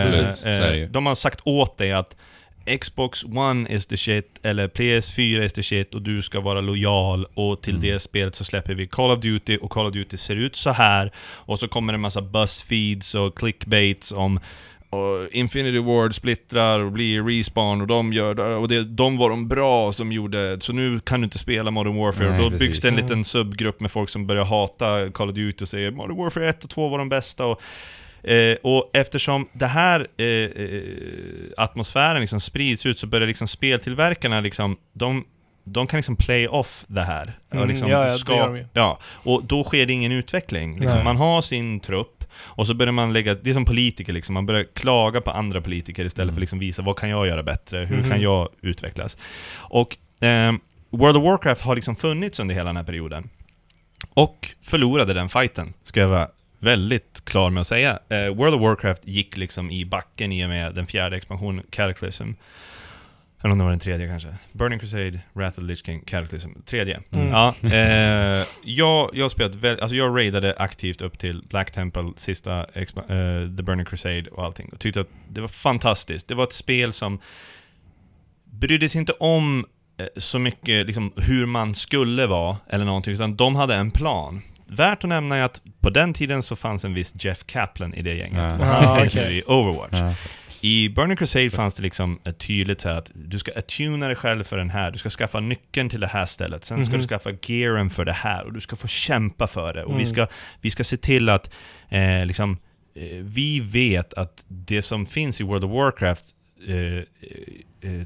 det 0.43 0.77
ju. 0.77 0.87
de 0.87 1.05
har 1.05 1.15
sagt 1.15 1.39
åt 1.43 1.77
dig 1.77 1.91
att 1.91 2.15
Xbox 2.81 3.23
One 3.23 3.69
is 3.69 3.85
the 3.87 3.97
shit, 3.97 4.39
eller 4.43 4.67
PS4 4.67 5.43
is 5.45 5.53
the 5.53 5.63
shit, 5.63 5.95
och 5.95 6.01
du 6.01 6.21
ska 6.21 6.39
vara 6.39 6.61
lojal, 6.61 7.25
och 7.33 7.61
till 7.61 7.75
Mm. 7.75 7.81
det 7.81 7.99
spelet 7.99 8.35
så 8.35 8.43
släpper 8.43 8.73
vi 8.73 8.87
Call 8.87 9.11
of 9.11 9.19
Duty, 9.19 9.57
och 9.57 9.71
Call 9.71 9.85
of 9.85 9.93
Duty 9.93 10.17
ser 10.17 10.35
ut 10.35 10.55
så 10.55 10.69
här 10.69 11.11
och 11.17 11.59
så 11.59 11.67
kommer 11.67 11.93
det 11.93 11.97
en 11.97 12.01
massa 12.01 12.21
buzzfeeds 12.21 13.15
och 13.15 13.37
clickbaits 13.37 14.11
om 14.11 14.39
och 14.95 15.27
Infinity 15.31 15.79
Ward 15.79 16.15
splittrar 16.15 16.79
och 16.79 16.91
blir 16.91 17.23
respawn 17.23 17.81
och 17.81 17.87
de 17.87 18.13
gör 18.13 18.39
och 18.39 18.67
det, 18.67 18.83
de 18.83 19.17
var 19.17 19.29
de 19.29 19.47
bra 19.47 19.91
som 19.91 20.11
gjorde, 20.11 20.57
så 20.61 20.73
nu 20.73 20.99
kan 20.99 21.21
du 21.21 21.25
inte 21.25 21.37
spela 21.37 21.71
Modern 21.71 21.95
Warfare. 21.97 22.29
Nej, 22.29 22.37
och 22.37 22.43
då 22.43 22.49
precis. 22.49 22.67
byggs 22.67 22.79
det 22.81 22.87
en 22.87 22.95
liten 22.95 23.23
subgrupp 23.23 23.79
med 23.79 23.91
folk 23.91 24.09
som 24.09 24.27
börjar 24.27 24.45
hata 24.45 25.11
Call 25.11 25.29
of 25.29 25.35
Duty 25.35 25.63
och 25.63 25.69
säger 25.69 25.91
Modern 25.91 26.17
Warfare 26.17 26.49
1 26.49 26.63
och 26.63 26.69
2 26.69 26.87
var 26.87 26.97
de 26.97 27.09
bästa. 27.09 27.45
Och, 27.45 27.61
eh, 28.29 28.57
och 28.63 28.89
eftersom 28.93 29.47
det 29.53 29.67
här 29.67 30.07
eh, 30.17 30.25
eh, 30.25 30.81
atmosfären 31.57 32.21
liksom 32.21 32.39
sprids 32.39 32.85
ut 32.85 32.99
så 32.99 33.07
börjar 33.07 33.27
liksom 33.27 33.47
speltillverkarna 33.47 34.41
liksom, 34.41 34.77
de, 34.93 35.23
de 35.63 35.87
kan 35.87 35.97
liksom 35.97 36.15
play 36.15 36.47
off 36.47 36.85
det 36.87 37.01
här. 37.01 37.33
Mm, 37.51 37.61
och 37.61 37.67
liksom 37.67 37.89
ja, 37.89 38.05
ja, 38.05 38.11
det 38.11 38.17
ska- 38.17 38.35
gör 38.35 38.47
de 38.47 38.57
ju. 38.57 38.65
ja, 38.73 38.99
och 39.13 39.43
då 39.43 39.63
sker 39.63 39.85
det 39.85 39.93
ingen 39.93 40.11
utveckling. 40.11 40.79
Liksom, 40.79 41.03
man 41.03 41.17
har 41.17 41.41
sin 41.41 41.79
trupp, 41.79 42.24
och 42.37 42.67
så 42.67 42.73
börjar 42.73 42.91
man 42.91 43.13
lägga, 43.13 43.33
det 43.33 43.49
är 43.49 43.53
som 43.53 43.65
politiker 43.65 44.13
liksom, 44.13 44.33
man 44.33 44.45
börjar 44.45 44.63
klaga 44.73 45.21
på 45.21 45.31
andra 45.31 45.61
politiker 45.61 46.05
istället 46.05 46.23
Mm. 46.25 46.35
för 46.35 46.39
liksom 46.41 46.59
visa 46.59 46.81
vad 46.81 46.95
kan 46.97 47.09
jag 47.09 47.27
göra 47.27 47.43
bättre, 47.43 47.79
hur 47.85 47.97
Mhm. 47.97 48.09
kan 48.09 48.21
jag 48.21 48.49
utvecklas? 48.61 49.17
Och 49.55 49.97
ehm, 50.19 50.59
World 50.89 51.17
of 51.17 51.23
Warcraft 51.23 51.61
har 51.61 51.75
liksom 51.75 51.95
funnits 51.95 52.39
under 52.39 52.55
hela 52.55 52.65
den 52.69 52.77
här 52.77 52.83
perioden. 52.83 53.29
Och 54.13 54.49
förlorade 54.61 55.13
den 55.13 55.29
fighten, 55.29 55.73
ska 55.83 55.99
jag 55.99 56.07
vara 56.07 56.27
väldigt 56.59 57.25
klar 57.25 57.49
med 57.49 57.61
att 57.61 57.67
säga. 57.67 57.99
Eh, 58.09 58.35
World 58.35 58.55
of 58.55 58.61
Warcraft 58.61 59.07
gick 59.07 59.37
liksom 59.37 59.71
i 59.71 59.85
backen 59.85 60.31
i 60.31 60.45
och 60.45 60.49
med 60.49 60.75
den 60.75 60.87
fjärde 60.87 61.17
expansionen, 61.17 61.63
Cataclysm. 61.69 62.31
Eller 63.45 63.51
om 63.51 63.57
det 63.57 63.63
var 63.63 63.71
den 63.71 63.79
tredje 63.79 64.07
kanske. 64.07 64.27
Burning 64.51 64.79
Crusade, 64.79 65.19
Wrath 65.33 65.49
of 65.49 65.55
the 65.55 65.61
Lich 65.61 65.85
King, 65.85 66.01
Cataclysm. 66.05 66.49
Tredje. 66.65 66.99
Mm. 67.11 67.27
Ja, 67.27 67.53
eh, 67.63 68.45
jag, 68.63 69.09
jag 69.13 69.31
spelat 69.31 69.55
väl, 69.55 69.79
alltså 69.79 69.95
jag 69.95 70.17
raidade 70.17 70.55
aktivt 70.57 71.01
upp 71.01 71.19
till 71.19 71.41
Black 71.49 71.71
Temple, 71.71 72.03
sista 72.15 72.59
eh, 72.59 72.85
The 73.57 73.63
Burning 73.63 73.85
Crusade 73.85 74.29
och 74.31 74.43
allting. 74.45 74.69
Och 74.73 74.79
tyckte 74.79 75.01
att 75.01 75.07
det 75.29 75.41
var 75.41 75.47
fantastiskt. 75.47 76.27
Det 76.27 76.35
var 76.35 76.43
ett 76.43 76.53
spel 76.53 76.93
som 76.93 77.19
brydde 78.45 78.89
sig 78.89 78.99
inte 78.99 79.13
om 79.13 79.65
eh, 79.97 80.05
så 80.17 80.39
mycket 80.39 80.85
liksom, 80.85 81.13
hur 81.15 81.45
man 81.45 81.75
skulle 81.75 82.27
vara, 82.27 82.57
eller 82.69 82.85
någonting, 82.85 83.13
utan 83.13 83.35
de 83.35 83.55
hade 83.55 83.75
en 83.75 83.91
plan. 83.91 84.41
Värt 84.67 85.03
att 85.03 85.09
nämna 85.09 85.35
är 85.35 85.43
att 85.43 85.61
på 85.79 85.89
den 85.89 86.13
tiden 86.13 86.43
så 86.43 86.55
fanns 86.55 86.85
en 86.85 86.93
viss 86.93 87.13
Jeff 87.25 87.43
Kaplan 87.45 87.93
i 87.93 88.01
det 88.01 88.13
gänget. 88.13 88.37
Ja. 88.37 88.59
Och 88.59 88.65
han 88.65 88.85
Ah, 88.85 89.01
finns 89.01 89.15
nu 89.15 89.21
i 89.21 89.43
Overwatch. 89.47 89.99
Ja. 89.99 90.13
I 90.67 90.89
Burning 90.89 91.17
Crusade 91.17 91.49
fanns 91.49 91.73
det 91.75 91.83
liksom 91.83 92.19
ett 92.23 92.37
tydligt 92.39 92.81
så 92.81 92.89
att 92.89 93.11
du 93.15 93.39
ska 93.39 93.51
attuna 93.55 94.07
dig 94.07 94.15
själv 94.15 94.43
för 94.43 94.57
den 94.57 94.69
här, 94.69 94.91
du 94.91 94.97
ska 94.97 95.09
skaffa 95.09 95.39
nyckeln 95.39 95.89
till 95.89 95.99
det 95.99 96.07
här 96.07 96.25
stället, 96.25 96.65
sen 96.65 96.85
ska 96.85 96.93
Mhm. 96.93 97.01
du 97.01 97.07
skaffa 97.07 97.29
gearen 97.47 97.89
för 97.89 98.05
det 98.05 98.13
här 98.13 98.43
och 98.45 98.53
du 98.53 98.61
ska 98.61 98.75
få 98.75 98.87
kämpa 98.87 99.47
för 99.47 99.73
det. 99.73 99.83
Och 99.83 99.91
vi, 99.91 99.95
Mm. 100.03 100.05
ska, 100.05 100.27
vi 100.61 100.71
ska 100.71 100.83
se 100.83 100.97
till 100.97 101.29
att 101.29 101.53
eh, 101.89 102.25
liksom, 102.25 102.57
eh, 102.95 103.17
vi 103.21 103.59
vet 103.59 104.13
att 104.13 104.43
det 104.47 104.81
som 104.81 105.05
finns 105.05 105.41
i 105.41 105.43
World 105.43 105.63
of 105.63 105.71
Warcraft 105.71 106.25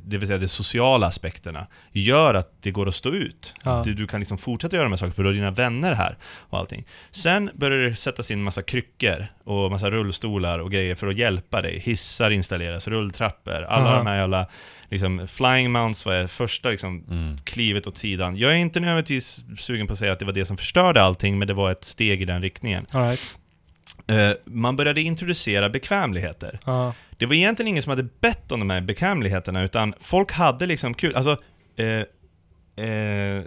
det 0.04 0.18
vill 0.18 0.28
säga 0.28 0.40
de 0.40 0.48
sociala 0.48 1.08
aspekterna, 1.08 1.68
gör 1.92 2.34
att 2.34 2.54
det 2.62 2.72
går 2.72 2.88
att 2.88 2.96
stå 2.96 3.10
ut. 3.10 3.54
Ja. 3.64 3.82
Du, 3.86 3.94
du 3.94 4.08
kan 4.08 4.20
liksom 4.20 4.38
fortsätta 4.38 4.76
göra 4.76 4.84
de 4.86 4.92
här 4.92 4.98
sakerna 4.98 5.14
för 5.14 5.24
du 5.24 5.30
har 5.30 5.34
dina 5.34 5.52
vänner 5.52 5.94
här 5.94 6.18
och 6.24 6.58
allting. 6.60 6.86
Sen 7.12 7.50
börjar 7.54 7.78
det 7.80 7.96
sättas 7.96 8.32
in 8.32 8.44
massa 8.44 8.62
kryckor 8.62 9.28
och 9.44 9.72
massa 9.72 9.90
rullstolar 9.90 10.60
och 10.60 10.72
grejer 10.72 10.96
för 10.96 11.08
att 11.08 11.18
hjälpa 11.18 11.62
dig. 11.62 11.80
Hissar 11.80 12.32
installeras, 12.32 12.88
rulltrappor, 12.88 13.64
alla 13.64 13.90
Aha. 13.90 13.98
de 13.98 14.08
här 14.08 14.18
jävla 14.18 14.48
liksom, 14.90 15.28
flying 15.28 15.72
mounts 15.72 16.06
var 16.06 16.28
första 16.28 16.70
liksom, 16.70 17.04
Mm. 17.10 17.38
klivet 17.38 17.88
åt 17.88 17.98
sidan. 17.98 18.38
Jag 18.38 18.52
är 18.52 18.56
inte 18.56 18.80
nödvändigtvis 18.80 19.44
sugen 19.58 19.88
på 19.88 19.94
att 19.94 20.00
säga 20.00 20.12
att 20.12 20.20
det 20.20 20.26
var 20.26 20.34
det 20.34 20.46
som 20.46 20.58
förstörde 20.58 21.02
allting, 21.02 21.40
men 21.40 21.48
det 21.48 21.54
var 21.54 21.72
ett 21.72 21.84
steg 21.84 22.22
i 22.22 22.26
den 22.26 22.42
riktningen. 22.42 22.86
All 22.92 23.02
right. 23.04 23.40
Eh, 24.10 24.32
man 24.46 24.76
började 24.76 25.02
introducera 25.02 25.70
bekvämligheter. 25.70 26.60
Ja. 26.66 26.94
Det 27.18 27.26
var 27.26 27.34
egentligen 27.34 27.68
ingen 27.68 27.84
som 27.84 27.90
hade 27.90 28.08
bett 28.22 28.52
om 28.52 28.60
de 28.60 28.70
här 28.70 28.82
bekvämligheterna, 28.82 29.64
utan 29.64 29.94
folk 30.00 30.32
hade 30.32 30.66
liksom 30.66 30.94
kul. 30.94 31.16
Alltså, 31.16 31.38
eh, 31.78 32.04
eh, 32.86 33.44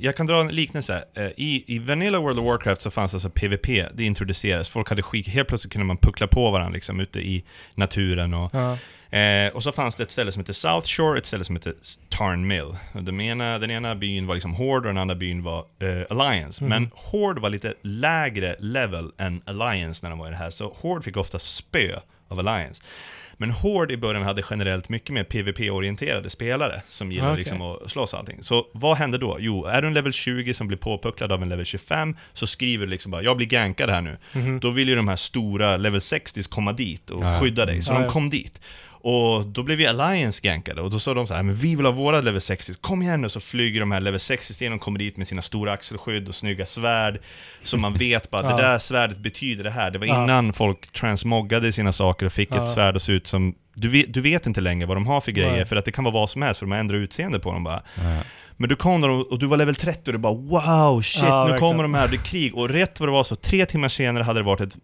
jag 0.00 0.16
kan 0.16 0.26
dra 0.26 0.40
en 0.40 0.48
liknelse. 0.48 1.04
Eh, 1.14 1.24
i, 1.36 1.64
I 1.66 1.78
Vanilla 1.78 2.18
World 2.20 2.38
of 2.38 2.44
Warcraft 2.44 2.82
så 2.82 2.90
fanns 2.90 3.14
alltså 3.14 3.30
PVP, 3.30 3.66
det 3.94 4.04
introducerades. 4.04 4.68
Folk 4.68 4.88
hade 4.88 5.02
skit, 5.02 5.28
helt 5.28 5.48
plötsligt 5.48 5.72
kunde 5.72 5.86
man 5.86 5.96
puckla 5.96 6.26
på 6.26 6.50
varandra 6.50 6.74
liksom, 6.74 7.00
ute 7.00 7.20
i 7.20 7.44
naturen. 7.74 8.34
Och, 8.34 8.50
Ja. 8.54 8.78
Eh, 9.12 9.52
och 9.54 9.62
så 9.62 9.72
fanns 9.72 9.94
det 9.96 10.02
ett 10.02 10.10
ställe 10.10 10.32
som 10.32 10.40
hette 10.40 10.54
South 10.54 10.86
Shore, 10.86 11.18
ett 11.18 11.26
ställe 11.26 11.44
som 11.44 11.56
hette 11.56 11.72
Tarn 12.08 12.46
Mill. 12.46 12.76
Och 12.92 13.02
Den 13.02 13.20
ena, 13.20 13.58
den 13.58 13.70
ena 13.70 13.94
byn 13.94 14.26
var 14.26 14.34
liksom 14.34 14.54
Horde 14.54 14.76
och 14.88 14.94
den 14.94 14.98
andra 14.98 15.14
byn 15.14 15.42
var 15.42 15.58
eh, 15.58 16.02
Alliance. 16.18 16.64
Mhm. 16.64 16.70
Men 16.70 16.90
Horde 16.94 17.40
var 17.40 17.50
lite 17.50 17.74
lägre 17.82 18.56
level 18.58 19.10
än 19.18 19.42
Alliance 19.46 20.04
när 20.06 20.10
de 20.10 20.18
var 20.18 20.26
i 20.26 20.30
det 20.30 20.36
här, 20.36 20.50
så 20.50 20.72
Horde 20.80 21.02
fick 21.04 21.16
ofta 21.16 21.38
spö 21.38 21.98
av 22.28 22.38
Alliance. 22.38 22.82
Men 23.36 23.50
Horde 23.50 23.94
i 23.94 23.96
början 23.96 24.22
hade 24.22 24.42
generellt 24.50 24.88
mycket 24.88 25.10
mer 25.14 25.24
PVP-orienterade 25.24 26.30
spelare 26.30 26.82
som 26.88 27.12
gillade 27.12 27.30
Okej. 27.32 27.38
liksom 27.38 27.62
att 27.62 27.90
slåss 27.90 28.12
och 28.12 28.18
allting. 28.18 28.42
Så 28.42 28.66
vad 28.72 28.96
händer 28.96 29.18
då? 29.18 29.36
Jo, 29.40 29.64
är 29.64 29.82
du 29.82 29.88
en 29.88 29.94
level 29.94 30.12
20 30.12 30.54
som 30.54 30.66
blir 30.68 30.78
påpucklad 30.78 31.32
av 31.32 31.42
en 31.42 31.48
level 31.48 31.64
25 31.64 32.16
så 32.32 32.46
skriver 32.46 32.86
du 32.86 32.90
liksom 32.90 33.12
bara 33.12 33.22
“Jag 33.22 33.36
blir 33.36 33.46
gankad 33.46 33.90
här 33.90 34.00
nu”. 34.00 34.16
Mhm. 34.32 34.60
Då 34.60 34.70
vill 34.70 34.88
ju 34.88 34.96
de 34.96 35.08
här 35.08 35.16
stora 35.16 35.76
level 35.76 36.00
60s 36.00 36.48
komma 36.50 36.72
dit 36.72 37.10
och 37.10 37.24
Ja, 37.24 37.34
ja. 37.34 37.40
skydda 37.40 37.66
dig, 37.66 37.82
så 37.82 37.92
Ja, 37.92 37.98
de 37.98 38.04
ja. 38.04 38.10
kom 38.10 38.30
dit. 38.30 38.60
Och 39.04 39.46
då 39.46 39.62
blev 39.62 39.80
ju 39.80 39.86
Alliance 39.86 40.40
gankade, 40.42 40.80
och 40.82 40.90
då 40.90 40.98
sa 40.98 41.14
de 41.14 41.26
så 41.26 41.34
här, 41.34 41.42
men 41.42 41.54
vi 41.54 41.74
vill 41.74 41.86
ha 41.86 41.92
våra 41.92 42.20
level 42.20 42.40
60 42.40 42.72
kom 42.80 43.02
igen 43.02 43.20
nu, 43.20 43.28
så 43.28 43.40
flyger 43.40 43.80
de 43.80 43.92
här 43.92 44.00
level 44.00 44.20
60 44.20 44.54
stenen 44.54 44.72
och 44.72 44.80
kommer 44.80 44.98
dit 44.98 45.16
med 45.16 45.28
sina 45.28 45.42
stora 45.42 45.72
axelskydd 45.72 46.28
och 46.28 46.34
snygga 46.34 46.66
svärd, 46.66 47.20
så 47.62 47.76
man 47.76 47.94
vet 47.94 48.30
bara, 48.30 48.42
Ja. 48.50 48.56
det 48.56 48.62
där 48.62 48.78
svärdet 48.78 49.18
betyder 49.18 49.64
det 49.64 49.70
här. 49.70 49.90
Det 49.90 49.98
var 49.98 50.06
Ja. 50.06 50.24
innan 50.24 50.52
folk 50.52 50.92
transmoggade 50.92 51.72
sina 51.72 51.92
saker 51.92 52.26
och 52.26 52.32
fick 52.32 52.48
Ja. 52.54 52.62
ett 52.64 52.70
svärd 52.70 52.96
att 52.96 53.02
se 53.02 53.12
ut 53.12 53.26
som, 53.26 53.54
du 53.74 53.88
vet, 53.88 54.14
du 54.14 54.20
vet 54.20 54.46
inte 54.46 54.60
längre 54.60 54.86
vad 54.86 54.96
de 54.96 55.06
har 55.06 55.20
för 55.20 55.32
grejer, 55.32 55.52
Nej. 55.56 55.64
för 55.66 55.76
att 55.76 55.84
det 55.84 55.92
kan 55.92 56.04
vara 56.04 56.14
vad 56.14 56.30
som 56.30 56.42
helst, 56.42 56.58
för 56.58 56.66
de 56.66 56.70
har 56.72 56.78
ändrat 56.78 56.96
utseende 56.98 57.38
på 57.40 57.52
dem 57.52 57.64
bara. 57.64 57.82
Ja. 57.96 58.22
Men 58.56 58.68
du 58.68 58.76
kom 58.76 59.00
där 59.00 59.08
och 59.10 59.32
och 59.32 59.38
du 59.38 59.46
var 59.46 59.56
level 59.56 59.74
30 59.74 60.00
och 60.06 60.12
du 60.12 60.18
bara 60.18 60.34
wow, 60.34 61.02
shit, 61.02 61.22
nu 61.22 61.28
verkligen. 61.28 61.58
kommer 61.60 61.82
de 61.82 61.94
här, 61.94 62.08
det 62.08 62.16
är 62.16 62.24
krig. 62.24 62.54
Och 62.54 62.68
rätt 62.68 63.00
vad 63.00 63.08
det 63.08 63.12
var 63.12 63.24
så, 63.24 63.36
tre 63.36 63.66
timmar 63.66 63.88
senare 63.88 64.24
hade 64.24 64.40
det 64.40 64.44
varit 64.44 64.60
ett 64.60 64.76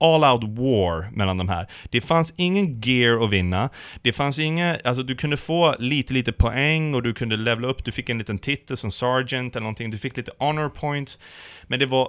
all 0.00 0.24
out 0.24 0.44
war 0.44 1.10
mellan 1.12 1.38
de 1.38 1.48
här. 1.48 1.66
Det 1.90 2.00
fanns 2.00 2.34
ingen 2.36 2.80
gear 2.80 3.24
att 3.24 3.30
vinna, 3.30 3.70
det 4.02 4.12
fanns 4.12 4.38
inga, 4.38 4.78
alltså 4.84 5.02
du 5.02 5.16
kunde 5.16 5.36
få 5.36 5.74
lite, 5.78 6.14
lite 6.14 6.32
poäng 6.32 6.94
och 6.94 7.02
du 7.02 7.14
kunde 7.14 7.36
levela 7.36 7.68
upp, 7.68 7.84
du 7.84 7.92
fick 7.92 8.08
en 8.08 8.18
liten 8.18 8.38
titel 8.38 8.76
som 8.76 8.90
sergeant 8.90 9.56
eller 9.56 9.64
någonting, 9.64 9.90
du 9.90 9.98
fick 9.98 10.16
lite 10.16 10.32
honor 10.38 10.68
points, 10.68 11.18
men 11.66 11.78
det 11.78 11.86
var 11.86 12.08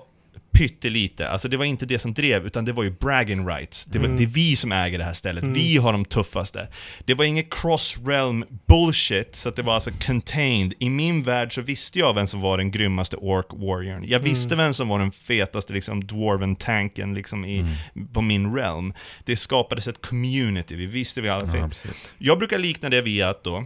pyttelite. 0.56 1.30
Alltså 1.30 1.48
det 1.48 1.58
var 1.58 1.66
inte 1.66 1.86
det 1.86 2.00
som 2.00 2.14
drev, 2.14 2.46
utan 2.46 2.66
det 2.66 2.74
var 2.74 2.84
ju 2.84 2.90
bragging 2.92 3.48
rights. 3.48 3.86
Det, 3.86 4.00
var, 4.00 4.06
Mm. 4.06 4.18
det 4.18 4.24
är 4.24 4.28
vi 4.28 4.56
som 4.56 4.72
äger 4.72 4.98
det 4.98 5.04
här 5.04 5.14
stället. 5.14 5.44
Mm. 5.44 5.54
Vi 5.54 5.78
har 5.78 5.92
de 5.92 6.06
tuffaste. 6.06 6.68
Det 7.06 7.14
var 7.14 7.26
inget 7.26 7.50
cross-realm 7.54 8.44
bullshit, 8.68 9.36
så 9.36 9.50
att 9.50 9.56
det 9.56 9.62
var 9.62 9.74
alltså 9.74 9.92
contained. 10.06 10.74
I 10.80 10.90
min 10.90 11.24
värld 11.24 11.56
så 11.56 11.62
visste 11.62 12.00
jag 12.00 12.14
vem 12.14 12.28
som 12.28 12.42
var 12.42 12.58
den 12.58 12.72
grymmaste 12.72 13.16
ork 13.16 13.46
warriorn. 13.54 14.04
Jag 14.08 14.20
visste 14.20 14.54
Mm. 14.54 14.66
vem 14.66 14.74
som 14.74 14.88
var 14.88 15.00
den 15.00 15.12
fetaste 15.12 15.74
liksom 15.74 16.08
dwarven 16.08 16.56
tanken 16.56 17.14
liksom 17.14 17.46
i, 17.46 17.60
Mm. 17.60 18.08
på 18.14 18.22
min 18.22 18.56
realm. 18.56 18.94
Det 19.26 19.36
skapades 19.38 19.88
ett 19.88 20.02
community, 20.02 20.76
vi 20.76 20.86
visste 20.86 21.22
vi 21.22 21.30
alla 21.30 21.58
Ja, 21.58 21.70
jag 22.18 22.38
brukar 22.38 22.58
likna 22.58 22.90
det 22.90 23.02
vid 23.02 23.24
att 23.24 23.44
då, 23.44 23.66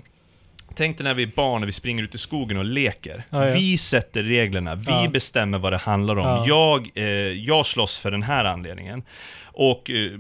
Tänk 0.76 0.98
dig 0.98 1.04
när 1.04 1.14
vi 1.14 1.24
är 1.24 1.32
barn 1.36 1.62
och 1.62 1.68
vi 1.68 1.72
springer 1.72 2.04
ut 2.04 2.16
i 2.16 2.18
skogen 2.18 2.58
och 2.58 2.66
leker. 2.66 3.24
Ja, 3.30 3.48
ja. 3.48 3.54
Vi 3.54 3.78
sätter 3.78 4.24
reglerna, 4.24 4.76
vi 4.76 4.84
Ja. 4.88 5.10
bestämmer 5.10 5.58
vad 5.60 5.74
det 5.74 5.78
handlar 5.78 6.16
om. 6.16 6.26
Ja. 6.26 6.46
Jag, 6.48 6.90
eh, 6.96 7.04
jag 7.32 7.66
slåss 7.66 7.98
för 7.98 8.12
den 8.12 8.24
här 8.24 8.46
anledningen. 8.46 9.04
Och 9.44 9.90
eh, 9.90 10.12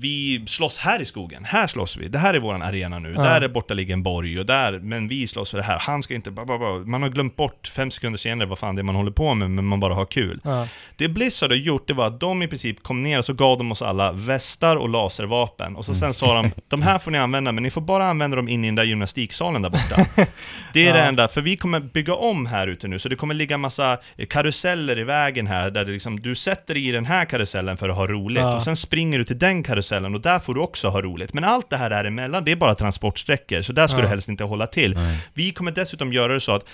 vi 0.00 0.44
slåss 0.46 0.78
här 0.78 1.02
i 1.02 1.04
skogen, 1.04 1.44
här 1.44 1.66
slåss 1.66 1.96
vi. 1.96 2.08
Det 2.08 2.18
här 2.18 2.34
är 2.34 2.38
våran 2.38 2.62
arena 2.62 2.98
nu. 2.98 3.12
Ja. 3.16 3.22
Där 3.22 3.40
är 3.40 3.48
borta 3.48 3.74
ligger 3.74 3.92
en 3.92 4.02
borg 4.02 4.38
och 4.40 4.46
där, 4.46 4.78
men 4.78 5.08
vi 5.08 5.26
slåss 5.26 5.50
för 5.50 5.58
det 5.58 5.64
här. 5.64 5.78
Han 5.78 6.02
ska 6.02 6.14
inte... 6.14 6.30
ba, 6.30 6.44
ba, 6.44 6.58
ba. 6.58 6.78
Man 6.78 7.02
har 7.02 7.08
glömt 7.08 7.36
bort 7.36 7.70
fem 7.74 7.90
sekunder 7.90 8.18
senare 8.18 8.48
vad 8.48 8.58
fan 8.58 8.74
det 8.76 8.80
är 8.80 8.84
man 8.84 8.94
håller 8.94 9.10
på 9.10 9.34
med, 9.34 9.50
men 9.50 9.64
man 9.66 9.80
bara 9.80 9.94
har 9.94 10.04
kul. 10.04 10.40
Ja. 10.44 10.68
Det 10.96 11.08
Blizzard 11.08 11.50
har 11.50 11.56
gjort, 11.56 11.88
det 11.88 11.94
var 11.94 12.06
att 12.06 12.20
de 12.20 12.42
i 12.42 12.48
princip 12.48 12.82
kom 12.82 13.02
ner 13.02 13.18
och 13.18 13.24
så 13.24 13.32
gav 13.32 13.58
de 13.58 13.72
oss 13.72 13.82
alla 13.82 14.12
västar 14.12 14.76
och 14.76 14.88
laservapen. 14.88 15.76
Och 15.76 15.84
så 15.84 15.94
sen 15.94 16.14
sa 16.14 16.34
de, 16.42 16.50
de 16.68 16.82
här 16.82 16.98
får 16.98 17.10
ni 17.10 17.18
använda, 17.18 17.52
men 17.52 17.62
ni 17.62 17.70
får 17.70 17.80
bara 17.80 18.08
använda 18.08 18.36
dem 18.36 18.48
in 18.48 18.64
i 18.64 18.68
den 18.68 18.74
där 18.74 18.84
gymnastiksalen 18.84 19.62
där 19.62 19.70
borta. 19.70 20.06
Det 20.72 20.86
är 20.88 20.92
det 20.92 20.98
Ja. 20.98 21.04
enda, 21.04 21.28
för 21.28 21.40
vi 21.40 21.56
kommer 21.56 21.80
bygga 21.80 22.14
om 22.14 22.46
här 22.46 22.66
ute 22.66 22.88
nu, 22.88 22.98
så 22.98 23.08
det 23.08 23.16
kommer 23.16 23.34
ligga 23.34 23.58
massa 23.58 23.98
karuseller 24.28 24.98
i 24.98 25.04
vägen 25.04 25.46
här, 25.46 25.70
där 25.70 25.84
det 25.84 25.92
liksom, 25.92 26.20
du 26.20 26.34
sätter 26.34 26.74
dig 26.74 26.88
i 26.88 26.90
den 26.92 27.06
här 27.06 27.24
karusellen 27.24 27.76
för 27.76 27.88
att 27.88 27.96
ha 27.96 28.06
roligt, 28.06 28.44
och 28.44 28.62
sen 28.62 28.76
springer 28.76 29.18
du 29.18 29.24
till 29.24 29.38
den 29.38 29.62
karusellen, 29.62 29.85
och 29.92 30.20
där 30.20 30.38
får 30.38 30.54
du 30.54 30.60
också 30.60 30.88
ha 30.88 31.02
roligt. 31.02 31.32
Men 31.34 31.44
allt 31.44 31.70
det 31.70 31.76
här 31.76 31.90
däremellan, 31.90 32.44
det 32.44 32.52
är 32.52 32.56
bara 32.56 32.74
transportsträckor, 32.74 33.62
så 33.62 33.72
där 33.72 33.86
ska 33.86 33.96
Ja. 33.98 34.02
du 34.02 34.08
helst 34.08 34.28
inte 34.28 34.44
hålla 34.44 34.66
till. 34.66 34.94
Nej. 34.94 35.18
Vi 35.34 35.50
kommer 35.50 35.70
dessutom 35.72 36.12
göra 36.12 36.32
det 36.32 36.40
så 36.40 36.52
att 36.54 36.64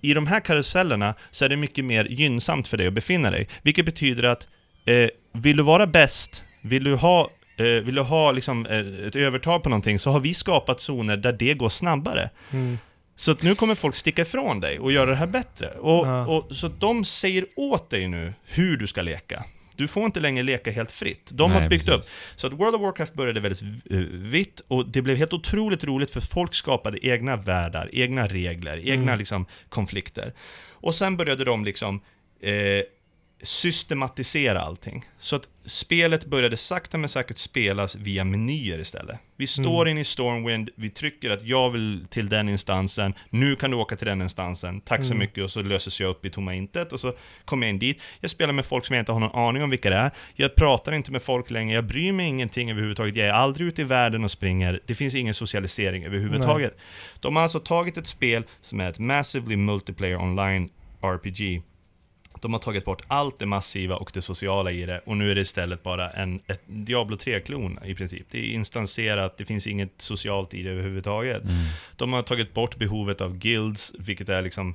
i 0.00 0.14
de 0.14 0.26
här 0.26 0.40
karusellerna 0.40 1.14
så 1.30 1.44
är 1.44 1.48
det 1.48 1.56
mycket 1.56 1.84
mer 1.84 2.04
gynnsamt 2.04 2.68
för 2.68 2.76
dig 2.76 2.86
att 2.86 2.92
befinna 2.92 3.30
dig. 3.30 3.48
Vilket 3.62 3.86
betyder 3.86 4.24
att 4.24 4.46
eh, 4.84 5.08
vill 5.32 5.56
du 5.56 5.62
vara 5.62 5.86
bäst, 5.86 6.42
vill 6.62 6.84
du 6.84 6.94
ha 6.94 7.30
eh, 7.56 7.64
vill 7.64 7.94
du 7.94 8.02
ha 8.02 8.32
liksom, 8.32 8.66
eh, 8.66 9.06
ett 9.06 9.16
övertag 9.16 9.62
på 9.62 9.68
någonting 9.68 9.98
så 9.98 10.10
har 10.10 10.20
vi 10.20 10.34
skapat 10.34 10.80
zoner 10.80 11.16
där 11.16 11.32
det 11.32 11.54
går 11.54 11.68
snabbare. 11.68 12.30
Mm. 12.52 12.78
Så 13.16 13.30
att 13.30 13.42
nu 13.42 13.54
kommer 13.54 13.74
folk 13.74 13.96
sticka 13.96 14.22
ifrån 14.22 14.60
dig 14.60 14.78
och 14.78 14.92
göra 14.92 15.10
det 15.10 15.16
här 15.16 15.26
bättre. 15.26 15.68
Och, 15.70 16.06
Ja. 16.06 16.26
och, 16.26 16.56
så 16.56 16.66
att 16.66 16.80
de 16.80 17.04
säger 17.04 17.44
åt 17.56 17.90
dig 17.90 18.08
nu 18.08 18.34
hur 18.44 18.76
du 18.76 18.86
ska 18.86 19.02
leka. 19.02 19.44
Du 19.78 19.88
får 19.88 20.04
inte 20.04 20.20
längre 20.20 20.42
leka 20.42 20.70
helt 20.70 20.92
fritt. 20.92 21.30
De 21.30 21.50
Nej, 21.50 21.62
har 21.62 21.68
byggt 21.68 21.86
precis. 21.86 22.10
upp. 22.10 22.14
Så 22.36 22.46
att 22.46 22.52
World 22.52 22.74
of 22.74 22.80
Warcraft 22.80 23.14
började 23.14 23.40
väldigt 23.40 23.62
eh, 23.90 23.98
vitt 24.12 24.60
och 24.68 24.88
det 24.88 25.02
blev 25.02 25.16
helt 25.16 25.32
otroligt 25.32 25.84
roligt 25.84 26.10
för 26.10 26.20
folk 26.20 26.54
skapade 26.54 27.06
egna 27.06 27.36
världar, 27.36 27.90
egna 27.92 28.26
regler, 28.26 28.78
egna 28.78 29.02
Mm. 29.02 29.18
liksom, 29.18 29.46
konflikter. 29.68 30.32
Och 30.70 30.94
sen 30.94 31.16
började 31.16 31.44
de 31.44 31.64
liksom 31.64 32.00
eh, 32.40 32.52
systematisera 33.42 34.60
allting. 34.60 35.04
Så 35.18 35.36
att 35.36 35.48
spelet 35.64 36.24
började 36.26 36.56
sakta 36.56 36.98
men 36.98 37.08
säkert 37.08 37.36
spelas 37.36 37.96
via 37.96 38.24
menyer 38.24 38.78
istället. 38.78 39.18
Vi 39.36 39.46
står 39.46 39.82
Mm. 39.82 39.90
inne 39.90 40.00
i 40.00 40.04
Stormwind, 40.04 40.70
vi 40.74 40.90
trycker 40.90 41.30
att 41.30 41.42
jag 41.46 41.70
vill 41.70 42.06
till 42.10 42.28
den 42.28 42.48
instansen, 42.48 43.14
nu 43.30 43.56
kan 43.56 43.70
du 43.70 43.76
åka 43.76 43.96
till 43.96 44.06
den 44.06 44.22
instansen, 44.22 44.80
tack 44.80 45.00
så 45.00 45.06
Mm. 45.06 45.18
mycket, 45.18 45.44
och 45.44 45.50
så 45.50 45.62
löses 45.62 46.00
jag 46.00 46.10
upp 46.10 46.24
i 46.24 46.30
tomma 46.30 46.54
intet, 46.54 46.92
och 46.92 47.00
så 47.00 47.14
kommer 47.44 47.66
jag 47.66 47.70
in 47.74 47.78
dit. 47.78 48.02
Jag 48.20 48.30
spelar 48.30 48.52
med 48.52 48.66
folk 48.66 48.86
som 48.86 48.94
jag 48.96 49.00
inte 49.02 49.12
har 49.12 49.20
någon 49.20 49.38
aning 49.48 49.62
om 49.62 49.70
vilka 49.70 49.90
det 49.90 49.96
är, 49.96 50.10
jag 50.34 50.54
pratar 50.54 50.92
inte 50.92 51.12
med 51.12 51.22
folk 51.22 51.50
längre, 51.50 51.74
jag 51.74 51.84
bryr 51.86 52.12
mig 52.12 52.26
ingenting 52.26 52.70
överhuvudtaget, 52.70 53.16
jag 53.16 53.26
är 53.26 53.32
aldrig 53.32 53.66
ute 53.68 53.80
i 53.80 53.84
världen 53.84 54.24
och 54.24 54.30
springer, 54.30 54.80
det 54.86 54.94
finns 54.94 55.14
ingen 55.14 55.34
socialisering 55.34 56.04
överhuvudtaget. 56.04 56.76
De 57.20 57.36
har 57.36 57.42
alltså 57.42 57.60
tagit 57.60 57.96
ett 57.96 58.06
spel 58.06 58.44
som 58.60 58.80
är 58.80 58.90
ett 58.90 58.98
Massively 58.98 59.56
Multiplayer 59.56 60.16
Online 60.16 60.68
RPG, 61.02 61.62
de 62.42 62.52
har 62.52 62.60
tagit 62.60 62.84
bort 62.84 63.02
allt 63.08 63.38
det 63.38 63.46
massiva 63.46 63.96
och 63.96 64.10
det 64.14 64.22
sociala 64.22 64.72
i 64.72 64.86
det 64.86 65.00
och 65.06 65.16
nu 65.16 65.30
är 65.30 65.34
det 65.34 65.40
istället 65.40 65.82
bara 65.82 66.10
en, 66.10 66.40
ett 66.46 66.62
Diablo 66.66 67.16
3-klon 67.16 67.78
i 67.84 67.94
princip. 67.94 68.26
Det 68.30 68.38
är 68.38 68.52
instanserat, 68.52 69.38
det 69.38 69.44
finns 69.44 69.66
inget 69.66 69.92
socialt 69.96 70.54
i 70.54 70.62
det 70.62 70.70
överhuvudtaget. 70.70 71.42
Mm. 71.42 71.56
De 71.96 72.12
har 72.12 72.22
tagit 72.22 72.54
bort 72.54 72.76
behovet 72.76 73.20
av 73.20 73.36
guilds, 73.36 73.92
vilket 73.98 74.28
är 74.28 74.42
liksom 74.42 74.74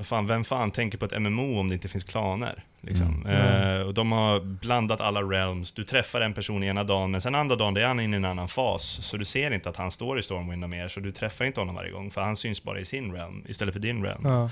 fan, 0.00 0.26
vem 0.26 0.44
fan 0.44 0.70
tänker 0.70 0.98
på 0.98 1.04
ett 1.04 1.22
MMO 1.22 1.60
om 1.60 1.68
det 1.68 1.74
inte 1.74 1.88
finns 1.88 2.04
klaner? 2.04 2.64
Liksom. 2.80 3.26
Mm. 3.26 3.80
Eh, 3.80 3.86
och 3.86 3.94
de 3.94 4.12
har 4.12 4.40
blandat 4.40 5.00
alla 5.00 5.22
realms. 5.22 5.72
Du 5.72 5.84
träffar 5.84 6.20
en 6.20 6.34
person 6.34 6.64
ena 6.64 6.84
dagen, 6.84 7.10
men 7.10 7.20
sen 7.20 7.34
andra 7.34 7.56
dagen 7.56 7.76
är 7.76 7.86
han 7.86 8.00
inne 8.00 8.16
i 8.16 8.18
en 8.18 8.24
annan 8.24 8.48
fas. 8.48 8.98
Så 9.02 9.16
du 9.16 9.24
ser 9.24 9.50
inte 9.50 9.68
att 9.68 9.76
han 9.76 9.90
står 9.90 10.18
i 10.18 10.22
Stormwind 10.22 10.68
mer, 10.68 10.88
så 10.88 11.00
du 11.00 11.12
träffar 11.12 11.44
inte 11.44 11.60
honom 11.60 11.74
varje 11.74 11.90
gång, 11.90 12.10
för 12.10 12.20
han 12.20 12.36
syns 12.36 12.62
bara 12.62 12.80
i 12.80 12.84
sin 12.84 13.12
realm 13.12 13.44
istället 13.48 13.74
för 13.74 13.80
din 13.80 14.04
realm. 14.04 14.22
Ja. 14.24 14.50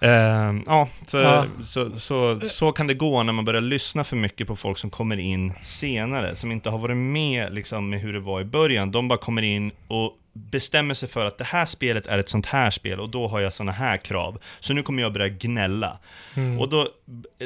Ehm, 0.00 0.62
ja, 0.66 0.88
så, 1.06 1.18
Ja. 1.18 1.46
Så, 1.62 1.96
så, 1.96 2.40
så 2.40 2.72
kan 2.72 2.86
det 2.86 2.94
gå 2.94 3.22
när 3.22 3.32
man 3.32 3.44
börjar 3.44 3.60
lyssna 3.60 4.04
för 4.04 4.16
mycket 4.16 4.46
på 4.46 4.56
folk 4.56 4.78
som 4.78 4.90
kommer 4.90 5.18
in 5.18 5.52
senare, 5.62 6.36
som 6.36 6.52
inte 6.52 6.70
har 6.70 6.78
varit 6.78 6.96
med 6.96 7.54
liksom, 7.54 7.90
med 7.90 8.00
hur 8.00 8.12
det 8.12 8.20
var 8.20 8.40
i 8.40 8.44
början. 8.44 8.90
De 8.90 9.08
bara 9.08 9.18
kommer 9.18 9.42
in 9.42 9.72
och 9.88 10.12
bestämmer 10.32 10.94
sig 10.94 11.08
för 11.08 11.26
att 11.26 11.38
det 11.38 11.44
här 11.44 11.66
spelet 11.66 12.06
är 12.06 12.18
ett 12.18 12.28
sånt 12.28 12.46
här 12.46 12.70
spel 12.70 13.00
och 13.00 13.08
då 13.08 13.28
har 13.28 13.40
jag 13.40 13.54
såna 13.54 13.72
här 13.72 13.96
krav. 13.96 14.38
Så 14.60 14.72
nu 14.72 14.82
kommer 14.82 15.02
jag 15.02 15.12
börja 15.12 15.28
gnälla. 15.28 15.98
Mm. 16.34 16.60
Och 16.60 16.68
då, 16.68 16.88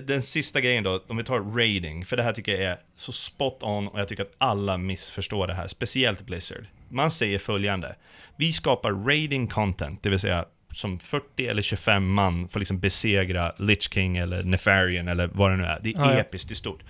den 0.07 0.23
sista 0.23 0.61
grejen 0.61 0.85
då, 0.85 1.03
om 1.07 1.17
vi 1.17 1.25
tar 1.25 1.57
raiding, 1.57 2.05
för 2.05 2.17
det 2.17 2.23
här 2.23 2.33
tycker 2.33 2.53
jag 2.53 2.63
är 2.63 2.77
så 2.95 3.13
spot 3.13 3.63
on 3.63 3.89
och 3.89 4.01
jag 4.01 4.09
tycker 4.09 4.23
att 4.23 4.35
alla 4.39 4.79
missförstår 4.79 5.47
det 5.47 5.55
här, 5.55 5.69
speciellt 5.69 6.21
Blizzard. 6.21 6.67
Man 6.89 7.11
säger 7.11 7.39
följande, 7.39 7.97
vi 8.37 8.53
skapar 8.53 9.07
raiding 9.07 9.47
content, 9.47 10.03
det 10.03 10.09
vill 10.09 10.19
säga 10.19 10.45
som 10.73 10.99
40 10.99 11.47
eller 11.47 11.63
25 11.63 12.13
man 12.13 12.49
får 12.49 12.61
liksom 12.61 12.79
besegra 12.81 13.53
Lich 13.59 13.91
King 13.93 14.17
eller 14.17 14.43
Nefarian 14.43 15.09
eller 15.09 15.31
vad 15.33 15.51
det 15.51 15.57
nu 15.57 15.65
är. 15.65 15.79
Det 15.83 15.89
är 15.91 15.99
Ja, 15.99 16.13
ja. 16.13 16.19
episkt, 16.19 16.49
det 16.49 16.53
är 16.53 16.57
stort. 16.57 16.81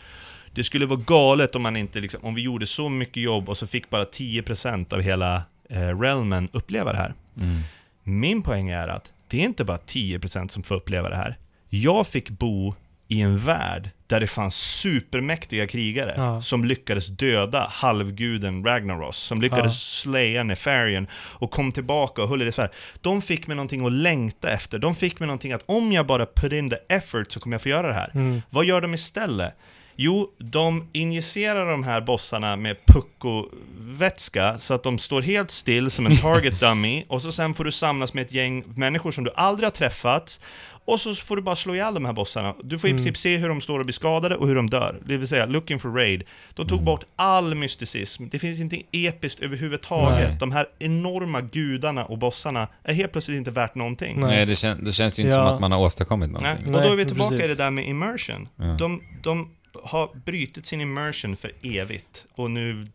Det 0.54 0.64
skulle 0.64 0.86
vara 0.86 1.00
galet 1.06 1.54
om 1.56 1.62
man 1.62 1.76
inte 1.76 2.00
liksom, 2.00 2.24
om 2.24 2.34
vi 2.34 2.42
gjorde 2.42 2.66
så 2.66 2.88
mycket 2.88 3.22
jobb 3.22 3.48
och 3.48 3.56
så 3.56 3.66
fick 3.66 3.90
bara 3.90 4.04
10% 4.04 4.94
av 4.94 5.00
hela 5.00 5.42
eh, 5.70 6.00
realmen 6.00 6.48
uppleva 6.52 6.92
det 6.92 6.98
här. 6.98 7.14
Mm. 7.40 7.60
Min 8.02 8.42
poäng 8.42 8.68
är 8.70 8.88
att 8.88 9.12
det 9.28 9.40
är 9.40 9.44
inte 9.44 9.64
bara 9.64 9.78
10% 9.78 10.48
som 10.48 10.62
får 10.62 10.74
uppleva 10.74 11.08
det 11.08 11.16
här. 11.16 11.38
Jag 11.68 12.06
fick 12.06 12.30
bo 12.30 12.74
i 13.12 13.20
en 13.20 13.38
värld 13.38 13.90
där 14.06 14.20
det 14.20 14.26
fanns 14.26 14.54
supermäktiga 14.56 15.66
krigare 15.66 16.14
Ja. 16.16 16.40
som 16.40 16.64
lyckades 16.64 17.06
döda 17.06 17.66
halvguden 17.72 18.64
Ragnaros, 18.64 19.16
som 19.16 19.40
lyckades 19.40 19.64
Ja. 19.64 19.70
slaya 20.02 20.42
Nefarian 20.42 21.06
och 21.14 21.50
kom 21.50 21.72
tillbaka 21.72 22.22
och 22.22 22.28
höll 22.28 22.38
det 22.38 22.52
så 22.52 22.62
här. 22.62 22.70
De 23.00 23.22
fick 23.22 23.46
mig 23.46 23.56
någonting 23.56 23.86
att 23.86 23.92
längta 23.92 24.50
efter. 24.50 24.78
De 24.78 24.94
fick 24.94 25.20
mig 25.20 25.26
någonting 25.26 25.52
att 25.52 25.62
om 25.66 25.92
jag 25.92 26.06
bara 26.06 26.26
put 26.26 26.52
in 26.52 26.70
the 26.70 26.76
effort 26.88 27.32
så 27.32 27.40
kommer 27.40 27.54
jag 27.54 27.62
få 27.62 27.68
göra 27.68 27.86
det 27.88 27.94
här. 27.94 28.10
Mm. 28.14 28.42
Vad 28.50 28.64
gör 28.64 28.80
de 28.80 28.94
istället? 28.94 29.54
Jo, 29.96 30.30
de 30.38 30.88
injicerar 30.92 31.70
de 31.70 31.84
här 31.84 32.00
bossarna 32.00 32.56
med 32.56 32.76
pucko-vätska 32.86 34.58
så 34.58 34.74
att 34.74 34.82
de 34.82 34.98
står 34.98 35.22
helt 35.22 35.50
still 35.50 35.90
som 35.90 36.06
en 36.06 36.16
target 36.16 36.60
dummy 36.60 37.04
och 37.08 37.22
så 37.22 37.32
sen 37.32 37.54
får 37.54 37.64
du 37.64 37.72
samlas 37.72 38.14
med 38.14 38.22
ett 38.26 38.32
gäng 38.32 38.64
människor 38.76 39.10
som 39.12 39.24
du 39.24 39.30
aldrig 39.36 39.66
har 39.66 39.70
träffat 39.70 40.40
och 40.84 41.00
så 41.00 41.14
får 41.14 41.36
du 41.36 41.42
bara 41.42 41.56
slå 41.56 41.74
ihjäl 41.74 41.94
de 41.94 42.04
här 42.04 42.12
bossarna. 42.12 42.54
Du 42.64 42.78
får 42.78 42.88
i 42.88 42.90
Mm. 42.90 43.02
princip 43.04 43.16
se 43.16 43.36
hur 43.36 43.48
de 43.48 43.60
står 43.60 43.78
och 43.78 43.84
blir 43.84 43.92
skadade 43.92 44.36
och 44.36 44.48
hur 44.48 44.54
de 44.54 44.70
dör. 44.70 45.00
Det 45.06 45.16
vill 45.16 45.28
säga, 45.28 45.46
looking 45.46 45.78
for 45.78 45.90
raid. 45.92 46.24
De 46.54 46.66
tog 46.66 46.72
Mm. 46.78 46.84
bort 46.84 47.04
all 47.16 47.54
mysticism. 47.54 48.24
Det 48.30 48.38
finns 48.38 48.60
inte 48.60 48.82
episkt 48.92 49.40
överhuvudtaget. 49.40 50.28
Nej. 50.28 50.36
De 50.40 50.52
här 50.52 50.66
enorma 50.78 51.40
gudarna 51.40 52.04
och 52.04 52.18
bossarna 52.18 52.68
är 52.84 52.94
helt 52.94 53.12
plötsligt 53.12 53.36
inte 53.36 53.50
värt 53.50 53.74
någonting. 53.74 54.20
Nej. 54.20 54.30
Nej, 54.36 54.46
det, 54.46 54.56
kän, 54.56 54.84
det 54.84 54.92
känns 54.92 55.18
ju 55.18 55.22
inte 55.22 55.34
Ja. 55.36 55.46
som 55.46 55.54
att 55.54 55.60
man 55.60 55.72
har 55.72 55.78
åstadkommit 55.78 56.30
Nej. 56.30 56.42
någonting. 56.42 56.74
Och 56.74 56.80
då 56.80 56.86
är 56.86 56.90
vi 56.90 56.96
Nej, 56.96 57.06
tillbaka 57.06 57.30
precis. 57.30 57.44
i 57.50 57.54
det 57.54 57.64
där 57.64 57.70
med 57.70 57.84
immersion. 57.88 58.48
Ja. 58.56 58.64
De, 58.64 59.02
de 59.22 59.50
har 59.84 60.10
brutit 60.24 60.66
sin 60.66 60.80
immersion 60.80 61.36
för 61.36 61.52
evigt 61.62 62.24
och 62.36 62.50
nu 62.50 62.86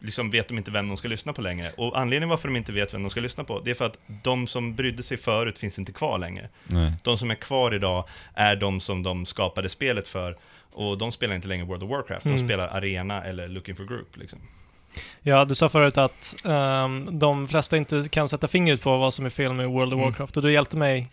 liksom 0.00 0.30
vet 0.30 0.48
de 0.48 0.58
inte 0.58 0.70
vem 0.70 0.88
de 0.88 0.96
ska 0.96 1.08
lyssna 1.08 1.32
på 1.32 1.42
längre. 1.42 1.72
Och 1.76 1.98
anledningen 1.98 2.28
varför 2.28 2.48
de 2.48 2.56
inte 2.56 2.72
vet 2.72 2.94
vem 2.94 3.02
de 3.02 3.10
ska 3.10 3.20
lyssna 3.20 3.44
på, 3.44 3.60
det 3.60 3.70
är 3.70 3.74
för 3.74 3.84
att 3.84 3.98
de 4.22 4.46
som 4.46 4.74
brydde 4.74 5.02
sig 5.02 5.16
förut 5.16 5.58
finns 5.58 5.78
inte 5.78 5.92
kvar 5.92 6.18
längre. 6.18 6.48
Nej. 6.66 6.92
De 7.02 7.18
som 7.18 7.30
är 7.30 7.34
kvar 7.34 7.74
idag 7.74 8.04
är 8.34 8.56
de 8.56 8.80
som 8.80 9.02
de 9.02 9.26
skapade 9.26 9.68
spelet 9.68 10.08
för. 10.08 10.36
Och 10.72 10.98
de 10.98 11.12
spelar 11.12 11.34
inte 11.34 11.48
längre 11.48 11.64
World 11.64 11.82
of 11.82 11.90
Warcraft, 11.90 12.24
de 12.24 12.28
Mm. 12.34 12.48
spelar 12.48 12.68
Arena 12.68 13.24
eller 13.24 13.48
Looking 13.48 13.76
for 13.76 13.84
Group. 13.84 14.16
Liksom. 14.16 14.38
Ja, 15.22 15.44
du 15.44 15.54
sa 15.54 15.68
förut 15.68 15.98
att 15.98 16.36
ehm, 16.44 17.18
de 17.18 17.48
flesta 17.48 17.76
inte 17.76 18.08
kan 18.10 18.28
sätta 18.28 18.48
fingret 18.48 18.82
på 18.82 18.96
vad 18.96 19.14
som 19.14 19.26
är 19.26 19.30
fel 19.30 19.52
med 19.52 19.68
World 19.68 19.92
of 19.92 19.98
Mm. 19.98 20.04
Warcraft 20.10 20.36
och 20.36 20.42
du 20.42 20.52
hjälpte 20.52 20.76
mig 20.76 21.08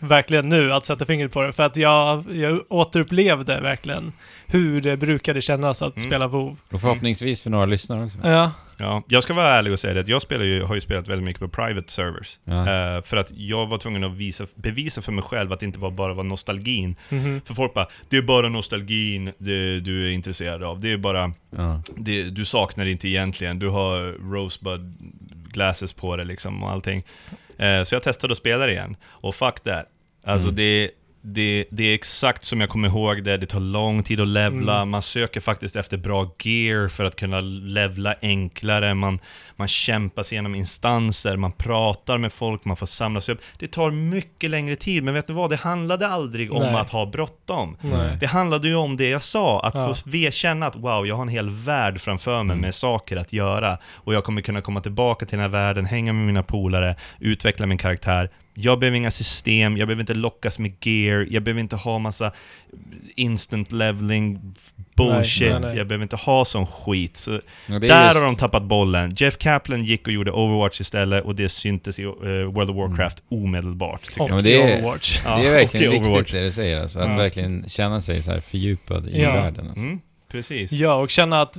verkligen 0.00 0.48
nu 0.48 0.72
att 0.72 0.86
sätta 0.86 1.04
fingret 1.04 1.32
på 1.32 1.42
det 1.42 1.52
för 1.52 1.62
att 1.62 1.76
jag, 1.76 2.24
jag 2.36 2.60
återupplevde 2.68 3.60
verkligen 3.60 4.12
hur 4.46 4.80
det 4.80 4.96
brukade 4.96 5.40
kännas 5.40 5.82
att 5.82 5.96
Mm. 5.96 6.08
spela 6.10 6.26
WoW. 6.28 6.56
Och 6.72 6.80
förhoppningsvis 6.80 7.42
för 7.42 7.50
några 7.50 7.66
lyssnare 7.66 8.04
också. 8.04 8.18
Ja, 8.22 8.52
Ja, 8.78 9.02
jag 9.08 9.22
ska 9.22 9.34
vara 9.34 9.46
ärlig 9.48 9.72
och 9.72 9.78
säga 9.80 9.94
det 9.94 10.00
att 10.00 10.08
jag 10.08 10.22
spelar 10.22 10.44
ju, 10.44 10.62
har 10.62 10.74
ju 10.74 10.80
spelat 10.80 11.08
väldigt 11.08 11.24
mycket 11.24 11.40
på 11.40 11.48
private 11.48 11.92
servers. 11.92 12.38
Ja. 12.44 12.60
Eh, 12.96 13.02
för 13.02 13.16
att 13.16 13.30
jag 13.36 13.66
var 13.66 13.78
tvungen 13.78 14.04
att 14.04 14.12
visa, 14.12 14.46
bevisa 14.54 15.02
för 15.02 15.12
mig 15.12 15.24
själv 15.24 15.52
att 15.52 15.60
det 15.60 15.66
inte 15.66 15.78
var 15.78 15.90
bara 15.90 16.14
var 16.14 16.24
nostalgin. 16.24 16.96
Mhm. 17.08 17.40
För 17.44 17.54
folk 17.54 17.74
bara, 17.74 17.86
det 18.08 18.16
är 18.16 18.22
bara 18.22 18.48
nostalgin 18.48 19.32
det, 19.38 19.80
du 19.80 20.06
är 20.06 20.10
intresserad 20.10 20.62
av. 20.62 20.80
Det 20.80 20.92
är 20.92 20.96
bara, 20.96 21.32
Ja. 21.56 21.82
det, 21.96 22.22
du 22.22 22.44
saknar 22.44 22.84
det 22.84 22.90
inte 22.90 23.08
egentligen. 23.08 23.58
Du 23.58 23.68
har 23.68 24.12
Rosebud 24.32 24.94
glasses 25.52 25.92
på 25.92 26.16
dig 26.16 26.26
liksom 26.26 26.62
och 26.62 26.70
allting. 26.70 27.02
Eh, 27.58 27.82
så 27.82 27.94
jag 27.94 28.02
testade 28.02 28.32
att 28.32 28.38
spela 28.38 28.66
det 28.66 28.72
igen. 28.72 28.96
Och 29.04 29.34
fuck 29.34 29.60
that. 29.60 29.86
Alltså 30.24 30.48
Mm. 30.48 30.56
det, 30.56 30.90
det, 31.28 31.64
det 31.70 31.82
är 31.84 31.94
exakt 31.94 32.44
som 32.44 32.60
jag 32.60 32.70
kommer 32.70 32.88
ihåg 32.88 33.24
det. 33.24 33.36
Det 33.36 33.46
tar 33.46 33.60
lång 33.60 34.02
tid 34.02 34.20
att 34.20 34.28
levla. 34.28 34.76
Mm. 34.76 34.90
Man 34.90 35.02
söker 35.02 35.40
faktiskt 35.40 35.76
efter 35.76 35.96
bra 35.96 36.30
gear 36.42 36.88
för 36.88 37.04
att 37.04 37.16
kunna 37.16 37.40
levla 37.40 38.14
enklare. 38.22 38.94
Man, 38.94 39.18
man 39.56 39.68
kämpar 39.68 40.22
sig 40.22 40.36
igenom 40.36 40.54
instanser, 40.54 41.36
man 41.36 41.52
pratar 41.52 42.18
med 42.18 42.32
folk, 42.32 42.64
man 42.64 42.76
får 42.76 42.86
samla 42.86 43.20
sig 43.20 43.34
upp. 43.34 43.40
Det 43.58 43.66
tar 43.66 43.90
mycket 43.90 44.50
längre 44.50 44.76
tid, 44.76 45.02
men 45.04 45.14
vet 45.14 45.26
du 45.26 45.32
vad? 45.32 45.50
Det 45.50 45.56
handlade 45.60 46.08
aldrig 46.08 46.52
om 46.52 46.62
Nej. 46.62 46.74
att 46.74 46.90
ha 46.90 47.06
bråttom. 47.06 47.76
Nej. 47.80 48.16
Det 48.20 48.26
handlade 48.26 48.68
ju 48.68 48.74
om 48.74 48.96
det 48.96 49.08
jag 49.08 49.22
sa, 49.22 49.60
att 49.60 49.74
Ja. 49.74 49.94
få 49.94 50.30
känna 50.30 50.66
att 50.66 50.76
wow, 50.76 51.06
jag 51.06 51.14
har 51.14 51.22
en 51.22 51.28
hel 51.28 51.50
värld 51.50 52.00
framför 52.00 52.42
mig 52.42 52.54
Mm. 52.54 52.58
med 52.62 52.74
saker 52.74 53.16
att 53.16 53.32
göra. 53.32 53.78
Och 53.94 54.14
jag 54.14 54.24
kommer 54.24 54.40
kunna 54.42 54.60
komma 54.60 54.80
tillbaka 54.80 55.26
till 55.26 55.38
den 55.38 55.42
här 55.42 55.48
världen, 55.48 55.84
hänga 55.86 56.12
med 56.12 56.26
mina 56.26 56.42
polare, 56.42 56.96
utveckla 57.20 57.66
min 57.66 57.78
karaktär. 57.78 58.30
Jag 58.58 58.78
behöver 58.78 58.96
inga 58.96 59.10
system, 59.10 59.76
jag 59.76 59.88
behöver 59.88 60.02
inte 60.02 60.14
lockas 60.14 60.58
med 60.58 60.72
gear, 60.86 61.26
jag 61.30 61.42
behöver 61.42 61.60
inte 61.60 61.76
ha 61.76 61.98
massa 61.98 62.32
instant 63.16 63.72
leveling 63.72 64.54
bullshit, 64.96 65.50
Nej, 65.50 65.60
nej, 65.60 65.68
nej. 65.68 65.78
jag 65.78 65.86
behöver 65.86 66.02
inte 66.02 66.16
ha 66.16 66.44
sån 66.44 66.66
skit. 66.66 67.16
Så 67.16 67.40
Ja, 67.66 67.78
där 67.78 68.04
just- 68.04 68.16
har 68.18 68.24
de 68.26 68.36
tappat 68.36 68.62
bollen. 68.62 69.12
Jeff 69.16 69.38
Kaplan 69.38 69.84
gick 69.84 70.06
och 70.06 70.12
gjorde 70.12 70.30
Overwatch 70.30 70.80
istället 70.80 71.24
och 71.24 71.34
det 71.34 71.48
syntes 71.48 71.98
i 71.98 72.02
eh, 72.02 72.08
World 72.52 72.70
of 72.70 72.76
Warcraft 72.76 73.22
omedelbart. 73.28 74.02
Tycker 74.06 74.20
Och 74.22 74.28
jag. 74.30 74.34
men 74.34 74.44
det 74.44 74.62
är- 74.62 74.78
Overwatch. 74.78 75.20
Ja, 75.24 75.38
det 75.38 75.48
är 75.48 75.52
verkligen 75.54 75.86
i 75.86 75.88
viktigt 75.88 76.08
Overwatch. 76.10 76.32
det 76.32 76.40
du 76.42 76.52
säger, 76.52 76.80
alltså, 76.80 76.98
att 77.00 77.08
Ja. 77.08 77.16
verkligen 77.16 77.68
känna 77.68 78.00
sig 78.00 78.22
så 78.22 78.30
här 78.32 78.40
fördjupad 78.40 79.08
i 79.08 79.22
Ja. 79.22 79.32
världen. 79.32 79.66
Alltså. 79.68 79.84
Mm, 79.84 80.00
precis. 80.30 80.72
Ja, 80.72 80.94
och 80.94 81.10
känna 81.10 81.40
att 81.42 81.56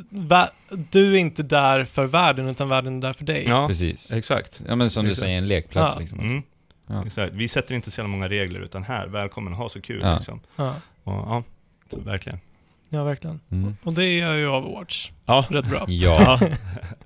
du 0.92 1.14
är 1.14 1.18
inte 1.18 1.44
där 1.44 1.86
för 1.86 2.06
världen, 2.06 2.48
utan 2.48 2.70
världen 2.70 2.98
är 2.98 3.02
där 3.02 3.14
för 3.14 3.26
dig. 3.26 3.46
Ja, 3.48 3.68
Precis. 3.68 4.12
exakt. 4.12 4.62
Ja 4.68 4.76
men 4.76 4.90
som 4.90 5.06
du 5.06 5.12
Exakt. 5.12 5.24
säger, 5.26 5.38
en 5.38 5.48
lekplats 5.48 5.94
Ja. 5.96 6.00
liksom. 6.00 6.20
Alltså. 6.20 6.32
Mm. 6.34 6.44
Ja. 6.88 7.06
Exakt. 7.06 7.34
Vi 7.34 7.48
sätter 7.48 7.76
inte 7.76 7.92
så 7.92 8.04
många 8.04 8.30
regler, 8.30 8.60
utan 8.60 8.84
här, 8.84 9.08
välkommen, 9.08 9.54
ha 9.54 9.70
så 9.70 9.82
kul 9.82 10.02
Ja. 10.04 10.16
liksom. 10.16 10.40
Ja, 10.56 10.76
Och, 11.04 11.14
ja, 11.14 11.44
så 11.90 12.00
verkligen. 12.00 12.40
ja 12.90 13.04
verkligen. 13.04 13.40
Mm. 13.52 13.78
Och 13.84 13.94
det 13.94 14.18
gör 14.18 14.36
ju 14.36 14.48
Overwatch 14.48 15.12
Ja. 15.26 15.46
rätt 15.50 15.66
bra. 15.70 15.86
Ja. 15.88 16.40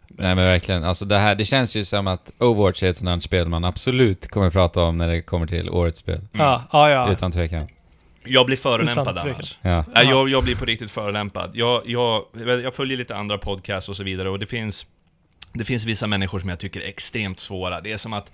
Nej 0.07 0.35
men 0.35 0.37
verkligen, 0.37 0.83
alltså 0.83 1.05
det 1.05 1.17
här, 1.19 1.35
det 1.35 1.45
känns 1.45 1.75
ju 1.75 1.85
som 1.85 2.07
att 2.07 2.31
Overwatch 2.37 2.83
är 2.83 2.89
ett 2.89 2.97
sånt 2.97 3.09
här 3.09 3.19
spel 3.19 3.47
man 3.49 3.63
absolut 3.65 4.27
kommer 4.27 4.49
prata 4.49 4.81
om 4.83 4.97
när 4.97 5.07
det 5.07 5.21
kommer 5.21 5.47
till 5.47 5.69
årets 5.69 5.99
spel. 5.99 6.15
Mm. 6.17 6.27
Ja, 6.45 6.67
ja, 6.71 6.89
ja. 6.89 7.11
Utan 7.11 7.31
tvekan. 7.31 7.67
Jag 8.25 8.45
blir 8.45 8.57
förolämpad 8.57 9.17
annars. 9.17 9.57
Ja. 9.61 9.85
Nej, 9.93 10.07
jag, 10.07 10.29
jag 10.29 10.43
blir 10.43 10.55
på 10.55 10.65
riktigt 10.65 10.91
förolämpad. 10.91 11.51
Jag, 11.53 11.81
jag, 11.85 12.25
jag 12.63 12.75
följer 12.75 12.97
lite 12.97 13.15
andra 13.15 13.37
podcasts 13.37 13.89
och 13.89 13.95
så 13.95 14.03
vidare 14.03 14.29
och 14.29 14.39
det 14.39 14.45
finns, 14.45 14.85
det 15.53 15.65
finns 15.65 15.85
vissa 15.85 16.07
människor 16.07 16.39
som 16.39 16.49
jag 16.49 16.59
tycker 16.59 16.81
är 16.81 16.85
extremt 16.87 17.39
svåra. 17.39 17.81
Det 17.81 17.91
är 17.91 17.97
som 17.97 18.13
att 18.13 18.31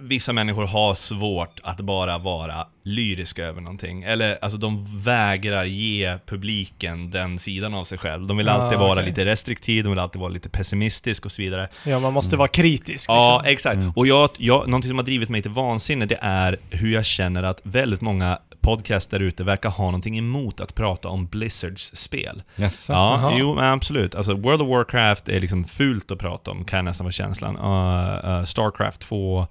vissa 0.00 0.32
människor 0.32 0.66
har 0.66 0.94
svårt 0.94 1.60
att 1.62 1.80
bara 1.80 2.18
vara 2.18 2.66
lyriska 2.84 3.44
över 3.44 3.60
någonting. 3.60 4.02
Eller, 4.02 4.38
alltså 4.42 4.58
de 4.58 5.00
vägrar 5.04 5.64
ge 5.64 6.18
publiken 6.26 7.10
den 7.10 7.38
sidan 7.38 7.74
av 7.74 7.84
sig 7.84 7.98
själv. 7.98 8.26
De 8.26 8.36
vill 8.36 8.48
Ah, 8.48 8.52
alltid 8.52 8.78
vara 8.78 8.92
okej. 8.92 9.06
lite 9.06 9.24
restriktiv, 9.24 9.84
de 9.84 9.90
vill 9.90 9.98
alltid 9.98 10.20
vara 10.20 10.30
lite 10.30 10.48
pessimistisk 10.48 11.24
och 11.24 11.32
så 11.32 11.42
vidare. 11.42 11.68
Ja, 11.84 11.98
man 11.98 12.12
måste 12.12 12.36
vara 12.36 12.48
kritisk. 12.48 13.10
Ja, 13.10 13.38
liksom. 13.42 13.52
exakt. 13.52 13.76
Mm. 13.76 13.92
Och 13.96 14.06
jag, 14.06 14.30
jag, 14.36 14.68
någonting 14.68 14.88
som 14.88 14.98
har 14.98 15.04
drivit 15.04 15.28
mig 15.28 15.42
till 15.42 15.50
vansinne, 15.50 16.06
det 16.06 16.18
är 16.20 16.56
hur 16.70 16.92
jag 16.92 17.04
känner 17.04 17.42
att 17.42 17.60
väldigt 17.62 18.00
många 18.00 18.38
podcasts 18.68 19.10
där 19.10 19.20
ute 19.20 19.44
verkar 19.44 19.70
ha 19.70 19.84
någonting 19.84 20.18
emot 20.18 20.60
att 20.60 20.74
prata 20.74 21.08
om 21.08 21.26
Blizzards 21.26 21.90
spel. 21.96 22.42
Jaså? 22.56 22.92
Ja, 22.92 23.20
Jaha. 23.20 23.36
jo, 23.38 23.54
men 23.54 23.64
absolut. 23.64 24.14
Alltså, 24.14 24.34
World 24.34 24.62
of 24.62 24.68
Warcraft 24.68 25.28
är 25.28 25.40
liksom 25.40 25.64
fult 25.64 26.10
att 26.10 26.18
prata 26.18 26.50
om, 26.50 26.64
kan 26.64 26.84
nästan 26.84 27.04
vara 27.04 27.12
känslan. 27.12 27.56
Uh, 27.56 28.30
uh, 28.38 28.44
Starcraft 28.44 29.00
2, 29.00 29.46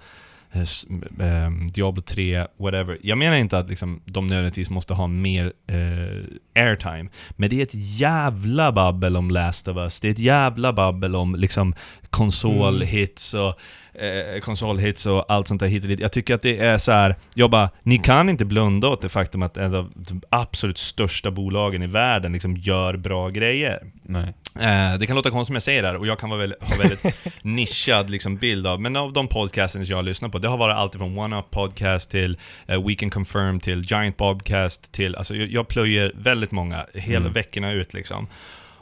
eh, 0.52 0.62
s- 0.62 0.86
ehm, 1.20 1.68
Diablo 1.68 2.02
3, 2.02 2.46
whatever. 2.60 2.98
Jag 3.04 3.18
menar 3.18 3.38
inte 3.38 3.58
att 3.58 3.70
liksom, 3.70 4.02
de 4.06 4.28
nödvändigtvis 4.28 4.70
måste 4.70 4.94
ha 4.94 5.08
mer 5.08 5.54
eh, 5.68 6.64
airtime, 6.64 7.10
men 7.32 7.50
det 7.50 7.60
är 7.60 7.64
ett 7.64 7.76
jävla 8.00 8.72
babbel 8.72 9.18
om 9.18 9.32
Last 9.32 9.68
of 9.68 9.78
Us. 9.78 10.00
Det 10.00 10.08
är 10.08 10.12
ett 10.12 10.20
jävla 10.20 10.74
babbel 10.74 11.16
om 11.16 11.36
liksom, 11.36 11.74
konsolhits 12.10 13.34
och 13.34 13.60
eh, 14.00 14.40
konsolhits 14.40 15.06
och 15.06 15.32
allt 15.32 15.48
sånt 15.48 15.60
där 15.60 15.68
hit 15.68 15.84
och 15.84 15.90
dit. 15.90 16.00
Jag 16.00 16.12
tycker 16.12 16.36
att 16.36 16.42
det 16.42 16.58
är 16.58 16.78
så 16.78 16.92
här. 16.92 17.16
jag 17.34 17.50
bara, 17.50 17.70
ni 17.84 17.98
kan 18.00 18.30
inte 18.30 18.46
blunda 18.46 18.88
åt 18.88 19.02
det 19.02 19.10
faktum 19.10 19.42
att 19.42 19.58
en 19.58 19.76
av 19.76 19.92
de 19.96 20.22
absolut 20.30 20.78
största 20.78 21.32
bolagen 21.32 21.84
i 21.84 21.88
världen 21.88 22.34
liksom 22.34 22.58
gör 22.58 22.98
bra 22.98 23.30
grejer. 23.30 23.80
Nej. 24.04 24.34
Eh, 24.60 25.00
det 25.00 25.08
kan 25.08 25.16
låta 25.16 25.30
konstigt 25.30 25.48
som 25.48 25.56
jag 25.56 25.64
säger 25.64 25.82
det 25.82 25.88
här, 25.88 25.96
och 25.96 26.08
jag 26.08 26.20
kan 26.20 26.30
vara 26.30 26.40
väldigt, 26.40 26.64
ha 26.64 26.78
väldigt 26.78 27.04
nischad 27.42 28.10
liksom 28.10 28.38
bild 28.38 28.68
av, 28.68 28.82
men 28.82 28.96
av 28.96 29.14
de 29.14 29.28
podcasten 29.28 29.86
jag 29.86 29.98
har 29.98 30.04
lyssnat 30.04 30.32
på, 30.32 30.38
det 30.40 30.48
har 30.48 30.58
varit 30.58 30.76
allt 30.76 30.96
från 30.96 31.18
One 31.18 31.40
Up 31.40 31.52
Podcast 31.52 32.12
till 32.12 32.38
eh, 32.68 32.88
We 32.88 32.96
Can 32.96 33.10
Confirm 33.10 33.60
till 33.60 33.82
Giant 33.82 34.18
Bobcast 34.18 34.92
till, 34.92 35.16
alltså 35.16 35.36
jag, 35.36 35.52
jag 35.52 35.68
plöjer 35.68 36.12
väldigt 36.16 36.52
många, 36.52 36.86
hela 36.94 37.18
Mm. 37.18 37.34
veckorna 37.34 37.72
ut 37.72 37.94
liksom. 37.94 38.28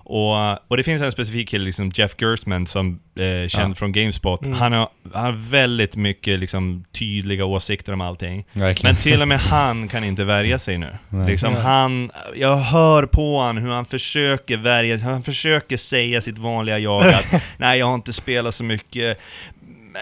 Och, 0.08 0.52
och 0.72 0.78
det 0.78 0.84
finns 0.84 1.02
en 1.02 1.12
specifik 1.12 1.50
kille, 1.50 1.66
liksom 1.66 1.92
Jeff 1.96 2.16
Gerstmann, 2.22 2.68
som 2.68 3.00
eh, 3.16 3.48
känd 3.48 3.72
Ja. 3.72 3.76
från 3.76 3.92
Gamespot. 3.92 4.46
Mm. 4.46 4.58
Han, 4.58 4.72
har, 4.74 4.90
han 5.14 5.26
har 5.26 5.32
väldigt 5.32 5.96
mycket 5.96 6.40
liksom, 6.40 6.86
tydliga 7.00 7.46
åsikter 7.46 7.94
om 7.94 8.02
allting. 8.02 8.46
Verkligen. 8.52 8.94
Men 8.96 9.02
till 9.04 9.22
och 9.22 9.28
med 9.28 9.40
han 9.40 9.88
kan 9.88 10.04
inte 10.04 10.24
värja 10.24 10.60
sig 10.60 10.78
nu. 10.78 10.98
Nej. 11.10 11.28
Liksom 11.28 11.54
Nej. 11.54 11.62
han, 11.62 12.12
jag 12.36 12.58
hör 12.58 13.06
på 13.06 13.40
han 13.42 13.58
hur 13.58 13.70
han 13.70 13.86
försöker 13.86 14.58
värja 14.58 14.98
sig, 14.98 15.08
han 15.08 15.22
försöker 15.24 15.78
säga 15.78 16.22
sitt 16.22 16.38
vanliga 16.38 16.80
jag 16.80 17.08
att 17.08 17.42
nej 17.58 17.80
jag 17.80 17.86
har 17.86 17.96
inte 17.96 18.14
spelat 18.14 18.56
så 18.56 18.64
mycket, 18.64 19.20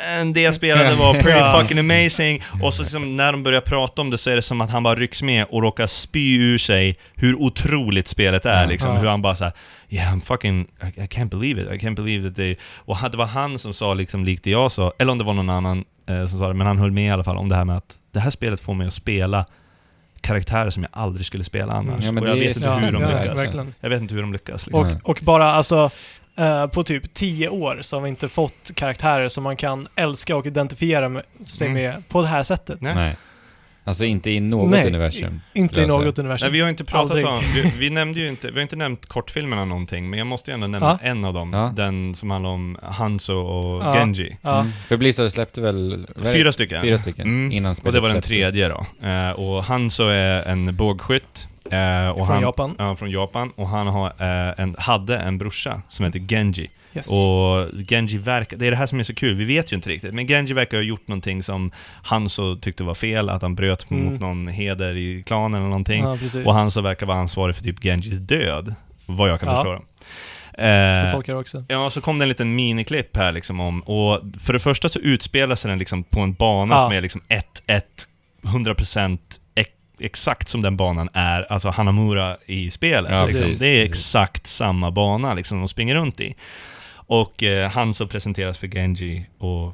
men 0.08 0.34
det 0.34 0.42
jag 0.42 0.56
spelade 0.56 0.96
var 0.96 1.14
pretty 1.14 1.30
Ja. 1.30 1.60
fucking 1.62 1.80
amazing. 1.80 2.42
Och 2.62 2.74
så 2.74 2.82
liksom, 2.84 3.18
när 3.18 3.32
de 3.32 3.44
börjar 3.44 3.62
prata 3.62 4.02
om 4.02 4.10
det 4.10 4.18
så 4.18 4.30
är 4.30 4.36
det 4.36 4.42
som 4.42 4.62
att 4.62 4.70
han 4.70 4.84
bara 4.84 4.96
rycks 4.96 5.24
med 5.24 5.46
och 5.50 5.62
råkar 5.62 5.88
spy 5.88 6.38
ur 6.38 6.58
sig 6.58 6.98
hur 7.16 7.36
otroligt 7.36 8.08
spelet 8.08 8.46
är. 8.46 8.62
Ja. 8.64 8.70
Liksom. 8.70 8.92
Ja. 8.92 8.98
Hur 8.98 9.08
han 9.08 9.22
bara 9.22 9.36
såhär 9.36 9.54
Yeah, 9.90 10.14
I'm 10.16 10.22
fucking, 10.22 10.62
I, 10.62 11.02
I 11.02 11.06
can't 11.08 11.30
believe 11.30 11.62
it, 11.62 11.68
I 11.84 11.86
can't 11.88 11.96
believe 11.96 12.30
that 12.30 12.36
they... 12.36 12.56
Och 12.76 12.98
det 13.12 13.18
var 13.18 13.26
han 13.26 13.60
som 13.60 13.74
sa 13.74 13.94
liksom 13.94 14.26
likt 14.26 14.44
det 14.44 14.50
jag 14.50 14.72
sa, 14.72 14.94
eller 15.00 15.12
om 15.12 15.18
det 15.18 15.24
var 15.24 15.34
någon 15.34 15.50
annan 15.50 15.84
eh, 16.10 16.26
som 16.26 16.40
sa 16.40 16.48
det, 16.48 16.54
men 16.54 16.68
han 16.68 16.78
höll 16.78 16.92
med 16.92 17.06
i 17.08 17.10
alla 17.10 17.24
fall 17.24 17.38
om 17.38 17.50
det 17.50 17.56
här 17.56 17.66
med 17.66 17.78
att 17.78 17.96
det 18.12 18.20
här 18.20 18.30
spelet 18.30 18.60
får 18.62 18.74
mig 18.74 18.88
att 18.88 18.94
spela 18.94 19.46
karaktärer 20.22 20.70
som 20.70 20.84
jag 20.84 20.90
aldrig 20.94 21.26
skulle 21.26 21.44
spela 21.44 21.74
annars. 21.74 22.04
Ja, 22.04 22.10
och 22.10 22.16
jag 22.18 22.24
det 22.24 22.30
är 22.32 22.36
vet 22.36 22.48
inte 22.48 22.60
så- 22.60 22.76
hur 22.76 22.92
de 22.92 23.02
ja, 23.02 23.22
lyckas. 23.22 23.38
verkligen. 23.38 23.74
Jag 23.82 23.90
vet 23.90 24.02
inte 24.02 24.14
hur 24.16 24.22
de 24.22 24.34
lyckas. 24.34 24.68
Liksom. 24.68 24.86
Och, 25.04 25.10
och 25.10 25.20
bara 25.22 25.52
alltså, 25.52 25.90
eh, 26.38 26.68
på 26.68 26.84
typ 26.84 27.14
tio 27.14 27.50
år 27.50 27.80
så 27.82 27.96
har 27.96 28.02
vi 28.02 28.10
inte 28.10 28.30
fått 28.30 28.72
karaktärer 28.76 29.28
som 29.28 29.44
man 29.44 29.56
kan 29.58 29.88
älska 29.96 30.36
och 30.36 30.46
identifiera 30.46 31.10
med, 31.10 31.24
sig 31.46 31.68
Mm. 31.68 31.84
med 31.84 32.10
på 32.10 32.22
det 32.22 32.28
här 32.28 32.44
sättet. 32.44 32.82
Nej. 32.82 32.96
Nej. 32.96 33.16
Alltså 33.86 34.06
inte 34.06 34.32
i 34.32 34.40
något 34.40 34.70
Nej, 34.70 34.88
universum. 34.88 35.42
Inte 35.54 35.82
i 35.82 35.88
något 35.88 36.20
universum. 36.20 36.46
Nej, 36.46 36.52
vi 36.54 36.62
har 36.62 36.70
inte 36.70 36.84
pratat 36.84 37.12
Aldrig. 37.12 37.28
om, 37.28 37.40
vi, 37.56 37.72
vi 37.78 37.90
nämnde 37.90 38.20
ju 38.20 38.28
inte, 38.28 38.48
vi 38.48 38.54
har 38.54 38.62
inte 38.62 38.76
nämnt 38.76 39.06
kortfilmerna 39.06 39.66
någonting, 39.66 40.10
men 40.10 40.20
jag 40.20 40.28
måste 40.28 40.52
ju 40.52 40.56
ändå 40.56 40.68
nämna 40.68 41.00
Ja. 41.02 41.08
en 41.10 41.26
av 41.26 41.34
dem. 41.34 41.54
Ja. 41.54 41.74
Den 41.76 42.16
som 42.16 42.32
handlar 42.32 42.50
om 42.52 42.78
Hanzo 42.84 43.34
och 43.34 43.84
Ja. 43.84 43.94
Genji. 43.94 44.38
Mm. 44.44 44.72
För 44.88 44.98
Blizzard 44.98 45.32
släppte 45.32 45.62
väl... 45.62 46.08
Fyra 46.34 46.52
stycken. 46.52 46.82
Fyra 46.82 46.98
stycken 46.98 47.26
Mm. 47.28 47.52
innan 47.52 47.76
spelet 47.76 47.88
Och 47.88 47.94
det 48.02 48.08
var 48.08 48.14
den 48.14 48.22
tredje 48.22 48.68
då. 48.68 48.86
Eh, 49.08 49.30
och 49.30 49.64
Hanzo 49.64 50.04
är 50.08 50.44
en 50.48 50.76
bågskytt. 50.76 51.48
Eh, 51.72 52.10
och 52.10 52.18
Från 52.18 52.28
han, 52.28 52.42
Japan. 52.42 52.76
Ja, 52.78 52.96
från 52.96 53.12
Japan. 53.12 53.52
Och 53.56 53.68
han 53.68 53.88
har, 53.88 54.08
eh, 54.08 54.54
en, 54.60 54.76
hade 54.80 55.18
en 55.18 55.38
brorsa 55.38 55.82
som 55.90 56.06
heter 56.06 56.20
Genji. 56.20 56.70
Yes. 56.96 57.08
Och 57.12 57.70
Genji 57.90 58.18
verkar, 58.18 58.58
det 58.58 58.68
är 58.68 58.72
det 58.72 58.78
här 58.78 58.86
som 58.86 59.00
är 59.00 59.04
så 59.04 59.16
kul, 59.16 59.36
vi 59.36 59.46
vet 59.46 59.72
ju 59.72 59.76
inte 59.76 59.90
riktigt, 59.90 60.14
men 60.14 60.28
Genji 60.28 60.54
verkar 60.54 60.78
ha 60.78 60.84
gjort 60.84 61.08
någonting 61.08 61.44
som 61.44 61.72
Hanzo 62.04 62.56
tyckte 62.56 62.84
var 62.84 62.94
fel, 62.96 63.30
att 63.30 63.42
han 63.42 63.56
bröt 63.56 63.92
Mm. 63.92 64.06
mot 64.06 64.22
någon 64.22 64.48
heder 64.48 64.96
i 64.98 65.24
klanen 65.28 65.60
eller 65.62 65.70
någonting. 65.70 66.04
ja. 66.04 66.18
Och 66.46 66.54
Hanzo 66.56 66.82
verkar 66.82 67.06
vara 67.06 67.18
ansvarig 67.18 67.56
för 67.56 67.64
typ 67.64 67.84
Genjis 67.84 68.20
död, 68.20 68.76
vad 69.06 69.30
jag 69.30 69.40
kan 69.40 69.50
Ja. 69.50 69.56
förstå. 69.56 69.82
Så 70.56 70.62
Eh, 70.62 71.12
tolkar 71.12 71.34
jag 71.34 71.40
också. 71.40 71.64
Ja, 71.68 71.90
så 71.90 72.02
kom 72.02 72.20
det 72.20 72.26
en 72.26 72.30
liten 72.30 72.56
miniklipp 72.56 73.18
här 73.18 73.32
liksom 73.32 73.60
om, 73.60 73.82
och 73.82 74.22
för 74.40 74.54
det 74.54 74.60
första 74.60 74.90
så 74.90 75.00
utspelar 75.00 75.56
sig 75.56 75.70
den 75.70 75.80
liksom 75.80 76.04
på 76.04 76.20
en 76.20 76.34
bana 76.34 76.76
Ja. 76.76 76.80
som 76.80 76.92
är 76.92 77.02
liksom 77.02 77.22
1-1, 77.30 77.82
100% 78.44 79.20
ex- 79.22 79.40
exakt 80.06 80.50
som 80.50 80.62
den 80.62 80.78
banan 80.78 81.10
är, 81.14 81.52
alltså 81.52 81.70
Hanamura 81.70 82.38
i 82.46 82.72
spelet. 82.72 83.12
Ja, 83.12 83.22
liksom. 83.26 83.42
precis. 83.42 83.60
Det 83.60 83.68
är 83.68 83.86
exakt 83.86 84.48
samma 84.48 84.92
bana 84.92 85.34
liksom 85.34 85.60
de 85.60 85.68
springer 85.68 85.96
runt 85.96 86.20
i. 86.20 86.36
Och 86.94 87.44
eh, 87.44 87.72
han 87.72 87.94
som 87.94 88.08
presenteras 88.08 88.58
för 88.58 88.68
Genji 88.68 89.26
och 89.38 89.74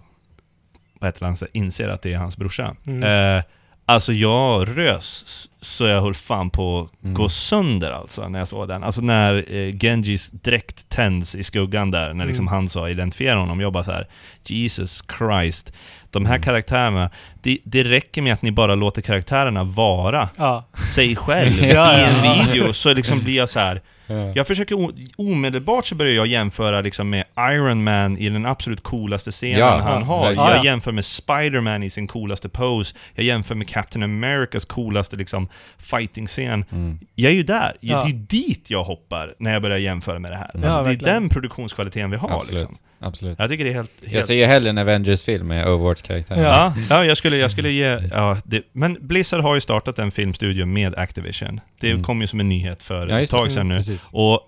på 1.00 1.06
ett 1.08 1.18
eller 1.18 1.28
annat 1.28 1.40
sätt 1.40 1.50
inser 1.54 1.88
att 1.88 2.02
det 2.02 2.14
är 2.14 2.18
hans 2.18 2.38
brorsa. 2.38 2.76
Mm. 2.88 3.38
Eh, 3.38 3.44
Alltså 3.86 4.14
jag 4.14 4.78
rös 4.78 5.26
så 5.62 5.86
jag 5.86 6.02
höll 6.02 6.14
fan 6.16 6.50
på 6.50 6.80
att 6.82 7.04
Mm. 7.04 7.14
gå 7.14 7.30
sönder 7.30 7.92
alltså 7.92 8.28
när 8.28 8.40
jag 8.40 8.48
såg 8.48 8.68
den. 8.68 8.84
Alltså 8.84 9.02
när 9.02 9.54
eh, 9.56 9.74
Genjis 9.80 10.32
dräkt 10.32 10.90
tänds 10.90 11.36
i 11.36 11.44
skuggan 11.44 11.92
där, 11.92 12.14
när 12.14 12.26
liksom 12.26 12.44
Mm. 12.44 12.54
han 12.54 12.68
sa 12.70 12.90
identifiera 12.90 13.40
honom. 13.40 13.60
Jag 13.60 13.74
bara 13.74 13.84
så 13.84 13.92
här: 13.92 14.08
Jesus 14.46 15.04
Christ. 15.18 15.74
De 16.12 16.26
här 16.26 16.36
Mm. 16.36 16.42
karaktärerna, 16.44 17.10
det, 17.42 17.58
det 17.64 17.84
räcker 17.84 18.22
med 18.22 18.34
att 18.34 18.42
ni 18.42 18.52
bara 18.52 18.76
låter 18.76 19.02
karaktärerna 19.02 19.64
vara 19.64 20.30
Ja. 20.38 20.66
sig 20.94 21.16
själv 21.16 21.52
Ja, 21.64 21.98
i 21.98 22.04
en 22.04 22.26
ja. 22.26 22.46
video, 22.54 22.74
så 22.74 22.94
liksom 22.94 23.20
blir 23.20 23.36
jag 23.38 23.50
så 23.50 23.60
här. 23.60 23.82
Ja. 24.10 24.32
Jag 24.36 24.48
försöker 24.48 24.76
omedelbart 25.18 25.86
så 25.86 25.96
börjar 25.96 26.14
jag 26.14 26.28
jämföra 26.28 26.82
liksom 26.82 27.10
med 27.10 27.24
Iron 27.38 27.84
Man 27.84 28.18
i 28.18 28.30
den 28.30 28.46
absolut 28.46 28.84
coolaste 28.84 29.32
scenen 29.32 29.60
Ja, 29.60 29.78
han 29.78 30.04
har. 30.04 30.26
Jag 30.26 30.36
Ja, 30.36 30.56
ja. 30.56 30.64
jämför 30.66 30.92
med 30.92 31.06
Spider-Man 31.06 31.84
i 31.84 31.90
sin 31.90 32.08
coolaste 32.08 32.50
pose. 32.50 32.96
Jag 33.16 33.26
jämför 33.26 33.56
med 33.56 33.68
Captain 33.70 34.04
Americas 34.04 34.66
coolaste 34.66 35.16
liksom 35.16 35.48
fighting-scen. 35.78 36.66
Mm. 36.72 37.00
Jag 37.16 37.32
är 37.32 37.36
ju 37.36 37.44
där. 37.44 37.74
Ja. 37.80 38.04
Det 38.04 38.10
är 38.10 38.14
dit 38.14 38.70
jag 38.70 38.84
hoppar 38.84 39.34
när 39.40 39.54
jag 39.54 39.62
börjar 39.62 39.78
jämföra 39.78 40.20
med 40.20 40.32
det 40.32 40.38
här. 40.38 40.52
Mm. 40.54 40.70
Alltså, 40.70 40.84
det 40.84 41.10
är 41.12 41.14
den 41.14 41.30
produktionskvaliteten 41.30 42.12
vi 42.12 42.18
har 42.18 42.30
Absolut. 42.36 42.60
liksom. 42.62 42.78
Absolut. 43.02 43.40
Jag 43.40 43.50
tycker 43.50 43.64
det 43.64 43.70
är 43.70 43.74
helt... 43.74 43.92
Jag 44.02 44.10
helt 44.10 44.26
ser 44.26 44.34
ju 44.36 44.46
hellre 44.46 44.70
en 44.70 44.78
Avengers-film 44.78 45.48
med 45.48 45.68
Overwatch-karaktär. 45.68 46.44
Ja. 46.44 46.74
Ja, 46.78 46.84
ja 46.90 47.06
jag, 47.06 47.18
skulle, 47.18 47.38
jag 47.38 47.52
skulle 47.52 47.72
ge... 47.72 47.98
Ja, 48.14 48.38
det, 48.44 48.62
men 48.72 48.98
Blizzard 49.02 49.42
har 49.42 49.56
ju 49.56 49.62
startat 49.62 50.00
en 50.00 50.12
filmstudio 50.12 50.66
med 50.66 50.96
Activision. 50.96 51.62
Det 51.80 51.90
Mm. 51.92 52.04
kom 52.04 52.22
ju 52.22 52.28
som 52.28 52.40
en 52.40 52.50
nyhet 52.50 52.84
för 52.84 53.08
Ja, 53.08 53.20
ett 53.22 53.30
tag 53.30 53.52
sedan 53.52 53.68
nu. 53.68 53.76
Precis. 53.78 53.99
Och 54.04 54.42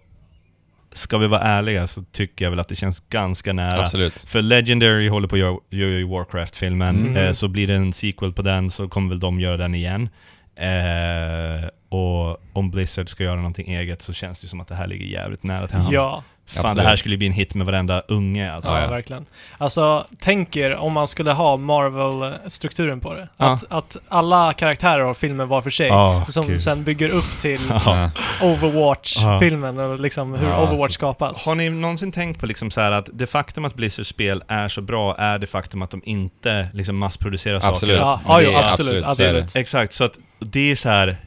ska 0.93 1.17
vi 1.17 1.27
vara 1.27 1.41
ärliga 1.41 1.87
så 1.87 2.03
tycker 2.11 2.45
jag 2.45 2.49
väl 2.49 2.59
att 2.59 2.67
det 2.69 2.75
känns 2.75 2.99
ganska 3.09 3.53
nära. 3.53 3.81
Absolut. 3.81 4.19
För 4.19 4.41
Legendary 4.41 5.09
håller 5.09 5.27
på 5.27 5.35
att 5.35 5.39
göra 5.39 5.57
gör 5.69 6.07
Warcraft-filmen, 6.17 6.95
Mm. 7.07 7.17
eh, 7.25 7.31
så 7.31 7.47
blir 7.47 7.67
det 7.67 7.73
en 7.75 7.93
sequel 7.93 8.33
på 8.33 8.41
den 8.41 8.71
så 8.71 8.87
kommer 8.89 9.09
väl 9.09 9.19
de 9.19 9.39
göra 9.39 9.57
den 9.57 9.75
igen. 9.75 10.09
Eh, 10.55 11.67
och 11.89 12.37
om 12.53 12.71
Blizzard 12.71 13.09
ska 13.09 13.23
göra 13.23 13.35
någonting 13.35 13.73
eget 13.75 14.01
så 14.01 14.13
känns 14.13 14.39
det 14.39 14.47
som 14.47 14.61
att 14.61 14.67
det 14.67 14.75
här 14.75 14.87
ligger 14.87 15.05
jävligt 15.05 15.43
nära 15.43 15.67
till 15.67 15.75
hands. 15.75 15.91
Ja, 15.91 16.23
Fan, 16.53 16.65
Absolut. 16.65 16.83
det 16.83 16.89
här 16.89 16.95
skulle 16.95 17.17
bli 17.17 17.27
en 17.27 17.33
hit 17.33 17.55
med 17.55 17.65
varenda 17.65 17.99
unge 18.07 18.53
alltså. 18.53 18.71
ja, 18.71 18.81
Ja, 18.81 18.89
verkligen. 18.89 19.25
Alltså, 19.57 20.05
tänk 20.19 20.55
er 20.55 20.75
om 20.75 20.93
man 20.93 21.07
skulle 21.07 21.31
ha 21.31 21.57
Marvel-strukturen 21.57 22.99
på 22.99 23.13
det. 23.13 23.27
Ja. 23.37 23.53
Att, 23.53 23.71
att 23.71 23.97
alla 24.07 24.53
karaktärer 24.53 25.03
har 25.03 25.13
filmen 25.13 25.47
var 25.47 25.61
för 25.61 25.69
sig. 25.69 25.87
Ja, 25.87 26.25
som 26.29 26.47
gud. 26.47 26.61
sen 26.61 26.83
bygger 26.83 27.09
upp 27.09 27.41
till. 27.41 27.59
Overwatch-filmen 28.41 29.79
och 29.79 29.99
liksom 29.99 30.33
hur 30.33 30.47
Ja, 30.49 30.57
Overwatch 30.63 30.81
alltså. 30.83 30.93
skapas. 30.97 31.45
Har 31.45 31.55
ni 31.55 31.69
någonsin 31.69 32.11
tänkt 32.11 32.39
på 32.39 32.45
liksom 32.45 32.71
så 32.71 32.81
här 32.81 32.91
att 32.91 33.09
det 33.13 33.27
faktum 33.27 33.65
att 33.65 33.75
Blizzards 33.75 34.09
spel 34.09 34.43
är 34.47 34.67
så 34.67 34.81
bra 34.81 35.15
är 35.17 35.39
det 35.39 35.47
faktum 35.47 35.81
att 35.81 35.91
de 35.91 36.01
inte 36.05 36.67
liksom 36.73 36.97
massproducerar 36.97 37.55
Absolut. 37.55 37.99
saker? 37.99 38.23
Ja, 38.27 38.41
ja, 38.41 38.63
absolut, 38.71 39.03
absolut. 39.03 39.55
Exakt, 39.55 39.93
så 39.93 40.03
att 40.03 40.17
det 40.39 40.71
är 40.71 40.75
så 40.75 40.89
här. 40.89 41.17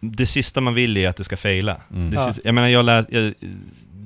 Det 0.00 0.26
sista 0.26 0.60
man 0.60 0.74
vill 0.74 0.96
är 0.96 1.08
att 1.08 1.16
det 1.16 1.24
ska 1.24 1.36
fejla. 1.36 1.76
Mm. 1.94 2.12
Ja. 2.12 2.32
jag 2.44 2.54
menar, 2.54 2.68
jag, 2.68 2.84
lät, 2.84 3.06
jag, 3.12 3.34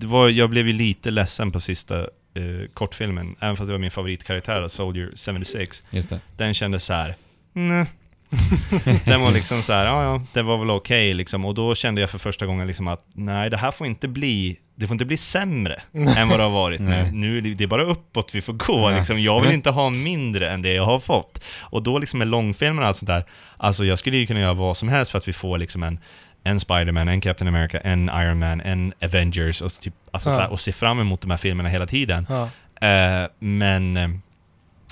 var, 0.06 0.28
jag 0.28 0.50
blev 0.50 0.66
ju 0.66 0.72
lite 0.72 1.10
ledsen 1.10 1.50
på 1.50 1.60
sista 1.60 1.98
eh, 2.00 2.68
kortfilmen, 2.74 3.36
även 3.40 3.56
fast 3.56 3.68
det 3.68 3.72
var 3.72 3.78
min 3.78 3.90
favoritkaraktär, 3.90 4.60
då, 4.60 4.68
Soldier 4.68 5.10
76. 5.16 5.82
Just 5.90 6.08
det. 6.08 6.20
Den 6.36 6.54
kändes 6.54 6.84
så 6.84 6.92
här. 6.92 7.14
nej. 7.52 7.86
Den 9.04 9.20
var 9.20 9.30
liksom 9.30 9.62
så 9.62 9.72
här, 9.72 9.86
ja 9.86 10.02
ja, 10.04 10.22
det 10.32 10.42
var 10.42 10.58
väl 10.58 10.70
okej 10.70 11.14
liksom. 11.14 11.44
Och 11.44 11.54
då 11.54 11.74
kände 11.74 12.00
jag 12.00 12.10
för 12.10 12.18
första 12.18 12.46
gången 12.46 12.66
liksom 12.66 12.88
att 12.88 13.06
nej, 13.12 13.50
det 13.50 13.56
här 13.56 13.70
får 13.70 13.86
inte 13.86 14.08
bli, 14.08 14.58
det 14.74 14.86
får 14.86 14.94
inte 14.94 15.04
bli 15.04 15.16
sämre 15.16 15.82
än 15.92 16.28
vad 16.28 16.38
det 16.38 16.42
har 16.42 16.50
varit 16.50 16.80
nu. 16.80 17.10
Nu. 17.12 17.40
det- 17.40 17.64
är 17.64 17.68
bara 17.68 17.82
uppåt 17.82 18.34
vi 18.34 18.40
får 18.40 18.52
gå 18.52 18.90
liksom. 18.90 19.20
Jag 19.20 19.40
vill 19.40 19.52
inte 19.52 19.70
ha 19.70 19.90
mindre 19.90 20.50
än 20.50 20.62
det 20.62 20.72
jag 20.72 20.84
har 20.84 20.98
fått. 20.98 21.40
Och 21.60 21.82
då 21.82 21.98
liksom 21.98 22.18
med 22.18 22.28
långfilmen 22.28 22.78
och 22.78 22.88
allt 22.88 22.96
sånt 22.96 23.06
där, 23.08 23.24
alltså 23.56 23.84
jag 23.84 23.98
skulle 23.98 24.16
ju 24.16 24.26
kunna 24.26 24.40
göra 24.40 24.54
vad 24.54 24.76
som 24.76 24.88
helst 24.88 25.10
för 25.10 25.18
att 25.18 25.28
vi 25.28 25.32
får 25.32 25.58
liksom 25.58 25.82
en 25.82 25.98
en 26.48 26.60
Spider-Man, 26.60 27.08
en 27.08 27.20
Captain 27.20 27.48
America, 27.48 27.78
en 27.80 28.10
Iron 28.14 28.38
Man, 28.38 28.60
en 28.60 28.92
Avengers 29.02 29.62
och, 29.62 29.80
typ, 29.80 29.94
alltså 30.10 30.30
Ja. 30.30 30.34
så 30.34 30.40
här, 30.40 30.50
och 30.50 30.60
se 30.60 30.72
fram 30.72 31.00
emot 31.00 31.20
de 31.20 31.30
här 31.30 31.38
filmerna 31.38 31.68
hela 31.68 31.86
tiden. 31.86 32.26
Ja. 32.28 32.50
Eh, 32.88 33.28
men 33.38 33.96
eh, 33.96 34.08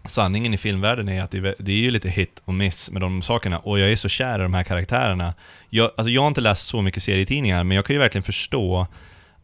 sanningen 0.04 0.54
i 0.54 0.58
filmvärlden 0.58 1.08
är 1.08 1.22
att 1.22 1.30
det 1.30 1.54
det 1.58 1.72
är 1.72 1.76
ju 1.76 1.90
lite 1.90 2.08
hit 2.08 2.42
och 2.44 2.54
miss 2.54 2.90
med 2.90 3.00
de 3.02 3.22
sakerna. 3.22 3.58
Och 3.58 3.78
jag 3.78 3.92
är 3.92 3.96
så 3.96 4.08
kär 4.08 4.38
i 4.38 4.42
de 4.42 4.54
här 4.54 4.62
karaktärerna. 4.62 5.34
Jag, 5.70 5.90
alltså 5.96 6.10
jag 6.10 6.20
har 6.22 6.28
inte 6.28 6.40
läst 6.40 6.68
så 6.68 6.82
mycket 6.82 7.02
serietidningar, 7.02 7.64
men 7.64 7.76
jag 7.76 7.84
kan 7.84 7.94
ju 7.94 8.00
verkligen 8.00 8.22
förstå 8.22 8.86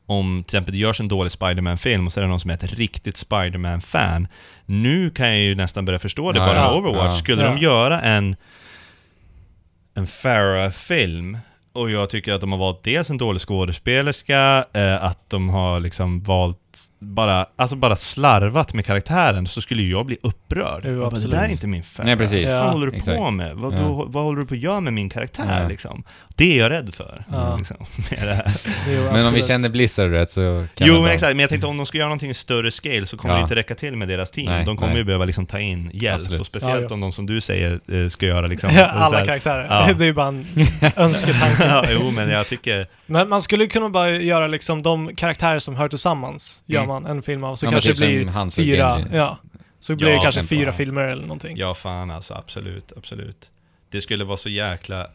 om 0.06 0.44
till 0.46 0.56
exempel 0.56 0.72
det 0.72 0.78
görs 0.78 1.00
en 1.00 1.08
dålig 1.08 1.32
Spider-Man-film 1.32 2.06
och 2.06 2.12
så 2.12 2.20
är 2.20 2.22
det 2.22 2.28
någon 2.28 2.40
som 2.40 2.50
är 2.50 2.54
ett 2.54 2.72
riktigt 2.74 3.16
Spider-Man-fan. 3.16 4.28
Nu 4.66 5.10
kan 5.10 5.26
jag 5.28 5.38
ju 5.38 5.54
nästan 5.54 5.84
börja 5.84 5.98
förstå 5.98 6.32
det 6.32 6.38
Ja, 6.38 6.46
bara 6.46 6.54
med 6.54 6.62
ja, 6.64 6.74
Overwatch. 6.78 7.14
ja. 7.14 7.18
Skulle 7.18 7.42
Ja. 7.42 7.48
de 7.48 7.58
göra 7.58 8.00
en, 8.02 8.36
en 9.94 10.06
Farah-film 10.06 11.38
och 11.72 11.90
jag 11.90 12.10
tycker 12.10 12.32
att 12.32 12.40
de 12.40 12.52
har 12.52 12.58
valt 12.58 12.84
dels 12.84 13.10
en 13.10 13.18
dålig 13.18 13.40
skådespelerska, 13.40 14.64
eh, 14.72 15.04
att 15.04 15.30
de 15.30 15.48
har 15.48 15.80
liksom 15.80 16.22
valt 16.22 16.58
bara, 16.98 17.46
alltså 17.56 17.76
bara 17.76 17.96
slarvat 17.96 18.74
med 18.74 18.86
karaktären, 18.86 19.46
så 19.46 19.60
skulle 19.60 19.82
ju 19.82 19.90
jag 19.90 20.06
bli 20.06 20.18
upprörd. 20.22 20.82
Jo, 20.86 21.00
bara, 21.00 21.10
det 21.10 21.28
där 21.30 21.44
är 21.44 21.48
inte 21.48 21.66
min 21.66 21.82
Farah. 21.82 22.06
Nej, 22.06 22.16
precis. 22.16 22.48
Vad 22.48 22.56
Ja, 22.58 22.62
håller 22.70 22.86
du 22.86 22.92
på 22.92 22.96
exakt. 22.98 23.32
med? 23.32 23.56
Vad, 23.56 23.72
Ja. 23.74 23.78
du, 23.78 23.84
vad 24.12 24.24
håller 24.24 24.40
du 24.40 24.46
på 24.46 24.54
att 24.54 24.60
göra 24.60 24.80
med 24.80 24.92
min 24.92 25.08
karaktär 25.08 25.62
Ja. 25.62 25.68
liksom? 25.68 26.04
Det 26.36 26.52
är 26.54 26.58
jag 26.58 26.70
rädd 26.70 26.94
för. 26.94 27.24
Ja. 27.30 27.56
Liksom, 27.56 27.76
med 28.10 28.28
det 28.28 28.34
här. 28.34 28.52
Jo, 28.88 29.02
Men 29.12 29.26
om 29.26 29.34
vi 29.34 29.42
känner 29.42 29.68
Blizzard 29.68 30.10
rätt 30.10 30.30
så 30.30 30.66
kan 30.74 30.86
Jo 30.86 31.02
men 31.02 31.10
exakt, 31.10 31.30
men 31.30 31.38
jag 31.38 31.48
tänkte 31.50 31.66
om 31.66 31.76
de 31.76 31.86
ska 31.86 31.98
göra 31.98 32.08
någonting 32.08 32.30
i 32.30 32.34
större 32.34 32.70
scale 32.70 33.06
så 33.06 33.16
kommer 33.16 33.34
Ja. 33.34 33.38
det 33.38 33.42
inte 33.42 33.54
räcka 33.54 33.74
till 33.74 33.96
med 33.96 34.08
deras 34.08 34.30
team. 34.30 34.46
Nej, 34.46 34.64
de 34.64 34.76
kommer 34.76 34.90
nej. 34.90 34.98
ju 34.98 35.04
behöva 35.04 35.24
liksom 35.24 35.46
ta 35.46 35.60
in 35.60 35.90
hjälp, 35.94 36.16
Absolut. 36.16 36.40
och 36.40 36.46
speciellt 36.46 36.90
om 36.90 37.00
de 37.00 37.12
som 37.12 37.26
du 37.26 37.40
säger 37.40 37.80
eh, 37.92 38.08
ska 38.08 38.26
göra 38.26 38.46
liksom... 38.46 38.70
Alla 38.92 39.18
här- 39.18 39.24
karaktärer. 39.24 39.66
Ja. 39.70 39.92
Det 39.98 40.04
är 40.04 40.06
ju 40.06 40.12
bara 40.14 40.26
en 40.28 40.44
önsketanke. 40.96 41.64
ja, 41.66 41.84
jo 41.90 42.10
men 42.10 42.28
jag 42.30 42.48
tycker... 42.48 42.86
Men 43.06 43.28
man 43.28 43.42
skulle 43.42 43.66
kunna 43.66 43.88
bara 43.88 44.10
göra 44.10 44.46
liksom 44.46 44.82
de 44.82 45.14
karaktärer 45.16 45.58
som 45.58 45.76
hör 45.76 45.88
tillsammans, 45.88 46.61
gör 46.66 46.78
Mm. 46.82 46.88
man 46.88 47.06
en 47.06 47.22
film 47.22 47.44
av. 47.44 47.56
Så 47.56 47.66
Ja, 47.66 47.70
kanske 47.70 47.90
typ 47.90 48.00
det 48.00 48.06
blir 48.06 48.50
fyra, 48.50 49.00
ja. 49.12 49.38
Så 49.80 49.96
blir 49.96 50.08
Ja, 50.08 50.14
det 50.14 50.20
kanske 50.22 50.42
fyra 50.44 50.64
fan. 50.72 50.78
filmer 50.78 51.02
eller 51.02 51.22
någonting. 51.22 51.56
Ja 51.56 51.74
fan 51.74 52.10
alltså, 52.10 52.34
absolut, 52.34 52.92
absolut. 52.96 53.50
Det 53.90 54.00
skulle 54.00 54.24
vara 54.24 54.36
så 54.36 54.48
jäkla... 54.48 55.06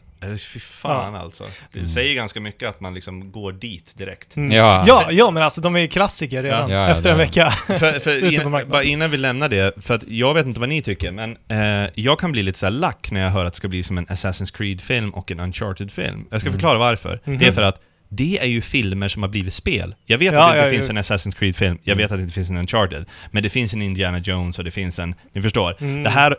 Fy 0.52 0.58
fan 0.60 1.14
alltså. 1.14 1.44
Det 1.72 1.78
Mm. 1.78 1.88
säger 1.88 2.14
ganska 2.14 2.40
mycket 2.40 2.68
att 2.68 2.80
man 2.80 2.94
liksom 2.94 3.32
går 3.32 3.52
dit 3.52 3.98
direkt. 3.98 4.36
Mm. 4.36 4.52
Ja. 4.52 4.84
ja, 4.86 5.08
ja, 5.12 5.30
men 5.30 5.42
alltså 5.42 5.60
de 5.60 5.76
är 5.76 5.80
ju 5.80 5.88
klassiker 5.88 6.42
redan, 6.42 6.70
Ja, 6.70 6.76
ja, 6.76 6.88
efter 6.88 7.10
en 7.10 7.18
vecka. 7.18 7.50
för, 7.66 7.98
för 7.98 8.32
in, 8.64 8.68
bara 8.68 8.82
innan 8.84 9.10
vi 9.10 9.16
lämnar 9.16 9.48
det, 9.48 9.72
för 9.84 9.94
att 9.94 10.04
jag 10.08 10.34
vet 10.34 10.46
inte 10.46 10.60
vad 10.60 10.68
ni 10.68 10.82
tycker, 10.82 11.10
men 11.12 11.36
eh, 11.48 11.90
jag 11.94 12.18
kan 12.20 12.32
bli 12.32 12.42
lite 12.42 12.58
så 12.58 12.66
här 12.66 12.70
lack 12.70 13.10
när 13.10 13.20
jag 13.20 13.30
hör 13.30 13.44
att 13.44 13.52
det 13.52 13.56
ska 13.56 13.68
bli 13.68 13.82
som 13.82 13.98
en 13.98 14.06
Assassin's 14.06 14.56
Creed-film 14.56 15.10
och 15.10 15.30
en 15.30 15.40
Uncharted-film. 15.40 16.26
Jag 16.30 16.40
ska 16.40 16.48
Mm. 16.48 16.60
förklara 16.60 16.78
varför. 16.78 17.20
Mhm. 17.24 17.38
Det 17.38 17.46
är 17.46 17.52
för 17.52 17.62
att 17.62 17.80
det 18.08 18.38
är 18.40 18.46
ju 18.46 18.60
filmer 18.60 19.08
som 19.08 19.22
har 19.22 19.30
blivit 19.30 19.54
spel. 19.54 19.94
Jag 20.06 20.18
vet 20.18 20.32
Ja, 20.32 20.40
att 20.40 20.52
det 20.52 20.58
inte 20.58 20.66
ja, 20.66 20.72
finns 20.72 20.88
ja. 20.88 20.90
en 20.90 20.98
Assassin's 20.98 21.38
Creed-film, 21.38 21.78
jag 21.82 21.96
vet 21.96 22.12
att 22.12 22.18
det 22.18 22.22
inte 22.22 22.34
finns 22.34 22.50
en 22.50 22.56
Uncharted, 22.56 23.04
men 23.30 23.42
det 23.42 23.48
finns 23.48 23.74
en 23.74 23.82
Indiana 23.82 24.18
Jones 24.18 24.58
och 24.58 24.64
det 24.64 24.70
finns 24.70 24.98
en... 24.98 25.14
Ni 25.32 25.42
förstår? 25.42 25.76
Mm. 25.80 26.02
Det 26.02 26.10
här, 26.10 26.36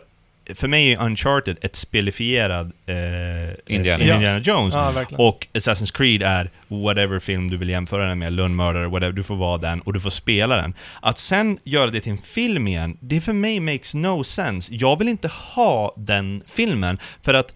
för 0.54 0.68
mig 0.68 0.92
är 0.92 1.02
Uncharted 1.02 1.56
ett 1.60 1.76
spelifierad 1.76 2.72
eh, 2.86 3.74
Indiana 3.74 4.04
eh, 4.04 4.08
Jones. 4.08 4.14
Indiana 4.14 4.38
Jones. 4.38 4.74
Och 5.18 5.46
Assassin's 5.52 5.96
Creed 5.96 6.22
är 6.22 6.50
whatever 6.68 7.18
film 7.18 7.50
du 7.50 7.56
vill 7.56 7.68
jämföra 7.68 8.08
den 8.08 8.18
med, 8.18 8.32
lönnmördare, 8.32 8.88
whatever, 8.88 9.12
du 9.12 9.22
får 9.22 9.36
vara 9.36 9.58
den 9.58 9.80
och 9.80 9.92
du 9.92 10.00
får 10.00 10.10
spela 10.10 10.56
den. 10.56 10.74
Att 11.02 11.18
sen 11.18 11.58
göra 11.64 11.90
det 11.90 12.00
till 12.00 12.12
en 12.12 12.18
film 12.18 12.68
igen, 12.68 12.96
det 13.00 13.20
för 13.20 13.32
mig 13.32 13.60
makes 13.60 13.94
no 13.94 14.24
sense. 14.24 14.74
Jag 14.74 14.98
vill 14.98 15.08
inte 15.08 15.28
ha 15.28 15.94
den 15.96 16.42
filmen, 16.46 16.98
för 17.22 17.34
att 17.34 17.52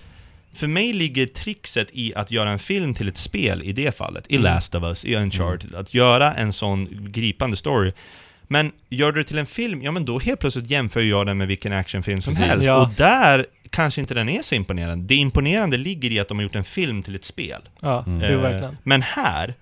för 0.55 0.67
mig 0.67 0.93
ligger 0.93 1.27
trixet 1.27 1.89
i 1.93 2.15
att 2.15 2.31
göra 2.31 2.51
en 2.51 2.59
film 2.59 2.95
till 2.95 3.09
ett 3.09 3.17
spel 3.17 3.63
i 3.63 3.73
det 3.73 3.97
fallet, 3.97 4.25
i 4.29 4.35
Mm. 4.37 4.45
Last 4.45 4.75
of 4.75 4.83
Us, 4.85 5.05
i 5.05 5.15
Uncharted, 5.17 5.75
att 5.75 5.95
göra 5.95 6.35
en 6.35 6.53
sån 6.53 6.89
gripande 7.13 7.57
story. 7.57 7.93
Men 8.43 8.73
gör 8.89 9.13
du 9.13 9.23
det 9.23 9.29
till 9.29 9.39
en 9.39 9.47
film, 9.47 9.83
ja 9.83 9.91
men 9.91 10.05
då 10.05 10.19
helt 10.19 10.41
plötsligt 10.41 10.71
jämför 10.71 11.01
jag 11.01 11.27
den 11.27 11.39
med 11.39 11.49
vilken 11.49 11.73
actionfilm 11.73 12.23
som 12.23 12.33
Precis. 12.33 12.47
helst. 12.49 12.65
Ja. 12.67 12.83
Och 12.83 12.89
där 12.97 13.47
kanske 13.71 14.01
inte 14.01 14.15
den 14.15 14.29
är 14.29 14.43
så 14.43 14.55
imponerande. 14.55 15.05
Det 15.07 15.15
imponerande 15.15 15.77
ligger 15.77 16.11
i 16.13 16.19
att 16.21 16.29
de 16.29 16.39
har 16.39 16.43
gjort 16.43 16.55
en 16.57 16.65
film 16.65 17.03
till 17.03 17.15
ett 17.15 17.25
spel. 17.25 17.61
Ja, 17.81 18.05
Mm. 18.07 18.23
Eh, 18.23 18.41
verkligen. 18.41 18.77
Men 18.83 19.03
här, 19.03 19.55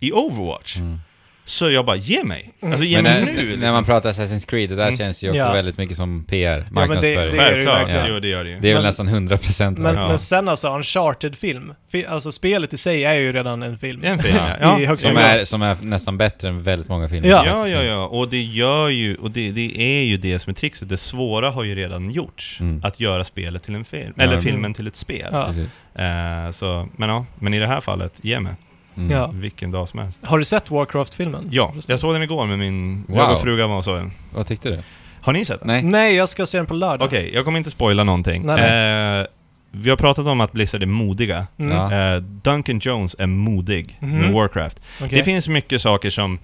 i 0.00 0.12
Overwatch, 0.12 0.76
Mm. 0.76 0.98
Så 1.44 1.70
jag 1.70 1.86
bara, 1.86 1.96
ge 1.96 2.24
mig! 2.24 2.52
Alltså 2.62 2.84
ge 2.84 3.02
Men 3.02 3.04
mig 3.04 3.24
när, 3.24 3.32
nu! 3.32 3.40
liksom. 3.42 3.60
när 3.60 3.72
man 3.72 3.84
pratar 3.84 4.12
Assassin's 4.12 4.46
Creed, 4.48 4.70
det 4.70 4.76
där 4.76 4.86
Mm. 4.86 4.98
känns 4.98 5.22
ju 5.24 5.28
också 5.28 5.38
Ja. 5.38 5.52
väldigt 5.52 5.78
mycket 5.78 5.96
som 5.96 6.24
PR, 6.24 6.58
det- 6.58 6.70
marknadsföring. 6.70 7.14
det- 7.16 7.20
Det, 7.20 7.42
är 7.42 7.46
ju 7.48 7.52
Självklart, 7.52 7.82
verkligen. 7.82 8.06
jo 8.14 8.20
det 8.20 8.28
gör 8.28 8.44
det 8.44 8.50
ju. 8.50 8.56
är 8.56 8.60
väl 8.60 8.74
Men- 8.74 8.82
nästan 8.82 9.08
100% 9.08 9.78
Men, 9.78 9.94
Ja. 9.94 10.08
men 10.08 10.18
sen 10.18 10.48
alltså, 10.48 10.68
Uncharted-film. 10.76 11.74
Fi- 11.92 12.06
Alltså 12.06 12.32
spelet 12.32 12.72
i 12.72 12.76
sig 12.76 13.04
är 13.04 13.14
ju 13.14 13.32
redan 13.32 13.62
en 13.62 13.78
film. 13.78 14.00
Det 14.00 14.08
är 14.08 14.12
en 14.12 14.18
film, 14.18 14.36
Ja. 14.36 14.56
ja. 14.60 14.80
Ja. 14.80 14.96
som, 14.96 15.16
är, 15.16 15.44
som 15.44 15.62
är 15.62 15.76
nästan 15.82 16.18
bättre 16.18 16.48
än 16.48 16.62
väldigt 16.62 16.88
många 16.88 17.08
filmer. 17.08 17.28
Ja. 17.28 17.44
Ja, 17.46 17.68
ja, 17.68 17.82
ja, 17.82 18.06
och 18.06 18.28
det 18.28 18.42
gör 18.42 18.88
ju, 18.88 19.14
och 19.16 19.30
det, 19.30 19.50
det 19.50 19.80
är 19.80 20.02
ju 20.04 20.16
det 20.16 20.38
som 20.38 20.50
är 20.50 20.54
trixet. 20.54 20.88
Det 20.88 20.96
svåra 20.96 21.50
har 21.50 21.64
ju 21.64 21.74
redan 21.74 22.10
gjorts. 22.10 22.60
Mm. 22.60 22.80
Att 22.84 23.00
göra 23.00 23.24
spelet 23.24 23.62
till 23.62 23.74
en 23.74 23.84
film, 23.84 24.12
Ja. 24.16 24.22
eller 24.22 24.32
Mm. 24.32 24.44
filmen 24.44 24.74
till 24.74 24.86
ett 24.86 24.96
spel. 24.96 25.28
Ja. 25.32 25.48
Eh, 25.94 26.50
så, 26.50 26.88
men 26.96 27.08
ja, 27.08 27.26
men 27.38 27.54
i 27.54 27.58
det 27.58 27.66
här 27.66 27.80
fallet, 27.80 28.12
ge 28.22 28.40
mig. 28.40 28.52
Mm. 29.00 29.16
Ja. 29.18 29.30
Vilken 29.34 29.70
dag 29.70 29.88
som 29.88 29.98
helst. 29.98 30.20
Har 30.22 30.38
du 30.38 30.44
sett 30.44 30.70
Warcraft-filmen? 30.70 31.48
Ja, 31.52 31.74
jag 31.86 32.00
såg 32.00 32.14
den 32.14 32.22
igår 32.22 32.46
med 32.46 32.58
min... 32.58 33.04
Wow. 33.08 33.18
Jag 33.18 33.32
och 33.32 33.38
frugan 33.40 33.70
var 33.70 33.76
och 33.76 33.84
såg 33.84 33.96
den. 33.96 34.12
Vad 34.34 34.46
tyckte 34.46 34.70
du? 34.70 34.82
Har 35.20 35.32
ni 35.32 35.44
sett 35.44 35.58
den? 35.60 35.66
Nej? 35.66 35.82
Nej, 35.82 36.14
jag 36.14 36.28
ska 36.28 36.46
se 36.46 36.58
den 36.58 36.66
på 36.66 36.74
lördag. 36.74 37.06
Okej, 37.06 37.30
jag 37.34 37.44
kommer 37.44 37.58
inte 37.58 37.70
spoila 37.70 38.04
någonting. 38.04 38.42
Nej, 38.46 39.20
Eh, 39.20 39.26
vi 39.72 39.90
har 39.90 39.96
pratat 39.96 40.26
om 40.26 40.40
att 40.40 40.52
Blizzard 40.52 40.82
är 40.82 40.86
modiga. 40.86 41.46
Mm. 41.58 41.76
Ja. 41.76 42.14
Eh, 42.14 42.20
Duncan 42.22 42.78
Jones 42.78 43.16
är 43.18 43.26
modig 43.26 43.96
Mhm. 44.00 44.18
med 44.18 44.32
Warcraft. 44.32 44.80
Okej. 45.02 45.18
Det 45.18 45.24
finns 45.24 45.48
mycket 45.48 45.80
saker 45.82 46.10
som 46.10 46.38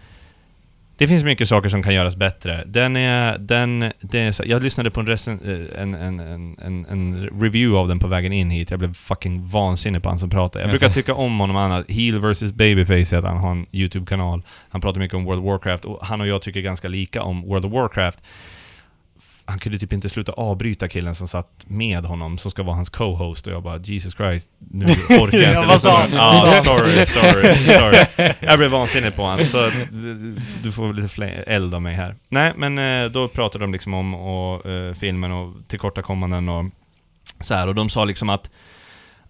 det 0.98 1.08
finns 1.08 1.24
mycket 1.24 1.48
saker 1.48 1.68
som 1.68 1.82
kan 1.82 1.94
göras 1.94 2.16
bättre. 2.16 2.64
Den 2.66 2.96
är, 2.96 3.38
den, 3.38 3.92
det 4.00 4.20
är, 4.20 4.48
jag 4.48 4.62
lyssnade 4.62 4.90
på 4.90 5.00
en, 5.00 5.06
recen, 5.06 5.40
eh, 5.44 5.82
en, 5.82 5.94
en, 5.94 6.20
en, 6.58 6.86
en, 6.90 7.30
review 7.40 7.78
av 7.78 7.88
den 7.88 7.98
på 7.98 8.06
vägen 8.06 8.32
in 8.32 8.50
hit. 8.50 8.70
Jag 8.70 8.78
blev 8.78 8.94
fucking 8.94 9.46
vansinnig 9.46 10.02
på 10.02 10.08
han 10.08 10.18
som 10.18 10.30
pratar. 10.30 10.60
Jag 10.60 10.66
Jaså? 10.66 10.78
brukar 10.78 10.94
tycka 10.94 11.14
om 11.14 11.38
honom 11.38 11.56
annat. 11.56 11.90
Heel 11.90 12.20
vs 12.20 12.52
Babyface 12.52 13.16
heter 13.16 13.22
han, 13.22 13.36
har 13.36 13.50
en 13.50 13.66
YouTube-kanal. 13.72 14.42
Han 14.68 14.80
pratar 14.80 15.00
mycket 15.00 15.14
om 15.14 15.24
World 15.24 15.40
of 15.40 15.46
Warcraft 15.46 15.84
och 15.84 16.06
han 16.06 16.20
och 16.20 16.26
jag 16.26 16.42
tycker 16.42 16.60
ganska 16.60 16.88
lika 16.88 17.22
om 17.22 17.42
World 17.42 17.64
of 17.64 17.72
Warcraft. 17.72 18.22
Han 19.48 19.58
kunde 19.58 19.78
typ 19.78 19.92
inte 19.92 20.08
sluta 20.08 20.32
avbryta 20.32 20.88
killen 20.88 21.14
som 21.14 21.28
satt 21.28 21.64
med 21.66 22.04
honom, 22.04 22.38
som 22.38 22.50
ska 22.50 22.62
vara 22.62 22.76
hans 22.76 22.88
co-host 22.90 23.46
och 23.46 23.52
jag 23.52 23.62
bara 23.62 23.78
Jesus 23.78 24.14
Christ, 24.14 24.48
nu 24.58 24.84
orkar 25.08 25.38
jag 25.38 25.50
inte 25.50 25.60
Ja, 25.60 25.64
vad 25.68 25.82
sa 25.82 26.00
han? 26.00 26.12
Ja, 26.12 26.50
han? 26.54 26.62
sorry, 26.64 27.06
sorry, 27.06 27.54
sorry. 28.16 28.32
Jag 28.40 28.58
blev 28.58 28.70
vansinnig 28.70 29.16
på 29.16 29.22
honom, 29.22 29.46
så 29.46 29.70
du- 30.62 30.72
får 30.72 30.92
lite 30.92 31.24
eld 31.26 31.74
av 31.74 31.82
mig 31.82 31.94
här. 31.94 32.14
Nej, 32.28 32.52
men 32.56 32.78
eh, 33.04 33.10
då 33.10 33.28
pratade 33.28 33.64
de 33.64 33.72
liksom 33.72 33.94
om 33.94 34.14
och, 34.14 34.66
eh, 34.66 34.94
filmen 34.94 35.32
och 35.32 35.54
tillkortakommanden 35.68 36.48
och 36.48 36.64
så 37.40 37.54
här, 37.54 37.68
och 37.68 37.74
de 37.74 37.88
sa 37.88 38.04
liksom 38.04 38.28
att 38.28 38.50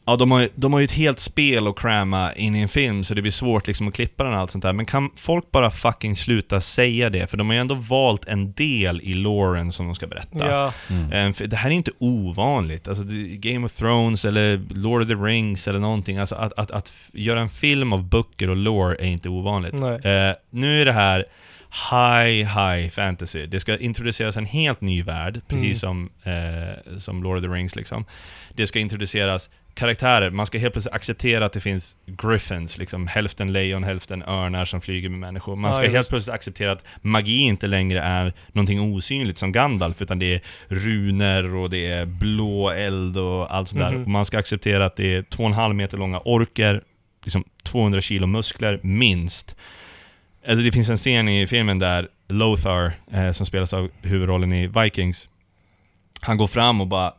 Ja, 0.09 0.17
de 0.17 0.31
har, 0.31 0.41
ju- 0.41 0.49
de 0.55 0.73
har 0.73 0.81
ju 0.81 0.85
ett 0.85 0.93
helt 0.93 1.21
spel 1.21 1.67
att 1.67 1.77
cramma 1.79 2.33
in 2.33 2.57
i 2.57 2.61
en 2.61 2.69
film, 2.69 3.05
så 3.05 3.15
det 3.15 3.23
blir 3.23 3.33
svårt 3.33 3.67
liksom 3.67 3.89
att 3.89 3.95
klippa 3.95 4.25
den 4.25 4.33
och 4.33 4.39
allt 4.39 4.51
sånt 4.51 4.63
där. 4.63 4.73
Men 4.73 4.87
kan 4.87 5.11
folk 5.17 5.51
bara 5.51 5.71
fucking 5.71 6.17
sluta 6.17 6.61
säga 6.61 7.11
det? 7.11 7.27
För 7.31 7.37
de 7.37 7.47
har 7.47 7.55
ju 7.55 7.61
ändå 7.61 7.75
valt 7.75 8.25
en 8.25 8.53
del 8.53 9.01
i 9.01 9.15
loren 9.15 9.73
som 9.73 9.87
de 9.87 9.95
ska 9.95 10.07
berätta. 10.07 10.51
Ja. 10.51 10.73
Mm. 10.91 11.13
Eh, 11.13 11.33
för 11.33 11.47
Det 11.47 11.57
här 11.57 11.71
är 11.71 11.75
inte 11.75 11.91
ovanligt. 11.99 12.89
Alltså, 12.89 13.05
Game 13.31 13.67
of 13.67 13.73
Thrones 13.73 14.25
eller 14.25 14.61
Lord 14.71 15.03
of 15.03 15.09
the 15.09 15.15
Rings 15.15 15.69
eller 15.69 15.79
någonting. 15.81 16.19
Alltså, 16.19 16.35
att, 16.35 16.53
att, 16.59 16.71
att 16.71 16.93
göra 17.13 17.41
en 17.41 17.49
film 17.51 17.93
av 17.93 18.05
böcker 18.09 18.51
och 18.51 18.57
lore 18.57 18.95
är 18.97 19.07
inte 19.09 19.29
ovanligt. 19.29 19.75
Nej. 19.75 19.95
Eh, 20.29 20.35
nu 20.51 20.81
är 20.81 20.85
det 20.85 20.93
här 20.93 21.25
high, 21.91 22.47
high 22.59 22.89
fantasy. 22.91 23.47
Det 23.47 23.61
ska 23.61 23.79
introduceras 23.79 24.37
en 24.37 24.47
helt 24.47 24.81
ny 24.81 25.03
värld, 25.03 25.41
precis 25.49 25.81
som, 25.81 26.11
eh, 26.25 26.99
som 26.99 27.23
Lord 27.23 27.37
of 27.37 27.43
the 27.43 27.49
Rings 27.49 27.77
liksom. 27.77 28.05
Det 28.55 28.67
ska 28.67 28.79
introduceras 28.79 29.51
karaktärer, 29.77 30.31
man 30.31 30.47
ska 30.47 30.59
helt 30.59 30.73
plötsligt 30.75 30.95
acceptera 30.95 31.47
att 31.47 31.53
det 31.53 31.61
finns 31.61 31.97
griffins, 32.07 32.79
liksom 32.79 33.07
hälften 33.07 33.53
lejon, 33.53 33.85
hälften 33.85 34.23
örnar 34.23 34.65
som 34.65 34.81
flyger 34.81 35.09
med 35.09 35.19
människor. 35.19 35.57
Man 35.57 35.69
Ja, 35.69 35.73
ska 35.73 35.83
helt 35.83 35.95
just. 35.95 36.11
plötsligt 36.11 36.35
acceptera 36.35 36.73
att 36.73 36.87
magi 37.03 37.39
inte 37.41 37.67
längre 37.67 38.01
är 38.01 38.33
någonting 38.53 38.81
osynligt 38.81 39.39
som 39.39 39.53
Gandalf, 39.53 40.03
utan 40.03 40.19
det 40.19 40.35
är 40.35 40.41
runer 40.69 41.55
och 41.55 41.71
det 41.71 41.87
är 41.87 42.07
blå 42.07 42.71
eld 42.71 43.17
och 43.17 43.55
allt 43.55 43.69
sånt 43.69 43.81
där. 43.81 43.93
Mhm. 43.93 44.03
Och 44.03 44.09
man 44.09 44.25
ska 44.25 44.39
acceptera 44.39 44.85
att 44.87 44.97
det 44.97 45.15
är 45.15 45.23
2,5 45.23 45.73
meter 45.73 45.99
långa 45.99 46.21
orker, 46.25 46.83
liksom 47.25 47.45
200 47.65 48.01
kilo 48.01 48.27
muskler, 48.27 48.81
minst. 48.83 49.57
Alltså 50.49 50.65
det 50.65 50.73
finns 50.73 50.91
en 50.91 50.97
scen 50.97 51.29
i 51.29 51.47
filmen 51.47 51.79
där 51.79 52.09
Lothar, 52.29 52.93
eh, 53.13 53.33
som 53.33 53.47
spelas 53.47 53.73
av 53.73 53.91
huvudrollen 54.03 54.53
i 54.53 54.67
Vikings, 54.67 55.29
han 56.21 56.37
går 56.37 56.47
fram 56.47 56.81
och 56.81 56.87
bara 56.87 57.13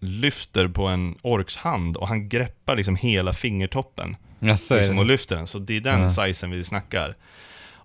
lyfter 0.00 0.68
på 0.68 0.86
en 0.86 1.14
orks 1.22 1.56
hand 1.56 1.96
och 1.96 2.08
han 2.08 2.28
greppar 2.28 2.76
liksom 2.76 2.96
hela 2.96 3.32
fingertoppen 3.32 4.16
är 4.40 4.76
liksom, 4.78 4.98
och 4.98 5.06
lyfter 5.06 5.36
den. 5.36 5.46
Så 5.46 5.58
det 5.58 5.76
är 5.76 5.80
den 5.80 6.00
Ja. 6.02 6.10
sizen 6.10 6.50
vi 6.50 6.64
snackar. 6.64 7.16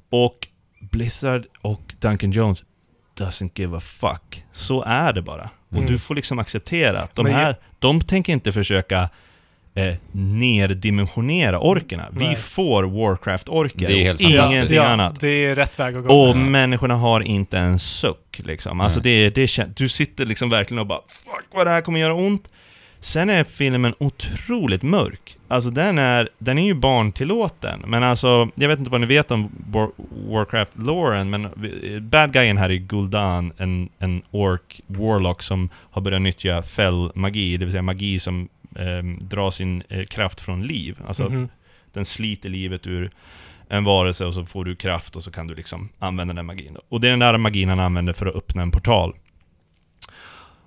Och 0.10 0.48
Blizzard 0.80 1.46
och 1.62 1.94
Duncan 2.00 2.32
Jones 2.32 2.64
doesn't 3.18 3.52
give 3.60 3.78
a 3.78 3.80
fuck. 3.80 4.44
Så 4.52 4.84
är 4.84 5.14
det 5.14 5.22
bara. 5.22 5.50
Och 5.70 5.78
Mm. 5.78 5.92
du 5.92 6.00
får 6.00 6.16
liksom 6.16 6.40
acceptera 6.40 7.02
att 7.02 7.16
de 7.16 7.24
Men 7.24 7.34
här, 7.34 7.46
jag- 7.46 7.56
de 7.80 8.02
tänker 8.02 8.34
inte 8.34 8.52
försöka 8.52 9.10
eh, 9.76 9.96
nerdimensionera 10.12 11.60
orkerna. 11.60 12.04
Vi 12.12 12.26
Nej. 12.26 12.36
får 12.36 12.84
Warcraft-orker 12.84 13.88
Det 13.88 13.94
är 13.94 14.04
helt 14.04 14.20
och 14.20 14.52
ingenting 14.52 14.78
ja, 14.78 14.88
annat. 14.88 15.20
Det 15.20 15.46
är 15.46 15.56
rätt 15.56 15.80
väg 15.80 15.98
att 15.98 16.06
gå. 16.06 16.14
Och 16.14 16.38
människorna 16.38 16.96
har 16.96 17.22
inte 17.22 17.58
en 17.58 17.80
suck 17.80 18.42
liksom. 18.44 18.82
Alltså 18.82 19.00
det, 19.00 19.30
det 19.30 19.76
du 19.76 19.90
sitter 19.90 20.26
liksom 20.26 20.50
verkligen 20.50 20.80
och 20.80 20.88
bara 20.88 21.02
Fuck 21.08 21.46
vad 21.54 21.68
det 21.68 21.72
här 21.72 21.82
kommer 21.82 22.00
göra 22.00 22.14
ont. 22.14 22.50
Sen 23.00 23.30
är 23.30 23.44
filmen 23.44 23.94
otroligt 24.00 24.84
mörk. 24.84 25.38
Alltså 25.48 25.70
den 25.70 26.00
är, 26.00 26.30
den 26.38 26.58
är 26.58 26.66
ju 26.66 26.74
barntillåten. 26.74 27.84
Men 27.88 28.04
alltså, 28.04 28.50
jag 28.56 28.68
vet 28.68 28.80
inte 28.80 28.92
vad 28.92 29.02
ni 29.02 29.08
vet 29.08 29.32
om 29.32 29.52
War, 29.72 29.90
Warcraft-loren, 30.28 31.30
men 31.30 31.50
bad 32.10 32.34
guyen 32.34 32.58
här 32.58 32.70
är 32.70 32.74
Gul'dan, 32.74 33.52
en, 33.58 33.90
en 34.00 34.22
ork 34.32 34.82
warlock 34.88 35.44
som 35.44 35.70
har 35.92 36.02
börjat 36.02 36.22
nyttja 36.22 36.64
fäll-magi, 36.64 37.58
det 37.58 37.66
vill 37.66 37.72
säga 37.72 37.82
magi 37.82 38.20
som 38.20 38.50
ehm, 38.80 39.20
drar 39.22 39.52
sin 39.52 39.84
eh, 39.90 40.04
kraft 40.06 40.42
från 40.42 40.64
liv. 40.64 40.98
Alltså 41.08 41.24
Mhm. 41.30 41.50
den 41.94 42.06
sliter 42.06 42.50
livet 42.50 42.88
ur 42.88 43.12
en 43.70 43.84
varelse 43.84 44.26
och 44.26 44.34
så 44.34 44.46
får 44.46 44.66
du 44.66 44.76
kraft 44.76 45.16
och 45.16 45.24
så 45.24 45.32
kan 45.32 45.48
du 45.48 45.56
liksom 45.56 45.90
använda 46.00 46.34
den 46.34 46.46
magin. 46.46 46.78
Och 46.90 47.02
det 47.02 47.08
är 47.08 47.12
den 47.12 47.20
där 47.20 47.38
magin 47.38 47.70
han 47.70 47.80
använder 47.80 48.14
för 48.14 48.26
att 48.26 48.36
öppna 48.36 48.62
en 48.62 48.72
portal. 48.72 49.14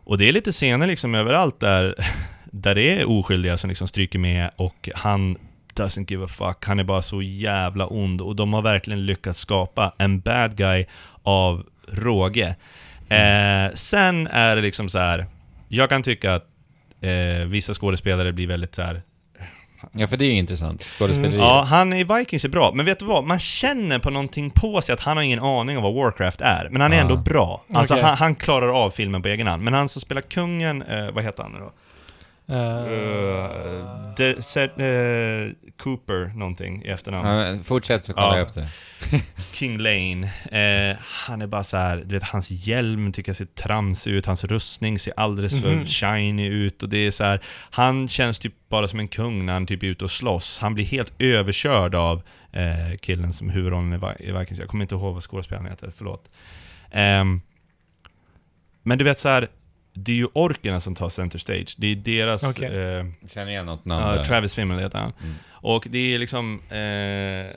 Och 0.05 0.19
det 0.19 0.29
är 0.29 0.33
lite 0.33 0.53
scener 0.53 0.87
liksom 0.87 1.15
överallt 1.15 1.61
där, 1.61 1.95
där 2.45 2.75
det 2.75 3.01
är 3.01 3.09
oskyldiga 3.11 3.57
som 3.57 3.69
liksom 3.69 3.89
stryker 3.89 4.19
med 4.19 4.51
och 4.57 4.89
han 4.95 5.37
doesn't 5.75 6.11
give 6.11 6.25
a 6.25 6.29
fuck. 6.29 6.65
Han 6.67 6.79
är 6.79 6.85
bara 6.85 7.03
så 7.03 7.23
jävla 7.23 7.87
ond 7.87 8.21
och 8.21 8.37
de 8.37 8.53
har 8.53 8.63
verkligen 8.63 9.07
lyckats 9.07 9.41
skapa 9.41 9.93
en 9.99 10.21
bad 10.21 10.57
guy 10.57 10.85
av 11.23 11.67
råge. 11.89 12.57
Eh, 13.09 13.75
sen 13.75 14.27
är 14.27 14.57
det 14.57 14.63
liksom 14.63 14.89
så 14.89 14.99
här. 14.99 15.27
jag 15.69 15.89
kan 15.89 16.03
tycka 16.03 16.35
att 16.35 16.47
eh, 17.01 17.47
vissa 17.47 17.75
skådespelare 17.75 18.33
blir 18.33 18.47
väldigt 18.47 18.75
så 18.75 18.83
här 18.83 19.03
Ja, 19.93 20.07
för 20.07 20.17
det 20.17 20.25
är 20.25 20.27
ju 20.31 20.33
intressant. 20.39 20.83
Skådespeleri. 20.83 21.35
Mm. 21.35 21.47
Ja, 21.47 21.63
han 21.63 21.93
i 21.93 22.05
Vikings 22.05 22.45
är 22.45 22.49
bra, 22.49 22.73
men 22.75 22.87
vet 22.87 22.99
du 22.99 23.05
vad? 23.05 23.25
Man 23.25 23.39
känner 23.39 23.99
på 23.99 24.11
någonting 24.11 24.51
på 24.51 24.81
sig 24.81 24.93
att 24.93 25.01
han 25.01 25.17
har 25.17 25.25
ingen 25.25 25.39
aning 25.41 25.77
om 25.77 25.83
vad 25.83 25.95
Warcraft 25.95 26.41
är, 26.41 26.69
men 26.71 26.81
han 26.81 26.93
är 26.93 26.97
Ah. 26.97 27.01
ändå 27.01 27.17
bra. 27.17 27.65
Alltså 27.75 27.95
Okej. 27.95 28.05
han, 28.05 28.17
han 28.17 28.35
klarar 28.35 28.69
av 28.85 28.91
filmen 28.91 29.23
på 29.23 29.29
egen 29.29 29.47
hand. 29.47 29.63
Men 29.63 29.75
han 29.75 29.89
som 29.89 30.01
spelar 30.01 30.23
kungen, 30.23 30.83
eh, 30.83 31.11
vad 31.11 31.25
heter 31.25 31.43
han 31.43 31.53
nu 31.53 31.59
då? 31.59 31.73
Eh, 32.49 32.57
Uh, 32.57 34.15
de, 34.17 34.43
Seth, 34.43 34.81
eh, 34.83 35.51
Cooper 35.79 36.33
någonting 36.35 36.83
i 36.85 36.89
efternamn. 36.89 37.65
Fortsätt 37.65 38.05
så 38.05 38.15
kollar 38.15 38.29
Ja. 38.29 38.37
jag 38.39 38.49
upp 38.49 38.55
det. 38.55 38.69
King 39.53 39.79
Lane. 39.79 40.29
Han 41.01 41.43
är 41.43 41.47
bara 41.47 41.65
så 41.65 41.77
här, 41.77 41.97
du 41.97 42.15
vet 42.15 42.23
hans 42.23 42.51
hjälm 42.51 43.13
tycker 43.13 43.31
jag 43.31 43.37
ser 43.37 43.45
tramsig 43.45 44.11
ut, 44.13 44.27
hans 44.27 44.45
rustning 44.45 44.99
ser 44.99 45.15
alldeles 45.17 45.63
för 45.63 45.75
Mhm. 45.75 45.87
shiny 45.87 46.47
ut 46.47 46.83
och 46.83 46.89
det 46.89 46.99
är 47.07 47.11
så 47.11 47.25
här, 47.25 47.41
han 47.71 48.09
känns 48.09 48.39
typ 48.39 48.55
bara 48.69 48.89
som 48.89 49.01
en 49.01 49.09
kung 49.09 49.47
när 49.47 49.53
han 49.53 49.67
typ 49.67 49.83
är 49.83 49.87
ute 49.87 50.05
och 50.05 50.11
slåss. 50.11 50.59
Han 50.59 50.75
blir 50.75 50.85
helt 50.85 51.13
överkörd 51.19 51.95
av 51.95 52.23
killen 53.01 53.33
som 53.33 53.51
huvudrollen 53.51 53.93
i, 53.93 53.97
Vi- 53.97 54.29
i 54.29 54.33
Vikings. 54.33 54.59
Jag 54.61 54.69
kommer 54.69 54.85
inte 54.85 54.95
ihåg 54.95 55.15
vad 55.15 55.23
skådespelaren 55.23 55.67
heter, 55.71 55.93
förlåt. 55.97 56.31
Ehm, 56.91 57.41
men 58.83 58.99
du 58.99 59.05
vet 59.05 59.19
så 59.19 59.29
här, 59.29 59.49
det 59.97 60.13
är 60.13 60.17
ju 60.17 60.27
orkerna 60.33 60.81
som 60.81 60.95
tar 60.95 61.09
center 61.09 61.39
stage. 61.39 61.75
Det 61.79 61.87
är 61.87 61.97
deras... 61.97 62.43
Okej. 62.45 62.69
Eh, 62.99 63.05
känner 63.29 63.51
igen 63.51 63.67
något 63.67 63.85
namn 63.85 64.07
Ja, 64.09 64.15
där. 64.15 64.25
Travis 64.25 64.55
Fimmel 64.55 64.79
heter 64.79 64.99
han. 64.99 65.13
Mm. 65.23 65.35
Och 65.51 65.87
det 65.91 66.15
är 66.15 66.19
liksom... 66.19 66.61
Eh, 66.71 67.57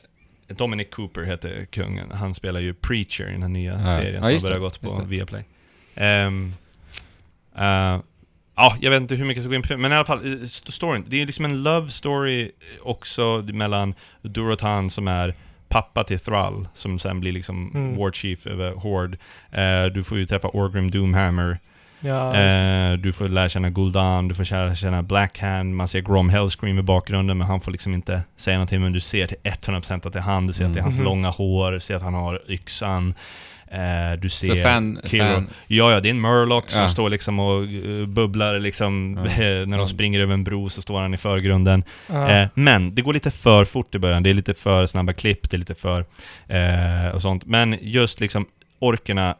Dominic 0.55 0.87
Cooper 0.91 1.23
heter 1.23 1.65
kungen. 1.65 2.11
Han 2.11 2.33
spelar 2.33 2.59
ju 2.59 2.73
Preacher 2.73 3.29
i 3.29 3.31
den 3.31 3.41
här 3.41 3.49
nya 3.49 3.73
Ja, 3.73 3.85
serien 3.85 4.13
ja, 4.23 4.39
som 4.39 4.49
har 4.51 4.59
börjat 4.59 4.81
gått 4.81 4.95
på. 4.95 5.01
Viaplay. 5.05 5.43
Ehm, 5.95 6.53
eh, 7.57 7.99
ja, 8.55 8.77
jag 8.81 8.91
vet 8.91 9.01
inte 9.01 9.15
hur 9.15 9.25
mycket 9.25 9.37
jag 9.37 9.43
ska 9.43 9.49
gå 9.49 9.55
in 9.55 9.61
på 9.61 9.77
men 9.77 9.91
i 9.91 9.95
alla 9.95 10.05
fall, 10.05 10.33
eh, 10.33 10.41
st- 10.43 10.71
storyn. 10.71 11.05
Det 11.07 11.21
är 11.21 11.25
liksom 11.25 11.45
en 11.45 11.63
love 11.63 11.89
story 11.89 12.51
också 12.81 13.43
mellan 13.53 13.93
Durotan 14.21 14.89
som 14.89 15.07
är 15.07 15.33
pappa 15.67 16.03
till 16.03 16.19
Thrall, 16.19 16.67
som 16.73 16.99
sen 16.99 17.19
blir 17.19 17.31
liksom 17.31 17.71
Mm. 17.75 17.97
War 17.97 18.11
Chief 18.11 18.47
över 18.47 18.71
Horde. 18.71 19.17
Eh, 19.51 19.85
du 19.93 20.03
får 20.03 20.17
ju 20.17 20.25
träffa 20.25 20.47
Orgrim 20.47 20.91
Doomhammer, 20.91 21.57
ja. 22.01 22.35
Eh, 22.35 22.93
du 22.93 23.13
får 23.13 23.27
lära 23.27 23.49
känna 23.49 23.69
Gul'dan, 23.69 24.27
du 24.27 24.35
får 24.35 24.51
lära 24.55 24.75
känna 24.75 25.03
Blackhand, 25.03 25.75
man 25.75 25.87
ser 25.87 25.99
Grom 26.01 26.29
Hellscream 26.29 26.79
i 26.79 26.81
bakgrunden 26.81 27.37
men 27.37 27.47
han 27.47 27.61
får 27.61 27.71
liksom 27.71 27.93
inte 27.93 28.21
säga 28.37 28.57
någonting 28.57 28.81
men 28.81 28.93
du 28.93 28.99
ser 28.99 29.27
till 29.27 29.37
100% 29.43 30.07
att 30.07 30.13
det 30.13 30.19
är 30.19 30.23
han, 30.23 30.47
du 30.47 30.53
ser 30.53 30.65
att 30.65 30.73
det 30.73 30.79
är 30.79 30.83
hans 30.83 30.95
Mhm. 30.97 31.05
långa 31.05 31.29
hår, 31.29 31.71
du 31.71 31.79
ser 31.79 31.95
att 31.95 32.01
han 32.01 32.13
har 32.13 32.41
yxan. 32.49 33.13
Eh, 33.71 34.19
du 34.19 34.29
ser... 34.29 34.47
Så 34.47 34.55
fan... 34.55 34.99
Fan 35.03 35.49
Ja, 35.67 35.91
ja, 35.91 35.99
det 35.99 36.07
är 36.07 36.11
en 36.11 36.21
Murloc 36.21 36.63
som 36.67 36.81
Ja. 36.81 36.89
står 36.89 37.09
liksom 37.09 37.39
och 37.39 37.63
eh, 37.63 38.05
bubblar 38.05 38.59
liksom 38.59 39.13
Ja. 39.17 39.23
när 39.39 39.65
de 39.65 39.71
Ja. 39.79 39.85
springer 39.85 40.19
över 40.19 40.33
en 40.33 40.43
bro 40.43 40.69
så 40.69 40.81
står 40.81 41.01
han 41.01 41.13
i 41.13 41.17
förgrunden. 41.17 41.83
Ja. 42.07 42.29
Eh, 42.29 42.47
men 42.53 42.95
det 42.95 43.01
går 43.01 43.13
lite 43.13 43.31
för 43.31 43.65
fort 43.65 43.95
i 43.95 43.99
början, 43.99 44.23
det 44.23 44.29
är 44.29 44.33
lite 44.33 44.53
för 44.53 44.85
snabba 44.85 45.13
klipp, 45.13 45.49
det 45.49 45.55
är 45.55 45.59
lite 45.59 45.75
för... 45.75 46.05
Eh, 46.47 47.15
och 47.15 47.21
sånt. 47.21 47.45
Men 47.45 47.77
just 47.81 48.19
liksom 48.19 48.45
orkerna, 48.79 49.35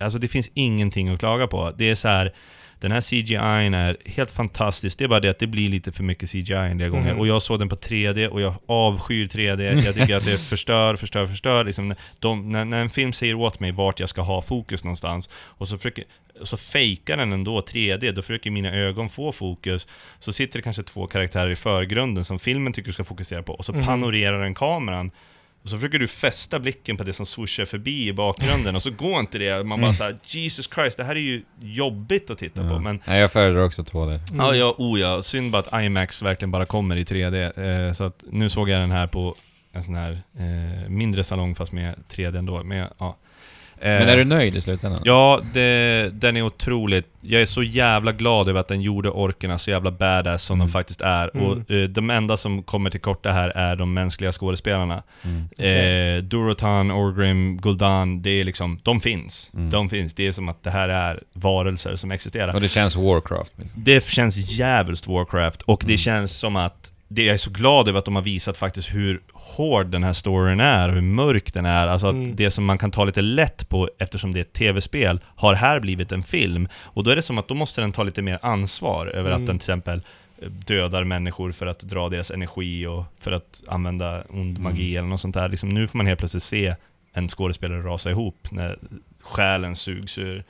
alltså 0.00 0.18
det 0.18 0.28
finns 0.28 0.50
ingenting 0.54 1.08
att 1.08 1.18
klaga 1.18 1.46
på. 1.46 1.72
Det 1.78 1.90
är 1.90 1.94
så 1.94 2.08
här. 2.08 2.32
Den 2.80 2.92
här 2.92 3.00
CGI 3.00 3.34
är 3.36 3.96
helt 4.04 4.30
fantastisk, 4.30 4.98
det 4.98 5.04
är 5.04 5.08
bara 5.08 5.20
det 5.20 5.30
att 5.30 5.38
det 5.38 5.46
blir 5.46 5.68
lite 5.68 5.92
för 5.92 6.02
mycket 6.02 6.30
CGI 6.30 6.52
en 6.54 6.78
del 6.78 6.90
gånger. 6.90 7.08
Mm. 7.08 7.18
Och 7.20 7.26
jag 7.26 7.42
såg 7.42 7.58
den 7.58 7.68
på 7.68 7.76
3D 7.76 8.26
och 8.26 8.40
jag 8.40 8.54
avskyr 8.66 9.26
3D, 9.28 9.84
jag 9.84 9.94
tycker 10.00 10.16
att 10.16 10.24
det 10.24 10.38
förstör, 10.38 10.96
förstör, 10.96 11.26
förstör. 11.26 11.64
Liksom, 11.64 11.94
de, 12.18 12.52
när, 12.52 12.64
när 12.64 12.80
en 12.80 12.90
film 12.90 13.12
säger 13.12 13.34
åt 13.34 13.60
mig 13.60 13.72
vart 13.72 14.00
jag 14.00 14.08
ska 14.08 14.22
ha 14.22 14.42
fokus 14.42 14.84
någonstans, 14.84 15.30
och 15.32 15.68
så 15.68 15.76
försöker 15.76 16.04
så 16.42 16.56
fejkar 16.56 17.16
den 17.16 17.32
ändå 17.32 17.60
3D, 17.60 18.12
då 18.12 18.22
försöker 18.22 18.50
mina 18.50 18.74
ögon 18.74 19.08
få 19.08 19.32
fokus, 19.32 19.86
så 20.18 20.32
sitter 20.32 20.58
det 20.58 20.62
kanske 20.62 20.82
två 20.82 21.06
karaktärer 21.06 21.50
i 21.50 21.56
förgrunden 21.56 22.24
som 22.24 22.38
filmen 22.38 22.72
tycker 22.72 22.92
ska 22.92 23.04
fokusera 23.04 23.42
på, 23.42 23.52
och 23.52 23.64
så 23.64 23.72
Mhm. 23.72 23.84
panorerar 23.84 24.42
den 24.42 24.54
kameran, 24.54 25.10
och 25.66 25.70
så 25.70 25.76
försöker 25.76 25.98
du 25.98 26.08
fästa 26.08 26.58
blicken 26.60 26.96
på 26.96 27.04
det 27.04 27.12
som 27.12 27.26
swooshar 27.26 27.64
förbi 27.64 28.08
i 28.08 28.12
bakgrunden, 28.12 28.76
och 28.76 28.82
så 28.82 28.90
går 28.90 29.20
inte 29.20 29.38
det, 29.38 29.64
man 29.64 29.80
bara 29.80 29.86
Mm. 29.86 29.92
såhär 29.94 30.16
Jesus 30.24 30.70
Christ, 30.74 30.96
det 30.96 31.04
här 31.04 31.16
är 31.16 31.20
ju 31.20 31.42
jobbigt 31.60 32.30
att 32.30 32.38
titta 32.38 32.68
på, 32.68 32.74
Ja. 32.74 32.78
men 32.80 33.00
Nej, 33.06 33.20
jag 33.20 33.32
föredrar 33.32 33.64
också 33.64 33.82
2D. 33.82 34.20
Ja, 34.38 34.54
ja, 34.54 34.74
oh 34.78 35.00
ja. 35.00 35.22
Synd 35.22 35.50
bara 35.52 35.58
att 35.68 35.82
IMAX 35.84 36.22
verkligen 36.22 36.50
bara 36.50 36.66
kommer 36.66 36.96
i 36.96 37.04
3D. 37.04 37.86
Eh, 37.86 37.92
så 37.92 38.04
att 38.04 38.24
nu 38.30 38.48
såg 38.48 38.68
jag 38.68 38.80
den 38.80 38.90
här 38.90 39.06
på 39.06 39.34
en 39.72 39.82
sån 39.82 39.94
här 39.94 40.22
eh, 40.38 40.88
mindre 40.88 41.24
salong 41.24 41.54
fast 41.54 41.72
med 41.72 41.94
3D 42.10 42.38
ändå. 42.38 42.62
Men, 42.64 42.86
ja. 42.98 43.16
Eh, 43.80 43.88
Men 43.90 44.08
är 44.08 44.16
du 44.16 44.24
nöjd 44.24 44.56
i 44.56 44.60
slutändan? 44.60 45.00
Ja, 45.04 45.40
det, 45.52 46.10
den 46.12 46.36
är 46.36 46.42
otroligt... 46.42 47.06
Jag 47.20 47.42
är 47.42 47.46
så 47.46 47.62
jävla 47.62 48.12
glad 48.12 48.48
över 48.48 48.60
att 48.60 48.68
den 48.68 48.80
gjorde 48.82 49.10
orkerna 49.10 49.58
så 49.58 49.70
jävla 49.70 49.90
badass 49.90 50.42
som 50.42 50.54
Mm. 50.56 50.66
de 50.66 50.72
faktiskt 50.72 51.00
är. 51.00 51.30
Mm. 51.34 51.46
Och 51.46 51.70
eh, 51.70 51.88
de 51.88 52.10
enda 52.10 52.36
som 52.36 52.62
kommer 52.62 52.90
till 52.90 53.00
korta 53.00 53.32
här 53.32 53.48
är 53.48 53.76
de 53.76 53.94
mänskliga 53.94 54.32
skådespelarna. 54.32 55.02
Mm. 55.24 55.48
Okej. 55.52 56.16
Eh, 56.16 56.22
Durotan, 56.22 56.90
Orgrim, 56.90 57.58
Gul'dan, 57.60 58.22
det 58.22 58.30
är 58.30 58.44
liksom... 58.44 58.80
De 58.82 59.00
finns. 59.00 59.50
Mm. 59.54 59.70
De 59.70 59.88
finns. 59.90 60.14
Det 60.14 60.26
är 60.26 60.32
som 60.32 60.48
att 60.48 60.62
det 60.62 60.70
här 60.70 60.88
är 60.88 61.20
varelser 61.32 61.96
som 61.96 62.10
existerar. 62.10 62.54
Och 62.54 62.60
det 62.60 62.68
känns 62.68 62.96
Warcraft 62.96 63.52
liksom. 63.56 63.84
Det 63.84 64.04
känns 64.04 64.36
jävligt 64.36 65.06
Warcraft, 65.06 65.62
och 65.62 65.80
det 65.86 65.92
Mm. 65.92 65.98
känns 65.98 66.38
som 66.38 66.56
att 66.56 66.92
det, 67.08 67.22
jag 67.24 67.34
är 67.34 67.38
så 67.38 67.50
glad 67.50 67.88
över 67.88 67.98
att 67.98 68.04
de 68.04 68.14
har 68.16 68.22
visat 68.22 68.56
faktiskt 68.56 68.94
hur 68.94 69.20
hård 69.32 69.86
den 69.86 70.04
här 70.04 70.12
storyn 70.12 70.60
är, 70.60 70.88
och 70.88 70.94
hur 70.94 71.00
mörk 71.02 71.54
den 71.54 71.66
är. 71.66 71.86
Alltså 71.86 72.06
att 72.06 72.14
Mm. 72.14 72.36
det 72.36 72.50
som 72.50 72.64
man 72.64 72.78
kan 72.78 72.90
ta 72.90 73.04
lite 73.04 73.22
lätt 73.22 73.68
på 73.68 73.90
eftersom 73.98 74.32
det 74.32 74.38
är 74.38 74.40
ett 74.40 74.52
tv-spel, 74.52 75.20
har 75.24 75.54
här 75.54 75.80
blivit 75.80 76.12
en 76.12 76.22
film. 76.22 76.68
Och 76.82 77.04
då 77.04 77.10
är 77.10 77.16
det 77.16 77.22
som 77.22 77.38
att 77.38 77.48
då 77.48 77.54
måste 77.54 77.80
den 77.80 77.92
ta 77.92 78.02
lite 78.02 78.22
mer 78.22 78.38
ansvar 78.42 79.06
över 79.06 79.30
Mm. 79.30 79.42
att 79.42 79.46
den 79.46 79.58
till 79.58 79.62
exempel 79.64 80.02
eh, 80.42 80.48
dödar 80.50 81.04
människor 81.04 81.52
för 81.52 81.66
att 81.66 81.80
dra 81.80 82.08
deras 82.08 82.30
energi 82.30 82.86
och 82.86 83.04
för 83.20 83.32
att 83.32 83.62
använda 83.68 84.22
ond 84.28 84.50
Mm. 84.50 84.62
magi 84.62 84.96
eller 84.96 85.08
något 85.08 85.20
sånt 85.20 85.34
där. 85.34 85.48
Liksom, 85.48 85.68
nu 85.68 85.86
får 85.86 85.96
man 85.96 86.06
helt 86.06 86.18
plötsligt 86.18 86.42
se 86.42 86.74
en 87.12 87.28
skådespelare 87.28 87.80
rasa 87.82 88.10
ihop 88.10 88.48
när 88.50 88.78
själen 89.20 89.76
sugs 89.76 90.18
ur 90.18 90.44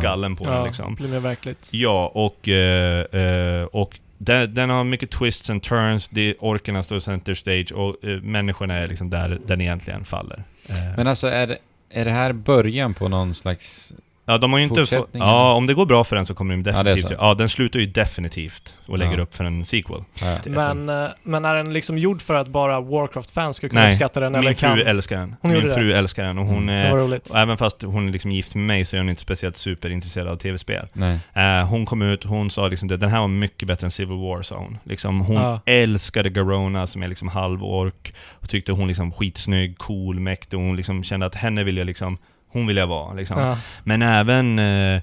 skallen 0.00 0.36
på 0.36 0.44
den 0.44 0.52
Ja, 0.54 0.66
liksom. 0.66 0.94
blir 0.94 1.08
mer 1.08 1.20
verkligt. 1.20 1.68
Ja, 1.72 2.06
och, 2.14 2.48
eh, 2.48 3.00
eh, 3.00 3.64
och 3.64 3.98
den, 4.24 4.54
den 4.54 4.70
har 4.70 4.84
mycket 4.84 5.10
twists 5.10 5.50
and 5.50 5.62
turns, 5.62 6.08
det 6.08 6.34
orkerna 6.38 6.82
står 6.82 6.98
center 6.98 7.34
stage 7.34 7.72
och 7.72 8.04
eh, 8.04 8.20
människorna 8.22 8.74
är 8.74 8.88
liksom 8.88 9.10
där 9.10 9.40
den 9.46 9.60
egentligen 9.60 10.04
faller. 10.04 10.44
Eh, 10.68 10.76
Men 10.96 11.06
alltså, 11.06 11.26
är 11.28 11.58
är 11.90 12.04
det 12.04 12.10
här 12.10 12.32
början 12.32 12.94
på 12.94 13.08
någon 13.08 13.34
slags 13.34 13.92
ja, 14.26 14.38
de 14.38 14.52
har 14.52 14.58
ju 14.58 14.64
inte 14.64 14.86
få? 14.86 15.06
Ja, 15.12 15.52
om 15.52 15.66
det 15.66 15.74
går 15.74 15.86
bra 15.86 16.04
för 16.04 16.16
den 16.16 16.26
så 16.26 16.34
kommer 16.34 16.56
de 16.56 16.70
Ja, 16.70 16.72
det 16.72 16.78
är 16.80 16.84
definitivt... 16.84 17.08
så. 17.18 17.24
Ja, 17.24 17.34
den 17.34 17.48
slutar 17.48 17.80
ju 17.80 17.86
definitivt 17.86 18.74
och 18.86 18.98
lägger 18.98 19.16
Ja. 19.16 19.22
upp 19.22 19.34
för 19.34 19.44
en 19.44 19.64
sequel. 19.64 20.04
Ja. 20.20 20.36
Det- 20.44 20.50
Men, 20.50 20.88
eh, 20.88 21.08
men 21.22 21.44
är 21.44 21.54
den 21.54 21.72
liksom 21.72 21.98
gjord 21.98 22.22
för 22.22 22.34
att 22.34 22.48
bara 22.48 22.80
Warcraft-fans 22.80 23.56
ska 23.56 23.68
kunna 23.68 23.80
Nej, 23.80 23.90
uppskatta 23.90 24.20
den? 24.20 24.34
eller 24.34 24.48
Min 24.48 24.56
fru 24.56 24.68
kan... 24.68 24.78
älskar 24.78 25.16
den. 25.18 25.36
Hon 25.42 25.50
Min 25.52 25.72
fru 25.72 25.92
älskar 25.92 26.24
den 26.24 26.38
och 26.38 26.44
hon 26.46 26.56
Mm. 26.62 26.66
Det 26.66 26.72
är... 26.88 26.90
var 26.92 26.98
roligt. 26.98 27.30
och 27.30 27.36
även 27.38 27.56
fast 27.56 27.82
hon 27.82 28.08
är 28.08 28.12
liksom 28.12 28.32
gift 28.32 28.54
med 28.54 28.64
mig 28.66 28.84
så 28.84 28.96
är 28.96 29.00
hon 29.00 29.08
inte 29.08 29.22
speciellt 29.22 29.56
superintresserad 29.56 30.28
av 30.28 30.36
tv-spel. 30.36 30.88
Nej. 30.92 31.18
Eh, 31.34 31.68
hon 31.68 31.86
kom 31.86 32.02
ut, 32.02 32.24
hon 32.24 32.50
sa 32.50 32.68
liksom 32.68 32.88
det, 32.88 32.96
den 32.96 33.10
här 33.10 33.20
var 33.20 33.28
mycket 33.28 33.68
bättre 33.68 33.86
än 33.86 33.90
Civil 33.90 34.16
War, 34.18 34.42
sa 34.42 34.56
hon. 34.56 34.78
Liksom, 34.84 35.20
hon 35.20 35.36
Ja. 35.36 35.60
älskade 35.66 36.30
Garona 36.30 36.86
som 36.86 37.02
är 37.02 37.08
liksom 37.08 37.28
halvork, 37.28 38.12
och 38.30 38.48
tyckte 38.50 38.72
hon 38.72 38.88
liksom 38.88 39.12
skitsnygg, 39.12 39.78
cool, 39.78 40.20
mäktig, 40.20 40.58
och 40.58 40.64
hon 40.64 40.76
liksom 40.76 41.04
kände 41.04 41.26
att 41.26 41.34
henne 41.34 41.64
vill 41.64 41.76
jag 41.76 41.86
liksom, 41.86 42.18
hon 42.52 42.66
vill 42.66 42.76
jag 42.76 42.86
vara 42.86 43.14
liksom. 43.14 43.38
Ja. 43.40 43.58
Men 43.84 44.02
även, 44.02 44.58
eh, 44.58 44.94
eh, 44.94 45.00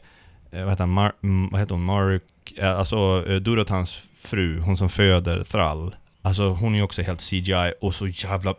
vad 0.52 0.70
heter 0.70 0.86
Mar- 0.86 1.50
vad 1.52 1.60
heter 1.60 1.76
hon, 1.76 1.84
Maruk, 1.84 2.24
eh, 2.58 2.78
alltså 2.80 3.24
eh, 3.28 3.36
Durotans 3.36 4.02
fru, 4.24 4.60
hon 4.60 4.78
som 4.78 4.90
föder 4.90 5.44
Thrall. 5.44 5.96
Alltså 6.22 6.50
hon 6.50 6.74
är 6.74 6.78
ju 6.78 6.84
också 6.84 7.02
helt 7.02 7.22
CGI 7.30 7.74
och 7.82 7.94
så 7.96 8.08
jävla 8.08 8.54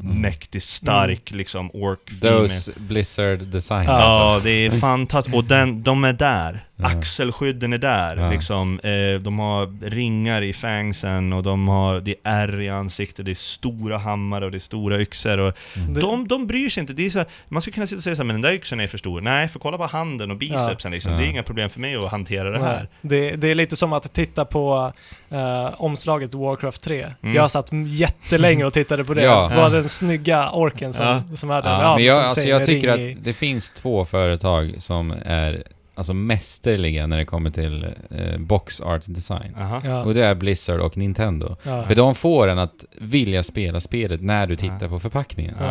Mm. 0.00 0.20
mäktig, 0.20 0.62
stark 0.62 1.30
liksom, 1.30 1.70
ork 1.74 2.20
Those 2.20 2.72
Blizzard 2.76 3.38
design. 3.38 3.84
Ja. 3.86 4.00
Ja, 4.00 4.40
det 4.44 4.50
är 4.50 4.70
fantastiskt. 4.70 5.36
Och 5.36 5.44
den, 5.44 5.82
de 5.82 6.04
är 6.04 6.12
där. 6.12 6.64
Ja. 6.76 6.86
Axelskydden 6.86 7.72
är 7.72 7.78
där. 7.78 8.16
Ja. 8.16 8.30
Liksom, 8.30 8.80
eh, 8.80 9.22
de 9.22 9.38
har 9.38 9.90
ringar 9.90 10.42
i 10.42 10.52
fangsen 10.52 11.32
och 11.32 11.42
de 11.42 11.68
har, 11.68 12.00
det 12.00 12.10
är 12.10 12.16
ärr 12.24 12.60
i 12.60 12.68
ansiktet, 12.68 13.24
det 13.24 13.30
är 13.30 13.34
stora 13.34 13.98
hammar 13.98 14.42
och 14.42 14.50
det 14.50 14.56
är 14.56 14.58
stora 14.58 15.00
yxor. 15.00 15.38
Och 15.38 15.54
Mm. 15.76 15.94
De, 15.94 16.28
de 16.28 16.46
bryr 16.46 16.68
sig 16.68 16.80
inte. 16.80 16.92
Det 16.92 17.06
är 17.06 17.10
så 17.10 17.18
här, 17.18 17.28
man 17.48 17.62
skulle 17.62 17.74
kunna 17.74 17.86
sitta 17.86 17.96
och 17.96 18.02
säga 18.02 18.16
såhär, 18.16 18.26
men 18.26 18.34
den 18.34 18.42
där 18.42 18.52
yxan 18.52 18.80
är 18.80 18.86
för 18.86 18.98
stor. 18.98 19.20
Nej, 19.20 19.48
för 19.48 19.58
kolla 19.58 19.78
på 19.78 19.86
handen 19.86 20.30
och 20.30 20.36
bicepsen 20.36 20.92
liksom. 20.92 21.12
Ja. 21.12 21.18
Det 21.18 21.24
är 21.24 21.28
inga 21.28 21.42
problem 21.42 21.70
för 21.70 21.80
mig 21.80 21.96
att 21.96 22.10
hantera 22.10 22.50
det 22.50 22.64
här. 22.64 22.88
Det, 23.00 23.36
det 23.36 23.48
är 23.50 23.54
lite 23.54 23.76
som 23.76 23.92
att 23.92 24.12
titta 24.12 24.44
på 24.44 24.92
eh, 25.30 25.70
omslaget 25.76 26.34
Warcraft 26.34 26.82
3. 26.82 27.12
Mm. 27.22 27.34
Jag 27.34 27.50
satt 27.50 27.70
jättelänge 27.86 28.64
och 28.64 28.72
tittade 28.72 29.04
på 29.04 29.14
det. 29.14 29.22
Ja. 29.22 29.52
Var 29.56 29.70
den 29.74 29.88
snygga 29.88 30.50
orken 30.50 30.92
som, 30.92 31.06
Ja. 31.06 31.22
som 31.36 31.50
är 31.50 31.62
där. 31.62 31.70
Ja. 31.70 31.82
Ja, 31.82 31.94
Men 31.96 32.04
jag, 32.04 32.14
som 32.14 32.22
alltså 32.22 32.40
jag 32.48 32.66
tycker 32.66 32.96
ring 32.96 33.08
i- 33.08 33.12
att 33.12 33.24
det 33.24 33.32
finns 33.32 33.70
två 33.70 34.04
företag 34.04 34.74
som 34.78 35.14
är 35.24 35.62
alltså 35.94 36.14
mästerliga 36.14 37.06
när 37.06 37.16
det 37.18 37.24
kommer 37.24 37.50
till 37.50 37.84
eh, 38.10 38.38
box 38.38 38.80
art 38.80 39.02
design. 39.06 39.54
Aha. 39.60 39.80
Ja, 39.84 40.02
Och 40.04 40.14
det 40.14 40.24
är 40.24 40.34
Blizzard 40.34 40.80
och 40.80 40.96
Nintendo. 40.96 41.56
ja. 41.62 41.84
För 41.86 41.94
de 41.94 42.14
får 42.14 42.48
en 42.48 42.58
att 42.58 42.84
vilja 42.98 43.42
spela 43.42 43.80
spelet 43.80 44.22
när 44.22 44.46
du 44.46 44.56
tittar 44.56 44.78
Ja. 44.82 44.88
på 44.88 45.00
förpackningen. 45.00 45.54
Det 45.58 45.64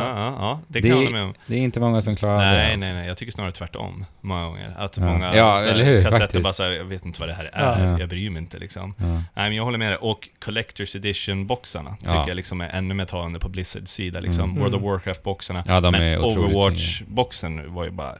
Det- 0.67 0.81
kan 0.81 0.89
jag 0.89 0.95
hålla 0.97 1.09
med 1.09 1.23
om. 1.23 1.33
Det 1.47 1.55
är 1.55 1.59
inte 1.59 1.79
många 1.79 2.01
som 2.01 2.15
klarar 2.15 2.37
det. 2.39 2.51
Nej, 2.51 2.73
alltså. 2.73 2.85
nej, 2.87 2.93
nej. 2.95 3.07
Jag 3.07 3.17
tycker 3.17 3.31
snarare 3.31 3.51
tvärtom. 3.51 4.05
Många 4.21 4.43
gånger. 4.45 4.73
Att 4.77 4.97
många 4.97 5.35
Ja, 5.35 5.59
så 5.63 5.69
eller 5.69 5.83
hur, 5.83 6.01
kassetter 6.01 6.19
faktiskt. 6.19 6.43
bara 6.43 6.53
såhär, 6.53 6.71
jag 6.71 6.85
vet 6.85 7.05
inte 7.05 7.19
vad 7.19 7.29
det 7.29 7.33
här 7.33 7.49
är. 7.53 7.87
Ja. 7.87 7.99
Jag 7.99 8.09
bryr 8.09 8.29
mig 8.29 8.41
inte 8.41 8.57
liksom. 8.59 8.93
Nej 8.97 9.23
men 9.35 9.55
jag 9.55 9.63
håller 9.63 9.77
med 9.77 9.91
dig. 9.91 9.97
Och 9.97 10.29
Collector's 10.45 10.95
Edition-boxarna 10.97 11.95
tycker 11.99 12.27
jag 12.27 12.35
liksom 12.35 12.61
är 12.61 12.69
ännu 12.69 12.93
mer 12.93 13.05
talande 13.05 13.39
på 13.39 13.49
Blizzards 13.49 13.91
sida. 13.93 14.19
Liksom. 14.19 14.43
Mm. 14.49 14.61
World 14.61 14.75
of 14.75 14.81
Mm. 14.81 14.93
Warcraft-boxarna. 14.93 15.63
Men 15.91 16.21
Overwatch-boxen 16.21 17.73
var 17.73 17.83
ju 17.83 17.91
bara... 17.91 18.15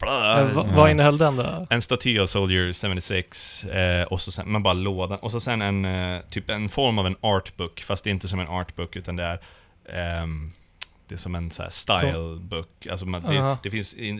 Ja. 0.00 0.48
Vad 0.74 0.90
innehöll 0.90 1.18
den 1.18 1.36
då? 1.36 1.66
En 1.70 1.82
staty 1.82 2.18
av 2.18 2.26
Soldier 2.26 2.72
76, 2.72 3.64
eh, 3.64 4.02
och 4.02 4.20
så 4.20 4.32
sen, 4.32 4.52
men 4.52 4.62
bara 4.62 4.74
lådan. 4.74 5.18
Och 5.18 5.30
så 5.32 5.40
sen 5.40 5.62
en, 5.62 5.84
eh, 5.84 6.20
typ 6.30 6.50
en 6.50 6.68
form 6.68 6.98
av 6.98 7.06
en 7.06 7.16
artbook, 7.20 7.80
fast 7.80 8.04
det 8.04 8.10
är 8.10 8.12
inte 8.12 8.28
som 8.28 8.40
en 8.40 8.48
artbook 8.48 8.96
utan 8.96 9.16
det 9.16 9.22
är 9.24 9.38
ehm, 10.22 10.52
det 11.08 11.14
är 11.14 11.18
som 11.18 11.34
en 11.34 11.50
så 11.50 11.62
här 11.62 11.70
stylebook. 11.70 12.86
Alltså 12.90 13.06
man, 13.06 13.22
det, 13.22 13.38
Aha. 13.38 13.58
det 13.62 13.70
finns 13.70 13.94
in, 13.94 14.16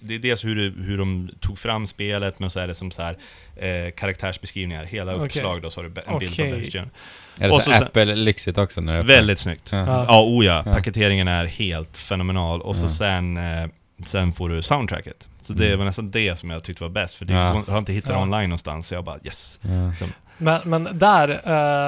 det 0.00 0.14
är 0.14 0.18
dels 0.18 0.44
hur, 0.44 0.56
det- 0.56 0.82
hur 0.84 0.98
de 0.98 1.30
tog 1.40 1.58
fram 1.58 1.86
spelet, 1.86 2.38
men 2.38 2.50
så 2.50 2.60
är 2.60 2.66
det 2.66 2.74
som 2.74 2.90
så 2.90 3.02
här 3.02 3.16
eh, 3.56 3.90
karaktärsbeskrivningar. 3.90 4.84
Hela 4.84 5.12
uppslag 5.12 5.62
då, 5.62 5.70
så 5.70 5.80
har 5.80 5.82
du 5.82 5.88
en 5.88 5.94
bild 5.94 6.36
på 6.36 6.42
Okej. 6.42 6.60
Bastion. 6.64 6.90
Är 7.38 7.48
det 7.48 7.54
Och 7.54 7.62
så, 7.62 7.72
så 7.72 7.84
Apple-lyxigt 7.84 8.58
också? 8.58 8.80
När 8.80 8.96
det 8.96 9.02
Väldigt 9.02 9.38
snyggt. 9.38 9.68
Ja. 9.72 9.86
Ja. 10.08 10.22
Oh 10.24 10.44
ja. 10.46 10.62
Paketeringen 10.62 11.28
är 11.28 11.44
helt 11.44 11.96
fenomenal. 11.96 12.62
Och 12.62 12.76
så 12.76 12.84
Ja. 12.84 12.88
sen, 12.88 13.36
eh, 13.36 13.66
sen 14.02 14.32
får 14.32 14.48
du 14.48 14.62
soundtracket. 14.62 15.28
Så 15.40 15.52
det 15.52 15.66
Mm. 15.66 15.78
var 15.78 15.86
nästan 15.86 16.10
det 16.10 16.38
som 16.38 16.50
jag 16.50 16.64
tyckte 16.64 16.82
var 16.84 16.90
bäst, 16.90 17.14
för 17.14 17.24
det, 17.24 17.32
Ja. 17.34 17.62
jag 17.66 17.72
har 17.72 17.78
inte 17.78 17.92
hittat 17.92 18.10
det 18.10 18.16
Ja. 18.16 18.22
online 18.22 18.48
någonstans, 18.50 18.86
så 18.86 18.94
jag 18.94 19.04
bara 19.04 19.18
yes. 19.24 19.58
Ja. 19.62 19.94
Som, 19.98 20.12
Men, 20.38 20.60
men 20.64 20.88
där, 20.98 21.28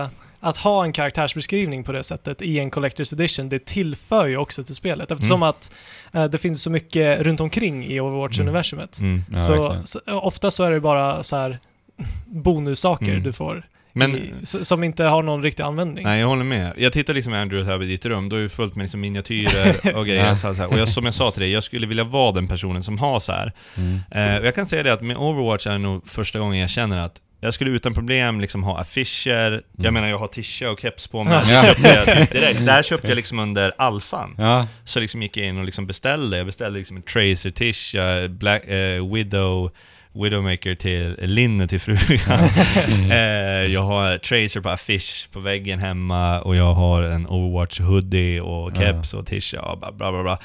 eh, 0.03 0.09
att 0.41 0.57
ha 0.57 0.85
en 0.85 0.93
karaktärsbeskrivning 0.93 1.85
på 1.85 1.93
det 1.93 2.03
sättet 2.05 2.43
i 2.43 2.59
en 2.59 2.71
Collector's 2.71 3.15
Edition, 3.15 3.49
det 3.49 3.65
tillför 3.65 4.27
ju 4.27 4.37
också 4.37 4.65
till 4.65 4.75
spelet. 4.75 5.11
Eftersom 5.11 5.37
Mm. 5.43 5.49
att 5.49 5.71
eh, 6.13 6.25
det 6.25 6.39
finns 6.39 6.63
så 6.63 6.71
mycket 6.71 7.21
runt 7.21 7.41
omkring 7.41 7.85
i 7.87 8.01
Overwatch-universumet. 8.01 9.01
mm. 9.01 9.25
Ja, 9.33 9.39
så, 9.39 9.77
så 9.85 10.01
ofta 10.07 10.51
så 10.51 10.65
är 10.65 10.71
det 10.71 10.81
bara 10.81 11.23
så 11.23 11.37
här 11.37 11.59
bonussaker 12.27 13.09
Mm. 13.09 13.23
du 13.23 13.33
får. 13.33 13.67
Men, 13.97 14.17
i, 14.17 14.33
som 14.43 14.85
inte 14.85 15.05
har 15.05 15.23
någon 15.23 15.43
riktig 15.43 15.63
användning. 15.63 16.05
nej 16.05 16.21
jag 16.21 16.27
håller 16.29 16.45
med. 16.45 16.73
Jag 16.77 16.93
tittar 16.93 17.15
liksom 17.15 17.33
Andrew 17.33 17.73
här 17.73 17.83
i 17.83 17.87
ditt 17.87 18.07
rum, 18.07 18.29
då 18.29 18.37
är 18.37 18.43
det 18.43 18.49
fullt 18.49 18.75
med 18.77 18.85
liksom 18.85 19.01
miniatyrer 19.01 19.97
och 19.97 20.07
grejer. 20.07 20.35
Så 20.35 20.47
här, 20.47 20.55
här. 20.55 20.67
Och 20.73 20.79
jag, 20.79 20.89
som 20.89 21.05
jag 21.05 21.15
sa 21.15 21.31
till 21.31 21.41
dig, 21.43 21.51
jag 21.51 21.65
skulle 21.65 21.87
vilja 21.87 22.05
vara 22.05 22.33
den 22.33 22.49
personen 22.49 22.83
som 22.83 22.99
har 22.99 23.21
så 23.21 23.33
här. 23.33 23.53
Mm. 23.77 24.01
Eh, 24.11 24.41
och 24.41 24.47
jag 24.47 24.55
kan 24.55 24.67
säga 24.67 24.83
det 24.83 24.93
att 24.93 25.03
med 25.03 25.17
Overwatch 25.17 25.67
är 25.67 25.73
det 25.73 25.79
nog 25.79 26.07
första 26.09 26.39
gången 26.39 26.59
jag 26.61 26.71
känner 26.71 26.99
att 26.99 27.21
jag 27.41 27.55
skulle 27.55 27.71
utan 27.71 27.95
problem 27.95 28.41
liksom 28.41 28.63
ha 28.65 28.79
affischer, 28.81 29.63
jag 29.77 29.81
Mm. 29.81 29.95
menar 29.95 30.09
jag 30.09 30.19
har 30.19 30.27
tisha 30.27 30.71
och 30.71 30.81
keps 30.81 31.07
på 31.07 31.25
mig, 31.25 31.41
Ja. 31.49 31.63
det 31.63 31.67
köpte 31.69 31.89
jag 32.17 32.29
direkt. 32.29 32.67
Där 32.67 32.83
köpte 32.83 33.09
jag 33.09 33.17
liksom 33.17 33.39
under 33.39 33.73
alfan. 33.79 34.35
Ja, 34.39 34.67
Så 34.85 35.01
liksom 35.01 35.23
gick 35.23 35.37
jag 35.37 35.47
in 35.47 35.59
och 35.59 35.65
liksom 35.65 35.87
beställde, 35.87 36.37
jag 36.37 36.47
beställde 36.47 36.79
liksom 36.79 36.97
en 36.97 37.03
Tracer 37.03 37.51
tisha, 37.51 38.29
Black, 38.29 38.65
eh, 38.65 39.13
Widow, 39.15 39.71
Widowmaker 40.15 40.75
till 40.75 41.17
linne 41.21 41.69
till 41.69 41.81
frugan. 41.81 42.39
eh, 43.11 43.17
jag 43.73 43.81
har 43.83 44.19
Tracer 44.19 44.61
på 44.61 44.69
affisch 44.71 45.29
på 45.33 45.41
väggen 45.41 45.79
hemma 45.79 46.41
och 46.41 46.57
jag 46.57 46.75
har 46.75 47.03
en 47.03 47.27
Overwatch 47.27 47.81
hoodie 47.81 48.41
och 48.41 48.77
keps 48.77 49.15
och 49.15 49.27
t-shirt 49.27 49.61
och 49.63 49.79
bla 49.79 49.93
bla 49.93 50.13
bla. 50.13 50.23
bla. 50.23 50.39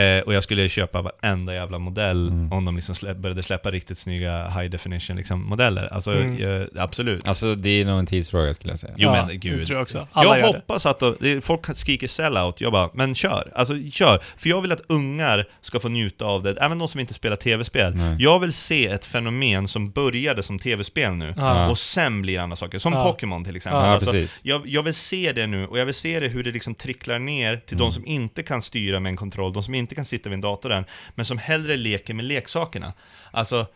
Eh, 0.00 0.20
och 0.22 0.34
jag 0.34 0.42
skulle 0.42 0.68
köpa 0.68 1.02
varenda 1.02 1.54
jävla 1.54 1.78
modell 1.78 2.28
Mm. 2.28 2.52
om 2.52 2.64
de 2.64 2.76
liksom 2.76 2.94
slä, 2.94 3.14
började 3.14 3.42
släppa 3.42 3.70
riktigt 3.70 3.98
snygga 3.98 4.48
high 4.48 4.70
definition 4.70 5.16
liksom, 5.16 5.44
modeller. 5.48 5.88
Alltså, 5.92 6.12
Mm. 6.12 6.62
eh, 6.62 6.82
absolut. 6.82 7.28
Alltså 7.28 7.54
det 7.54 7.68
är 7.80 7.84
nog 7.84 7.98
en 7.98 8.06
tidsfråga 8.06 8.54
skulle 8.54 8.72
jag 8.72 8.78
säga. 8.78 8.92
Jo 8.96 9.08
Ja, 9.14 9.26
men 9.26 9.40
gud. 9.40 9.58
Det 9.58 9.64
tror 9.64 9.76
jag 9.78 9.82
också. 9.82 10.08
Alla 10.12 10.28
jag 10.30 10.38
gör 10.38 10.52
det. 10.52 10.58
hoppas 10.58 10.86
att 10.86 11.02
det, 11.20 11.44
folk 11.44 11.76
skriker 11.76 12.06
sellout, 12.06 12.60
jag 12.60 12.72
bara, 12.72 12.90
men 12.94 13.14
kör! 13.14 13.50
Alltså 13.54 13.74
kör! 13.92 14.20
För 14.36 14.48
jag 14.48 14.60
vill 14.62 14.72
att 14.72 14.82
ungar 14.88 15.44
ska 15.60 15.80
få 15.80 15.88
njuta 15.88 16.24
av 16.24 16.42
det, 16.42 16.56
även 16.60 16.78
de 16.78 16.88
som 16.88 17.00
inte 17.00 17.14
spelar 17.14 17.36
tv-spel. 17.36 17.98
Jag 18.18 18.38
vill 18.38 18.52
se 18.52 18.86
ett 18.86 19.04
fenomen 19.18 19.68
som 19.68 19.90
började 19.90 20.42
som 20.42 20.58
tv-spel 20.58 21.12
nu, 21.14 21.34
Ja. 21.36 21.70
och 21.70 21.78
sen 21.78 22.22
blir 22.22 22.38
andra 22.38 22.56
saker. 22.56 22.78
Som 22.78 22.92
Ja. 22.92 23.02
Pokémon 23.04 23.44
till 23.44 23.56
exempel. 23.56 23.80
Ja, 23.80 23.86
Alltså, 23.94 24.38
jag, 24.42 24.66
jag 24.66 24.82
vill 24.82 24.94
se 24.94 25.32
det 25.32 25.46
nu, 25.46 25.66
och 25.66 25.78
jag 25.78 25.84
vill 25.86 25.94
se 25.94 26.20
det 26.20 26.28
hur 26.28 26.42
det 26.44 26.50
liksom 26.52 26.74
tricklar 26.74 27.18
ner 27.18 27.56
till 27.56 27.76
de 27.76 27.92
som 27.92 28.06
inte 28.06 28.42
kan 28.42 28.62
styra 28.62 29.00
med 29.00 29.10
en 29.10 29.16
kontroll, 29.16 29.52
de 29.52 29.62
som 29.62 29.74
inte 29.74 29.94
kan 29.94 30.04
sitta 30.04 30.28
vid 30.28 30.34
en 30.34 30.40
dator 30.40 30.72
än, 30.72 30.84
men 31.14 31.24
som 31.24 31.38
hellre 31.38 31.76
leker 31.76 32.14
med 32.14 32.24
leksakerna. 32.24 32.92
Alltså, 33.30 33.66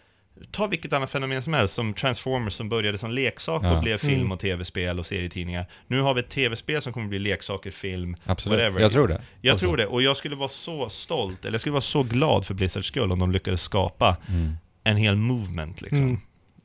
ta 0.51 0.67
vilket 0.67 0.93
annat 0.93 1.11
fenomen 1.11 1.43
som 1.43 1.55
helst, 1.55 1.75
som 1.75 1.95
Transformers 1.95 2.53
som 2.55 2.69
började 2.69 2.99
som 2.99 3.11
leksak 3.13 3.63
och 3.63 3.69
Ja. 3.69 3.81
blev 3.81 3.99
film 3.99 4.15
Mm. 4.15 4.33
och 4.33 4.41
tv-spel 4.41 4.99
och 4.99 5.07
serietidningar. 5.07 5.67
Nu 5.87 6.01
har 6.01 6.15
vi 6.15 6.21
ett 6.21 6.29
tv-spel 6.31 6.83
som 6.83 6.93
kommer 6.93 7.09
bli 7.09 7.19
leksaker, 7.19 7.71
film, 7.71 8.17
Absolut. 8.25 8.59
whatever. 8.59 8.81
Jag 8.81 8.93
tror 8.93 9.09
det. 9.09 9.23
Jag 9.41 9.55
också. 9.55 9.67
tror 9.67 9.77
det, 9.77 9.87
och 9.87 10.03
jag 10.03 10.17
skulle 10.17 10.37
vara 10.37 10.49
så 10.49 10.89
stolt, 10.89 11.45
eller 11.45 11.53
jag 11.55 11.61
skulle 11.61 11.73
vara 11.73 11.81
så 11.81 12.03
glad 12.03 12.47
för 12.47 12.55
Blizzards 12.55 12.87
skull 12.89 13.13
om 13.13 13.19
de 13.19 13.33
lyckades 13.33 13.63
skapa 13.63 14.17
Mm. 14.29 14.53
En 14.91 14.97
hel 14.97 15.17
movement 15.17 15.81
liksom. 15.81 16.01
Mm. 16.07 16.21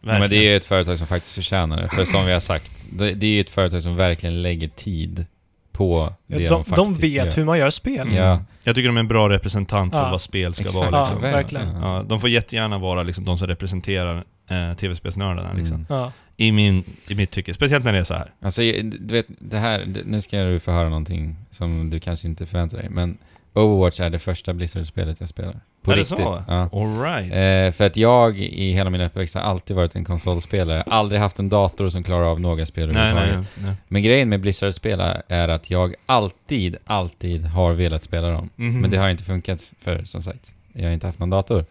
Ja, 0.05 0.19
men 0.19 0.29
det 0.29 0.35
är 0.35 0.57
ett 0.57 0.65
företag 0.65 0.97
som 0.97 1.07
faktiskt 1.07 1.35
förtjänar 1.35 1.81
det. 1.81 1.87
För 1.89 2.05
som 2.05 2.25
vi 2.25 2.31
har 2.33 2.39
sagt, 2.39 2.71
det, 2.91 3.13
det 3.13 3.25
är 3.27 3.31
ju 3.31 3.41
ett 3.41 3.49
företag 3.49 3.83
som 3.83 3.95
verkligen 3.95 4.41
lägger 4.41 4.67
tid 4.67 5.25
på 5.71 6.13
det 6.27 6.33
Ja, 6.33 6.39
de, 6.39 6.47
de, 6.47 6.65
faktiskt 6.65 6.75
de 6.75 6.93
vet 6.93 7.13
gör. 7.13 7.31
hur 7.35 7.43
man 7.43 7.57
gör 7.59 7.69
spel. 7.69 8.01
Mm. 8.01 8.15
Ja, 8.15 8.39
Jag 8.63 8.75
tycker 8.75 8.87
de 8.89 8.95
är 8.97 8.99
en 8.99 9.07
bra 9.07 9.29
representant 9.29 9.93
för 9.93 9.99
Ja. 10.03 10.11
vad 10.11 10.21
spel 10.21 10.53
ska 10.53 10.63
exakt. 10.63 10.77
vara. 10.79 10.89
Ja, 10.91 11.03
Liksom. 11.03 11.21
verkligen. 11.21 11.67
Ja, 11.81 12.05
de 12.09 12.19
får 12.19 12.29
jättegärna 12.29 12.77
vara 12.77 13.03
liksom, 13.03 13.25
de 13.25 13.37
som 13.37 13.47
representerar 13.47 14.23
eh, 14.49 14.73
tv-spelsnördarna 14.77 15.53
liksom. 15.53 15.75
Mm. 15.75 15.85
Ja. 15.89 16.11
I, 16.37 16.51
min, 16.51 16.83
I 17.07 17.15
mitt 17.15 17.31
tycke, 17.31 17.53
speciellt 17.53 17.85
när 17.85 17.93
det 17.93 17.99
är 17.99 18.03
så 18.03 18.13
här. 18.13 18.31
Alltså, 18.41 18.61
du 18.61 19.13
vet, 19.13 19.25
det 19.39 19.57
här, 19.57 19.85
nu 20.05 20.21
ska 20.21 20.43
du 20.43 20.59
få 20.59 20.71
höra 20.71 20.89
någonting 20.89 21.35
som 21.49 21.89
du 21.89 21.99
kanske 21.99 22.27
inte 22.27 22.45
förväntar 22.45 22.77
dig, 22.77 22.89
men 22.89 23.17
Overwatch 23.53 23.99
är 23.99 24.09
det 24.09 24.19
första 24.19 24.53
Blizzard-spelet 24.53 25.19
jag 25.19 25.29
spelar. 25.29 25.59
På 25.81 25.91
Är 25.91 25.95
det 25.95 26.01
riktigt. 26.01 26.17
så? 26.17 26.43
Ja. 26.47 26.69
All 26.73 27.01
right. 27.01 27.31
Eh, 27.33 27.77
för 27.77 27.85
att 27.85 27.97
jag 27.97 28.37
i 28.39 28.71
hela 28.73 28.89
min 28.89 29.01
uppväxt 29.01 29.35
har 29.35 29.41
alltid 29.41 29.75
varit 29.75 29.95
en 29.95 30.05
konsolspelare. 30.05 30.81
Aldrig 30.81 31.21
haft 31.21 31.39
en 31.39 31.49
dator 31.49 31.89
som 31.89 32.03
klarar 32.03 32.23
av 32.23 32.39
några 32.39 32.65
spel 32.65 32.89
överhuvudtaget. 32.89 33.33
nej, 33.55 33.65
nej. 33.65 33.75
Men 33.87 34.03
grejen 34.03 34.29
med 34.29 34.39
Blizzard-spel 34.39 35.01
är 35.27 35.49
att 35.49 35.69
jag 35.69 35.95
alltid, 36.05 36.77
alltid 36.85 37.45
har 37.45 37.73
velat 37.73 38.03
spela 38.03 38.29
dem. 38.31 38.49
Mhm. 38.55 38.81
Men 38.81 38.89
det 38.89 38.97
har 38.97 39.09
inte 39.09 39.23
funkat 39.23 39.71
för, 39.81 40.03
som 40.05 40.21
sagt, 40.21 40.51
jag 40.73 40.83
har 40.83 40.91
inte 40.93 41.07
haft 41.07 41.19
någon 41.19 41.29
dator. 41.29 41.65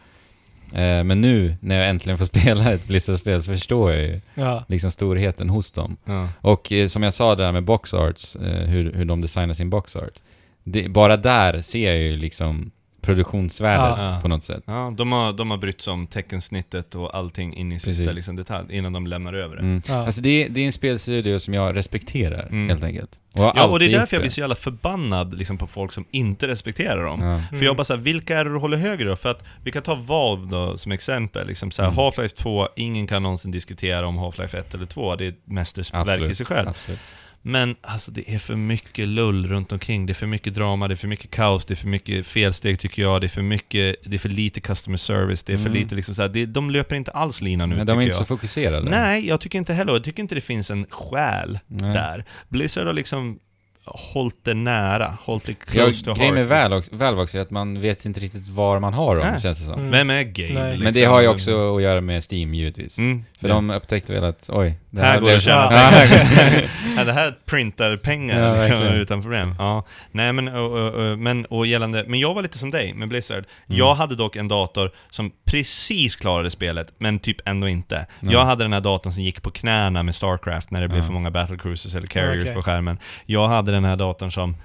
Eh, 0.74 1.04
men 1.04 1.20
nu, 1.20 1.56
när 1.60 1.76
jag 1.78 1.88
äntligen 1.88 2.18
får 2.18 2.24
spela 2.38 2.72
ett 2.72 2.86
Blizzard-spel, 2.86 3.42
så 3.42 3.52
förstår 3.52 3.92
jag 3.92 4.02
ju 4.02 4.20
Ja. 4.34 4.64
liksom 4.68 4.90
storheten 4.90 5.48
hos 5.50 5.70
dem. 5.70 5.96
Ja. 6.04 6.28
Och 6.40 6.72
eh, 6.72 6.86
som 6.86 7.02
jag 7.02 7.14
sa 7.14 7.34
det 7.34 7.42
där 7.44 7.52
med 7.52 7.62
box 7.64 7.94
arts, 7.94 8.36
eh, 8.36 8.66
hur, 8.68 8.92
hur 8.92 9.04
de 9.04 9.20
designar 9.20 9.54
sin 9.54 9.70
box 9.70 9.96
art. 9.96 10.18
Det, 10.64 10.88
bara 10.88 11.16
där 11.16 11.60
ser 11.60 11.86
jag 11.92 12.02
ju 12.02 12.16
liksom 12.16 12.70
produktionsvärdet 13.00 13.98
Ja. 13.98 14.18
på 14.22 14.28
något 14.28 14.42
sätt. 14.42 14.62
Ja, 14.66 14.94
de 14.96 15.12
har, 15.12 15.32
de 15.32 15.50
har 15.50 15.58
brytt 15.58 15.80
sig 15.80 15.92
om 15.92 16.06
teckensnittet 16.06 16.94
och 16.94 17.16
allting 17.16 17.54
in 17.56 17.72
i 17.72 17.80
sista 17.80 18.04
Precis. 18.04 18.16
liksom, 18.16 18.36
detalj, 18.36 18.76
innan 18.76 18.92
de 18.92 19.06
lämnar 19.06 19.32
över 19.32 19.56
det. 19.56 19.62
Mm. 19.62 19.82
Ja. 19.88 19.94
Alltså 20.06 20.20
det, 20.20 20.48
det 20.48 20.60
är 20.60 20.66
en 20.66 20.72
spelstudio 20.72 21.38
som 21.38 21.54
jag 21.54 21.76
respekterar, 21.76 22.42
Mm. 22.46 22.68
helt 22.68 22.82
enkelt. 22.84 23.10
Och 23.34 23.42
Ja, 23.44 23.66
och 23.66 23.78
det 23.78 23.84
är 23.84 23.90
därför 23.98 24.16
jag 24.16 24.22
blir 24.22 24.30
så 24.30 24.40
jävla 24.40 24.54
förbannad 24.54 25.38
liksom, 25.38 25.58
på 25.58 25.66
folk 25.66 25.92
som 25.92 26.04
inte 26.10 26.48
respekterar 26.48 27.04
dem. 27.04 27.22
Ja. 27.22 27.58
För 27.58 27.64
jag 27.64 27.76
bara 27.76 27.84
såhär, 27.84 28.00
vilka 28.00 28.38
är 28.38 28.44
det 28.44 28.50
du 28.50 28.58
håller 28.58 28.76
högre 28.76 29.08
då? 29.08 29.16
För 29.16 29.30
att, 29.30 29.44
vi 29.64 29.70
kan 29.72 29.82
ta 29.82 29.94
Valve 29.94 30.46
då 30.50 30.76
som 30.76 30.92
exempel, 30.92 31.46
liksom 31.46 31.70
såhär, 31.70 31.88
Mm. 31.88 31.98
Half-Life 31.98 32.34
2, 32.36 32.68
ingen 32.76 33.06
kan 33.06 33.22
någonsin 33.22 33.50
diskutera 33.50 34.06
om 34.06 34.18
Half-Life 34.18 34.58
1 34.58 34.74
eller 34.74 34.86
2, 34.86 35.16
det 35.16 35.24
är 35.24 35.28
ett 35.28 35.40
mästerverk 35.44 36.30
i 36.30 36.34
sig 36.34 36.46
själv. 36.46 36.68
Absolut. 36.68 37.00
Men 37.44 37.76
alltså 37.80 38.10
det 38.10 38.34
är 38.34 38.38
för 38.38 38.54
mycket 38.54 39.08
lull 39.08 39.46
runt 39.48 39.72
omkring, 39.72 40.06
det 40.06 40.12
är 40.12 40.14
för 40.14 40.26
mycket 40.26 40.54
drama, 40.54 40.88
det 40.88 40.94
är 40.94 40.96
för 40.96 41.08
mycket 41.08 41.30
kaos, 41.30 41.64
det 41.64 41.74
är 41.74 41.76
för 41.76 41.88
mycket 41.88 42.26
felsteg 42.26 42.78
tycker 42.78 43.02
jag, 43.02 43.20
det 43.20 43.26
är 43.26 43.28
för 43.28 43.42
mycket, 43.42 43.96
det 44.04 44.14
är 44.16 44.18
för 44.18 44.28
lite 44.28 44.60
customer 44.60 44.96
service, 44.96 45.42
det 45.42 45.52
är 45.52 45.56
för 45.58 45.66
Mm. 45.66 45.78
lite 45.82 45.94
liksom 45.94 46.14
såhär, 46.14 46.28
det, 46.28 46.46
de 46.46 46.70
löper 46.70 46.96
inte 46.96 47.10
alls 47.10 47.40
linan 47.40 47.70
nu 47.70 47.76
Men 47.76 47.86
de 47.86 47.98
är 47.98 48.02
inte 48.02 48.06
jag. 48.14 48.18
så 48.18 48.24
fokuserade. 48.24 48.90
Nej, 48.90 49.26
jag 49.26 49.40
tycker 49.40 49.58
inte 49.58 49.72
heller, 49.72 49.92
jag 49.92 50.04
tycker 50.04 50.22
inte 50.22 50.34
det 50.34 50.40
finns 50.40 50.70
en 50.70 50.86
själ 50.90 51.58
Nej. 51.66 51.92
där. 51.92 52.24
Blizzard 52.48 52.86
har 52.86 52.94
liksom 52.94 53.38
hållit 53.84 54.44
det 54.44 54.54
nära, 54.54 55.16
hållit 55.22 55.46
det 55.46 55.52
Ja, 55.52 55.56
close 55.84 56.04
to 56.04 56.14
grejen 56.14 56.34
heart. 56.36 56.48
med 56.90 56.98
Valve 56.98 57.22
också, 57.22 57.38
är 57.38 57.42
att 57.42 57.50
man 57.50 57.80
vet 57.80 58.04
inte 58.04 58.20
riktigt 58.20 58.48
var 58.48 58.80
man 58.80 58.94
har 58.94 59.16
dem, 59.16 59.26
Nej. 59.32 59.40
känns 59.40 59.58
det 59.60 59.64
som. 59.64 59.74
Mm. 59.74 59.90
Vem 59.90 60.10
är? 60.10 60.14
Nej. 60.14 60.26
Liksom? 60.26 60.84
Men 60.84 60.92
det 60.94 61.04
har 61.04 61.20
ju 61.20 61.28
också 61.28 61.76
att 61.76 61.82
göra 61.82 62.00
med 62.00 62.22
Steam, 62.32 62.54
givetvis. 62.54 62.98
Mm. 62.98 63.24
För 63.40 63.48
Ja. 63.48 63.54
de 63.54 63.70
upptäckte 63.70 64.12
väl 64.12 64.24
att, 64.24 64.50
oj, 64.52 64.74
det 64.90 65.00
Här 65.02 65.20
går 65.20 65.28
det 65.30 65.36
att 65.36 65.42
tjäna 65.42 65.62
Ja. 65.72 65.90
pengar. 65.92 66.70
ja, 66.96 67.04
det 67.04 67.12
här 67.12 67.34
printar 67.46 67.96
pengar 67.96 68.56
Ja, 68.56 68.68
liksom, 68.68 68.86
utan 68.86 69.22
problem. 69.22 69.54
Ja. 69.58 69.84
Nej 70.10 70.32
men, 70.32 70.48
och, 70.48 70.72
och, 70.72 70.92
och, 70.94 71.18
men, 71.18 71.44
och 71.46 71.66
gällande, 71.66 72.04
men 72.08 72.20
jag 72.20 72.34
var 72.34 72.42
lite 72.42 72.58
som 72.58 72.70
dig 72.70 72.94
med 72.94 73.08
Blizzard. 73.08 73.44
Mm. 73.66 73.78
Jag 73.78 73.94
hade 73.94 74.14
dock 74.16 74.36
en 74.36 74.48
dator 74.48 74.90
som 75.10 75.30
precis 75.44 76.16
klarade 76.16 76.50
spelet, 76.50 76.92
men 76.98 77.18
typ 77.18 77.36
ändå 77.48 77.68
inte. 77.68 78.06
Nej. 78.20 78.32
Jag 78.34 78.44
hade 78.44 78.64
den 78.64 78.72
här 78.72 78.80
datorn 78.80 79.12
som 79.12 79.22
gick 79.22 79.42
på 79.42 79.50
knäna 79.50 80.02
med 80.02 80.14
Starcraft 80.14 80.70
när 80.70 80.80
det 80.80 80.88
blev 80.88 81.00
Ja. 81.00 81.04
för 81.06 81.12
många 81.12 81.30
battlecruisers 81.30 81.94
eller 81.94 82.06
carriers 82.06 82.42
Okej. 82.42 82.54
på 82.54 82.62
skärmen. 82.62 82.98
Jag 83.26 83.48
hade 83.48 83.71
den 83.72 83.84
här 83.84 83.96
datorn 83.96 84.30
som 84.32 84.56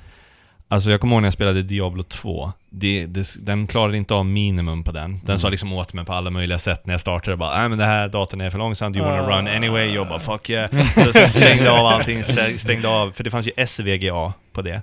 Alltså 0.70 0.92
jag 0.92 1.02
kommer 1.02 1.14
ihåg 1.16 1.22
när 1.22 1.28
jag 1.28 1.34
spelade 1.34 1.62
Diablo 1.64 2.04
2, 2.04 2.52
det, 2.70 3.06
det, 3.06 3.46
den 3.46 3.68
klarade 3.68 3.98
inte 3.98 4.14
av 4.14 4.26
minimum 4.26 4.84
på 4.84 4.92
den. 4.92 5.12
Den 5.12 5.22
Mm. 5.26 5.38
sa 5.38 5.50
liksom 5.50 5.74
åt 5.74 5.94
mig 5.94 6.06
på 6.06 6.14
alla 6.14 6.30
möjliga 6.30 6.60
sätt 6.60 6.86
när 6.86 6.94
jag 6.94 7.02
startade 7.02 7.38
bara 7.38 7.60
Nej 7.60 7.70
men 7.70 7.78
det 7.78 7.86
här 7.86 8.08
datorn 8.10 8.42
är 8.42 8.50
för 8.50 8.58
långsam, 8.58 8.94
do 8.94 9.00
you 9.00 9.08
wanna 9.10 9.24
Ah. 9.24 9.38
run 9.40 9.48
anyway? 9.48 9.94
Jag 9.94 10.08
bara 10.08 10.20
fuck 10.20 10.50
yeah. 10.50 10.70
Så 11.14 11.14
stängde 11.14 11.72
av 11.72 11.86
allting, 11.86 12.22
stä- 12.22 12.58
stängde 12.58 12.88
av, 12.88 13.12
för 13.12 13.24
det 13.24 13.30
fanns 13.32 13.48
ju 13.48 13.52
SVGA 13.68 14.34
på 14.54 14.62
det. 14.62 14.74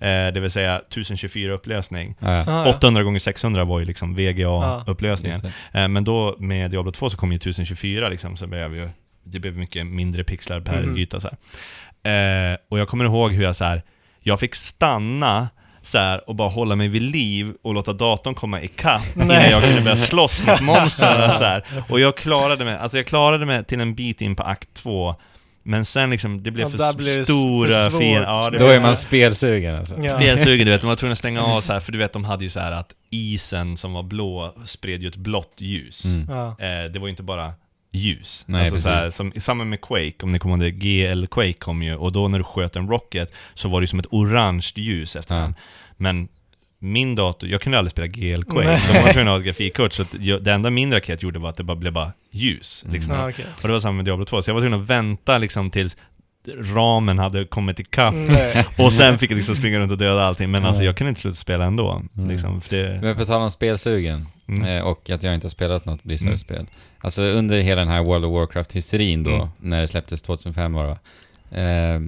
Eh, 0.00 0.32
det 0.34 0.40
vill 0.40 0.50
säga 0.50 0.76
1024 0.78 1.52
upplösning. 1.52 2.14
Ja, 2.18 2.32
ja. 2.32 2.44
Ah, 2.46 2.66
ja. 2.66 2.74
800 2.76 3.02
gånger 3.02 3.18
600 3.18 3.64
var 3.64 3.78
ju 3.78 3.84
liksom. 3.84 4.14
VGA-upplösningen. 4.16 5.40
Det. 5.72 5.80
Eh, 5.80 5.88
men 5.88 6.04
då 6.04 6.36
med 6.38 6.70
Diablo 6.70 6.92
2 6.92 7.10
så 7.10 7.16
kom 7.16 7.32
ju 7.32 7.36
1024 7.36 8.08
liksom, 8.08 8.36
så 8.36 8.46
blev 8.46 8.74
ju, 8.76 8.88
det 9.24 9.38
blev 9.40 9.56
mycket 9.56 9.86
mindre 9.86 10.24
pixlar 10.24 10.60
per 10.60 10.82
Mhm. 10.82 10.96
yta 10.98 11.20
så 11.20 11.28
här. 11.28 11.36
Eh, 12.02 12.58
och 12.70 12.78
jag 12.78 12.88
kommer 12.88 13.04
ihåg 13.04 13.32
hur 13.32 13.42
jag 13.42 13.56
så 13.56 13.64
här, 13.64 13.82
jag 14.20 14.40
fick 14.40 14.54
stanna 14.54 15.48
så 15.82 15.98
här, 15.98 16.28
och 16.28 16.34
bara 16.34 16.48
hålla 16.48 16.76
mig 16.76 16.88
vid 16.88 17.02
liv 17.02 17.54
och 17.62 17.74
låta 17.74 17.92
datorn 17.92 18.34
komma 18.34 18.62
ikapp 18.62 19.16
innan 19.16 19.28
Nej. 19.28 19.50
jag 19.50 19.62
kunde 19.62 19.80
börja 19.80 19.96
slåss 19.96 20.46
mot 20.46 20.60
monstren 20.60 21.30
och 21.30 21.34
så 21.34 21.44
här. 21.44 21.64
Och 21.88 22.00
jag 22.00 22.16
klarade 22.16 22.64
mig, 22.64 22.76
alltså 22.76 22.96
jag 22.96 23.06
klarade 23.06 23.46
mig 23.46 23.64
till 23.64 23.80
en 23.80 23.94
bit 23.94 24.20
in 24.20 24.36
på 24.36 24.42
akt 24.42 24.74
2 24.74 25.14
men 25.62 25.84
sen 25.84 26.10
liksom, 26.10 26.42
det 26.42 26.50
blev 26.50 26.66
Ja, 26.78 26.90
för 26.92 26.98
blir 26.98 27.18
det 27.18 27.24
stora, 27.24 27.70
för 27.70 27.90
svårt. 27.90 28.00
fin, 28.00 28.12
ja, 28.12 28.50
Då 28.58 28.66
är 28.66 28.80
man 28.80 28.96
spelsugen 28.96 29.76
alltså. 29.76 29.96
Ja. 30.02 30.08
Spelsugen 30.08 30.66
du 30.66 30.72
vet, 30.72 30.80
de 30.80 30.86
var 30.86 30.96
tvungna 30.96 31.12
att 31.12 31.18
stänga 31.18 31.42
av 31.44 31.60
så 31.60 31.72
här, 31.72 31.80
för 31.80 31.92
du 31.92 31.98
vet 31.98 32.12
de 32.12 32.24
hade 32.24 32.44
ju 32.44 32.50
så 32.50 32.60
här 32.60 32.72
att 32.72 32.92
isen 33.10 33.76
som 33.76 33.92
var 33.92 34.02
blå 34.02 34.54
spred 34.64 35.02
ju 35.02 35.08
ett 35.08 35.16
blått 35.16 35.54
ljus. 35.58 36.04
Mm. 36.04 36.26
Ja. 36.30 36.48
Eh, 36.48 36.90
det 36.92 36.98
var 36.98 37.06
ju 37.06 37.10
inte 37.10 37.22
bara 37.22 37.52
ljus. 37.92 38.44
Nej, 38.46 38.60
alltså 38.62 38.78
så 38.78 38.88
här, 38.88 39.00
precis. 39.00 39.16
som, 39.16 39.32
samma 39.36 39.64
med 39.64 39.80
Quake, 39.80 40.14
om 40.22 40.32
ni 40.32 40.38
kommer 40.38 40.64
ihåg 40.64 40.64
det, 40.64 40.70
GL 40.70 41.26
Quake 41.26 41.52
kom 41.52 41.82
ju, 41.82 41.94
och 41.94 42.12
då 42.12 42.28
när 42.28 42.38
du 42.38 42.44
sköt 42.44 42.76
en 42.76 42.88
rocket 42.88 43.32
så 43.54 43.68
var 43.68 43.80
det 43.80 43.86
som 43.86 43.98
ett 43.98 44.06
orange 44.10 44.72
ljus 44.74 45.16
efterhand. 45.16 45.54
Men 45.96 46.28
min 46.78 47.14
dator, 47.14 47.48
jag 47.48 47.60
kunde 47.60 47.78
aldrig 47.78 47.92
spela 47.92 48.06
GL 48.06 48.42
Quake, 48.42 48.68
Nej. 48.68 48.82
de 48.92 49.02
var 49.02 49.12
tvungna 49.12 49.30
att 49.30 49.34
ha 49.34 49.38
ett 49.38 49.46
grafikkort, 49.46 49.92
så 49.92 50.02
att 50.02 50.14
jag, 50.20 50.42
det 50.44 50.52
enda 50.52 50.70
min 50.70 50.92
raket 50.92 51.22
gjorde 51.22 51.38
var 51.38 51.48
att 51.50 51.56
det 51.56 51.64
bara 51.64 51.76
blev 51.76 51.92
bara 51.92 52.12
ljus. 52.30 52.82
Mm. 52.84 52.94
Liksom. 52.94 53.14
Ja, 53.14 53.28
okej. 53.28 53.44
Och 53.62 53.68
det 53.68 53.72
var 53.72 53.80
samma 53.80 53.96
med 53.96 54.04
Diablo 54.04 54.24
2, 54.24 54.42
så 54.42 54.50
jag 54.50 54.54
var 54.54 54.60
tvungen 54.60 54.80
att 54.80 54.86
vänta 54.86 55.38
liksom 55.38 55.70
tills 55.70 55.96
ramen 56.74 57.18
hade 57.18 57.44
kommit 57.44 57.80
ikapp 57.80 58.14
Nej. 58.14 58.66
och 58.78 58.92
sen 58.92 59.18
fick 59.18 59.30
jag 59.30 59.36
liksom 59.36 59.56
springa 59.56 59.78
runt 59.78 59.92
och 59.92 59.98
döda 59.98 60.24
allting, 60.24 60.50
men 60.50 60.64
alltså 60.64 60.82
Ja. 60.82 60.86
jag 60.86 60.96
kunde 60.96 61.08
inte 61.08 61.20
sluta 61.20 61.36
spela 61.36 61.64
ändå. 61.64 62.02
Mm. 62.16 62.30
Liksom, 62.30 62.60
för 62.60 62.76
det... 62.76 62.98
Men 63.02 63.16
på 63.16 63.24
tal 63.24 63.42
om 63.42 63.50
spelsugen, 63.50 64.26
Mm. 64.50 64.64
eh, 64.76 64.82
och 64.82 65.10
att 65.10 65.22
jag 65.22 65.34
inte 65.34 65.44
har 65.44 65.50
spelat 65.50 65.84
något 65.84 66.02
Blizzard-spel. 66.02 66.66
Alltså 66.98 67.22
under 67.22 67.60
hela 67.60 67.80
den 67.80 67.88
här 67.90 68.02
World 68.04 68.24
of 68.24 68.32
Warcraft-hysterin 68.32 69.22
då, 69.24 69.30
Mm. 69.34 69.48
när 69.58 69.80
det 69.80 69.88
släpptes 69.88 70.22
2005 70.22 70.72
var 70.72 70.96
det 71.50 71.62
eh, 71.62 72.00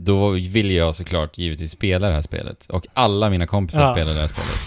Då 0.00 0.30
ville 0.30 0.72
jag 0.72 0.94
såklart 0.94 1.38
givetvis 1.38 1.70
spela 1.72 2.08
det 2.08 2.14
här 2.14 2.22
spelet. 2.22 2.66
Och 2.66 2.86
alla 2.94 3.30
mina 3.30 3.46
kompisar 3.46 3.80
Ja. 3.82 3.92
spelade 3.94 4.14
det 4.14 4.20
här 4.20 4.28
spelet. 4.28 4.60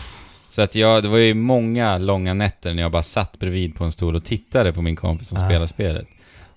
Så 0.50 0.62
att 0.62 0.76
jag, 0.76 1.04
det 1.04 1.10
var 1.10 1.18
ju 1.18 1.34
många 1.34 1.98
långa 1.98 2.34
nätter 2.34 2.74
när 2.74 2.82
jag 2.82 2.92
bara 2.92 3.04
satt 3.04 3.40
bredvid 3.40 3.76
på 3.76 3.84
en 3.84 3.92
stol 3.92 4.16
och 4.16 4.24
tittade 4.26 4.74
på 4.74 4.82
min 4.82 4.96
kompis 4.96 5.28
som 5.28 5.38
Ah. 5.38 5.42
spelade 5.46 5.68
spelet. 5.68 6.08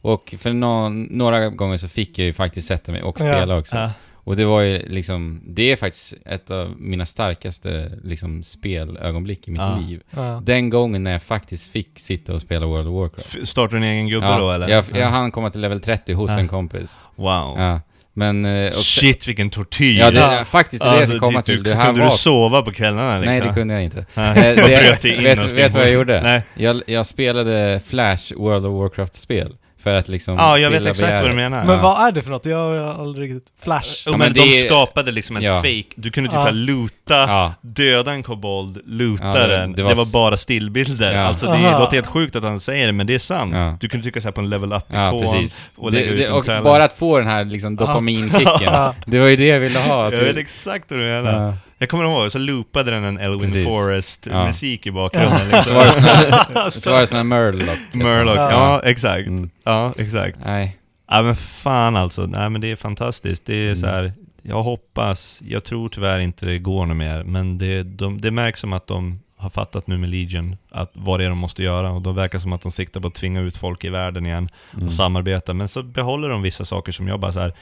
Och 0.00 0.34
för 0.38 0.52
någon, 0.52 1.02
några 1.02 1.48
gånger 1.48 1.76
så 1.76 1.88
fick 1.88 2.18
jag 2.18 2.26
ju 2.26 2.32
faktiskt 2.32 2.68
sätta 2.68 2.92
mig 2.92 3.02
och 3.02 3.16
Ja. 3.20 3.24
spela 3.36 3.58
också. 3.58 3.90
Och 4.24 4.36
det 4.36 4.44
var 4.44 4.60
ju 4.60 4.78
liksom, 4.88 5.40
det 5.46 5.72
är 5.72 5.76
faktiskt 5.76 6.14
ett 6.26 6.50
av 6.50 6.74
mina 6.78 7.06
starkaste 7.06 7.92
liksom 8.04 8.42
spelögonblick 8.42 9.48
i 9.48 9.50
mitt 9.50 9.60
Ja. 9.60 9.78
liv. 9.88 10.00
Ja. 10.10 10.42
Den 10.44 10.70
gången 10.70 11.02
när 11.02 11.12
jag 11.12 11.22
faktiskt 11.22 11.70
fick 11.72 11.98
sitta 12.00 12.34
och 12.34 12.40
spela 12.40 12.66
World 12.66 12.88
of 12.88 12.94
Warcraft. 12.94 13.36
F- 13.42 13.48
Startar 13.48 13.72
du 13.76 13.86
en 13.86 13.92
egen 13.92 14.08
gubbe 14.08 14.26
ja, 14.26 14.38
då 14.38 14.50
eller? 14.50 14.68
Jag, 14.68 14.84
Ja. 14.92 14.98
jag 14.98 15.06
hann 15.08 15.30
komma 15.30 15.50
till 15.50 15.60
level 15.60 15.80
30 15.80 16.12
hos 16.12 16.30
Ja. 16.30 16.38
en 16.38 16.48
kompis. 16.48 16.98
Wow. 17.16 17.54
Ja. 17.58 17.80
Men... 18.16 18.44
eh, 18.44 18.68
Och 18.68 18.74
Shit 18.74 19.28
vilken 19.28 19.50
tortyr! 19.50 19.98
Ja, 19.98 20.10
det, 20.10 20.18
Ja. 20.18 20.44
faktiskt, 20.44 20.82
det 20.82 20.88
är 20.88 20.92
det 20.94 21.00
jag 21.00 21.08
ska 21.08 21.18
komma 21.18 21.38
dit- 21.38 21.44
till. 21.44 21.62
Det 21.62 21.74
här 21.74 21.86
kunde 21.86 22.00
var... 22.00 22.10
du 22.10 22.16
sova 22.16 22.62
på 22.62 22.72
kvällarna 22.72 23.18
liksom? 23.18 23.32
Nej, 23.32 23.40
det 23.48 23.54
kunde 23.54 23.74
jag 23.74 23.82
inte. 23.84 24.06
Nej. 24.14 24.28
Eh, 24.28 24.66
det- 25.02 25.04
in 25.16 25.22
vet, 25.24 25.52
vet 25.52 25.74
vad 25.74 25.82
jag 25.82 25.92
gjorde? 25.92 26.22
Nej. 26.22 26.42
Jag, 26.54 26.82
jag 26.86 27.06
spelade 27.06 27.80
Flash 27.86 28.34
World 28.36 28.66
of 28.66 28.72
Warcraft-spel. 28.80 29.56
För 29.84 29.94
att 29.94 30.08
liksom 30.08 30.34
Ja, 30.36 30.58
jag 30.58 30.70
vet 30.70 30.86
exakt 30.86 31.20
vad 31.22 31.30
du 31.30 31.34
menar. 31.34 31.64
Men 31.64 31.76
Ja. 31.76 31.82
vad 31.82 32.08
är 32.08 32.12
det 32.12 32.22
för 32.22 32.30
något? 32.30 32.46
Jag 32.46 32.56
har 32.56 33.02
aldrig 33.04 33.34
riktigt... 33.34 33.52
Flash? 33.64 34.02
Jo, 34.06 34.12
Ja, 34.12 34.18
men, 34.18 34.18
men 34.18 34.32
de 34.32 34.40
det 34.40 34.66
skapade 34.66 35.12
liksom 35.12 35.36
ett 35.36 35.42
Ja. 35.42 35.56
fake. 35.62 35.84
Du 35.96 36.10
kunde 36.10 36.30
typ 36.30 36.34
Ja. 36.38 36.46
ja. 36.46 36.50
loota, 36.52 37.14
Ja, 37.28 37.54
döda 37.60 38.12
en 38.12 38.22
kobold, 38.22 38.78
loota 38.86 39.24
Ja, 39.26 39.32
det- 39.32 39.56
den. 39.56 39.70
det 39.72 39.76
Det 39.76 39.82
var 39.82 39.94
var, 39.94 40.02
s- 40.02 40.12
bara 40.12 40.36
stillbilder. 40.36 41.14
Ja. 41.14 41.20
Alltså 41.20 41.46
det 41.46 41.52
Aha. 41.52 41.78
låter 41.78 41.92
helt 41.94 42.06
sjukt 42.06 42.36
att 42.36 42.42
han 42.42 42.60
säger 42.60 42.86
det, 42.86 42.92
men 42.92 43.06
det 43.06 43.14
är 43.14 43.18
sant. 43.18 43.54
Ja. 43.54 43.76
Du 43.80 43.88
kunde 43.88 44.02
trycka 44.04 44.20
så 44.20 44.26
här 44.28 44.32
på 44.32 44.40
en 44.40 44.50
level 44.50 44.70
ja 44.70 44.76
up-ikon. 44.78 45.32
precis. 45.34 45.70
och 45.76 45.92
det, 45.92 45.98
lägga 45.98 46.12
ut 46.12 46.18
det, 46.18 46.30
och 46.30 46.44
trailer. 46.44 46.62
bara 46.64 46.84
att 46.84 46.92
få 46.92 47.18
den 47.18 47.26
här 47.28 47.44
liksom 47.44 47.76
dopaminkicken. 47.76 48.46
Ja. 48.60 48.94
det 49.06 49.18
var 49.18 49.26
ju 49.26 49.36
det 49.36 49.46
jag 49.46 49.60
ville 49.60 49.78
ha. 49.78 50.04
Alltså, 50.04 50.20
Jag 50.20 50.26
vet 50.28 50.36
exakt 50.36 50.90
vad 50.90 51.00
du 51.00 51.04
menar. 51.04 51.54
Ja. 51.78 51.84
Jag 51.84 51.88
kommer 51.88 52.04
ihåg, 52.04 52.32
så 52.32 52.38
loopade 52.38 52.90
den 52.90 53.04
en 53.04 53.18
Elwin 53.18 53.40
Precis. 53.40 53.64
Forest-musik 53.66 54.86
i 54.86 54.90
bakgrunden. 54.90 55.38
Så 55.50 55.56
Liksom. 55.56 55.76
var 55.76 55.84
det 55.84 55.92
sån 55.92 56.02
här, 56.04 56.70
så 56.70 56.90
var 56.90 57.00
det 57.00 57.06
sån 57.06 57.16
här 57.16 57.24
Murloc. 57.24 57.78
Murloc, 57.92 58.36
Ja. 58.36 58.50
ja 58.50 58.80
exakt. 58.84 59.26
Mm. 59.26 59.50
Ja, 59.64 59.92
exakt. 59.98 60.38
Nej. 60.44 60.78
Ja 61.10 61.22
men 61.22 61.36
fan 61.36 61.96
alltså, 61.96 62.26
nej 62.26 62.50
men 62.50 62.60
det 62.60 62.70
är 62.70 62.76
fantastiskt. 62.76 63.46
Det 63.46 63.54
är 63.56 63.64
Mm. 63.66 63.76
så 63.76 63.86
här. 63.86 64.12
jag 64.42 64.62
hoppas, 64.62 65.40
jag 65.48 65.64
tror 65.64 65.88
tyvärr 65.88 66.18
inte 66.18 66.46
det 66.46 66.58
går 66.58 66.86
något 66.86 66.96
mer, 66.96 67.22
men 67.24 67.58
det, 67.58 67.82
de, 67.82 68.20
det 68.20 68.30
märks 68.30 68.60
som 68.60 68.72
att 68.72 68.86
de 68.86 69.20
har 69.36 69.50
fattat 69.50 69.86
nu 69.86 69.98
med 69.98 70.10
Legion, 70.10 70.56
att 70.70 70.90
vad 70.92 71.20
det 71.20 71.24
är 71.24 71.28
de 71.28 71.38
måste 71.38 71.62
göra, 71.62 71.90
och 71.90 72.02
de 72.02 72.14
verkar 72.14 72.38
som 72.38 72.52
att 72.52 72.62
de 72.62 72.72
siktar 72.72 73.00
på 73.00 73.08
att 73.08 73.14
tvinga 73.14 73.40
ut 73.40 73.56
folk 73.56 73.84
i 73.84 73.88
världen 73.88 74.26
igen 74.26 74.48
Mm. 74.74 74.86
och 74.86 74.92
samarbeta, 74.92 75.54
men 75.54 75.68
så 75.68 75.82
behåller 75.82 76.28
de 76.28 76.42
vissa 76.42 76.64
saker 76.64 76.92
som 76.92 77.08
jag 77.08 77.20
bara 77.20 77.32
så 77.32 77.40
här. 77.40 77.52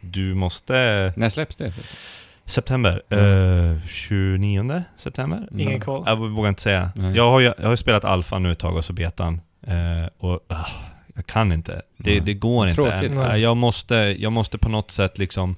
du 0.00 0.34
måste... 0.34 1.12
När 1.16 1.28
släpps 1.28 1.56
det? 1.56 1.72
September, 2.48 3.02
Mm. 3.10 3.70
eh, 3.76 3.86
29 3.88 4.82
september? 4.96 5.48
Ingen 5.58 5.80
koll. 5.80 6.02
Jag 6.06 6.16
vågar 6.16 6.48
inte 6.48 6.62
säga. 6.62 6.90
Nej. 6.94 7.16
Jag 7.16 7.30
har 7.30 7.40
ju 7.40 7.46
jag 7.46 7.64
har 7.64 7.70
ju 7.70 7.76
spelat 7.76 8.04
alfa 8.04 8.38
nu 8.38 8.52
ett 8.52 8.58
tag 8.58 8.76
och 8.76 8.84
så 8.84 8.92
betan. 8.92 9.40
Eh, 9.66 10.08
och 10.18 10.40
ah, 10.48 10.66
jag 11.14 11.26
kan 11.26 11.52
inte. 11.52 11.82
Det, 11.96 12.20
det 12.20 12.34
går 12.34 12.68
inte. 12.68 12.74
Tråkigt, 12.82 13.10
Eh, 13.12 13.18
alltså. 13.24 13.38
Jag, 13.38 13.56
måste, 13.56 13.94
jag 14.18 14.32
måste 14.32 14.58
på 14.58 14.68
något 14.68 14.90
sätt 14.90 15.18
liksom 15.18 15.56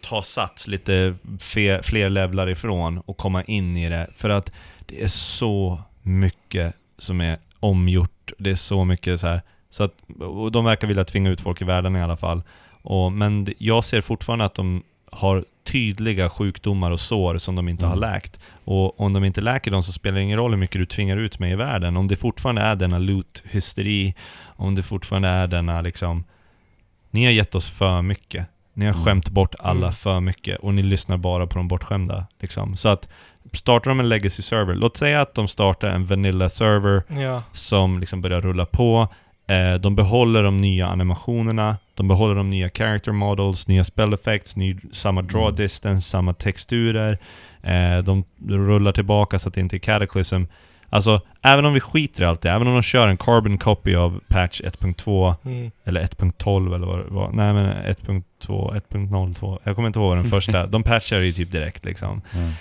ta 0.00 0.22
sats 0.22 0.68
lite 0.68 1.14
fe, 1.40 1.80
fler 1.82 2.10
levlar 2.10 2.48
ifrån 2.50 2.98
och 2.98 3.16
komma 3.16 3.42
in 3.44 3.76
i 3.76 3.88
det. 3.88 4.06
För 4.14 4.30
att 4.30 4.52
det 4.86 5.02
är 5.02 5.08
så 5.08 5.80
mycket 6.02 6.74
som 6.98 7.20
är 7.20 7.38
omgjort. 7.60 8.32
Det 8.38 8.50
är 8.50 8.54
så 8.54 8.84
mycket 8.84 9.20
så 9.20 9.26
här. 9.26 9.42
Så 9.70 9.84
att, 9.84 9.92
och 10.20 10.52
de 10.52 10.64
verkar 10.64 10.88
vilja 10.88 11.04
tvinga 11.04 11.30
ut 11.30 11.40
folk 11.40 11.62
i 11.62 11.64
världen 11.64 11.96
i 11.96 12.02
alla 12.02 12.16
fall. 12.16 12.42
Och, 12.82 13.12
men 13.12 13.46
jag 13.58 13.84
ser 13.84 14.00
fortfarande 14.00 14.44
att 14.44 14.54
de 14.54 14.82
har 15.12 15.44
tydliga 15.66 16.28
sjukdomar 16.30 16.90
och 16.90 17.00
sår 17.00 17.38
som 17.38 17.54
de 17.56 17.68
inte 17.68 17.86
har 17.86 17.96
Mm. 17.96 18.10
läkt. 18.12 18.40
Och 18.64 19.00
om 19.00 19.12
de 19.12 19.24
inte 19.24 19.40
läker 19.40 19.70
dem 19.70 19.82
så 19.82 19.92
spelar 19.92 20.16
det 20.16 20.22
ingen 20.22 20.38
roll 20.38 20.50
hur 20.50 20.58
mycket 20.58 20.80
du 20.80 20.86
tvingar 20.86 21.16
ut 21.16 21.38
mig 21.38 21.52
i 21.52 21.56
världen. 21.56 21.96
Om 21.96 22.08
det 22.08 22.16
fortfarande 22.16 22.60
är 22.62 22.76
denna 22.76 22.98
loot-hysteri, 22.98 24.14
om 24.56 24.74
det 24.74 24.82
fortfarande 24.82 25.28
är 25.28 25.46
denna 25.46 25.80
liksom... 25.80 26.24
Ni 27.10 27.24
har 27.24 27.32
gett 27.32 27.54
oss 27.54 27.70
för 27.70 28.02
mycket. 28.02 28.46
Ni 28.74 28.84
har 28.86 28.92
Mm. 28.92 29.04
skämt 29.04 29.28
bort 29.30 29.54
alla 29.58 29.78
Mm. 29.86 29.92
för 29.92 30.20
mycket 30.20 30.58
och 30.58 30.74
ni 30.74 30.82
lyssnar 30.82 31.16
bara 31.16 31.46
på 31.46 31.58
de 31.58 31.68
bortskämda. 31.68 32.26
Liksom. 32.40 32.76
Så 32.76 32.88
att 32.88 33.08
startar 33.52 33.90
de 33.90 34.00
en 34.00 34.08
legacy 34.08 34.42
server, 34.42 34.74
låt 34.74 34.96
säga 34.96 35.20
att 35.20 35.34
de 35.34 35.48
startar 35.48 35.88
en 35.88 36.04
vanilla 36.06 36.48
server 36.48 37.02
Ja. 37.22 37.42
som 37.52 38.00
liksom 38.00 38.20
börjar 38.20 38.40
rulla 38.40 38.66
på. 38.66 39.08
Eh, 39.48 39.74
de 39.74 39.96
behåller 39.96 40.42
de 40.42 40.56
nya 40.56 40.86
animationerna, 40.86 41.76
de 41.94 42.08
behåller 42.08 42.34
de 42.34 42.50
nya 42.50 42.70
character 42.70 43.12
models, 43.12 43.68
nya 43.68 43.84
spell 43.84 44.12
effects, 44.12 44.56
ny, 44.56 44.76
samma 44.92 45.22
draw 45.22 45.44
Mm. 45.48 45.54
distance, 45.56 46.08
samma 46.08 46.34
texturer. 46.34 47.18
Eh, 47.62 47.98
de 47.98 48.24
rullar 48.48 48.92
tillbaka 48.92 49.38
så 49.38 49.48
att 49.48 49.54
det 49.54 49.60
inte 49.60 49.76
är 49.76 49.78
cataclysm. 49.78 50.42
Alltså, 50.90 51.20
även 51.42 51.64
om 51.64 51.74
vi 51.74 51.80
skiter 51.80 52.22
i 52.22 52.26
allt 52.26 52.40
det, 52.40 52.50
även 52.50 52.66
om 52.68 52.72
de 52.74 52.82
kör 52.82 53.08
en 53.08 53.16
carbon 53.16 53.58
copy 53.58 53.94
av 53.94 54.20
patch 54.28 54.60
1.2 54.64 55.34
Mm. 55.44 55.70
eller 55.84 56.00
1.12 56.00 56.74
eller 56.74 56.86
vad 56.86 56.98
det 56.98 57.04
var. 57.14 57.30
Nej 57.32 57.52
men 57.54 57.66
1.2, 57.84 58.74
1.02. 58.74 59.58
Jag 59.64 59.74
kommer 59.74 59.86
inte 59.88 59.98
ihåg 59.98 60.16
den 60.16 60.24
första. 60.30 60.66
De 60.66 60.82
patchar 60.82 61.18
ju 61.20 61.32
typ 61.32 61.50
direkt 61.52 61.84
liksom. 61.84 62.22
Mm. 62.34 62.52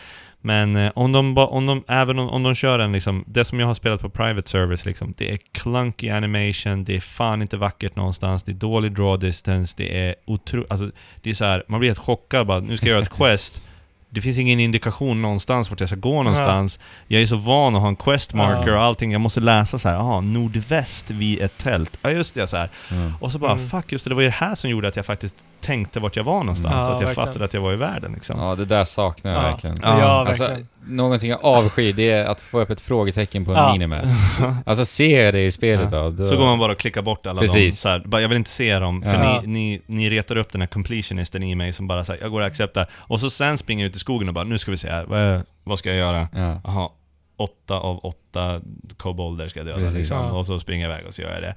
Men 0.46 0.76
eh, 0.76 0.92
om 0.96 1.12
de, 1.12 1.38
om 1.38 1.66
de 1.66 1.84
även 1.88 2.20
om, 2.20 2.30
om 2.30 2.44
de 2.44 2.56
kör 2.56 2.80
en 2.80 2.92
liksom, 2.92 3.24
det 3.28 3.46
som 3.46 3.60
jag 3.60 3.68
har 3.68 3.74
spelat 3.74 4.02
på 4.02 4.10
private 4.10 4.50
service 4.50 4.86
liksom, 4.86 5.14
det 5.18 5.32
är 5.32 5.38
clunky 5.52 6.10
animation, 6.10 6.84
det 6.84 6.96
är 6.96 7.00
fan 7.00 7.42
inte 7.42 7.58
vackert 7.58 7.96
någonstans, 7.96 8.44
det 8.44 8.52
är 8.52 8.54
dålig 8.54 8.92
draw 8.96 9.18
distance, 9.28 9.74
det 9.78 9.98
är 10.08 10.16
otroligt, 10.26 10.72
alltså 10.72 10.92
det 11.22 11.30
är 11.30 11.34
så 11.34 11.46
här, 11.46 11.64
man 11.68 11.80
blir 11.80 11.90
helt 11.90 12.00
chockad 12.00 12.48
bara, 12.48 12.60
nu 12.60 12.78
ska 12.78 12.86
jag 12.86 12.94
göra 12.94 13.02
ett 13.04 13.10
quest, 13.18 13.62
det 14.10 14.22
finns 14.22 14.38
ingen 14.38 14.60
indikation 14.60 15.22
någonstans 15.22 15.70
vart 15.70 15.80
jag 15.80 15.90
ska 15.90 15.98
gå 16.00 16.24
någonstans. 16.24 16.80
Jag 17.08 17.22
är 17.22 17.26
så 17.28 17.36
van 17.36 17.76
att 17.76 17.82
ha 17.82 17.88
en 17.88 17.96
quest 17.96 18.34
marker 18.34 18.72
Ja. 18.72 18.78
och 18.78 18.84
allting, 18.84 19.12
jag 19.12 19.22
måste 19.22 19.40
läsa 19.40 19.80
så 19.80 19.90
här, 19.90 19.96
jaha, 19.96 20.22
nordväst 20.22 21.10
vid 21.12 21.42
ett 21.42 21.58
tält. 21.58 21.98
Ja 22.02 22.12
just 22.12 22.36
det, 22.36 22.48
så 22.48 22.58
här. 22.58 22.70
Mm. 22.92 23.14
Och 23.22 23.32
så 23.32 23.40
bara, 23.40 23.52
Mm. 23.52 23.68
fuck 23.68 23.92
just 23.92 24.04
det, 24.06 24.10
det 24.12 24.16
var 24.16 24.22
ju 24.22 24.28
det 24.28 24.36
här 24.36 24.56
som 24.56 24.70
gjorde 24.70 24.88
att 24.88 24.96
jag 24.96 25.06
faktiskt 25.06 25.36
tänkte 25.66 26.00
vart 26.00 26.16
jag 26.16 26.24
var 26.24 26.40
någonstans, 26.40 26.74
Ja, 26.74 26.80
att 26.80 26.86
jag 27.02 27.08
verkligen. 27.08 27.16
fattade 27.28 27.46
att 27.46 27.54
jag 27.54 27.62
var 27.62 27.74
i 27.74 27.76
världen 27.76 28.12
liksom. 28.14 28.40
Ja, 28.40 28.56
det 28.56 28.66
där 28.66 28.84
saknar 28.84 29.32
jag 29.34 29.44
Ja. 29.44 29.48
verkligen. 29.50 29.78
Ja, 29.82 30.00
Ja, 30.00 30.06
Alltså, 30.28 30.44
verkligen. 30.44 30.68
någonting 30.88 31.30
jag 31.30 31.40
avskyr, 31.46 31.94
det 31.94 32.12
är 32.12 32.26
att 32.26 32.42
få 32.42 32.60
upp 32.62 32.70
ett 32.70 32.82
frågetecken 32.82 33.46
på 33.46 33.52
en 33.52 33.58
Ja. 33.58 33.72
minimap. 33.72 34.06
Alltså 34.66 34.86
ser 34.86 35.26
jag 35.26 35.34
det 35.34 35.46
i 35.46 35.52
spelet 35.52 35.90
Ja. 35.92 35.98
då, 36.04 36.10
då... 36.10 36.28
Så 36.28 36.38
går 36.38 36.46
man 36.46 36.60
bara 36.60 36.72
och 36.72 36.78
klickar 36.80 37.02
bort 37.02 37.26
alla 37.26 37.40
Precis. 37.42 37.76
de 37.76 37.82
så 37.82 37.90
här, 37.90 38.00
bara, 38.06 38.22
Jag 38.22 38.30
vill 38.30 38.38
inte 38.38 38.50
se 38.50 38.80
dem, 38.80 39.02
för 39.02 39.14
Ja. 39.24 39.42
ni, 39.42 39.48
ni, 39.48 39.82
ni 39.88 40.10
retar 40.10 40.36
upp 40.36 40.52
den 40.52 40.62
här 40.62 40.68
completionisten 40.68 41.44
i 41.44 41.56
mig 41.56 41.74
som 41.74 41.88
bara 41.88 42.04
säger 42.04 42.22
jag 42.24 42.32
går 42.32 42.42
och 42.42 42.48
acceptar. 42.48 42.90
Och 42.94 43.20
så 43.20 43.30
sen 43.30 43.58
springer 43.58 43.84
jag 43.86 43.90
ut 43.90 43.96
i 43.96 44.00
skogen 44.00 44.28
och 44.28 44.34
bara, 44.34 44.46
nu 44.46 44.58
ska 44.58 44.72
vi 44.72 44.78
se 44.78 44.90
här, 44.92 45.04
vad, 45.06 45.42
vad 45.64 45.80
ska 45.80 45.90
jag 45.90 45.98
göra? 45.98 46.28
Ja. 46.34 46.62
Jaha, 46.64 46.90
åtta 47.38 47.76
av 47.80 48.00
åtta 48.06 48.62
kobolder 48.98 49.48
ska 49.48 49.60
jag 49.60 49.68
döda 49.68 49.90
liksom. 49.92 50.26
Och 50.26 50.46
så 50.46 50.60
springer 50.60 50.90
jag 50.90 50.94
iväg 50.96 51.08
och 51.08 51.14
så 51.14 51.22
gör 51.22 51.32
jag 51.34 51.42
det. 51.42 51.56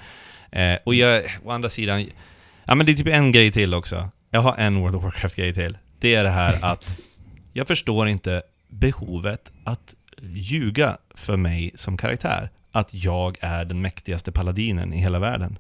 Eh, 0.73 0.79
och 0.85 0.95
jag, 0.95 1.23
å 1.45 1.51
andra 1.51 1.69
sidan, 1.69 2.07
ja 2.69 2.75
men 2.75 2.87
det 2.87 2.93
är 2.93 2.97
typ 2.97 3.07
en 3.07 3.33
grej 3.33 3.53
till 3.53 3.75
också. 3.75 4.09
Jag 4.31 4.41
har 4.41 4.57
en 4.57 4.81
World 4.81 4.95
of 4.95 5.03
Warcraft-grej 5.03 5.55
till. 5.55 5.79
Det 5.99 6.15
är 6.15 6.25
det 6.25 6.31
här 6.31 6.59
att 6.73 6.97
jag 7.53 7.67
förstår 7.67 8.09
inte 8.09 8.43
behovet 8.69 9.53
att 9.65 9.95
ljuga 10.23 10.97
för 11.15 11.37
mig 11.37 11.73
som 11.75 11.97
karaktär. 11.97 12.51
Att 12.73 12.95
jag 12.95 13.37
är 13.41 13.65
den 13.65 13.81
mäktigaste 13.81 14.33
paladinen 14.33 14.93
i 14.93 14.99
hela 14.99 15.19
världen. 15.19 15.59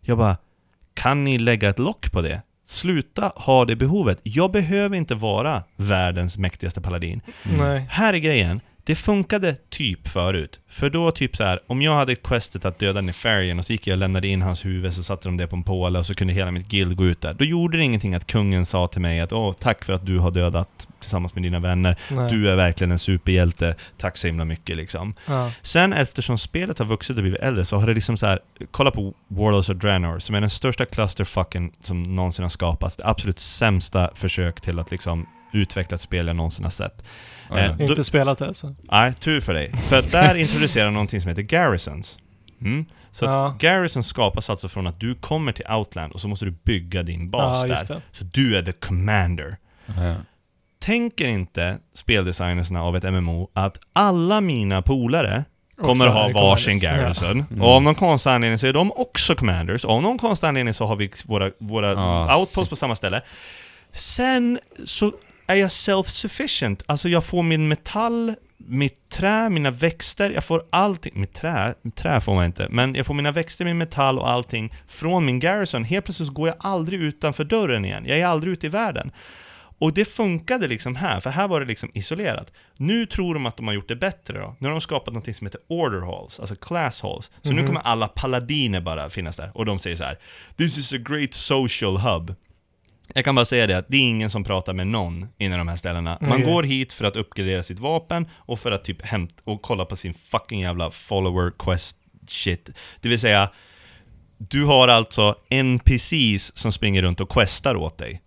Jag 0.00 0.18
bara, 0.18 0.36
kan 0.94 1.24
ni 1.24 1.38
lägga 1.38 1.68
ett 1.68 1.78
lock 1.78 2.12
på 2.12 2.22
det? 2.22 2.42
Sluta 2.64 3.32
ha 3.36 3.64
det 3.64 3.76
behovet. 3.76 4.20
Jag 4.22 4.52
behöver 4.52 4.96
inte 4.96 5.14
vara 5.14 5.62
världens 5.76 6.38
mäktigaste 6.38 6.80
paladin. 6.80 7.20
Nej. 7.58 7.86
Här 7.90 8.14
är 8.14 8.18
grejen. 8.18 8.60
Det 8.86 8.94
funkade 8.94 9.56
typ 9.70 10.08
förut. 10.08 10.60
För 10.68 10.90
då 10.90 11.10
typ 11.10 11.36
så 11.36 11.44
här, 11.44 11.60
om 11.66 11.82
jag 11.82 11.94
hade 11.94 12.14
questet 12.14 12.64
att 12.64 12.78
döda 12.78 13.00
Nefarian 13.00 13.58
och 13.58 13.64
så 13.64 13.72
gick 13.72 13.86
jag 13.86 13.94
och 13.94 13.98
lämnade 13.98 14.28
in 14.28 14.42
hans 14.42 14.64
huvud 14.64 14.94
så 14.94 15.02
satte 15.02 15.28
de 15.28 15.36
det 15.36 15.46
på 15.46 15.56
en 15.56 15.62
påle 15.62 15.98
och 15.98 16.06
så 16.06 16.14
kunde 16.14 16.32
hela 16.32 16.50
mitt 16.50 16.68
guild 16.68 16.96
gå 16.96 17.06
ut 17.06 17.20
där. 17.20 17.34
Då 17.34 17.44
gjorde 17.44 17.76
det 17.76 17.84
ingenting 17.84 18.14
att 18.14 18.26
kungen 18.26 18.66
sa 18.66 18.86
till 18.86 19.00
mig 19.00 19.20
att 19.20 19.32
åh, 19.32 19.52
tack 19.58 19.84
för 19.84 19.92
att 19.92 20.06
du 20.06 20.18
har 20.18 20.30
dödat 20.30 20.88
tillsammans 21.00 21.34
med 21.34 21.42
dina 21.42 21.58
vänner. 21.58 21.96
Nej. 22.10 22.30
Du 22.30 22.50
är 22.50 22.56
verkligen 22.56 22.92
en 22.92 22.98
superhjälte. 22.98 23.74
Tack 23.96 24.16
så 24.16 24.26
himla 24.26 24.44
mycket 24.44 24.76
liksom. 24.76 25.14
Ja. 25.26 25.52
Sen 25.62 25.92
eftersom 25.92 26.38
spelet 26.38 26.78
har 26.78 26.86
vuxit 26.86 27.16
och 27.16 27.22
blivit 27.22 27.40
äldre 27.40 27.64
så 27.64 27.76
har 27.76 27.86
det 27.86 27.94
liksom 27.94 28.16
så 28.16 28.26
här. 28.26 28.38
kolla 28.70 28.90
på 28.90 29.14
Warlords 29.28 29.68
of 29.68 29.76
Draenor 29.76 30.18
som 30.18 30.34
är 30.34 30.40
den 30.40 30.50
största 30.50 30.84
clusterfucken 30.84 31.72
som 31.80 32.02
någonsin 32.02 32.42
har 32.42 32.50
skapats. 32.50 32.96
Det 32.96 33.06
absolut 33.06 33.38
sämsta 33.38 34.10
försök 34.14 34.60
till 34.60 34.78
att 34.78 34.90
liksom 34.90 35.26
utveckla 35.52 35.94
ett 35.94 36.00
spel 36.00 36.26
jag 36.26 36.36
någonsin 36.36 36.64
har 36.64 36.70
sett. 36.70 37.04
Eh, 37.50 37.80
Inte 37.80 38.04
spelat 38.04 38.38
det 38.38 38.54
så. 38.54 38.74
Nej, 38.82 39.14
tur 39.14 39.40
för 39.40 39.54
dig. 39.54 39.72
För 39.72 39.98
att 39.98 40.12
där 40.12 40.34
introducerar 40.44 40.90
någonting 40.90 41.20
som 41.20 41.28
heter 41.28 41.42
Garrisons. 41.42 42.18
Mm. 42.60 42.84
Så 43.10 43.24
Ja. 43.24 43.48
att 43.48 43.58
Garrisons 43.58 44.06
skapas 44.06 44.50
alltså 44.50 44.68
från 44.68 44.86
att 44.86 45.00
du 45.00 45.14
kommer 45.14 45.52
till 45.52 45.66
Outland 45.70 46.12
och 46.12 46.20
så 46.20 46.28
måste 46.28 46.44
du 46.44 46.50
bygga 46.50 47.02
din 47.02 47.30
bas 47.30 47.62
Ja, 47.68 47.74
där. 47.74 47.94
det. 47.94 48.00
Så 48.12 48.24
du 48.24 48.56
är 48.56 48.62
the 48.62 48.72
commander. 48.72 49.56
Ja. 49.86 50.14
Tänker 50.78 51.28
inte 51.28 51.78
speldesignerserna 51.94 52.82
av 52.82 52.96
ett 52.96 53.04
MMO 53.12 53.50
att 53.52 53.78
alla 53.92 54.40
mina 54.40 54.82
polare 54.82 55.44
kommer 55.76 55.90
Också 55.90 56.08
ha 56.08 56.28
varsin 56.28 56.78
garrison. 56.78 57.44
Mm. 57.50 57.62
Och 57.62 57.68
av 57.70 57.82
någon 57.82 57.94
konstig 57.94 58.30
anledning 58.30 58.58
så 58.58 58.66
är 58.66 58.72
de 58.72 58.92
också 58.92 59.34
commanders. 59.34 59.84
Och 59.84 59.90
av 59.94 60.02
någon 60.02 60.18
konstig 60.18 60.46
anledning 60.46 60.74
så 60.74 60.86
har 60.86 60.96
vi 60.96 61.10
våra, 61.24 61.50
våra 61.58 61.92
Ja, 61.92 62.36
outposts 62.36 62.70
på 62.70 62.76
samma 62.76 62.96
ställe. 62.96 63.20
Sen 63.92 64.58
så 64.84 65.12
är 65.46 65.54
jag 65.54 65.68
self-sufficient. 65.68 66.82
Alltså 66.86 67.08
jag 67.08 67.24
får 67.24 67.42
min 67.42 67.68
metall 67.68 68.34
mitt 68.58 69.08
trä, 69.08 69.48
mina 69.50 69.70
växter, 69.70 70.30
jag 70.30 70.44
får 70.44 70.64
allting, 70.70 71.20
mitt 71.20 71.34
trä, 71.34 71.74
trä 71.96 72.20
får 72.20 72.34
man 72.34 72.44
inte, 72.44 72.66
men 72.70 72.94
jag 72.94 73.06
får 73.06 73.14
mina 73.14 73.32
växter, 73.32 73.64
min 73.64 73.78
metall 73.78 74.18
och 74.18 74.30
allting 74.30 74.74
från 74.88 75.24
min 75.26 75.40
garrison. 75.40 75.84
Helt 75.84 76.04
plötsligt 76.04 76.28
går 76.28 76.48
jag 76.48 76.56
aldrig 76.60 77.00
utanför 77.02 77.44
dörren 77.44 77.84
igen. 77.84 78.04
Jag 78.06 78.18
är 78.18 78.26
aldrig 78.26 78.52
ute 78.52 78.66
i 78.66 78.68
världen. 78.68 79.10
Och 79.78 79.94
det 79.94 80.04
funkade 80.04 80.68
liksom 80.68 80.96
här, 80.96 81.20
för 81.20 81.30
här 81.30 81.48
var 81.48 81.60
det 81.60 81.66
liksom 81.66 81.90
isolerat. 81.94 82.52
Nu 82.76 83.06
tror 83.06 83.34
de 83.34 83.46
att 83.46 83.56
de 83.56 83.66
har 83.66 83.74
gjort 83.74 83.88
det 83.88 83.96
bättre 83.96 84.38
då. 84.38 84.56
Nu 84.58 84.68
har 84.68 84.72
de 84.72 84.80
skapat 84.80 85.14
något 85.14 85.36
som 85.36 85.46
heter 85.46 85.60
order 85.68 86.00
halls, 86.00 86.40
alltså 86.40 86.56
class 86.56 87.02
halls. 87.02 87.30
Så 87.42 87.48
nu 87.50 87.56
Mhm. 87.56 87.66
kommer 87.66 87.80
alla 87.80 88.08
paladiner 88.08 88.80
bara 88.80 89.10
finnas 89.10 89.36
där. 89.36 89.50
Och 89.54 89.64
de 89.64 89.78
säger 89.78 89.96
så 89.96 90.04
här: 90.04 90.18
This 90.56 90.78
is 90.78 90.92
a 90.92 90.96
great 91.08 91.34
social 91.34 91.96
hub. 91.96 92.34
Jag 93.14 93.24
kan 93.24 93.34
bara 93.34 93.44
säga 93.44 93.66
det 93.66 93.78
att 93.78 93.88
det 93.88 93.96
är 93.96 94.00
ingen 94.00 94.30
som 94.30 94.44
pratar 94.44 94.72
med 94.72 94.86
någon 94.86 95.26
inne 95.38 95.56
de 95.56 95.68
här 95.68 95.76
ställena. 95.76 96.18
Man 96.20 96.40
Nej. 96.40 96.52
går 96.52 96.62
hit 96.62 96.92
för 96.92 97.04
att 97.04 97.16
uppgradera 97.16 97.62
sitt 97.62 97.78
vapen 97.78 98.28
och 98.34 98.58
för 98.58 98.72
att 98.72 98.84
typ 98.84 99.02
hämta 99.02 99.34
och 99.44 99.62
kolla 99.62 99.84
på 99.84 99.96
sin 99.96 100.14
fucking 100.14 100.60
jävla 100.60 100.90
follower 100.90 101.52
quest 101.58 101.96
shit. 102.28 102.70
Det 103.00 103.08
vill 103.08 103.20
säga, 103.20 103.50
du 104.38 104.64
har 104.64 104.88
alltså 104.88 105.34
NPCs 105.50 106.56
som 106.56 106.72
springer 106.72 107.02
runt 107.02 107.20
och 107.20 107.30
questar 107.30 107.76
åt 107.76 107.98
dig. 107.98 108.22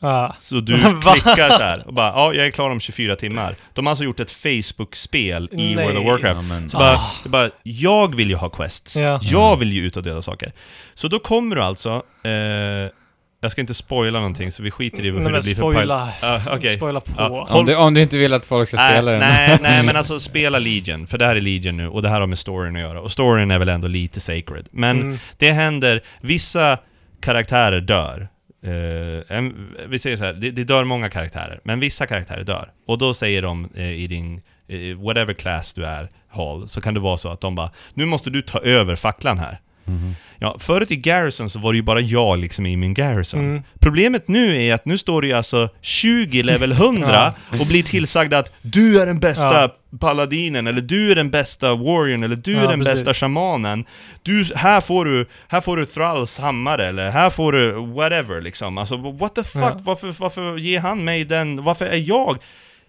Ja. 0.00 0.34
Så 0.38 0.54
du 0.60 0.76
klickar 1.02 1.50
så 1.50 1.62
här 1.64 1.86
och 1.86 1.94
bara 1.94 2.06
ja, 2.08 2.34
jag 2.34 2.46
är 2.46 2.50
klar 2.50 2.70
om 2.70 2.80
24 2.80 3.16
timmar. 3.16 3.56
De 3.72 3.86
har 3.86 3.90
alltså 3.90 4.04
gjort 4.04 4.20
ett 4.20 4.30
Facebook-spel 4.30 5.48
i 5.52 5.74
Nej. 5.74 5.86
World 5.86 5.98
of 5.98 6.04
Warcraft. 6.04 6.40
Ja, 6.50 6.68
Så 6.68 6.78
bara, 6.78 7.00
det 7.22 7.28
bara, 7.28 7.50
jag 7.62 8.14
vill 8.14 8.28
ju 8.30 8.36
ha 8.36 8.50
quests. 8.50 8.96
Ja. 8.96 9.20
Jag 9.22 9.56
vill 9.56 9.72
ju 9.72 9.86
ut 9.86 9.96
och 9.96 10.02
dela 10.02 10.22
saker. 10.22 10.52
Så 10.94 11.08
då 11.08 11.18
kommer 11.18 11.56
du 11.56 11.62
alltså, 11.62 11.90
eh, 12.24 12.90
jag 13.44 13.52
ska 13.52 13.60
inte 13.60 13.74
spoila 13.74 14.18
någonting 14.18 14.52
så 14.52 14.62
vi 14.62 14.70
skiter 14.70 14.98
i 14.98 15.02
Nej 15.02 15.10
det 15.10 15.14
men 15.22 15.32
blir 15.32 15.40
för 15.40 15.54
spoila, 15.54 16.08
Ja, 16.22 16.40
okej. 16.50 16.76
spoila 16.76 17.00
på. 17.00 17.12
Ja. 17.16 17.46
om, 17.50 17.66
du, 17.66 17.76
om 17.76 17.94
du 17.94 18.02
inte 18.02 18.18
vill 18.18 18.32
att 18.32 18.46
folk 18.46 18.68
ska 18.68 18.76
spela 18.76 19.10
den. 19.10 19.20
nej, 19.20 19.58
nej, 19.62 19.82
men 19.86 19.96
alltså 19.96 20.20
spela 20.20 20.58
Legion, 20.58 21.06
för 21.06 21.18
det 21.18 21.26
här 21.26 21.36
är 21.36 21.40
Legion 21.40 21.76
nu, 21.76 21.88
och 21.88 22.02
det 22.02 22.08
här 22.08 22.20
har 22.20 22.26
med 22.26 22.38
storyn 22.38 22.76
att 22.76 22.82
göra. 22.82 23.00
Och 23.00 23.12
storyn 23.12 23.50
är 23.50 23.58
väl 23.58 23.68
ändå 23.68 23.88
lite 23.88 24.20
sacred. 24.20 24.68
Men 24.70 25.00
Mm. 25.02 25.18
det 25.38 25.50
händer, 25.52 26.00
vissa 26.20 26.78
karaktärer 27.20 27.80
dör. 27.80 28.28
Eh, 28.64 29.36
en, 29.36 29.74
vi 29.88 29.98
säger 29.98 30.16
så 30.16 30.24
här, 30.24 30.32
det, 30.32 30.50
det 30.50 30.64
dör 30.64 30.84
många 30.84 31.10
karaktärer, 31.10 31.60
men 31.64 31.80
vissa 31.80 32.06
karaktärer 32.06 32.44
dör. 32.44 32.72
Och 32.86 32.98
då 32.98 33.14
säger 33.14 33.42
de 33.42 33.68
eh, 33.76 33.92
i 33.92 34.06
din, 34.06 34.42
eh, 34.68 34.96
whatever 35.04 35.34
class 35.34 35.72
du 35.74 35.84
är, 35.84 36.10
Hall, 36.28 36.68
så 36.68 36.80
kan 36.80 36.94
det 36.94 37.00
vara 37.00 37.16
så 37.16 37.28
att 37.28 37.40
de 37.40 37.54
bara 37.54 37.70
Nu 37.94 38.04
måste 38.06 38.30
du 38.30 38.42
ta 38.42 38.58
över 38.58 38.96
facklan 38.96 39.38
här. 39.38 39.58
Mhm. 39.84 40.14
Ja, 40.38 40.56
förut 40.60 40.90
i 40.90 40.96
Garrison 40.96 41.50
så 41.50 41.58
var 41.58 41.72
det 41.72 41.76
ju 41.76 41.82
bara 41.82 42.00
jag 42.00 42.38
liksom 42.38 42.66
i 42.66 42.76
min 42.76 42.94
Garrison. 42.94 43.40
Mm. 43.40 43.62
Problemet 43.80 44.28
nu 44.28 44.62
är 44.62 44.74
att 44.74 44.84
nu 44.84 44.98
står 44.98 45.22
det 45.22 45.26
ju 45.28 45.32
alltså 45.32 45.68
20 45.80 46.42
level 46.42 46.72
100 46.72 47.32
och 47.60 47.66
blir 47.66 47.82
tillsagd 47.82 48.34
att 48.34 48.52
du 48.62 49.00
är 49.02 49.06
den 49.06 49.20
bästa 49.20 49.60
Ja. 49.62 49.76
paladinen, 50.00 50.66
eller 50.66 50.80
du 50.80 51.10
är 51.10 51.14
den 51.14 51.30
bästa 51.30 51.74
warriorn, 51.74 52.22
eller 52.22 52.36
du 52.36 52.56
är 52.56 52.62
Ja, 52.64 52.70
den 52.70 52.78
precis. 52.80 52.94
bästa 53.04 53.14
shamanen. 53.14 53.84
Du, 54.22 54.44
här 54.56 54.80
får 54.80 55.04
du, 55.04 55.26
här 55.48 55.60
får 55.60 55.76
du 55.76 55.86
Thralls 55.86 56.38
hammare, 56.38 56.86
eller 56.86 57.10
här 57.10 57.30
får 57.30 57.52
du 57.52 57.72
whatever 57.72 58.40
liksom. 58.40 58.78
Alltså 58.78 58.96
what 58.96 59.34
the 59.34 59.42
fuck, 59.44 59.62
Ja. 59.62 59.78
varför, 59.82 60.14
varför 60.20 60.58
ger 60.58 60.80
han 60.80 61.04
mig 61.04 61.24
den, 61.24 61.62
varför 61.64 61.86
är 61.86 61.96
jag 62.08 62.38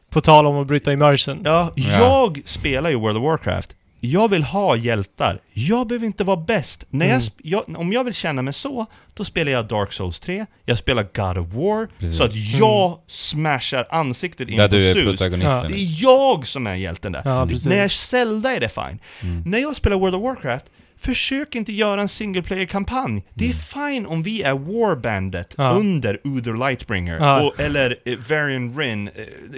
På 0.09 0.21
tal 0.21 0.45
om 0.47 0.57
att 0.57 0.67
bryta 0.67 0.93
immersion. 0.93 1.41
Ja, 1.45 1.71
Ja. 1.75 1.97
jag 1.99 2.41
spelar 2.45 2.89
ju 2.89 2.95
World 2.95 3.17
of 3.17 3.23
Warcraft. 3.23 3.69
Jag 3.99 4.29
vill 4.29 4.43
ha 4.43 4.75
hjältar. 4.75 5.39
Jag 5.53 5.87
behöver 5.87 6.05
inte 6.05 6.23
vara 6.23 6.37
bäst. 6.37 6.85
När 6.89 7.05
jag, 7.05 7.11
Mm. 7.11 7.19
sp- 7.21 7.39
jag, 7.43 7.63
om 7.79 7.93
jag 7.93 8.03
vill 8.03 8.13
känna 8.13 8.41
mig 8.41 8.53
så, 8.53 8.85
då 9.13 9.23
spelar 9.23 9.51
jag 9.51 9.67
Dark 9.67 9.93
Souls 9.93 10.19
3, 10.19 10.45
jag 10.65 10.77
spelar 10.77 11.03
God 11.03 11.37
of 11.37 11.53
War, 11.53 11.87
Precis. 11.99 12.17
så 12.17 12.23
att 12.23 12.35
jag 12.35 12.99
smashar 13.07 13.87
ansiktet 13.89 14.49
in 14.49 14.57
Där 14.57 14.67
på 14.69 14.75
du 14.75 14.89
är 14.89 14.93
sus. 14.93 15.03
protagonisten. 15.03 15.71
Det 15.71 15.77
är 15.79 16.01
jag 16.03 16.47
som 16.47 16.67
är 16.67 16.75
hjälten 16.75 17.11
där. 17.11 17.21
Ja. 17.25 17.45
När 17.65 17.75
jag 17.77 17.91
Zelda 17.91 18.51
är 18.55 18.59
det 18.59 18.69
fine. 18.69 18.99
Mm. 19.21 19.43
När 19.45 19.59
jag 19.59 19.75
spelar 19.75 19.97
World 19.97 20.15
of 20.15 20.21
Warcraft, 20.23 20.65
försök 20.99 21.55
inte 21.55 21.73
göra 21.73 22.01
en 22.01 22.09
single 22.09 22.41
player-kampanj. 22.41 23.23
Det 23.33 23.49
är 23.49 23.53
fine 23.53 24.05
om 24.05 24.23
vi 24.23 24.41
är 24.43 24.53
Warbandet 24.53 25.53
Ja. 25.57 25.69
under 25.71 26.19
Uther 26.23 26.53
Lightbringer, 26.69 27.17
Ja. 27.19 27.43
och, 27.43 27.59
eller 27.59 27.97
eh, 28.05 28.17
Varian 28.29 28.77
Rin, 28.79 29.07
eh, 29.07 29.13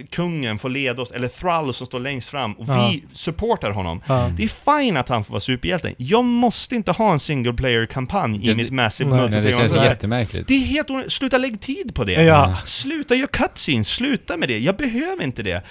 kungen 0.10 0.60
får 0.60 0.70
leda 0.70 1.02
oss, 1.02 1.12
eller 1.12 1.28
Thrall 1.28 1.74
som 1.74 1.88
står 1.88 2.00
längst 2.00 2.30
fram, 2.30 2.54
och 2.54 2.66
Ja. 2.68 2.90
vi 2.92 3.04
supportar 3.14 3.72
honom. 3.72 4.02
Det 4.38 4.44
är 4.44 4.82
fine 4.82 4.98
att 4.98 5.10
han 5.10 5.24
får 5.24 5.32
vara 5.32 5.40
superhjälten. 5.40 5.94
Jag 5.98 6.24
måste 6.26 6.76
inte 6.76 6.92
ha 6.92 7.14
en 7.14 7.20
single 7.20 7.54
player-kampanj 7.54 8.50
i 8.50 8.56
mitt 8.56 8.72
Massive 8.72 9.10
Nej. 9.10 9.20
Nej, 9.20 9.30
det 9.30 9.36
Multiplayer 9.36 9.70
känns 9.70 9.86
jättemärkligt. 9.86 10.48
Det 10.48 10.54
är 10.54 10.60
helt 10.66 10.90
onödigt. 10.90 11.14
Sluta 11.14 11.38
lägg 11.38 11.62
tid 11.62 11.96
på 11.96 12.04
det. 12.04 12.56
Sluta 12.66 13.16
göra 13.16 13.28
cutscenes, 13.28 13.88
sluta 13.88 14.38
med 14.38 14.50
det. 14.50 14.60
Jag 14.60 14.78
behöver 14.78 15.24
inte 15.24 15.44
det. 15.44 15.62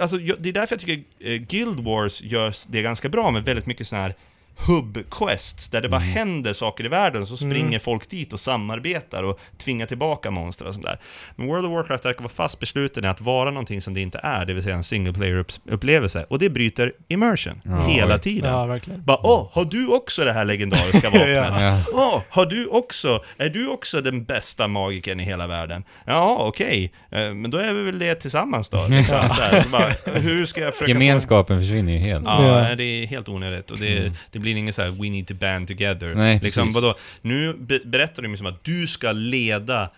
Alltså, 0.00 0.20
jag, 0.20 0.36
det 0.40 0.48
är 0.48 0.52
därför 0.52 0.74
jag 0.74 0.80
tycker 0.80 1.04
eh, 1.30 1.34
Guild 1.40 1.80
Wars 1.80 2.22
gör 2.22 2.54
det 2.68 2.82
ganska 2.82 3.08
bra 3.08 3.30
med 3.30 3.44
väldigt 3.44 3.66
mycket 3.66 3.86
sådana 3.86 4.04
här 4.06 4.14
hub-quests, 4.56 5.70
där 5.70 5.80
det 5.80 5.88
bara 5.88 6.00
Mm. 6.02 6.12
händer 6.14 6.52
saker 6.52 6.84
i 6.84 6.88
världen, 6.88 7.26
så 7.26 7.36
springer 7.36 7.66
Mm. 7.68 7.80
folk 7.80 8.10
dit 8.10 8.32
och 8.32 8.40
samarbetar 8.40 9.22
och 9.22 9.40
tvingar 9.58 9.86
tillbaka 9.86 10.30
monster 10.30 10.66
och 10.66 10.74
sånt 10.74 10.86
där. 10.86 10.98
Men 11.36 11.46
World 11.46 11.66
of 11.66 11.72
Warcraft 11.72 12.04
verkar 12.04 12.20
vara 12.20 12.28
fast 12.32 12.60
besluten 12.60 13.04
i 13.04 13.08
att 13.08 13.20
vara 13.20 13.50
någonting 13.50 13.80
som 13.80 13.94
det 13.94 14.00
inte 14.00 14.20
är, 14.22 14.44
det 14.46 14.54
vill 14.54 14.62
säga 14.62 14.74
en 14.76 14.82
single 14.84 15.12
player-upplevelse, 15.12 16.24
och 16.28 16.38
det 16.38 16.50
bryter 16.50 16.92
immersion 17.08 17.60
Ja, 17.64 17.86
hela 17.86 18.14
oj. 18.14 18.20
tiden. 18.20 18.50
ja, 18.52 18.66
verkligen. 18.66 19.04
Bara 19.04 19.26
åh, 19.26 19.48
har 19.52 19.64
du 19.64 19.86
också 19.88 20.24
det 20.24 20.32
här 20.32 20.44
legendariska 20.44 21.10
vapnet? 21.10 21.36
Ja. 21.36 21.62
Ja. 21.62 21.80
Åh, 21.92 22.22
har 22.30 22.46
du 22.46 22.66
också, 22.66 23.24
är 23.38 23.48
du 23.48 23.68
också 23.68 24.00
den 24.00 24.24
bästa 24.24 24.68
magikern 24.68 25.20
i 25.20 25.24
hela 25.24 25.46
världen? 25.46 25.84
Ja, 26.04 26.36
okej, 26.40 26.92
Eh, 27.10 27.34
men 27.34 27.50
då 27.50 27.58
är 27.58 27.72
vi 27.72 27.82
väl 27.82 27.98
det 27.98 28.14
tillsammans 28.14 28.68
då. 28.68 28.76
Liksom, 28.88 29.28
så 29.28 29.42
här, 29.42 29.62
så 29.62 29.68
bara, 29.68 30.18
hur 30.18 30.46
ska 30.46 30.60
jag 30.60 30.72
försöka 30.72 30.88
Gemenskapen 30.92 31.58
försvinner 31.60 31.92
ju 31.92 31.98
helt. 31.98 32.24
Få... 32.24 32.30
Ja, 32.30 32.68
Ja. 32.68 32.74
det 32.74 32.84
är 32.84 33.06
helt 33.06 33.28
onödigt 33.28 33.70
och 33.70 33.78
det, 33.78 33.98
Mm. 33.98 34.12
det 34.30 34.38
blir 34.44 34.56
inget 34.56 34.74
så 34.74 34.82
här 34.82 34.90
we 34.90 35.10
need 35.10 35.26
to 35.26 35.34
band 35.34 35.68
together. 35.68 36.14
Nej, 36.14 36.40
liksom, 36.42 36.68
precis. 36.68 36.82
vadå? 36.82 36.94
Nu 37.22 37.54
be 37.54 37.78
berättar 37.84 38.22
de 38.22 38.30
ju 38.30 38.36
som 38.36 38.46
att 38.46 38.64
du 38.64 38.86
ska 38.86 39.12
leda 39.12 39.90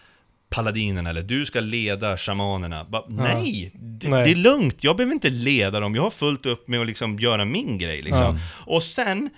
paladinen 0.51 1.07
eller 1.07 1.23
du 1.23 1.45
ska 1.45 1.61
leda 1.61 2.17
shamanerna. 2.17 2.85
Ba, 2.85 3.05
nej, 3.09 3.71
det, 3.75 4.09
Nej. 4.09 4.25
det 4.25 4.31
är 4.31 4.35
lugnt. 4.35 4.77
Jag 4.85 4.97
behöver 4.97 5.15
inte 5.15 5.31
leda 5.31 5.81
dem. 5.81 5.95
Jag 5.95 6.03
har 6.03 6.11
fullt 6.11 6.47
upp 6.47 6.69
med 6.69 6.81
att 6.81 6.87
liksom 6.87 7.19
göra 7.19 7.45
min 7.45 7.79
grej 7.79 8.03
liksom. 8.03 8.39
Och 8.67 8.83
sen, 8.83 9.31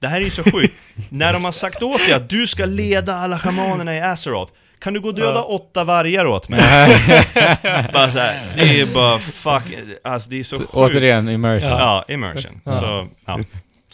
det 0.00 0.06
här 0.08 0.20
är 0.20 0.24
ju 0.24 0.30
så 0.30 0.42
sjukt, 0.44 0.74
när 1.10 1.32
de 1.32 1.44
har 1.44 1.52
sagt 1.52 1.82
åt 1.82 2.06
dig 2.06 2.12
att 2.12 2.28
du 2.30 2.46
ska 2.46 2.64
leda 2.64 3.14
alla 3.14 3.38
shamanerna 3.38 3.96
i 3.96 4.00
Azeroth, 4.00 4.52
kan 4.78 4.94
du 4.94 5.00
gå 5.00 5.08
och 5.08 5.14
döda 5.14 5.34
Ja. 5.34 5.42
åtta 5.42 5.84
vargar 5.84 6.26
åt 6.26 6.48
mig? 6.48 6.60
bara 7.92 8.10
så 8.10 8.18
här, 8.18 8.54
det 8.56 8.80
är 8.80 8.86
bara 8.94 9.18
fuck, 9.18 9.62
alltså 10.04 10.30
det 10.30 10.38
är 10.38 10.44
så 10.44 10.58
sjukt. 10.58 10.74
Återigen, 10.74 11.28
immersion. 11.28 11.70
Ja, 11.70 12.04
immersion. 12.08 12.60
Ja. 12.64 12.72
Så, 12.72 13.08
ja. 13.26 13.40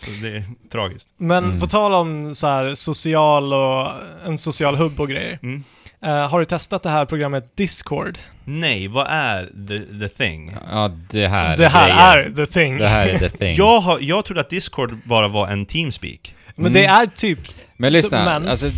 Så 0.05 0.11
det 0.23 0.29
är 0.37 0.45
tragiskt. 0.73 1.09
Men 1.17 1.45
Mm. 1.45 1.61
på 1.61 1.67
tal 1.67 1.93
om 1.95 2.35
så 2.35 2.47
här 2.47 2.75
social 2.75 3.53
och 3.53 3.89
en 4.27 4.39
social 4.39 4.77
hubb 4.77 5.01
och 5.01 5.09
grejer. 5.09 5.39
Mm. 5.43 5.65
Eh, 6.05 6.29
har 6.29 6.39
du 6.39 6.45
testat 6.45 6.83
det 6.83 6.91
här 6.91 7.05
programmet 7.05 7.57
Discord? 7.57 8.19
Nej, 8.45 8.89
vad 8.89 9.07
är 9.11 9.47
the, 9.69 10.01
the 10.01 10.09
thing? 10.09 10.57
Ja, 10.71 10.91
det 11.11 11.27
här 11.29 11.57
det 11.57 11.69
här 11.69 11.89
grejer. 12.17 12.31
är 12.41 12.47
the 12.47 12.53
thing. 12.53 12.79
Det 12.79 12.89
här 12.89 13.09
är 13.09 13.19
the 13.19 13.29
thing. 13.39 13.57
Jag, 13.57 13.81
har, 13.81 13.99
jag 14.01 14.25
trodde 14.25 14.41
att 14.41 14.51
Discord 14.51 14.99
bara 15.05 15.29
var 15.29 15.49
en 15.49 15.67
Teamspeak. 15.67 16.35
Men 16.57 16.67
Mm. 16.67 16.73
det 16.73 16.85
är 16.87 17.07
typ... 17.07 17.39
Men 17.77 17.93
lyssna, 17.93 18.09
Så- 18.19 18.25
men- 18.25 18.49
alltså 18.49 18.71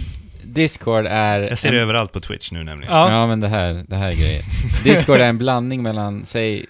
Discord 0.44 1.06
är... 1.06 1.38
Jag 1.40 1.58
ser 1.58 1.68
en, 1.68 1.74
det 1.74 1.80
överallt 1.80 2.12
på 2.12 2.20
Twitch 2.20 2.52
nu 2.52 2.64
nämligen. 2.64 2.92
Ja, 2.92 3.10
Ja, 3.12 3.26
men 3.26 3.40
det 3.40 3.48
här, 3.48 3.84
det 3.88 3.96
här 3.96 4.08
är 4.08 4.12
grejer. 4.12 4.42
Discord 4.84 5.20
är 5.20 5.28
en 5.28 5.38
blandning 5.38 5.82
mellan, 5.82 6.26
säg, 6.26 6.66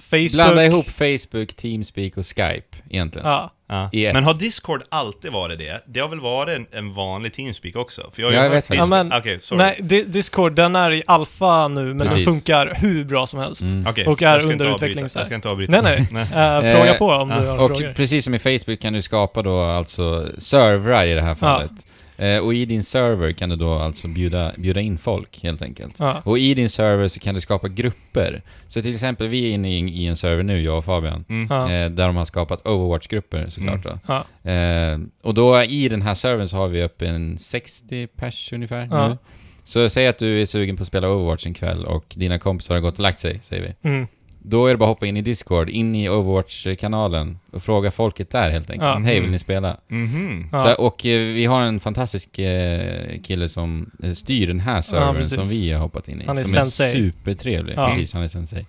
Facebook. 0.00 0.32
blanda 0.32 0.64
ihop 0.66 0.86
Facebook, 0.90 1.54
Teamspeak 1.56 2.16
och 2.16 2.24
Skype 2.26 2.75
egentligen. 2.90 3.28
Ja. 3.28 3.52
Ja. 3.68 3.88
Men 3.92 4.24
har 4.24 4.34
Discord 4.34 4.82
alltid 4.88 5.32
varit 5.32 5.58
det? 5.58 5.82
Det 5.86 6.00
har 6.00 6.08
väl 6.08 6.20
varit 6.20 6.56
en, 6.56 6.66
en 6.78 6.92
vanlig 6.92 7.32
Teamspeak 7.32 7.76
också? 7.76 8.10
För 8.14 8.22
jag 8.22 8.28
har 8.28 8.32
ju 8.32 8.36
Ja, 8.38 8.42
jag 8.44 8.50
vet. 8.50 8.68
Discord- 8.68 8.78
Ja, 8.78 8.86
men- 8.86 9.40
sorry. 9.40 9.58
Nej, 9.58 9.76
Di- 9.82 10.02
Discord 10.04 10.52
den 10.54 10.76
är 10.76 10.92
i 10.92 11.02
alfa 11.06 11.68
nu, 11.68 11.94
men 11.94 11.98
Precis. 12.06 12.24
den 12.24 12.34
funkar 12.34 12.74
hur 12.76 13.04
bra 13.04 13.26
som 13.26 13.40
helst. 13.40 13.62
Mm. 13.62 13.86
Okej, 13.86 14.06
och 14.06 14.22
är 14.22 14.40
under 14.46 14.52
utveckling 14.74 14.88
avbryta. 14.90 15.08
så 15.08 15.18
här. 15.18 15.20
Jag 15.20 15.26
ska 15.26 15.34
inte 15.34 15.48
avbryta. 15.48 15.80
Nej, 15.80 16.06
nej. 16.10 16.26
nej. 16.34 16.72
Eh, 16.72 16.76
fråga 16.76 16.94
på 16.94 17.08
om 17.10 17.30
ja. 17.30 17.40
du 17.40 17.46
har 17.46 17.54
Och 17.64 17.70
frågor. 17.78 17.92
precis 17.92 18.24
som 18.24 18.34
i 18.34 18.38
Facebook 18.38 18.80
kan 18.80 18.92
du 18.92 19.02
skapa 19.02 19.42
då 19.42 19.60
alltså 19.60 20.26
servrar 20.38 21.04
i 21.04 21.14
det 21.14 21.22
här 21.22 21.34
fallet. 21.34 21.70
Eh, 22.16 22.38
och 22.38 22.54
i 22.54 22.64
din 22.64 22.82
server 22.84 23.32
kan 23.32 23.48
du 23.48 23.56
då 23.56 23.72
alltså 23.74 24.08
bjuda, 24.08 24.52
bjuda 24.56 24.80
in 24.80 24.98
folk 24.98 25.42
helt 25.42 25.62
enkelt. 25.62 25.94
Ja. 25.98 26.22
Och 26.24 26.38
i 26.38 26.54
din 26.54 26.68
server 26.68 27.08
så 27.08 27.20
kan 27.20 27.34
du 27.34 27.40
skapa 27.40 27.68
grupper. 27.68 28.42
Så 28.68 28.82
till 28.82 28.94
exempel, 28.94 29.28
vi 29.28 29.48
är 29.50 29.54
inne 29.54 29.78
i, 29.78 29.78
i 29.78 30.06
en 30.06 30.16
server 30.16 30.42
nu, 30.42 30.60
jag 30.60 30.78
och 30.78 30.84
Fabian. 30.84 31.24
Mm. 31.28 31.50
Eh, 31.52 31.90
där 31.90 32.06
de 32.06 32.16
har 32.16 32.24
skapat 32.24 32.66
Overwatch-grupper 32.66 33.46
såklart 33.50 33.82
då. 33.84 33.98
Ja. 34.06 34.50
Eh, 34.50 34.98
och 35.22 35.34
då 35.34 35.62
i 35.62 35.88
den 35.88 36.02
här 36.02 36.14
servern 36.14 36.48
så 36.48 36.56
har 36.56 36.68
vi 36.68 36.82
upp 36.82 37.02
en 37.02 37.38
60 37.38 38.06
pers 38.06 38.52
ungefär 38.52 38.88
Ja. 38.90 39.08
nu. 39.08 39.18
Så 39.64 39.88
säg 39.88 40.06
att 40.08 40.18
du 40.18 40.42
är 40.42 40.46
sugen 40.46 40.76
på 40.76 40.82
att 40.82 40.86
spela 40.86 41.08
Overwatch 41.08 41.46
en 41.46 41.54
kväll 41.54 41.84
och 41.84 42.04
dina 42.16 42.38
kompisar 42.38 42.74
har 42.74 42.80
gått 42.82 42.94
och 42.94 43.00
lagt 43.00 43.18
sig, 43.18 43.40
säger 43.44 43.62
vi. 43.62 43.88
Mm. 43.88 44.06
Då 44.48 44.66
är 44.66 44.70
det 44.70 44.76
bara 44.76 44.84
att 44.84 44.96
hoppa 44.96 45.06
in 45.06 45.16
i 45.16 45.22
Discord, 45.22 45.68
in 45.68 45.94
i 45.94 46.08
Overwatch-kanalen 46.08 47.38
och 47.52 47.62
fråga 47.62 47.90
folket 47.90 48.30
där 48.30 48.50
helt 48.50 48.70
enkelt. 48.70 48.88
Ja. 48.88 48.98
Hej, 49.04 49.14
vill 49.14 49.18
Mm. 49.22 49.32
ni 49.32 49.38
spela? 49.38 49.76
Mhm. 49.88 50.48
Ja. 50.52 50.58
Så, 50.58 50.74
och 50.74 51.06
eh, 51.06 51.20
vi 51.34 51.44
har 51.44 51.60
en 51.62 51.80
fantastisk 51.80 52.38
eh, 52.38 53.20
kille 53.24 53.48
som 53.48 53.90
eh, 54.02 54.12
styr 54.12 54.46
den 54.46 54.60
här 54.60 54.80
servern 54.80 55.14
precis. 55.16 55.34
som 55.34 55.44
vi 55.48 55.72
har 55.72 55.80
hoppat 55.80 56.08
in 56.08 56.20
i. 56.20 56.24
Han 56.26 56.38
är 56.38 56.42
som 56.42 56.50
sensei. 56.52 56.88
är 56.90 56.92
supertrevlig. 56.92 57.74
Ja. 57.76 57.88
Precis, 57.88 58.12
han 58.12 58.22
är 58.22 58.28
sensei. 58.28 58.66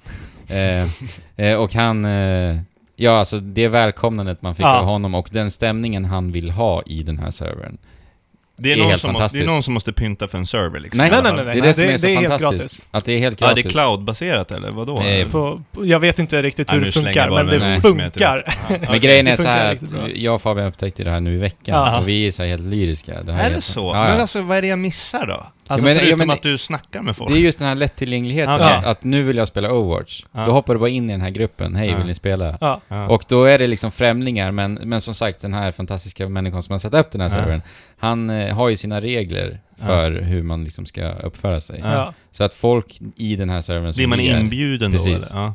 Eh, 1.36 1.54
och 1.62 1.74
han... 1.74 2.06
Eh, 2.06 2.58
ja, 2.96 3.12
alltså 3.12 3.40
det 3.40 3.68
välkomnandet 3.68 4.42
man 4.42 4.56
fick 4.56 4.66
Ja. 4.66 4.80
av 4.80 4.86
honom 4.86 5.16
och 5.16 5.30
den 5.32 5.52
stämningen 5.52 6.06
han 6.06 6.32
vill 6.32 6.52
ha 6.52 6.82
i 6.86 7.04
den 7.04 7.18
här 7.20 7.32
servern. 7.32 7.78
Det 8.60 8.72
är, 8.72 8.76
Det 8.76 8.80
är 8.80 8.84
någon 8.84 8.90
helt 8.90 9.02
som 9.02 9.12
måste, 9.12 9.18
det 9.18 9.18
är 9.18 9.22
fantastiskt. 9.22 9.46
någon 9.46 9.64
som 9.64 9.74
måste 9.74 9.94
pynta 9.94 10.28
för 10.28 10.38
en 10.38 10.46
server 10.48 10.80
liksom. 10.80 10.98
Nej, 10.98 11.10
Nej, 11.12 11.22
nej, 11.24 11.34
nej. 11.46 11.46
Det 11.46 11.52
är 11.52 11.62
det 11.62 11.74
som 11.74 11.84
det- 11.86 11.94
är 11.94 11.98
så 11.98 12.06
det 12.08 12.14
är 12.14 12.16
helt 12.16 12.28
fantastiskt. 12.28 12.60
gratis. 12.62 12.86
Att 12.92 13.06
det 13.06 13.14
är 13.14 13.18
helt 13.20 13.42
Ja, 13.42 13.48
gratis. 13.48 13.64
det 13.64 13.70
är 13.70 13.72
cloudbaserat 13.72 14.52
eller 14.52 14.72
vadå? 14.72 15.02
Eh, 15.02 15.28
På, 15.30 15.62
jag 15.84 16.00
vet 16.00 16.20
inte 16.20 16.42
riktigt 16.42 16.74
hur 16.74 16.78
Nej, 16.78 16.86
det 16.86 16.92
funkar, 16.92 17.30
men 17.30 17.48
det 17.48 17.56
inte 17.76 17.82
funkar. 17.88 18.44
Ja, 18.70 18.78
Men 18.90 19.00
grejen 19.00 19.28
är 19.28 19.32
det 19.32 19.44
så 19.44 19.50
här 19.50 19.74
att 19.74 19.82
jag 20.16 20.36
och 20.36 20.42
Fabian 20.42 20.68
upptäckte 20.68 21.04
det 21.04 21.12
här 21.12 21.20
nu 21.20 21.32
i 21.34 21.38
veckan 21.38 21.76
Ja. 21.76 22.00
och 22.00 22.08
vi 22.08 22.28
är 22.28 22.32
så 22.32 22.42
här 22.44 22.50
helt 22.50 22.62
lyriska. 22.62 23.24
Det, 23.24 23.34
här 23.34 23.40
Är 23.40 23.46
det 23.48 23.52
helt- 23.54 23.64
så? 23.64 23.80
Ja, 23.94 24.04
ja. 24.06 24.12
Men 24.12 24.22
alltså 24.22 24.42
vad 24.42 24.58
är 24.58 24.62
det 24.62 24.68
jag 24.68 24.80
missar 24.80 25.28
då? 25.28 25.44
Alltså 25.68 25.86
men- 25.86 25.96
förutom 25.96 26.10
ja, 26.20 26.26
men- 26.26 26.30
att 26.36 26.42
du 26.42 26.58
snackar 26.58 27.02
med 27.02 27.16
folk? 27.16 27.32
Det 27.32 27.38
är 27.38 27.42
just 27.42 27.60
den 27.60 27.68
här 27.68 27.76
lättillgängligheten, 27.76 28.54
Okej. 28.56 28.68
att, 28.68 28.86
att 28.86 29.04
nu 29.04 29.24
vill 29.24 29.38
jag 29.38 29.48
spela 29.48 29.72
Overwatch. 29.74 30.24
Ja. 30.32 30.46
Då 30.46 30.52
hoppar 30.52 30.74
du 30.74 30.80
bara 30.80 30.90
in 30.90 31.10
i 31.10 31.14
den 31.14 31.22
här 31.22 31.30
gruppen, 31.30 31.76
hej 31.76 31.90
Ja. 31.90 31.98
vill 31.98 32.06
ni 32.08 32.14
spela? 32.16 32.58
Ja. 32.62 32.82
Ja. 32.88 33.08
Och 33.08 33.24
då 33.30 33.44
är 33.44 33.60
det 33.60 33.68
liksom 33.68 33.92
främlingar, 33.92 34.52
men, 34.52 34.74
men 34.74 35.02
som 35.02 35.14
sagt 35.14 35.42
den 35.42 35.54
här 35.54 35.72
fantastiska 35.72 36.30
människan 36.30 36.64
som 36.64 36.72
har 36.74 36.80
satt 36.80 36.94
upp 36.94 37.12
den 37.12 37.22
här 37.22 37.28
Ja. 37.30 37.36
servern, 37.36 37.62
han 37.98 38.30
eh, 38.30 38.56
har 38.56 38.70
ju 38.70 38.76
sina 38.78 39.02
regler 39.02 39.60
för 39.86 40.12
hur 40.12 40.44
man 40.44 40.64
liksom 40.64 40.86
ska 40.86 41.10
uppföra 41.12 41.62
sig. 41.62 41.80
Ja. 41.84 41.94
Ja. 41.94 42.14
Så 42.32 42.44
att 42.44 42.54
folk 42.54 43.00
i 43.16 43.36
den 43.36 43.50
här 43.50 43.62
servern 43.62 43.94
som 43.94 44.00
Blir 44.00 44.08
man 44.08 44.18
vi 44.20 44.30
är- 44.30 44.40
inbjuden 44.40 44.92
då 44.92 44.98
Precis. 44.98 45.32
eller? 45.32 45.42
Ja. 45.44 45.54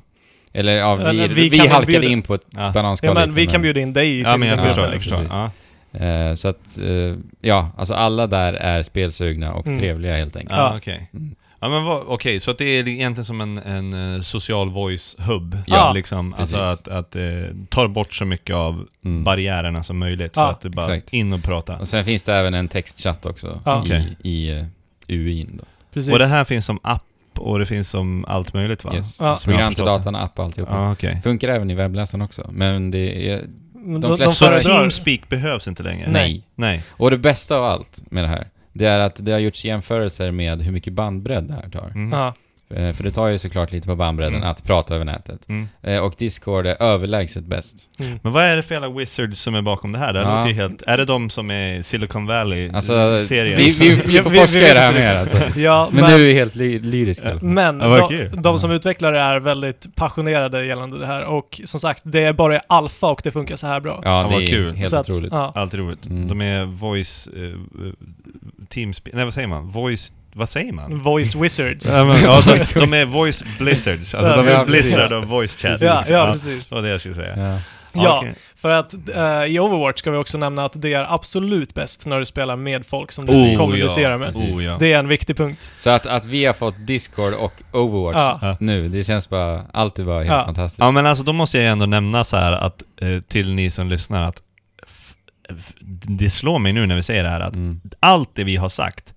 Eller 0.54 0.72
ja, 0.76 0.94
vi, 0.96 1.04
Eller 1.04 1.28
vi, 1.28 1.48
vi 1.48 1.58
halkade 1.68 2.06
in 2.06 2.22
på 2.22 2.34
ett 2.34 2.46
Ja. 2.56 2.70
bananskal 2.74 3.08
ja, 3.08 3.14
men 3.14 3.28
lite, 3.28 3.40
vi 3.40 3.46
kan 3.46 3.62
bjuda 3.62 3.80
in 3.80 3.92
dig 3.92 4.20
ja, 4.20 4.30
till 4.30 4.40
men 4.40 4.48
jag 4.48 4.58
den 4.58 4.66
förstår, 4.66 4.84
jag 4.84 4.92
liksom. 4.94 5.18
förstår. 5.18 5.50
Ja. 5.92 6.00
Eh, 6.04 6.34
så 6.34 6.48
att, 6.48 6.78
eh, 6.78 7.16
ja, 7.40 7.68
alltså 7.76 7.94
alla 7.94 8.26
där 8.26 8.52
är 8.52 8.82
spelsugna 8.82 9.52
och 9.54 9.66
Mm. 9.66 9.78
trevliga 9.78 10.16
helt 10.16 10.36
enkelt. 10.36 10.56
Ja, 10.58 10.70
Ja. 10.72 10.76
okej. 10.76 11.10
Mm. 11.14 11.34
Ja 11.60 11.68
men 11.68 11.84
vad- 11.84 12.02
okej, 12.06 12.40
så 12.40 12.50
att 12.50 12.58
det 12.58 12.64
är 12.64 12.88
egentligen 12.88 13.24
som 13.24 13.40
en, 13.40 13.58
en 13.58 14.14
eh, 14.14 14.20
social 14.20 14.70
voice-hub? 14.70 15.58
Ja, 15.66 15.92
liksom. 15.92 16.34
Alltså 16.34 16.56
precis. 16.56 16.88
att, 16.88 16.88
att 16.88 17.16
eh, 17.16 17.22
tar 17.68 17.88
bort 17.88 18.12
så 18.14 18.24
mycket 18.24 18.56
av 18.56 18.86
Mm. 19.04 19.24
barriärerna 19.24 19.82
som 19.82 19.98
möjligt 19.98 20.34
för 20.34 20.40
Ja, 20.40 20.50
att 20.50 20.60
det 20.60 20.70
bara 20.70 20.94
exakt. 20.96 21.12
in 21.12 21.32
och 21.32 21.42
prata. 21.42 21.78
Och 21.78 21.88
sen 21.88 22.04
finns 22.04 22.22
det 22.22 22.34
även 22.34 22.54
en 22.54 22.68
textchatt 22.68 23.26
också 23.26 23.60
Ja. 23.64 23.78
i, 23.78 23.86
Okej. 23.86 24.16
i 24.22 24.50
uh, 24.52 24.64
UI'n 25.08 25.50
då. 25.58 25.64
Precis. 25.94 26.12
Och 26.12 26.18
det 26.18 26.26
här 26.26 26.44
finns 26.44 26.66
som 26.66 26.78
app 26.82 27.02
och 27.38 27.58
det 27.58 27.66
finns 27.66 27.90
som 27.90 28.24
allt 28.28 28.54
möjligt 28.54 28.84
va? 28.84 28.94
Yes. 28.94 29.20
Ja. 29.20 29.38
Program 29.44 29.74
till 29.74 29.84
datorn, 29.84 30.14
app 30.14 30.38
och 30.38 30.44
alltihopa. 30.44 30.74
Ja, 30.74 30.92
okej. 30.92 31.20
Funkar 31.24 31.48
även 31.48 31.70
i 31.70 31.74
webbläsaren 31.74 32.22
också, 32.22 32.48
men 32.52 32.90
det 32.90 33.30
är... 33.30 33.44
De 33.84 34.00
de, 34.00 34.16
flesta- 34.16 34.34
Så 34.34 34.44
föredrar... 34.44 34.78
Teamspeak 34.78 35.28
behövs 35.28 35.68
inte 35.68 35.82
längre? 35.82 36.10
Nej. 36.10 36.42
Nej. 36.54 36.82
Och 36.88 37.10
det 37.10 37.18
bästa 37.18 37.56
av 37.56 37.64
allt 37.64 38.02
med 38.10 38.24
det 38.24 38.28
här, 38.28 38.48
det 38.72 38.84
är 38.86 38.98
att 38.98 39.16
det 39.24 39.32
har 39.32 39.38
gjorts 39.38 39.64
jämförelser 39.64 40.30
med 40.30 40.62
hur 40.62 40.72
mycket 40.72 40.92
bandbredd 40.92 41.44
det 41.44 41.54
här 41.54 41.68
tar. 41.68 41.88
Mm. 41.94 42.32
Eh, 42.76 42.92
För 42.92 43.02
det 43.04 43.10
tar 43.10 43.26
ju 43.26 43.38
såklart 43.38 43.72
lite 43.72 43.86
på 43.86 43.96
bandbredden 43.96 44.36
Mm. 44.36 44.48
att 44.50 44.64
prata 44.64 44.94
över 44.94 45.04
nätet. 45.04 45.48
Mm. 45.48 45.68
Eh, 45.82 45.98
Och 45.98 46.14
Discord 46.18 46.66
är 46.66 46.82
överlägset 46.82 47.44
bäst. 47.44 47.76
Mm. 48.00 48.18
Men 48.22 48.32
vad 48.32 48.44
är 48.44 48.56
det 48.56 48.62
för 48.62 48.74
jävla 48.74 48.88
wizards 48.90 49.40
som 49.40 49.54
är 49.54 49.62
bakom 49.62 49.92
det 49.92 49.98
här? 49.98 50.12
Det 50.12 50.20
Ja. 50.20 50.36
låter 50.36 50.48
ju 50.48 50.54
helt... 50.54 50.82
Är 50.86 50.96
det 50.96 51.04
de 51.04 51.30
som 51.30 51.50
är 51.50 51.82
Silicon 51.82 52.30
Alltså, 52.30 52.94
Valley-serien? 52.96 53.58
vi, 53.58 53.70
vi, 53.70 53.94
vi 54.06 54.16
Ja, 54.16 54.22
får 54.22 54.30
vi- 54.30 54.38
forska 54.38 54.58
vi 54.58 54.70
i 54.70 54.72
det 54.72 54.78
här 54.80 54.92
mer 54.92 55.16
alltså. 55.20 55.36
Ja, 55.60 55.88
Men 55.92 56.04
nu 56.04 56.14
är 56.14 56.18
vi 56.26 56.34
helt 56.34 56.54
ly 56.54 56.78
lyriska. 56.78 57.28
i 57.28 57.30
alla 57.30 57.40
fall. 57.40 57.48
Men 57.48 57.80
Ja, 57.80 58.08
de, 58.10 58.42
de 58.42 58.58
som 58.58 58.70
utvecklar 58.70 59.12
det 59.12 59.18
är 59.20 59.40
väldigt 59.40 59.96
passionerade 59.96 60.64
gällande 60.66 60.98
det 60.98 61.06
här 61.06 61.24
och 61.24 61.60
som 61.64 61.80
sagt, 61.80 62.02
det 62.04 62.20
är 62.24 62.32
bara 62.32 62.60
alfa 62.66 63.06
och 63.06 63.20
det 63.24 63.30
funkar 63.30 63.56
så 63.56 63.66
här 63.66 63.80
bra. 63.80 64.00
Ja, 64.04 64.30
Ja, 64.32 64.38
det 64.38 64.44
är 64.44 64.46
kul. 64.46 64.74
helt 64.74 64.90
Så 64.90 64.96
att, 64.96 65.08
otroligt. 65.10 65.32
Ja, 65.32 65.52
Alltid 65.54 65.80
roligt. 65.80 66.06
Mm. 66.06 66.28
De 66.28 66.40
är 66.40 66.64
voice... 66.64 67.28
Uh, 67.36 67.56
Teamspeak... 68.68 69.14
Nej 69.16 69.24
vad 69.24 69.34
säger 69.34 69.48
man? 69.48 69.68
Voice... 69.68 70.12
Vad 70.34 70.48
säger 70.48 70.72
man? 70.72 70.98
Voice 71.02 71.34
Wizards. 71.34 71.92
Ja, 71.94 72.04
men, 72.04 72.22
ja, 72.22 72.40
de, 72.46 72.58
de 72.86 72.92
är 72.94 73.06
voice 73.06 73.44
blizzards, 73.58 74.14
alltså 74.14 74.30
Ja, 74.30 74.36
de 74.36 74.48
är 74.48 74.52
ja, 74.52 74.64
blizzard 74.66 75.12
och 75.12 75.28
voice 75.28 75.56
chat. 75.56 75.80
Ja, 75.80 76.04
ja, 76.08 76.30
precis. 76.32 76.68
Det 76.68 76.74
var 76.74 76.82
det 76.82 76.88
jag 76.88 77.00
skulle 77.00 77.14
säga. 77.14 77.38
Ja. 77.38 77.58
Ja, 77.94 78.18
okej. 78.18 78.34
för 78.56 78.70
att 78.70 78.94
eh, 79.08 79.44
i 79.44 79.58
Overwatch 79.58 79.98
ska 79.98 80.10
vi 80.10 80.16
också 80.16 80.38
nämna 80.38 80.64
att 80.64 80.72
det 80.82 80.92
är 80.94 81.14
absolut 81.14 81.74
bäst 81.74 82.06
när 82.06 82.18
du 82.18 82.26
spelar 82.26 82.56
med 82.56 82.86
folk 82.86 83.12
som 83.12 83.26
du 83.26 83.32
Oh, 83.32 83.58
kommunicerar 83.58 84.10
ja. 84.10 84.18
med. 84.18 84.36
Oh, 84.36 84.64
ja. 84.64 84.76
Det 84.78 84.92
är 84.92 84.98
en 84.98 85.08
viktig 85.08 85.36
punkt. 85.36 85.72
Så 85.78 85.90
att, 85.90 86.06
att 86.06 86.24
vi 86.24 86.44
har 86.44 86.52
fått 86.52 86.74
Discord 86.86 87.32
och 87.34 87.52
Overwatch 87.72 88.38
Ja. 88.42 88.56
Nu, 88.60 88.88
det 88.88 89.04
känns 89.04 89.28
bara, 89.28 89.62
alltid 89.72 90.06
bara 90.06 90.18
helt 90.18 90.28
Ja. 90.30 90.44
fantastiskt. 90.44 90.78
Ja 90.78 90.90
men 90.90 91.06
alltså 91.06 91.24
då 91.24 91.32
måste 91.32 91.58
jag 91.58 91.66
ändå 91.72 91.86
nämna 91.86 92.24
så 92.24 92.36
här 92.36 92.52
att, 92.52 92.82
eh, 93.00 93.20
till 93.20 93.54
ni 93.54 93.70
som 93.70 93.88
lyssnar 93.88 94.28
att 94.28 94.42
det 96.08 96.30
slår 96.30 96.58
mig 96.58 96.72
nu 96.72 96.86
när 96.86 96.96
vi 96.96 97.02
säger 97.02 97.22
det 97.22 97.30
här 97.30 97.40
att 97.40 97.54
Mm. 97.54 97.80
allt 98.00 98.30
det 98.34 98.44
vi 98.44 98.56
har 98.56 98.68
sagt 98.68 99.11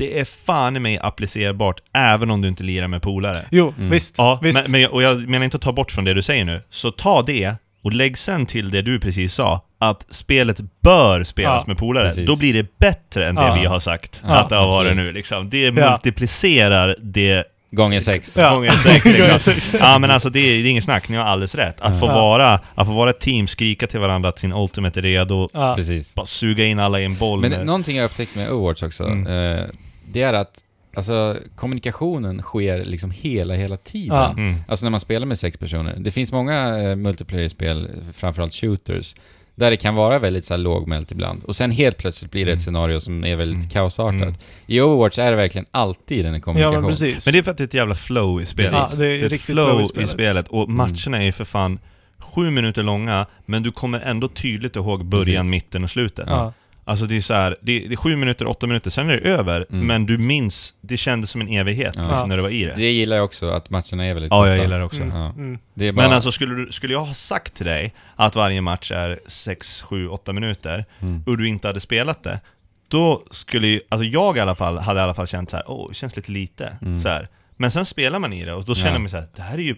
det 0.00 0.18
är 0.20 0.24
fan 0.24 0.76
i 0.76 0.80
mig 0.80 0.98
applicerbart 1.02 1.76
även 1.94 2.30
om 2.30 2.40
du 2.40 2.48
inte 2.48 2.62
lirar 2.62 2.88
med 2.88 3.02
polare. 3.02 3.44
Jo, 3.50 3.74
Mm. 3.78 3.90
visst. 3.90 4.14
Ja, 4.18 4.38
visst. 4.42 4.62
men, 4.68 4.80
men, 4.80 4.90
och 4.90 5.02
jag 5.02 5.28
menar 5.28 5.44
inte 5.44 5.56
att 5.56 5.62
ta 5.62 5.72
bort 5.72 5.92
från 5.92 6.04
det 6.04 6.14
du 6.14 6.22
säger 6.22 6.44
nu. 6.44 6.60
Så 6.70 6.90
ta 6.90 7.22
det 7.22 7.54
och 7.82 7.92
lägg 7.92 8.18
sen 8.18 8.46
till 8.46 8.70
det 8.70 8.82
du 8.82 9.00
precis 9.00 9.34
sa, 9.34 9.64
att 9.78 10.06
spelet 10.10 10.60
bör 10.82 11.24
spelas 11.24 11.62
Ja, 11.62 11.64
med 11.66 11.78
polare. 11.78 12.08
precis. 12.08 12.26
Då 12.26 12.36
blir 12.36 12.54
det 12.54 12.78
bättre 12.78 13.28
än 13.28 13.34
det 13.34 13.42
Ja. 13.42 13.54
vi 13.60 13.66
har 13.66 13.80
sagt 13.80 14.22
Ja, 14.26 14.34
att 14.34 14.48
det 14.48 14.56
har 14.56 14.66
varit 14.66 14.96
nu 14.96 15.12
liksom. 15.12 15.50
Det 15.50 15.72
multiplicerar 15.72 16.96
det 17.02 17.44
Gånger 17.72 18.00
sex. 18.00 18.32
då. 18.34 18.40
Ja. 18.40 18.54
gånger 18.54 18.70
sex 18.70 19.04
Gånger 19.04 19.18
liksom. 19.32 19.52
sex. 19.54 19.70
Ja 19.80 19.98
men 19.98 20.10
alltså 20.10 20.30
det 20.30 20.38
är, 20.40 20.62
det 20.62 20.68
är 20.68 20.70
inget 20.70 20.84
snack, 20.84 21.08
ni 21.08 21.16
har 21.16 21.24
alldeles 21.24 21.54
rätt. 21.54 21.80
Att 21.80 22.00
få, 22.00 22.06
Ja. 22.06 22.14
vara, 22.14 22.60
att 22.74 22.86
få 22.86 22.92
vara 22.92 23.10
ett 23.10 23.20
team, 23.20 23.46
skrika 23.46 23.86
till 23.86 24.00
varandra 24.00 24.28
att 24.28 24.38
sin 24.38 24.52
ultimate 24.52 25.00
är 25.00 25.02
redo, 25.02 25.48
Ja. 25.52 25.74
Precis. 25.76 26.14
bara 26.14 26.26
suga 26.26 26.64
in 26.66 26.78
alla 26.80 27.00
i 27.00 27.04
en 27.04 27.16
boll. 27.16 27.40
Men 27.40 27.50
med- 27.50 27.66
någonting 27.66 27.96
jag 27.96 28.04
upptäckt 28.04 28.36
med 28.36 28.50
Overwatch 28.50 28.82
också, 28.82 29.04
Mm. 29.04 29.26
eh, 29.58 29.64
det 30.12 30.22
är 30.22 30.32
att 30.34 30.64
alltså, 30.94 31.36
kommunikationen 31.56 32.42
sker 32.42 32.84
liksom 32.84 33.10
hela, 33.10 33.54
hela 33.54 33.76
tiden. 33.76 34.16
Ja. 34.16 34.30
Mm. 34.32 34.54
Alltså 34.68 34.86
när 34.86 34.90
man 34.90 35.00
spelar 35.00 35.26
med 35.26 35.38
sex 35.38 35.58
personer. 35.58 35.96
Det 35.98 36.10
finns 36.10 36.32
många 36.32 36.78
eh, 36.78 36.96
multiplayer-spel, 36.96 37.90
framförallt 38.12 38.54
shooters, 38.54 39.14
där 39.54 39.70
det 39.70 39.76
kan 39.76 39.94
vara 39.94 40.18
väldigt 40.18 40.44
så 40.44 40.54
här 40.54 40.58
lågmält 40.58 41.12
ibland. 41.12 41.44
Och 41.44 41.56
sen 41.56 41.70
helt 41.70 41.96
plötsligt 41.98 42.30
blir 42.30 42.46
det 42.46 42.52
ett 42.52 42.56
Mm. 42.56 42.62
scenario 42.64 43.00
som 43.00 43.24
är 43.24 43.36
väldigt 43.36 43.58
Mm. 43.58 43.70
kaosartat. 43.70 44.22
Mm. 44.22 44.34
I 44.66 44.80
Overwatch 44.80 45.18
är 45.18 45.30
det 45.30 45.36
verkligen 45.36 45.66
alltid 45.70 46.26
en 46.26 46.34
Ja, 46.34 46.40
kommunikation. 46.40 46.80
men 46.82 46.90
precis. 46.90 47.26
Men 47.26 47.32
det 47.32 47.38
är 47.38 47.42
för 47.42 47.50
att 47.50 47.56
det 47.58 47.62
är 47.62 47.66
ett 47.66 47.74
jävla 47.74 47.94
flow 47.94 48.42
i 48.42 48.46
spelet. 48.46 48.72
Ja, 48.72 48.88
det 48.98 49.06
är 49.06 49.24
ett 49.24 49.32
riktigt 49.32 49.54
flow, 49.54 49.66
flow 49.66 49.80
i 49.80 49.82
i 49.82 49.86
spelet. 49.86 50.10
spelet. 50.10 50.48
Och 50.48 50.68
matcherna 50.70 51.18
är 51.18 51.22
ju 51.22 51.32
för 51.32 51.44
fan 51.44 51.78
sju 52.18 52.50
minuter 52.50 52.82
långa, 52.82 53.26
men 53.46 53.62
du 53.62 53.72
kommer 53.72 54.00
ändå 54.00 54.28
tydligt 54.28 54.76
ihåg 54.76 55.04
början, 55.04 55.24
Precis. 55.44 55.50
mitten 55.50 55.84
och 55.84 55.90
slutet. 55.90 56.24
Ja. 56.28 56.52
Alltså 56.90 57.06
det 57.06 57.16
är 57.16 57.20
så 57.20 57.34
här, 57.34 57.56
det 57.60 57.84
är, 57.84 57.88
det 57.88 57.94
är 57.94 57.96
sju 57.96 58.16
minuter, 58.16 58.46
åtta 58.46 58.66
minuter, 58.66 58.90
sen 58.90 59.10
är 59.10 59.16
det 59.16 59.28
över, 59.28 59.66
Mm. 59.70 59.86
men 59.86 60.06
du 60.06 60.18
minns, 60.18 60.74
det 60.80 60.96
kändes 60.96 61.30
som 61.30 61.40
en 61.40 61.48
evighet 61.48 61.94
Ja. 61.96 62.02
liksom, 62.10 62.28
när 62.28 62.36
du 62.36 62.42
var 62.42 62.50
i 62.50 62.64
det. 62.64 62.74
Det 62.76 62.90
gillar 62.92 63.16
jag 63.16 63.24
också, 63.24 63.50
att 63.50 63.70
matcherna 63.70 64.04
är 64.06 64.14
väldigt 64.14 64.30
Ja, 64.32 64.48
jag 64.48 64.58
gillar 64.58 64.78
det 64.78 64.84
också. 64.84 65.02
Mm. 65.02 65.16
Ja. 65.16 65.26
Mm. 65.28 65.58
Det 65.74 65.88
är 65.88 65.92
bara, 65.92 66.02
Men 66.06 66.14
alltså 66.14 66.32
skulle, 66.32 66.54
du, 66.54 66.72
skulle 66.72 66.92
jag 66.92 67.04
ha 67.04 67.14
sagt 67.14 67.54
till 67.54 67.66
dig 67.66 67.94
att 68.16 68.36
varje 68.36 68.60
match 68.60 68.92
är 68.92 69.20
6, 69.26 69.82
7, 69.82 70.08
8 70.08 70.32
minuter 70.32 70.84
mm. 71.00 71.22
och 71.26 71.38
du 71.38 71.48
inte 71.48 71.66
hade 71.66 71.80
spelat 71.80 72.22
det, 72.22 72.40
då 72.88 73.22
skulle 73.30 73.66
ju, 73.66 73.80
alltså 73.88 74.04
jag 74.04 74.36
i 74.36 74.40
alla 74.40 74.54
fall, 74.54 74.78
hade 74.78 75.00
i 75.00 75.02
alla 75.02 75.14
fall 75.14 75.26
känt 75.26 75.50
så 75.50 75.56
här, 75.56 75.64
åh, 75.70 75.88
det 75.88 75.94
känns 75.94 76.16
lite 76.16 76.32
lite. 76.32 76.76
Mm. 76.82 77.00
Så 77.02 77.08
här. 77.08 77.28
Men 77.56 77.70
sen 77.70 77.84
spelar 77.84 78.18
man 78.18 78.32
i 78.32 78.44
det 78.44 78.52
och 78.54 78.64
då 78.64 78.74
känner 78.74 78.92
Ja. 78.92 78.98
man 78.98 79.10
så 79.10 79.16
här, 79.16 79.26
det 79.36 79.42
här 79.42 79.58
är 79.58 79.62
ju 79.62 79.76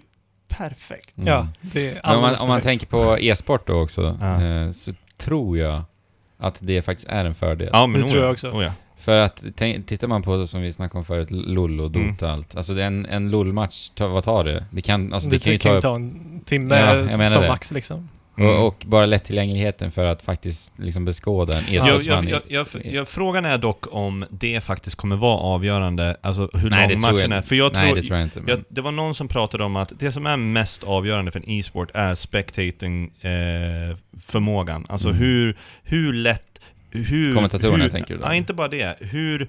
perfekt. 0.49 1.17
Mm. 1.19 1.29
Ja, 1.29 1.49
det 1.61 1.89
är 1.89 1.93
om 1.93 2.01
man, 2.05 2.15
alldeles 2.17 2.41
om 2.41 2.49
man 2.49 2.61
perfekt. 2.61 2.81
tänker 2.91 3.05
på 3.07 3.19
e-sport 3.19 3.67
då 3.67 3.75
också, 3.83 4.19
Ja. 4.21 4.43
eh, 4.43 4.73
så 4.73 4.93
tror 5.17 5.59
jag 5.59 5.83
att 6.43 6.59
det 6.63 6.83
faktiskt 6.83 7.09
är 7.09 7.25
en 7.25 7.35
fördel. 7.35 7.69
Ja, 7.73 7.87
men 7.87 8.01
Det 8.01 8.07
oh 8.07 8.11
tror 8.11 8.21
ja, 8.21 8.27
jag 8.27 8.33
också. 8.33 8.51
Oh 8.51 8.65
ja. 8.65 8.73
För 8.97 9.17
att 9.17 9.45
tänk, 9.57 9.87
tittar 9.87 10.09
man 10.09 10.23
på, 10.23 10.47
som 10.47 10.63
vi 10.63 10.73
snackade 10.73 10.99
om 10.99 11.05
förut, 11.05 11.29
LOL 11.31 11.81
och 11.81 11.97
Mm. 11.97 12.11
Dota 12.11 12.27
och 12.27 12.33
allt. 12.33 12.57
Alltså 12.57 12.75
det 12.75 12.85
en, 12.85 13.07
en 13.07 13.31
LOL-match, 13.31 13.91
ta, 13.95 14.07
vad 14.09 14.25
tar 14.25 14.45
det? 14.45 14.65
Det 14.71 14.83
kan, 14.83 15.13
alltså 15.13 15.31
det, 15.31 15.37
det 15.37 15.45
kan 15.45 15.53
ju 15.53 15.59
kan 15.59 15.75
ju 15.75 15.81
ta... 15.81 15.89
ta 15.89 15.97
en 15.97 16.41
timme 16.45 16.79
Ja, 16.79 17.09
som 17.29 17.43
det. 17.43 17.49
max 17.49 17.73
liksom. 17.73 18.09
Mm. 18.39 18.51
Och, 18.51 18.67
och 18.67 18.83
bara 18.87 19.07
lättillgängligheten 19.07 19.91
för 19.91 20.05
att 20.05 20.23
faktiskt 20.23 20.73
liksom 20.79 21.05
beskåda 21.05 21.59
en 21.59 21.65
Jag, 21.75 21.87
e-sportsman. 21.89 22.29
jag, 22.29 22.41
jag, 22.49 22.67
jag, 22.75 22.93
jag, 22.95 23.09
frågan 23.09 23.45
är 23.45 23.59
dock 23.59 23.95
om 23.95 24.25
det 24.31 24.61
faktiskt 24.65 24.97
kommer 24.97 25.17
vara 25.17 25.37
avgörande, 25.39 26.17
alltså 26.21 26.49
hur 26.55 26.71
Nej, 26.71 26.91
lång 26.93 27.01
matchen 27.01 27.19
jag- 27.31 27.33
är. 27.33 27.43
För 27.43 27.55
jag 27.57 27.73
Nej, 27.73 27.87
tror, 27.87 27.97
det 27.97 28.03
tror 28.03 28.19
jag 28.19 28.27
inte. 28.27 28.41
Men, 28.41 28.49
jag, 28.49 28.65
det 28.69 28.81
var 28.81 28.91
någon 28.93 29.15
som 29.15 29.29
pratade 29.29 29.65
om 29.65 29.77
att 29.77 29.93
det 29.99 30.13
som 30.13 30.27
är 30.27 30.37
mest 30.37 30.85
avgörande 30.85 31.31
för 31.31 31.39
en 31.41 31.49
e-sport 31.51 31.91
är 31.95 32.15
spectating 32.15 33.05
eh, 33.21 33.97
förmågan. 34.27 34.87
Alltså 34.89 35.09
Mm. 35.09 35.21
hur, 35.21 35.57
hur 35.83 36.13
lätt, 36.13 36.59
hur... 36.91 37.35
Kommentatorerna 37.35 37.83
hur, 37.83 37.91
tänker 37.91 38.15
du 38.15 38.21
då? 38.21 38.27
Ja, 38.27 38.35
inte 38.35 38.55
bara 38.55 38.69
det. 38.69 38.97
Hur... 39.01 39.49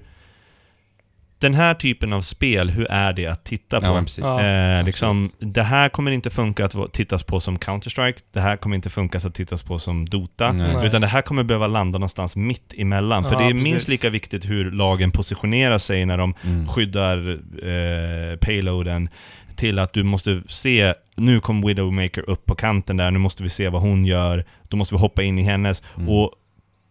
Den 1.44 1.54
här 1.54 1.74
typen 1.74 2.12
av 2.12 2.20
spel, 2.20 2.70
hur 2.70 2.86
är 2.90 3.12
det 3.12 3.26
att 3.26 3.44
titta 3.44 3.80
på? 3.80 3.86
ja, 3.86 4.00
precis. 4.00 4.24
Ja. 4.24 4.42
Eh, 4.42 4.84
liksom, 4.84 5.30
det 5.38 5.62
här 5.62 5.88
kommer 5.88 6.10
inte 6.10 6.30
funka 6.30 6.64
att 6.64 6.92
tittas 6.92 7.22
på 7.22 7.40
som 7.40 7.58
Counter-Strike, 7.58 8.18
det 8.32 8.40
här 8.40 8.56
kommer 8.56 8.76
inte 8.76 8.90
funka 8.90 9.18
att 9.18 9.34
tittas 9.34 9.62
på 9.62 9.78
som 9.78 10.06
Dota, 10.08 10.52
Nej. 10.52 10.74
Nej. 10.74 10.86
utan 10.86 11.00
det 11.00 11.06
här 11.06 11.22
kommer 11.22 11.42
behöva 11.42 11.66
landa 11.66 11.98
någonstans 11.98 12.36
mitt 12.36 12.74
emellan. 12.76 13.24
För 13.24 13.32
Ja, 13.32 13.38
det 13.38 13.44
är 13.44 13.50
precis. 13.50 13.64
minst 13.72 13.88
lika 13.88 14.10
viktigt 14.10 14.44
hur 14.50 14.70
lagen 14.70 15.10
positionerar 15.10 15.78
sig 15.78 16.06
när 16.06 16.18
de 16.18 16.34
Mm. 16.44 16.68
skyddar 16.68 17.38
eh, 17.68 18.36
payloaden, 18.36 19.08
till 19.56 19.78
att 19.78 19.92
du 19.92 20.02
måste 20.02 20.42
se, 20.48 20.94
nu 21.16 21.40
kom 21.40 21.62
Widowmaker 21.66 22.30
upp 22.30 22.46
på 22.46 22.54
kanten 22.54 22.96
där, 22.96 23.10
nu 23.10 23.18
måste 23.18 23.42
vi 23.42 23.48
se 23.48 23.68
vad 23.68 23.82
hon 23.82 24.04
gör, 24.04 24.44
då 24.68 24.76
måste 24.76 24.94
vi 24.94 25.00
hoppa 25.00 25.22
in 25.22 25.38
i 25.38 25.42
hennes. 25.42 25.82
Mm. 25.96 26.08
Och 26.08 26.30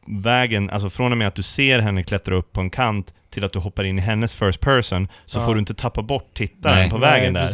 vägen, 0.07 0.69
alltså 0.69 0.90
från 0.90 1.11
och 1.11 1.17
med 1.17 1.27
att 1.27 1.35
du 1.35 1.43
ser 1.43 1.80
henne 1.80 2.03
klättra 2.03 2.35
upp 2.35 2.51
på 2.53 2.61
en 2.61 2.69
kant 2.69 3.14
till 3.34 3.44
att 3.44 3.53
du 3.53 3.60
hoppar 3.60 3.84
in 3.84 3.98
i 3.98 4.02
hennes 4.02 4.36
first 4.36 4.60
person, 4.62 5.08
så 5.26 5.40
Ja. 5.40 5.45
får 5.45 5.53
du 5.53 5.60
inte 5.60 5.74
tappa 5.74 6.02
bort 6.02 6.34
tittaren 6.34 6.78
Nej. 6.80 6.90
på 6.90 6.98
vägen 6.98 7.34
Nej, 7.34 7.48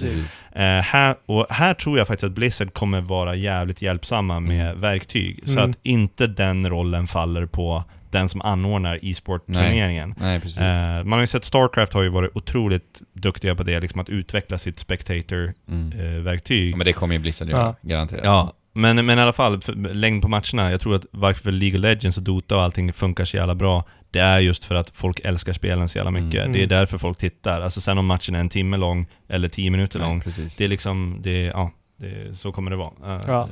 där. 0.53 0.77
Eh, 0.77 0.81
här, 0.83 1.15
och 1.25 1.45
här 1.49 1.73
tror 1.73 1.97
jag 1.97 2.07
faktiskt 2.07 2.23
att 2.23 2.31
Blizzard 2.31 2.73
kommer 2.73 3.01
vara 3.01 3.35
jävligt 3.35 3.81
hjälpsamma 3.81 4.39
med 4.39 4.77
verktyg, 4.77 5.39
så 5.45 5.51
Mm. 5.59 5.69
att 5.71 5.77
inte 5.83 6.27
den 6.27 6.69
rollen 6.69 7.07
faller 7.07 7.45
på 7.45 7.83
den 8.11 8.29
som 8.29 8.41
anordnar 8.41 8.99
e-sport-turneringen. 9.01 10.15
Eh, 10.19 11.03
man 11.03 11.11
har 11.11 11.19
ju 11.21 11.27
sett 11.27 11.43
Starcraft 11.43 11.93
har 11.93 12.01
ju 12.01 12.09
varit 12.09 12.31
otroligt 12.35 13.01
duktiga 13.13 13.55
på 13.55 13.63
det, 13.63 13.79
liksom 13.79 14.01
att 14.01 14.09
utveckla 14.09 14.57
sitt 14.57 14.75
Mm. 14.75 14.77
spectator-verktyg. 14.77 16.71
Ja, 16.73 16.77
men 16.77 16.85
det 16.85 16.93
kommer 16.93 17.15
ju 17.15 17.19
Blizzard 17.19 17.49
göra, 17.49 17.75
garanterat. 17.81 18.21
Ja, 18.25 18.53
men, 18.73 19.05
men 19.05 19.19
i 19.19 19.21
alla 19.21 19.33
fall, 19.33 19.59
längd 19.91 20.21
på 20.21 20.27
matcherna. 20.27 20.71
Jag 20.71 20.81
tror 20.81 20.95
att 20.95 21.05
varför 21.11 21.51
League 21.51 21.79
of 21.79 21.81
Legends 21.83 22.17
och 22.17 22.23
Dota 22.23 22.55
och 22.55 22.61
allting 22.63 22.93
funkar 22.93 23.25
så 23.25 23.37
jävla 23.37 23.55
bra, 23.55 23.83
det 24.11 24.19
är 24.19 24.39
just 24.39 24.63
för 24.65 24.75
att 24.75 24.89
folk 24.89 25.19
älskar 25.23 25.53
spelen 25.53 25.89
så 25.89 25.97
jävla 25.97 26.11
mycket. 26.11 26.39
Mm. 26.41 26.53
Det 26.53 26.63
är 26.63 26.67
därför 26.67 26.97
folk 26.97 27.17
tittar. 27.17 27.61
Alltså 27.61 27.81
sen 27.81 27.97
om 27.97 28.05
matchen 28.05 28.35
är 28.35 28.39
en 28.39 28.49
timme 28.49 28.77
lång, 28.77 29.05
eller 29.29 29.49
tio 29.49 29.69
minuter 29.71 29.99
lång, 29.99 30.13
Nej, 30.15 30.23
precis. 30.23 30.57
det 30.57 30.63
är 30.63 30.67
liksom, 30.69 31.19
det, 31.23 31.43
ja, 31.43 31.71
det, 31.97 32.37
så 32.37 32.51
kommer 32.51 32.71
det 32.71 32.77
vara. 32.77 32.91
Eh, 33.15 33.21
Ja. 33.27 33.49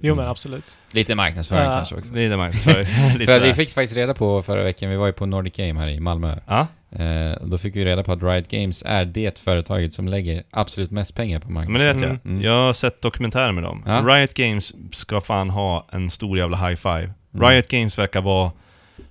Jo 0.00 0.14
men 0.14 0.26
absolut. 0.26 0.80
Lite 0.92 1.14
marknadsföring 1.14 1.64
Ja. 1.64 1.70
kanske 1.72 1.94
också. 1.94 2.12
Man 2.12 2.52
för, 2.52 2.78
lite 3.18 3.32
För 3.32 3.40
vi 3.40 3.54
fick 3.54 3.70
faktiskt 3.70 3.96
reda 3.96 4.14
på 4.14 4.42
förra 4.42 4.62
veckan, 4.62 4.90
vi 4.90 4.96
var 4.96 5.06
ju 5.06 5.12
på 5.12 5.26
Nordic 5.26 5.52
Game 5.56 5.80
här 5.80 5.88
i 5.88 6.00
Malmö. 6.00 6.36
Ja, 6.46 6.66
Eh, 6.90 7.36
då 7.42 7.58
fick 7.58 7.76
vi 7.76 7.84
reda 7.84 8.02
på 8.02 8.12
att 8.12 8.22
Riot 8.22 8.48
Games 8.48 8.82
är 8.86 9.04
det 9.04 9.38
företaget 9.38 9.92
som 9.94 10.08
lägger 10.08 10.42
absolut 10.50 10.90
mest 10.90 11.14
pengar 11.14 11.38
på 11.40 11.50
men 11.50 11.64
det 11.64 11.70
marknadsföring. 11.70 12.00
vet 12.14 12.20
jag. 12.24 12.32
Mm. 12.32 12.42
Jag 12.42 12.52
har 12.66 12.72
sett 12.72 13.02
dokumentärer 13.02 13.52
med 13.52 13.62
dem. 13.64 13.82
Ja. 13.86 14.00
Riot 14.06 14.34
Games 14.34 14.72
ska 14.92 15.20
fan 15.20 15.50
ha 15.50 15.86
en 15.92 16.10
stor 16.10 16.38
jävla 16.38 16.56
high 16.68 16.76
five. 16.76 17.12
Mm. 17.34 17.48
Riot 17.50 17.68
Games 17.68 17.98
verkar 17.98 18.20
vara 18.22 18.52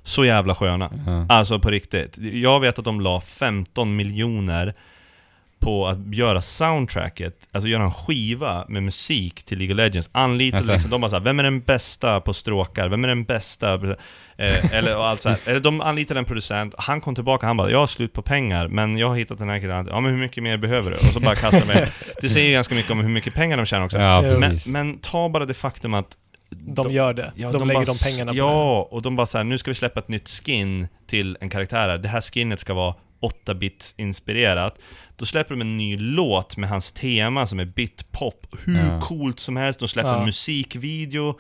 så 0.06 0.26
jävla 0.26 0.56
sköna. 0.56 0.90
Ja. 1.06 1.26
Alltså 1.30 1.60
på 1.60 1.70
riktigt. 1.72 2.18
Jag 2.18 2.60
vet 2.60 2.80
att 2.80 2.86
de 2.86 3.02
la 3.02 3.22
15 3.22 3.96
miljoner 3.96 4.74
på 5.60 5.88
att 5.88 6.16
göra 6.16 6.42
soundtracket, 6.42 7.34
alltså 7.52 7.68
göra 7.68 7.84
en 7.84 7.92
skiva 7.94 8.66
med 8.68 8.84
musik 8.84 9.44
till 9.46 9.58
League 9.58 9.74
of 9.74 9.78
Legends. 9.78 10.10
Anlitade 10.12 10.58
Alltså. 10.58 10.74
liksom, 10.74 10.92
de 10.92 11.02
bara 11.02 11.10
såhär, 11.10 11.24
vem 11.24 11.40
är 11.40 11.44
den 11.44 11.60
bästa 11.62 12.22
på 12.22 12.34
stråkar? 12.34 12.90
Vem 12.90 13.04
är 13.04 13.08
den 13.08 13.24
bästa? 13.24 13.74
Eh, 14.38 14.74
eller, 14.74 14.98
och 14.98 15.08
allt 15.08 15.22
så 15.22 15.36
eller 15.46 15.60
de 15.60 15.82
anlitade 15.82 16.20
en 16.20 16.26
producent, 16.26 16.76
han 16.78 17.02
kom 17.02 17.16
tillbaka 17.16 17.48
han 17.48 17.58
bara 17.58 17.72
'Jag 17.72 17.80
har 17.80 17.88
slut 17.88 18.14
på 18.14 18.22
pengar, 18.22 18.68
men 18.68 18.98
jag 18.98 19.10
har 19.10 19.16
hittat 19.16 19.38
den 19.38 19.50
här 19.50 19.60
killen' 19.60 19.88
Ja 19.90 20.00
men 20.00 20.12
hur 20.12 20.20
mycket 20.20 20.44
mer 20.44 20.58
behöver 20.58 20.92
du?' 20.92 20.98
Och 20.98 21.14
så 21.14 21.20
bara 21.20 21.36
kastar 21.36 21.66
mig. 21.68 21.88
Det 22.22 22.30
säger 22.30 22.48
ju 22.48 22.54
ganska 22.54 22.76
mycket 22.76 22.92
om 22.92 23.00
hur 23.00 23.10
mycket 23.10 23.34
pengar 23.34 23.58
de 23.58 23.66
tjänar 23.66 23.86
också. 23.86 23.98
ja, 24.00 24.22
men, 24.40 24.58
men 24.68 25.00
ta 25.00 25.30
bara 25.30 25.46
det 25.46 25.54
faktum 25.54 25.94
att 25.94 26.08
De 26.60 26.92
gör 26.92 27.14
det. 27.14 27.32
Ja, 27.36 27.52
de, 27.52 27.68
lägger 27.68 27.80
bara, 27.80 27.86
de 27.86 27.98
pengarna 28.12 28.32
på 28.32 28.38
Ja, 28.38 28.82
och 28.92 29.02
de 29.02 29.16
bara 29.16 29.28
så 29.28 29.38
här, 29.38 29.44
nu 29.46 29.58
ska 29.58 29.72
vi 29.72 29.76
släppa 29.76 30.00
ett 30.00 30.08
nytt 30.08 30.30
skin 30.30 30.88
till 31.08 31.38
en 31.42 31.50
karaktär 31.50 31.90
här. 31.90 31.98
Det 31.98 32.08
här 32.08 32.22
skinnet 32.22 32.60
ska 32.60 32.74
vara 32.74 32.96
8-bit 33.22 33.94
inspirerat. 33.98 34.78
Då 35.16 35.26
släpper 35.26 35.56
de 35.56 35.62
en 35.62 35.78
ny 35.78 35.98
låt 35.98 36.58
med 36.58 36.70
hans 36.70 36.92
tema 36.92 37.46
som 37.46 37.60
är 37.60 37.66
bit-pop. 37.66 38.48
Hur 38.66 38.78
Ja. 38.90 39.02
coolt 39.02 39.40
som 39.40 39.56
helst. 39.58 39.80
De 39.80 39.88
släpper 39.88 40.10
Ja. 40.10 40.20
en 40.20 40.26
musikvideo. 40.26 41.40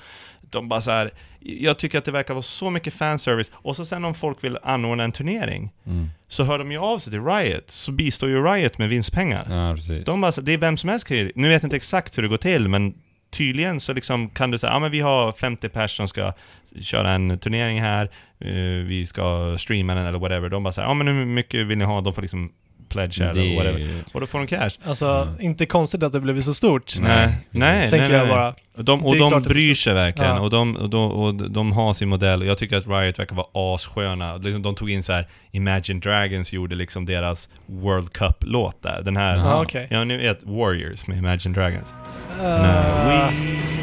De 0.49 0.69
bara 0.69 0.81
så 0.81 0.91
här, 0.91 1.13
jag 1.39 1.79
tycker 1.79 1.97
att 1.97 2.05
det 2.05 2.11
verkar 2.11 2.33
vara 2.33 2.41
så 2.41 2.69
mycket 2.69 2.93
fanservice. 2.93 3.51
Och 3.53 3.75
så 3.75 3.85
sen 3.85 4.05
om 4.05 4.13
folk 4.13 4.43
vill 4.43 4.57
anordna 4.63 5.03
en 5.03 5.11
turnering, 5.11 5.71
Mm. 5.85 6.09
så 6.27 6.43
hör 6.43 6.59
de 6.59 6.71
ju 6.71 6.77
av 6.77 6.99
sig 6.99 7.11
till 7.11 7.23
Riot. 7.25 7.69
Så 7.69 7.91
bistår 7.91 8.29
ju 8.29 8.43
Riot 8.43 8.77
med 8.77 8.89
vinstpengar. 8.89 9.45
Ja, 9.49 9.75
precis. 9.75 10.05
De 10.05 10.21
bara, 10.21 10.31
så- 10.31 10.41
det 10.41 10.53
är 10.53 10.57
vem 10.57 10.77
som 10.77 10.89
helst 10.89 11.07
kan 11.07 11.17
ju, 11.17 11.31
nu 11.35 11.49
vet 11.49 11.61
jag 11.63 11.67
inte 11.67 11.75
exakt 11.75 12.17
hur 12.17 12.23
det 12.23 12.29
går 12.29 12.37
till, 12.37 12.67
men 12.69 12.93
tydligen 13.37 13.79
så 13.79 13.93
liksom 13.93 14.29
kan 14.29 14.51
du 14.51 14.57
säga, 14.57 14.73
ja 14.73 14.79
men 14.79 14.91
vi 14.91 14.99
har 14.99 15.31
50 15.31 15.69
personer 15.69 15.87
som 15.87 16.07
ska 16.07 16.33
köra 16.81 17.11
en 17.11 17.37
turnering 17.37 17.81
här, 17.81 18.09
eh, 18.39 18.85
vi 18.85 19.05
ska 19.05 19.55
streama 19.57 19.95
den 19.95 20.05
eller 20.05 20.19
whatever. 20.19 20.49
De 20.49 20.63
bara 20.63 20.71
säger, 20.71 20.87
ja 20.87 20.93
men 20.93 21.07
hur 21.07 21.25
mycket 21.25 21.67
vill 21.67 21.77
ni 21.77 21.85
ha? 21.85 22.01
De 22.01 22.13
får 22.13 22.21
liksom 22.21 22.51
pledge 22.95 23.19
Det 23.19 23.29
eller 23.29 23.55
whatever. 23.55 23.89
Och 24.13 24.19
då 24.21 24.27
får 24.27 24.37
de 24.39 24.47
cash. 24.47 24.69
Alltså, 24.85 25.05
Mm. 25.07 25.41
inte 25.41 25.65
konstigt 25.65 26.03
att 26.03 26.11
det 26.11 26.19
blivit 26.19 26.45
så 26.45 26.53
stort. 26.53 26.93
Nej, 26.99 27.35
nej, 27.49 27.89
Tänker 27.89 28.07
nej, 28.09 28.17
jag 28.17 28.27
nej. 28.27 28.35
bara. 28.35 28.53
De, 28.77 29.05
och 29.05 29.15
de 29.17 29.41
bryr 29.43 29.75
sig 29.75 29.93
verkligen, 29.93 30.35
Ja. 30.35 30.39
och, 30.41 30.49
de, 30.49 30.75
och, 30.77 30.89
de, 30.89 31.11
och 31.11 31.35
de 31.51 31.71
har 31.71 31.93
sin 31.93 32.09
modell, 32.09 32.41
och 32.41 32.47
jag 32.47 32.57
tycker 32.57 32.77
att 32.77 32.87
Riot 32.87 33.19
verkar 33.19 33.35
vara 33.35 33.75
assköna. 33.75 34.37
Liksom, 34.37 34.61
de 34.61 34.75
tog 34.75 34.89
in 34.91 35.03
så 35.03 35.13
här 35.13 35.27
Imagine 35.51 35.99
Dragons 35.99 36.53
gjorde 36.53 36.75
liksom 36.75 37.05
deras 37.05 37.49
World 37.65 38.13
Cup-låt 38.13 38.83
där. 38.83 39.01
Den 39.01 39.17
här, 39.17 39.37
Jaha. 39.37 39.49
Ja, 39.49 39.61
okej. 39.61 39.87
ja 39.91 40.03
ni 40.03 40.17
vet 40.17 40.39
Warriors 40.43 41.07
med 41.07 41.17
Imagine 41.17 41.53
Dragons. 41.53 41.93
Uh, 42.39 42.43
No, 42.43 42.47
we 42.47 43.17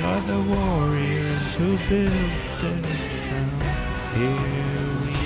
are 0.09 0.21
the 0.27 0.39
warriors 0.55 1.59
who 1.59 1.79
built 1.89 2.13
this 2.83 3.01
town. 3.31 3.61
Here 4.15 4.62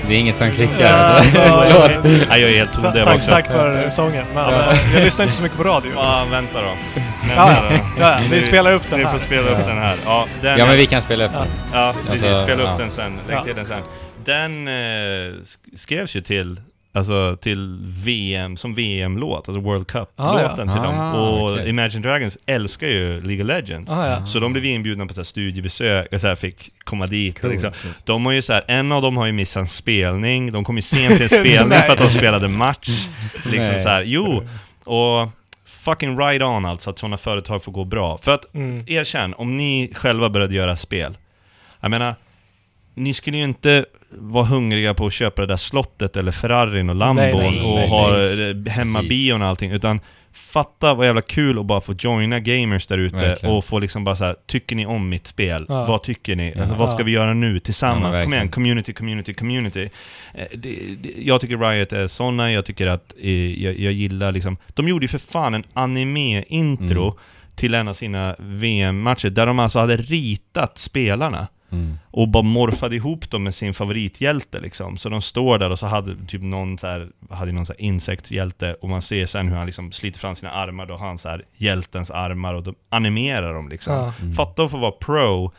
Det 0.09 0.15
är 0.15 0.18
inget 0.18 0.36
som 0.36 0.51
klickar 0.51 0.81
Ja, 0.81 0.89
alltså. 0.89 1.41
alltså, 1.41 2.01
Nej, 2.28 2.41
jag 2.41 2.51
är 2.51 2.57
helt 2.57 2.73
ta- 2.73 2.81
tondöv 2.83 3.05
tack, 3.05 3.17
också. 3.17 3.31
tack 3.31 3.47
för 3.47 3.89
sången. 3.89 4.25
Men, 4.35 4.43
Ja. 4.44 4.51
men, 4.51 4.93
jag 4.94 5.02
lyssnar 5.05 5.25
inte 5.25 5.36
så 5.36 5.43
mycket 5.43 5.59
på 5.59 5.65
radio. 5.65 5.93
Ja, 5.94 6.26
vänta 6.31 6.60
då. 6.62 6.68
Ja, 7.36 7.57
ja, 8.01 8.18
vi 8.31 8.36
Ni- 8.36 8.43
spelar 8.43 8.73
upp 8.73 8.91
den 8.91 8.99
Ni 8.99 9.05
här. 9.05 9.12
får 9.12 9.18
spela 9.18 9.43
upp 9.51 9.59
Ja. 9.60 9.67
den 9.68 9.78
här. 9.78 9.97
Ja, 10.05 10.26
den 10.43 10.59
Ja 10.59 10.67
men 10.67 10.76
vi 10.76 10.86
kan 10.86 11.02
spela 11.02 11.25
upp 11.25 11.31
Ja. 11.35 11.39
den. 11.41 11.49
Ja, 11.73 11.94
precis. 12.07 12.25
Alltså, 12.25 12.44
Spela 12.44 12.62
upp 12.62 12.68
ja. 12.73 12.76
den 12.78 12.91
sen. 12.91 13.20
Lägg 13.28 13.36
Ja. 13.36 13.44
till 13.44 13.55
den 13.55 13.67
sen. 13.67 13.78
Den 14.25 14.68
eh, 14.68 14.73
sk- 15.43 15.76
skrevs 15.76 16.15
ju 16.17 16.20
till, 16.20 16.60
alltså 16.97 17.36
till 17.41 17.78
VM, 17.83 18.57
som 18.57 18.75
VM-låt, 18.75 19.49
alltså 19.49 19.60
World 19.60 19.86
Cup-låten 19.86 20.68
Ah, 20.68 20.73
till 20.73 20.83
ja. 20.83 20.91
dem. 20.91 20.99
Ah, 21.00 21.12
Och 21.12 21.52
okej. 21.52 21.68
Imagine 21.68 22.02
Dragons 22.02 22.39
älskar 22.47 22.86
ju 22.86 23.20
League 23.20 23.42
of 23.44 23.49
Legends. 23.49 23.92
Ah, 23.92 24.07
ja. 24.08 24.26
Så 24.26 24.41
de 24.41 24.52
blev 24.52 24.65
inbjudna 24.65 25.07
på 25.07 25.15
så 25.15 25.20
här 25.20 25.25
studiebesök, 25.25 26.12
och 26.12 26.20
så 26.20 26.26
här 26.26 26.34
fick 26.34 26.70
komma 26.84 27.07
dit 27.07 27.44
och 27.44 27.50
liksom. 27.50 27.70
De 28.05 28.26
har 28.26 28.33
ju 28.33 28.42
så 28.42 28.52
här, 28.52 28.65
en 28.68 28.92
av 28.92 29.02
dem 29.02 29.16
har 29.16 29.26
ju 29.26 29.33
missat 29.33 29.60
en 29.60 29.66
spelning, 29.66 30.52
de 30.52 30.65
kom 30.65 30.76
ju 30.76 30.83
sent 30.83 31.15
till 31.15 31.23
en 31.23 31.28
spelning 31.47 31.78
för 31.78 31.92
att 31.92 31.99
de 31.99 32.10
spelade 32.10 32.49
match. 32.49 32.89
Liksom 33.44 33.73
Nej. 33.75 33.81
så 33.81 33.89
här, 33.89 34.02
jo. 34.02 34.42
Och 34.84 35.28
fucking 35.66 36.18
right 36.18 36.42
on 36.42 36.66
alltså, 36.66 36.91
att 36.91 36.99
sådana 36.99 37.16
företag 37.16 37.65
får 37.65 37.73
gå 37.73 37.84
bra. 37.84 38.18
För 38.18 38.34
att, 38.34 38.55
Mm. 38.55 38.84
erkänn, 38.86 39.34
om 39.34 39.57
ni 39.57 39.92
själva 39.94 40.31
började 40.31 40.55
göra 40.55 40.76
spel, 40.76 41.16
jag 41.81 41.91
menar, 41.91 42.15
ni 42.97 43.15
skulle 43.15 43.36
ju 43.36 43.44
inte 43.44 43.84
vara 44.10 44.44
hungriga 44.44 44.94
på 44.94 45.07
att 45.07 45.12
köpa 45.12 45.42
det 45.42 45.49
där 45.49 45.57
slottet 45.57 46.16
eller 46.16 46.33
Ferrarin 46.33 46.91
och 46.91 46.97
Lambon 46.97 47.25
Nej, 47.25 47.34
nej, 47.34 47.60
och 47.62 47.75
nej, 47.75 47.89
ha 47.89 48.10
nej. 48.10 48.68
hemmabion 48.68 49.42
och 49.42 49.49
allting, 49.49 49.70
utan 49.70 50.00
fatta 50.33 50.94
vad 50.94 51.07
jävla 51.07 51.23
kul 51.23 51.58
att 51.58 51.66
bara 51.66 51.81
få 51.81 51.94
joina 51.99 52.41
gamers 52.41 52.86
där 52.86 52.99
ute 52.99 53.36
och 53.49 53.65
få 53.65 53.78
liksom 53.78 54.05
bara 54.05 54.16
så 54.16 54.25
här, 54.25 54.36
tycker 54.47 54.76
ni 54.76 54.86
om 54.86 55.08
mitt 55.08 55.26
spel? 55.26 55.66
Ja. 55.68 55.86
Vad 55.86 56.02
tycker 56.02 56.36
ni? 56.36 56.55
Alltså, 56.55 56.75
Ja. 56.75 56.78
vad 56.78 56.91
ska 56.91 57.05
vi 57.05 57.10
göra 57.12 57.34
nu 57.34 57.55
Ja, 57.55 57.60
tillsammans? 57.60 58.15
men 58.16 58.25
Kom 58.25 58.33
igen, 58.34 58.49
community, 58.49 58.92
community, 58.92 59.34
community. 59.34 59.89
Eh, 60.34 60.47
jag 61.18 61.41
tycker 61.41 61.58
Riot 61.58 61.92
är 61.92 62.07
såna, 62.07 62.52
jag 62.52 62.65
tycker 62.65 62.86
att, 62.86 63.15
eh, 63.23 63.62
jag, 63.62 63.78
jag 63.78 63.92
gillar 63.92 64.33
liksom, 64.33 64.57
de 64.68 64.89
gjorde 64.89 65.05
ju 65.05 65.08
för 65.08 65.18
fan 65.18 65.55
en 65.55 65.65
anime-intro 65.73 67.02
Mm. 67.05 67.16
till 67.57 67.75
en 67.75 67.89
av 67.89 67.94
sina 67.94 68.36
VM-matcher, 68.39 69.31
där 69.31 69.47
de 69.47 69.58
alltså 69.58 69.78
hade 69.78 69.97
ritat 69.97 70.78
spelarna 70.78 71.47
Mm. 71.73 71.99
och 72.11 72.28
bara 72.28 72.43
morfade 72.43 72.97
ihop 72.97 73.31
dem 73.31 73.43
med 73.45 73.55
sin 73.55 73.75
favorithjälte 73.75 74.61
liksom. 74.61 74.97
Så 74.97 75.09
de 75.09 75.23
står 75.23 75.59
där 75.59 75.70
och 75.70 75.78
så 75.78 75.86
hade 75.86 76.27
typ 76.27 76.43
någon 76.43 76.78
så 76.78 76.86
här, 76.86 77.09
hade 77.31 77.53
någon 77.53 77.67
så 77.67 77.73
här 77.73 77.81
insektshjälte 77.81 78.75
och 78.75 78.89
man 78.89 79.03
ser 79.03 79.27
sen 79.27 79.49
hur 79.49 79.57
han 79.57 79.67
liksom 79.67 79.93
sliter 79.93 80.19
fram 80.20 80.35
sina 80.35 80.51
armar, 80.53 80.86
då 80.86 80.95
har 80.95 81.07
han 81.07 81.19
så 81.19 81.28
här 81.28 81.45
hjältens 81.57 82.11
armar 82.11 82.55
och 82.55 82.62
de 82.62 82.75
animerar 82.89 83.55
dem 83.55 83.69
liksom. 83.69 83.95
Ja. 83.95 84.12
Mm. 84.20 84.33
Fatta 84.35 84.62
att 84.62 84.70
få 84.70 84.77
vara 84.77 84.93
pro, 84.93 85.53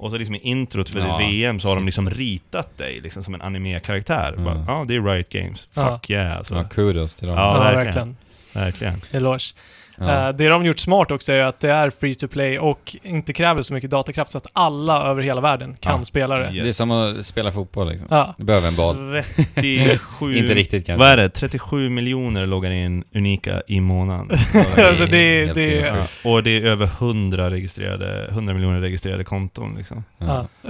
och 0.00 0.10
så 0.10 0.16
liksom 0.18 0.34
i 0.34 0.38
introt 0.38 0.88
för 0.90 0.98
Ja, 1.00 1.18
VM 1.18 1.60
så 1.60 1.68
har 1.68 1.74
de 1.74 1.86
liksom 1.86 2.10
ritat 2.10 2.78
dig 2.78 3.00
liksom 3.00 3.22
som 3.22 3.34
en 3.34 3.42
anime-karaktär. 3.42 4.32
Mm. 4.32 4.64
Ja, 4.68 4.84
det 4.88 4.94
är 4.94 5.02
Riot 5.02 5.28
Games. 5.28 5.68
Ja. 5.74 5.90
Fuck 5.90 6.10
yeah 6.10 6.36
alltså. 6.36 6.54
Ja, 6.54 6.64
kudos 6.64 7.16
till 7.16 7.28
dem. 7.28 7.36
Ja, 7.36 7.54
Ja, 7.56 7.60
verkligen. 7.62 7.84
verkligen. 7.84 8.94
Verkligen. 8.94 9.00
Eloge. 9.10 9.54
Ja. 10.00 10.28
Eh, 10.28 10.34
det 10.36 10.48
de 10.48 10.64
gjort 10.66 10.78
smart 10.78 11.10
också 11.10 11.32
är 11.32 11.40
att 11.40 11.60
det 11.60 11.70
är 11.70 11.90
free 11.90 12.14
to 12.14 12.28
play 12.28 12.58
och 12.58 12.96
inte 13.02 13.32
kräver 13.32 13.62
så 13.62 13.74
mycket 13.74 13.90
datakraft 13.90 14.30
så 14.30 14.38
att 14.38 14.46
alla 14.52 15.02
över 15.02 15.22
hela 15.22 15.40
världen 15.40 15.76
kan 15.80 15.98
Ja. 15.98 16.04
spela 16.04 16.36
det. 16.38 16.44
Yes. 16.54 16.62
Det 16.62 16.68
är 16.68 16.72
som 16.72 16.90
att 16.90 17.26
spela 17.26 17.52
fotboll 17.52 17.88
liksom. 17.88 18.06
Ja. 18.10 18.34
Du 18.38 18.44
behöver 18.44 18.68
en 18.68 18.76
boll. 18.76 19.22
37... 19.54 20.36
Inte 20.38 20.54
riktigt 20.54 20.86
kanske. 20.86 21.00
Vad 21.04 21.08
är 21.12 21.16
det? 21.16 21.28
37 21.30 21.88
miljoner 21.88 22.46
loggar 22.46 22.70
in 22.70 23.04
unika 23.14 23.62
i 23.66 23.80
månaden. 23.80 24.30
Alltså, 24.78 25.06
det- 25.06 25.44
det- 25.44 25.54
sinnessjukt. 25.54 26.20
Ja, 26.24 26.30
och 26.30 26.42
det 26.42 26.50
är 26.56 26.62
över 26.64 26.86
100, 26.86 27.50
registrerade, 27.50 28.28
100 28.30 28.54
miljoner 28.54 28.80
registrerade 28.80 29.24
konton 29.24 29.74
liksom. 29.78 30.04
Ja. 30.18 30.46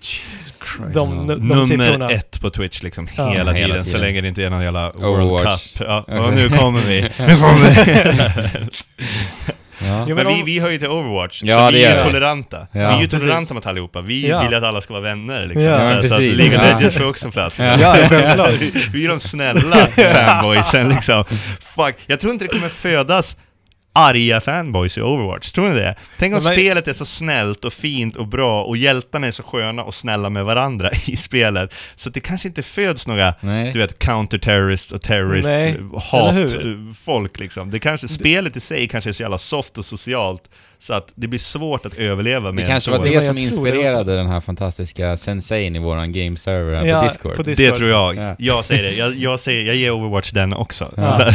Jesus 0.00 0.54
Christ. 0.76 0.94
De, 0.94 1.10
de, 1.10 1.26
de 1.26 1.34
Nummer 1.48 1.62
siffrorna. 1.62 2.10
ett 2.10 2.40
på 2.40 2.50
Twitch 2.50 2.82
liksom, 2.82 3.08
Ja. 3.16 3.30
hela, 3.30 3.52
Hela 3.52 3.68
tiden, 3.68 3.82
så 3.84 3.86
tiden. 3.86 4.00
länge 4.00 4.20
det 4.20 4.28
inte 4.28 4.44
är 4.44 4.50
någon 4.50 4.62
jävla 4.62 4.92
World. 4.92 5.42
Cup. 5.42 5.86
Ja, 5.88 6.04
Exakt. 6.08 6.26
och 6.28 6.34
nu 6.34 6.48
kommer 6.48 6.80
vi. 6.80 7.00
Nu 7.02 7.36
kommer 7.38 7.84
vi. 7.84 8.51
Ja. 9.84 10.04
Jo, 10.08 10.14
Men 10.16 10.24
men 10.26 10.26
vi, 10.34 10.40
om- 10.40 10.46
vi 10.46 10.58
hör 10.60 10.70
ju 10.70 10.78
till 10.78 10.88
Overwatch, 10.88 11.42
Ja, 11.44 11.58
så 11.66 11.70
det 11.70 11.76
vi 11.76 11.84
är 11.84 11.96
ju 11.98 12.02
toleranta. 12.04 12.56
Ja. 12.56 12.66
Vi 12.72 12.80
är 12.80 12.90
ju 13.00 13.08
Precis. 13.08 13.22
toleranta 13.22 13.54
mot 13.54 13.66
allihopa. 13.66 14.00
Vi 14.00 14.28
Ja. 14.28 14.42
vill 14.42 14.54
att 14.54 14.62
alla 14.62 14.80
ska 14.80 14.92
vara 14.92 15.02
vänner 15.02 15.46
liksom. 15.46 15.62
Ja. 15.64 15.82
så, 15.82 15.88
Ja, 15.90 16.08
så 16.08 16.14
att. 16.14 16.20
League 16.20 16.46
of 16.58 16.62
Ja. 16.68 16.74
Legends 16.76 16.96
får 16.96 17.08
också 17.08 17.30
plats. 17.30 17.58
Ja. 17.58 17.76
Ja, 17.80 17.96
självklart. 18.08 18.50
vi 18.92 19.04
är 19.04 19.08
de 19.08 19.20
snälla 19.20 19.76
fanboysen 19.86 20.88
liksom. 20.88 21.24
Fuck, 21.60 21.94
jag 22.06 22.20
tror 22.20 22.32
inte 22.32 22.44
det 22.44 22.48
kommer 22.48 22.68
födas 22.68 23.36
arga 23.92 24.40
fanboys 24.40 24.98
i 24.98 25.00
Overwatch. 25.02 25.52
Tror 25.52 25.68
ni 25.68 25.74
det? 25.74 25.94
Tänk 26.18 26.34
om 26.34 26.44
Men- 26.44 26.54
spelet 26.54 26.88
är 26.88 26.92
så 26.92 27.04
snällt 27.04 27.64
och 27.64 27.72
fint 27.72 28.16
och 28.16 28.26
bra 28.26 28.64
och 28.64 28.76
hjältarna 28.76 29.26
är 29.26 29.30
så 29.30 29.42
sköna 29.42 29.84
och 29.84 29.94
snälla 29.94 30.30
med 30.30 30.44
varandra 30.44 30.90
i 31.06 31.16
spelet. 31.16 31.74
Så 31.94 32.10
det 32.10 32.20
kanske 32.20 32.48
inte 32.48 32.62
föds 32.62 33.06
några, 33.06 33.34
Nej. 33.40 33.72
du 33.72 33.78
vet, 33.78 33.98
counter-terrorist 33.98 34.92
och 34.92 35.02
terrorist, 35.02 35.48
Nej, 35.48 35.68
eh, 35.68 35.74
eller 36.14 36.32
hur? 36.32 36.48
hat-folk 36.86 37.38
liksom. 37.38 37.70
Det 37.70 37.78
kanske, 37.78 38.08
spelet 38.08 38.56
i 38.56 38.60
sig 38.60 38.88
kanske 38.88 39.10
är 39.10 39.12
så 39.12 39.22
jävla 39.22 39.38
soft 39.38 39.78
och 39.78 39.84
socialt 39.84 40.42
så 40.82 40.94
att 40.94 41.12
det 41.14 41.28
blir 41.28 41.38
svårt 41.38 41.86
att 41.86 41.94
överleva 41.94 42.52
med 42.52 42.64
Det 42.64 42.68
kanske 42.68 42.90
var 42.90 43.04
det 43.04 43.22
som 43.22 43.38
inspirerade 43.38 44.16
den 44.16 44.26
här 44.26 44.40
fantastiska 44.40 45.16
sensein 45.16 45.76
i 45.76 45.78
våran 45.78 46.12
game 46.12 46.36
server 46.36 46.76
här 46.76 46.86
Ja, 46.86 47.00
på 47.00 47.06
Discord. 47.06 47.36
på 47.36 47.42
Discord. 47.42 47.66
Det 47.66 47.76
tror 47.76 47.90
jag. 47.90 48.16
Ja. 48.16 48.34
Jag 48.38 48.64
säger 48.64 48.82
det. 48.82 48.92
Jag, 48.92 49.14
jag, 49.14 49.40
säger, 49.40 49.66
jag 49.66 49.76
ger 49.76 49.90
Overwatch 49.90 50.30
den 50.30 50.52
också. 50.52 50.92
Ja. 50.96 51.16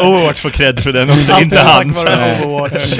Overwatch 0.00 0.40
får 0.40 0.50
cred 0.50 0.82
för 0.82 0.92
den 0.92 1.10
också, 1.10 1.40
inte 1.40 1.58
han. 1.60 1.90
Overwatch. 1.90 2.98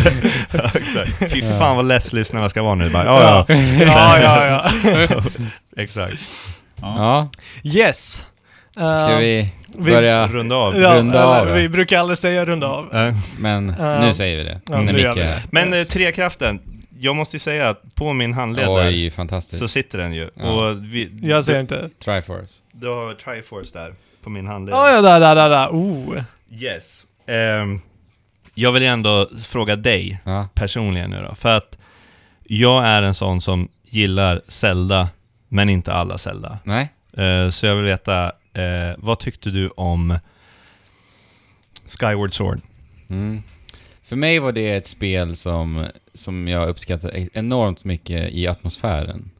exakt. 0.74 1.32
Fy 1.32 1.42
fan 1.42 1.76
vad 1.76 1.84
less 1.84 2.12
lyssnarna 2.12 2.48
ska 2.48 2.62
vara 2.62 2.74
nu. 2.74 2.90
Bara, 2.90 3.04
ja, 3.04 3.44
ja. 3.48 3.54
ja, 3.80 4.20
ja, 4.22 4.46
ja. 4.46 5.22
Exakt. 5.82 6.18
Ja, 6.80 7.28
Yes. 7.64 8.26
Uh, 8.78 8.96
ska 8.96 9.16
vi 9.16 9.52
vi- 9.78 9.90
börja? 9.92 10.28
Runda 10.28 10.56
av. 10.56 10.80
Ja, 10.80 10.94
runda 10.98 11.18
eller, 11.22 11.40
av, 11.40 11.48
ja. 11.48 11.54
Vi 11.54 11.68
brukar 11.68 11.98
aldrig 11.98 12.18
säga 12.18 12.44
runda 12.44 12.66
av. 12.66 12.94
Eh, 12.94 13.14
Men 13.38 13.74
Ja. 13.78 14.00
nu 14.00 14.14
säger 14.14 14.36
vi 14.38 14.44
det. 14.44 14.60
Ja, 14.70 14.80
när 14.80 14.92
Micke 14.92 15.16
vi 15.16 15.20
är. 15.20 15.42
Men 15.50 15.72
eh, 15.72 15.78
Yes. 15.78 15.88
Trekraften, 15.88 16.60
jag 17.00 17.16
måste 17.16 17.36
ju 17.36 17.40
säga 17.40 17.68
att 17.68 17.94
på 17.94 18.12
min 18.12 18.32
handled 18.34 18.66
där 18.68 18.88
Oj, 18.88 19.10
fantastiskt. 19.10 19.62
så 19.62 19.68
sitter 19.68 19.98
den 19.98 20.12
ju. 20.12 20.30
Ja. 20.34 20.44
Och 20.70 20.84
vi, 20.84 21.10
Jag 21.22 21.44
ser 21.44 21.60
inte. 21.60 21.90
Triforce. 22.04 22.52
Du 22.72 22.88
har 22.88 23.12
Triforce 23.12 23.70
där, 23.78 23.94
på 24.24 24.30
min 24.30 24.46
handled. 24.46 24.74
Ja, 24.76 24.90
ja, 24.90 25.02
där, 25.02 25.20
där, 25.20 25.34
där, 25.34 25.48
där. 25.50 25.68
Oh. 25.68 26.18
Yes. 26.50 27.06
Ehm, 27.26 27.80
jag 28.54 28.72
vill 28.72 28.82
ändå 28.82 29.28
fråga 29.46 29.76
dig 29.76 30.20
Ja. 30.24 30.48
personligen 30.54 31.10
nu 31.10 31.22
då, 31.28 31.34
för 31.34 31.56
att 31.56 31.78
jag 32.44 32.84
är 32.86 33.02
en 33.02 33.14
sån 33.14 33.40
som 33.40 33.68
gillar 33.84 34.40
Zelda, 34.48 35.08
men 35.48 35.68
inte 35.70 35.92
alla 35.92 36.18
Zelda. 36.18 36.58
Nej? 36.64 36.88
Eh, 37.16 37.50
så 37.50 37.66
jag 37.66 37.76
vill 37.76 37.84
veta, 37.84 38.32
eh, 38.52 38.94
vad 38.98 39.18
tyckte 39.18 39.50
du 39.50 39.68
om 39.68 40.18
Skyward 41.86 42.34
Sword? 42.34 42.60
Mm. 43.08 43.42
För 44.02 44.16
mig 44.16 44.38
var 44.38 44.52
det 44.52 44.70
ett 44.70 44.86
spel 44.86 45.36
som, 45.36 45.86
som 46.14 46.48
jag 46.48 46.68
uppskattade 46.68 47.28
enormt 47.32 47.84
mycket 47.84 48.32
i 48.32 48.46
atmosfären. 48.46 49.30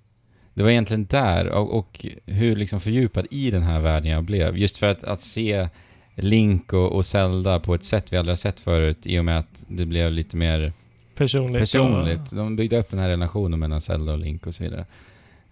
Det 0.55 0.63
var 0.63 0.71
egentligen 0.71 1.07
där, 1.07 1.49
och, 1.49 1.79
och 1.79 2.07
hur 2.27 2.57
liksom 2.57 2.81
fördjupad 2.81 3.27
i 3.31 3.51
den 3.51 3.63
här 3.63 3.81
världen 3.81 4.11
jag 4.11 4.25
blev. 4.25 4.59
Just 4.59 4.79
för 4.79 4.87
att, 4.87 5.05
att 5.05 5.23
se 5.23 5.69
Link 6.15 6.73
och, 6.73 6.93
och 6.93 7.07
Zelda 7.07 7.61
på 7.61 7.75
ett 7.75 7.85
sätt 7.85 8.13
vi 8.13 8.17
aldrig 8.17 8.31
har 8.31 8.37
sett 8.37 8.61
förut, 8.61 9.07
i 9.07 9.19
och 9.19 9.25
med 9.25 9.39
att 9.39 9.65
det 9.69 9.87
blev 9.87 10.13
lite 10.13 10.37
mer 10.37 10.73
Personligt. 11.15 11.61
personligt. 11.61 12.31
De 12.31 12.57
byggde 12.57 12.79
upp 12.79 12.89
den 12.89 13.01
här 13.01 13.09
relationen 13.09 13.59
mellan 13.59 13.81
Zelda 13.81 14.13
och 14.13 14.19
Link 14.19 14.47
och 14.47 14.55
så 14.55 14.65
vidare. 14.65 14.87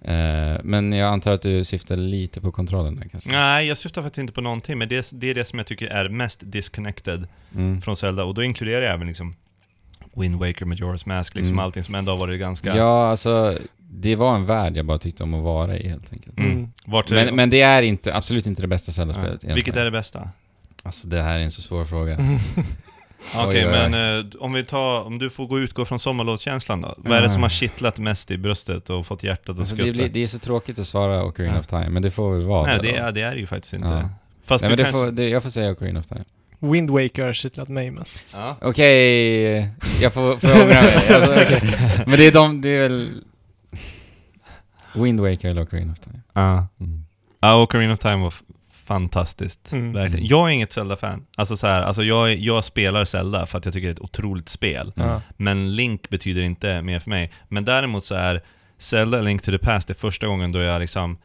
Eh, 0.05 0.61
men 0.65 0.93
jag 0.93 1.09
antar 1.13 1.33
att 1.33 1.43
du 1.43 1.65
syftar 1.65 1.97
lite 1.97 2.41
på 2.41 2.53
kontrollen 2.53 2.97
där 2.97 3.09
kanske? 3.09 3.31
Nej, 3.31 3.67
jag 3.67 3.79
syftar 3.79 4.03
faktiskt 4.03 4.19
inte 4.19 4.33
på 4.33 4.41
någonting, 4.41 4.79
men 4.79 4.89
det 4.89 4.97
är, 4.97 5.15
det 5.15 5.31
är 5.31 5.35
det 5.35 5.45
som 5.45 5.59
jag 5.59 5.67
tycker 5.67 5.87
är 5.87 6.09
mest 6.09 6.41
disconnected 6.43 7.27
Mm. 7.55 7.81
från 7.83 7.97
Zelda, 7.97 8.25
och 8.25 8.35
då 8.35 8.43
inkluderar 8.43 8.83
jag 8.83 8.95
även 8.95 9.07
liksom 9.07 9.35
Wind 10.17 10.35
Waker, 10.35 10.65
Majora's 10.65 11.09
Mask, 11.09 11.35
liksom 11.35 11.53
Mm. 11.53 11.65
allting 11.65 11.83
som 11.83 11.95
ändå 11.95 12.13
har 12.13 12.19
varit 12.19 12.41
ganska... 12.41 12.77
Ja, 12.77 13.11
alltså, 13.11 13.59
det 13.79 14.17
var 14.17 14.35
en 14.35 14.47
värld 14.47 14.77
jag 14.77 14.87
bara 14.87 14.99
tyckte 14.99 15.23
om 15.23 15.35
att 15.35 15.43
vara 15.43 15.77
i 15.79 15.89
helt 15.89 16.13
enkelt. 16.13 16.39
Mm. 16.39 16.51
Mm. 16.53 16.73
Vart 16.85 17.11
Men, 17.11 17.35
men 17.37 17.51
det 17.51 17.63
är 17.63 17.83
inte, 17.83 18.15
absolut 18.15 18.47
inte 18.47 18.63
det 18.63 18.69
bästa 18.69 18.93
Zelda-spelet. 18.93 19.43
Nej. 19.43 19.55
Vilket 19.55 19.77
är 19.77 19.85
det 19.85 19.91
bästa? 19.91 20.31
Alltså 20.83 21.09
det 21.09 21.23
här 21.23 21.39
är 21.39 21.43
en 21.43 21.51
så 21.51 21.63
svår 21.63 21.85
fråga. 21.85 22.17
Okej, 23.37 23.67
oj. 23.67 23.71
men 23.71 24.19
eh, 24.19 24.25
om 24.41 24.53
vi 24.53 24.65
tar, 24.65 25.01
om 25.03 25.19
du 25.19 25.31
får 25.31 25.47
gå 25.47 25.59
utgå 25.61 25.85
från 25.85 25.99
sommarlovskänslan 26.01 26.81
då? 26.81 26.95
Vad 26.97 27.19
är 27.19 27.23
det 27.23 27.29
som 27.29 27.35
Mm. 27.35 27.43
har 27.43 27.49
kittlat 27.49 27.99
mest 27.99 28.31
i 28.31 28.39
bröstet 28.39 28.91
och 28.91 29.07
fått 29.07 29.23
hjärtat 29.23 29.49
att 29.51 29.59
Alltså, 29.59 29.75
skutta? 29.77 29.87
det, 29.87 29.93
blir, 29.93 30.09
det 30.09 30.23
är 30.23 30.27
så 30.27 30.39
tråkigt 30.39 30.79
att 30.79 30.87
svara 30.87 31.25
Ocarina 31.25 31.55
Ja. 31.55 31.61
of 31.61 31.67
Time, 31.67 31.89
men 31.89 32.03
det 32.03 32.11
får 32.11 32.35
väl 32.35 32.45
vara 32.45 32.67
Nej, 32.67 32.79
det 32.83 32.97
är, 32.97 33.13
det 33.13 33.21
är 33.21 33.33
det 33.35 33.41
ju 33.41 33.47
faktiskt 33.47 33.75
inte. 33.75 33.89
Ja. 33.89 34.09
Fast 34.45 34.63
Nej, 34.63 34.71
du 34.71 34.77
men 34.77 34.77
det 34.77 34.91
kanske... 34.93 35.07
får, 35.07 35.13
det, 35.13 35.29
jag 35.29 35.43
får 35.43 35.51
säga 35.51 35.71
Ocarina 35.71 36.01
of 36.01 36.07
Time. 36.07 36.25
Wind 36.59 36.91
Waker 36.91 37.25
har 37.25 37.33
kittlat 37.33 37.69
mig 37.69 37.91
mest. 37.91 38.37
Ja. 38.39 38.57
Okej, 38.63 39.69
jag 40.03 40.13
får, 40.13 40.37
får 40.37 40.53
ångra 40.53 40.65
mig. 40.67 40.93
Alltså, 41.15 41.33
okej. 41.33 41.63
Men 42.07 42.17
det 42.17 42.27
är 42.27 42.33
de, 42.33 42.61
det 42.61 42.69
är 42.69 42.81
väl... 42.89 43.11
Wind 44.95 45.21
Waker 45.21 45.49
eller 45.51 45.63
Ocarina 45.63 45.93
of 45.93 46.01
Time. 46.01 46.21
Ja. 46.33 46.67
Mm. 46.81 47.05
Ja, 47.41 47.63
Ocarina 47.63 47.93
of 47.93 47.99
Time 47.99 48.17
var 48.17 48.35
fantastiskt. 48.91 49.73
Mm. 49.73 49.93
Verkligen. 49.93 50.27
Jag 50.27 50.49
är 50.49 50.53
inget 50.53 50.73
Zelda-fan. 50.73 51.27
Alltså 51.37 51.57
så 51.57 51.67
här, 51.67 51.83
alltså 51.83 52.03
jag, 52.03 52.35
jag 52.35 52.65
spelar 52.65 53.05
Zelda 53.05 53.47
för 53.47 53.59
att 53.59 53.65
jag 53.65 53.75
tycker 53.75 53.87
det 53.87 53.91
är 53.91 53.95
ett 53.95 54.01
otroligt 54.01 54.49
spel. 54.49 54.93
Ja. 54.97 55.23
Men 55.37 55.77
Link 55.77 56.09
betyder 56.09 56.43
inte 56.43 56.83
mer 56.83 56.99
för 56.99 57.11
mig. 57.11 57.33
Men 57.49 57.65
däremot 57.65 58.05
så 58.05 58.15
är 58.15 58.43
Zelda 58.79 59.21
Link 59.21 59.43
to 59.43 59.51
the 59.51 59.59
Past 59.59 59.89
det 59.89 59.95
första 59.95 60.27
gången 60.27 60.53
då 60.53 60.59
jag 60.59 60.81
liksom 60.81 61.19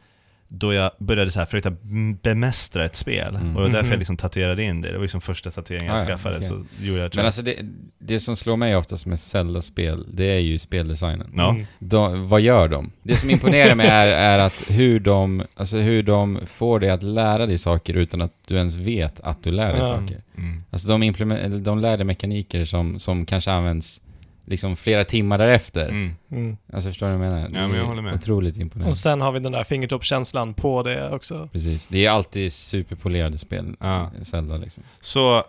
då 0.48 0.72
jag 0.74 0.90
började 0.98 1.30
så 1.30 1.38
här 1.38 1.46
försöka 1.46 1.76
bemästra 2.22 2.84
ett 2.84 2.96
spel. 2.96 3.34
Mm. 3.36 3.56
Och 3.56 3.62
det 3.62 3.68
var 3.68 3.74
därför 3.74 3.90
jag 3.90 3.98
liksom 3.98 4.16
tatuerade 4.16 4.62
in 4.62 4.80
det. 4.80 4.88
Det 4.88 4.94
var 4.96 5.02
liksom 5.02 5.20
första 5.20 5.50
tatueringen 5.50 5.86
jag 5.92 5.96
Ah, 5.96 6.00
ja, 6.00 6.06
skaffade. 6.06 6.36
okej. 6.36 6.48
Så 6.48 6.64
gjorde 6.84 7.00
jag 7.00 7.16
Men 7.16 7.26
alltså 7.26 7.42
det, 7.42 7.56
det 7.98 8.20
som 8.20 8.36
slår 8.36 8.56
mig 8.56 8.76
oftast 8.76 9.06
med 9.06 9.20
Zelda-spel, 9.20 10.06
det 10.12 10.24
är 10.24 10.38
ju 10.38 10.58
speldesignen. 10.58 11.32
Ja. 11.36 11.50
Mm. 11.50 11.66
De, 11.78 12.28
vad 12.28 12.40
gör 12.40 12.68
de? 12.68 12.90
Det 13.02 13.16
som 13.16 13.30
imponerar 13.30 13.74
mig 13.74 13.86
är, 13.86 14.06
är 14.06 14.38
att 14.38 14.64
hur 14.70 15.00
de, 15.00 15.42
alltså 15.54 15.76
hur 15.76 16.02
de 16.02 16.40
får 16.46 16.80
dig 16.80 16.90
att 16.90 17.02
lära 17.02 17.46
dig 17.46 17.58
saker 17.58 17.94
utan 17.94 18.22
att 18.22 18.32
du 18.46 18.56
ens 18.56 18.76
vet 18.76 19.20
att 19.20 19.42
du 19.42 19.50
lär 19.50 19.72
dig 19.72 19.84
saker. 19.84 20.22
Mm. 20.38 20.64
Alltså 20.70 20.88
de, 20.98 21.62
de 21.62 21.78
lär 21.78 21.96
dig 21.96 22.06
mekaniker 22.06 22.64
som, 22.64 22.98
som 22.98 23.26
kanske 23.26 23.50
används 23.52 24.00
liksom 24.46 24.76
flera 24.76 25.04
timmar 25.04 25.38
därefter. 25.38 25.88
Mm. 25.88 26.14
Mm. 26.30 26.56
Alltså 26.72 26.90
förstår 26.90 27.06
du 27.06 27.16
vad 27.16 27.26
jag 27.26 27.32
menar? 27.32 27.48
Ja, 27.54 27.68
men 27.68 27.78
jag 27.78 27.86
håller 27.86 28.02
med. 28.02 28.14
Otroligt 28.14 28.56
imponerande. 28.56 28.90
Och 28.90 28.96
sen 28.96 29.20
har 29.20 29.32
vi 29.32 29.40
den 29.40 29.52
där 29.52 29.64
fingertoppskänslan 29.64 30.54
på 30.54 30.82
det 30.82 31.10
också. 31.10 31.48
Precis. 31.52 31.86
Det 31.86 32.06
är 32.06 32.10
alltid 32.10 32.52
superpolerade 32.52 33.38
spel, 33.38 33.76
Ja. 33.80 34.10
Zelda 34.24 34.56
liksom. 34.56 34.82
Så, 35.00 35.44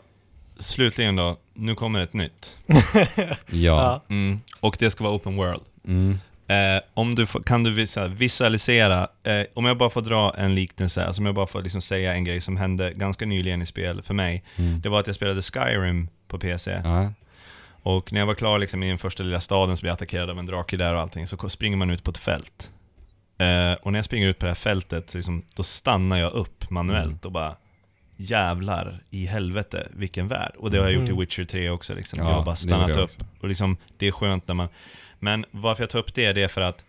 slutligen 0.59 1.15
då, 1.15 1.37
nu 1.53 1.75
kommer 1.75 1.99
ett 2.01 2.13
nytt. 2.13 2.57
Ja. 3.15 3.35
Ja. 3.49 4.01
Mm. 4.09 4.39
Och 4.59 4.75
det 4.79 4.89
ska 4.89 5.03
vara 5.03 5.15
open 5.15 5.35
world. 5.35 5.61
Mm. 5.87 6.19
Eh, 6.47 6.81
om 6.93 7.15
du 7.15 7.25
får, 7.25 7.39
kan 7.43 7.63
du 7.63 7.73
visa, 7.73 8.07
visualisera, 8.07 9.07
eh, 9.23 9.41
om 9.53 9.65
jag 9.65 9.77
bara 9.77 9.89
får 9.89 10.01
dra 10.01 10.33
en 10.37 10.55
liknelse, 10.55 11.05
alltså 11.05 11.21
om 11.21 11.25
jag 11.25 11.35
bara 11.35 11.47
får 11.47 11.61
liksom 11.61 11.81
säga 11.81 12.13
en 12.13 12.23
grej 12.23 12.41
som 12.41 12.57
hände 12.57 12.93
ganska 12.93 13.25
nyligen 13.25 13.61
i 13.61 13.65
spel 13.65 14.01
för 14.01 14.13
mig. 14.13 14.43
Mm. 14.55 14.81
Det 14.81 14.89
var 14.89 14.99
att 14.99 15.07
jag 15.07 15.15
spelade 15.15 15.41
Skyrim 15.41 16.07
på 16.27 16.39
PC. 16.39 16.81
Ja. 16.83 17.13
Och 17.87 18.13
när 18.13 18.19
jag 18.19 18.27
var 18.27 18.35
klar 18.35 18.59
liksom 18.59 18.83
i 18.83 18.89
den 18.89 18.97
första 18.97 19.23
lilla 19.23 19.39
staden 19.39 19.77
så 19.77 19.81
blev 19.81 19.89
jag 19.89 19.93
attackerad 19.93 20.29
av 20.29 20.39
en 20.39 20.45
drake 20.45 20.77
där 20.77 20.93
och 20.93 21.01
allting, 21.01 21.27
så 21.27 21.49
springer 21.49 21.77
man 21.77 21.89
ut 21.89 22.03
på 22.03 22.11
ett 22.11 22.17
fält. 22.17 22.71
Eh, 23.37 23.73
och 23.73 23.91
när 23.91 23.97
jag 23.97 24.05
springer 24.05 24.27
ut 24.27 24.39
på 24.39 24.45
det 24.45 24.49
här 24.49 24.55
fältet, 24.55 25.09
så 25.09 25.17
liksom, 25.17 25.43
då 25.55 25.63
stannar 25.63 26.17
jag 26.17 26.33
upp 26.33 26.69
manuellt 26.69 27.07
Mm. 27.11 27.19
och 27.23 27.31
bara 27.31 27.55
Jävlar 28.19 28.99
i 29.09 29.25
helvete, 29.25 29.87
vilken 29.95 30.27
värld. 30.27 30.51
Och 30.57 30.71
det 30.71 30.77
har 30.77 30.85
jag 30.85 30.93
gjort 30.93 31.03
Mm. 31.09 31.15
i 31.15 31.19
Witcher 31.19 31.43
3 31.45 31.69
också 31.69 31.93
liksom. 31.95 32.19
Ja, 32.19 32.25
jag 32.25 32.33
har 32.33 32.45
bara 32.45 32.55
stannat 32.55 32.89
upp. 32.89 33.03
också. 33.03 33.19
Och 33.41 33.47
liksom, 33.47 33.77
det 33.97 34.07
är 34.07 34.11
skönt 34.11 34.47
när 34.47 34.55
man... 34.55 34.67
Men 35.19 35.45
varför 35.51 35.83
jag 35.83 35.89
tar 35.89 35.99
upp 35.99 36.13
det, 36.13 36.33
det 36.33 36.43
är 36.43 36.47
för 36.47 36.61
att 36.61 36.85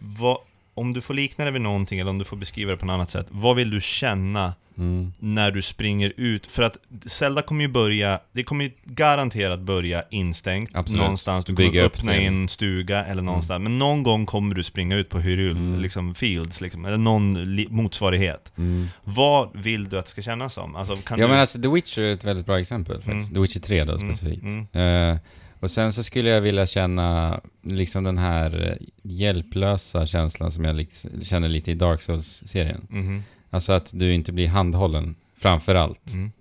vad, 0.00 0.38
om 0.74 0.92
du 0.92 1.00
får 1.00 1.14
likna 1.14 1.44
det 1.44 1.50
vid 1.50 1.62
någonting, 1.62 1.98
eller 2.00 2.10
om 2.10 2.18
du 2.18 2.24
får 2.24 2.36
beskriva 2.36 2.70
det 2.70 2.76
på 2.76 2.86
något 2.86 2.94
annat 2.94 3.10
sätt, 3.10 3.26
vad 3.30 3.56
vill 3.56 3.70
du 3.70 3.80
känna 3.80 4.54
Mm. 4.78 5.12
när 5.18 5.50
du 5.50 5.62
springer 5.62 6.12
ut? 6.16 6.46
För 6.46 6.62
att 6.62 6.76
Zelda 7.06 7.42
kommer 7.42 7.62
ju 7.64 7.68
börja, 7.68 8.20
det 8.32 8.42
kommer 8.42 8.64
ju 8.64 8.70
garanterat 8.84 9.60
börja 9.60 10.02
instängt 10.10 10.70
Absolut. 10.74 11.00
någonstans. 11.02 11.44
Du 11.44 11.54
kommer 11.56 11.68
Bygga 11.68 11.82
upp 11.84 11.92
öppna 11.98 12.16
i 12.16 12.26
en 12.26 12.48
stuga 12.48 13.04
eller 13.04 13.22
någonstans. 13.22 13.62
Men 13.62 13.78
någon 13.78 14.02
gång 14.02 14.26
kommer 14.26 14.54
du 14.54 14.62
springa 14.62 14.96
ut 14.96 15.08
på 15.08 15.18
Hyrule, 15.18 15.50
Mm. 15.60 15.80
liksom 15.80 16.14
Fields, 16.14 16.60
liksom, 16.60 16.84
eller 16.84 16.96
någon 16.96 17.56
motsvarighet. 17.70 18.52
Mm. 18.56 18.88
Vad 19.04 19.48
vill 19.54 19.88
du 19.88 19.98
att 19.98 20.04
det 20.04 20.10
ska 20.10 20.22
kännas 20.22 20.54
som? 20.54 20.76
Alltså, 20.76 20.94
Ja 21.10 21.16
du... 21.16 21.28
men 21.28 21.40
alltså 21.40 21.60
The 21.62 21.68
Witcher 21.68 22.02
är 22.02 22.12
ett 22.12 22.24
väldigt 22.24 22.46
bra 22.46 22.60
exempel 22.60 22.94
faktiskt. 23.02 23.30
Mm. 23.30 23.34
The 23.34 23.40
Witcher 23.40 23.60
3 23.60 23.84
då 23.84 23.92
Mm, 23.94 24.14
specifikt. 24.14 24.42
mm. 24.42 25.12
Eh, 25.12 25.18
och 25.60 25.70
sen 25.70 25.92
så 25.92 26.02
skulle 26.02 26.30
jag 26.30 26.40
vilja 26.40 26.66
känna 26.66 27.40
liksom 27.62 28.04
den 28.04 28.18
här 28.18 28.78
hjälplösa 29.02 30.06
känslan 30.06 30.52
som 30.52 30.64
jag 30.64 30.76
liksom, 30.76 31.10
känner 31.24 31.48
lite 31.48 31.70
i 31.70 31.74
Dark 31.74 32.00
Souls-serien. 32.02 32.86
Mhm. 32.90 33.22
Alltså 33.50 33.72
att 33.72 33.90
du 33.94 34.14
inte 34.14 34.32
blir 34.32 34.48
handhållen 34.48 35.16
framför 35.38 35.74
allt. 35.74 36.12
Mm. 36.12 36.32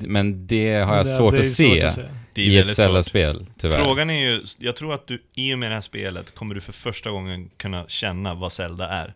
Men 0.00 0.46
det 0.46 0.74
har 0.74 0.96
jag 0.96 1.06
Det- 1.06 1.10
svårt, 1.16 1.32
det 1.34 1.40
att, 1.40 1.46
se 1.46 1.68
svårt 1.74 1.84
att 1.84 1.92
se. 1.92 2.02
Det 2.34 2.42
är 2.42 2.46
i 2.46 2.58
ett. 2.58 2.76
Zelda-spel, 2.76 3.46
tyvärr. 3.58 3.76
Frågan 3.84 4.10
är 4.10 4.20
ju, 4.30 4.42
jag 4.58 4.76
tror 4.76 4.94
att 4.94 5.06
du 5.06 5.22
i 5.34 5.54
och 5.54 5.58
med 5.58 5.70
det 5.70 5.74
här 5.74 5.80
spelet 5.80 6.34
kommer 6.34 6.54
du 6.54 6.60
för 6.60 6.72
första 6.72 7.10
gången 7.10 7.50
kunna 7.56 7.84
känna 7.88 8.34
vad 8.34 8.52
Zelda 8.52 8.88
är. 8.88 9.14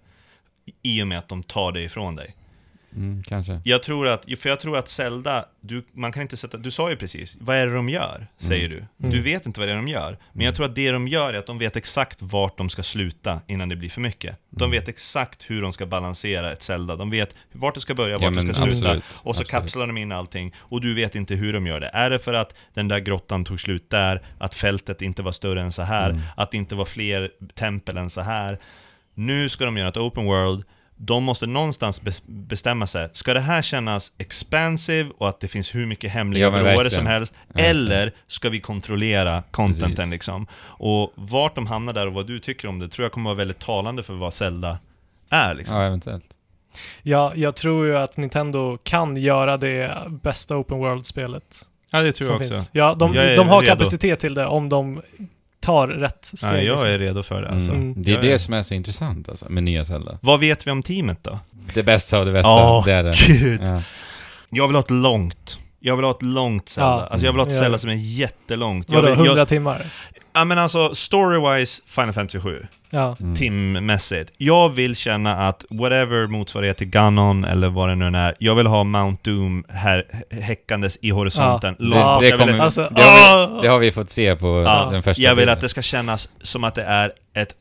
I 0.82 1.02
och 1.02 1.06
med 1.06 1.18
att 1.18 1.28
de 1.28 1.42
tar 1.42 1.72
det 1.72 1.82
ifrån 1.82 2.16
dig. 2.16 2.34
Mm, 2.96 3.22
kanske. 3.22 3.60
Jag 3.64 3.82
tror 3.82 4.08
att, 4.08 4.24
för 4.38 4.48
jag 4.48 4.60
tror 4.60 4.76
att 4.76 4.88
Zelda, 4.88 5.44
du, 5.60 5.84
man 5.92 6.12
kan 6.12 6.22
inte 6.22 6.36
sätta, 6.36 6.56
du 6.56 6.70
sa 6.70 6.90
ju 6.90 6.96
precis, 6.96 7.36
vad 7.40 7.56
är 7.56 7.66
det 7.66 7.74
de 7.74 7.88
gör? 7.88 8.26
Säger 8.38 8.68
du. 8.68 8.76
Mm. 8.76 9.10
Du 9.10 9.20
vet 9.20 9.46
inte 9.46 9.60
vad 9.60 9.68
det 9.68 9.72
är 9.72 9.76
de 9.76 9.88
gör. 9.88 10.18
Men 10.32 10.46
jag 10.46 10.54
tror 10.54 10.66
att 10.66 10.74
det 10.74 10.92
de 10.92 11.08
gör 11.08 11.34
är 11.34 11.38
att 11.38 11.46
de 11.46 11.58
vet 11.58 11.76
exakt 11.76 12.18
vart 12.22 12.58
de 12.58 12.68
ska 12.70 12.82
sluta 12.82 13.40
innan 13.46 13.68
det 13.68 13.76
blir 13.76 13.88
för 13.90 14.00
mycket. 14.00 14.36
De 14.50 14.64
Mm. 14.64 14.70
vet 14.80 14.88
exakt 14.88 15.50
hur 15.50 15.62
de 15.62 15.72
ska 15.72 15.86
balansera 15.86 16.52
ett 16.52 16.62
Zelda. 16.62 16.96
De 16.96 17.10
vet 17.10 17.34
vart 17.52 17.74
det 17.74 17.80
ska 17.80 17.94
börja, 17.94 18.18
vart 18.18 18.36
Ja, 18.36 18.42
det 18.42 18.54
ska 18.54 18.62
sluta. 18.62 18.68
absolut. 18.70 19.04
Och 19.04 19.12
så 19.22 19.28
absolut. 19.30 19.48
kapslar 19.50 19.86
de 19.86 19.96
in 19.98 20.12
allting, 20.12 20.54
och 20.58 20.80
du 20.80 20.94
vet 20.94 21.14
inte 21.14 21.34
hur 21.34 21.52
de 21.52 21.66
gör 21.66 21.80
det. 21.80 21.88
Är 21.88 22.10
det 22.10 22.18
för 22.18 22.34
att 22.34 22.54
den 22.74 22.88
där 22.88 22.98
grottan 22.98 23.44
tog 23.44 23.60
slut 23.60 23.90
där, 23.90 24.22
att 24.38 24.54
fältet 24.54 25.02
inte 25.02 25.22
var 25.22 25.32
större 25.32 25.60
än 25.62 25.72
så 25.72 25.82
här, 25.82 26.10
Mm. 26.10 26.22
att 26.36 26.50
det 26.50 26.56
inte 26.56 26.74
var 26.74 26.84
fler 26.84 27.30
tempel 27.54 27.96
än 27.96 28.10
så 28.10 28.20
här. 28.20 28.58
Nu 29.14 29.48
ska 29.48 29.64
de 29.64 29.76
göra 29.76 29.88
ett 29.88 29.96
open 29.96 30.24
world, 30.24 30.64
de 31.02 31.24
måste 31.24 31.46
någonstans 31.46 32.02
bes- 32.02 32.22
bestämma 32.26 32.86
sig. 32.86 33.08
Ska 33.12 33.34
det 33.34 33.40
här 33.40 33.62
kännas 33.62 34.12
expansive 34.18 35.10
och 35.18 35.28
att 35.28 35.40
det 35.40 35.48
finns 35.48 35.74
hur 35.74 35.86
mycket 35.86 36.10
hemliga 36.12 36.42
Ja, 36.42 36.90
som 36.90 37.06
helst? 37.06 37.34
Verkligen. 37.48 37.70
Eller 37.70 38.12
ska 38.26 38.48
vi 38.48 38.60
kontrollera 38.60 39.42
contenten 39.50 39.94
Precis. 39.96 40.10
liksom? 40.10 40.46
Och 40.62 41.12
vart 41.14 41.54
de 41.54 41.66
hamnar 41.66 41.92
där 41.92 42.06
och 42.06 42.12
vad 42.12 42.26
du 42.26 42.38
tycker 42.38 42.68
om 42.68 42.78
det 42.78 42.88
tror 42.88 43.04
jag 43.04 43.12
kommer 43.12 43.30
vara 43.30 43.38
väldigt 43.38 43.58
talande 43.58 44.02
för 44.02 44.14
vad 44.14 44.34
Zelda 44.34 44.78
är 45.30 45.54
liksom. 45.54 45.76
Ja, 45.76 45.82
eventuellt. 45.84 46.24
Ja, 47.02 47.32
jag 47.34 47.56
tror 47.56 47.86
ju 47.86 47.96
att 47.96 48.16
Nintendo 48.16 48.78
kan 48.82 49.16
göra 49.16 49.56
det 49.56 49.96
bästa 50.08 50.56
open 50.56 50.78
world-spelet 50.78 51.66
Ja, 51.90 52.02
det 52.02 52.12
tror 52.12 52.26
som 52.26 52.32
jag 52.34 52.40
också. 52.40 52.52
finns. 52.54 52.70
Ja, 52.72 52.94
de, 52.94 53.12
de 53.12 53.48
har 53.48 53.60
redo. 53.62 53.72
kapacitet 53.72 54.20
till 54.20 54.34
det 54.34 54.46
om 54.46 54.68
de 54.68 55.02
tar 55.60 55.86
rätt 55.86 56.24
steg. 56.24 56.50
Ja, 56.52 56.56
jag 56.56 56.72
liksom. 56.72 56.88
är 56.88 56.98
redo 56.98 57.22
för 57.22 57.42
det 57.42 57.48
alltså. 57.48 57.70
Mm. 57.70 57.82
Mm. 57.82 58.02
Det 58.02 58.10
är 58.10 58.14
Jag 58.14 58.24
är- 58.24 58.30
det 58.30 58.38
som 58.38 58.54
är 58.54 58.62
så 58.62 58.74
intressant 58.74 59.28
alltså, 59.28 59.46
med 59.48 59.62
nya 59.62 59.84
Zelda. 59.84 60.18
Vad 60.22 60.40
vet 60.40 60.66
vi 60.66 60.70
om 60.70 60.82
teamet 60.82 61.18
då? 61.24 61.38
Det 61.74 61.82
bästa 61.82 62.18
av 62.18 62.26
det 62.26 62.32
bästa, 62.32 62.50
Åh, 62.50 62.84
det 62.84 62.92
är 62.92 63.02
det. 63.02 63.12
gud! 63.26 63.60
Ja. 63.64 63.82
Jag 64.50 64.66
vill 64.68 64.76
ha 64.76 64.82
ett 64.82 64.90
långt. 64.90 65.58
Jag 65.80 65.96
vill 65.96 66.04
ha 66.04 66.10
ett 66.10 66.22
långt 66.22 66.68
Zelda. 66.68 66.88
Ja. 66.90 67.06
Alltså 67.10 67.26
jag 67.26 67.32
vill 67.32 67.40
ha 67.40 67.46
ett 67.46 67.54
Ja. 67.54 67.60
Zelda 67.60 67.78
som 67.78 67.90
är 67.90 67.94
jättelångt. 67.94 68.90
Vadå, 68.90 69.02
vill, 69.06 69.14
100 69.14 69.34
jag, 69.36 69.48
timmar? 69.48 69.86
ja 70.32 70.44
men 70.44 70.58
alltså, 70.58 70.88
story-wise, 70.88 71.80
Final 71.86 72.12
Fantasy 72.12 72.40
7. 72.40 72.66
Ja. 72.90 73.16
Mm. 73.20 73.34
timmässigt. 73.34 74.32
Jag 74.36 74.68
vill 74.68 74.96
känna 74.96 75.48
att 75.48 75.64
whatever 75.70 76.26
motsvarighet 76.26 76.76
till 76.76 76.86
Ganon 76.86 77.44
eller 77.44 77.68
vad 77.68 77.88
det 77.88 77.94
nu 77.94 78.18
är, 78.18 78.34
jag 78.38 78.54
vill 78.54 78.66
ha 78.66 78.84
Mount 78.84 79.30
Doom 79.30 79.64
här 79.68 80.04
häckandes 80.30 80.98
i 81.02 81.10
horisonten. 81.10 81.76
Ja. 81.78 81.84
Långt 81.84 82.04
bort. 82.04 82.20
Det, 82.22 82.28
Jag 82.28 82.36
vill- 82.38 82.46
kommer, 82.48 82.64
Alltså, 82.64 82.88
det, 82.96 83.02
har 83.02 83.48
vi, 83.56 83.62
det 83.62 83.68
har 83.68 83.78
vi 83.78 83.92
fått 83.92 84.10
se 84.10 84.36
på 84.36 84.62
Ja, 84.66 84.88
den 84.92 85.02
första 85.02 85.22
jag 85.22 85.30
vill 85.30 85.36
bilden. 85.36 85.52
att 85.52 85.60
det 85.60 85.68
ska 85.68 85.82
kännas 85.82 86.28
som 86.42 86.64
att 86.64 86.74
det 86.74 86.82
är 86.82 87.12
ett, 87.34 87.54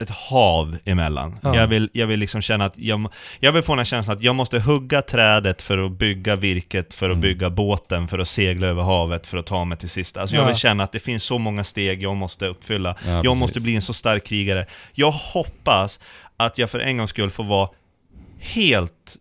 ett 0.00 0.10
hav 0.10 0.76
emellan. 0.84 1.38
Ja. 1.42 1.56
Jag, 1.56 1.66
vill, 1.66 1.90
jag 1.92 2.06
vill 2.06 2.20
liksom 2.20 2.42
känna 2.42 2.64
att 2.64 2.78
jag, 2.78 3.08
jag 3.40 3.52
vill 3.52 3.62
få 3.62 3.72
den 3.72 3.78
här 3.78 3.84
känslan 3.84 4.16
att 4.16 4.22
jag 4.22 4.34
måste 4.34 4.58
hugga 4.60 5.02
trädet 5.02 5.62
för 5.62 5.78
att 5.78 5.92
bygga 5.92 6.36
virket, 6.36 6.94
för 6.94 7.06
att 7.10 7.14
Mm. 7.16 7.20
bygga 7.20 7.50
båten, 7.50 8.08
för 8.08 8.18
att 8.18 8.28
segla 8.28 8.66
över 8.66 8.82
havet, 8.82 9.26
för 9.26 9.38
att 9.38 9.46
ta 9.46 9.64
mig 9.64 9.78
till 9.78 9.88
sista. 9.90 10.20
Alltså 10.20 10.36
jag 10.36 10.42
Ja. 10.42 10.46
vill 10.46 10.56
känna 10.56 10.84
att 10.84 10.92
det 10.92 11.00
finns 11.00 11.24
så 11.24 11.38
många 11.38 11.64
steg 11.64 12.02
jag 12.02 12.16
måste 12.16 12.46
uppfylla. 12.46 12.96
Ja, 13.06 13.10
jag 13.10 13.24
precis. 13.24 13.40
måste 13.40 13.60
bli 13.60 13.74
en 13.76 13.82
så 13.82 13.92
stark 13.92 14.24
krigare. 14.26 14.66
Jag 14.92 15.10
hoppas 15.10 16.00
att 16.36 16.58
jag 16.58 16.70
för 16.70 16.78
en 16.78 16.96
gångs 16.98 17.10
skull 17.10 17.30
får 17.30 17.44
vara 17.44 17.68
helt, 18.40 19.16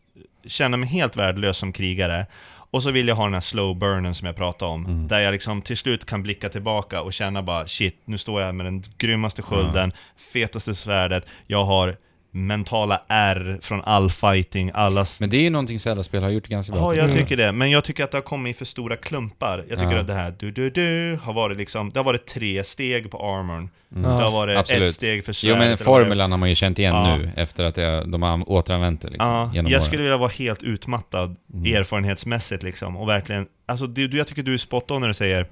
känna 0.48 0.78
mig 0.78 0.90
helt 0.90 1.18
värdelös 1.18 1.58
som 1.58 1.74
krigare. 1.74 2.26
Och 2.72 2.84
så 2.84 2.92
vill 2.92 3.08
jag 3.08 3.16
ha 3.16 3.24
den 3.24 3.34
här 3.34 3.40
slow 3.42 3.76
burnen 3.78 4.16
som 4.16 4.26
jag 4.26 4.36
pratade 4.36 4.72
om, 4.72 4.86
Mm. 4.86 5.08
där 5.08 5.20
jag 5.20 5.32
liksom 5.32 5.62
till 5.62 5.78
slut 5.78 6.06
kan 6.06 6.24
blicka 6.24 6.50
tillbaka 6.50 7.02
och 7.02 7.14
känna 7.14 7.44
bara 7.44 7.68
shit, 7.68 8.02
nu 8.06 8.18
står 8.18 8.42
jag 8.42 8.56
med 8.56 8.66
den 8.66 8.84
grymmaste 8.98 9.42
skölden, 9.42 9.92
fetaste 10.34 10.76
svärdet, 10.76 11.26
jag 11.48 11.64
har 11.66 11.96
mentala 12.32 13.02
R 13.08 13.60
från 13.62 13.82
all 13.82 14.10
fighting, 14.10 14.72
alla... 14.74 15.06
Men 15.20 15.30
det 15.30 15.38
är 15.38 15.42
ju 15.42 15.50
någonting 15.50 15.80
Zelda-spel 15.80 16.24
har 16.24 16.30
gjort 16.30 16.48
ganska 16.48 16.74
bra. 16.74 16.96
Ja, 16.96 17.06
jag 17.08 17.18
tycker 17.18 17.38
det. 17.38 17.52
Men 17.52 17.72
jag 17.72 17.84
tycker 17.84 18.04
att 18.04 18.12
det 18.12 18.18
har 18.18 18.24
kommit 18.24 18.56
i 18.56 18.58
för 18.58 18.66
stora 18.66 18.96
klumpar. 18.96 19.66
Jag 19.70 19.80
tycker 19.80 19.94
Ja. 19.94 20.00
att 20.02 20.08
det 20.08 20.14
här 20.14 20.34
du-du-du 20.40 21.20
har 21.24 21.34
varit 21.34 21.58
liksom, 21.58 21.92
det 21.92 22.00
har 22.00 22.04
varit 22.06 22.26
tre 22.28 22.64
steg 22.64 23.12
på 23.12 23.18
armorn. 23.18 23.70
Mm. 23.96 24.04
Det 24.18 24.24
har 24.24 24.32
varit 24.32 24.58
Absolut. 24.58 24.90
ett 24.90 24.96
steg 24.96 25.26
för 25.26 25.32
Jo 25.32 25.34
svärdet. 25.56 25.58
men 25.68 25.78
formulan 25.78 26.32
har 26.32 26.38
man 26.38 26.50
ju 26.50 26.56
känt 26.56 26.80
igen 26.80 26.96
Ja. 26.96 27.18
nu 27.18 27.32
efter 27.36 27.64
att 27.64 27.76
det, 27.76 28.04
de 28.06 28.22
har 28.24 28.52
återanvänt 28.52 29.02
det 29.02 29.08
liksom, 29.10 29.30
Ja, 29.32 29.52
jag 29.54 29.66
åren. 29.66 29.82
skulle 29.82 30.02
vilja 30.02 30.18
vara 30.18 30.30
helt 30.30 30.64
utmattad 30.64 31.36
Mm. 31.54 31.76
erfarenhetsmässigt 31.76 32.64
liksom, 32.64 32.98
och 32.98 33.10
verkligen, 33.10 33.46
alltså 33.66 33.88
du, 33.88 34.08
du, 34.08 34.18
jag 34.18 34.28
tycker 34.28 34.44
du 34.44 34.54
är 34.54 34.58
spot 34.58 34.92
on 34.92 35.02
när 35.02 35.08
du 35.08 35.14
säger 35.14 35.48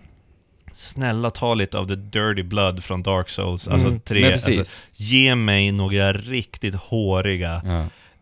Snälla 0.80 1.30
ta 1.30 1.54
lite 1.54 1.78
av 1.78 1.86
the 1.86 1.96
dirty 1.96 2.44
blood 2.44 2.84
från 2.84 3.04
Dark 3.04 3.30
Souls, 3.30 3.68
alltså 3.68 3.88
Mm. 3.88 4.00
tre, 4.00 4.32
alltså, 4.34 4.52
ge 4.94 5.36
mig 5.36 5.72
några 5.72 6.14
riktigt 6.14 6.76
håriga 6.76 7.62
ja. 7.66 7.80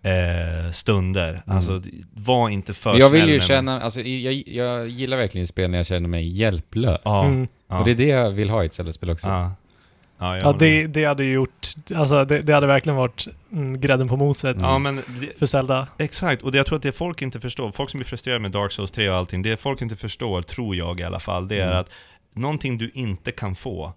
eh, 0.09 0.71
stunder. 0.71 1.41
Alltså, 1.45 1.81
var 2.13 2.49
inte 2.49 2.73
för 2.73 2.99
jag 2.99 3.09
vill 3.09 3.21
snäll 3.21 3.33
ju 3.33 3.39
känna, 3.39 3.81
alltså 3.81 4.01
jag, 4.01 4.43
jag 4.47 4.87
gillar 4.89 5.17
verkligen 5.17 5.47
spel 5.47 5.69
när 5.69 5.77
jag 5.77 5.85
känner 5.87 6.09
mig 6.09 6.27
hjälplös. 6.27 7.01
Ja, 7.03 7.25
Mm. 7.25 7.47
ja, 7.69 7.79
Och 7.79 7.85
det 7.85 7.91
är 7.91 7.95
det 7.95 8.07
jag 8.07 8.31
vill 8.31 8.49
ha 8.49 8.63
i 8.63 8.65
ett 8.65 8.73
Zelda-spel 8.73 9.09
också. 9.09 9.27
ja. 9.27 9.51
Ja, 10.19 10.37
Ja, 10.37 10.55
det, 10.59 10.87
det 10.87 11.05
hade 11.05 11.23
ju 11.23 11.31
gjort, 11.33 11.67
alltså 11.95 12.25
det, 12.25 12.41
det 12.41 12.53
hade 12.53 12.67
verkligen 12.67 12.95
varit 12.95 13.27
mm, 13.51 13.81
grädden 13.81 14.07
på 14.07 14.15
moset 14.17 14.57
Ja, 14.59 14.79
men 14.79 14.95
det, 14.95 15.39
för 15.39 15.45
Zelda. 15.45 15.87
Exakt, 15.97 16.41
och 16.41 16.51
det, 16.51 16.57
jag 16.57 16.65
tror 16.65 16.75
att 16.75 16.83
det 16.83 16.91
folk 16.91 17.21
inte 17.21 17.39
förstår, 17.39 17.71
folk 17.71 17.89
som 17.89 17.97
blir 17.97 18.05
frustrerade 18.05 18.39
med 18.39 18.51
Dark 18.51 18.71
Souls 18.71 18.91
3 18.91 19.09
och 19.09 19.15
allting, 19.15 19.41
det 19.41 19.57
folk 19.59 19.81
inte 19.81 19.95
förstår, 19.95 20.41
tror 20.41 20.75
jag 20.75 20.99
i 20.99 21.03
alla 21.03 21.19
fall, 21.19 21.47
det 21.47 21.59
är 21.59 21.65
Mm. 21.67 21.77
att 21.79 21.89
någonting 22.37 22.77
du 22.77 22.91
inte 22.93 23.31
kan 23.31 23.55
få 23.55 23.93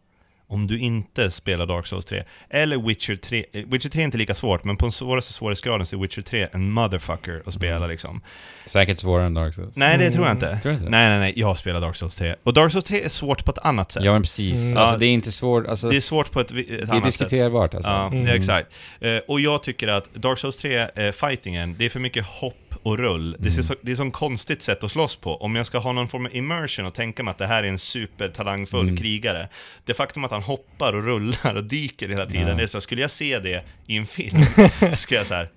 om 0.52 0.66
du 0.66 0.78
inte 0.78 1.30
spelar 1.30 1.66
Dark 1.66 1.86
Souls 1.86 2.04
3, 2.04 2.24
eller 2.48 2.78
Witcher 2.78 3.16
3, 3.16 3.44
eh, 3.52 3.64
Witcher 3.66 3.88
3 3.88 4.02
är 4.02 4.04
inte 4.04 4.18
lika 4.18 4.34
svårt, 4.34 4.64
men 4.64 4.76
på 4.76 4.84
den 4.84 4.92
svåraste 4.92 5.32
svårighetsgraden 5.32 5.86
så 5.86 5.96
är 5.96 6.00
Witcher 6.00 6.22
3 6.22 6.48
en 6.52 6.70
motherfucker 6.72 7.42
att 7.46 7.54
spela 7.54 7.76
Mm. 7.76 7.90
liksom. 7.90 8.20
Säkert 8.66 8.98
svårare 8.98 9.26
än 9.26 9.34
Dark 9.34 9.54
Souls. 9.54 9.72
Nej, 9.76 9.98
det 9.98 10.04
Mm. 10.04 10.14
tror 10.14 10.26
jag 10.26 10.34
inte. 10.34 10.58
Tror 10.62 10.70
du 10.70 10.74
inte 10.74 10.84
det? 10.84 10.90
Nej, 10.90 11.08
nej, 11.08 11.18
nej, 11.18 11.32
jag 11.36 11.58
spelar 11.58 11.80
Dark 11.80 11.96
Souls 11.96 12.14
3. 12.16 12.34
Och 12.42 12.52
Dark 12.54 12.72
Souls 12.72 12.84
3 12.84 13.02
är 13.04 13.08
svårt 13.08 13.44
på 13.44 13.50
ett 13.50 13.58
annat 13.58 13.92
sätt. 13.92 14.04
Ja 14.04 14.12
men 14.12 14.22
precis. 14.22 14.60
Mm. 14.64 14.76
Alltså 14.76 14.96
det 14.96 15.06
är 15.06 15.10
inte 15.12 15.32
svårt, 15.32 15.66
alltså 15.66 15.86
Det 15.88 15.92
är 15.92 15.96
det 15.96 16.00
svårt 16.00 16.30
på 16.30 16.40
ett, 16.40 16.50
ett 16.50 16.56
är, 16.56 16.82
annat 16.82 16.90
sätt. 16.90 17.04
diskuterbart 17.04 17.74
alltså. 17.74 17.90
Ja, 17.90 18.06
Mm. 18.06 18.24
det 18.24 18.30
är 18.30 18.36
exakt. 18.36 18.72
Eh, 19.00 19.16
och 19.28 19.40
jag 19.40 19.62
tycker 19.62 19.88
att 19.88 20.14
Dark 20.14 20.38
Souls 20.38 20.56
3, 20.56 20.76
eh, 20.94 21.12
fightingen, 21.12 21.76
det 21.78 21.84
är 21.84 21.88
för 21.88 22.00
mycket 22.00 22.26
hopp 22.26 22.69
och 22.82 22.98
rull. 22.98 23.32
Det, 23.38 23.48
är 23.48 23.52
Mm. 23.52 23.62
så, 23.62 23.74
det 23.82 23.90
är 23.90 23.94
så 23.96 24.10
konstigt 24.10 24.62
sätt 24.62 24.84
att 24.84 24.90
slåss 24.90 25.16
på. 25.16 25.36
Om 25.36 25.56
jag 25.56 25.66
ska 25.66 25.78
ha 25.78 25.92
någon 25.92 26.08
form 26.08 26.26
av 26.26 26.34
immersion 26.36 26.86
och 26.86 26.94
tänka 26.94 27.22
mig 27.22 27.30
att 27.30 27.38
det 27.38 27.46
här 27.46 27.62
är 27.62 27.68
en 27.68 27.78
supertalangfull 27.78 28.80
Mm. 28.86 28.96
krigare. 28.96 29.48
Det 29.84 29.94
faktum 29.94 30.24
att 30.24 30.30
han 30.30 30.42
hoppar 30.42 30.92
och 30.92 31.04
rullar 31.04 31.54
och 31.54 31.64
dyker 31.64 32.08
hela 32.08 32.26
tiden, 32.26 32.48
Ja. 32.48 32.54
det 32.54 32.62
är 32.62 32.66
så, 32.66 32.80
skulle 32.80 33.00
jag 33.02 33.10
se 33.10 33.38
det 33.38 33.64
i 33.86 33.96
en 33.96 34.06
film, 34.06 34.42
skulle 34.96 35.20
jag 35.20 35.26
så 35.26 35.34
här. 35.34 35.48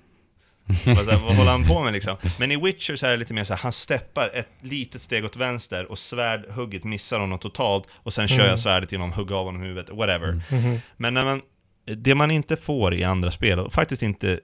Här, 0.86 1.04
vad 1.26 1.36
håller 1.36 1.52
han 1.52 1.68
på 1.68 1.80
med 1.84 1.94
liksom? 1.94 2.16
Men 2.40 2.52
i 2.52 2.56
Witcher 2.56 2.96
så 2.96 3.06
är 3.06 3.12
det 3.12 3.18
lite 3.18 3.34
mer 3.34 3.44
så 3.44 3.54
här, 3.54 3.62
han 3.62 3.72
steppar 3.72 4.30
ett 4.34 4.48
litet 4.62 5.02
steg 5.02 5.26
åt 5.26 5.36
vänster 5.38 5.92
och 5.92 6.00
svärdhugget 6.00 6.84
missar 6.84 7.20
honom 7.20 7.40
totalt 7.40 7.88
och 7.94 8.14
sen 8.14 8.28
kör 8.28 8.36
Mm. 8.36 8.50
jag 8.50 8.60
svärdet 8.60 8.92
genom 8.92 9.10
att 9.10 9.16
hugga 9.16 9.36
av 9.36 9.46
honom 9.46 9.62
huvudet, 9.62 9.90
whatever. 9.90 10.28
Mm. 10.28 10.42
Mhm. 10.50 10.80
Men 10.98 11.14
när 11.14 11.26
man, 11.26 11.42
det 11.98 12.16
man 12.16 12.32
inte 12.32 12.56
får 12.56 12.94
i 12.96 13.04
andra 13.04 13.32
spel, 13.32 13.60
och 13.60 13.74
faktiskt 13.74 14.04
inte 14.04 14.40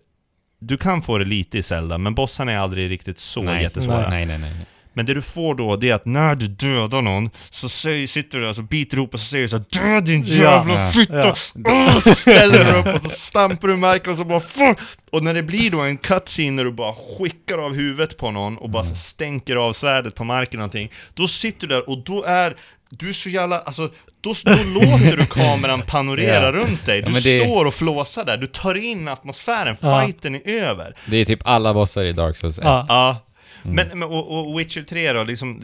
du 0.59 0.77
kan 0.77 1.01
få 1.01 1.17
det 1.17 1.25
lite 1.25 1.57
i 1.57 1.63
Zelda, 1.63 1.97
men 1.97 2.15
bossarna 2.15 2.51
är 2.51 2.57
aldrig 2.57 2.91
riktigt 2.91 3.19
så 3.19 3.41
nej. 3.41 3.63
jättesvåra. 3.63 4.09
Nej, 4.09 4.25
nej, 4.25 4.37
nej. 4.37 4.53
nej. 4.57 4.65
Men 4.93 5.05
det 5.05 5.13
du 5.13 5.21
får 5.21 5.55
då, 5.55 5.75
det 5.75 5.89
är 5.89 5.93
att 5.93 6.05
när 6.05 6.35
du 6.35 6.47
dödar 6.47 7.01
någon, 7.01 7.29
så 7.49 7.69
säger, 7.69 8.07
sitter 8.07 8.39
du 8.39 8.47
och 8.47 8.55
så 8.55 8.61
biter 8.61 8.97
ihop 8.97 9.13
och 9.13 9.19
så 9.19 9.25
säger 9.25 9.41
du 9.43 9.47
så 9.49 9.57
här, 9.57 9.65
Död 9.83 10.03
din 10.03 10.23
jävla 10.23 10.83
Ja. 10.83 10.89
fitta! 10.89 11.17
Ja. 11.17 11.35
Åh, 11.65 11.99
så 11.99 12.15
ställer 12.15 12.65
du 12.65 12.71
upp 12.79 12.95
och 12.95 13.01
så 13.01 13.09
stampar 13.09 13.67
du 13.67 13.75
marken 13.75 14.11
och 14.11 14.17
så 14.17 14.23
bara 14.25 14.39
Fuck! 14.39 14.77
Och 15.11 15.23
när 15.23 15.33
det 15.33 15.43
blir 15.43 15.71
då 15.71 15.79
en 15.79 15.97
cutscene 15.97 16.51
när 16.51 16.63
du 16.65 16.71
bara 16.71 16.93
skickar 16.93 17.57
av 17.57 17.73
huvudet 17.75 18.17
på 18.17 18.31
någon 18.31 18.57
och 18.57 18.69
bara 18.69 18.85
så 18.85 18.95
stänker 18.95 19.55
av 19.55 19.73
svärdet 19.73 20.15
på 20.15 20.23
marken 20.23 20.59
och 20.59 20.61
någonting, 20.61 20.91
då 21.13 21.27
sitter 21.27 21.67
du 21.67 21.75
där 21.75 21.89
och 21.89 22.03
då 22.03 22.23
är 22.23 22.55
du 22.89 23.09
är 23.09 23.13
så 23.13 23.29
jävla, 23.29 23.59
alltså, 23.59 23.89
då, 24.21 24.33
då 24.45 24.51
låter 24.73 25.17
du 25.17 25.25
kameran 25.25 25.81
panorera 25.81 26.45
Ja. 26.45 26.51
runt 26.51 26.85
dig. 26.85 26.99
Ja, 26.99 27.05
Du 27.05 27.11
men 27.11 27.21
det- 27.21 27.45
står 27.45 27.65
och 27.65 27.73
flåsar 27.73 28.25
där, 28.25 28.37
du 28.37 28.47
tar 28.47 28.75
in 28.75 29.07
atmosfären, 29.07 29.75
Ja. 29.79 30.01
fighten 30.01 30.35
är 30.35 30.41
över. 30.47 30.95
Det 31.05 31.17
är 31.17 31.25
typ 31.25 31.39
alla 31.43 31.73
bossar 31.73 32.03
i 32.05 32.13
Dark 32.13 32.37
Souls 32.37 32.57
1. 32.59 32.63
Ja. 32.65 32.85
Ja. 32.89 33.25
Mm. 33.63 33.75
Men, 33.75 33.99
men 33.99 34.07
och, 34.09 34.49
och 34.51 34.59
Witcher 34.59 34.81
3 34.81 35.13
då, 35.13 35.23
liksom, 35.23 35.61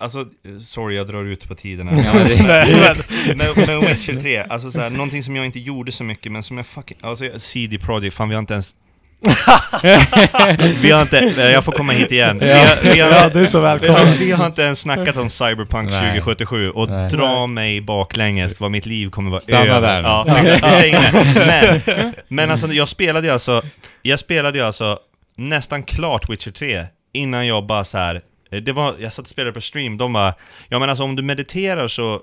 alltså, 0.00 0.26
sorry 0.60 0.96
jag 0.96 1.06
drar 1.06 1.24
ut 1.24 1.48
på 1.48 1.54
tiden 1.54 1.88
här. 1.88 1.96
Ja, 2.04 2.94
men 3.26 3.36
men, 3.38 3.66
men, 3.66 3.80
Witcher 3.80 4.20
3, 4.20 4.38
alltså 4.38 4.70
såhär, 4.70 4.90
någonting 4.90 5.22
som 5.22 5.36
jag 5.36 5.44
inte 5.46 5.58
gjorde 5.58 5.92
så 5.92 6.04
mycket, 6.04 6.32
men 6.32 6.42
som 6.42 6.56
jag 6.56 6.66
fucking, 6.66 6.96
alltså 7.00 7.24
CD 7.36 7.78
Projekt, 7.78 8.16
fan 8.16 8.28
vi 8.28 8.34
har 8.34 8.40
inte 8.40 8.52
ens 8.52 8.74
vi 10.82 10.90
har 10.90 11.02
inte, 11.02 11.16
jag 11.54 11.64
får 11.64 11.72
komma 11.72 11.92
hit 11.92 12.12
igen. 12.12 12.38
Vi 12.38 12.52
har, 12.52 12.92
vi 12.92 13.00
har, 13.00 13.10
ja, 13.10 13.28
du 13.28 13.40
är 13.40 13.46
så 13.46 13.60
vi, 13.60 13.66
har, 13.66 13.78
välkommen. 13.78 14.14
vi 14.18 14.32
har 14.32 14.46
inte 14.46 14.62
ens 14.62 14.80
snackat 14.80 15.16
om 15.16 15.30
Cyberpunk 15.30 15.90
Nej. 15.90 16.00
2077 16.00 16.70
och 16.70 16.88
Nej. 16.90 17.10
dra 17.10 17.46
mig 17.46 17.80
baklänges 17.80 18.60
vad 18.60 18.70
mitt 18.70 18.86
liv 18.86 19.10
kommer 19.10 19.30
vara 19.30 19.40
Stanna 19.40 19.64
över. 19.64 19.80
där. 19.80 20.02
Ja, 20.02 20.24
där. 20.26 21.82
Men, 21.92 22.14
men 22.28 22.50
alltså 22.50 22.66
jag 22.66 22.88
spelade 22.88 23.26
ju 23.26 23.32
alltså, 23.32 23.62
jag 24.02 24.18
spelade 24.18 24.58
ju 24.58 24.64
alltså 24.64 24.98
nästan 25.36 25.82
klart 25.82 26.30
Witcher 26.30 26.50
3 26.50 26.84
innan 27.12 27.46
jag 27.46 27.66
bara 27.66 27.84
så 27.84 27.98
här 27.98 28.14
Eh, 28.14 28.20
Det 28.50 28.72
var, 28.72 28.94
jag 28.98 29.12
satt 29.12 29.24
och 29.24 29.28
spelade 29.30 29.52
på 29.52 29.60
stream, 29.60 29.98
de 29.98 30.12
bara 30.12 30.34
Ja 30.68 30.78
men 30.78 30.88
alltså 30.88 31.04
om 31.04 31.16
du 31.16 31.22
mediterar 31.22 31.88
så 31.88 32.14
eh, 32.14 32.18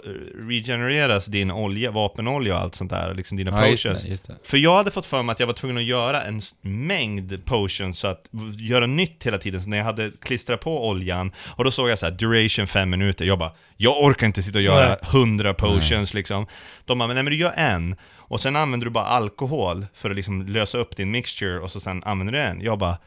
regenereras 0.47 1.25
din 1.25 1.51
olja, 1.51 1.91
vapenolja 1.91 2.55
och 2.55 2.61
allt 2.61 2.75
sånt 2.75 2.89
där, 2.89 3.13
liksom 3.13 3.37
dina 3.37 3.51
Ja, 3.51 3.67
just 3.67 3.83
potions. 3.83 4.01
det, 4.01 4.07
just 4.07 4.27
det. 4.27 4.35
För 4.43 4.57
jag 4.57 4.75
hade 4.75 4.91
fått 4.91 5.05
för 5.05 5.23
mig 5.23 5.33
att 5.33 5.39
jag 5.39 5.47
var 5.47 5.53
tvungen 5.53 5.77
att 5.77 5.83
göra 5.83 6.23
en 6.23 6.41
mängd 6.61 7.45
potions, 7.45 7.99
så 7.99 8.07
att 8.07 8.29
göra 8.59 8.85
nytt 8.85 9.25
hela 9.25 9.37
tiden, 9.37 9.61
så 9.61 9.69
när 9.69 9.77
jag 9.77 9.85
hade 9.85 10.11
klistrat 10.21 10.59
på 10.59 10.89
oljan, 10.89 11.31
och 11.47 11.63
då 11.63 11.71
såg 11.71 11.89
jag 11.89 11.99
så 11.99 12.05
här, 12.05 12.13
duration 12.13 12.67
fem 12.67 12.89
minuter, 12.89 13.25
jag 13.25 13.39
bara, 13.39 13.51
jag 13.77 14.03
orkar 14.03 14.27
inte 14.27 14.43
sitta 14.43 14.57
och 14.57 14.63
göra 14.63 14.87
Nej. 14.87 14.97
hundra 15.01 15.53
potions 15.53 16.13
liksom. 16.13 16.47
De 16.85 16.97
bara, 16.99 17.07
men 17.07 17.15
nej 17.15 17.23
men 17.23 17.31
du 17.31 17.37
gör 17.39 17.53
en, 17.55 17.95
och 18.27 18.41
sen 18.41 18.55
använder 18.55 18.85
du 18.85 18.91
bara 18.91 19.05
alkohol 19.05 19.85
för 19.95 20.09
att 20.09 20.15
liksom 20.15 20.47
lösa 20.47 20.77
upp 20.77 20.95
din 20.97 21.11
mixture, 21.11 21.59
och 21.59 21.71
så 21.71 21.79
sen 21.79 22.03
använder 22.03 22.33
du 22.33 22.39
en. 22.39 22.61
Jag 22.61 22.77
bara, 22.77 22.97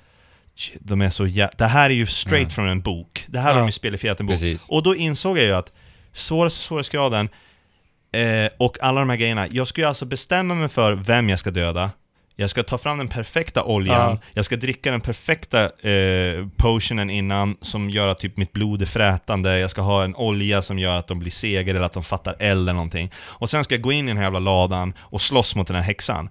"Shit, 0.59 0.77
de 0.81 1.03
är 1.03 1.11
så 1.11 1.27
jä... 1.27 1.51
Det 1.59 1.67
här 1.67 1.91
är 1.91 1.95
ju 1.95 2.07
straight 2.07 2.49
Ja. 2.49 2.55
från 2.55 2.69
en 2.69 2.81
bok. 2.81 3.25
Det 3.29 3.39
här 3.39 3.47
har 3.49 3.55
Ja. 3.55 3.59
de 3.61 3.67
ju 3.69 3.73
spelifierat 3.73 4.21
en 4.21 4.27
bok. 4.27 4.35
Precis. 4.35 4.69
Och 4.69 4.83
då 4.83 4.97
insåg 4.97 5.39
jag 5.39 5.45
ju 5.45 5.53
att 5.53 5.73
svåraste 6.13 6.61
svårighetsgraden 6.61 7.29
eh, 8.13 8.51
och 8.59 8.77
alla 8.83 9.01
de 9.01 9.11
här 9.11 9.17
grejerna, 9.17 9.47
jag 9.51 9.67
ska 9.67 9.81
ju 9.81 9.87
alltså 9.87 10.05
bestämma 10.07 10.55
mig 10.55 10.69
för 10.69 10.93
vem 10.93 11.29
jag 11.29 11.39
ska 11.39 11.51
döda. 11.51 11.91
Jag 12.41 12.51
ska 12.51 12.63
ta 12.63 12.79
fram 12.79 12.99
den 12.99 13.09
perfekta 13.09 13.65
oljan, 13.65 14.11
Ja. 14.11 14.19
jag 14.35 14.45
ska 14.45 14.57
dricka 14.57 14.91
den 14.91 15.01
perfekta 15.01 15.65
eh, 15.89 16.47
potionen 16.57 17.11
innan 17.11 17.57
som 17.61 17.91
gör 17.91 18.09
att 18.09 18.19
typ 18.19 18.37
mitt 18.37 18.53
blod 18.53 18.83
är 18.83 18.87
frätande, 18.87 19.59
jag 19.59 19.71
ska 19.71 19.81
ha 19.83 20.05
en 20.05 20.15
olja 20.17 20.63
som 20.63 20.79
gör 20.79 20.97
att 20.97 21.07
de 21.07 21.19
blir 21.19 21.31
segare 21.31 21.77
eller 21.77 21.87
att 21.87 21.93
de 21.93 22.05
fattar 22.05 22.37
eld 22.39 22.61
eller 22.69 22.73
någonting. 22.73 23.11
Och 23.19 23.51
sen 23.51 23.65
ska 23.65 23.75
jag 23.75 23.83
gå 23.83 23.93
in 23.93 24.05
i 24.05 24.09
den 24.09 24.17
här 24.17 24.25
jävla 24.25 24.39
ladan 24.39 24.93
och 24.99 25.21
slåss 25.21 25.55
mot 25.57 25.67
den 25.67 25.77
här 25.77 25.83
häxan. 25.83 26.29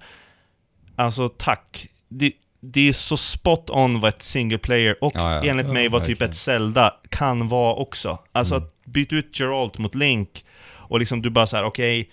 Alltså 0.96 1.30
tack. 1.30 1.88
Det, 2.10 2.32
det 2.74 2.90
är 2.90 2.94
så 2.94 3.18
spot 3.18 3.70
on 3.70 4.00
vad 4.00 4.10
ett 4.10 4.22
single 4.22 4.58
player 4.58 4.96
och 5.02 5.12
Ja, 5.16 5.34
ja. 5.36 5.44
enligt 5.52 5.68
mig 5.70 5.90
vad 5.90 6.06
typ 6.06 6.22
ett 6.22 6.36
Zelda 6.36 6.94
kan 7.10 7.48
vara 7.48 7.74
också. 7.74 8.20
Alltså 8.32 8.56
Mm. 8.56 8.66
att 8.66 8.86
byta 8.86 9.16
ut 9.16 9.40
Geralt 9.40 9.78
mot 9.78 9.96
Link 9.96 10.46
och 10.90 11.00
liksom 11.00 11.22
du 11.22 11.30
bara 11.30 11.48
så 11.48 11.58
här: 11.58 11.64
okej, 11.64 12.10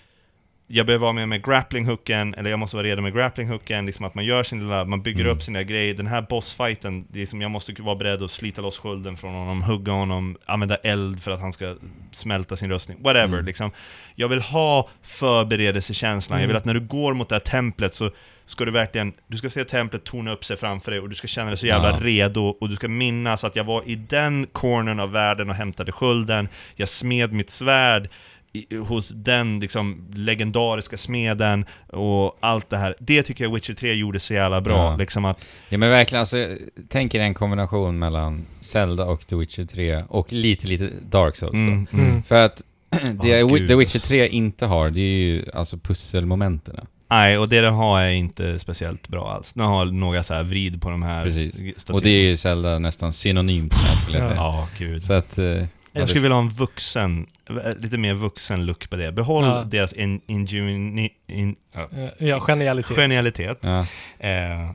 jag 0.67 0.85
behöver 0.85 1.01
vara 1.01 1.13
med 1.13 1.29
med 1.29 1.45
grappling-hooken, 1.45 2.35
eller 2.37 2.49
jag 2.49 2.59
måste 2.59 2.75
vara 2.77 2.87
redo 2.87 3.01
med 3.01 3.13
grappling-hooken, 3.15 3.85
liksom 3.85 4.05
att 4.05 4.15
man 4.15 4.25
gör 4.25 4.43
sin 4.43 4.59
lilla, 4.59 4.85
man 4.85 5.01
bygger 5.01 5.21
Mm. 5.25 5.37
upp 5.37 5.43
sina 5.43 5.63
grejer. 5.63 5.93
Den 5.93 6.07
här 6.07 6.21
bossfighten, 6.29 7.05
det 7.09 7.21
är 7.21 7.25
som 7.25 7.41
jag 7.41 7.51
måste 7.51 7.73
vara 7.81 7.95
beredd 7.95 8.23
att 8.23 8.31
slita 8.31 8.61
loss 8.61 8.77
skölden 8.77 9.17
från 9.17 9.33
honom, 9.33 9.63
hugga 9.63 9.91
honom, 9.91 10.37
använda 10.45 10.75
eld 10.75 11.23
för 11.23 11.31
att 11.31 11.39
han 11.39 11.53
ska 11.53 11.75
smälta 12.11 12.55
sin 12.55 12.69
rustning, 12.69 12.97
whatever 13.03 13.33
Mm. 13.33 13.45
liksom. 13.45 13.71
Jag 14.15 14.27
vill 14.27 14.41
ha 14.41 14.89
förberedelsekänslan, 15.01 16.39
jag 16.41 16.47
vill 16.47 16.55
Mm. 16.55 16.59
att 16.59 16.65
när 16.65 16.73
du 16.73 16.79
går 16.79 17.13
mot 17.13 17.29
det 17.29 17.35
här 17.35 17.39
templet 17.39 17.95
så 17.95 18.11
ska 18.45 18.65
du 18.65 18.71
verkligen, 18.71 19.13
du 19.27 19.37
ska 19.37 19.49
se 19.49 19.63
templet 19.65 20.03
torna 20.03 20.31
upp 20.31 20.45
sig 20.45 20.57
framför 20.57 20.91
dig 20.91 20.99
och 20.99 21.09
du 21.09 21.15
ska 21.15 21.27
känna 21.27 21.49
dig 21.49 21.57
så 21.57 21.67
jävla 21.67 21.89
Ja. 21.91 21.97
redo 22.01 22.41
och 22.61 22.69
du 22.69 22.75
ska 22.75 22.87
minnas 22.87 23.43
att 23.43 23.55
jag 23.55 23.63
var 23.63 23.83
i 23.85 23.95
den 23.95 24.47
cornern 24.51 24.99
av 24.99 25.11
världen 25.11 25.49
och 25.49 25.55
hämtade 25.55 25.91
skölden, 25.91 26.47
jag 26.75 26.89
smed 26.89 27.33
mitt 27.33 27.49
svärd 27.49 28.09
hos 28.87 29.09
den 29.09 29.59
liksom 29.59 30.07
legendariska 30.13 30.97
smeden 30.97 31.65
och 31.87 32.37
allt 32.39 32.69
det 32.69 32.77
här. 32.77 32.95
Det 32.99 33.23
tycker 33.23 33.43
jag 33.43 33.53
Witcher 33.53 33.73
3 33.73 33.93
gjorde 33.93 34.19
så 34.19 34.33
jävla 34.33 34.61
bra, 34.61 34.75
Ja. 34.91 34.95
liksom 34.97 35.25
att 35.25 35.45
Ja 35.69 35.77
men 35.77 35.89
verkligen, 35.89 36.19
alltså, 36.19 36.37
tänk 36.89 37.15
er 37.15 37.19
en 37.19 37.33
kombination 37.33 37.99
mellan 37.99 38.45
Zelda 38.61 39.05
och 39.05 39.27
The 39.27 39.35
Witcher 39.35 39.65
3 39.65 40.03
och 40.09 40.33
lite, 40.33 40.67
lite 40.67 40.89
Dark 41.09 41.35
Souls 41.35 41.51
då. 41.51 41.57
mm, 41.57 41.87
mm. 41.93 42.05
Mm. 42.09 42.23
För 42.23 42.35
att 42.45 42.61
det 43.23 43.41
gud, 43.41 43.67
The 43.67 43.75
Witcher 43.75 43.95
alltså. 43.95 43.99
3 43.99 44.27
inte 44.27 44.65
har, 44.65 44.89
det 44.89 44.99
är 45.01 45.17
ju 45.17 45.45
alltså 45.53 45.77
pusselmomenten. 45.77 46.87
Nej, 47.07 47.37
och 47.37 47.49
det 47.49 47.61
den 47.61 47.73
har 47.73 48.01
är 48.01 48.09
inte 48.11 48.59
speciellt 48.59 49.07
bra 49.07 49.31
alls. 49.31 49.53
Den 49.53 49.65
har 49.65 49.85
några 49.85 50.23
så 50.23 50.33
här 50.33 50.43
vrid 50.43 50.81
på 50.81 50.89
de 50.89 51.03
här 51.03 51.23
Precis. 51.23 51.55
stativ- 51.77 51.95
Och 51.95 52.01
det 52.01 52.09
är 52.09 52.21
ju 52.23 52.37
Zelda 52.37 52.79
nästan 52.79 53.13
synonymt 53.13 53.73
med 53.73 53.97
skulle 53.99 54.17
jag 54.17 54.25
Ja. 54.25 54.29
säga. 54.29 54.41
Ja, 54.41 54.67
gud. 54.77 55.03
Så 55.03 55.13
att... 55.13 55.37
eh, 55.37 55.45
ja, 55.45 55.67
Jag 55.91 56.09
skulle 56.09 56.21
vilja 56.21 56.35
ha 56.35 56.41
en 56.41 56.49
vuxen, 56.49 57.27
lite 57.77 57.97
mer 57.97 58.13
vuxen 58.13 58.65
look 58.65 58.89
på 58.89 58.95
det. 58.95 59.11
Behåll 59.11 59.43
Ja. 59.45 59.63
deras 59.67 59.93
in, 59.93 60.21
ingeni, 60.27 61.09
in, 61.27 61.55
ja, 61.73 61.87
Eh, 62.19 62.27
Ja, 62.27 62.39
genialitet. 62.39 62.97
genialitet. 62.97 63.57
Ja. 63.61 63.77
Eh, 64.19 64.71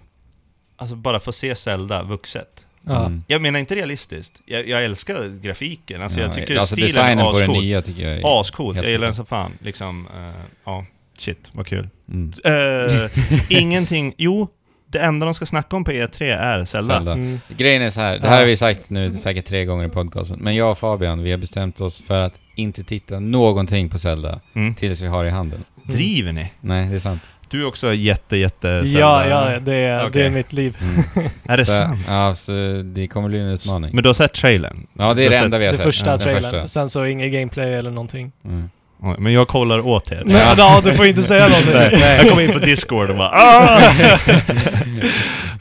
alltså 0.77 0.97
bara 0.97 1.21
få 1.21 1.33
se 1.33 1.55
Zelda 1.55 2.03
vuxet. 2.03 2.67
Mm. 2.89 3.23
Jag 3.27 3.43
menar 3.43 3.61
inte 3.61 3.75
realistiskt. 3.75 4.41
Jag, 4.47 4.69
jag 4.69 4.85
älskar 4.85 5.43
grafiken. 5.43 6.03
Alltså 6.03 6.21
jag 6.21 6.29
Ja, 6.29 6.33
tycker 6.35 6.57
alltså 6.57 6.75
stilen 6.77 6.89
designen 6.89 7.19
är 7.19 7.25
på 7.33 7.39
det 7.39 7.45
ascool. 7.45 7.63
nya 7.63 7.83
tycker 7.83 8.03
jag 8.03 8.13
är... 8.19 8.41
Ascoolt. 8.41 8.77
Jag 8.77 8.87
gillar 8.91 9.05
den 9.07 9.15
som 9.15 9.27
fan. 9.27 9.53
Liksom, 9.61 10.09
eh, 10.19 10.41
ja, 10.65 10.85
shit, 11.21 11.51
vad 11.53 11.67
kul. 11.67 11.89
Mm. 12.09 12.33
Eh, 12.45 13.11
ingenting, 13.49 14.15
jo, 14.19 14.49
det 14.87 14.99
enda 14.99 15.25
de 15.27 15.35
ska 15.35 15.47
snacka 15.47 15.77
om 15.77 15.85
på 15.85 15.91
E3 15.91 16.23
är 16.39 16.65
Zelda. 16.65 16.95
Zelda. 16.95 17.13
Mm. 17.13 17.41
Grejen 17.57 17.83
är 17.83 17.91
så 17.91 18.01
här, 18.01 18.19
det 18.19 18.29
här 18.29 18.39
har 18.41 18.47
vi 18.47 18.57
sagt 18.57 18.91
nu 18.91 19.13
säkert 19.13 19.47
tre 19.47 19.65
gånger 19.65 19.85
i 19.85 19.89
podcasten, 19.89 20.39
men 20.41 20.55
jag 20.57 20.71
och 20.71 20.79
Fabian, 20.79 21.23
vi 21.23 21.31
har 21.31 21.39
bestämt 21.39 21.81
oss 21.81 22.03
för 22.03 22.21
att 22.21 22.35
inte 22.57 22.85
titta 22.85 23.21
någonting 23.21 23.89
på 23.89 23.99
Zelda 23.99 24.41
Mm. 24.55 24.75
tills 24.75 25.03
vi 25.03 25.07
har 25.07 25.23
det 25.25 25.29
i 25.29 25.33
handen. 25.33 25.65
Driver 25.85 26.33
ni? 26.33 26.53
Nej, 26.61 26.89
det 26.89 26.95
är 26.95 26.99
sant. 26.99 27.23
Du 27.49 27.63
är 27.63 27.67
också 27.67 27.95
jätte, 27.95 28.37
jätte 28.37 28.69
Ja, 28.69 28.85
Zelda. 28.87 29.29
ja, 29.53 29.61
det 29.61 29.75
är, 29.75 29.99
det 30.01 30.07
Okej. 30.09 30.23
är 30.27 30.31
mitt 30.31 30.53
liv. 30.53 30.77
Mm. 31.17 31.31
Är 31.45 31.57
det 31.57 31.65
så, 31.65 31.73
sant? 31.73 32.01
Ja, 32.09 32.35
så 32.35 32.53
det 32.85 33.07
kommer 33.09 33.29
bli 33.29 33.39
en 33.41 33.47
utmaning. 33.49 33.91
Men 33.95 34.03
du 34.03 34.09
har 34.09 34.15
sett 34.15 34.33
trailern? 34.35 34.87
ja, 34.99 35.15
det 35.15 35.25
är 35.27 35.31
det 35.31 35.37
enda 35.37 35.59
vi 35.59 35.65
har 35.65 35.73
Det 35.73 35.77
sett. 35.77 35.87
första 35.87 36.11
Den 36.11 36.19
trailern. 36.21 36.43
första. 36.43 36.69
Sen 36.69 36.89
så 36.91 37.07
inget 37.07 37.33
gameplay 37.33 37.73
eller 37.75 37.91
någonting. 37.91 38.33
Mm. 38.45 38.71
Men 39.19 39.33
jag 39.33 39.49
kollar 39.49 39.87
åt 39.87 40.13
er. 40.13 40.23
Men 40.27 40.37
ja, 40.59 40.81
du 40.85 40.95
får 40.95 41.07
inte 41.07 41.23
säga 41.23 41.49
någonting. 41.49 41.73
Nej, 41.75 42.17
jag 42.17 42.29
kom 42.31 42.41
in 42.41 42.53
på 42.53 42.59
Discord 42.59 43.11
och 43.11 43.17
bara 43.17 43.31
ah! 43.31 43.93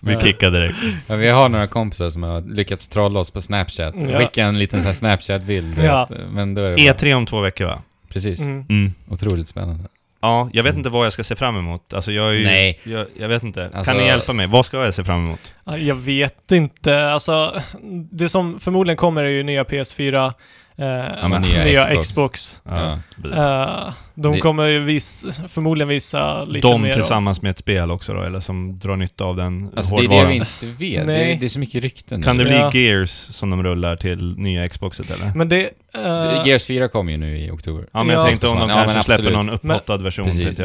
Vi 0.02 0.18
kickade 0.22 0.60
direkt. 0.60 0.78
Ja, 1.08 1.16
vi 1.16 1.28
har 1.30 1.50
några 1.50 1.68
kompisar 1.68 2.10
som 2.10 2.24
har 2.24 2.42
lyckats 2.42 2.88
trolla 2.88 3.20
oss 3.20 3.32
på 3.32 3.42
Snapchat. 3.42 3.96
Ja. 4.10 4.20
Skicka 4.20 4.46
en 4.46 4.60
liten 4.60 4.82
sån 4.84 4.94
Snapchat-bild. 4.94 5.84
Ja. 5.84 6.08
Men 6.30 6.56
då 6.56 6.62
är 6.62 6.70
det 6.70 6.76
bara, 6.76 6.94
E3 6.94 7.14
om 7.14 7.26
två 7.26 7.40
veckor 7.40 7.66
va? 7.66 7.82
Precis. 8.10 8.40
Mm. 8.40 8.66
Mm. 8.70 8.94
Otroligt 9.10 9.48
spännande. 9.48 9.84
Ja, 10.22 10.50
jag 10.54 10.64
vet 10.64 10.76
inte 10.76 10.90
vad 10.90 11.06
jag 11.06 11.14
ska 11.14 11.24
se 11.24 11.36
fram 11.36 11.58
emot. 11.58 11.94
Alltså 11.94 12.12
jag 12.12 12.30
är 12.30 12.34
ju... 12.34 12.46
Nej. 12.46 12.80
Jag, 12.84 13.06
jag 13.20 13.28
vet 13.28 13.44
inte. 13.44 13.70
Alltså- 13.74 13.92
kan 13.92 14.02
ni 14.02 14.08
hjälpa 14.08 14.34
mig? 14.34 14.48
Vad 14.48 14.66
ska 14.66 14.86
jag 14.86 14.94
se 14.94 15.04
fram 15.04 15.26
emot? 15.26 15.54
Ja, 15.66 15.78
Jag 15.78 15.96
vet 15.96 16.52
inte. 16.52 17.10
Alltså, 17.10 17.62
det 18.12 18.30
som 18.30 18.60
förmodligen 18.60 18.98
kommer 18.98 19.24
är 19.24 19.30
ju 19.30 19.44
nya 19.44 19.64
PS4, 19.64 20.34
eh, 20.80 21.28
men 21.30 21.42
nya, 21.42 21.64
nya 21.64 21.84
Xbox. 22.02 22.08
Xbox. 22.08 22.62
Ja. 22.66 23.94
De 24.22 24.34
Det- 24.34 24.40
kommer 24.40 24.66
ju 24.68 24.80
vis, 24.80 25.26
förmodligen 25.48 25.88
visa 25.90 26.44
lite 26.44 26.68
De 26.68 26.82
mer. 26.82 26.94
tillsammans 26.94 27.42
med 27.42 27.50
ett 27.50 27.58
spel 27.60 27.92
också 27.92 28.14
då, 28.14 28.22
eller 28.22 28.40
som 28.40 28.80
drar 28.80 28.96
nytta 28.96 29.24
av 29.24 29.36
den 29.36 29.70
Alltså 29.78 29.96
det 29.96 30.02
är 30.02 30.08
det 30.10 30.16
hårdvaran. 30.16 30.30
vi 30.32 30.36
inte 30.36 30.66
vet. 30.86 31.08
Det 31.08 31.14
är, 31.32 31.36
det 31.40 31.46
är 31.46 31.50
så 31.50 31.60
mycket 31.60 31.84
rykten. 31.84 32.22
Kan 32.24 32.38
det 32.38 32.44
nu. 32.44 32.50
bli 32.50 32.58
Ja. 32.60 32.72
Gears 32.74 33.10
som 33.12 33.50
de 33.50 33.64
rullar 33.64 33.96
till 33.96 34.36
nya 34.38 34.70
Xboxet 34.70 35.12
eller? 35.12 35.32
Men 35.36 35.50
det... 35.50 35.70
eh, 35.96 36.48
Gears 36.48 36.66
4 36.66 36.88
kommer 36.88 37.12
ju 37.12 37.18
nu 37.18 37.38
i 37.40 37.52
oktober. 37.52 37.86
Ja 37.94 38.04
men 38.04 38.08
Ja. 38.16 38.22
jag 38.22 38.28
tänkte 38.30 38.48
om 38.48 38.60
de 38.60 38.70
Ja, 38.70 38.76
kanske 38.76 38.94
men 38.94 39.04
släpper 39.04 39.32
någon 39.32 39.50
upphottad 39.50 39.98
version 39.98 40.26
Precis, 40.26 40.62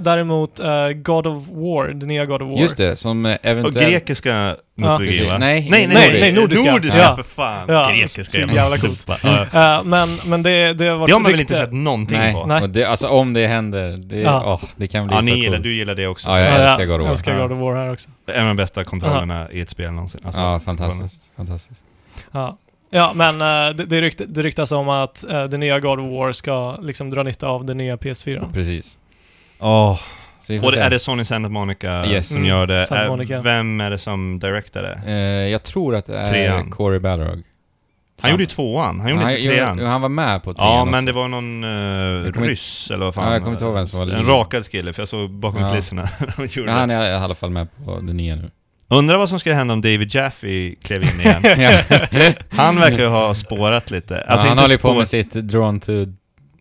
däremot 0.00 0.60
eh, 0.60 0.88
God 0.88 1.26
of 1.26 1.42
War, 1.48 1.88
det 1.88 2.06
nya 2.06 2.24
God 2.26 2.42
of 2.42 2.48
War. 2.48 2.58
Just 2.60 2.76
det, 2.76 2.96
som 2.96 3.26
eh, 3.26 3.32
Och 3.34 3.38
eventuellt... 3.46 3.90
grekiska 3.90 4.56
mytologi 4.74 5.06
precis. 5.06 5.26
va? 5.26 5.38
Nej, 5.38 5.68
nej, 5.70 5.86
nej, 5.86 5.94
nej, 6.10 6.20
nej, 6.20 6.32
nordiska. 6.34 6.72
Nordiska 6.72 6.98
Ja. 7.00 7.16
för 7.16 7.22
fan! 7.22 7.64
Ja, 7.68 7.90
grekiska 7.94 8.38
jävla 8.38 8.54
jävla 8.54 8.76
coolt. 8.76 9.06
Ja. 9.52 9.76
Eh, 9.78 9.84
men, 9.84 10.08
men 10.26 10.42
det, 10.42 10.74
det 10.74 10.86
har 10.86 10.96
varit 10.96 11.08
Det 11.08 11.12
har 11.12 11.20
man 11.20 11.30
väl 11.30 11.40
inte 11.40 11.54
sett 11.54 11.72
någonting 11.72 12.32
på? 12.32 12.46
Nej. 12.46 12.86
Det, 12.88 12.90
alltså 12.90 13.08
om 13.08 13.32
det 13.34 13.46
händer, 13.46 13.94
det, 13.98 14.20
Ja. 14.20 14.42
åh, 14.62 14.68
det 14.76 14.86
kan 14.88 15.06
bli 15.06 15.16
Ja, 15.16 15.20
så 15.20 15.24
ni 15.24 15.32
gillar, 15.32 15.52
coolt. 15.52 15.62
du 15.62 15.74
gillar 15.74 15.94
det 15.94 16.06
också. 16.06 16.28
Ja, 16.28 16.40
jag 16.40 16.48
Ja, 16.52 16.56
älskar 16.56 16.84
God 16.86 16.94
of 16.94 17.00
War. 17.00 17.04
Jag 17.06 17.10
älskar 17.10 17.32
Ja. 17.34 17.42
God 17.42 17.52
of 17.52 17.58
War 17.58 17.74
här 17.76 17.92
också. 17.92 18.10
En 18.26 18.40
av 18.42 18.48
de 18.48 18.56
bästa 18.56 18.84
kontrollerna 18.84 19.50
i 19.50 19.60
ett 19.60 19.70
spel 19.70 19.92
någonsin. 19.92 20.20
Alltså, 20.24 20.40
ja, 20.40 20.60
fantastiskt. 20.60 21.22
Fantastiskt. 21.36 21.84
Ja, 22.32 22.58
ja 22.90 23.12
men 23.14 23.40
eh, 23.42 23.76
det, 23.76 23.84
det, 23.84 24.00
rykt, 24.00 24.20
det 24.28 24.42
ryktas 24.42 24.72
om 24.72 24.88
att 24.88 25.24
uh, 25.30 25.44
det 25.44 25.56
nya 25.58 25.80
God 25.80 26.00
of 26.00 26.10
War 26.12 26.32
ska 26.32 26.76
liksom 26.82 27.10
dra 27.10 27.22
nytta 27.22 27.46
av 27.48 27.64
det 27.64 27.74
nya 27.74 27.96
PS4. 27.96 28.52
Precis. 28.52 28.98
Åh. 29.60 29.98
Får 30.46 30.64
Och 30.66 30.72
se. 30.72 30.80
är 30.80 30.90
det 30.90 30.98
Sony 30.98 31.24
Santa 31.24 31.48
Monica 31.48 32.06
Yes. 32.06 32.28
som 32.28 32.36
Mm, 32.36 32.48
gör 32.48 32.66
det? 32.66 33.08
Monica. 33.08 33.40
Vem 33.42 33.80
är 33.80 33.90
det 33.90 33.98
som 33.98 34.38
directar 34.38 34.82
det? 34.82 35.00
Eh, 35.12 35.16
jag 35.52 35.62
tror 35.62 35.96
att 35.96 36.06
det 36.06 36.18
är 36.18 36.26
Trean. 36.26 36.70
Corey 36.70 36.98
Balrog. 36.98 37.42
Han 38.22 38.30
gjorde 38.30 38.42
ju 38.42 38.46
tvåan, 38.46 39.00
han 39.00 39.10
gjorde 39.10 39.22
han, 39.22 39.32
inte 39.32 39.42
trean. 39.46 39.78
han 39.78 40.00
var 40.00 40.08
med 40.08 40.42
på 40.42 40.54
trean 40.54 40.70
Ja, 40.72 40.80
också. 40.82 40.90
men 40.90 41.04
det 41.04 41.12
var 41.12 41.28
någon 41.28 41.64
uh, 41.64 42.42
ryss 42.42 42.90
eller 42.90 43.04
vad 43.04 43.14
fan. 43.14 43.26
Ja, 43.26 43.32
jag 43.32 43.42
kommer 43.42 43.52
inte 43.52 43.64
ihåg 43.64 43.74
vem 43.74 43.86
som 43.86 43.98
var 43.98 44.06
En 44.06 44.12
lead. 44.12 44.28
rakad 44.28 44.70
kille, 44.70 44.92
för 44.92 45.02
jag 45.02 45.08
såg 45.08 45.30
bakom 45.30 45.62
Ja. 45.62 45.70
kulisserna. 45.70 46.08
Men 46.56 46.68
han 46.68 46.90
är 46.90 47.10
i 47.10 47.14
alla 47.14 47.34
fall 47.34 47.50
med 47.50 47.68
på 47.84 48.00
det 48.00 48.12
nya 48.12 48.34
nu. 48.36 48.50
Undrar 48.90 49.18
vad 49.18 49.28
som 49.28 49.38
skulle 49.40 49.54
hända 49.54 49.74
om 49.74 49.80
David 49.80 50.14
Jaffe 50.14 50.74
klev 50.82 51.02
in 51.02 51.20
igen. 51.20 51.42
ja. 51.44 52.32
Han 52.50 52.76
verkar 52.76 52.98
ju 52.98 53.06
ha 53.06 53.34
spårat 53.34 53.90
lite. 53.90 54.20
Alltså 54.20 54.46
han 54.46 54.52
inte 54.52 54.62
håller 54.62 54.74
ju 54.74 54.78
på 54.78 54.88
spår- 54.88 54.98
med 54.98 55.08
sitt 55.08 55.32
Drawn 55.32 55.80
to 55.80 55.92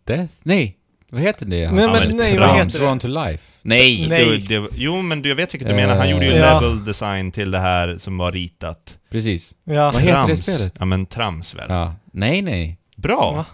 Death? 0.07 0.33
Nej! 0.43 0.73
Vad 1.11 1.21
heter 1.21 1.45
det? 1.45 1.55
Nej, 1.55 1.65
Han- 1.65 1.75
men 1.75 2.07
men 2.07 2.17
nej, 2.17 2.37
vad 2.37 2.55
heter 2.55 2.79
Drawn 2.79 2.99
to 2.99 3.07
Life? 3.07 3.43
Nej! 3.61 4.07
Nej. 4.09 4.43
Det, 4.47 4.59
det, 4.59 4.67
jo, 4.75 5.01
men 5.01 5.21
du, 5.21 5.29
jag 5.29 5.35
vet 5.35 5.53
vilket 5.53 5.69
du 5.69 5.75
menar. 5.75 5.95
Han 5.95 6.09
gjorde 6.09 6.25
ju 6.25 6.31
Eh, 6.31 6.37
Ja. 6.37 6.59
level 6.59 6.85
design 6.85 7.31
till 7.31 7.51
det 7.51 7.59
här 7.59 7.95
som 7.99 8.17
var 8.17 8.31
ritat. 8.31 8.96
Precis. 9.11 9.55
Ja. 9.63 9.91
Vad 9.91 10.01
heter 10.01 10.27
det 10.27 10.37
spelet? 10.37 10.73
Ja, 10.79 10.85
men 10.85 11.05
trams 11.05 11.55
väl? 11.55 11.65
Ja. 11.69 11.93
Nej, 12.11 12.41
nej. 12.41 12.77
Bra! 12.95 13.31
Va? 13.35 13.45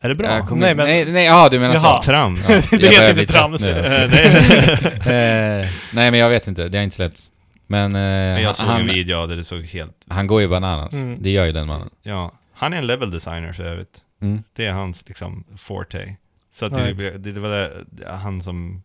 Är 0.00 0.08
det 0.08 0.14
bra? 0.14 0.34
Jag 0.36 0.48
kommer- 0.48 0.60
Nej, 0.62 0.74
men- 0.74 0.86
Nej, 0.86 1.12
nej, 1.12 1.24
ja 1.24 1.48
du 1.50 1.58
menar 1.58 1.74
Jaha. 1.74 2.02
så. 2.02 2.06
Trams? 2.10 2.40
Ja, 2.48 2.54
Det 2.70 2.86
heter 2.86 3.02
inte 3.02 3.14
bli 3.14 3.26
trött 3.26 3.40
trams. 3.44 3.74
nu, 3.74 3.80
Eh, 3.80 4.10
nej. 5.06 5.60
Eh, 5.62 5.68
nej, 5.92 6.10
men 6.10 6.14
jag 6.20 6.28
vet 6.30 6.48
inte. 6.48 6.68
Det 6.68 6.78
har 6.78 6.82
inte 6.84 6.96
släppts. 6.96 7.30
Men, 7.66 7.84
eh, 7.86 8.00
Men 8.00 8.38
jag 8.40 8.44
han, 8.44 8.54
såg 8.54 8.66
en 8.68 8.72
han, 8.72 8.86
video 8.86 9.16
av 9.16 9.28
det, 9.28 9.44
såg 9.44 9.62
helt... 9.62 10.04
han 10.08 10.26
går 10.26 10.40
ju 10.40 10.48
bananas. 10.48 10.92
Mm. 10.92 11.22
Det 11.22 11.30
gör 11.30 11.44
ju 11.44 11.52
den 11.52 11.66
mannen. 11.66 11.90
Ja. 12.02 12.32
Han 12.54 12.72
är 12.72 12.78
en 12.78 12.86
level 12.86 13.10
designer 13.10 13.52
för 13.52 13.62
övrigt. 13.64 13.98
Mm. 14.22 14.42
Det 14.56 14.66
är 14.66 14.72
hans 14.72 15.04
liksom 15.08 15.44
forte. 15.56 16.16
Så 16.54 16.66
att 16.66 16.72
Right. 16.72 16.98
det, 16.98 17.32
det, 17.32 17.40
var 17.40 17.48
det- 17.50 18.08
han 18.08 18.42
som... 18.42 18.82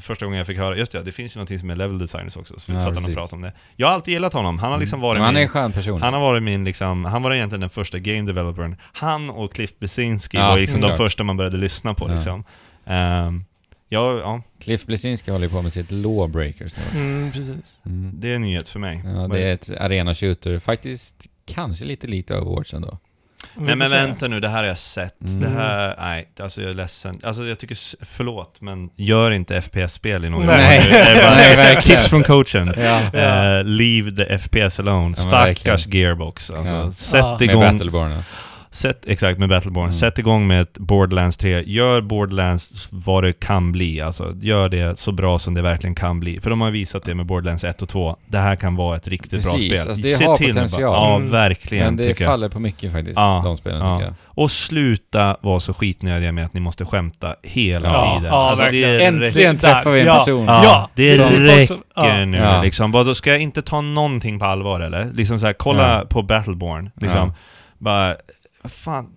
Första 0.00 0.24
gången 0.24 0.38
jag 0.38 0.46
fick 0.46 0.58
höra, 0.58 0.76
just 0.76 0.92
det, 0.92 1.02
det 1.02 1.12
finns 1.12 1.36
ju 1.36 1.38
någonting 1.38 1.58
som 1.58 1.70
är 1.70 1.76
level 1.76 1.98
designers 1.98 2.36
också, 2.36 2.58
så 2.60 2.72
Ja, 2.72 2.80
satt 2.80 2.94
han 2.94 3.04
och 3.04 3.12
pratade 3.12 3.34
om 3.36 3.42
det. 3.42 3.52
Jag 3.76 3.86
har 3.86 3.94
alltid 3.94 4.14
gillat 4.14 4.32
honom, 4.32 4.58
han 4.58 4.72
har 4.72 4.78
liksom 4.78 5.00
varit 5.00 5.18
Men 5.18 5.24
han 5.26 5.36
är 5.36 5.40
en 5.40 5.48
skön 5.48 5.72
person. 5.72 6.02
han 6.02 6.12
har 6.14 6.20
varit 6.20 6.42
min 6.42 6.64
liksom, 6.64 7.04
han 7.04 7.22
var 7.22 7.32
egentligen 7.34 7.60
den 7.60 7.70
första 7.70 7.98
game 7.98 8.22
developern. 8.22 8.76
Han 8.82 9.30
och 9.30 9.52
Cliff 9.52 9.78
Blesinski 9.78 10.36
Ja, 10.36 10.48
var 10.48 10.56
liksom 10.58 10.80
de 10.80 10.86
klart. 10.86 10.96
första 10.96 11.24
man 11.24 11.36
började 11.36 11.56
lyssna 11.56 11.94
på 11.94 12.08
Ja. 12.10 12.14
liksom. 12.14 12.44
Ehm, 12.86 13.44
ja, 13.88 14.18
ja, 14.18 14.42
Cliff 14.60 14.86
Blesinski 14.86 15.30
håller 15.30 15.48
på 15.48 15.62
med 15.62 15.72
sitt 15.72 15.90
Lawbreakers 15.90 16.72
nu. 16.76 17.00
Mm, 17.00 17.32
precis. 17.32 17.80
Mm. 17.86 18.12
det 18.14 18.30
är 18.30 18.34
en 18.36 18.42
nyhet 18.42 18.68
för 18.68 18.78
mig. 18.78 19.02
Ja, 19.04 19.28
det 19.28 19.42
är 19.42 19.54
ett 19.54 19.70
arena 19.70 20.14
shooter. 20.14 20.58
Faktiskt 20.58 21.26
kanske 21.46 21.84
lite 21.84 22.06
likt 22.06 22.30
Overwatch 22.30 22.74
ändå. 22.74 22.98
Nej 23.58 23.76
men 23.76 23.90
vänta 23.90 24.28
nu, 24.28 24.40
det 24.40 24.48
här 24.48 24.56
har 24.58 24.64
jag 24.64 24.78
sett. 24.78 25.20
Mm. 25.24 25.40
Det 25.40 25.48
här, 25.48 25.94
nej, 26.00 26.28
alltså 26.40 26.60
jag 26.62 26.70
är 26.70 26.74
ledsen. 26.74 27.20
Alltså 27.22 27.44
jag 27.44 27.58
tycker, 27.58 27.78
förlåt, 28.04 28.60
men 28.60 28.90
gör 28.96 29.30
inte 29.30 29.62
FPS-spel 29.62 30.24
i 30.24 30.30
några 30.30 30.46
Nej. 30.56 30.78
år 30.78 30.84
Nej, 31.36 31.56
verkligen. 31.56 32.00
Tips 32.00 32.10
från 32.10 32.22
coachen. 32.22 32.72
Ja. 32.76 33.00
Ja. 33.12 33.18
Eh, 33.58 33.64
leave 33.64 34.10
the 34.16 34.38
FPS 34.38 34.80
alone. 34.80 35.14
Ja, 35.18 35.22
Stackars 35.22 35.86
Gearbox. 35.86 36.50
Alltså, 36.50 36.74
Ja. 36.74 36.92
Sätt 36.92 37.24
Ja. 37.24 37.38
igång... 37.40 37.60
Med 37.62 37.72
Battleborn. 37.72 38.22
Sätt, 38.76 39.02
exakt, 39.06 39.38
med 39.38 39.48
Battleborn. 39.48 39.84
Mm. 39.84 39.94
Sätt 39.94 40.18
igång 40.18 40.46
med 40.46 40.62
ett 40.62 40.78
Borderlands 40.78 41.36
3. 41.36 41.62
Gör 41.66 42.00
Borderlands 42.00 42.88
vad 42.90 43.24
det 43.24 43.32
kan 43.32 43.72
bli. 43.72 44.00
Alltså, 44.00 44.32
gör 44.40 44.68
det 44.68 44.98
så 44.98 45.12
bra 45.12 45.38
som 45.38 45.54
det 45.54 45.62
verkligen 45.62 45.94
kan 45.94 46.20
bli. 46.20 46.40
För 46.40 46.50
de 46.50 46.60
har 46.60 46.70
visat 46.70 47.04
det 47.04 47.14
med 47.14 47.26
Borderlands 47.26 47.64
1 47.64 47.82
och 47.82 47.88
2. 47.88 48.16
Det 48.26 48.38
här 48.38 48.56
kan 48.56 48.76
vara 48.76 48.96
ett 48.96 49.08
riktigt 49.08 49.42
bra 49.44 49.52
Precis, 49.52 49.80
spel. 49.80 49.88
alltså, 49.88 50.02
det 50.02 50.08
Se 50.14 50.24
har 50.24 50.36
till 50.36 50.46
potential. 50.48 50.82
bara. 50.82 50.96
Ja, 51.08 51.16
Mm. 51.16 51.30
verkligen. 51.30 51.84
Men 51.94 51.96
det 51.96 52.14
faller 52.14 52.48
på 52.48 52.60
mycket 52.60 52.92
faktiskt, 52.92 53.16
Ja, 53.18 53.40
de 53.44 53.56
spelen 53.56 53.78
ja. 53.78 53.96
tycker 53.98 54.06
jag. 54.06 54.14
Och 54.24 54.50
sluta 54.50 55.36
vara 55.40 55.60
så 55.60 55.74
skitnödiga 55.74 56.32
med 56.32 56.44
att 56.46 56.54
ni 56.54 56.60
måste 56.60 56.84
skämta 56.84 57.34
hela 57.42 57.88
Ja, 57.88 58.16
tiden. 58.16 58.32
ja, 58.32 58.48
Alltså, 58.48 58.62
Äntligen 58.64 59.58
träffar 59.58 59.90
vi 59.90 60.00
en 60.00 60.06
ja. 60.06 60.18
person. 60.18 60.44
Ja, 60.44 60.64
Ja, 60.64 60.90
det 60.94 61.16
som 61.16 61.28
räcker 61.46 62.26
nu 62.26 62.38
Ja. 62.38 62.62
liksom. 62.62 62.92
Vad, 62.92 63.06
då 63.06 63.14
ska 63.14 63.30
jag 63.30 63.40
inte 63.40 63.62
ta 63.62 63.80
någonting 63.80 64.38
på 64.38 64.44
allvar 64.44 64.80
eller? 64.80 65.10
Liksom 65.14 65.38
så 65.38 65.46
här, 65.46 65.52
kolla 65.52 65.98
Ja. 65.98 66.04
på 66.10 66.22
Battleborn. 66.22 66.90
Liksom. 67.00 67.32
Bara, 67.78 68.16
fan. 68.68 69.12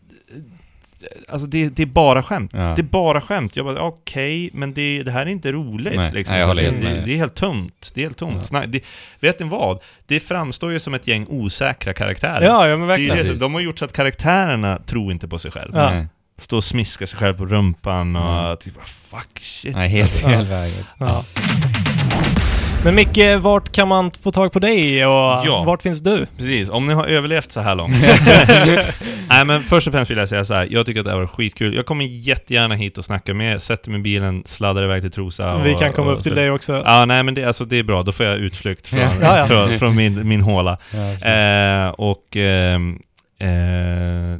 Alltså 1.30 1.48
det, 1.48 1.70
det 1.70 1.82
är 1.82 1.86
bara 1.88 2.24
skämt. 2.24 2.52
Ja. 2.54 2.60
Det 2.76 2.82
är 2.82 2.84
bara 2.84 3.22
skämt. 3.22 3.56
Jag 3.56 3.66
bara, 3.66 3.82
okej, 3.82 4.50
men 4.54 4.74
det, 4.74 5.04
det 5.04 5.12
här 5.12 5.22
är 5.22 5.30
inte 5.30 5.52
roligt. 5.52 5.96
Nej, 5.96 6.12
liksom. 6.14 6.36
nej, 6.38 6.48
det, 6.66 6.72
med 6.72 7.06
det, 7.06 7.14
är 7.14 7.18
helt 7.18 7.36
tomt. 7.36 7.92
Det 7.94 8.02
är 8.02 8.06
helt 8.06 8.18
tomt. 8.18 8.50
Ja. 8.52 8.64
Det, 8.68 8.84
vet 9.20 9.40
ni 9.40 9.50
vad? 9.50 9.80
Det 10.08 10.20
framstår 10.20 10.72
ju 10.72 10.80
som 10.80 10.94
ett 10.94 11.08
gäng 11.08 11.26
osäkra 11.30 11.94
karaktärer. 11.94 12.42
Ja, 12.42 12.68
ja 12.68 12.78
men 12.78 12.88
verkligen. 12.88 13.40
de 13.40 13.54
har 13.54 13.62
gjort 13.62 13.80
så 13.80 13.86
att 13.86 13.94
karaktärerna 13.94 14.80
tror 14.86 15.12
inte 15.12 15.28
på 15.28 15.40
sig 15.40 15.52
själva. 15.52 15.84
Ja. 15.84 15.90
Nej, 15.96 16.08
Stå 16.38 16.58
och 16.58 16.64
smiska 16.64 17.08
sig 17.08 17.20
själv 17.20 17.38
på 17.38 17.46
rumpan 17.46 18.16
och 18.16 18.40
Mm. 18.46 18.58
typ, 18.58 18.74
fuck 18.88 19.40
shit. 19.40 19.76
Nej 19.76 19.90
helt 19.90 20.22
Ja. 20.22 20.30
fel 20.30 20.46
väg. 20.46 20.74
Men 22.84 22.96
Micke, 22.96 23.38
vart 23.42 23.72
kan 23.72 23.88
man 23.88 24.12
få 24.24 24.32
tag 24.32 24.52
på 24.52 24.60
dig 24.60 25.06
och 25.06 25.12
Ja. 25.46 25.64
vart 25.68 25.82
finns 25.82 26.02
du? 26.02 26.26
Precis, 26.38 26.70
om 26.70 26.88
ni 26.88 26.94
har 26.94 27.06
överlevt 27.06 27.52
så 27.52 27.60
här 27.60 27.76
långt. 27.76 27.96
Nej 29.30 29.46
men 29.46 29.62
först 29.62 29.88
och 29.88 29.94
främst 29.94 30.12
vill 30.12 30.18
jag 30.18 30.30
säga 30.30 30.46
så 30.46 30.54
här. 30.54 30.68
jag 30.72 30.86
tycker 30.86 31.00
att 31.00 31.06
det 31.06 31.12
här 31.12 31.20
var 31.20 31.28
skitkul. 31.28 31.76
Jag 31.76 31.86
kommer 31.86 32.06
jättegärna 32.06 32.76
hit 32.76 32.98
och 32.98 33.06
snacka 33.06 33.34
med 33.34 33.54
er, 33.54 33.58
sätter 33.58 33.92
mig 33.92 34.00
i 34.00 34.04
bilen, 34.04 34.44
sladdar 34.46 34.84
iväg 34.84 35.02
till 35.02 35.12
Trosa 35.12 35.54
och, 35.54 35.66
Vi 35.66 35.76
kan 35.76 35.94
komma 35.94 36.12
och 36.12 36.18
upp 36.18 36.24
till 36.24 36.36
dig 36.36 36.52
också. 36.52 36.82
Ja, 36.86 37.06
nej 37.06 37.24
men 37.24 37.34
det, 37.34 37.44
alltså, 37.46 37.66
det 37.66 37.80
är 37.80 37.84
bra, 37.84 38.04
då 38.04 38.12
får 38.12 38.26
jag 38.26 38.38
utflykt 38.38 38.88
från, 38.88 39.00
Ja. 39.22 39.38
Ja, 39.38 39.46
från, 39.48 39.80
från 39.80 39.96
min, 39.96 40.28
min 40.28 40.42
håla. 40.42 40.78
Eh, 41.26 41.90
och... 41.90 42.36
ehm, 42.36 43.00
Eh, 43.42 43.48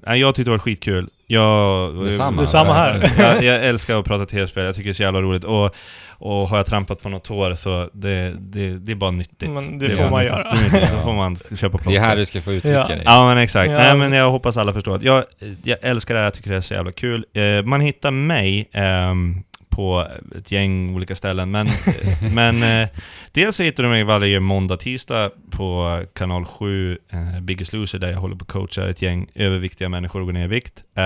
nej, 0.08 0.20
jag 0.20 0.36
tyckte 0.36 0.50
det 0.52 0.58
var 0.58 0.60
skitkul. 0.60 1.10
Jag, 1.34 1.96
Detsamma. 2.06 2.42
Detsamma 2.42 2.74
här. 2.74 3.12
jag, 3.20 3.44
jag 3.44 3.66
älskar 3.66 4.00
att 4.00 4.06
prata 4.06 4.26
tv-spel, 4.26 4.66
jag 4.66 4.76
tycker 4.76 4.88
det 4.90 4.92
är 4.92 4.94
så 4.94 5.04
jävla 5.04 5.22
roligt. 5.22 5.44
Och, 5.44 5.76
och 6.22 6.50
har 6.50 6.58
jag 6.58 6.66
trampat 6.66 7.02
på 7.02 7.10
något 7.10 7.24
tår 7.24 7.54
så 7.56 7.90
det, 7.94 8.34
det, 8.40 8.80
det 8.80 8.92
är 8.92 8.96
bara 8.96 9.12
nyttigt. 9.12 9.50
Men 9.50 9.80
det 9.80 9.86
är 9.86 9.96
får 9.96 10.10
man 10.10 10.24
nyttigt. 10.24 10.38
göra. 10.38 10.44
Det 10.44 10.58
är 10.58 10.64
nyttigt. 10.64 10.92
Då 10.96 10.98
får 11.04 11.14
man 11.14 11.36
köpa 11.36 11.78
plåster. 11.78 11.92
Det 11.92 11.98
är 11.98 12.02
här 12.02 12.16
du 12.16 12.26
ska 12.26 12.42
få 12.42 12.54
uttrycka 12.54 12.78
Ja. 12.80 12.88
dig. 12.88 13.02
Ja 13.06 13.28
men 13.28 13.38
exakt. 13.38 13.72
Ja. 13.72 13.78
Nej 13.78 13.96
men 13.98 14.14
jag 14.14 14.32
hoppas 14.32 14.58
alla 14.58 14.74
förstår 14.74 14.96
att 14.96 15.04
jag, 15.04 15.24
jag 15.64 15.78
älskar 15.82 16.14
det 16.14 16.20
här, 16.20 16.26
jag 16.26 16.34
tycker 16.34 16.50
det 16.52 16.58
är 16.58 16.62
så 16.62 16.74
jävla 16.74 16.92
kul. 16.92 17.26
Eh, 17.34 17.66
man 17.66 17.82
hittar 17.82 18.12
mig 18.12 18.70
ehm, 18.72 19.44
på 19.80 20.08
ett 20.38 20.52
gäng 20.52 20.96
olika 20.96 21.16
ställen, 21.16 21.52
men, 21.52 21.68
men 22.34 22.64
eh, 22.84 22.90
dels 23.32 23.56
så 23.56 23.64
hittar 23.64 23.84
du 23.84 23.90
mig 23.90 24.04
varje 24.04 24.40
måndag, 24.40 24.78
tisdag 24.78 25.32
på 25.52 26.02
kanal 26.16 26.46
7, 26.46 26.98
eh, 27.12 27.40
Biggest 27.42 27.74
Loser, 27.74 28.00
där 28.00 28.12
jag 28.12 28.20
håller 28.20 28.36
på 28.36 28.44
att 28.44 28.52
coacha 28.52 28.90
ett 28.90 29.02
gäng 29.02 29.28
överviktiga 29.36 29.90
människor 29.90 30.20
att 30.22 30.26
gå 30.28 30.32
ner 30.32 30.46
i 30.46 30.48
vikt. 30.48 30.84
Eh, 30.98 31.04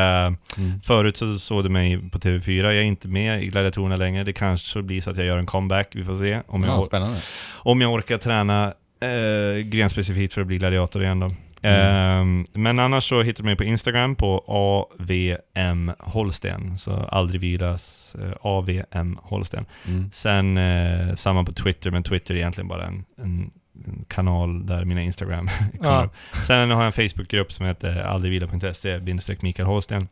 Mm. 0.57 0.81
Förut 0.83 1.17
så 1.17 1.37
såg 1.39 1.63
du 1.63 1.69
mig 1.69 2.09
på 2.11 2.19
TV4, 2.19 2.63
jag 2.63 2.75
är 2.75 2.81
inte 2.81 3.07
med 3.07 3.43
i 3.43 3.47
gladiatorerna 3.47 3.95
längre. 3.95 4.23
Det 4.23 4.33
kanske 4.33 4.81
blir 4.81 5.01
så 5.01 5.09
att 5.11 5.17
jag 5.17 5.25
gör 5.25 5.37
en 5.37 5.45
comeback, 5.45 5.87
vi 5.91 6.03
får 6.03 6.15
se. 6.15 6.39
Om 6.47 6.63
jag, 6.63 6.71
Ja, 6.73 6.77
or- 6.79 6.83
spännande. 6.85 7.19
om 7.53 7.81
jag 7.81 7.93
orkar 7.93 8.17
träna 8.17 8.73
eh, 9.01 9.61
grenspecifikt 9.65 10.33
för 10.33 10.41
att 10.41 10.47
bli 10.47 10.57
gladiator 10.57 11.03
igen 11.03 11.19
då. 11.19 11.27
Mm. 11.63 12.45
Men 12.53 12.79
annars 12.79 13.09
så 13.09 13.21
hittar 13.21 13.43
du 13.43 13.45
mig 13.45 13.55
på 13.55 13.63
Instagram 13.63 14.15
på 14.15 14.43
AVM 14.47 15.91
Holsten. 15.99 16.77
Så 16.77 16.93
aldrig 16.93 17.41
vilas 17.41 18.15
eh, 18.21 18.31
AVM 18.41 19.17
Holsten. 19.21 19.65
Mm. 19.87 20.09
Sen 20.11 20.57
eh, 20.57 21.15
samma 21.15 21.43
på 21.43 21.51
Twitter, 21.53 21.91
men 21.91 22.03
Twitter 22.03 22.33
är 22.33 22.37
egentligen 22.37 22.67
bara 22.67 22.85
en, 22.85 23.05
en, 23.17 23.51
en 23.85 24.05
kanal 24.07 24.65
där 24.65 24.85
mina 24.85 25.01
Instagram 25.01 25.49
kommer 25.77 25.91
Ja. 25.99 26.03
upp. 26.05 26.13
Sen 26.47 26.71
har 26.71 26.83
jag 26.83 26.97
en 26.99 27.09
Facebookgrupp 27.09 27.51
som 27.51 27.65
heter 27.65 28.01
aldrigvila.se 28.01 28.99
bindestreck 28.99 29.41
Mikael 29.41 29.67
Holsten. 29.67 30.07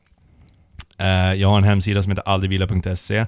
Eh, 0.97 1.33
jag 1.33 1.49
har 1.49 1.57
en 1.57 1.63
hemsida 1.63 2.01
som 2.03 2.11
heter 2.11 2.27
aldrigvila.se. 2.29 3.25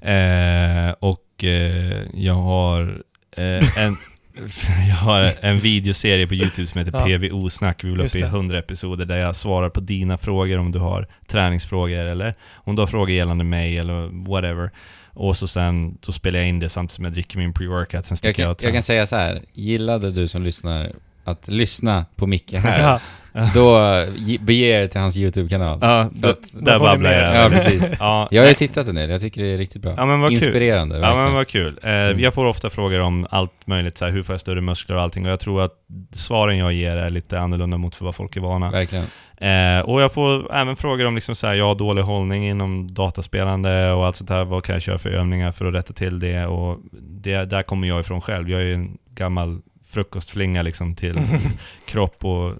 Eh, 0.00 0.90
och 1.00 1.44
eh, 1.44 2.02
jag 2.14 2.34
har 2.34 3.02
eh, 3.36 3.78
en 3.78 3.96
jag 4.88 4.94
har 4.94 5.30
en 5.40 5.58
videoserie 5.58 6.26
på 6.26 6.34
Youtube 6.34 6.66
som 6.66 6.78
heter 6.78 6.92
Ja. 6.92 7.18
PVO-snack. 7.18 7.84
Vi 7.84 7.88
Just 7.90 8.14
uppe 8.16 8.18
i 8.18 8.22
det. 8.22 8.28
100 8.28 8.58
episoder 8.58 9.04
där 9.04 9.18
jag 9.18 9.36
svarar 9.36 9.70
på 9.70 9.80
dina 9.80 10.18
frågor 10.18 10.58
om 10.58 10.72
du 10.72 10.78
har 10.78 11.06
träningsfrågor 11.26 11.98
eller 12.06 12.34
om 12.54 12.76
du 12.76 12.82
har 12.82 12.86
frågor 12.86 13.10
gällande 13.10 13.44
mig 13.44 13.78
eller 13.78 14.26
whatever. 14.30 14.70
Och 15.12 15.36
så 15.36 15.46
sen, 15.48 15.98
då 16.06 16.12
spelar 16.12 16.38
jag 16.38 16.48
in 16.48 16.58
det 16.60 16.68
samtidigt 16.68 16.92
som 16.94 17.04
jag 17.04 17.12
dricker 17.12 17.38
min 17.38 17.52
pre-workout, 17.52 18.02
sen 18.02 18.16
Jag, 18.22 18.28
jag, 18.28 18.36
kan, 18.36 18.50
och 18.50 18.62
jag 18.62 18.72
kan 18.72 18.82
säga 18.82 19.06
så 19.06 19.16
här. 19.16 19.42
gillade 19.52 20.10
du 20.10 20.28
som 20.28 20.42
lyssnar 20.42 20.92
att 21.24 21.48
lyssna 21.48 22.06
på 22.16 22.26
Micke 22.26 22.52
här, 22.52 22.82
Ja. 22.82 23.00
då 23.54 23.78
ge- 24.16 24.38
bege 24.38 24.66
er 24.82 24.86
till 24.86 25.00
hans 25.00 25.16
YouTube-kanal. 25.16 25.78
Ja, 25.82 26.08
då, 26.12 26.28
att- 26.28 26.64
där 26.64 26.78
babblar 26.78 27.12
jag. 27.12 27.44
Ja, 27.44 27.48
precis. 27.50 27.90
Ja, 27.98 28.28
Jag 28.30 28.42
har 28.42 28.48
ju 28.48 28.54
tittat 28.54 28.86
en 28.88 28.94
del, 28.94 29.10
jag 29.10 29.20
tycker 29.20 29.42
det 29.42 29.48
är 29.54 29.58
riktigt 29.58 29.82
bra. 29.82 29.94
Ja 29.96 30.06
men 30.06 30.20
vad 30.20 30.30
kul. 30.30 30.34
Inspirerande, 30.42 30.94
Ja 30.94 31.00
verkligen. 31.00 31.24
men 31.24 31.34
vad 31.34 31.46
kul. 31.48 31.78
Eh, 31.82 31.90
Mm. 31.90 32.20
Jag 32.20 32.34
får 32.34 32.44
ofta 32.46 32.70
frågor 32.70 33.00
om 33.00 33.26
allt 33.30 33.66
möjligt, 33.66 33.98
så 33.98 34.04
här, 34.04 34.12
hur 34.12 34.22
får 34.22 34.32
jag 34.32 34.40
större 34.40 34.60
muskler 34.60 34.96
och 34.96 35.02
allting. 35.02 35.26
Och 35.26 35.32
jag 35.32 35.40
tror 35.40 35.62
att 35.62 35.72
svaren 36.12 36.58
jag 36.58 36.72
ger 36.72 36.96
är 36.96 37.10
lite 37.10 37.40
annorlunda 37.40 37.76
mot 37.76 37.94
för 37.94 38.04
vad 38.04 38.14
folk 38.14 38.36
är 38.36 38.40
vana. 38.40 38.70
Verkligen. 38.70 39.04
Eh, 39.36 39.80
och 39.80 40.00
jag 40.02 40.12
får 40.12 40.54
även 40.54 40.76
frågor 40.76 41.06
om 41.06 41.14
liksom 41.14 41.34
så 41.34 41.46
här, 41.46 41.54
jag 41.54 41.64
har 41.64 41.74
dålig 41.74 42.02
hållning 42.02 42.48
inom 42.48 42.94
dataspelande 42.94 43.92
och 43.92 44.06
allt 44.06 44.16
sånt 44.16 44.30
här. 44.30 44.44
Vad 44.44 44.64
kan 44.64 44.72
jag 44.72 44.82
köra 44.82 44.98
för 44.98 45.10
övningar 45.10 45.52
för 45.52 45.64
att 45.64 45.74
rätta 45.74 45.92
till 45.92 46.18
det? 46.18 46.46
Och 46.46 46.78
det, 47.00 47.44
där 47.44 47.62
kommer 47.62 47.88
jag 47.88 48.00
ifrån 48.00 48.20
själv. 48.20 48.50
Jag 48.50 48.60
är 48.60 48.64
ju 48.64 48.74
en 48.74 48.98
gammal 49.14 49.60
frukostflinga 49.92 50.62
liksom 50.62 50.94
till 50.94 51.18
kropp 51.86 52.24
och 52.24 52.52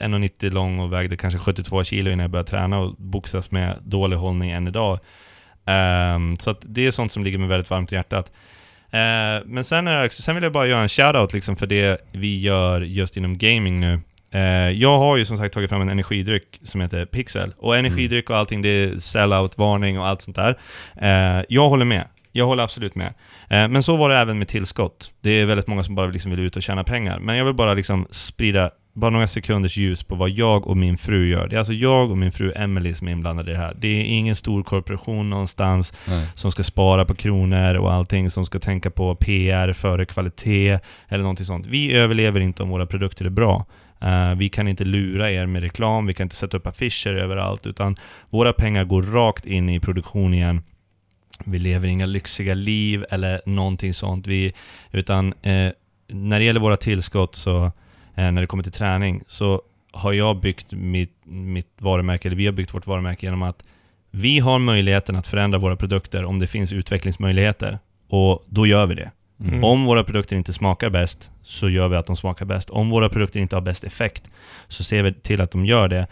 1,90 0.00 0.50
lång 0.50 0.78
och 0.80 0.92
vägde 0.92 1.16
kanske 1.16 1.38
72 1.38 1.84
kilo 1.84 2.10
innan 2.10 2.22
jag 2.22 2.30
började 2.30 2.50
träna 2.50 2.78
och 2.78 2.94
boxas 2.98 3.50
med 3.50 3.78
dålig 3.84 4.16
hållning 4.16 4.50
än 4.50 4.68
idag. 4.68 4.98
Ehm, 5.66 6.36
så 6.36 6.54
det 6.62 6.86
är 6.86 6.90
sånt 6.90 7.12
som 7.12 7.24
ligger 7.24 7.38
mig 7.38 7.48
väldigt 7.48 7.70
varmt 7.70 7.92
i 7.92 7.94
hjärtat. 7.94 8.32
Eh, 8.90 9.44
men 9.46 9.64
sen, 9.64 9.88
är 9.88 10.06
också- 10.06 10.22
sen 10.22 10.34
vill 10.34 10.44
jag 10.44 10.52
bara 10.52 10.66
göra 10.66 10.80
en 10.80 10.88
shoutout 10.88 11.32
liksom 11.32 11.56
för 11.56 11.66
det 11.66 12.00
vi 12.12 12.40
gör 12.40 12.80
just 12.80 13.16
inom 13.16 13.38
gaming 13.38 13.80
nu. 13.80 14.00
Eh, 14.30 14.40
jag 14.70 14.98
har 14.98 15.16
ju 15.16 15.24
som 15.24 15.36
sagt 15.36 15.54
tagit 15.54 15.70
fram 15.70 15.80
en 15.82 15.88
energidryck 15.88 16.60
som 16.62 16.80
heter 16.80 17.04
Pixel. 17.06 17.54
Och 17.58 17.76
energidryck 17.76 18.30
och 18.30 18.36
allting, 18.36 18.62
det 18.62 18.68
är 18.68 18.98
sell-out-varning 18.98 19.98
och 19.98 20.06
allt 20.06 20.22
sånt 20.22 20.36
där. 20.36 20.58
Eh, 20.96 21.44
jag 21.48 21.68
håller 21.68 21.84
med. 21.84 22.04
Jag 22.32 22.46
håller 22.46 22.62
absolut 22.62 22.94
med. 22.94 23.14
Eh, 23.48 23.68
men 23.68 23.82
så 23.82 23.96
var 23.96 24.08
det 24.08 24.16
även 24.16 24.38
med 24.38 24.48
tillskott. 24.48 25.12
Det 25.20 25.30
är 25.30 25.46
väldigt 25.46 25.66
många 25.66 25.82
som 25.82 25.94
bara 25.94 26.06
liksom 26.06 26.30
vill 26.30 26.40
ut 26.40 26.56
och 26.56 26.62
tjäna 26.62 26.84
pengar. 26.84 27.18
Men 27.18 27.36
jag 27.36 27.44
vill 27.44 27.54
bara 27.54 27.74
liksom 27.74 28.06
sprida 28.10 28.70
bara 28.96 29.10
några 29.10 29.26
sekunders 29.26 29.76
ljus 29.76 30.02
på 30.02 30.14
vad 30.14 30.30
jag 30.30 30.66
och 30.66 30.76
min 30.76 30.98
fru 30.98 31.28
gör. 31.28 31.48
Det 31.48 31.56
är 31.56 31.58
alltså 31.58 31.72
jag 31.72 32.10
och 32.10 32.18
min 32.18 32.32
fru 32.32 32.52
Emily 32.56 32.94
som 32.94 33.08
är 33.08 33.12
inblandade 33.12 33.50
i 33.50 33.54
det 33.54 33.60
här. 33.60 33.76
Det 33.78 33.88
är 33.88 34.04
ingen 34.04 34.36
stor 34.36 34.62
korporation 34.62 35.30
någonstans 35.30 35.92
Nej. 36.04 36.26
som 36.34 36.52
ska 36.52 36.62
spara 36.62 37.04
på 37.04 37.14
kronor 37.14 37.74
och 37.74 37.92
allting, 37.92 38.30
som 38.30 38.44
ska 38.44 38.58
tänka 38.58 38.90
på 38.90 39.14
PR 39.14 39.72
före 39.72 40.04
kvalitet 40.04 40.78
eller 41.08 41.22
någonting 41.22 41.46
sånt. 41.46 41.66
Vi 41.66 41.92
överlever 41.96 42.40
inte 42.40 42.62
om 42.62 42.68
våra 42.68 42.86
produkter 42.86 43.24
är 43.24 43.30
bra. 43.30 43.66
Eh, 44.02 44.34
vi 44.34 44.48
kan 44.48 44.68
inte 44.68 44.84
lura 44.84 45.30
er 45.30 45.46
med 45.46 45.62
reklam, 45.62 46.06
vi 46.06 46.14
kan 46.14 46.24
inte 46.24 46.36
sätta 46.36 46.56
upp 46.56 46.66
affischer 46.66 47.14
överallt, 47.14 47.66
utan 47.66 47.96
våra 48.30 48.52
pengar 48.52 48.84
går 48.84 49.02
rakt 49.02 49.46
in 49.46 49.68
i 49.68 49.80
produktion 49.80 50.34
igen. 50.34 50.62
Vi 51.44 51.58
lever 51.58 51.88
inga 51.88 52.06
lyxiga 52.06 52.54
liv 52.54 53.04
eller 53.10 53.40
någonting 53.46 53.94
sånt. 53.94 54.26
Vi, 54.26 54.52
utan 54.92 55.34
eh, 55.42 55.70
när 56.08 56.38
det 56.38 56.44
gäller 56.44 56.60
våra 56.60 56.76
tillskott 56.76 57.34
så, 57.34 57.64
eh, 58.14 58.30
när 58.30 58.40
det 58.40 58.46
kommer 58.46 58.62
till 58.62 58.72
träning, 58.72 59.22
så 59.26 59.62
har 59.92 60.12
jag 60.12 60.40
byggt 60.40 60.72
mitt, 60.72 61.12
mitt 61.24 61.72
varumärke, 61.78 62.28
eller 62.28 62.36
vi 62.36 62.46
har 62.46 62.52
byggt 62.52 62.74
vårt 62.74 62.86
varumärke 62.86 63.26
genom 63.26 63.42
att 63.42 63.64
vi 64.10 64.38
har 64.38 64.58
möjligheten 64.58 65.16
att 65.16 65.26
förändra 65.26 65.58
våra 65.58 65.76
produkter 65.76 66.24
om 66.24 66.38
det 66.38 66.46
finns 66.46 66.72
utvecklingsmöjligheter. 66.72 67.78
Och 68.08 68.44
då 68.48 68.66
gör 68.66 68.86
vi 68.86 68.94
det. 68.94 69.10
Mm. 69.40 69.64
Om 69.64 69.84
våra 69.84 70.04
produkter 70.04 70.36
inte 70.36 70.52
smakar 70.52 70.90
bäst, 70.90 71.30
så 71.42 71.68
gör 71.68 71.88
vi 71.88 71.96
att 71.96 72.06
de 72.06 72.16
smakar 72.16 72.44
bäst. 72.46 72.70
Om 72.70 72.90
våra 72.90 73.08
produkter 73.08 73.40
inte 73.40 73.56
har 73.56 73.60
bäst 73.60 73.84
effekt, 73.84 74.28
så 74.68 74.84
ser 74.84 75.02
vi 75.02 75.14
till 75.14 75.40
att 75.40 75.50
de 75.50 75.66
gör 75.66 75.88
det. 75.88 76.06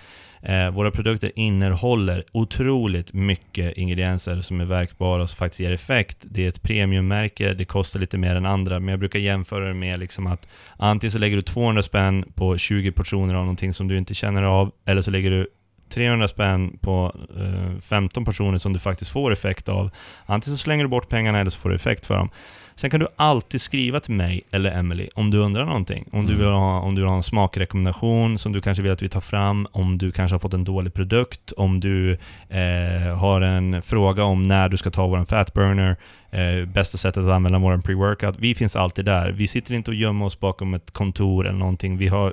Eh, 0.45 0.71
våra 0.71 0.91
produkter 0.91 1.33
innehåller 1.37 2.25
otroligt 2.33 3.13
mycket 3.13 3.77
ingredienser 3.77 4.41
som 4.41 4.61
är 4.61 4.65
verkbara 4.65 5.23
och 5.23 5.31
som 5.31 5.37
faktiskt 5.37 5.61
ger 5.61 5.73
effekt. 5.73 6.19
Det 6.21 6.45
är 6.45 6.49
ett 6.49 6.63
premiummärke, 6.63 7.55
det 7.55 7.65
kostar 7.65 8.01
lite 8.01 8.19
mer 8.19 8.35
än 8.35 8.47
andra, 8.47 8.81
men 8.81 8.89
jag 8.89 8.99
brukar 8.99 9.19
jämföra 9.19 9.69
det 9.69 9.75
med 9.75 10.01
liksom 10.01 10.27
att 10.27 10.49
antingen 10.77 11.13
så 11.13 11.19
lägger 11.19 11.37
du 11.37 11.43
200 11.43 11.83
spänn 11.83 12.25
på 12.35 12.59
20 12.59 12.93
portioner 12.93 13.35
av 13.35 13.41
någonting 13.41 13.75
som 13.75 13.89
du 13.89 13.99
inte 13.99 14.15
känner 14.15 14.43
av, 14.43 14.73
eller 14.85 15.03
så 15.03 15.11
lägger 15.11 15.31
du 15.31 15.47
300 15.89 16.29
spänn 16.29 16.79
på 16.81 17.17
eh, 17.39 17.81
15 17.81 18.25
portioner 18.25 18.59
som 18.59 18.73
du 18.73 18.79
faktiskt 18.79 19.11
får 19.11 19.33
effekt 19.33 19.69
av. 19.69 19.91
Antingen 20.27 20.57
så 20.57 20.63
slänger 20.63 20.85
du 20.85 20.89
bort 20.89 21.09
pengarna 21.09 21.41
eller 21.41 21.51
så 21.51 21.59
får 21.59 21.69
du 21.69 21.75
effekt 21.75 22.07
för 22.07 22.17
dem. 22.17 22.31
Sen 22.77 22.91
kan 22.91 23.01
du 23.01 23.07
alltid 23.17 23.61
skriva 23.61 24.01
till 24.01 24.15
mig 24.15 24.43
eller 24.51 24.79
Emily 24.79 25.09
om 25.15 25.31
du 25.31 25.39
undrar 25.39 25.65
någonting. 25.65 26.05
Om, 26.13 26.27
du, 26.27 26.33
Mm. 26.33 26.39
vill 26.45 26.55
ha, 26.55 26.81
om 26.81 26.95
du 26.95 27.01
vill 27.01 27.09
ha 27.09 27.17
en 27.17 27.23
smakrekommendation 27.23 28.39
som 28.39 28.53
du 28.53 28.61
kanske 28.61 28.83
vill 28.83 28.93
att 28.93 29.03
vi 29.03 29.09
tar 29.09 29.21
fram, 29.21 29.67
om 29.73 29.99
du 29.99 30.13
kanske 30.13 30.35
har 30.35 30.39
fått 30.39 30.55
en 30.55 30.65
dålig 30.65 30.95
produkt, 30.95 31.53
om 31.53 31.81
du 31.81 32.13
eh, 32.49 33.17
har 33.19 33.41
en 33.41 33.83
fråga 33.83 34.25
om 34.25 34.49
när 34.49 34.69
du 34.69 34.77
ska 34.77 34.91
ta 34.91 35.07
vår 35.07 35.25
fatburner, 35.25 35.97
eh, 36.31 36.65
bästa 36.69 36.99
sättet 36.99 37.25
att 37.25 37.33
använda 37.33 37.59
vår 37.59 37.77
pre-workout. 37.77 38.35
Vi 38.39 38.55
finns 38.55 38.77
alltid 38.77 39.05
där. 39.05 39.31
Vi 39.33 39.47
sitter 39.47 39.75
inte 39.75 39.91
och 39.91 39.95
gömmer 39.95 40.27
oss 40.27 40.41
bakom 40.41 40.75
ett 40.75 40.91
kontor 40.91 41.47
eller 41.47 41.59
någonting. 41.59 41.97
Vi 41.99 42.09
har 42.09 42.33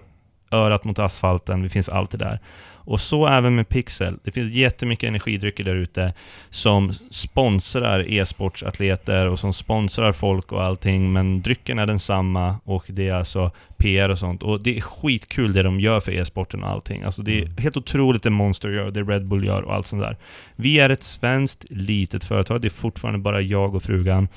örat 0.52 0.84
mot 0.84 1.00
asfalten, 1.00 1.64
vi 1.64 1.70
finns 1.70 1.90
alltid 1.90 2.20
där. 2.20 2.40
Och 2.84 3.02
så 3.02 3.28
även 3.28 3.56
med 3.56 3.70
Pixel. 3.70 4.20
Det 4.24 4.32
finns 4.32 4.50
jättemycket 4.50 5.08
energidrycker 5.08 5.64
där 5.64 5.76
ute 5.76 6.14
som 6.50 6.94
sponsrar 7.12 8.12
e-sportsatleter 8.12 9.28
och 9.28 9.40
som 9.40 9.54
sponsrar 9.54 10.12
folk 10.12 10.52
och 10.52 10.64
allting, 10.64 11.14
men 11.14 11.42
drycken 11.42 11.80
är 11.80 11.86
densamma 11.86 12.56
och 12.64 12.84
det 12.88 13.08
är 13.10 13.16
alltså 13.16 13.52
PR 13.78 14.10
och 14.10 14.18
sånt. 14.18 14.44
Och 14.44 14.64
det 14.64 14.78
är 14.78 14.82
skitkul 14.82 15.54
det 15.54 15.64
de 15.64 15.80
gör 15.80 16.00
för 16.00 16.12
e-sporten 16.12 16.64
och 16.64 16.70
allting. 16.70 17.04
Alltså 17.04 17.22
det 17.22 17.38
är 17.38 17.42
Mm. 17.44 17.56
helt 17.58 17.78
otroligt 17.78 18.24
det 18.24 18.30
Monster 18.30 18.70
gör, 18.70 18.92
det 18.92 19.04
Red 19.04 19.26
Bull 19.28 19.46
gör 19.46 19.62
och 19.62 19.74
allt 19.74 19.88
sånt 19.88 20.02
där. 20.04 20.18
Vi 20.56 20.80
är 20.80 20.90
ett 20.90 21.04
svenskt 21.04 21.66
litet 21.70 22.24
företag, 22.24 22.62
det 22.62 22.68
är 22.68 22.70
fortfarande 22.70 23.20
bara 23.20 23.42
jag 23.42 23.76
och 23.76 23.84
frugan. 23.84 24.28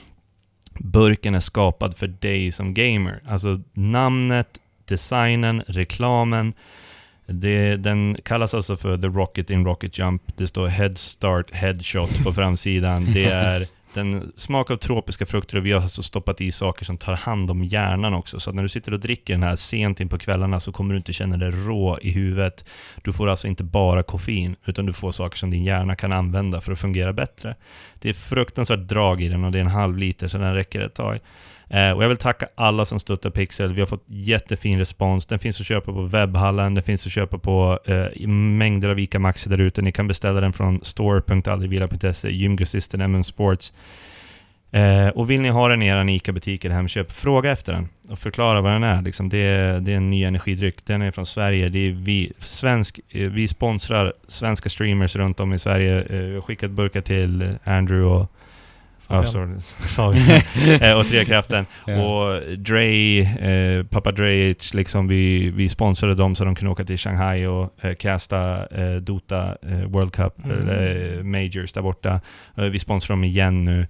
Burken 0.78 1.34
är 1.34 1.40
skapad 1.40 1.96
för 1.96 2.06
dig 2.06 2.52
som 2.52 2.74
gamer. 2.74 3.20
Alltså 3.28 3.60
namnet, 3.72 4.48
designen, 4.84 5.62
reklamen. 5.66 6.52
Det, 7.26 7.76
den 7.76 8.16
kallas 8.22 8.54
alltså 8.54 8.76
för 8.76 8.98
The 8.98 9.06
Rocket 9.06 9.50
in 9.50 9.64
Rocket 9.64 9.98
Jump. 9.98 10.22
Det 10.36 10.46
står 10.46 10.66
Head 10.66 10.94
Start 10.94 11.54
Headshot 11.54 12.24
på 12.24 12.32
framsidan. 12.32 13.06
Det 13.14 13.24
är 13.24 13.66
den 13.94 14.32
smak 14.36 14.70
av 14.70 14.76
tropiska 14.76 15.26
frukter 15.26 15.56
och 15.56 15.66
vi 15.66 15.72
har 15.72 15.80
alltså 15.80 16.02
stoppat 16.02 16.40
i 16.40 16.52
saker 16.52 16.84
som 16.84 16.98
tar 16.98 17.14
hand 17.14 17.50
om 17.50 17.64
hjärnan 17.64 18.14
också. 18.14 18.40
Så 18.40 18.50
att 18.50 18.56
när 18.56 18.62
du 18.62 18.68
sitter 18.68 18.92
och 18.92 19.00
dricker 19.00 19.32
den 19.32 19.42
här 19.42 19.56
sent 19.56 20.00
in 20.00 20.08
på 20.08 20.18
kvällarna 20.18 20.60
så 20.60 20.72
kommer 20.72 20.94
du 20.94 20.98
inte 20.98 21.12
känna 21.12 21.36
dig 21.36 21.50
rå 21.50 21.98
i 22.02 22.10
huvudet. 22.10 22.64
Du 23.02 23.12
får 23.12 23.28
alltså 23.28 23.46
inte 23.46 23.64
bara 23.64 24.02
koffein, 24.02 24.56
utan 24.64 24.86
du 24.86 24.92
får 24.92 25.12
saker 25.12 25.38
som 25.38 25.50
din 25.50 25.64
hjärna 25.64 25.96
kan 25.96 26.12
använda 26.12 26.60
för 26.60 26.72
att 26.72 26.78
fungera 26.78 27.12
bättre. 27.12 27.54
Det 27.98 28.08
är 28.08 28.14
fruktansvärt 28.14 28.88
drag 28.88 29.22
i 29.22 29.28
den 29.28 29.44
och 29.44 29.52
det 29.52 29.58
är 29.58 29.60
en 29.60 29.66
halv 29.66 29.98
liter 29.98 30.28
så 30.28 30.38
den 30.38 30.54
räcker 30.54 30.80
ett 30.80 30.94
tag. 30.94 31.20
Eh, 31.68 31.90
och 31.90 32.02
jag 32.02 32.08
vill 32.08 32.16
tacka 32.16 32.48
alla 32.54 32.84
som 32.84 33.00
stöttar 33.00 33.30
Pixel. 33.30 33.72
Vi 33.72 33.80
har 33.80 33.86
fått 33.86 34.04
jättefin 34.06 34.78
respons. 34.78 35.26
Den 35.26 35.38
finns 35.38 35.60
att 35.60 35.66
köpa 35.66 35.92
på 35.92 36.02
webbhallen, 36.02 36.74
den 36.74 36.84
finns 36.84 37.06
att 37.06 37.12
köpa 37.12 37.38
på 37.38 37.78
eh, 37.84 38.28
mängder 38.28 38.88
av 38.88 38.98
ICA 38.98 39.18
Maxi 39.18 39.50
där 39.50 39.60
ute. 39.60 39.82
Ni 39.82 39.92
kan 39.92 40.08
beställa 40.08 40.40
den 40.40 40.52
från 40.52 40.80
store.aldrigvila.se, 40.84 42.30
gymgrossisten 42.30 43.00
MM 43.00 43.24
Sports. 43.24 43.72
Eh, 44.74 45.08
och 45.08 45.30
vill 45.30 45.40
ni 45.40 45.48
ha 45.48 45.68
den 45.68 45.82
i 45.82 45.86
er 45.86 46.08
ICA-butik 46.08 46.64
eller 46.64 46.74
Hemköp, 46.74 47.12
fråga 47.12 47.50
efter 47.50 47.72
den 47.72 47.88
och 48.08 48.18
förklara 48.18 48.60
vad 48.60 48.72
den 48.72 48.82
är. 48.82 49.02
Liksom, 49.02 49.28
det, 49.28 49.38
är 49.38 49.80
det 49.80 49.92
är 49.92 49.96
en 49.96 50.10
ny 50.10 50.24
energidryck. 50.24 50.84
Den 50.84 51.02
är 51.02 51.10
från 51.10 51.26
Sverige. 51.26 51.68
Det 51.68 51.78
är 51.78 51.90
vi, 51.90 52.32
svensk, 52.38 53.00
eh, 53.10 53.30
vi 53.30 53.48
sponsrar 53.48 54.12
svenska 54.26 54.68
streamers 54.68 55.16
runt 55.16 55.40
om 55.40 55.54
i 55.54 55.58
Sverige. 55.58 56.02
Eh, 56.02 56.20
vi 56.20 56.34
har 56.34 56.40
skickat 56.40 56.70
burkar 56.70 57.00
till 57.00 57.54
Andrew 57.64 58.14
och 58.14 58.32
Ja. 59.08 59.24
Eh, 60.80 60.98
och 60.98 61.06
Trekraften. 61.10 61.66
Ja. 61.86 62.02
Och 62.02 62.42
Dre, 62.58 63.20
eh, 63.20 63.84
Papa 63.86 64.12
Dre, 64.12 64.54
liksom 64.72 65.08
vi, 65.08 65.50
vi 65.50 65.68
sponsrade 65.68 66.14
dem 66.14 66.34
så 66.34 66.44
de 66.44 66.54
kunde 66.54 66.72
åka 66.72 66.84
till 66.84 66.98
Shanghai 66.98 67.46
och 67.46 67.84
eh, 67.84 67.94
casta 67.94 68.66
eh, 68.66 68.96
Dota 68.96 69.56
eh, 69.62 69.84
World 69.84 70.12
Cup, 70.12 70.34
Mm. 70.44 70.68
eller 70.68 71.16
eh, 71.18 71.22
Majors 71.24 71.72
där 71.72 71.82
borta. 71.82 72.20
Vi 72.54 72.78
sponsrar 72.78 73.16
dem 73.16 73.24
igen 73.24 73.64
nu. 73.64 73.86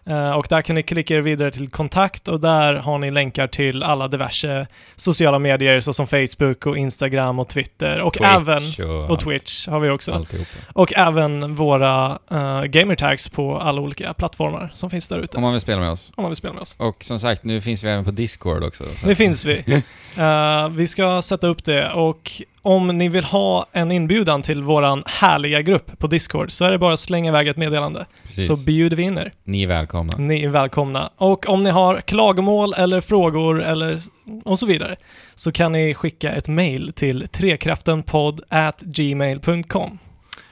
Eh, 0.07 0.31
och 0.31 0.45
där 0.49 0.61
kan 0.61 0.75
ni 0.75 0.83
klicka 0.83 1.15
er 1.15 1.21
vidare 1.21 1.51
till 1.51 1.69
kontakt 1.69 2.27
och 2.27 2.39
där 2.39 2.73
har 2.73 2.97
ni 2.97 3.09
länkar 3.09 3.47
till 3.47 3.83
alla 3.83 4.07
diverse 4.07 4.67
sociala 4.95 5.39
medier 5.39 5.79
såsom 5.79 6.07
Facebook 6.07 6.65
och 6.65 6.77
Instagram 6.77 7.39
och 7.39 7.47
Twitter 7.47 7.99
och 8.01 8.21
även 8.21 8.59
Twitch 8.59 8.79
och, 8.79 9.09
och 9.09 9.19
Twitch 9.19 9.67
har 9.67 9.79
vi 9.79 9.89
också. 9.89 10.11
Alltihopa. 10.11 10.49
Och 10.73 10.93
även 10.95 11.55
våra 11.55 12.19
uh, 12.31 12.63
gamertags 12.63 13.29
på 13.29 13.57
alla 13.57 13.81
olika 13.81 14.13
plattformar 14.13 14.71
som 14.73 14.89
finns 14.89 15.07
där 15.07 15.19
ute. 15.19 15.37
Om 15.37 15.43
man 15.43 15.51
vill 15.51 15.61
spela 15.61 15.81
med 15.81 15.91
oss. 15.91 16.13
Om 16.15 16.21
man 16.21 16.31
vill 16.31 16.37
spela 16.37 16.53
med 16.53 16.61
oss. 16.61 16.75
Och 16.79 17.03
som 17.03 17.19
sagt, 17.19 17.43
nu 17.43 17.61
finns 17.61 17.83
vi 17.83 17.89
även 17.89 18.05
på 18.05 18.11
Discord 18.11 18.63
också. 18.63 18.83
så 18.83 19.05
Det 19.05 19.11
att- 19.11 19.17
finns 19.17 19.45
vi. 19.45 19.63
Eh, 20.17 20.69
vi 20.69 20.87
ska 20.87 21.21
sätta 21.21 21.47
upp 21.47 21.63
det 21.65 21.91
och 21.91 22.31
om 22.67 22.87
ni 22.87 23.07
vill 23.07 23.23
ha 23.23 23.65
en 23.71 23.91
inbjudan 23.91 24.41
till 24.41 24.63
våran 24.63 25.03
härliga 25.05 25.61
grupp 25.61 25.99
på 25.99 26.07
Discord 26.07 26.51
så 26.51 26.65
är 26.65 26.71
det 26.71 26.77
bara 26.77 26.93
att 26.93 26.99
slänga 26.99 27.29
iväg 27.29 27.47
ett 27.47 27.57
meddelande. 27.57 28.05
Precis. 28.27 28.47
Så 28.47 28.55
bjuder 28.55 28.97
vi 28.97 29.03
in 29.03 29.17
er. 29.17 29.31
Ni 29.43 29.63
är 29.63 29.67
välkomna. 29.67 30.17
Ni 30.17 30.43
är 30.43 30.49
välkomna. 30.49 31.09
Och 31.17 31.49
om 31.49 31.63
ni 31.63 31.69
har 31.69 32.01
klagomål 32.01 32.73
eller 32.73 33.01
frågor 33.01 33.63
eller 33.63 34.01
och 34.45 34.59
så 34.59 34.65
vidare 34.65 34.95
så 35.35 35.51
kan 35.51 35.71
ni 35.71 35.93
skicka 35.93 36.31
ett 36.31 36.47
mail 36.47 36.93
till 36.95 37.27
trekraftenpodd 37.27 38.41
at 38.49 38.81
gmail.com. 38.81 39.99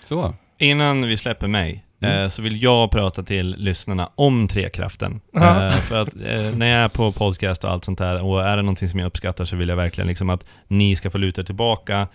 Så. 0.03 0.33
Innan 0.57 1.07
vi 1.07 1.17
släpper 1.17 1.47
mig, 1.47 1.83
Mm. 2.05 2.23
eh, 2.23 2.29
så 2.29 2.41
vill 2.41 2.63
jag 2.63 2.91
prata 2.91 3.23
till 3.23 3.55
lyssnarna 3.57 4.09
om 4.15 4.47
Trekraften. 4.47 5.21
Ja. 5.31 5.67
Eh, 5.67 5.71
för 5.71 5.97
att 5.97 6.07
eh, 6.07 6.57
när 6.57 6.67
jag 6.67 6.81
är 6.81 6.89
på 6.89 7.11
podcast 7.11 7.63
och 7.63 7.71
allt 7.71 7.85
sånt 7.85 7.97
där, 7.97 8.21
och 8.21 8.43
är 8.43 8.57
det 8.57 8.63
någonting 8.63 8.89
som 8.89 8.99
jag 8.99 9.07
uppskattar 9.07 9.45
så 9.45 9.55
vill 9.55 9.69
jag 9.69 9.75
verkligen 9.75 10.07
liksom 10.07 10.29
att 10.29 10.45
ni 10.67 10.95
ska 10.95 11.11
få 11.11 11.17
luta 11.17 11.43
tillbaka 11.43 12.07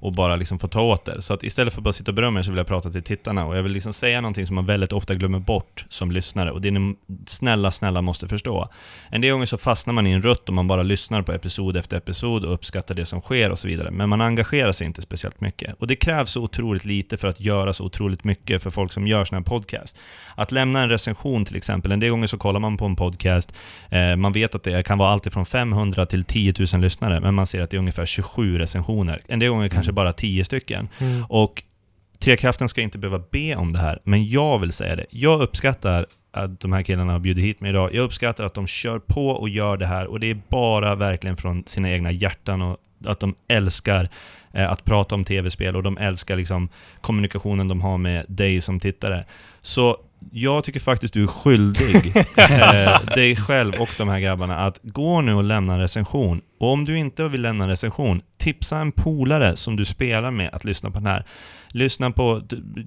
och 0.00 0.12
bara 0.12 0.36
liksom 0.36 0.58
få 0.58 0.68
ta 0.68 0.80
åt 0.80 1.08
er. 1.08 1.16
Så 1.20 1.34
att 1.34 1.42
istället 1.42 1.72
för 1.72 1.80
att 1.80 1.84
bara 1.84 1.92
sitta 1.92 2.10
och 2.10 2.14
berömma 2.14 2.38
er 2.38 2.42
så 2.42 2.50
vill 2.50 2.58
jag 2.58 2.66
prata 2.66 2.90
till 2.90 3.02
tittarna. 3.02 3.46
Och 3.46 3.56
jag 3.56 3.62
vill 3.62 3.72
liksom 3.72 3.92
säga 3.92 4.20
någonting 4.20 4.46
som 4.46 4.54
man 4.54 4.66
väldigt 4.66 4.92
ofta 4.92 5.14
glömmer 5.14 5.38
bort 5.38 5.84
som 5.88 6.10
lyssnare. 6.10 6.52
Och 6.52 6.60
det 6.60 6.70
ni 6.70 6.96
snälla, 7.26 7.70
snälla 7.70 8.02
måste 8.02 8.28
förstå. 8.28 8.68
En 9.08 9.20
del 9.20 9.32
gånger 9.32 9.46
så 9.46 9.58
fastnar 9.58 9.94
man 9.94 10.06
i 10.06 10.10
en 10.10 10.22
rutt 10.22 10.48
och 10.48 10.54
man 10.54 10.66
bara 10.68 10.82
lyssnar 10.82 11.22
på 11.22 11.32
episod 11.32 11.76
efter 11.76 11.96
episod 11.96 12.44
och 12.44 12.54
uppskattar 12.54 12.94
det 12.94 13.06
som 13.06 13.20
sker 13.20 13.50
och 13.50 13.58
så 13.58 13.68
vidare. 13.68 13.90
Men 13.90 14.08
man 14.08 14.20
engagerar 14.20 14.72
sig 14.72 14.86
inte 14.86 15.02
speciellt 15.02 15.40
mycket. 15.40 15.74
Och 15.80 15.86
det 15.86 15.96
krävs 15.96 16.30
så 16.30 16.42
otroligt 16.42 16.84
lite 16.84 17.16
för 17.16 17.28
att 17.28 17.40
göra 17.40 17.72
så 17.72 17.84
otroligt 17.84 18.24
mycket 18.24 18.62
för 18.62 18.70
folk 18.70 18.92
som 18.92 19.06
gör 19.06 19.24
sådana 19.24 19.40
här 19.40 19.44
podcast. 19.44 19.98
Att 20.34 20.52
lämna 20.52 20.82
en 20.82 20.88
recension 20.88 21.44
till 21.44 21.56
exempel. 21.56 21.92
En 21.92 22.00
del 22.00 22.10
gånger 22.10 22.26
så 22.26 22.38
kollar 22.38 22.60
man 22.60 22.76
på 22.76 22.84
en 22.84 22.96
podcast, 22.96 23.52
eh, 23.90 24.16
man 24.16 24.32
vet 24.32 24.54
att 24.54 24.62
det 24.62 24.86
kan 24.86 24.98
vara 24.98 25.10
alltifrån 25.10 25.46
500 25.46 26.06
till 26.06 26.24
10 26.24 26.54
000 26.72 26.80
lyssnare, 26.80 27.20
men 27.20 27.34
man 27.34 27.46
ser 27.46 27.60
att 27.60 27.70
det 27.70 27.76
är 27.76 27.78
ungefär 27.78 28.06
27 28.06 28.58
recensioner. 28.58 29.20
En 29.26 29.38
del 29.38 29.50
gånger 29.50 29.68
kanske 29.68 29.87
bara 29.92 30.12
10 30.12 30.44
stycken. 30.44 30.88
Och 31.28 31.62
Trekraften 32.18 32.68
ska 32.68 32.80
inte 32.80 32.98
behöva 32.98 33.24
be 33.30 33.56
om 33.56 33.72
det 33.72 33.78
här, 33.78 34.00
men 34.04 34.28
jag 34.28 34.58
vill 34.58 34.72
säga 34.72 34.96
det. 34.96 35.06
Jag 35.10 35.40
uppskattar 35.40 36.06
att 36.32 36.60
de 36.60 36.72
här 36.72 36.82
killarna 36.82 37.12
har 37.12 37.18
bjudit 37.18 37.44
hit 37.44 37.60
mig 37.60 37.70
idag. 37.70 37.94
Jag 37.94 38.04
uppskattar 38.04 38.44
att 38.44 38.54
de 38.54 38.66
kör 38.66 38.98
på 38.98 39.28
och 39.28 39.48
gör 39.48 39.76
det 39.76 39.86
här 39.86 40.06
och 40.06 40.20
det 40.20 40.30
är 40.30 40.40
bara 40.48 40.94
verkligen 40.94 41.36
från 41.36 41.64
sina 41.66 41.90
egna 41.90 42.10
hjärtan 42.10 42.62
och 42.62 42.76
att 43.04 43.20
de 43.20 43.34
älskar 43.48 44.08
eh, 44.52 44.70
att 44.70 44.84
prata 44.84 45.14
om 45.14 45.24
tv-spel 45.24 45.76
och 45.76 45.82
de 45.82 45.98
älskar 45.98 46.36
liksom 46.36 46.68
kommunikationen 47.00 47.68
de 47.68 47.80
har 47.80 47.98
med 47.98 48.24
dig 48.28 48.60
som 48.60 48.80
tittare. 48.80 49.24
Så 49.60 49.96
jag 50.32 50.64
tycker 50.64 50.80
faktiskt 50.80 51.14
du 51.14 51.22
är 51.22 51.26
skyldig 51.26 52.16
eh, 52.36 53.14
dig 53.14 53.36
själv 53.36 53.74
och 53.80 53.88
de 53.98 54.08
här 54.08 54.20
grabbarna 54.20 54.56
att 54.56 54.80
gå 54.82 55.20
nu 55.20 55.34
och 55.34 55.44
lämna 55.44 55.74
en 55.74 55.80
recension. 55.80 56.40
Och 56.60 56.72
om 56.72 56.84
du 56.84 56.98
inte 56.98 57.28
vill 57.28 57.42
lämna 57.42 57.64
en 57.64 57.70
recension, 57.70 58.22
tipsa 58.38 58.78
en 58.78 58.92
polare 58.92 59.56
som 59.56 59.76
du 59.76 59.84
spelar 59.84 60.30
med 60.30 60.50
att 60.52 60.64
lyssna 60.64 60.90
på 60.90 60.98
den 60.98 61.06
här. 61.06 61.24
Lyssna 61.68 62.10
på, 62.10 62.42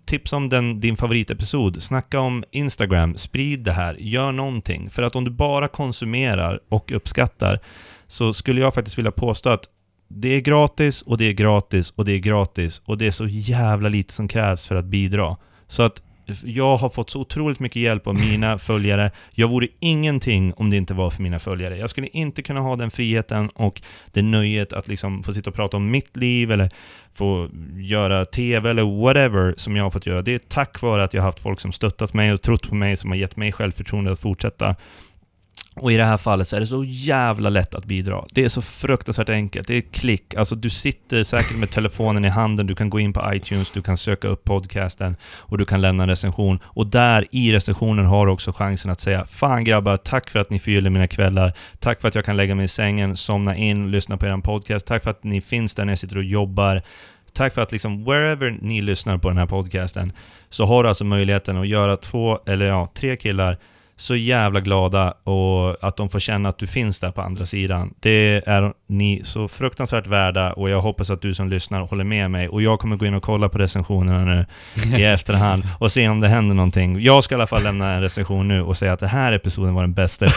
tipsa 0.06 0.36
om 0.36 0.50
den, 0.50 0.80
din 0.80 0.98
favoritepisod, 0.98 1.84
snacka 1.84 2.20
om 2.20 2.44
Instagram, 2.52 3.18
sprid 3.18 3.60
det 3.60 3.72
här, 3.72 3.96
gör 4.00 4.32
någonting. 4.32 4.90
För 4.90 5.04
att 5.04 5.16
om 5.16 5.24
du 5.24 5.32
bara 5.32 5.68
konsumerar 5.68 6.60
och 6.70 6.92
uppskattar 6.92 7.60
så 8.08 8.34
skulle 8.34 8.62
jag 8.62 8.74
faktiskt 8.74 8.98
vilja 8.98 9.12
påstå 9.12 9.50
att 9.50 9.66
det 10.08 10.30
är 10.30 10.40
gratis 10.40 11.02
och 11.02 11.18
det 11.18 11.26
är 11.26 11.34
gratis 11.34 11.90
och 11.96 12.06
det 12.06 12.12
är 12.12 12.20
gratis 12.20 12.82
och 12.86 12.98
det 12.98 13.08
är 13.08 13.12
så 13.12 13.28
jävla 13.28 13.90
lite 13.90 14.14
som 14.14 14.28
krävs 14.28 14.68
för 14.68 14.76
att 14.76 14.86
bidra. 14.86 15.38
Så 15.68 15.84
att 15.84 16.02
jag 16.44 16.78
har 16.78 16.90
fått 16.90 17.10
så 17.10 17.20
otroligt 17.20 17.60
mycket 17.60 17.82
hjälp 17.82 18.08
av 18.08 18.16
mina 18.16 18.58
följare. 18.58 19.12
Jag 19.32 19.48
vore 19.48 19.68
ingenting 19.80 20.54
om 20.54 20.70
det 20.70 20.78
inte 20.78 20.94
var 20.94 21.10
för 21.10 21.24
mina 21.24 21.40
följare. 21.40 21.78
Jag 21.78 21.90
skulle 21.90 22.08
inte 22.08 22.44
kunna 22.44 22.60
ha 22.60 22.76
den 22.76 22.92
friheten 22.92 23.50
och 23.50 23.82
det 24.12 24.22
nöjet 24.22 24.74
att 24.74 24.88
liksom 24.88 25.24
få 25.24 25.34
sitta 25.34 25.50
och 25.50 25.56
prata 25.56 25.78
om 25.78 25.92
mitt 25.92 26.18
liv 26.18 26.52
eller 26.52 26.70
få 27.14 27.50
göra 27.76 28.26
TV 28.26 28.70
eller 28.70 29.02
whatever 29.02 29.54
som 29.58 29.76
jag 29.76 29.84
har 29.84 29.92
fått 29.92 30.06
göra. 30.06 30.22
Det 30.22 30.34
är 30.34 30.40
tack 30.40 30.82
vare 30.82 31.04
att 31.04 31.14
jag 31.14 31.22
har 31.22 31.28
haft 31.28 31.40
folk 31.40 31.60
som 31.60 31.72
stöttat 31.72 32.14
mig 32.14 32.34
och 32.34 32.42
trott 32.42 32.70
på 32.70 32.76
mig, 32.76 32.98
som 32.98 33.10
har 33.10 33.18
gett 33.18 33.36
mig 33.36 33.52
självförtroende 33.52 34.12
att 34.12 34.20
fortsätta. 34.20 34.76
Och 35.76 35.92
i 35.92 35.98
det 35.98 36.04
här 36.04 36.18
fallet 36.18 36.48
så 36.48 36.56
är 36.56 36.60
det 36.60 36.68
så 36.68 36.84
jävla 36.84 37.50
lätt 37.50 37.76
att 37.76 37.86
bidra. 37.86 38.26
Det 38.32 38.46
är 38.46 38.50
så 38.50 38.62
fruktansvärt 38.62 39.30
enkelt. 39.30 39.68
Det 39.68 39.74
är 39.74 39.80
ett 39.80 39.92
klick. 39.92 40.36
Alltså 40.36 40.56
du 40.56 40.70
sitter 40.70 41.24
säkert 41.24 41.58
med 41.58 41.70
telefonen 41.70 42.26
i 42.26 42.28
handen, 42.28 42.68
du 42.68 42.76
kan 42.76 42.90
gå 42.90 43.00
in 43.00 43.14
på 43.14 43.34
iTunes, 43.34 43.72
du 43.72 43.82
kan 43.82 43.98
söka 43.98 44.28
upp 44.28 44.44
podcasten 44.44 45.16
och 45.24 45.58
du 45.58 45.66
kan 45.66 45.82
lämna 45.82 46.04
en 46.04 46.10
recension. 46.10 46.60
Och 46.64 46.88
där 46.88 47.28
i 47.32 47.54
recensionen 47.54 48.06
har 48.06 48.26
du 48.26 48.32
också 48.32 48.52
chansen 48.52 48.92
att 48.92 49.02
säga 49.02 49.26
Fan 49.26 49.64
grabbar, 49.64 49.98
tack 49.98 50.30
för 50.30 50.40
att 50.40 50.50
ni 50.50 50.60
förgyller 50.60 50.90
mina 50.90 51.08
kvällar. 51.08 51.54
Tack 51.80 52.02
för 52.02 52.08
att 52.08 52.16
jag 52.16 52.26
kan 52.26 52.38
lägga 52.38 52.56
mig 52.56 52.66
i 52.66 52.68
sängen, 52.68 53.18
somna 53.18 53.56
in, 53.56 53.92
lyssna 53.92 54.18
på 54.18 54.26
er 54.26 54.42
podcast. 54.42 54.86
Tack 54.86 55.04
för 55.04 55.10
att 55.10 55.24
ni 55.24 55.42
finns 55.42 55.74
där 55.74 55.86
när 55.86 55.92
jag 55.92 56.00
sitter 56.00 56.18
och 56.18 56.24
jobbar. 56.24 56.82
Tack 57.34 57.54
för 57.54 57.62
att 57.62 57.72
liksom, 57.72 58.04
wherever 58.04 58.58
ni 58.62 58.82
lyssnar 58.82 59.18
på 59.18 59.28
den 59.28 59.38
här 59.38 59.46
podcasten, 59.46 60.14
så 60.50 60.66
har 60.66 60.84
du 60.84 60.90
alltså 60.90 61.04
möjligheten 61.04 61.58
att 61.58 61.68
göra 61.68 61.98
två, 61.98 62.40
eller 62.46 62.66
ja, 62.66 62.92
tre 62.94 63.16
killar 63.16 63.58
så 64.02 64.16
jävla 64.16 64.60
glada 64.60 65.14
och 65.24 65.84
att 65.88 65.98
de 65.98 66.10
får 66.10 66.20
känna 66.20 66.50
att 66.50 66.58
du 66.58 66.68
finns 66.68 67.00
där 67.00 67.12
på 67.12 67.22
andra 67.22 67.46
sidan. 67.46 67.94
Det 68.00 68.44
är 68.48 68.74
ni 68.88 69.22
så 69.24 69.48
fruktansvärt 69.48 70.08
värda 70.08 70.54
och 70.54 70.70
jag 70.70 70.82
hoppas 70.82 71.10
att 71.10 71.22
du 71.22 71.34
som 71.34 71.50
lyssnar 71.50 71.82
håller 71.82 72.04
med 72.04 72.32
mig. 72.32 72.48
Och 72.50 72.62
jag 72.62 72.80
kommer 72.80 72.96
gå 72.96 73.06
in 73.06 73.14
och 73.14 73.24
kolla 73.24 73.50
på 73.50 73.58
recensionerna 73.58 74.20
nu 74.26 74.46
i 74.98 75.04
efterhand 75.04 75.64
och 75.80 75.92
se 75.92 76.10
om 76.10 76.20
det 76.20 76.28
händer 76.30 76.56
någonting. 76.56 77.02
Jag 77.02 77.24
ska 77.24 77.36
i 77.36 77.38
alla 77.38 77.48
fall 77.48 77.64
lämna 77.64 77.92
en 77.94 78.02
recension 78.02 78.48
nu 78.48 78.62
och 78.62 78.78
säga 78.78 78.94
att 78.94 79.00
den 79.00 79.10
här 79.10 79.32
episoden 79.34 79.74
var 79.74 79.82
den 79.82 79.94
bästa 79.94 80.26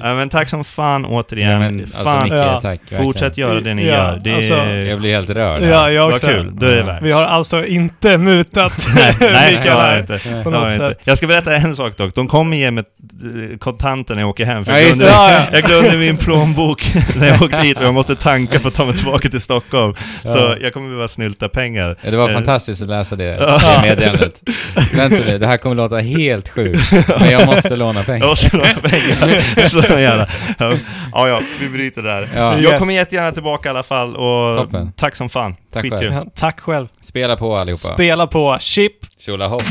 ja, 0.00 0.14
men 0.14 0.28
tack 0.28 0.48
som 0.48 0.64
fan 0.64 1.04
återigen. 1.04 1.50
Ja, 1.50 1.58
men, 1.58 1.80
alltså, 1.80 2.04
fan, 2.04 2.22
Micke, 2.22 2.32
Ja. 2.32 2.60
tack. 2.60 2.80
fortsätt 2.96 3.38
göra 3.38 3.60
det 3.60 3.74
ni 3.74 3.86
Ja, 3.86 3.92
gör. 3.94 4.20
Det 4.24 4.34
alltså- 4.34 4.54
är... 4.54 4.84
Jag 4.84 4.98
blir 5.00 5.14
helt 5.14 5.30
rörd. 5.30 5.62
Ja, 5.62 5.90
jag 5.90 6.02
vad 6.04 6.12
också. 6.14 6.26
kul. 6.26 6.50
Då 6.52 6.66
är 6.66 6.76
det 6.76 6.82
värt. 6.82 7.02
Vi 7.02 7.12
har 7.12 7.22
alltså 7.24 7.66
inte 7.66 8.18
mutat 8.18 8.86
Nej, 8.94 9.16
nej, 9.20 9.56
Mikael 9.56 9.62
det 9.64 9.70
har 9.70 9.80
jag 9.80 9.92
här 9.92 10.00
inte. 10.00 10.42
på 10.44 10.50
något 10.50 10.62
jag, 10.62 10.72
inte. 10.72 10.88
sätt. 10.88 11.06
jag 11.06 11.18
ska 11.24 11.28
berätta 11.42 11.56
en 11.56 11.76
sak 11.76 11.96
dock. 11.96 12.14
De 12.14 12.28
kommer 12.28 12.56
ge 12.56 12.70
mig 12.70 12.84
kontanter 13.58 14.14
när 14.14 14.22
jag 14.22 14.28
åker 14.30 14.44
hem. 14.44 14.64
För 14.64 14.72
Ja, 14.72 14.78
jag, 14.78 14.86
glömde, 14.86 15.04
det. 15.04 15.10
Ja, 15.10 15.32
ja. 15.32 15.44
jag 15.52 15.62
glömde 15.62 15.96
min 15.96 16.16
plånbok 16.16 16.92
när 17.16 17.26
jag 17.28 17.42
åkte 17.42 17.56
hit 17.56 17.78
och 17.78 17.84
jag 17.84 17.94
måste 17.94 18.16
tanka 18.16 18.60
för 18.60 18.68
att 18.68 18.74
ta 18.74 18.84
mig 18.84 18.96
tillbaka 18.96 19.28
till 19.30 19.40
Stockholm. 19.40 19.94
Så 20.22 20.28
Ja. 20.38 20.54
jag 20.60 20.72
kommer 20.72 20.86
behöva 20.88 21.08
snylta 21.08 21.48
pengar. 21.48 21.96
Ja, 22.02 22.10
det 22.10 22.16
var 22.16 22.28
Eh, 22.28 22.34
fantastiskt 22.34 22.82
att 22.82 22.88
läsa 22.88 23.16
det, 23.16 23.24
det 23.24 23.80
meddelandet. 23.82 24.42
Vänta 24.94 25.16
nu, 25.26 25.38
det 25.38 25.46
här 25.46 25.56
kommer 25.56 25.74
låta 25.74 25.98
helt 25.98 26.48
sjukt. 26.48 26.92
Men 27.20 27.30
jag 27.30 27.46
måste 27.46 27.76
låna 27.76 27.98
Jag 27.98 28.06
pengar. 28.06 28.26
måste 28.26 28.56
låna 28.56 28.68
pengar. 28.82 29.60
Så 29.68 29.78
gärna. 29.78 30.26
Ja, 31.12 31.28
ja, 31.28 31.40
vi 31.60 31.68
bryter 31.68 32.02
där. 32.02 32.28
Ja. 32.36 32.40
Jag 32.52 32.60
Yes. 32.62 32.78
kommer 32.78 32.94
jättegärna 32.94 33.30
tillbaka 33.32 33.68
i 33.68 33.70
alla 33.70 33.82
fall 33.82 34.16
och 34.16 34.56
Toppen. 34.56 34.92
tack 34.96 35.16
som 35.16 35.28
fan. 35.28 35.56
Tack 35.72 35.82
Skitkul. 35.82 36.10
själv. 36.10 36.26
Tack 36.34 36.60
själv. 36.60 36.86
Spela 37.02 37.36
på 37.36 37.56
allihopa. 37.56 37.94
Spela 37.94 38.26
på 38.26 38.56
Chip 38.60 38.92
Tjolahopp. 39.20 39.62